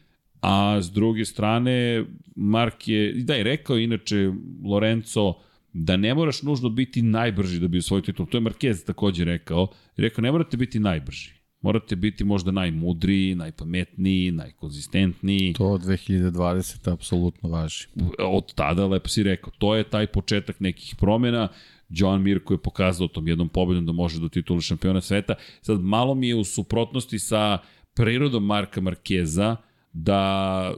A 0.42 0.82
s 0.82 0.90
druge 0.90 1.24
strane, 1.24 2.04
Mark 2.36 2.88
je, 2.88 3.12
da 3.12 3.34
je 3.34 3.44
rekao 3.44 3.78
inače 3.78 4.30
Lorenzo, 4.64 5.34
da 5.72 5.96
ne 5.96 6.14
moraš 6.14 6.42
nužno 6.42 6.68
biti 6.68 7.02
najbrži 7.02 7.60
da 7.60 7.68
bi 7.68 7.78
osvojio 7.78 8.02
titul. 8.02 8.26
To 8.26 8.36
je 8.36 8.42
Marquez 8.42 8.86
takođe 8.86 9.24
rekao. 9.24 9.68
Rekao, 9.96 10.22
ne 10.22 10.32
morate 10.32 10.56
biti 10.56 10.78
najbrži. 10.78 11.37
Morate 11.60 11.96
biti 11.96 12.24
možda 12.24 12.50
najmudriji, 12.50 13.34
najpametniji, 13.34 14.30
najkonzistentniji. 14.30 15.52
To 15.52 15.66
od 15.66 15.80
2020. 15.80 16.92
apsolutno 16.92 17.48
važi. 17.48 17.86
Od 18.18 18.54
tada, 18.54 18.86
lepo 18.86 19.08
si 19.08 19.22
rekao, 19.22 19.52
to 19.58 19.74
je 19.74 19.84
taj 19.84 20.06
početak 20.06 20.60
nekih 20.60 20.94
promjena. 20.96 21.48
John 21.88 22.22
Mirko 22.22 22.54
je 22.54 22.58
pokazao 22.58 23.08
tom 23.08 23.28
jednom 23.28 23.48
pobedom 23.48 23.86
da 23.86 23.92
može 23.92 24.20
do 24.20 24.28
titula 24.28 24.60
šampiona 24.60 25.00
sveta. 25.00 25.34
Sad, 25.60 25.80
malo 25.80 26.14
mi 26.14 26.28
je 26.28 26.34
u 26.34 26.44
suprotnosti 26.44 27.18
sa 27.18 27.58
prirodom 27.94 28.44
Marka 28.46 28.80
Markeza 28.80 29.56
da 29.92 30.74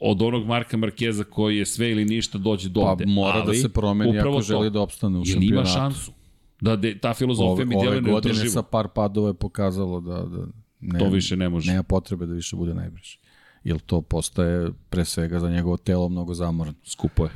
od 0.00 0.22
onog 0.22 0.46
Marka 0.46 0.76
Markeza 0.76 1.24
koji 1.24 1.58
je 1.58 1.66
sve 1.66 1.90
ili 1.90 2.04
ništa 2.04 2.38
dođe 2.38 2.68
do 2.68 2.80
ovde. 2.80 3.04
Pa 3.04 3.10
mora 3.10 3.32
da 3.32 3.38
ali, 3.38 3.56
da 3.56 3.62
se 3.62 3.68
promeni 3.68 4.18
ako 4.18 4.32
to, 4.32 4.40
želi 4.40 4.70
da 4.70 4.80
opstane 4.80 5.18
u 5.18 5.24
šampionatu. 5.24 5.54
ima 5.54 5.64
šansu. 5.64 6.12
Da 6.62 6.76
de, 6.76 6.98
ta 6.98 7.14
filozofija 7.14 7.66
mi 7.66 7.74
djeluje 7.74 8.00
neodrživo. 8.00 8.16
Ove 8.16 8.20
godine 8.20 8.50
sa 8.50 8.62
par 8.62 8.88
padova 8.88 9.28
je 9.28 9.34
pokazalo 9.34 10.00
da, 10.00 10.22
da 10.22 10.46
ne, 10.80 10.98
to 10.98 11.08
više 11.08 11.36
ne 11.36 11.48
može. 11.48 11.70
Nema 11.70 11.82
potrebe 11.82 12.26
da 12.26 12.34
više 12.34 12.56
bude 12.56 12.74
najbrži. 12.74 13.18
Jer 13.64 13.78
to 13.78 14.02
postaje 14.02 14.70
pre 14.90 15.04
svega 15.04 15.40
za 15.40 15.50
njegovo 15.50 15.76
telo 15.76 16.08
mnogo 16.08 16.34
zamorno. 16.34 16.74
Skupo 16.84 17.24
je. 17.24 17.30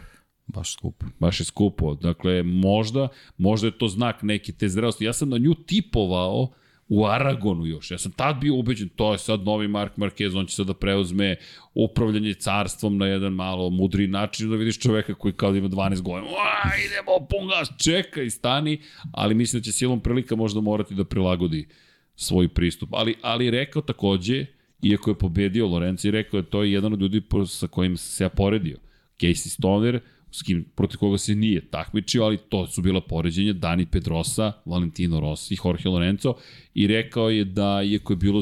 Baš 0.46 0.72
skupo. 0.72 1.06
Baš 1.18 1.40
je 1.40 1.44
skupo. 1.44 1.94
Dakle, 1.94 2.42
možda, 2.42 3.08
možda 3.38 3.66
je 3.66 3.78
to 3.78 3.88
znak 3.88 4.22
neke 4.22 4.52
te 4.52 4.68
zrelosti. 4.68 5.04
Ja 5.04 5.12
sam 5.12 5.28
na 5.28 5.38
nju 5.38 5.54
tipovao 5.54 6.40
uh, 6.40 6.48
u 6.88 7.06
Aragonu 7.06 7.66
još. 7.66 7.90
Ja 7.90 7.98
sam 7.98 8.12
tad 8.12 8.36
bio 8.40 8.54
ubeđen, 8.54 8.88
to 8.88 9.12
je 9.12 9.18
sad 9.18 9.42
novi 9.42 9.68
Mark 9.68 9.96
Marquez, 9.96 10.38
on 10.38 10.46
će 10.46 10.54
sad 10.54 10.66
da 10.66 10.74
preuzme 10.74 11.36
upravljanje 11.74 12.34
carstvom 12.34 12.98
na 12.98 13.06
jedan 13.06 13.32
malo 13.32 13.70
mudri 13.70 14.06
način, 14.06 14.50
da 14.50 14.56
vidiš 14.56 14.78
čoveka 14.78 15.14
koji 15.14 15.34
kao 15.34 15.52
da 15.52 15.58
ima 15.58 15.68
12 15.68 16.00
godina, 16.00 16.32
Uaa, 16.32 16.72
idemo, 16.86 17.26
pun 17.30 17.48
gas, 17.48 17.70
čekaj, 17.78 18.30
stani, 18.30 18.80
ali 19.12 19.34
mislim 19.34 19.60
da 19.60 19.64
će 19.64 19.72
silom 19.72 20.00
prilika 20.00 20.36
možda 20.36 20.60
morati 20.60 20.94
da 20.94 21.04
prilagodi 21.04 21.68
svoj 22.16 22.48
pristup. 22.48 22.88
Ali, 22.92 23.14
ali 23.22 23.50
rekao 23.50 23.82
takođe, 23.82 24.46
iako 24.82 25.10
je 25.10 25.18
pobedio 25.18 25.66
Lorenzo 25.66 26.08
i 26.08 26.10
rekao 26.10 26.40
da 26.40 26.48
to 26.48 26.62
je 26.62 26.72
jedan 26.72 26.92
od 26.92 27.00
ljudi 27.00 27.22
sa 27.46 27.66
kojim 27.66 27.96
se 27.96 28.24
ja 28.24 28.28
poredio. 28.28 28.78
Casey 29.20 29.48
Stoner, 29.48 30.00
s 30.36 30.42
kim, 30.42 30.64
protiv 30.74 30.98
koga 30.98 31.18
se 31.18 31.34
nije 31.34 31.70
takmičio, 31.70 32.24
ali 32.24 32.36
to 32.36 32.66
su 32.66 32.82
bila 32.82 33.00
poređenja 33.00 33.52
Dani 33.52 33.86
Pedrosa, 33.86 34.52
Valentino 34.64 35.20
Rossi, 35.20 35.56
Jorge 35.64 35.88
Lorenzo 35.88 36.34
i 36.74 36.86
rekao 36.86 37.30
je 37.30 37.44
da, 37.44 37.82
iako 37.82 38.12
je 38.12 38.16
bilo 38.16 38.40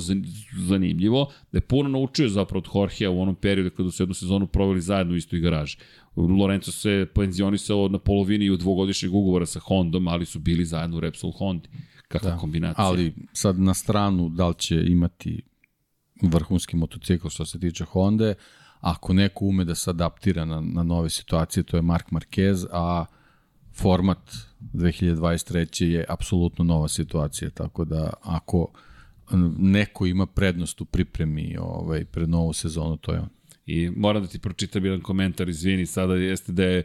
zanimljivo, 0.68 1.32
da 1.52 1.56
je 1.56 1.60
puno 1.60 1.88
naučio 1.88 2.28
zapravo 2.28 2.58
od 2.58 2.68
Jorgea 2.74 3.10
u 3.10 3.20
onom 3.22 3.34
periodu 3.34 3.70
kada 3.70 3.90
su 3.90 4.02
jednu 4.02 4.14
sezonu 4.14 4.46
proveli 4.46 4.80
zajedno 4.80 5.12
u 5.12 5.16
istoj 5.16 5.40
garaži. 5.40 5.76
Lorenzo 6.16 6.72
se 6.72 7.06
penzionisao 7.14 7.88
na 7.88 7.98
polovini 7.98 8.50
u 8.50 8.56
dvogodišnjeg 8.56 9.14
ugovora 9.14 9.46
sa 9.46 9.60
Hondom, 9.60 10.08
ali 10.08 10.26
su 10.26 10.38
bili 10.38 10.64
zajedno 10.64 10.96
u 10.96 11.00
Repsol 11.00 11.32
Hondi. 11.32 11.68
Kakva 12.08 12.30
da, 12.30 12.36
kombinacija. 12.36 12.86
Ali 12.86 13.14
sad 13.32 13.60
na 13.60 13.74
stranu 13.74 14.28
da 14.28 14.48
li 14.48 14.54
će 14.58 14.84
imati 14.86 15.42
vrhunski 16.22 16.76
motocikl 16.76 17.28
što 17.28 17.44
se 17.44 17.60
tiče 17.60 17.84
Honda, 17.84 18.34
Ako 18.84 19.12
neko 19.12 19.44
ume 19.44 19.64
da 19.64 19.74
se 19.74 19.90
adaptira 19.90 20.44
na, 20.44 20.60
na 20.60 20.82
nove 20.82 21.10
situacije, 21.10 21.62
to 21.62 21.76
je 21.76 21.82
Mark 21.82 22.10
Marquez, 22.10 22.66
a 22.72 23.04
format 23.72 24.18
2023. 24.72 25.84
je 25.84 26.04
apsolutno 26.08 26.64
nova 26.64 26.88
situacija, 26.88 27.50
tako 27.50 27.84
da 27.84 28.12
ako 28.22 28.68
neko 29.58 30.06
ima 30.06 30.26
prednost 30.26 30.80
u 30.80 30.84
pripremi 30.84 31.56
ovaj, 31.60 32.04
pred 32.04 32.28
novu 32.28 32.52
sezonu, 32.52 32.96
to 32.96 33.12
je 33.12 33.20
on. 33.20 33.28
I 33.66 33.90
moram 33.96 34.22
da 34.22 34.28
ti 34.28 34.38
pročitam 34.38 34.84
jedan 34.84 35.00
komentar, 35.00 35.48
izvini, 35.48 35.86
sada 35.86 36.14
jeste 36.14 36.52
da 36.52 36.64
je 36.64 36.82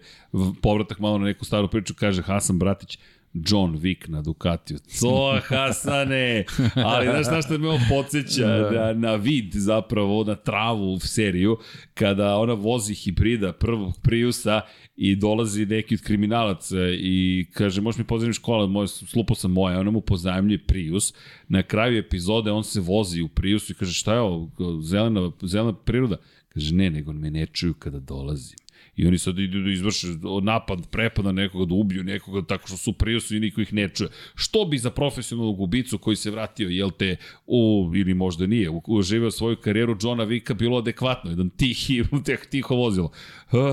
povratak 0.62 1.00
malo 1.00 1.18
na 1.18 1.26
neku 1.26 1.46
staru 1.46 1.68
priču, 1.68 1.94
kaže 2.00 2.22
Hasan 2.22 2.60
Bratić, 2.60 3.00
John 3.34 3.78
Wick 3.78 4.10
na 4.10 4.22
Ducatiju. 4.22 4.78
To, 5.02 5.40
Hasane! 5.44 6.46
Ali 6.76 7.06
znaš 7.06 7.26
šta 7.26 7.42
što 7.42 7.58
me 7.58 7.70
on 7.70 7.80
podsjeća 7.90 8.48
da. 8.48 8.72
na, 8.72 8.94
na 8.94 9.16
vid 9.16 9.54
zapravo, 9.54 10.24
na 10.24 10.36
travu 10.36 10.94
u 10.94 11.00
seriju, 11.00 11.58
kada 11.94 12.38
ona 12.38 12.54
vozi 12.54 12.94
hibrida 12.94 13.54
prvog 13.54 13.94
Priusa 14.02 14.62
i 14.96 15.16
dolazi 15.16 15.66
neki 15.66 15.96
od 15.96 16.02
kriminalaca 16.02 16.78
i 16.90 17.46
kaže, 17.54 17.82
možeš 17.82 17.98
mi 17.98 18.04
pozajemiti 18.04 18.40
škola, 18.40 18.68
moj, 18.68 18.88
slupo 18.88 19.36
sam 19.36 19.52
moja, 19.52 19.80
ona 19.80 19.92
mu 19.92 20.02
pozajemljuje 20.02 20.66
Prius. 20.66 21.14
Na 21.48 21.64
kraju 21.64 21.98
epizode 21.98 22.52
on 22.52 22.64
se 22.64 22.80
vozi 22.80 23.22
u 23.22 23.28
Priusu 23.28 23.74
i 23.74 23.76
kaže, 23.76 23.94
šta 23.94 24.14
je 24.14 24.20
ovo, 24.20 24.52
zelena, 24.82 25.32
zelena 25.42 25.74
priroda? 25.74 26.18
Kaže, 26.50 26.76
ne, 26.76 26.90
nego 26.90 27.14
me 27.14 27.32
ne 27.32 27.46
čuju 27.46 27.74
kada 27.74 28.00
dolazim. 28.00 28.58
I 29.00 29.08
oni 29.08 29.18
sad 29.18 29.40
idu 29.40 29.62
da 29.62 29.72
izvrše 29.72 30.08
napad, 30.42 30.88
prepad 30.92 31.26
na 31.26 31.32
nekoga, 31.32 31.66
da 31.66 31.74
ubiju 31.74 32.04
nekoga 32.04 32.48
tako 32.48 32.68
što 32.68 32.78
su 32.78 32.94
prijusu 32.94 33.36
i 33.36 33.40
niko 33.40 33.62
ih 33.62 33.74
ne 33.74 33.90
čuje. 33.90 34.10
Što 34.36 34.66
bi 34.66 34.78
za 34.78 34.90
profesionalnog 34.90 35.62
ubicu 35.62 35.98
koji 35.98 36.16
se 36.16 36.32
vratio, 36.32 36.70
jel 36.70 36.92
te, 36.92 37.16
u, 37.48 37.92
ili 37.96 38.14
možda 38.14 38.48
nije, 38.48 38.70
uživao 38.88 39.32
svoju 39.32 39.56
karijeru 39.56 39.98
Johna 40.02 40.24
Vika 40.24 40.54
bilo 40.54 40.78
adekvatno, 40.78 41.30
jedan 41.30 41.50
tihi, 41.50 42.04
teh, 42.26 42.40
tiho 42.50 42.76
vozilo. 42.76 43.12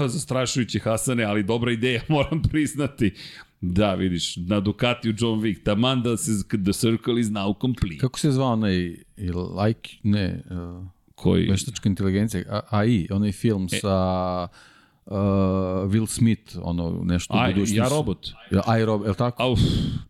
Zastrašujući 0.06 0.78
Hasane, 0.78 1.24
ali 1.24 1.42
dobra 1.42 1.72
ideja, 1.72 2.02
moram 2.08 2.42
priznati. 2.42 3.12
Da, 3.60 3.94
vidiš, 3.94 4.36
na 4.36 4.60
Ducatiju 4.60 5.14
John 5.18 5.40
Wick, 5.40 5.62
taman 5.62 6.02
da 6.02 6.16
se, 6.16 6.32
the 6.64 6.72
circle 6.72 7.20
is 7.20 7.26
now 7.26 7.60
complete. 7.60 7.98
Kako 7.98 8.18
se 8.18 8.30
zvao 8.30 8.52
onaj, 8.52 8.96
like, 9.64 9.90
ne, 10.02 10.42
uh, 10.50 10.86
koji? 11.14 11.50
Veštačka 11.50 11.88
inteligencija, 11.88 12.62
AI, 12.70 13.06
onaj 13.10 13.32
film 13.32 13.68
e, 13.72 13.78
sa 13.78 14.48
uh, 15.06 15.16
Will 15.90 16.06
Smith, 16.06 16.58
ono, 16.62 17.00
nešto 17.04 17.34
u 17.34 17.38
budućnosti. 17.46 17.76
Ja 17.76 17.88
robot. 17.88 18.28
I 18.80 18.84
robot, 18.84 19.06
je 19.06 19.10
li 19.10 19.16
tako? 19.16 19.42
Auf, 19.42 19.60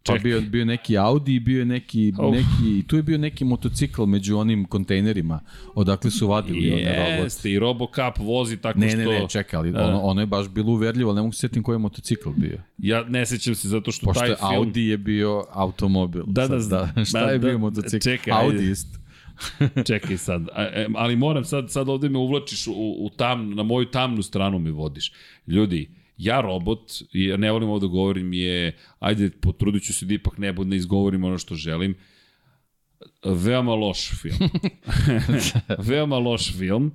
pa 0.07 0.15
bio, 0.15 0.41
bio 0.41 0.65
neki 0.65 0.99
Audi, 0.99 1.41
bio 1.41 1.59
je 1.59 1.65
neki, 1.65 2.13
Uf. 2.19 2.35
neki, 2.35 2.87
tu 2.87 2.97
je 2.97 3.03
bio 3.03 3.19
neki 3.19 3.45
motocikl 3.45 4.05
među 4.05 4.39
onim 4.39 4.65
kontejnerima, 4.65 5.41
odakle 5.75 6.11
su 6.11 6.29
vadili 6.29 6.67
Jeste, 6.67 6.91
one 6.91 7.11
robot. 7.11 7.25
Jeste, 7.25 7.51
i 7.51 7.59
Robocop 7.59 8.19
vozi 8.19 8.57
tako 8.57 8.79
ne, 8.79 8.89
što... 8.89 8.99
Ne, 8.99 9.05
ne, 9.05 9.21
ne, 9.21 9.29
čekaj, 9.29 9.59
ali 9.59 9.73
da. 9.73 9.87
ono, 9.87 10.01
ono 10.01 10.21
je 10.21 10.27
baš 10.27 10.49
bilo 10.49 10.73
uverljivo, 10.73 11.11
ali 11.11 11.17
ne 11.17 11.23
mogu 11.23 11.33
se 11.33 11.41
sjetim 11.41 11.63
koji 11.63 11.75
je 11.75 11.79
motocikl 11.79 12.31
bio. 12.37 12.59
Ja 12.79 13.05
ne 13.05 13.27
sećam 13.27 13.55
se 13.55 13.69
zato 13.69 13.93
što 13.93 14.07
Pošto 14.07 14.21
taj 14.21 14.29
film... 14.29 14.39
Pošto 14.41 14.57
Audi 14.57 14.87
je 14.87 14.99
bio 14.99 15.45
automobil. 15.53 16.23
Da, 16.27 16.49
da, 16.49 16.57
da, 16.57 16.93
da 16.95 17.05
šta 17.05 17.27
da, 17.27 17.31
je 17.31 17.39
bio 17.39 17.53
da, 17.53 17.59
motocikl? 17.59 18.05
Čekaj, 18.05 18.33
Audi 18.33 18.71
isto. 18.71 18.99
Čekaj 19.89 20.17
sad, 20.17 20.49
ali 20.95 21.17
moram 21.17 21.45
sad, 21.45 21.71
sad 21.71 21.89
ovde 21.89 22.09
me 22.09 22.19
uvlačiš 22.19 22.67
u, 22.67 22.97
u 22.99 23.11
tam, 23.17 23.55
na 23.55 23.63
moju 23.63 23.87
tamnu 23.87 24.23
stranu 24.23 24.59
me 24.59 24.71
vodiš. 24.71 25.13
Ljudi, 25.47 25.91
ja 26.17 26.41
robot, 26.41 26.93
ja 27.13 27.37
ne 27.37 27.53
volim 27.53 27.69
ovde 27.69 27.87
da 27.87 27.91
govorim, 27.91 28.33
je, 28.33 28.77
ajde, 28.99 29.31
potrudit 29.31 29.83
ću 29.83 29.93
se 29.93 30.07
da 30.07 30.15
ipak 30.15 30.39
ne, 30.39 30.53
ne 30.53 30.77
izgovorim 30.77 31.25
ono 31.25 31.39
što 31.39 31.55
želim, 31.55 31.95
veoma 33.25 33.75
loš 33.75 34.11
film. 34.23 34.51
veoma 35.89 36.19
loš 36.19 36.53
film 36.59 36.93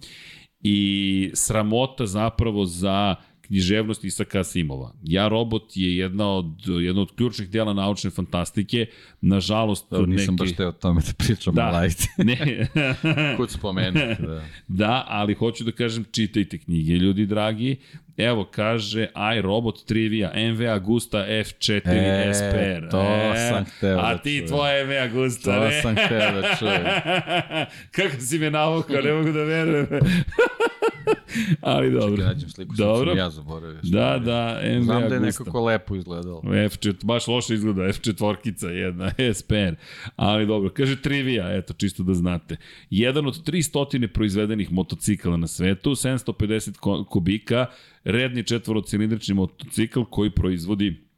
i 0.59 1.31
sramota 1.33 2.05
zapravo 2.05 2.65
za 2.65 3.15
književnost 3.51 4.03
Isaka 4.03 4.39
Asimova. 4.39 4.93
Ja 5.03 5.27
robot 5.27 5.71
je 5.75 5.97
jedna 5.97 6.27
od, 6.27 6.67
jedna 6.81 7.01
od 7.01 7.15
ključnih 7.15 7.49
dela 7.49 7.73
naučne 7.73 8.09
fantastike. 8.09 8.85
Nažalost, 9.21 9.87
da, 9.91 10.05
nisam 10.05 10.35
neki... 10.35 10.43
baš 10.43 10.55
teo 10.57 10.69
o 10.69 10.71
tome 10.71 11.01
da 11.01 11.13
pričam 11.17 11.55
da, 11.55 11.71
lajte. 11.71 12.07
ne. 12.17 12.67
Kud 13.37 13.51
spomenuti, 13.51 14.21
da. 14.21 14.43
da, 14.67 15.05
ali 15.07 15.33
hoću 15.33 15.63
da 15.63 15.71
kažem, 15.71 16.05
čitajte 16.11 16.57
knjige, 16.57 16.93
ljudi 16.93 17.25
dragi. 17.25 17.77
Evo, 18.17 18.43
kaže 18.51 19.07
iRobot 19.37 19.85
Trivia, 19.85 20.31
MV 20.35 20.69
Agusta 20.69 21.25
F4 21.29 21.81
e, 21.85 22.33
SPR. 22.33 22.89
To 22.91 23.01
e, 23.35 23.49
sam 23.49 23.65
hteo 23.65 23.95
da 23.95 24.01
A 24.01 24.17
ti 24.17 24.37
čujem. 24.37 24.47
tvoje 24.47 24.85
MV 24.85 24.91
Agusta, 24.91 25.55
to 25.55 25.65
ne? 25.65 25.71
To 25.71 25.81
sam 25.81 25.95
hteo 26.05 26.41
da 26.41 26.55
čujem. 26.59 26.83
Kako 27.95 28.21
si 28.21 28.39
me 28.39 28.51
navukao, 28.51 29.01
ne 29.01 29.13
mogu 29.13 29.31
da 29.31 29.43
verujem. 29.43 29.87
Ali 31.61 31.91
dobro. 31.91 32.15
Čekaj, 32.15 32.33
nađem 32.33 32.49
sliku, 32.49 32.75
dobro. 32.75 33.13
ja 33.13 33.29
zaboravio. 33.29 33.79
Da, 33.83 34.19
da, 34.25 34.61
MV 34.79 34.83
Znam 34.83 35.09
da 35.09 35.15
je 35.15 35.21
nekako 35.21 35.65
lepo 35.65 35.95
izgledalo. 35.95 36.41
F4, 36.41 37.05
baš 37.05 37.27
loše 37.27 37.53
izgleda, 37.53 37.81
F4-kica 37.81 38.67
jedna, 38.67 39.11
SPR. 39.39 39.75
Ali 40.15 40.47
dobro, 40.47 40.69
kaže 40.69 41.01
trivia, 41.01 41.57
eto, 41.57 41.73
čisto 41.73 42.03
da 42.03 42.13
znate. 42.13 42.57
Jedan 42.89 43.27
od 43.27 43.47
300 43.47 44.07
proizvedenih 44.07 44.71
motocikala 44.71 45.37
na 45.37 45.47
svetu, 45.47 45.89
750 45.89 47.05
kubika, 47.05 47.65
redni 48.03 48.43
četvorocilindrični 48.43 49.35
motocikl 49.35 50.01
koji 50.09 50.29
proizvodi 50.29 51.11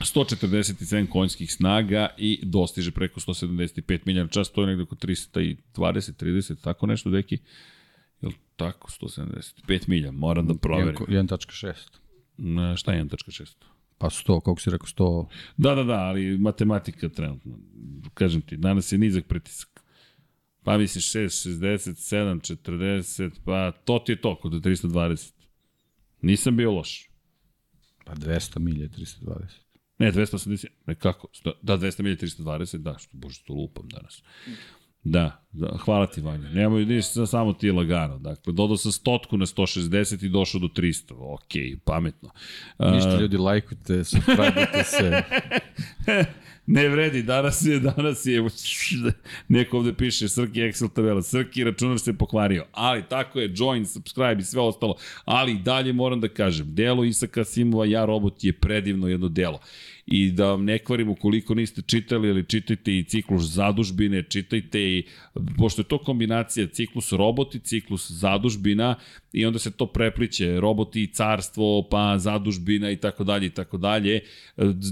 147 0.00 1.08
konjskih 1.08 1.52
snaga 1.52 2.08
i 2.18 2.40
dostiže 2.42 2.90
preko 2.90 3.20
175 3.20 4.00
milija 4.04 4.24
na 4.24 4.30
čas, 4.30 4.52
to 4.52 4.60
je 4.60 4.66
negde 4.66 4.82
oko 4.82 4.94
320, 4.94 5.56
30, 5.74 6.60
tako 6.62 6.86
nešto, 6.86 7.10
deki? 7.10 7.38
Jel 8.24 8.32
tako, 8.56 8.88
175 8.90 9.88
milja, 9.88 10.12
moram 10.12 10.46
da 10.46 10.54
proverim. 10.54 10.96
1.6. 10.96 12.76
Šta 12.76 12.92
je 12.92 13.04
1.6? 13.04 13.54
Pa 13.98 14.10
100, 14.10 14.40
koliko 14.40 14.60
si 14.60 14.70
rekao, 14.70 14.86
100? 14.86 15.26
Da, 15.56 15.74
da, 15.74 15.84
da, 15.84 15.98
ali 15.98 16.38
matematika 16.38 17.08
trenutno. 17.08 17.58
Kažem 18.14 18.40
ti, 18.40 18.56
danas 18.56 18.92
je 18.92 18.98
nizak 18.98 19.26
pritisak. 19.26 19.84
Pa 20.62 20.78
misliš 20.78 21.12
6, 21.12 21.48
60, 21.48 21.90
7, 21.90 22.56
40, 22.68 23.30
pa 23.44 23.72
to 23.84 23.98
ti 23.98 24.12
je 24.12 24.20
to, 24.20 24.36
kod 24.36 24.52
320. 24.52 25.32
Nisam 26.22 26.56
bio 26.56 26.72
loš. 26.72 27.10
Pa 28.04 28.14
200 28.14 28.58
milje 28.58 28.88
320. 28.88 29.64
Ne, 29.98 30.12
280, 30.12 30.66
ne 30.86 30.94
kako, 30.94 31.28
da, 31.62 31.76
200 31.78 32.02
milje 32.02 32.16
320, 32.16 32.76
da, 32.76 32.98
što, 32.98 33.16
bože, 33.16 33.42
to 33.46 33.52
lupam 33.52 33.88
danas. 33.88 34.22
Da, 35.04 35.42
da, 35.52 35.76
hvala 35.84 36.06
ti 36.06 36.20
Vanja. 36.20 36.50
Nemoj 36.50 36.84
ništa, 36.84 37.26
samo 37.26 37.52
ti 37.52 37.70
lagano. 37.70 38.18
Dakle, 38.18 38.52
dodao 38.52 38.76
sam 38.76 38.92
stotku 38.92 39.36
na 39.36 39.46
160 39.46 40.24
i 40.24 40.28
došao 40.28 40.60
do 40.60 40.66
300. 40.66 41.12
Ok, 41.18 41.80
pametno. 41.84 42.30
Ništa 42.78 43.20
ljudi, 43.20 43.36
lajkujte, 43.36 44.04
subscribe 44.04 44.84
se. 44.84 45.22
ne 46.66 46.88
vredi, 46.88 47.22
danas 47.22 47.64
je, 47.64 47.80
danas 47.80 48.26
je, 48.26 48.42
neko 49.48 49.78
ovde 49.78 49.94
piše 49.94 50.28
Srki 50.28 50.60
Excel 50.60 50.92
tabela, 50.94 51.22
Srki 51.22 51.64
računar 51.64 51.98
se 51.98 52.18
pokvario, 52.18 52.66
ali 52.72 53.02
tako 53.08 53.40
je, 53.40 53.52
join, 53.54 53.86
subscribe 53.86 54.36
i 54.38 54.44
sve 54.44 54.60
ostalo, 54.60 54.96
ali 55.24 55.58
dalje 55.58 55.92
moram 55.92 56.20
da 56.20 56.28
kažem, 56.28 56.74
delo 56.74 57.04
Isaka 57.04 57.44
Simova, 57.44 57.86
Ja 57.86 58.04
robot 58.04 58.44
je 58.44 58.52
predivno 58.52 59.08
jedno 59.08 59.28
delo 59.28 59.60
i 60.06 60.30
da 60.30 60.46
vam 60.46 60.64
ne 60.64 60.78
kvarim 60.78 61.08
ukoliko 61.08 61.54
niste 61.54 61.82
čitali 61.82 62.28
ili 62.28 62.44
čitajte 62.44 62.98
i 62.98 63.04
ciklus 63.04 63.42
zadužbine, 63.42 64.22
čitajte 64.22 64.80
i, 64.80 65.04
pošto 65.58 65.80
je 65.80 65.88
to 65.88 65.98
kombinacija 65.98 66.66
ciklus 66.66 67.12
roboti, 67.12 67.60
ciklus 67.60 68.10
zadužbina 68.10 68.94
i 69.34 69.46
onda 69.46 69.58
se 69.58 69.70
to 69.70 69.86
prepliče, 69.86 70.60
roboti 70.60 71.06
carstvo, 71.06 71.88
pa 71.90 72.18
zadužbina 72.18 72.90
i 72.90 72.96
tako 72.96 73.24
dalje 73.24 73.46
i 73.46 73.50
tako 73.50 73.78
dalje. 73.78 74.20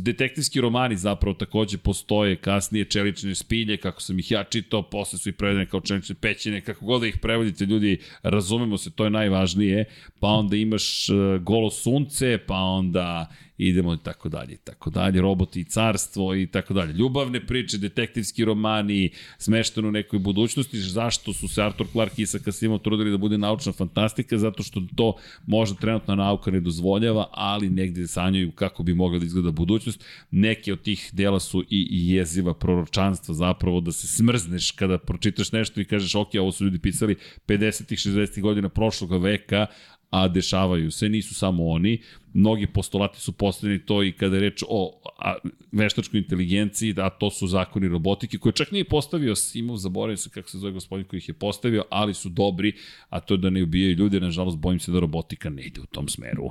Detektivski 0.00 0.60
romani 0.60 0.96
zapravo 0.96 1.34
takođe 1.34 1.78
postoje, 1.78 2.36
kasnije 2.36 2.84
čelične 2.84 3.34
spilje, 3.34 3.76
kako 3.76 4.02
sam 4.02 4.18
ih 4.18 4.30
ja 4.30 4.44
čitao, 4.44 4.82
posle 4.82 5.18
su 5.18 5.28
i 5.28 5.32
prevedene 5.32 5.66
kao 5.66 5.80
čelične 5.80 6.14
pećine, 6.14 6.60
kako 6.60 6.84
god 6.84 7.00
da 7.00 7.06
ih 7.06 7.18
prevodite, 7.22 7.64
ljudi, 7.64 7.98
razumemo 8.22 8.78
se, 8.78 8.90
to 8.90 9.04
je 9.04 9.10
najvažnije, 9.10 9.84
pa 10.20 10.28
onda 10.28 10.56
imaš 10.56 11.08
e, 11.08 11.12
golo 11.40 11.70
sunce, 11.70 12.38
pa 12.46 12.56
onda 12.56 13.28
idemo 13.68 13.94
i 13.94 13.98
tako 14.02 14.28
dalje 14.28 14.52
i 14.52 14.56
tako 14.56 14.90
dalje, 14.90 15.20
roboti 15.20 15.60
i 15.60 15.64
carstvo 15.64 16.34
i 16.34 16.46
tako 16.46 16.74
dalje. 16.74 16.92
Ljubavne 16.92 17.46
priče, 17.46 17.78
detektivski 17.78 18.44
romani, 18.44 19.10
smešteno 19.38 19.88
u 19.88 19.92
nekoj 19.92 20.18
budućnosti, 20.18 20.80
zašto 20.80 21.32
su 21.32 21.48
se 21.48 21.62
Arthur 21.62 21.86
Clarke 21.92 22.14
i 22.18 22.22
Isaac 22.22 22.48
Asimov 22.48 22.78
trudili 22.78 23.10
da 23.10 23.16
bude 23.16 23.38
naučna 23.38 23.72
fantastika, 23.72 24.31
zato 24.38 24.62
što 24.62 24.82
to 24.96 25.16
možda 25.46 25.76
trenutno 25.76 26.14
nauka 26.14 26.50
ne 26.50 26.60
dozvoljava, 26.60 27.28
ali 27.32 27.70
negde 27.70 28.06
sanjaju 28.06 28.52
kako 28.52 28.82
bi 28.82 28.94
mogla 28.94 29.18
da 29.18 29.24
izgleda 29.24 29.50
budućnost. 29.50 30.04
Neke 30.30 30.72
od 30.72 30.82
tih 30.82 31.10
dela 31.12 31.40
su 31.40 31.62
i, 31.62 31.88
i 31.90 32.14
jeziva 32.14 32.54
proročanstva 32.54 33.34
zapravo 33.34 33.80
da 33.80 33.92
se 33.92 34.06
smrzneš 34.06 34.70
kada 34.70 34.98
pročitaš 34.98 35.52
nešto 35.52 35.80
i 35.80 35.84
kažeš 35.84 36.14
ok, 36.14 36.28
ovo 36.40 36.52
su 36.52 36.64
ljudi 36.64 36.78
pisali 36.78 37.16
50-ih, 37.46 37.98
60-ih 37.98 38.42
godina 38.42 38.68
prošlog 38.68 39.22
veka, 39.22 39.66
a 40.12 40.28
dešavaju 40.28 40.90
se, 40.90 41.08
nisu 41.08 41.34
samo 41.34 41.68
oni. 41.68 41.98
Mnogi 42.34 42.66
postulati 42.66 43.20
su 43.20 43.32
postavljeni 43.32 43.86
to 43.86 44.02
i 44.02 44.12
kada 44.12 44.36
je 44.36 44.40
reč 44.40 44.62
o 44.68 45.00
a, 45.18 45.34
veštačkoj 45.72 46.18
inteligenciji, 46.18 46.92
da 46.92 47.10
to 47.10 47.30
su 47.30 47.46
zakoni 47.46 47.88
robotike, 47.88 48.38
koje 48.38 48.52
čak 48.52 48.70
nije 48.70 48.84
postavio 48.84 49.36
Simov, 49.36 49.76
zaboravim 49.76 50.16
se 50.16 50.30
kako 50.30 50.48
se 50.48 50.58
zove 50.58 50.72
gospodin 50.72 51.06
koji 51.06 51.18
ih 51.18 51.28
je 51.28 51.34
postavio, 51.34 51.84
ali 51.90 52.14
su 52.14 52.28
dobri, 52.28 52.72
a 53.08 53.20
to 53.20 53.34
je 53.34 53.38
da 53.38 53.50
ne 53.50 53.62
ubijaju 53.62 53.94
ljude, 53.94 54.20
nažalost 54.20 54.58
bojim 54.58 54.80
se 54.80 54.92
da 54.92 55.00
robotika 55.00 55.50
ne 55.50 55.62
ide 55.62 55.80
u 55.80 55.86
tom 55.86 56.08
smeru. 56.08 56.50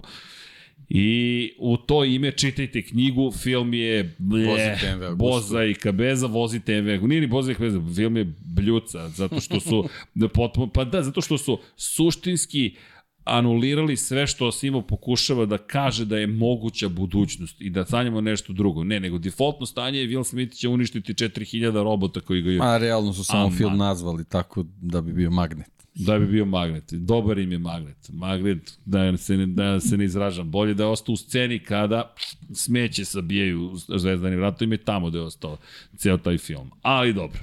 I 0.90 1.54
u 1.60 1.78
to 1.78 2.06
ime 2.06 2.32
čitajte 2.32 2.82
knjigu, 2.82 3.32
film 3.32 3.74
je 3.74 4.16
blje, 4.18 4.78
Boza 5.16 5.64
i 5.64 5.74
Kabeza, 5.74 6.28
vozite 6.28 6.82
MV. 6.82 7.08
Nije 7.08 7.22
ni 7.22 7.28
Boza 7.28 7.52
i 7.52 7.56
Kabeza, 7.56 7.82
film 7.96 8.18
je 8.18 8.34
bljuca, 8.56 9.10
zato 9.10 9.40
što 9.40 9.60
su, 9.60 9.90
potpuno, 10.34 10.68
pa 10.68 10.84
da, 10.84 11.04
zato 11.04 11.22
što 11.22 11.38
su 11.38 11.60
suštinski 11.76 12.76
uh, 12.76 12.91
anulirali 13.24 13.98
sve 13.98 14.28
što 14.28 14.48
Asimo 14.48 14.82
pokušava 14.82 15.46
da 15.46 15.58
kaže 15.58 16.06
da 16.06 16.18
je 16.18 16.28
moguća 16.28 16.90
budućnost 16.90 17.62
i 17.62 17.70
da 17.70 17.86
sanjamo 17.86 18.22
nešto 18.22 18.54
drugo. 18.54 18.84
Ne, 18.84 19.00
nego 19.00 19.18
defaultno 19.18 19.66
stanje 19.66 20.00
je 20.00 20.08
Will 20.08 20.24
Smith 20.24 20.56
će 20.56 20.68
uništiti 20.68 21.14
4000 21.14 21.84
robota 21.84 22.22
koji 22.22 22.42
ga 22.42 22.52
je... 22.52 22.60
A 22.62 22.78
realno 22.78 23.14
su 23.14 23.24
samo 23.24 23.52
film 23.52 23.78
nazvali 23.78 24.26
tako 24.26 24.66
da 24.82 25.02
bi 25.02 25.14
bio 25.14 25.32
magnet. 25.32 25.72
Da 25.96 26.20
bi 26.20 26.26
bio 26.26 26.46
magnet. 26.46 26.94
Dobar 26.94 27.40
im 27.40 27.52
je 27.52 27.60
magnet. 27.60 28.10
Magnet, 28.10 28.78
da 28.86 29.18
se 29.18 29.38
ne, 29.38 29.46
da 29.46 29.80
se 29.80 29.98
ne 29.98 30.06
izražam. 30.06 30.52
Bolje 30.52 30.74
da 30.74 30.84
je 30.84 30.90
ostao 30.90 31.14
u 31.14 31.18
sceni 31.18 31.60
kada 31.60 32.14
smeće 32.54 33.06
sabijaju 33.06 33.72
zvezdani 33.98 34.36
vratovima 34.36 34.76
i 34.76 34.78
tamo 34.78 35.10
da 35.10 35.18
je 35.18 35.24
ostao 35.24 35.58
ceo 35.98 36.18
taj 36.18 36.38
film. 36.38 36.72
Ali 36.82 37.14
dobro. 37.14 37.40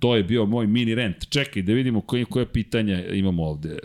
To 0.00 0.16
je 0.16 0.22
bio 0.22 0.46
moj 0.46 0.66
mini 0.66 0.94
rent. 0.94 1.28
Čekaj 1.28 1.62
da 1.62 1.72
vidimo 1.72 2.00
koje, 2.00 2.24
koje 2.24 2.46
pitanja 2.46 3.06
imamo 3.06 3.42
ovde. 3.44 3.68
E, 3.68 3.76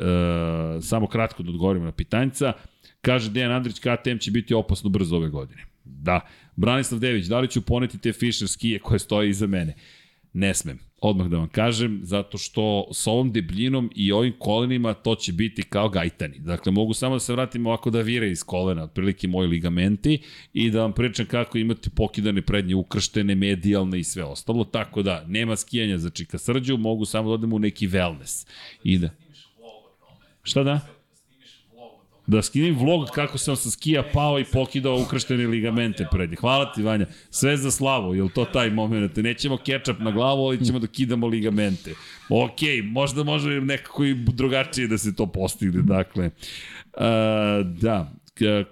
samo 0.81 1.07
kratko 1.07 1.43
da 1.43 1.49
odgovorimo 1.49 1.85
na 1.85 1.91
pitanjca. 1.91 2.53
Kaže 3.01 3.31
Dejan 3.31 3.51
Andrić, 3.51 3.79
KTM 3.79 4.17
će 4.19 4.31
biti 4.31 4.53
opasno 4.53 4.89
brzo 4.89 5.15
ove 5.15 5.29
godine. 5.29 5.61
Da. 5.83 6.21
Branislav 6.55 6.99
Dević, 6.99 7.25
da 7.25 7.39
li 7.39 7.47
ću 7.47 7.61
poneti 7.61 7.97
te 7.97 8.13
Fischer 8.13 8.47
skije 8.47 8.79
koje 8.79 8.99
stoje 8.99 9.29
iza 9.29 9.47
mene? 9.47 9.73
Ne 10.33 10.53
smem 10.53 10.79
odmah 11.05 11.27
da 11.27 11.37
vam 11.37 11.47
kažem, 11.47 11.99
zato 12.03 12.37
što 12.37 12.87
s 12.93 13.07
ovom 13.07 13.31
debljinom 13.31 13.91
i 13.95 14.11
ovim 14.11 14.33
kolenima 14.39 14.93
to 14.93 15.15
će 15.15 15.33
biti 15.33 15.63
kao 15.63 15.89
gajtani. 15.89 16.39
Dakle, 16.39 16.71
mogu 16.71 16.93
samo 16.93 17.15
da 17.15 17.19
se 17.19 17.33
vratim 17.33 17.67
ovako 17.67 17.89
da 17.89 18.01
vire 18.01 18.31
iz 18.31 18.43
kolena, 18.43 18.83
otprilike 18.83 19.27
moji 19.27 19.47
ligamenti, 19.47 20.19
i 20.53 20.69
da 20.71 20.81
vam 20.81 20.93
pričam 20.93 21.25
kako 21.25 21.57
imate 21.57 21.89
pokidane 21.89 22.41
prednje 22.41 22.75
ukrštene, 22.75 23.35
medijalne 23.35 23.99
i 23.99 24.03
sve 24.03 24.23
ostalo, 24.23 24.63
tako 24.63 25.01
da 25.01 25.23
nema 25.27 25.55
skijanja 25.55 25.97
za 25.97 26.09
čika 26.09 26.37
srđu, 26.37 26.77
mogu 26.77 27.05
samo 27.05 27.29
da 27.29 27.33
odem 27.33 27.53
u 27.53 27.59
neki 27.59 27.87
wellness. 27.87 28.47
I 28.83 28.97
da... 28.97 29.09
Šta 30.43 30.63
da? 30.63 30.94
Da 32.27 32.41
skinim 32.41 32.77
vlog 32.77 33.09
kako 33.15 33.37
sam 33.37 33.55
sa 33.55 33.71
skija 33.71 34.03
pao 34.13 34.39
i 34.39 34.45
pokidao 34.45 35.01
ukrštene 35.01 35.47
ligamente 35.47 36.07
prednje. 36.11 36.35
Hvala 36.35 36.71
ti, 36.73 36.83
Vanja. 36.83 37.05
Sve 37.29 37.57
za 37.57 37.71
slavu, 37.71 38.15
je 38.15 38.29
to 38.33 38.45
taj 38.45 38.69
moment? 38.69 39.17
Nećemo 39.17 39.57
kečap 39.57 39.99
na 39.99 40.11
glavu, 40.11 40.45
ali 40.45 40.65
ćemo 40.65 40.79
da 40.79 40.87
kidamo 40.87 41.27
ligamente. 41.27 41.93
Ok, 42.29 42.59
možda 42.83 43.23
može 43.23 43.61
nekako 43.61 44.05
i 44.05 44.13
drugačije 44.13 44.87
da 44.87 44.97
se 44.97 45.15
to 45.15 45.25
postigne, 45.25 45.81
dakle. 45.81 46.25
Uh, 46.93 47.01
da, 47.81 48.11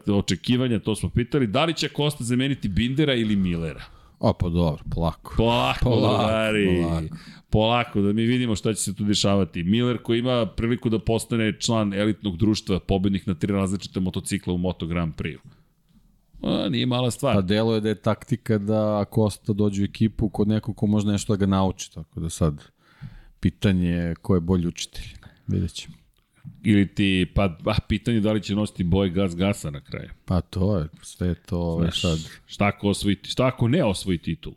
očekivanja, 0.07 0.79
to 0.79 0.95
smo 0.95 1.09
pitali. 1.09 1.47
Da 1.47 1.65
li 1.65 1.73
će 1.73 1.89
Kosta 1.89 2.23
zameniti 2.23 2.67
Bindera 2.67 3.13
ili 3.13 3.35
Millera? 3.35 3.92
O, 4.23 4.33
pa 4.33 4.49
dobro, 4.49 4.83
polako. 4.89 5.33
Polako, 5.37 5.79
polako, 5.83 6.53
polako 6.81 7.15
polako, 7.53 8.01
da 8.01 8.13
mi 8.13 8.25
vidimo 8.25 8.55
šta 8.55 8.73
će 8.73 8.81
se 8.81 8.95
tu 8.95 9.03
dešavati. 9.03 9.63
Miller 9.63 9.97
koji 10.03 10.19
ima 10.19 10.45
priliku 10.45 10.89
da 10.89 10.99
postane 10.99 11.59
član 11.59 11.93
elitnog 11.93 12.37
društva, 12.37 12.79
pobednik 12.79 13.27
na 13.27 13.33
tri 13.33 13.53
različite 13.53 13.99
motocikla 13.99 14.53
u 14.53 14.57
Moto 14.57 14.87
Grand 14.87 15.13
Prix. 15.15 15.37
A, 16.41 16.69
nije 16.69 16.85
mala 16.85 17.11
stvar. 17.11 17.35
Pa 17.35 17.41
delo 17.41 17.75
je 17.75 17.81
da 17.81 17.89
je 17.89 18.01
taktika 18.01 18.57
da 18.57 18.99
ako 18.99 19.23
Osta 19.23 19.53
dođe 19.53 19.81
u 19.81 19.85
ekipu 19.85 20.29
kod 20.29 20.47
nekog 20.47 20.75
ko 20.75 20.87
može 20.87 21.07
nešto 21.07 21.33
da 21.33 21.37
ga 21.37 21.45
nauči, 21.45 21.93
tako 21.93 22.19
da 22.19 22.29
sad 22.29 22.63
pitanje 23.39 23.89
je 23.89 24.15
ko 24.15 24.35
je 24.35 24.41
bolji 24.41 24.67
učitelj. 24.67 25.05
Vidjet 25.47 25.73
ćemo. 25.73 26.02
Ili 26.63 26.95
ti, 26.95 27.31
pa 27.35 27.43
a, 27.65 27.75
pitanje 27.87 28.19
da 28.19 28.31
li 28.31 28.43
će 28.43 28.55
nositi 28.55 28.83
boje 28.83 29.09
gas 29.09 29.35
gasa 29.35 29.69
na 29.69 29.81
kraju. 29.81 30.09
Pa 30.25 30.41
to 30.41 30.77
je, 30.77 30.87
sve 31.01 31.35
to 31.35 31.77
Znaš, 31.81 32.01
sad. 32.01 32.19
Šta 32.45 32.65
ako, 32.67 32.89
osvoji, 32.89 33.17
šta 33.23 33.47
ako 33.47 33.67
ne 33.67 33.83
osvoji 33.83 34.17
titulu? 34.17 34.55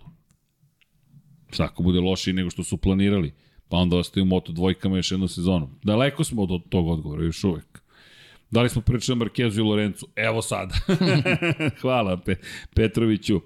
Svako 1.51 1.83
bude 1.83 2.01
lošiji 2.01 2.35
nego 2.35 2.51
što 2.51 2.65
su 2.65 2.77
planirali. 2.77 3.33
Pa 3.69 3.77
onda 3.77 3.97
ostaju 3.97 4.25
u 4.25 4.27
Moto 4.27 4.53
dvojkama 4.53 4.97
još 4.97 5.11
jednu 5.11 5.29
sezonu. 5.29 5.71
Daleko 5.83 6.25
smo 6.25 6.43
od 6.43 6.69
tog 6.69 6.89
odgovora, 6.89 7.25
još 7.25 7.45
uvek. 7.45 7.83
Da 8.51 8.63
li 8.63 8.69
smo 8.69 8.83
pričali 8.83 9.17
o 9.17 9.19
Markezu 9.19 9.61
i 9.61 9.65
Lorencu? 9.65 10.09
Evo 10.17 10.43
sada. 10.43 10.75
Hvala 11.81 12.17
Pe 12.17 12.37
Petroviću. 12.75 13.41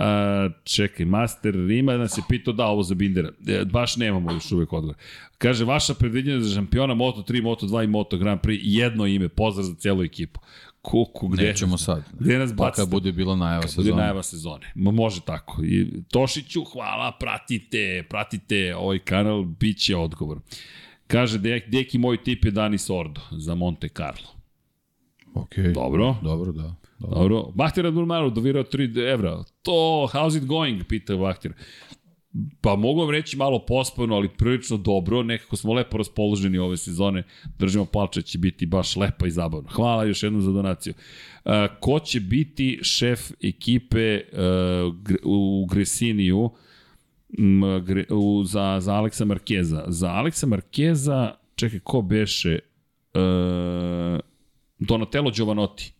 A, 0.00 0.48
čekaj, 0.64 1.06
Master 1.06 1.54
Rima 1.54 1.96
nas 1.96 2.18
je 2.18 2.22
pitao 2.28 2.54
da 2.54 2.66
ovo 2.66 2.82
za 2.82 2.94
Bindera. 2.94 3.28
E, 3.48 3.64
baš 3.64 3.96
nemamo 3.96 4.32
još 4.32 4.52
uvek 4.52 4.72
odgovor. 4.72 4.96
Kaže, 5.38 5.64
vaša 5.64 5.94
predviđenja 5.94 6.40
za 6.40 6.54
šampiona 6.54 6.94
Moto3, 6.94 7.42
Moto2 7.42 7.84
i 7.84 7.86
Moto 7.86 8.18
Grand 8.18 8.40
Prix, 8.40 8.60
jedno 8.62 9.06
ime, 9.06 9.28
pozdrav 9.28 9.64
za 9.64 9.74
celu 9.74 10.02
ekipu. 10.02 10.40
Kuku, 10.82 11.28
gde? 11.28 11.42
Nećemo 11.42 11.78
sad. 11.78 12.02
Gde 12.18 12.38
nas 12.38 12.54
bacite? 12.54 12.76
Pa 12.76 12.82
kad 12.82 12.90
bude 12.90 13.12
bila 13.12 13.36
najava 13.36 13.62
sezone. 13.62 13.90
Bude 13.90 14.02
najava 14.02 14.22
sezone. 14.22 14.72
Ma 14.74 14.90
može 14.90 15.20
tako. 15.20 15.62
I 15.64 16.02
Tošiću, 16.10 16.64
hvala, 16.64 17.12
pratite, 17.20 18.06
pratite 18.08 18.76
ovaj 18.76 18.98
kanal, 18.98 19.44
bit 19.44 19.78
će 19.78 19.96
odgovor. 19.96 20.38
Kaže, 21.06 21.38
dek, 21.38 21.68
deki 21.68 21.98
moj 21.98 22.22
tip 22.22 22.44
je 22.44 22.50
Danis 22.50 22.90
Ordo 22.90 23.20
za 23.30 23.54
Monte 23.54 23.88
Carlo. 23.88 24.28
Ok. 25.34 25.58
Dobro. 25.74 26.16
Dobro, 26.22 26.52
da. 26.52 26.74
Dobro. 27.00 27.52
Bahtir 27.54 27.86
Abdulmaru 27.86 28.30
dovirao 28.30 28.62
3 28.62 29.12
evra. 29.12 29.44
To, 29.62 30.08
how's 30.12 30.38
it 30.38 30.44
going, 30.44 30.84
pita 30.88 31.16
Bahtir. 31.16 31.52
pa 32.60 32.76
mogu 32.76 33.00
vam 33.00 33.10
reći 33.10 33.36
malo 33.36 33.66
pospojno, 33.66 34.14
ali 34.14 34.28
prilično 34.28 34.76
dobro, 34.76 35.22
nekako 35.22 35.56
smo 35.56 35.72
lepo 35.72 35.98
raspoloženi 35.98 36.58
ove 36.58 36.76
sezone, 36.76 37.22
držimo 37.58 37.84
palče, 37.84 38.22
će 38.22 38.38
biti 38.38 38.66
baš 38.66 38.96
lepa 38.96 39.26
i 39.26 39.30
zabavno. 39.30 39.68
Hvala 39.72 40.04
još 40.04 40.22
jednom 40.22 40.42
za 40.42 40.52
donaciju. 40.52 40.94
Uh, 41.44 41.52
ko 41.80 41.98
će 41.98 42.20
biti 42.20 42.78
šef 42.82 43.30
ekipe 43.42 44.20
uh, 44.32 44.94
u 45.22 45.66
Gresiniju 45.70 46.50
u, 48.10 48.44
za, 48.44 48.80
za 48.80 48.94
Aleksa 48.94 49.24
Markeza? 49.24 49.84
Za 49.88 50.08
Aleksa 50.08 50.46
Markeza, 50.46 51.34
čekaj, 51.54 51.80
ko 51.80 52.02
beše? 52.02 52.58
Uh, 53.14 54.20
Donatello 54.78 55.30
Giovanotti. 55.30 55.92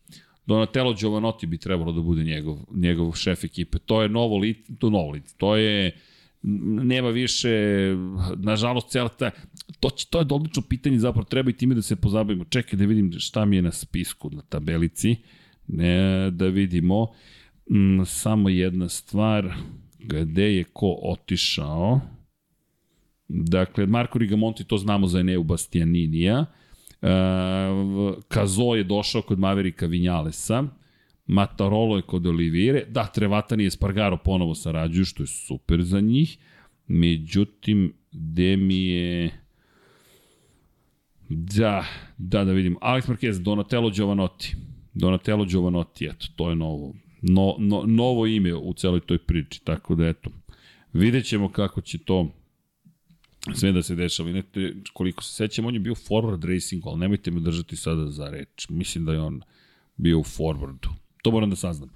Donatello 0.46 0.94
Giovanotti 0.94 1.46
bi 1.46 1.58
trebalo 1.58 1.92
da 1.92 2.00
bude 2.00 2.24
njegov, 2.24 2.58
njegov 2.74 3.12
šef 3.14 3.44
ekipe. 3.44 3.78
To 3.78 4.02
je 4.02 4.08
novo 4.08 4.38
lice, 4.38 4.72
to 4.78 4.90
novo 4.90 5.10
lice. 5.10 5.34
To 5.36 5.56
je 5.56 5.92
nema 6.42 7.08
više, 7.08 7.50
nažalost, 8.36 8.90
cijela 8.90 9.08
ta, 9.08 9.30
to, 9.80 9.90
će, 9.90 10.06
to 10.10 10.18
je 10.18 10.26
odlično 10.30 10.62
pitanje, 10.68 10.98
zapravo 10.98 11.24
treba 11.24 11.50
i 11.50 11.56
time 11.56 11.74
da 11.74 11.82
se 11.82 11.96
pozabavimo. 11.96 12.44
Čekaj 12.44 12.78
da 12.78 12.84
vidim 12.84 13.12
šta 13.18 13.44
mi 13.44 13.56
je 13.56 13.62
na 13.62 13.72
spisku, 13.72 14.30
na 14.30 14.42
tabelici, 14.42 15.16
ne, 15.68 16.30
da 16.30 16.46
vidimo. 16.46 17.06
Mm, 17.70 18.04
samo 18.04 18.48
jedna 18.48 18.88
stvar, 18.88 19.54
gde 19.98 20.54
je 20.54 20.64
ko 20.64 20.98
otišao. 21.02 22.00
Dakle, 23.28 23.86
Marko 23.86 24.18
Rigamonti, 24.18 24.64
to 24.64 24.78
znamo 24.78 25.06
za 25.06 25.20
Eneu 25.20 25.42
Bastianinija. 25.42 26.46
Uh, 27.02 27.08
Kazo 28.28 28.74
je 28.74 28.84
došao 28.84 29.22
kod 29.22 29.38
Maverika 29.38 29.86
Vinjalesa. 29.86 30.64
Matarolo 31.26 31.96
je 31.96 32.02
kod 32.02 32.26
Olivire. 32.26 32.84
Da, 32.88 33.06
Trevatani 33.06 33.64
i 33.64 33.70
Spargaro 33.70 34.16
ponovo 34.16 34.54
sarađuju, 34.54 35.04
što 35.04 35.22
je 35.22 35.26
super 35.26 35.82
za 35.82 36.00
njih. 36.00 36.38
Međutim, 36.86 37.92
gde 38.12 38.56
mi 38.56 38.84
je... 38.84 39.30
Da, 41.28 41.84
da, 42.18 42.44
da 42.44 42.52
vidim. 42.52 42.76
Alex 42.80 43.08
Marquez, 43.08 43.42
Donatello 43.42 43.90
Giovanotti. 43.90 44.56
Donatello 44.94 45.44
Giovanotti, 45.44 46.06
eto, 46.06 46.26
to 46.36 46.50
je 46.50 46.56
novo, 46.56 46.94
no, 47.22 47.56
no, 47.58 47.82
novo 47.86 48.26
ime 48.26 48.54
u 48.54 48.74
celoj 48.74 49.00
toj 49.00 49.18
priči, 49.18 49.64
tako 49.64 49.94
da 49.94 50.08
eto, 50.08 50.30
vidjet 50.92 51.26
ćemo 51.26 51.48
kako 51.48 51.80
će 51.80 51.98
to 51.98 52.32
sve 53.54 53.72
da 53.72 53.82
se 53.82 53.94
dešava. 53.94 54.30
Inete, 54.30 54.74
koliko 54.92 55.22
se 55.22 55.34
sećam, 55.34 55.66
on 55.66 55.74
je 55.74 55.80
bio 55.80 55.94
forward 55.94 56.54
racing, 56.54 56.86
ali 56.86 56.98
nemojte 56.98 57.30
me 57.30 57.40
držati 57.40 57.76
sada 57.76 58.10
za 58.10 58.30
reč. 58.30 58.68
Mislim 58.68 59.04
da 59.04 59.12
je 59.12 59.20
on 59.20 59.42
bio 59.96 60.18
u 60.18 60.24
forwardu. 60.24 60.88
To 61.22 61.30
moram 61.30 61.50
da 61.50 61.56
saznam. 61.56 61.90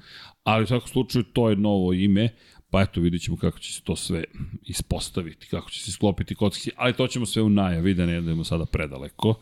Ali 0.44 0.64
u 0.64 0.66
svakom 0.66 0.88
slučaju 0.88 1.24
to 1.24 1.50
je 1.50 1.56
novo 1.56 1.92
ime, 1.92 2.28
pa 2.70 2.82
eto 2.82 3.00
vidit 3.00 3.22
ćemo 3.22 3.36
kako 3.36 3.58
će 3.58 3.72
se 3.72 3.82
to 3.82 3.96
sve 3.96 4.24
ispostaviti, 4.62 5.46
kako 5.46 5.70
će 5.70 5.80
se 5.80 5.92
sklopiti 5.92 6.34
kockici, 6.34 6.70
ali 6.76 6.92
to 6.92 7.06
ćemo 7.06 7.26
sve 7.26 7.42
u 7.42 7.48
najavi, 7.48 7.94
da 7.94 8.06
ne 8.06 8.18
idemo 8.18 8.44
sada 8.44 8.66
predaleko. 8.66 9.34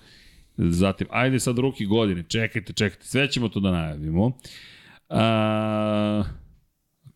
Zatim, 0.57 1.07
ajde 1.11 1.41
sad 1.41 1.59
ruki 1.59 1.87
godine, 1.87 2.25
čekajte, 2.29 2.73
čekajte, 2.73 3.07
sve 3.07 3.31
ćemo 3.31 3.49
to 3.49 3.61
da 3.61 3.71
najavimo. 3.71 4.39
A, 5.09 6.25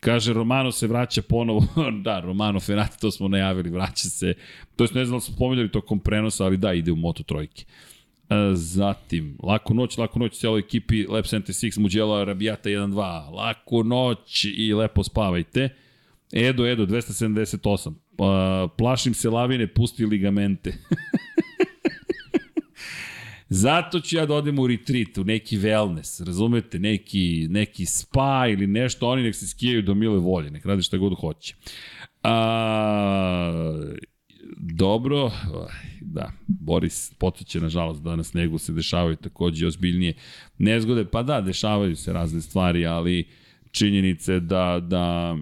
kaže, 0.07 0.33
Romano 0.33 0.71
se 0.71 0.87
vraća 0.87 1.21
ponovo, 1.21 1.65
da, 2.03 2.19
Romano 2.19 2.59
Fenati, 2.59 2.99
to 2.99 3.11
smo 3.11 3.27
najavili, 3.27 3.69
vraća 3.69 4.09
se, 4.09 4.33
to 4.75 4.83
je 4.83 4.89
ne 4.93 5.05
znam 5.05 5.17
da 5.19 5.21
smo 5.21 5.35
pominjali 5.37 5.71
tokom 5.71 5.99
prenosa, 5.99 6.45
ali 6.45 6.57
da, 6.57 6.73
ide 6.73 6.91
u 6.91 6.95
Moto 6.95 7.23
trojke. 7.23 7.65
Zatim, 8.53 9.37
Laku 9.43 9.73
noć, 9.73 9.97
Laku 9.97 10.19
noć 10.19 10.39
cijeloj 10.39 10.59
ekipi 10.59 11.05
Lab 11.05 11.23
76, 11.23 11.79
Muđela, 11.79 12.23
Rabijata 12.23 12.69
1-2, 12.69 13.31
Laku 13.33 13.83
noć 13.83 14.45
i 14.57 14.73
lepo 14.73 15.03
spavajte. 15.03 15.69
Edo, 16.31 16.65
Edo, 16.65 16.85
278. 16.85 17.93
Pa, 18.17 18.67
plašim 18.77 19.13
se 19.13 19.29
lavine, 19.29 19.67
pusti 19.67 20.05
ligamente. 20.05 20.73
Zato 23.49 23.99
ću 23.99 24.15
ja 24.15 24.25
da 24.25 24.33
odem 24.33 24.59
u 24.59 24.67
retreat, 24.67 25.17
u 25.17 25.23
neki 25.23 25.57
wellness, 25.57 26.25
razumete, 26.25 26.79
neki, 26.79 27.47
neki 27.49 27.85
spa 27.85 28.47
ili 28.49 28.67
nešto, 28.67 29.09
oni 29.09 29.23
nek 29.23 29.35
se 29.35 29.47
skijaju 29.47 29.81
do 29.81 29.95
mile 29.95 30.19
volje, 30.19 30.51
nek 30.51 30.65
radi 30.65 30.81
šta 30.81 30.97
god 30.97 31.13
hoće. 31.19 31.55
A, 32.23 33.73
dobro, 34.57 35.31
da, 36.01 36.31
Boris 36.47 37.13
potiče, 37.17 37.59
nažalost, 37.59 38.01
da 38.01 38.15
na 38.15 38.23
snegu 38.23 38.57
se 38.57 38.73
dešavaju 38.73 39.15
takođe 39.15 39.67
ozbiljnije 39.67 40.13
nezgode, 40.57 41.05
pa 41.05 41.23
da, 41.23 41.41
dešavaju 41.41 41.95
se 41.95 42.13
razne 42.13 42.41
stvari, 42.41 42.85
ali 42.85 43.27
činjenice 43.71 44.39
da, 44.39 44.79
da, 44.87 45.37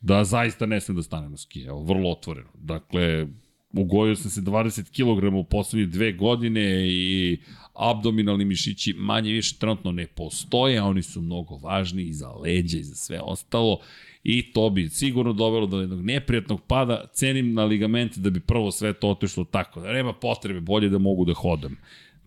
da 0.00 0.24
zaista 0.24 0.66
ne 0.66 0.80
sam 0.80 0.96
da 0.96 1.02
stane 1.02 1.28
na 1.28 1.36
ski, 1.36 1.62
evo, 1.62 1.82
vrlo 1.82 2.10
otvoreno. 2.10 2.50
Dakle, 2.54 3.26
ugojio 3.72 4.16
sam 4.16 4.30
se 4.30 4.40
20 4.40 4.90
kg 4.90 5.34
u 5.34 5.44
poslednje 5.44 5.86
dve 5.86 6.12
godine 6.12 6.88
i 6.88 7.38
abdominalni 7.74 8.44
mišići 8.44 8.92
manje 8.92 9.32
više 9.32 9.58
trenutno 9.58 9.92
ne 9.92 10.06
postoje, 10.06 10.78
a 10.78 10.84
oni 10.84 11.02
su 11.02 11.20
mnogo 11.20 11.56
važni 11.56 12.02
i 12.02 12.12
za 12.12 12.32
leđa 12.32 12.78
i 12.78 12.82
za 12.82 12.94
sve 12.94 13.20
ostalo 13.20 13.80
i 14.24 14.52
to 14.52 14.70
bi 14.70 14.88
sigurno 14.88 15.32
dovelo 15.32 15.66
do 15.66 15.80
jednog 15.80 16.04
neprijatnog 16.04 16.60
pada. 16.66 17.04
Cenim 17.12 17.54
na 17.54 17.64
ligamente 17.64 18.20
da 18.20 18.30
bi 18.30 18.40
prvo 18.40 18.70
sve 18.70 18.92
to 18.92 19.08
otišlo 19.08 19.44
tako, 19.44 19.80
da 19.80 19.92
nema 19.92 20.12
potrebe, 20.12 20.60
bolje 20.60 20.88
da 20.88 20.98
mogu 20.98 21.24
da 21.24 21.34
hodam. 21.34 21.76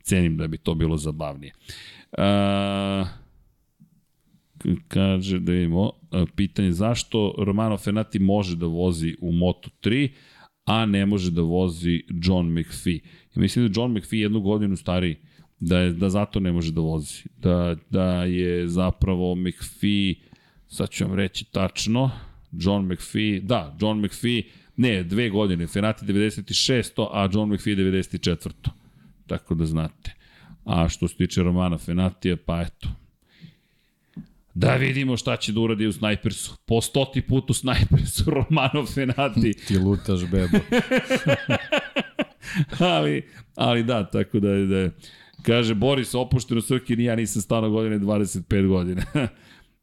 Cenim 0.01 0.37
da 0.37 0.47
bi 0.47 0.57
to 0.57 0.75
bilo 0.75 0.97
zabavnije. 0.97 1.53
Uh, 2.11 3.07
kaže 4.87 5.39
da 5.39 5.53
imamo 5.53 5.91
pitanje 6.35 6.71
zašto 6.71 7.35
Romano 7.37 7.77
Fenati 7.77 8.19
može 8.19 8.55
da 8.55 8.65
vozi 8.65 9.15
u 9.21 9.31
Moto3, 9.31 10.09
a 10.65 10.85
ne 10.85 11.05
može 11.05 11.31
da 11.31 11.41
vozi 11.41 12.03
John 12.23 12.59
McPhee. 12.59 12.99
I 13.35 13.39
mislim 13.39 13.67
da 13.67 13.81
John 13.81 13.91
McPhee 13.91 14.19
jednu 14.19 14.41
godinu 14.41 14.75
stariji, 14.75 15.15
da, 15.59 15.79
je, 15.79 15.93
da 15.93 16.09
zato 16.09 16.39
ne 16.39 16.51
može 16.51 16.71
da 16.71 16.81
vozi. 16.81 17.23
Da, 17.37 17.75
da 17.89 18.23
je 18.23 18.67
zapravo 18.67 19.35
McPhee 19.35 20.15
sad 20.67 20.89
ću 20.89 21.05
vam 21.05 21.13
reći 21.13 21.45
tačno, 21.51 22.11
John 22.51 22.85
McPhee, 22.85 23.39
da, 23.39 23.77
John 23.81 23.99
McPhee, 24.05 24.43
ne, 24.75 25.03
dve 25.03 25.29
godine, 25.29 25.67
Fenati 25.67 26.05
96. 26.05 27.07
a 27.11 27.29
John 27.33 27.53
McPhee 27.53 27.75
94. 27.75 28.51
Tako 29.27 29.55
da 29.55 29.65
znate. 29.65 30.15
A 30.65 30.89
što 30.89 31.07
se 31.07 31.15
tiče 31.15 31.43
Romana 31.43 31.77
Fenatija, 31.77 32.37
pa 32.45 32.61
eto, 32.61 32.87
Da 34.53 34.75
vidimo 34.75 35.17
šta 35.17 35.37
će 35.37 35.51
da 35.51 35.59
uradi 35.59 35.87
u 35.87 35.93
Snajpersu. 35.93 36.57
Po 36.65 36.81
stoti 36.81 37.21
put 37.21 37.49
u 37.49 37.53
Snajpersu 37.53 38.23
Romano 38.35 38.85
Fenati. 38.85 39.53
Ti 39.67 39.77
lutaš 39.77 40.19
bebo. 40.31 40.57
ali, 42.79 43.27
ali 43.55 43.83
da, 43.83 44.09
tako 44.09 44.39
da, 44.39 44.49
da 44.49 44.89
kaže 45.41 45.75
Boris 45.75 46.15
opušteno 46.15 46.61
Srkin 46.61 46.99
i 46.99 47.03
ja 47.03 47.15
nisam 47.15 47.41
stano 47.41 47.69
godine 47.69 47.99
25 47.99 48.67
godina. 48.67 49.03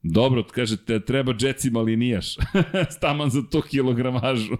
Dobro, 0.02 0.44
kaže, 0.54 0.76
te, 0.76 1.00
treba 1.00 1.32
džecima 1.32 1.80
linijaš. 1.80 2.34
Staman 2.90 3.30
za 3.30 3.42
tu 3.50 3.62
kilogramažu. 3.70 4.56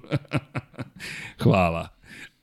Hvala. 1.42 1.99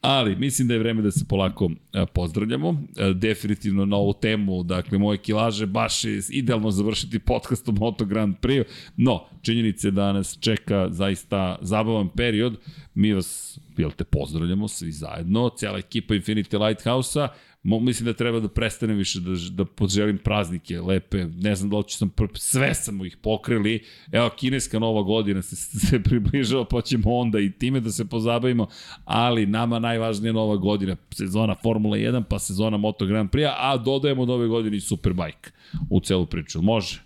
Ali, 0.10 0.36
mislim 0.36 0.68
da 0.68 0.74
je 0.74 0.80
vreme 0.80 1.02
da 1.02 1.12
se 1.12 1.26
polako 1.30 1.70
pozdravljamo. 2.14 2.84
Definitivno 3.16 3.86
na 3.86 3.98
ovu 3.98 4.14
temu, 4.14 4.64
dakle, 4.64 4.98
moje 4.98 5.18
kilaže 5.18 5.66
baš 5.66 6.04
je 6.04 6.22
idealno 6.30 6.72
završiti 6.72 7.20
podcast 7.20 7.70
o 7.70 7.72
Moto 7.72 8.06
Grand 8.06 8.36
Prix. 8.42 8.64
No, 8.98 9.26
činjenice 9.42 9.92
da 9.92 10.14
nas 10.14 10.38
čeka 10.40 10.88
zaista 10.92 11.58
zabavan 11.62 12.10
period. 12.10 12.58
Mi 12.94 13.14
vas, 13.14 13.60
jel 13.78 13.92
te, 13.92 14.04
pozdravljamo 14.04 14.68
svi 14.68 14.92
zajedno, 14.92 15.50
cijela 15.58 15.78
ekipa 15.78 16.14
Infinity 16.14 16.68
Lighthouse-a 16.68 17.28
Mo, 17.68 17.80
mislim 17.80 18.06
da 18.06 18.14
treba 18.14 18.40
da 18.40 18.48
prestane 18.48 18.94
više 18.94 19.20
da, 19.20 19.32
da 19.52 19.66
poželim 19.66 20.18
praznike 20.18 20.82
lepe, 20.82 21.26
ne 21.26 21.56
znam 21.56 21.70
da 21.70 21.78
li 21.78 21.84
ću 21.84 21.98
sam, 21.98 22.12
sve 22.34 22.76
smo 22.76 23.06
ih 23.06 23.18
pokrili, 23.22 23.84
evo 24.12 24.30
kineska 24.30 24.80
nova 24.80 25.02
godina 25.02 25.42
se, 25.42 25.56
se 25.88 26.04
približava, 26.04 26.66
pa 26.66 26.82
ćemo 26.82 27.16
onda 27.16 27.40
i 27.40 27.52
time 27.52 27.80
da 27.80 27.92
se 27.92 28.06
pozabavimo, 28.06 28.68
ali 29.06 29.46
nama 29.46 29.80
najvažnija 29.80 30.34
nova 30.34 30.56
godina, 30.56 30.96
sezona 31.12 31.56
Formula 31.56 31.98
1, 31.98 32.24
pa 32.30 32.40
sezona 32.40 32.78
Moto 32.78 33.06
Grand 33.06 33.30
Prix, 33.30 33.54
a 33.58 33.78
dodajemo 33.78 34.26
nove 34.26 34.48
godine 34.48 34.78
i 34.78 34.82
Superbike 34.82 35.52
u 35.90 36.00
celu 36.00 36.26
priču. 36.26 36.62
Može. 36.62 37.04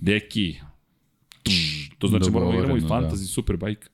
Deki, 0.00 0.56
to 1.98 2.06
znači 2.06 2.30
moramo 2.30 2.52
da 2.52 2.58
igramo 2.58 2.76
i 2.76 2.80
Fantasy 2.80 3.10
da. 3.10 3.16
Superbike. 3.16 3.88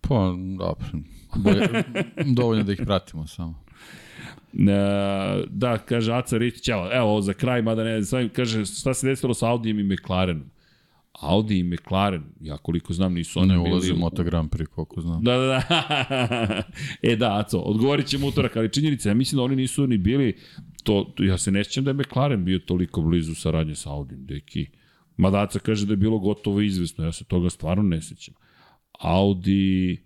Pa, 0.00 0.34
dobro. 0.58 0.86
Bolje, 1.36 1.84
dovoljno 2.36 2.64
da 2.64 2.72
ih 2.72 2.80
pratimo 2.84 3.26
samo. 3.26 3.62
E, 4.54 5.44
da, 5.50 5.78
kaže 5.78 6.12
Aca 6.12 6.38
Rić, 6.38 6.60
ćao, 6.60 6.90
evo, 6.92 7.20
za 7.20 7.32
kraj, 7.32 7.62
mada 7.62 7.84
ne 7.84 8.02
znam, 8.02 8.28
kaže, 8.28 8.64
šta 8.64 8.94
se 8.94 9.06
desilo 9.06 9.34
sa 9.34 9.50
Audijem 9.50 9.78
i 9.78 9.84
McLarenom? 9.84 10.50
Audi 11.20 11.58
i 11.58 11.62
McLaren, 11.62 12.22
ja 12.40 12.56
koliko 12.56 12.92
znam, 12.92 13.14
nisu 13.14 13.40
oni 13.40 13.48
ne 13.48 13.54
bili... 13.54 13.64
Ne 13.64 13.72
ulazi 13.72 13.92
u 13.92 13.96
Moto 13.96 14.24
Grand 14.24 14.50
Prix, 14.50 14.66
koliko 14.66 15.00
znam. 15.00 15.24
Da, 15.24 15.36
da, 15.36 15.46
da. 15.46 16.62
e 17.12 17.16
da, 17.16 17.38
Aco, 17.38 17.58
odgovorit 17.58 18.06
ćemo 18.06 18.26
utorak, 18.26 18.56
ali 18.56 18.72
činjenica, 18.72 19.08
ja 19.08 19.14
mislim 19.14 19.36
da 19.36 19.42
oni 19.42 19.56
nisu 19.56 19.86
ni 19.86 19.98
bili, 19.98 20.36
to, 20.82 21.12
to 21.14 21.22
ja 21.24 21.38
se 21.38 21.50
ne 21.50 21.64
sjećam 21.64 21.84
da 21.84 21.90
je 21.90 21.94
McLaren 21.94 22.44
bio 22.44 22.58
toliko 22.58 23.02
blizu 23.02 23.34
saradnje 23.34 23.74
sa 23.74 23.90
Audijem, 23.90 24.26
deki. 24.26 24.66
Mada 25.16 25.42
Aca 25.42 25.58
kaže 25.58 25.86
da 25.86 25.92
je 25.92 25.96
bilo 25.96 26.18
gotovo 26.18 26.60
izvesno, 26.60 27.04
ja 27.04 27.12
se 27.12 27.24
toga 27.24 27.50
stvarno 27.50 27.82
ne 27.82 28.02
sjećam. 28.02 28.34
Audi... 29.00 30.02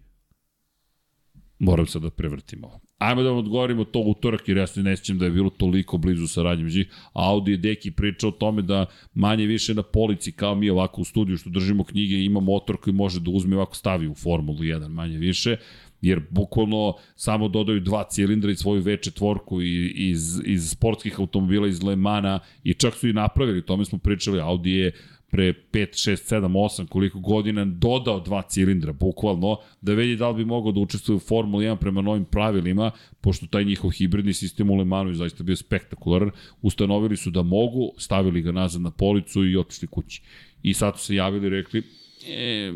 Moram 1.59 1.87
sad 1.87 2.03
da 2.03 2.11
prevrtim 2.11 2.65
ovo. 2.65 2.81
Ajmo 2.99 3.23
da 3.23 3.29
vam 3.29 3.39
odgovorimo 3.39 3.85
to 3.85 4.01
utorak, 4.01 4.49
jer 4.49 4.57
ja 4.57 4.67
se 4.67 4.83
ne 4.83 4.97
sjećam 4.97 5.19
da 5.19 5.25
je 5.25 5.31
bilo 5.31 5.51
toliko 5.51 5.99
blizu 5.99 6.27
saradnje 6.27 6.65
među 6.65 6.85
Audi 7.13 7.51
je 7.51 7.57
Deki 7.57 7.91
pričao 7.91 8.29
o 8.29 8.33
tome 8.33 8.63
da 8.63 8.87
manje 9.15 9.47
više 9.47 9.75
na 9.75 9.83
polici, 9.83 10.33
kao 10.33 10.55
mi 10.55 10.71
ovako 10.71 11.01
u 11.01 11.05
studiju 11.05 11.37
što 11.37 11.51
držimo 11.51 11.85
knjige, 11.85 12.15
ima 12.15 12.41
motor 12.41 12.77
koji 12.77 12.95
može 12.95 13.21
da 13.21 13.31
uzme 13.31 13.57
ovako 13.57 13.75
stavi 13.75 14.09
u 14.09 14.15
Formulu 14.15 14.59
1, 14.59 14.89
manje 14.89 15.19
više, 15.19 15.57
jer 16.01 16.21
bukvalno 16.31 16.95
samo 17.17 17.49
dodaju 17.49 17.81
dva 17.81 18.05
cilindra 18.05 18.51
i 18.51 18.57
svoju 18.57 18.83
V4 18.83 19.63
iz, 19.95 20.41
iz 20.45 20.71
sportskih 20.71 21.21
automobila 21.21 21.69
iz 21.69 21.83
Le 21.83 21.97
Mana 21.97 22.41
i 22.65 22.75
čak 22.75 22.95
su 22.95 23.09
i 23.09 23.13
napravili, 23.13 23.67
tome 23.67 23.85
smo 23.85 23.99
pričali, 23.99 24.41
Audi 24.41 24.71
je 24.71 24.93
pre 25.31 25.55
5, 25.73 26.11
6, 26.11 26.35
7, 26.35 26.49
8, 26.49 26.87
koliko 26.89 27.21
godina 27.21 27.65
dodao 27.65 28.21
dva 28.21 28.43
cilindra, 28.43 28.93
bukvalno, 28.93 29.57
da 29.81 29.93
vidi 29.93 30.17
da 30.17 30.29
li 30.29 30.37
bi 30.37 30.45
mogao 30.45 30.73
da 30.73 30.81
učestvuje 30.81 31.17
u 31.17 31.21
Formula 31.21 31.63
1 31.63 31.77
prema 31.77 32.03
novim 32.03 32.25
pravilima, 32.25 32.91
pošto 33.21 33.47
taj 33.47 33.65
njihov 33.65 33.91
hibridni 33.91 34.33
sistem 34.33 34.71
u 34.71 34.77
Le 34.77 34.85
Manu 34.85 35.11
je 35.11 35.15
zaista 35.15 35.45
bio 35.45 35.57
spektakularan, 35.57 36.31
ustanovili 36.63 37.17
su 37.17 37.31
da 37.31 37.43
mogu, 37.43 37.93
stavili 37.99 38.43
ga 38.43 38.53
nazad 38.53 38.83
na 38.83 38.91
policu 38.91 39.45
i 39.47 39.57
otišli 39.57 39.89
kući. 39.89 40.23
I 40.63 40.75
sad 40.75 40.99
su 40.99 41.05
se 41.05 41.15
javili 41.15 41.47
i 41.47 41.51
rekli, 41.51 41.83
e, 42.29 42.73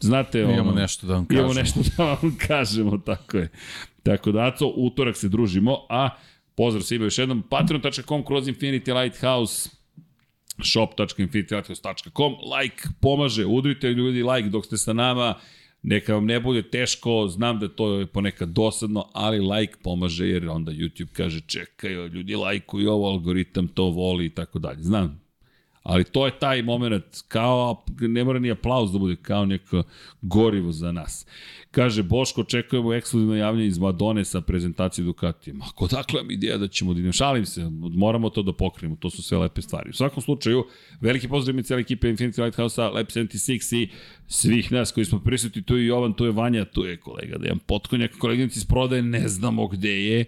znate, 0.00 0.40
imamo 0.40 0.70
ono, 0.70 0.72
nešto 0.72 1.06
da 1.06 1.14
vam 1.14 1.26
kažemo. 1.26 1.44
Imamo 1.44 1.60
nešto 1.60 1.80
da 1.96 2.04
vam 2.04 2.36
kažemo, 2.48 2.98
tako 2.98 3.38
je. 3.38 3.50
Tako 4.02 4.32
da, 4.32 4.46
Aco, 4.46 4.72
utorak 4.76 5.16
se 5.16 5.28
družimo, 5.28 5.86
a 5.88 6.10
pozdrav 6.54 6.82
svima 6.82 7.04
još 7.04 7.18
jednom, 7.18 7.42
patreon.com 7.42 8.24
kroz 8.24 8.46
Infinity 8.46 9.02
Lighthouse, 9.02 9.70
shop.infinitylighthouse.com 10.62 12.32
like 12.58 12.88
pomaže, 13.00 13.46
udrite 13.46 13.88
ljudi 13.88 14.22
like 14.22 14.48
dok 14.48 14.66
ste 14.66 14.78
sa 14.78 14.92
nama, 14.92 15.34
neka 15.82 16.14
vam 16.14 16.26
ne 16.26 16.40
bude 16.40 16.62
teško, 16.62 17.28
znam 17.28 17.58
da 17.58 17.68
to 17.68 17.92
je 18.00 18.06
ponekad 18.06 18.48
dosadno, 18.48 19.08
ali 19.12 19.40
like 19.40 19.74
pomaže 19.82 20.28
jer 20.28 20.48
onda 20.48 20.72
YouTube 20.72 21.12
kaže 21.12 21.40
čekaj, 21.40 21.92
ljudi 22.08 22.36
lajkuju 22.36 22.90
ovo, 22.90 23.08
algoritam 23.08 23.68
to 23.68 23.84
voli 23.84 24.26
i 24.26 24.30
tako 24.30 24.58
dalje. 24.58 24.82
Znam, 24.82 25.23
Ali 25.84 26.04
to 26.04 26.26
je 26.26 26.38
taj 26.38 26.62
moment, 26.62 27.04
kao, 27.28 27.84
ne 28.00 28.24
mora 28.24 28.38
ni 28.38 28.50
aplauz 28.50 28.92
da 28.92 28.98
bude, 28.98 29.16
kao 29.16 29.46
neko 29.46 29.82
gorivo 30.22 30.72
za 30.72 30.92
nas. 30.92 31.26
Kaže, 31.70 32.02
Boško, 32.02 32.40
očekujemo 32.40 32.94
ekskluzivno 32.94 33.36
javljanje 33.36 33.66
iz 33.66 33.78
Madone 33.78 34.24
sa 34.24 34.40
prezentacije 34.40 35.04
Ducatija. 35.04 35.54
Ako 35.68 35.86
dakle 35.86 36.20
vam 36.20 36.30
ideja 36.30 36.58
da 36.58 36.68
ćemo 36.68 36.94
da 36.94 37.00
idem, 37.00 37.12
šalim 37.12 37.46
se, 37.46 37.70
moramo 37.94 38.30
to 38.30 38.42
da 38.42 38.52
pokrijemo, 38.52 38.96
to 38.96 39.10
su 39.10 39.22
sve 39.22 39.38
lepe 39.38 39.62
stvari. 39.62 39.90
U 39.90 39.92
svakom 39.92 40.22
slučaju, 40.22 40.64
veliki 41.00 41.28
pozdrav 41.28 41.56
mi 41.56 41.62
cijela 41.62 41.80
ekipa 41.80 42.06
Infinity 42.06 42.42
Lighthouse-a, 42.44 42.88
Lab 42.88 43.06
76 43.06 43.76
i 43.76 43.88
svih 44.26 44.72
nas 44.72 44.92
koji 44.92 45.04
smo 45.04 45.20
prisutni, 45.20 45.62
tu 45.62 45.76
je 45.76 45.86
Jovan, 45.86 46.12
tu 46.12 46.24
je 46.24 46.32
Vanja, 46.32 46.64
tu 46.64 46.84
je 46.84 46.96
kolega 46.96 47.38
Dejan 47.38 47.58
Potkonjak, 47.58 48.18
koleginici 48.18 48.58
iz 48.58 48.64
prodaje, 48.64 49.02
ne 49.02 49.28
znamo 49.28 49.66
gde 49.66 50.04
je, 50.04 50.24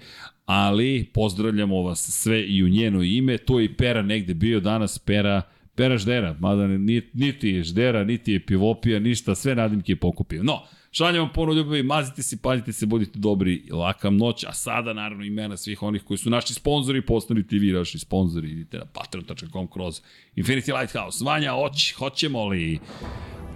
ali 0.46 1.06
pozdravljamo 1.14 1.82
vas 1.82 2.10
sve 2.10 2.42
i 2.46 2.64
u 2.64 2.68
njeno 2.68 3.02
ime. 3.02 3.38
Tu 3.38 3.58
je 3.58 3.64
i 3.64 3.74
Pera 3.74 4.02
negde 4.02 4.34
bio 4.34 4.60
danas, 4.60 4.98
Pera, 4.98 5.42
Pera 5.74 5.98
Ždera, 5.98 6.36
mada 6.40 6.66
niti 7.12 7.48
je 7.48 7.62
Ždera, 7.62 8.04
niti 8.04 8.32
je 8.32 8.46
Pivopija, 8.46 8.98
ništa, 8.98 9.34
sve 9.34 9.54
nadimke 9.54 9.92
je 9.92 9.96
pokupio. 9.96 10.42
No, 10.42 10.62
Šaljem 10.96 11.22
vam 11.22 11.32
puno 11.32 11.52
ljubavi, 11.52 11.82
mazite 11.82 12.22
se, 12.22 12.36
pazite 12.42 12.72
se, 12.72 12.86
budite 12.86 13.18
dobri 13.18 13.62
i 13.66 13.72
lakam 13.72 14.16
noć, 14.16 14.44
a 14.44 14.52
sada 14.52 14.92
naravno 14.92 15.24
imena 15.24 15.56
svih 15.56 15.82
onih 15.82 16.02
koji 16.02 16.18
su 16.18 16.30
naši 16.30 16.54
sponzori, 16.54 17.02
postanite 17.02 17.56
vi 17.56 17.72
naši 17.72 17.98
sponzori, 17.98 18.50
idite 18.50 18.78
na 18.78 18.84
patreon.com 18.84 19.66
kroz 19.66 20.00
Infinity 20.36 20.80
Lighthouse. 20.80 21.24
Vanja, 21.24 21.52
hoć, 21.52 21.92
hoćemo 21.92 22.48
li? 22.48 22.78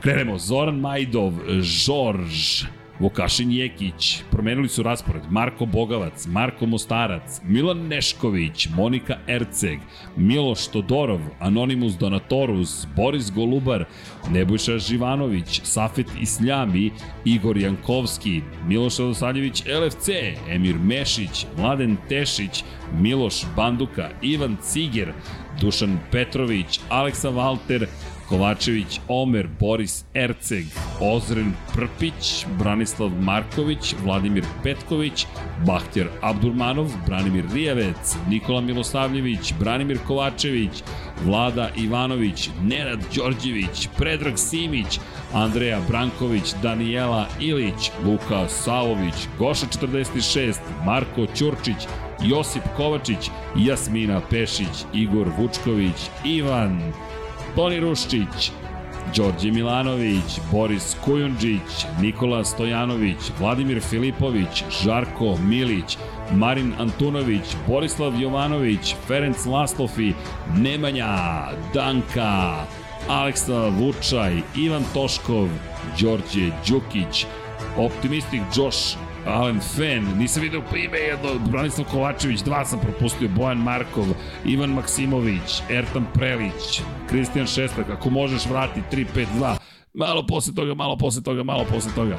Krenemo, 0.02 0.38
Zoran 0.38 0.80
Majdov, 0.80 1.32
Žorž, 1.60 2.64
Vukašin 3.00 3.52
Jekić, 3.52 4.22
promenili 4.30 4.68
su 4.68 4.82
raspored, 4.82 5.22
Marko 5.30 5.66
Bogavac, 5.66 6.26
Marko 6.26 6.66
Mostarac, 6.66 7.40
Milan 7.44 7.78
Nešković, 7.88 8.68
Monika 8.76 9.16
Erceg, 9.28 9.78
Miloš 10.16 10.66
Todorov, 10.66 11.20
Anonimus 11.38 11.92
Donatorus, 11.92 12.86
Boris 12.96 13.30
Golubar, 13.32 13.84
Nebojša 14.30 14.78
Živanović, 14.78 15.60
Safet 15.64 16.06
Isljami, 16.20 16.90
Igor 17.24 17.56
Jankovski, 17.56 18.42
Miloš 18.66 19.00
Adosaljević 19.00 19.62
LFC, 19.64 20.08
Emir 20.48 20.78
Mešić, 20.78 21.46
Mladen 21.58 21.96
Tešić, 22.08 22.64
Miloš 23.00 23.44
Banduka, 23.56 24.10
Ivan 24.22 24.56
Ciger, 24.62 25.12
Dušan 25.60 25.98
Petrović, 26.12 26.80
Aleksa 26.88 27.28
Valter, 27.28 27.86
Kovačević, 28.30 29.00
Omer, 29.08 29.48
Boris 29.60 30.04
Erceg, 30.14 30.64
Ozren 31.00 31.52
Prpić, 31.74 32.46
Branislav 32.58 33.10
Marković, 33.20 33.94
Vladimir 34.04 34.44
Petković, 34.62 35.26
Bahtjer 35.66 36.08
Abdurmanov, 36.20 36.90
Branimir 37.06 37.44
Rijavec, 37.54 38.16
Nikola 38.28 38.60
Milosavljević, 38.60 39.54
Branimir 39.58 39.98
Kovačević, 40.06 40.82
Vlada 41.24 41.70
Ivanović, 41.76 42.50
Nenad 42.62 43.00
Đorđević, 43.16 43.88
Predrag 43.98 44.38
Simić, 44.38 45.00
Andreja 45.32 45.80
Branković, 45.88 46.54
Danijela 46.62 47.26
Ilić, 47.40 47.90
Luka 48.04 48.48
Savović, 48.48 49.14
Goša 49.38 49.66
46, 49.66 50.58
Marko 50.84 51.26
Ćurčić, 51.36 51.88
Josip 52.22 52.62
Kovačić, 52.76 53.30
Jasmina 53.56 54.20
Pešić, 54.30 54.84
Igor 54.94 55.28
Vučković, 55.38 56.10
Ivan 56.24 56.92
Toni 57.56 57.80
Ruščić, 57.80 58.50
Đorđe 59.16 59.50
Milanović, 59.50 60.38
Boris 60.52 60.96
Kujundžić, 61.04 61.86
Nikola 62.00 62.44
Stojanović, 62.44 63.30
Vladimir 63.40 63.80
Filipović, 63.80 64.64
Žarko 64.82 65.36
Milić, 65.36 65.98
Marin 66.32 66.72
Antunović, 66.78 67.56
Borislav 67.68 68.20
Jovanović, 68.20 68.94
Ferenc 69.06 69.46
Laslofi, 69.46 70.12
Nemanja, 70.56 71.48
Danka, 71.74 72.64
Aleksa 73.08 73.68
Vučaj, 73.68 74.42
Ivan 74.56 74.84
Toškov, 74.94 75.48
Đorđe 76.00 76.50
Đukić, 76.68 77.26
Optimistik 77.76 78.42
Josh 78.56 78.96
Alen 79.26 79.60
Fen, 79.60 80.18
nisam 80.18 80.42
vidio 80.42 80.62
po 80.70 80.76
ime 80.76 80.98
jedno, 80.98 81.28
Branislav 81.50 81.86
Kovačević, 81.90 82.40
dva 82.40 82.64
sam 82.64 82.80
propustio, 82.80 83.28
Bojan 83.28 83.58
Markov, 83.58 84.04
Ivan 84.44 84.70
Maksimović, 84.70 85.62
Ertan 85.70 86.06
Prelić, 86.14 86.82
Kristijan 87.08 87.46
Šestak, 87.46 87.90
ako 87.90 88.10
možeš 88.10 88.46
vrati 88.46 88.80
3-5-2, 88.92 89.56
malo 89.94 90.26
posle 90.26 90.54
toga, 90.54 90.74
malo 90.74 90.96
posle 90.96 91.22
toga, 91.22 91.42
malo 91.42 91.64
posle 91.64 91.92
toga. 91.94 92.16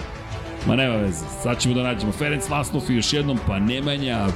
Ma 0.68 0.76
nema 0.76 0.96
veze, 0.96 1.26
sad 1.44 1.60
ćemo 1.60 1.76
da 1.76 1.84
nađemo 1.84 2.12
Ferenc 2.12 2.50
Lasnov 2.50 2.82
i 2.90 2.96
još 2.96 3.14
jednom, 3.14 3.40
pa 3.48 3.60
Nemanja, 3.60 4.28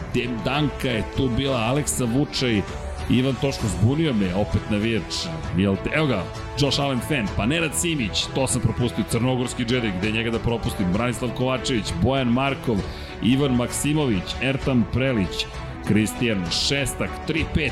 Danka 0.46 0.90
je 0.90 1.04
tu 1.18 1.30
bila, 1.30 1.58
Aleksa 1.58 2.06
Vučaj, 2.06 2.62
Ivan 3.10 3.36
Toško 3.42 3.68
zbunio 3.68 4.14
me, 4.14 4.36
opet 4.36 4.62
navijač. 4.70 5.26
Jel 5.58 5.76
te, 5.84 5.90
evo 5.96 6.08
ga, 6.08 6.24
Josh 6.60 6.80
Allen 6.80 7.00
fan, 7.00 7.28
pa 7.38 7.46
Nenad 7.46 7.76
Simić, 7.76 8.26
to 8.36 8.48
sam 8.48 8.62
propustio, 8.62 9.04
Crnogorski 9.10 9.66
džedek, 9.66 9.94
gde 10.00 10.12
njega 10.12 10.32
da 10.32 10.40
propustim, 10.40 10.94
Branislav 10.94 11.32
Kovačević, 11.38 11.94
Bojan 12.04 12.28
Markov, 12.28 12.78
Ivan 13.24 13.56
Maksimović, 13.56 14.36
Ertan 14.42 14.84
Prelić, 14.94 15.46
Kristijan 15.88 16.46
Šestak, 16.52 17.10
3-5-2, 17.28 17.70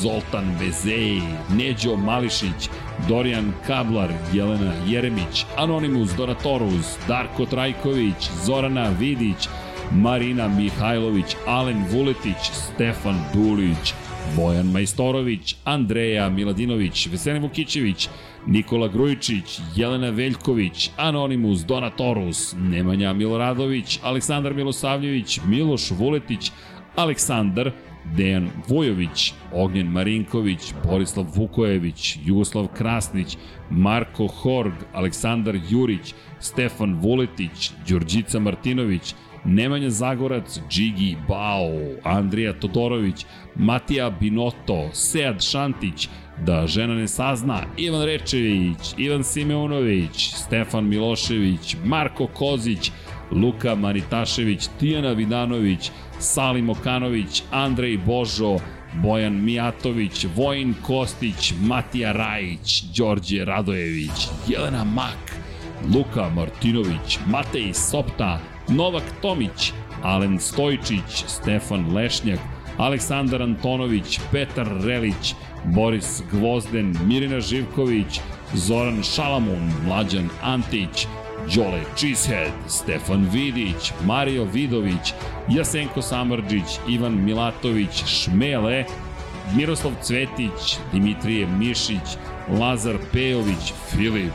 Zoltan 0.00 0.56
Bezej, 0.58 1.20
Neđo 1.56 1.96
Mališić, 1.96 2.70
Dorijan 3.08 3.52
Kablar, 3.66 4.10
Jelena 4.32 4.72
Jeremić, 4.86 5.46
Anonimus 5.56 6.10
Donatorus, 6.16 6.96
Darko 7.08 7.46
Trajković, 7.46 8.30
Zorana 8.44 8.88
Vidić, 8.98 9.48
Marina 9.90 10.48
Mihajlović, 10.48 11.36
Alen 11.46 11.84
Vuletić, 11.90 12.50
Stefan 12.52 13.24
Dulić, 13.34 13.94
Bojan 14.36 14.66
Majstorović, 14.66 15.56
Andreja 15.64 16.28
Miladinović, 16.28 17.06
Veselin 17.06 17.42
Vukićević, 17.42 18.08
Nikola 18.46 18.88
Grujičić, 18.88 19.60
Jelena 19.76 20.10
Veljković, 20.10 20.90
Anonimus, 20.96 21.60
Donatorus, 21.60 22.54
Nemanja 22.58 23.12
Miloradović, 23.12 23.98
Aleksandar 24.02 24.54
Milosavljević, 24.54 25.40
Miloš 25.46 25.90
Vuletić, 25.90 26.50
Aleksandar, 26.96 27.72
Dejan 28.16 28.48
Vujović, 28.68 29.32
Ognjen 29.52 29.86
Marinković, 29.86 30.74
Borislav 30.84 31.26
Vukojević, 31.34 32.18
Jugoslav 32.24 32.66
Krasnić, 32.66 33.36
Marko 33.70 34.26
Horg, 34.26 34.72
Aleksandar 34.92 35.58
Jurić, 35.70 36.14
Stefan 36.40 36.94
Vuletić, 37.00 37.70
Đurđica 37.88 38.38
Martinović, 38.38 39.14
Nemanja 39.44 39.90
Zagorac, 39.90 40.58
Džigi 40.70 41.16
Bao, 41.28 41.70
Andrija 42.04 42.52
Todorović, 42.52 43.26
Matija 43.54 44.10
Binoto, 44.10 44.88
Sead 44.92 45.42
Šantić, 45.42 46.08
da 46.44 46.66
žena 46.66 46.94
ne 46.94 47.08
sazna, 47.08 47.60
Ivan 47.76 48.04
Rečević, 48.04 48.94
Ivan 48.96 49.24
Simeunović, 49.24 50.34
Stefan 50.34 50.88
Milošević, 50.88 51.76
Marko 51.84 52.26
Kozić, 52.26 52.90
Luka 53.30 53.74
Manitašević, 53.74 54.68
Tijana 54.80 55.12
Vidanović, 55.12 55.90
Salim 56.18 56.70
Okanović, 56.70 57.42
Andrej 57.50 57.98
Božo, 58.06 58.58
Bojan 58.94 59.44
Mijatović, 59.44 60.26
Vojin 60.36 60.74
Kostić, 60.86 61.54
Matija 61.60 62.12
Rajić, 62.12 62.82
Đorđe 62.82 63.44
Radojević, 63.44 64.28
Jelena 64.48 64.84
Mak, 64.84 65.36
Luka 65.94 66.28
Martinović, 66.28 67.18
Matej 67.26 67.74
Sopta, 67.74 68.51
Novak 68.68 69.02
Tomić, 69.22 69.72
Alen 70.02 70.40
Stojčić, 70.40 71.24
Stefan 71.26 71.94
Lešnjak, 71.94 72.40
Aleksandar 72.78 73.42
Antonović, 73.42 74.20
Petar 74.32 74.68
Relić, 74.84 75.34
Boris 75.64 76.22
Gvozden, 76.32 76.96
Mirina 77.06 77.40
Živković, 77.40 78.20
Zoran 78.54 79.02
Šalamun, 79.02 79.70
Mlađan 79.86 80.28
Antić, 80.42 81.06
Đole 81.54 81.82
Cheesehead, 81.96 82.52
Stefan 82.68 83.28
Vidić, 83.32 83.92
Mario 84.04 84.44
Vidović, 84.44 85.12
Jasenko 85.48 86.02
Samrđić, 86.02 86.78
Ivan 86.88 87.24
Milatović, 87.24 88.04
Šmele, 88.06 88.84
Miroslav 89.56 89.92
Cvetić, 90.02 90.78
Dimitrije 90.92 91.46
Mišić, 91.46 92.16
Lazar 92.60 92.96
Pejović, 93.12 93.72
Filip, 93.90 94.34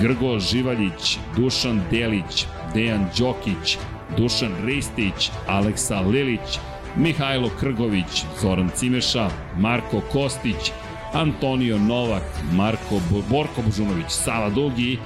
Grgo 0.00 0.38
Živaljić, 0.38 1.18
Dušan 1.36 1.82
Delić, 1.90 2.46
Dejan 2.74 3.06
Đokić, 3.18 3.78
Dušan 4.16 4.52
Ristić, 4.66 5.30
Aleksa 5.48 6.00
Lilić, 6.00 6.58
Mihajlo 6.96 7.50
Krgović, 7.60 8.24
Zoran 8.40 8.70
Cimeša, 8.76 9.30
Marko 9.58 10.00
Kostić, 10.12 10.72
Antonio 11.12 11.78
Novak, 11.78 12.22
Marko 12.52 13.00
Bo 13.10 13.22
Borko 13.30 13.62
Božunović, 13.62 14.10
Sava 14.10 14.50
Dugi, 14.50 14.98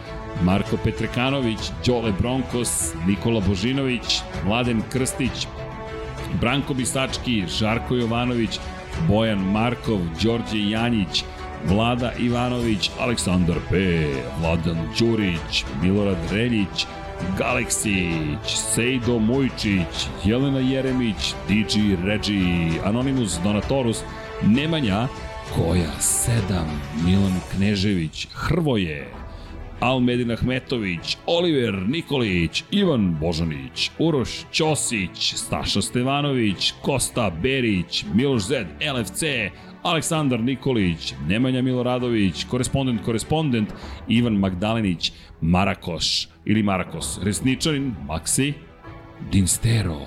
Marko 0.42 0.76
Petrekanović, 0.84 1.58
Đole 1.86 2.12
Bronkos, 2.12 2.94
Nikola 3.06 3.40
Božinović, 3.40 4.20
Mladen 4.44 4.82
Krstić, 4.92 5.46
Branko 6.40 6.74
Bisački, 6.74 7.44
Žarko 7.58 7.94
Jovanović, 7.94 8.58
Bojan 9.08 9.38
Markov, 9.52 10.00
Đorđe 10.22 10.70
Janjić, 10.70 11.24
Vlada 11.68 12.12
Ivanović, 12.18 12.90
Aleksandar 13.00 13.56
P, 13.70 13.76
Vladan 14.40 14.78
Đurić, 14.98 15.64
Milorad 15.82 16.18
Reljić, 16.32 16.86
Galeksić, 17.38 18.46
Sejdo 18.74 19.18
Mujčić, 19.18 20.08
Jelena 20.24 20.58
Jeremić, 20.58 21.34
DJ 21.48 21.78
Regi, 22.04 22.70
Anonimus 22.84 23.38
Donatorus, 23.44 24.02
Nemanja, 24.42 25.08
Koja 25.54 25.90
7, 26.00 26.30
Milan 27.04 27.40
Knežević, 27.52 28.28
Hrvoje, 28.32 29.08
Almedin 29.80 30.30
Ahmetović, 30.30 31.16
Oliver 31.26 31.74
Nikolić, 31.88 32.64
Ivan 32.70 33.16
Božanić, 33.20 33.90
Uroš 33.98 34.44
Ćosić, 34.52 35.34
Staša 35.34 35.82
Stevanović, 35.82 36.72
Kosta 36.82 37.30
Berić, 37.42 38.04
Miloš 38.14 38.42
Zed, 38.42 38.66
LFC, 38.94 39.22
Aleksandar 39.86 40.40
Nikolić, 40.40 41.14
Nemanja 41.28 41.62
Miloradović, 41.62 42.44
korespondent, 42.44 43.04
korespondent, 43.04 43.72
Ivan 44.08 44.34
Magdalenić, 44.34 45.12
Marakoš 45.40 46.28
ili 46.44 46.62
Marakos, 46.62 47.18
Resničanin, 47.22 47.94
Maksi, 48.06 48.52
Dinstero, 49.32 50.00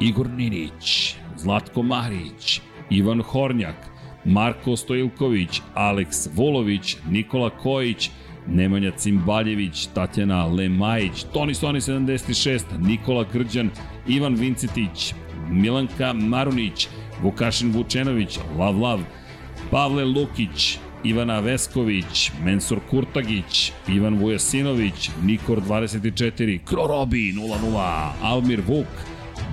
Igor 0.00 0.28
Ninić, 0.30 1.14
Zlatko 1.36 1.82
Marić, 1.82 2.60
Ivan 2.90 3.22
Hornjak, 3.22 3.88
Marko 4.24 4.76
Stojilković, 4.76 5.60
Aleks 5.74 6.28
Volović, 6.34 6.96
Nikola 7.10 7.50
Kojić, 7.50 8.10
Nemanja 8.46 8.90
Cimbaljević, 8.90 9.86
Tatjana 9.86 10.46
Lemajić, 10.46 11.24
Toni 11.32 11.54
Soni 11.54 11.80
76, 11.80 12.64
Nikola 12.78 13.24
Grđan, 13.32 13.70
Ivan 14.08 14.34
Vincetić, 14.34 15.14
Milanka 15.50 16.12
Marunić, 16.12 16.88
Vukašin 17.22 17.72
Vučenović, 17.72 18.38
Lav 18.58 18.80
Lav, 18.80 19.00
Pavle 19.70 20.04
Lukić, 20.04 20.78
Ivana 21.04 21.40
Vesković, 21.40 22.30
Mensur 22.44 22.80
Kurtagić, 22.90 23.72
Ivan 23.88 24.14
Vujasinović, 24.18 25.10
Nikor 25.22 25.60
24, 25.60 26.58
Krorobi 26.64 27.32
00, 27.32 28.12
Almir 28.22 28.60
Vuk, 28.66 28.86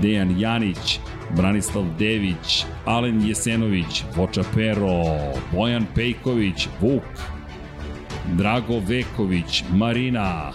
Dejan 0.01 0.39
Janić, 0.39 0.99
Branislav 1.35 1.85
Dević, 1.99 2.65
Alen 2.85 3.27
Jesenović, 3.27 4.03
Voča 4.15 4.43
Pero, 4.55 5.03
Bojan 5.51 5.85
Pejković, 5.95 6.67
Vuk, 6.81 7.03
Drago 8.37 8.79
Veković, 8.79 9.63
Marina, 9.71 10.51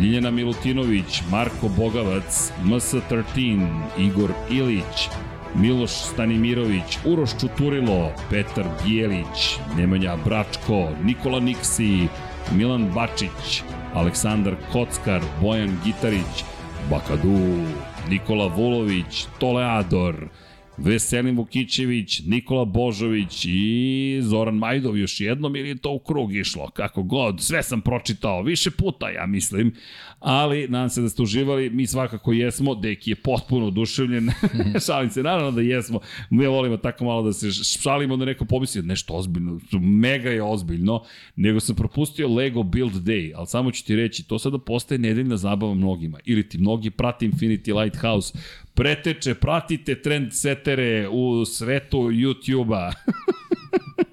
Ljiljana 0.00 0.30
Milutinović, 0.30 1.22
Marko 1.30 1.68
Bogavac, 1.76 2.52
MS13, 2.64 3.66
Igor 3.98 4.30
Ilić, 4.50 5.08
Miloš 5.54 5.90
Stanimirović, 5.90 6.98
Uroš 7.04 7.30
Čuturilo, 7.40 8.12
Petar 8.30 8.64
Bijelić, 8.84 9.58
Nemanja 9.76 10.16
Bračko, 10.24 10.88
Nikola 11.04 11.40
Niksi, 11.40 12.08
Milan 12.52 12.90
Bačić, 12.94 13.62
Aleksandar 13.94 14.54
Kockar, 14.72 15.22
Bojan 15.40 15.78
Gitarić, 15.84 16.44
Bakadu, 16.90 17.64
Nikola 18.08 18.46
Vulović, 18.46 19.26
Toleador, 19.38 20.28
Veselin 20.78 21.36
Vukićević, 21.36 22.22
Nikola 22.26 22.64
Božović 22.64 23.44
i 23.44 24.18
Zoran 24.22 24.54
Majdov 24.54 24.98
još 24.98 25.20
jednom 25.20 25.56
ili 25.56 25.68
je 25.68 25.78
to 25.78 25.90
u 25.90 25.98
krug 25.98 26.34
išlo, 26.34 26.70
kako 26.70 27.02
god, 27.02 27.40
sve 27.40 27.62
sam 27.62 27.80
pročitao. 27.80 28.42
Više 28.42 28.70
puta, 28.70 29.10
ja 29.10 29.26
mislim, 29.26 29.74
ali 30.20 30.68
nadam 30.68 30.88
se 30.88 31.02
da 31.02 31.08
ste 31.08 31.22
uživali, 31.22 31.70
mi 31.70 31.86
svakako 31.86 32.32
jesmo, 32.32 32.74
Deki 32.74 33.10
je 33.10 33.16
potpuno 33.16 33.66
oduševljen, 33.66 34.30
šalim 34.86 35.10
se, 35.10 35.22
naravno 35.22 35.50
da 35.50 35.60
jesmo, 35.60 36.00
mi 36.30 36.46
volimo 36.46 36.76
tako 36.76 37.04
malo 37.04 37.22
da 37.22 37.32
se 37.32 37.50
šalimo 37.52 38.16
da 38.16 38.24
neko 38.24 38.44
pomisli 38.44 38.82
nešto 38.82 39.14
ozbiljno, 39.14 39.60
mega 39.80 40.30
je 40.30 40.42
ozbiljno, 40.42 41.02
nego 41.36 41.60
sam 41.60 41.76
propustio 41.76 42.28
Lego 42.28 42.62
Build 42.62 42.94
Day, 42.94 43.32
ali 43.36 43.46
samo 43.46 43.70
ću 43.70 43.84
ti 43.84 43.96
reći, 43.96 44.28
to 44.28 44.38
sada 44.38 44.58
postaje 44.58 44.98
nedeljna 44.98 45.36
zabava 45.36 45.74
mnogima, 45.74 46.18
ili 46.24 46.48
ti 46.48 46.58
mnogi 46.58 46.90
prati 46.90 47.28
Infinity 47.28 47.82
Lighthouse, 47.82 48.38
preteče, 48.74 49.34
pratite 49.34 50.02
trend 50.02 50.32
setere 50.32 51.08
u 51.08 51.44
svetu 51.44 51.98
YouTube-a. 51.98 52.92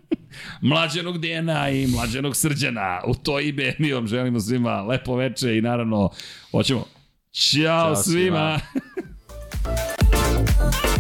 mlađenog 0.66 1.18
Dena 1.18 1.70
i 1.70 1.88
mlađenog 1.88 2.36
srđana. 2.36 3.02
U 3.08 3.16
to 3.16 3.40
ime 3.40 3.76
mi 3.80 3.94
vam 3.94 4.08
želimo 4.08 4.40
svima 4.40 4.82
lepo 4.82 5.16
veče 5.16 5.58
i 5.58 5.62
naravno, 5.62 6.10
hoćemo. 6.52 6.86
Ćao, 7.32 7.64
Ćao 7.64 7.96
svima! 7.96 8.60
svima. 8.60 8.60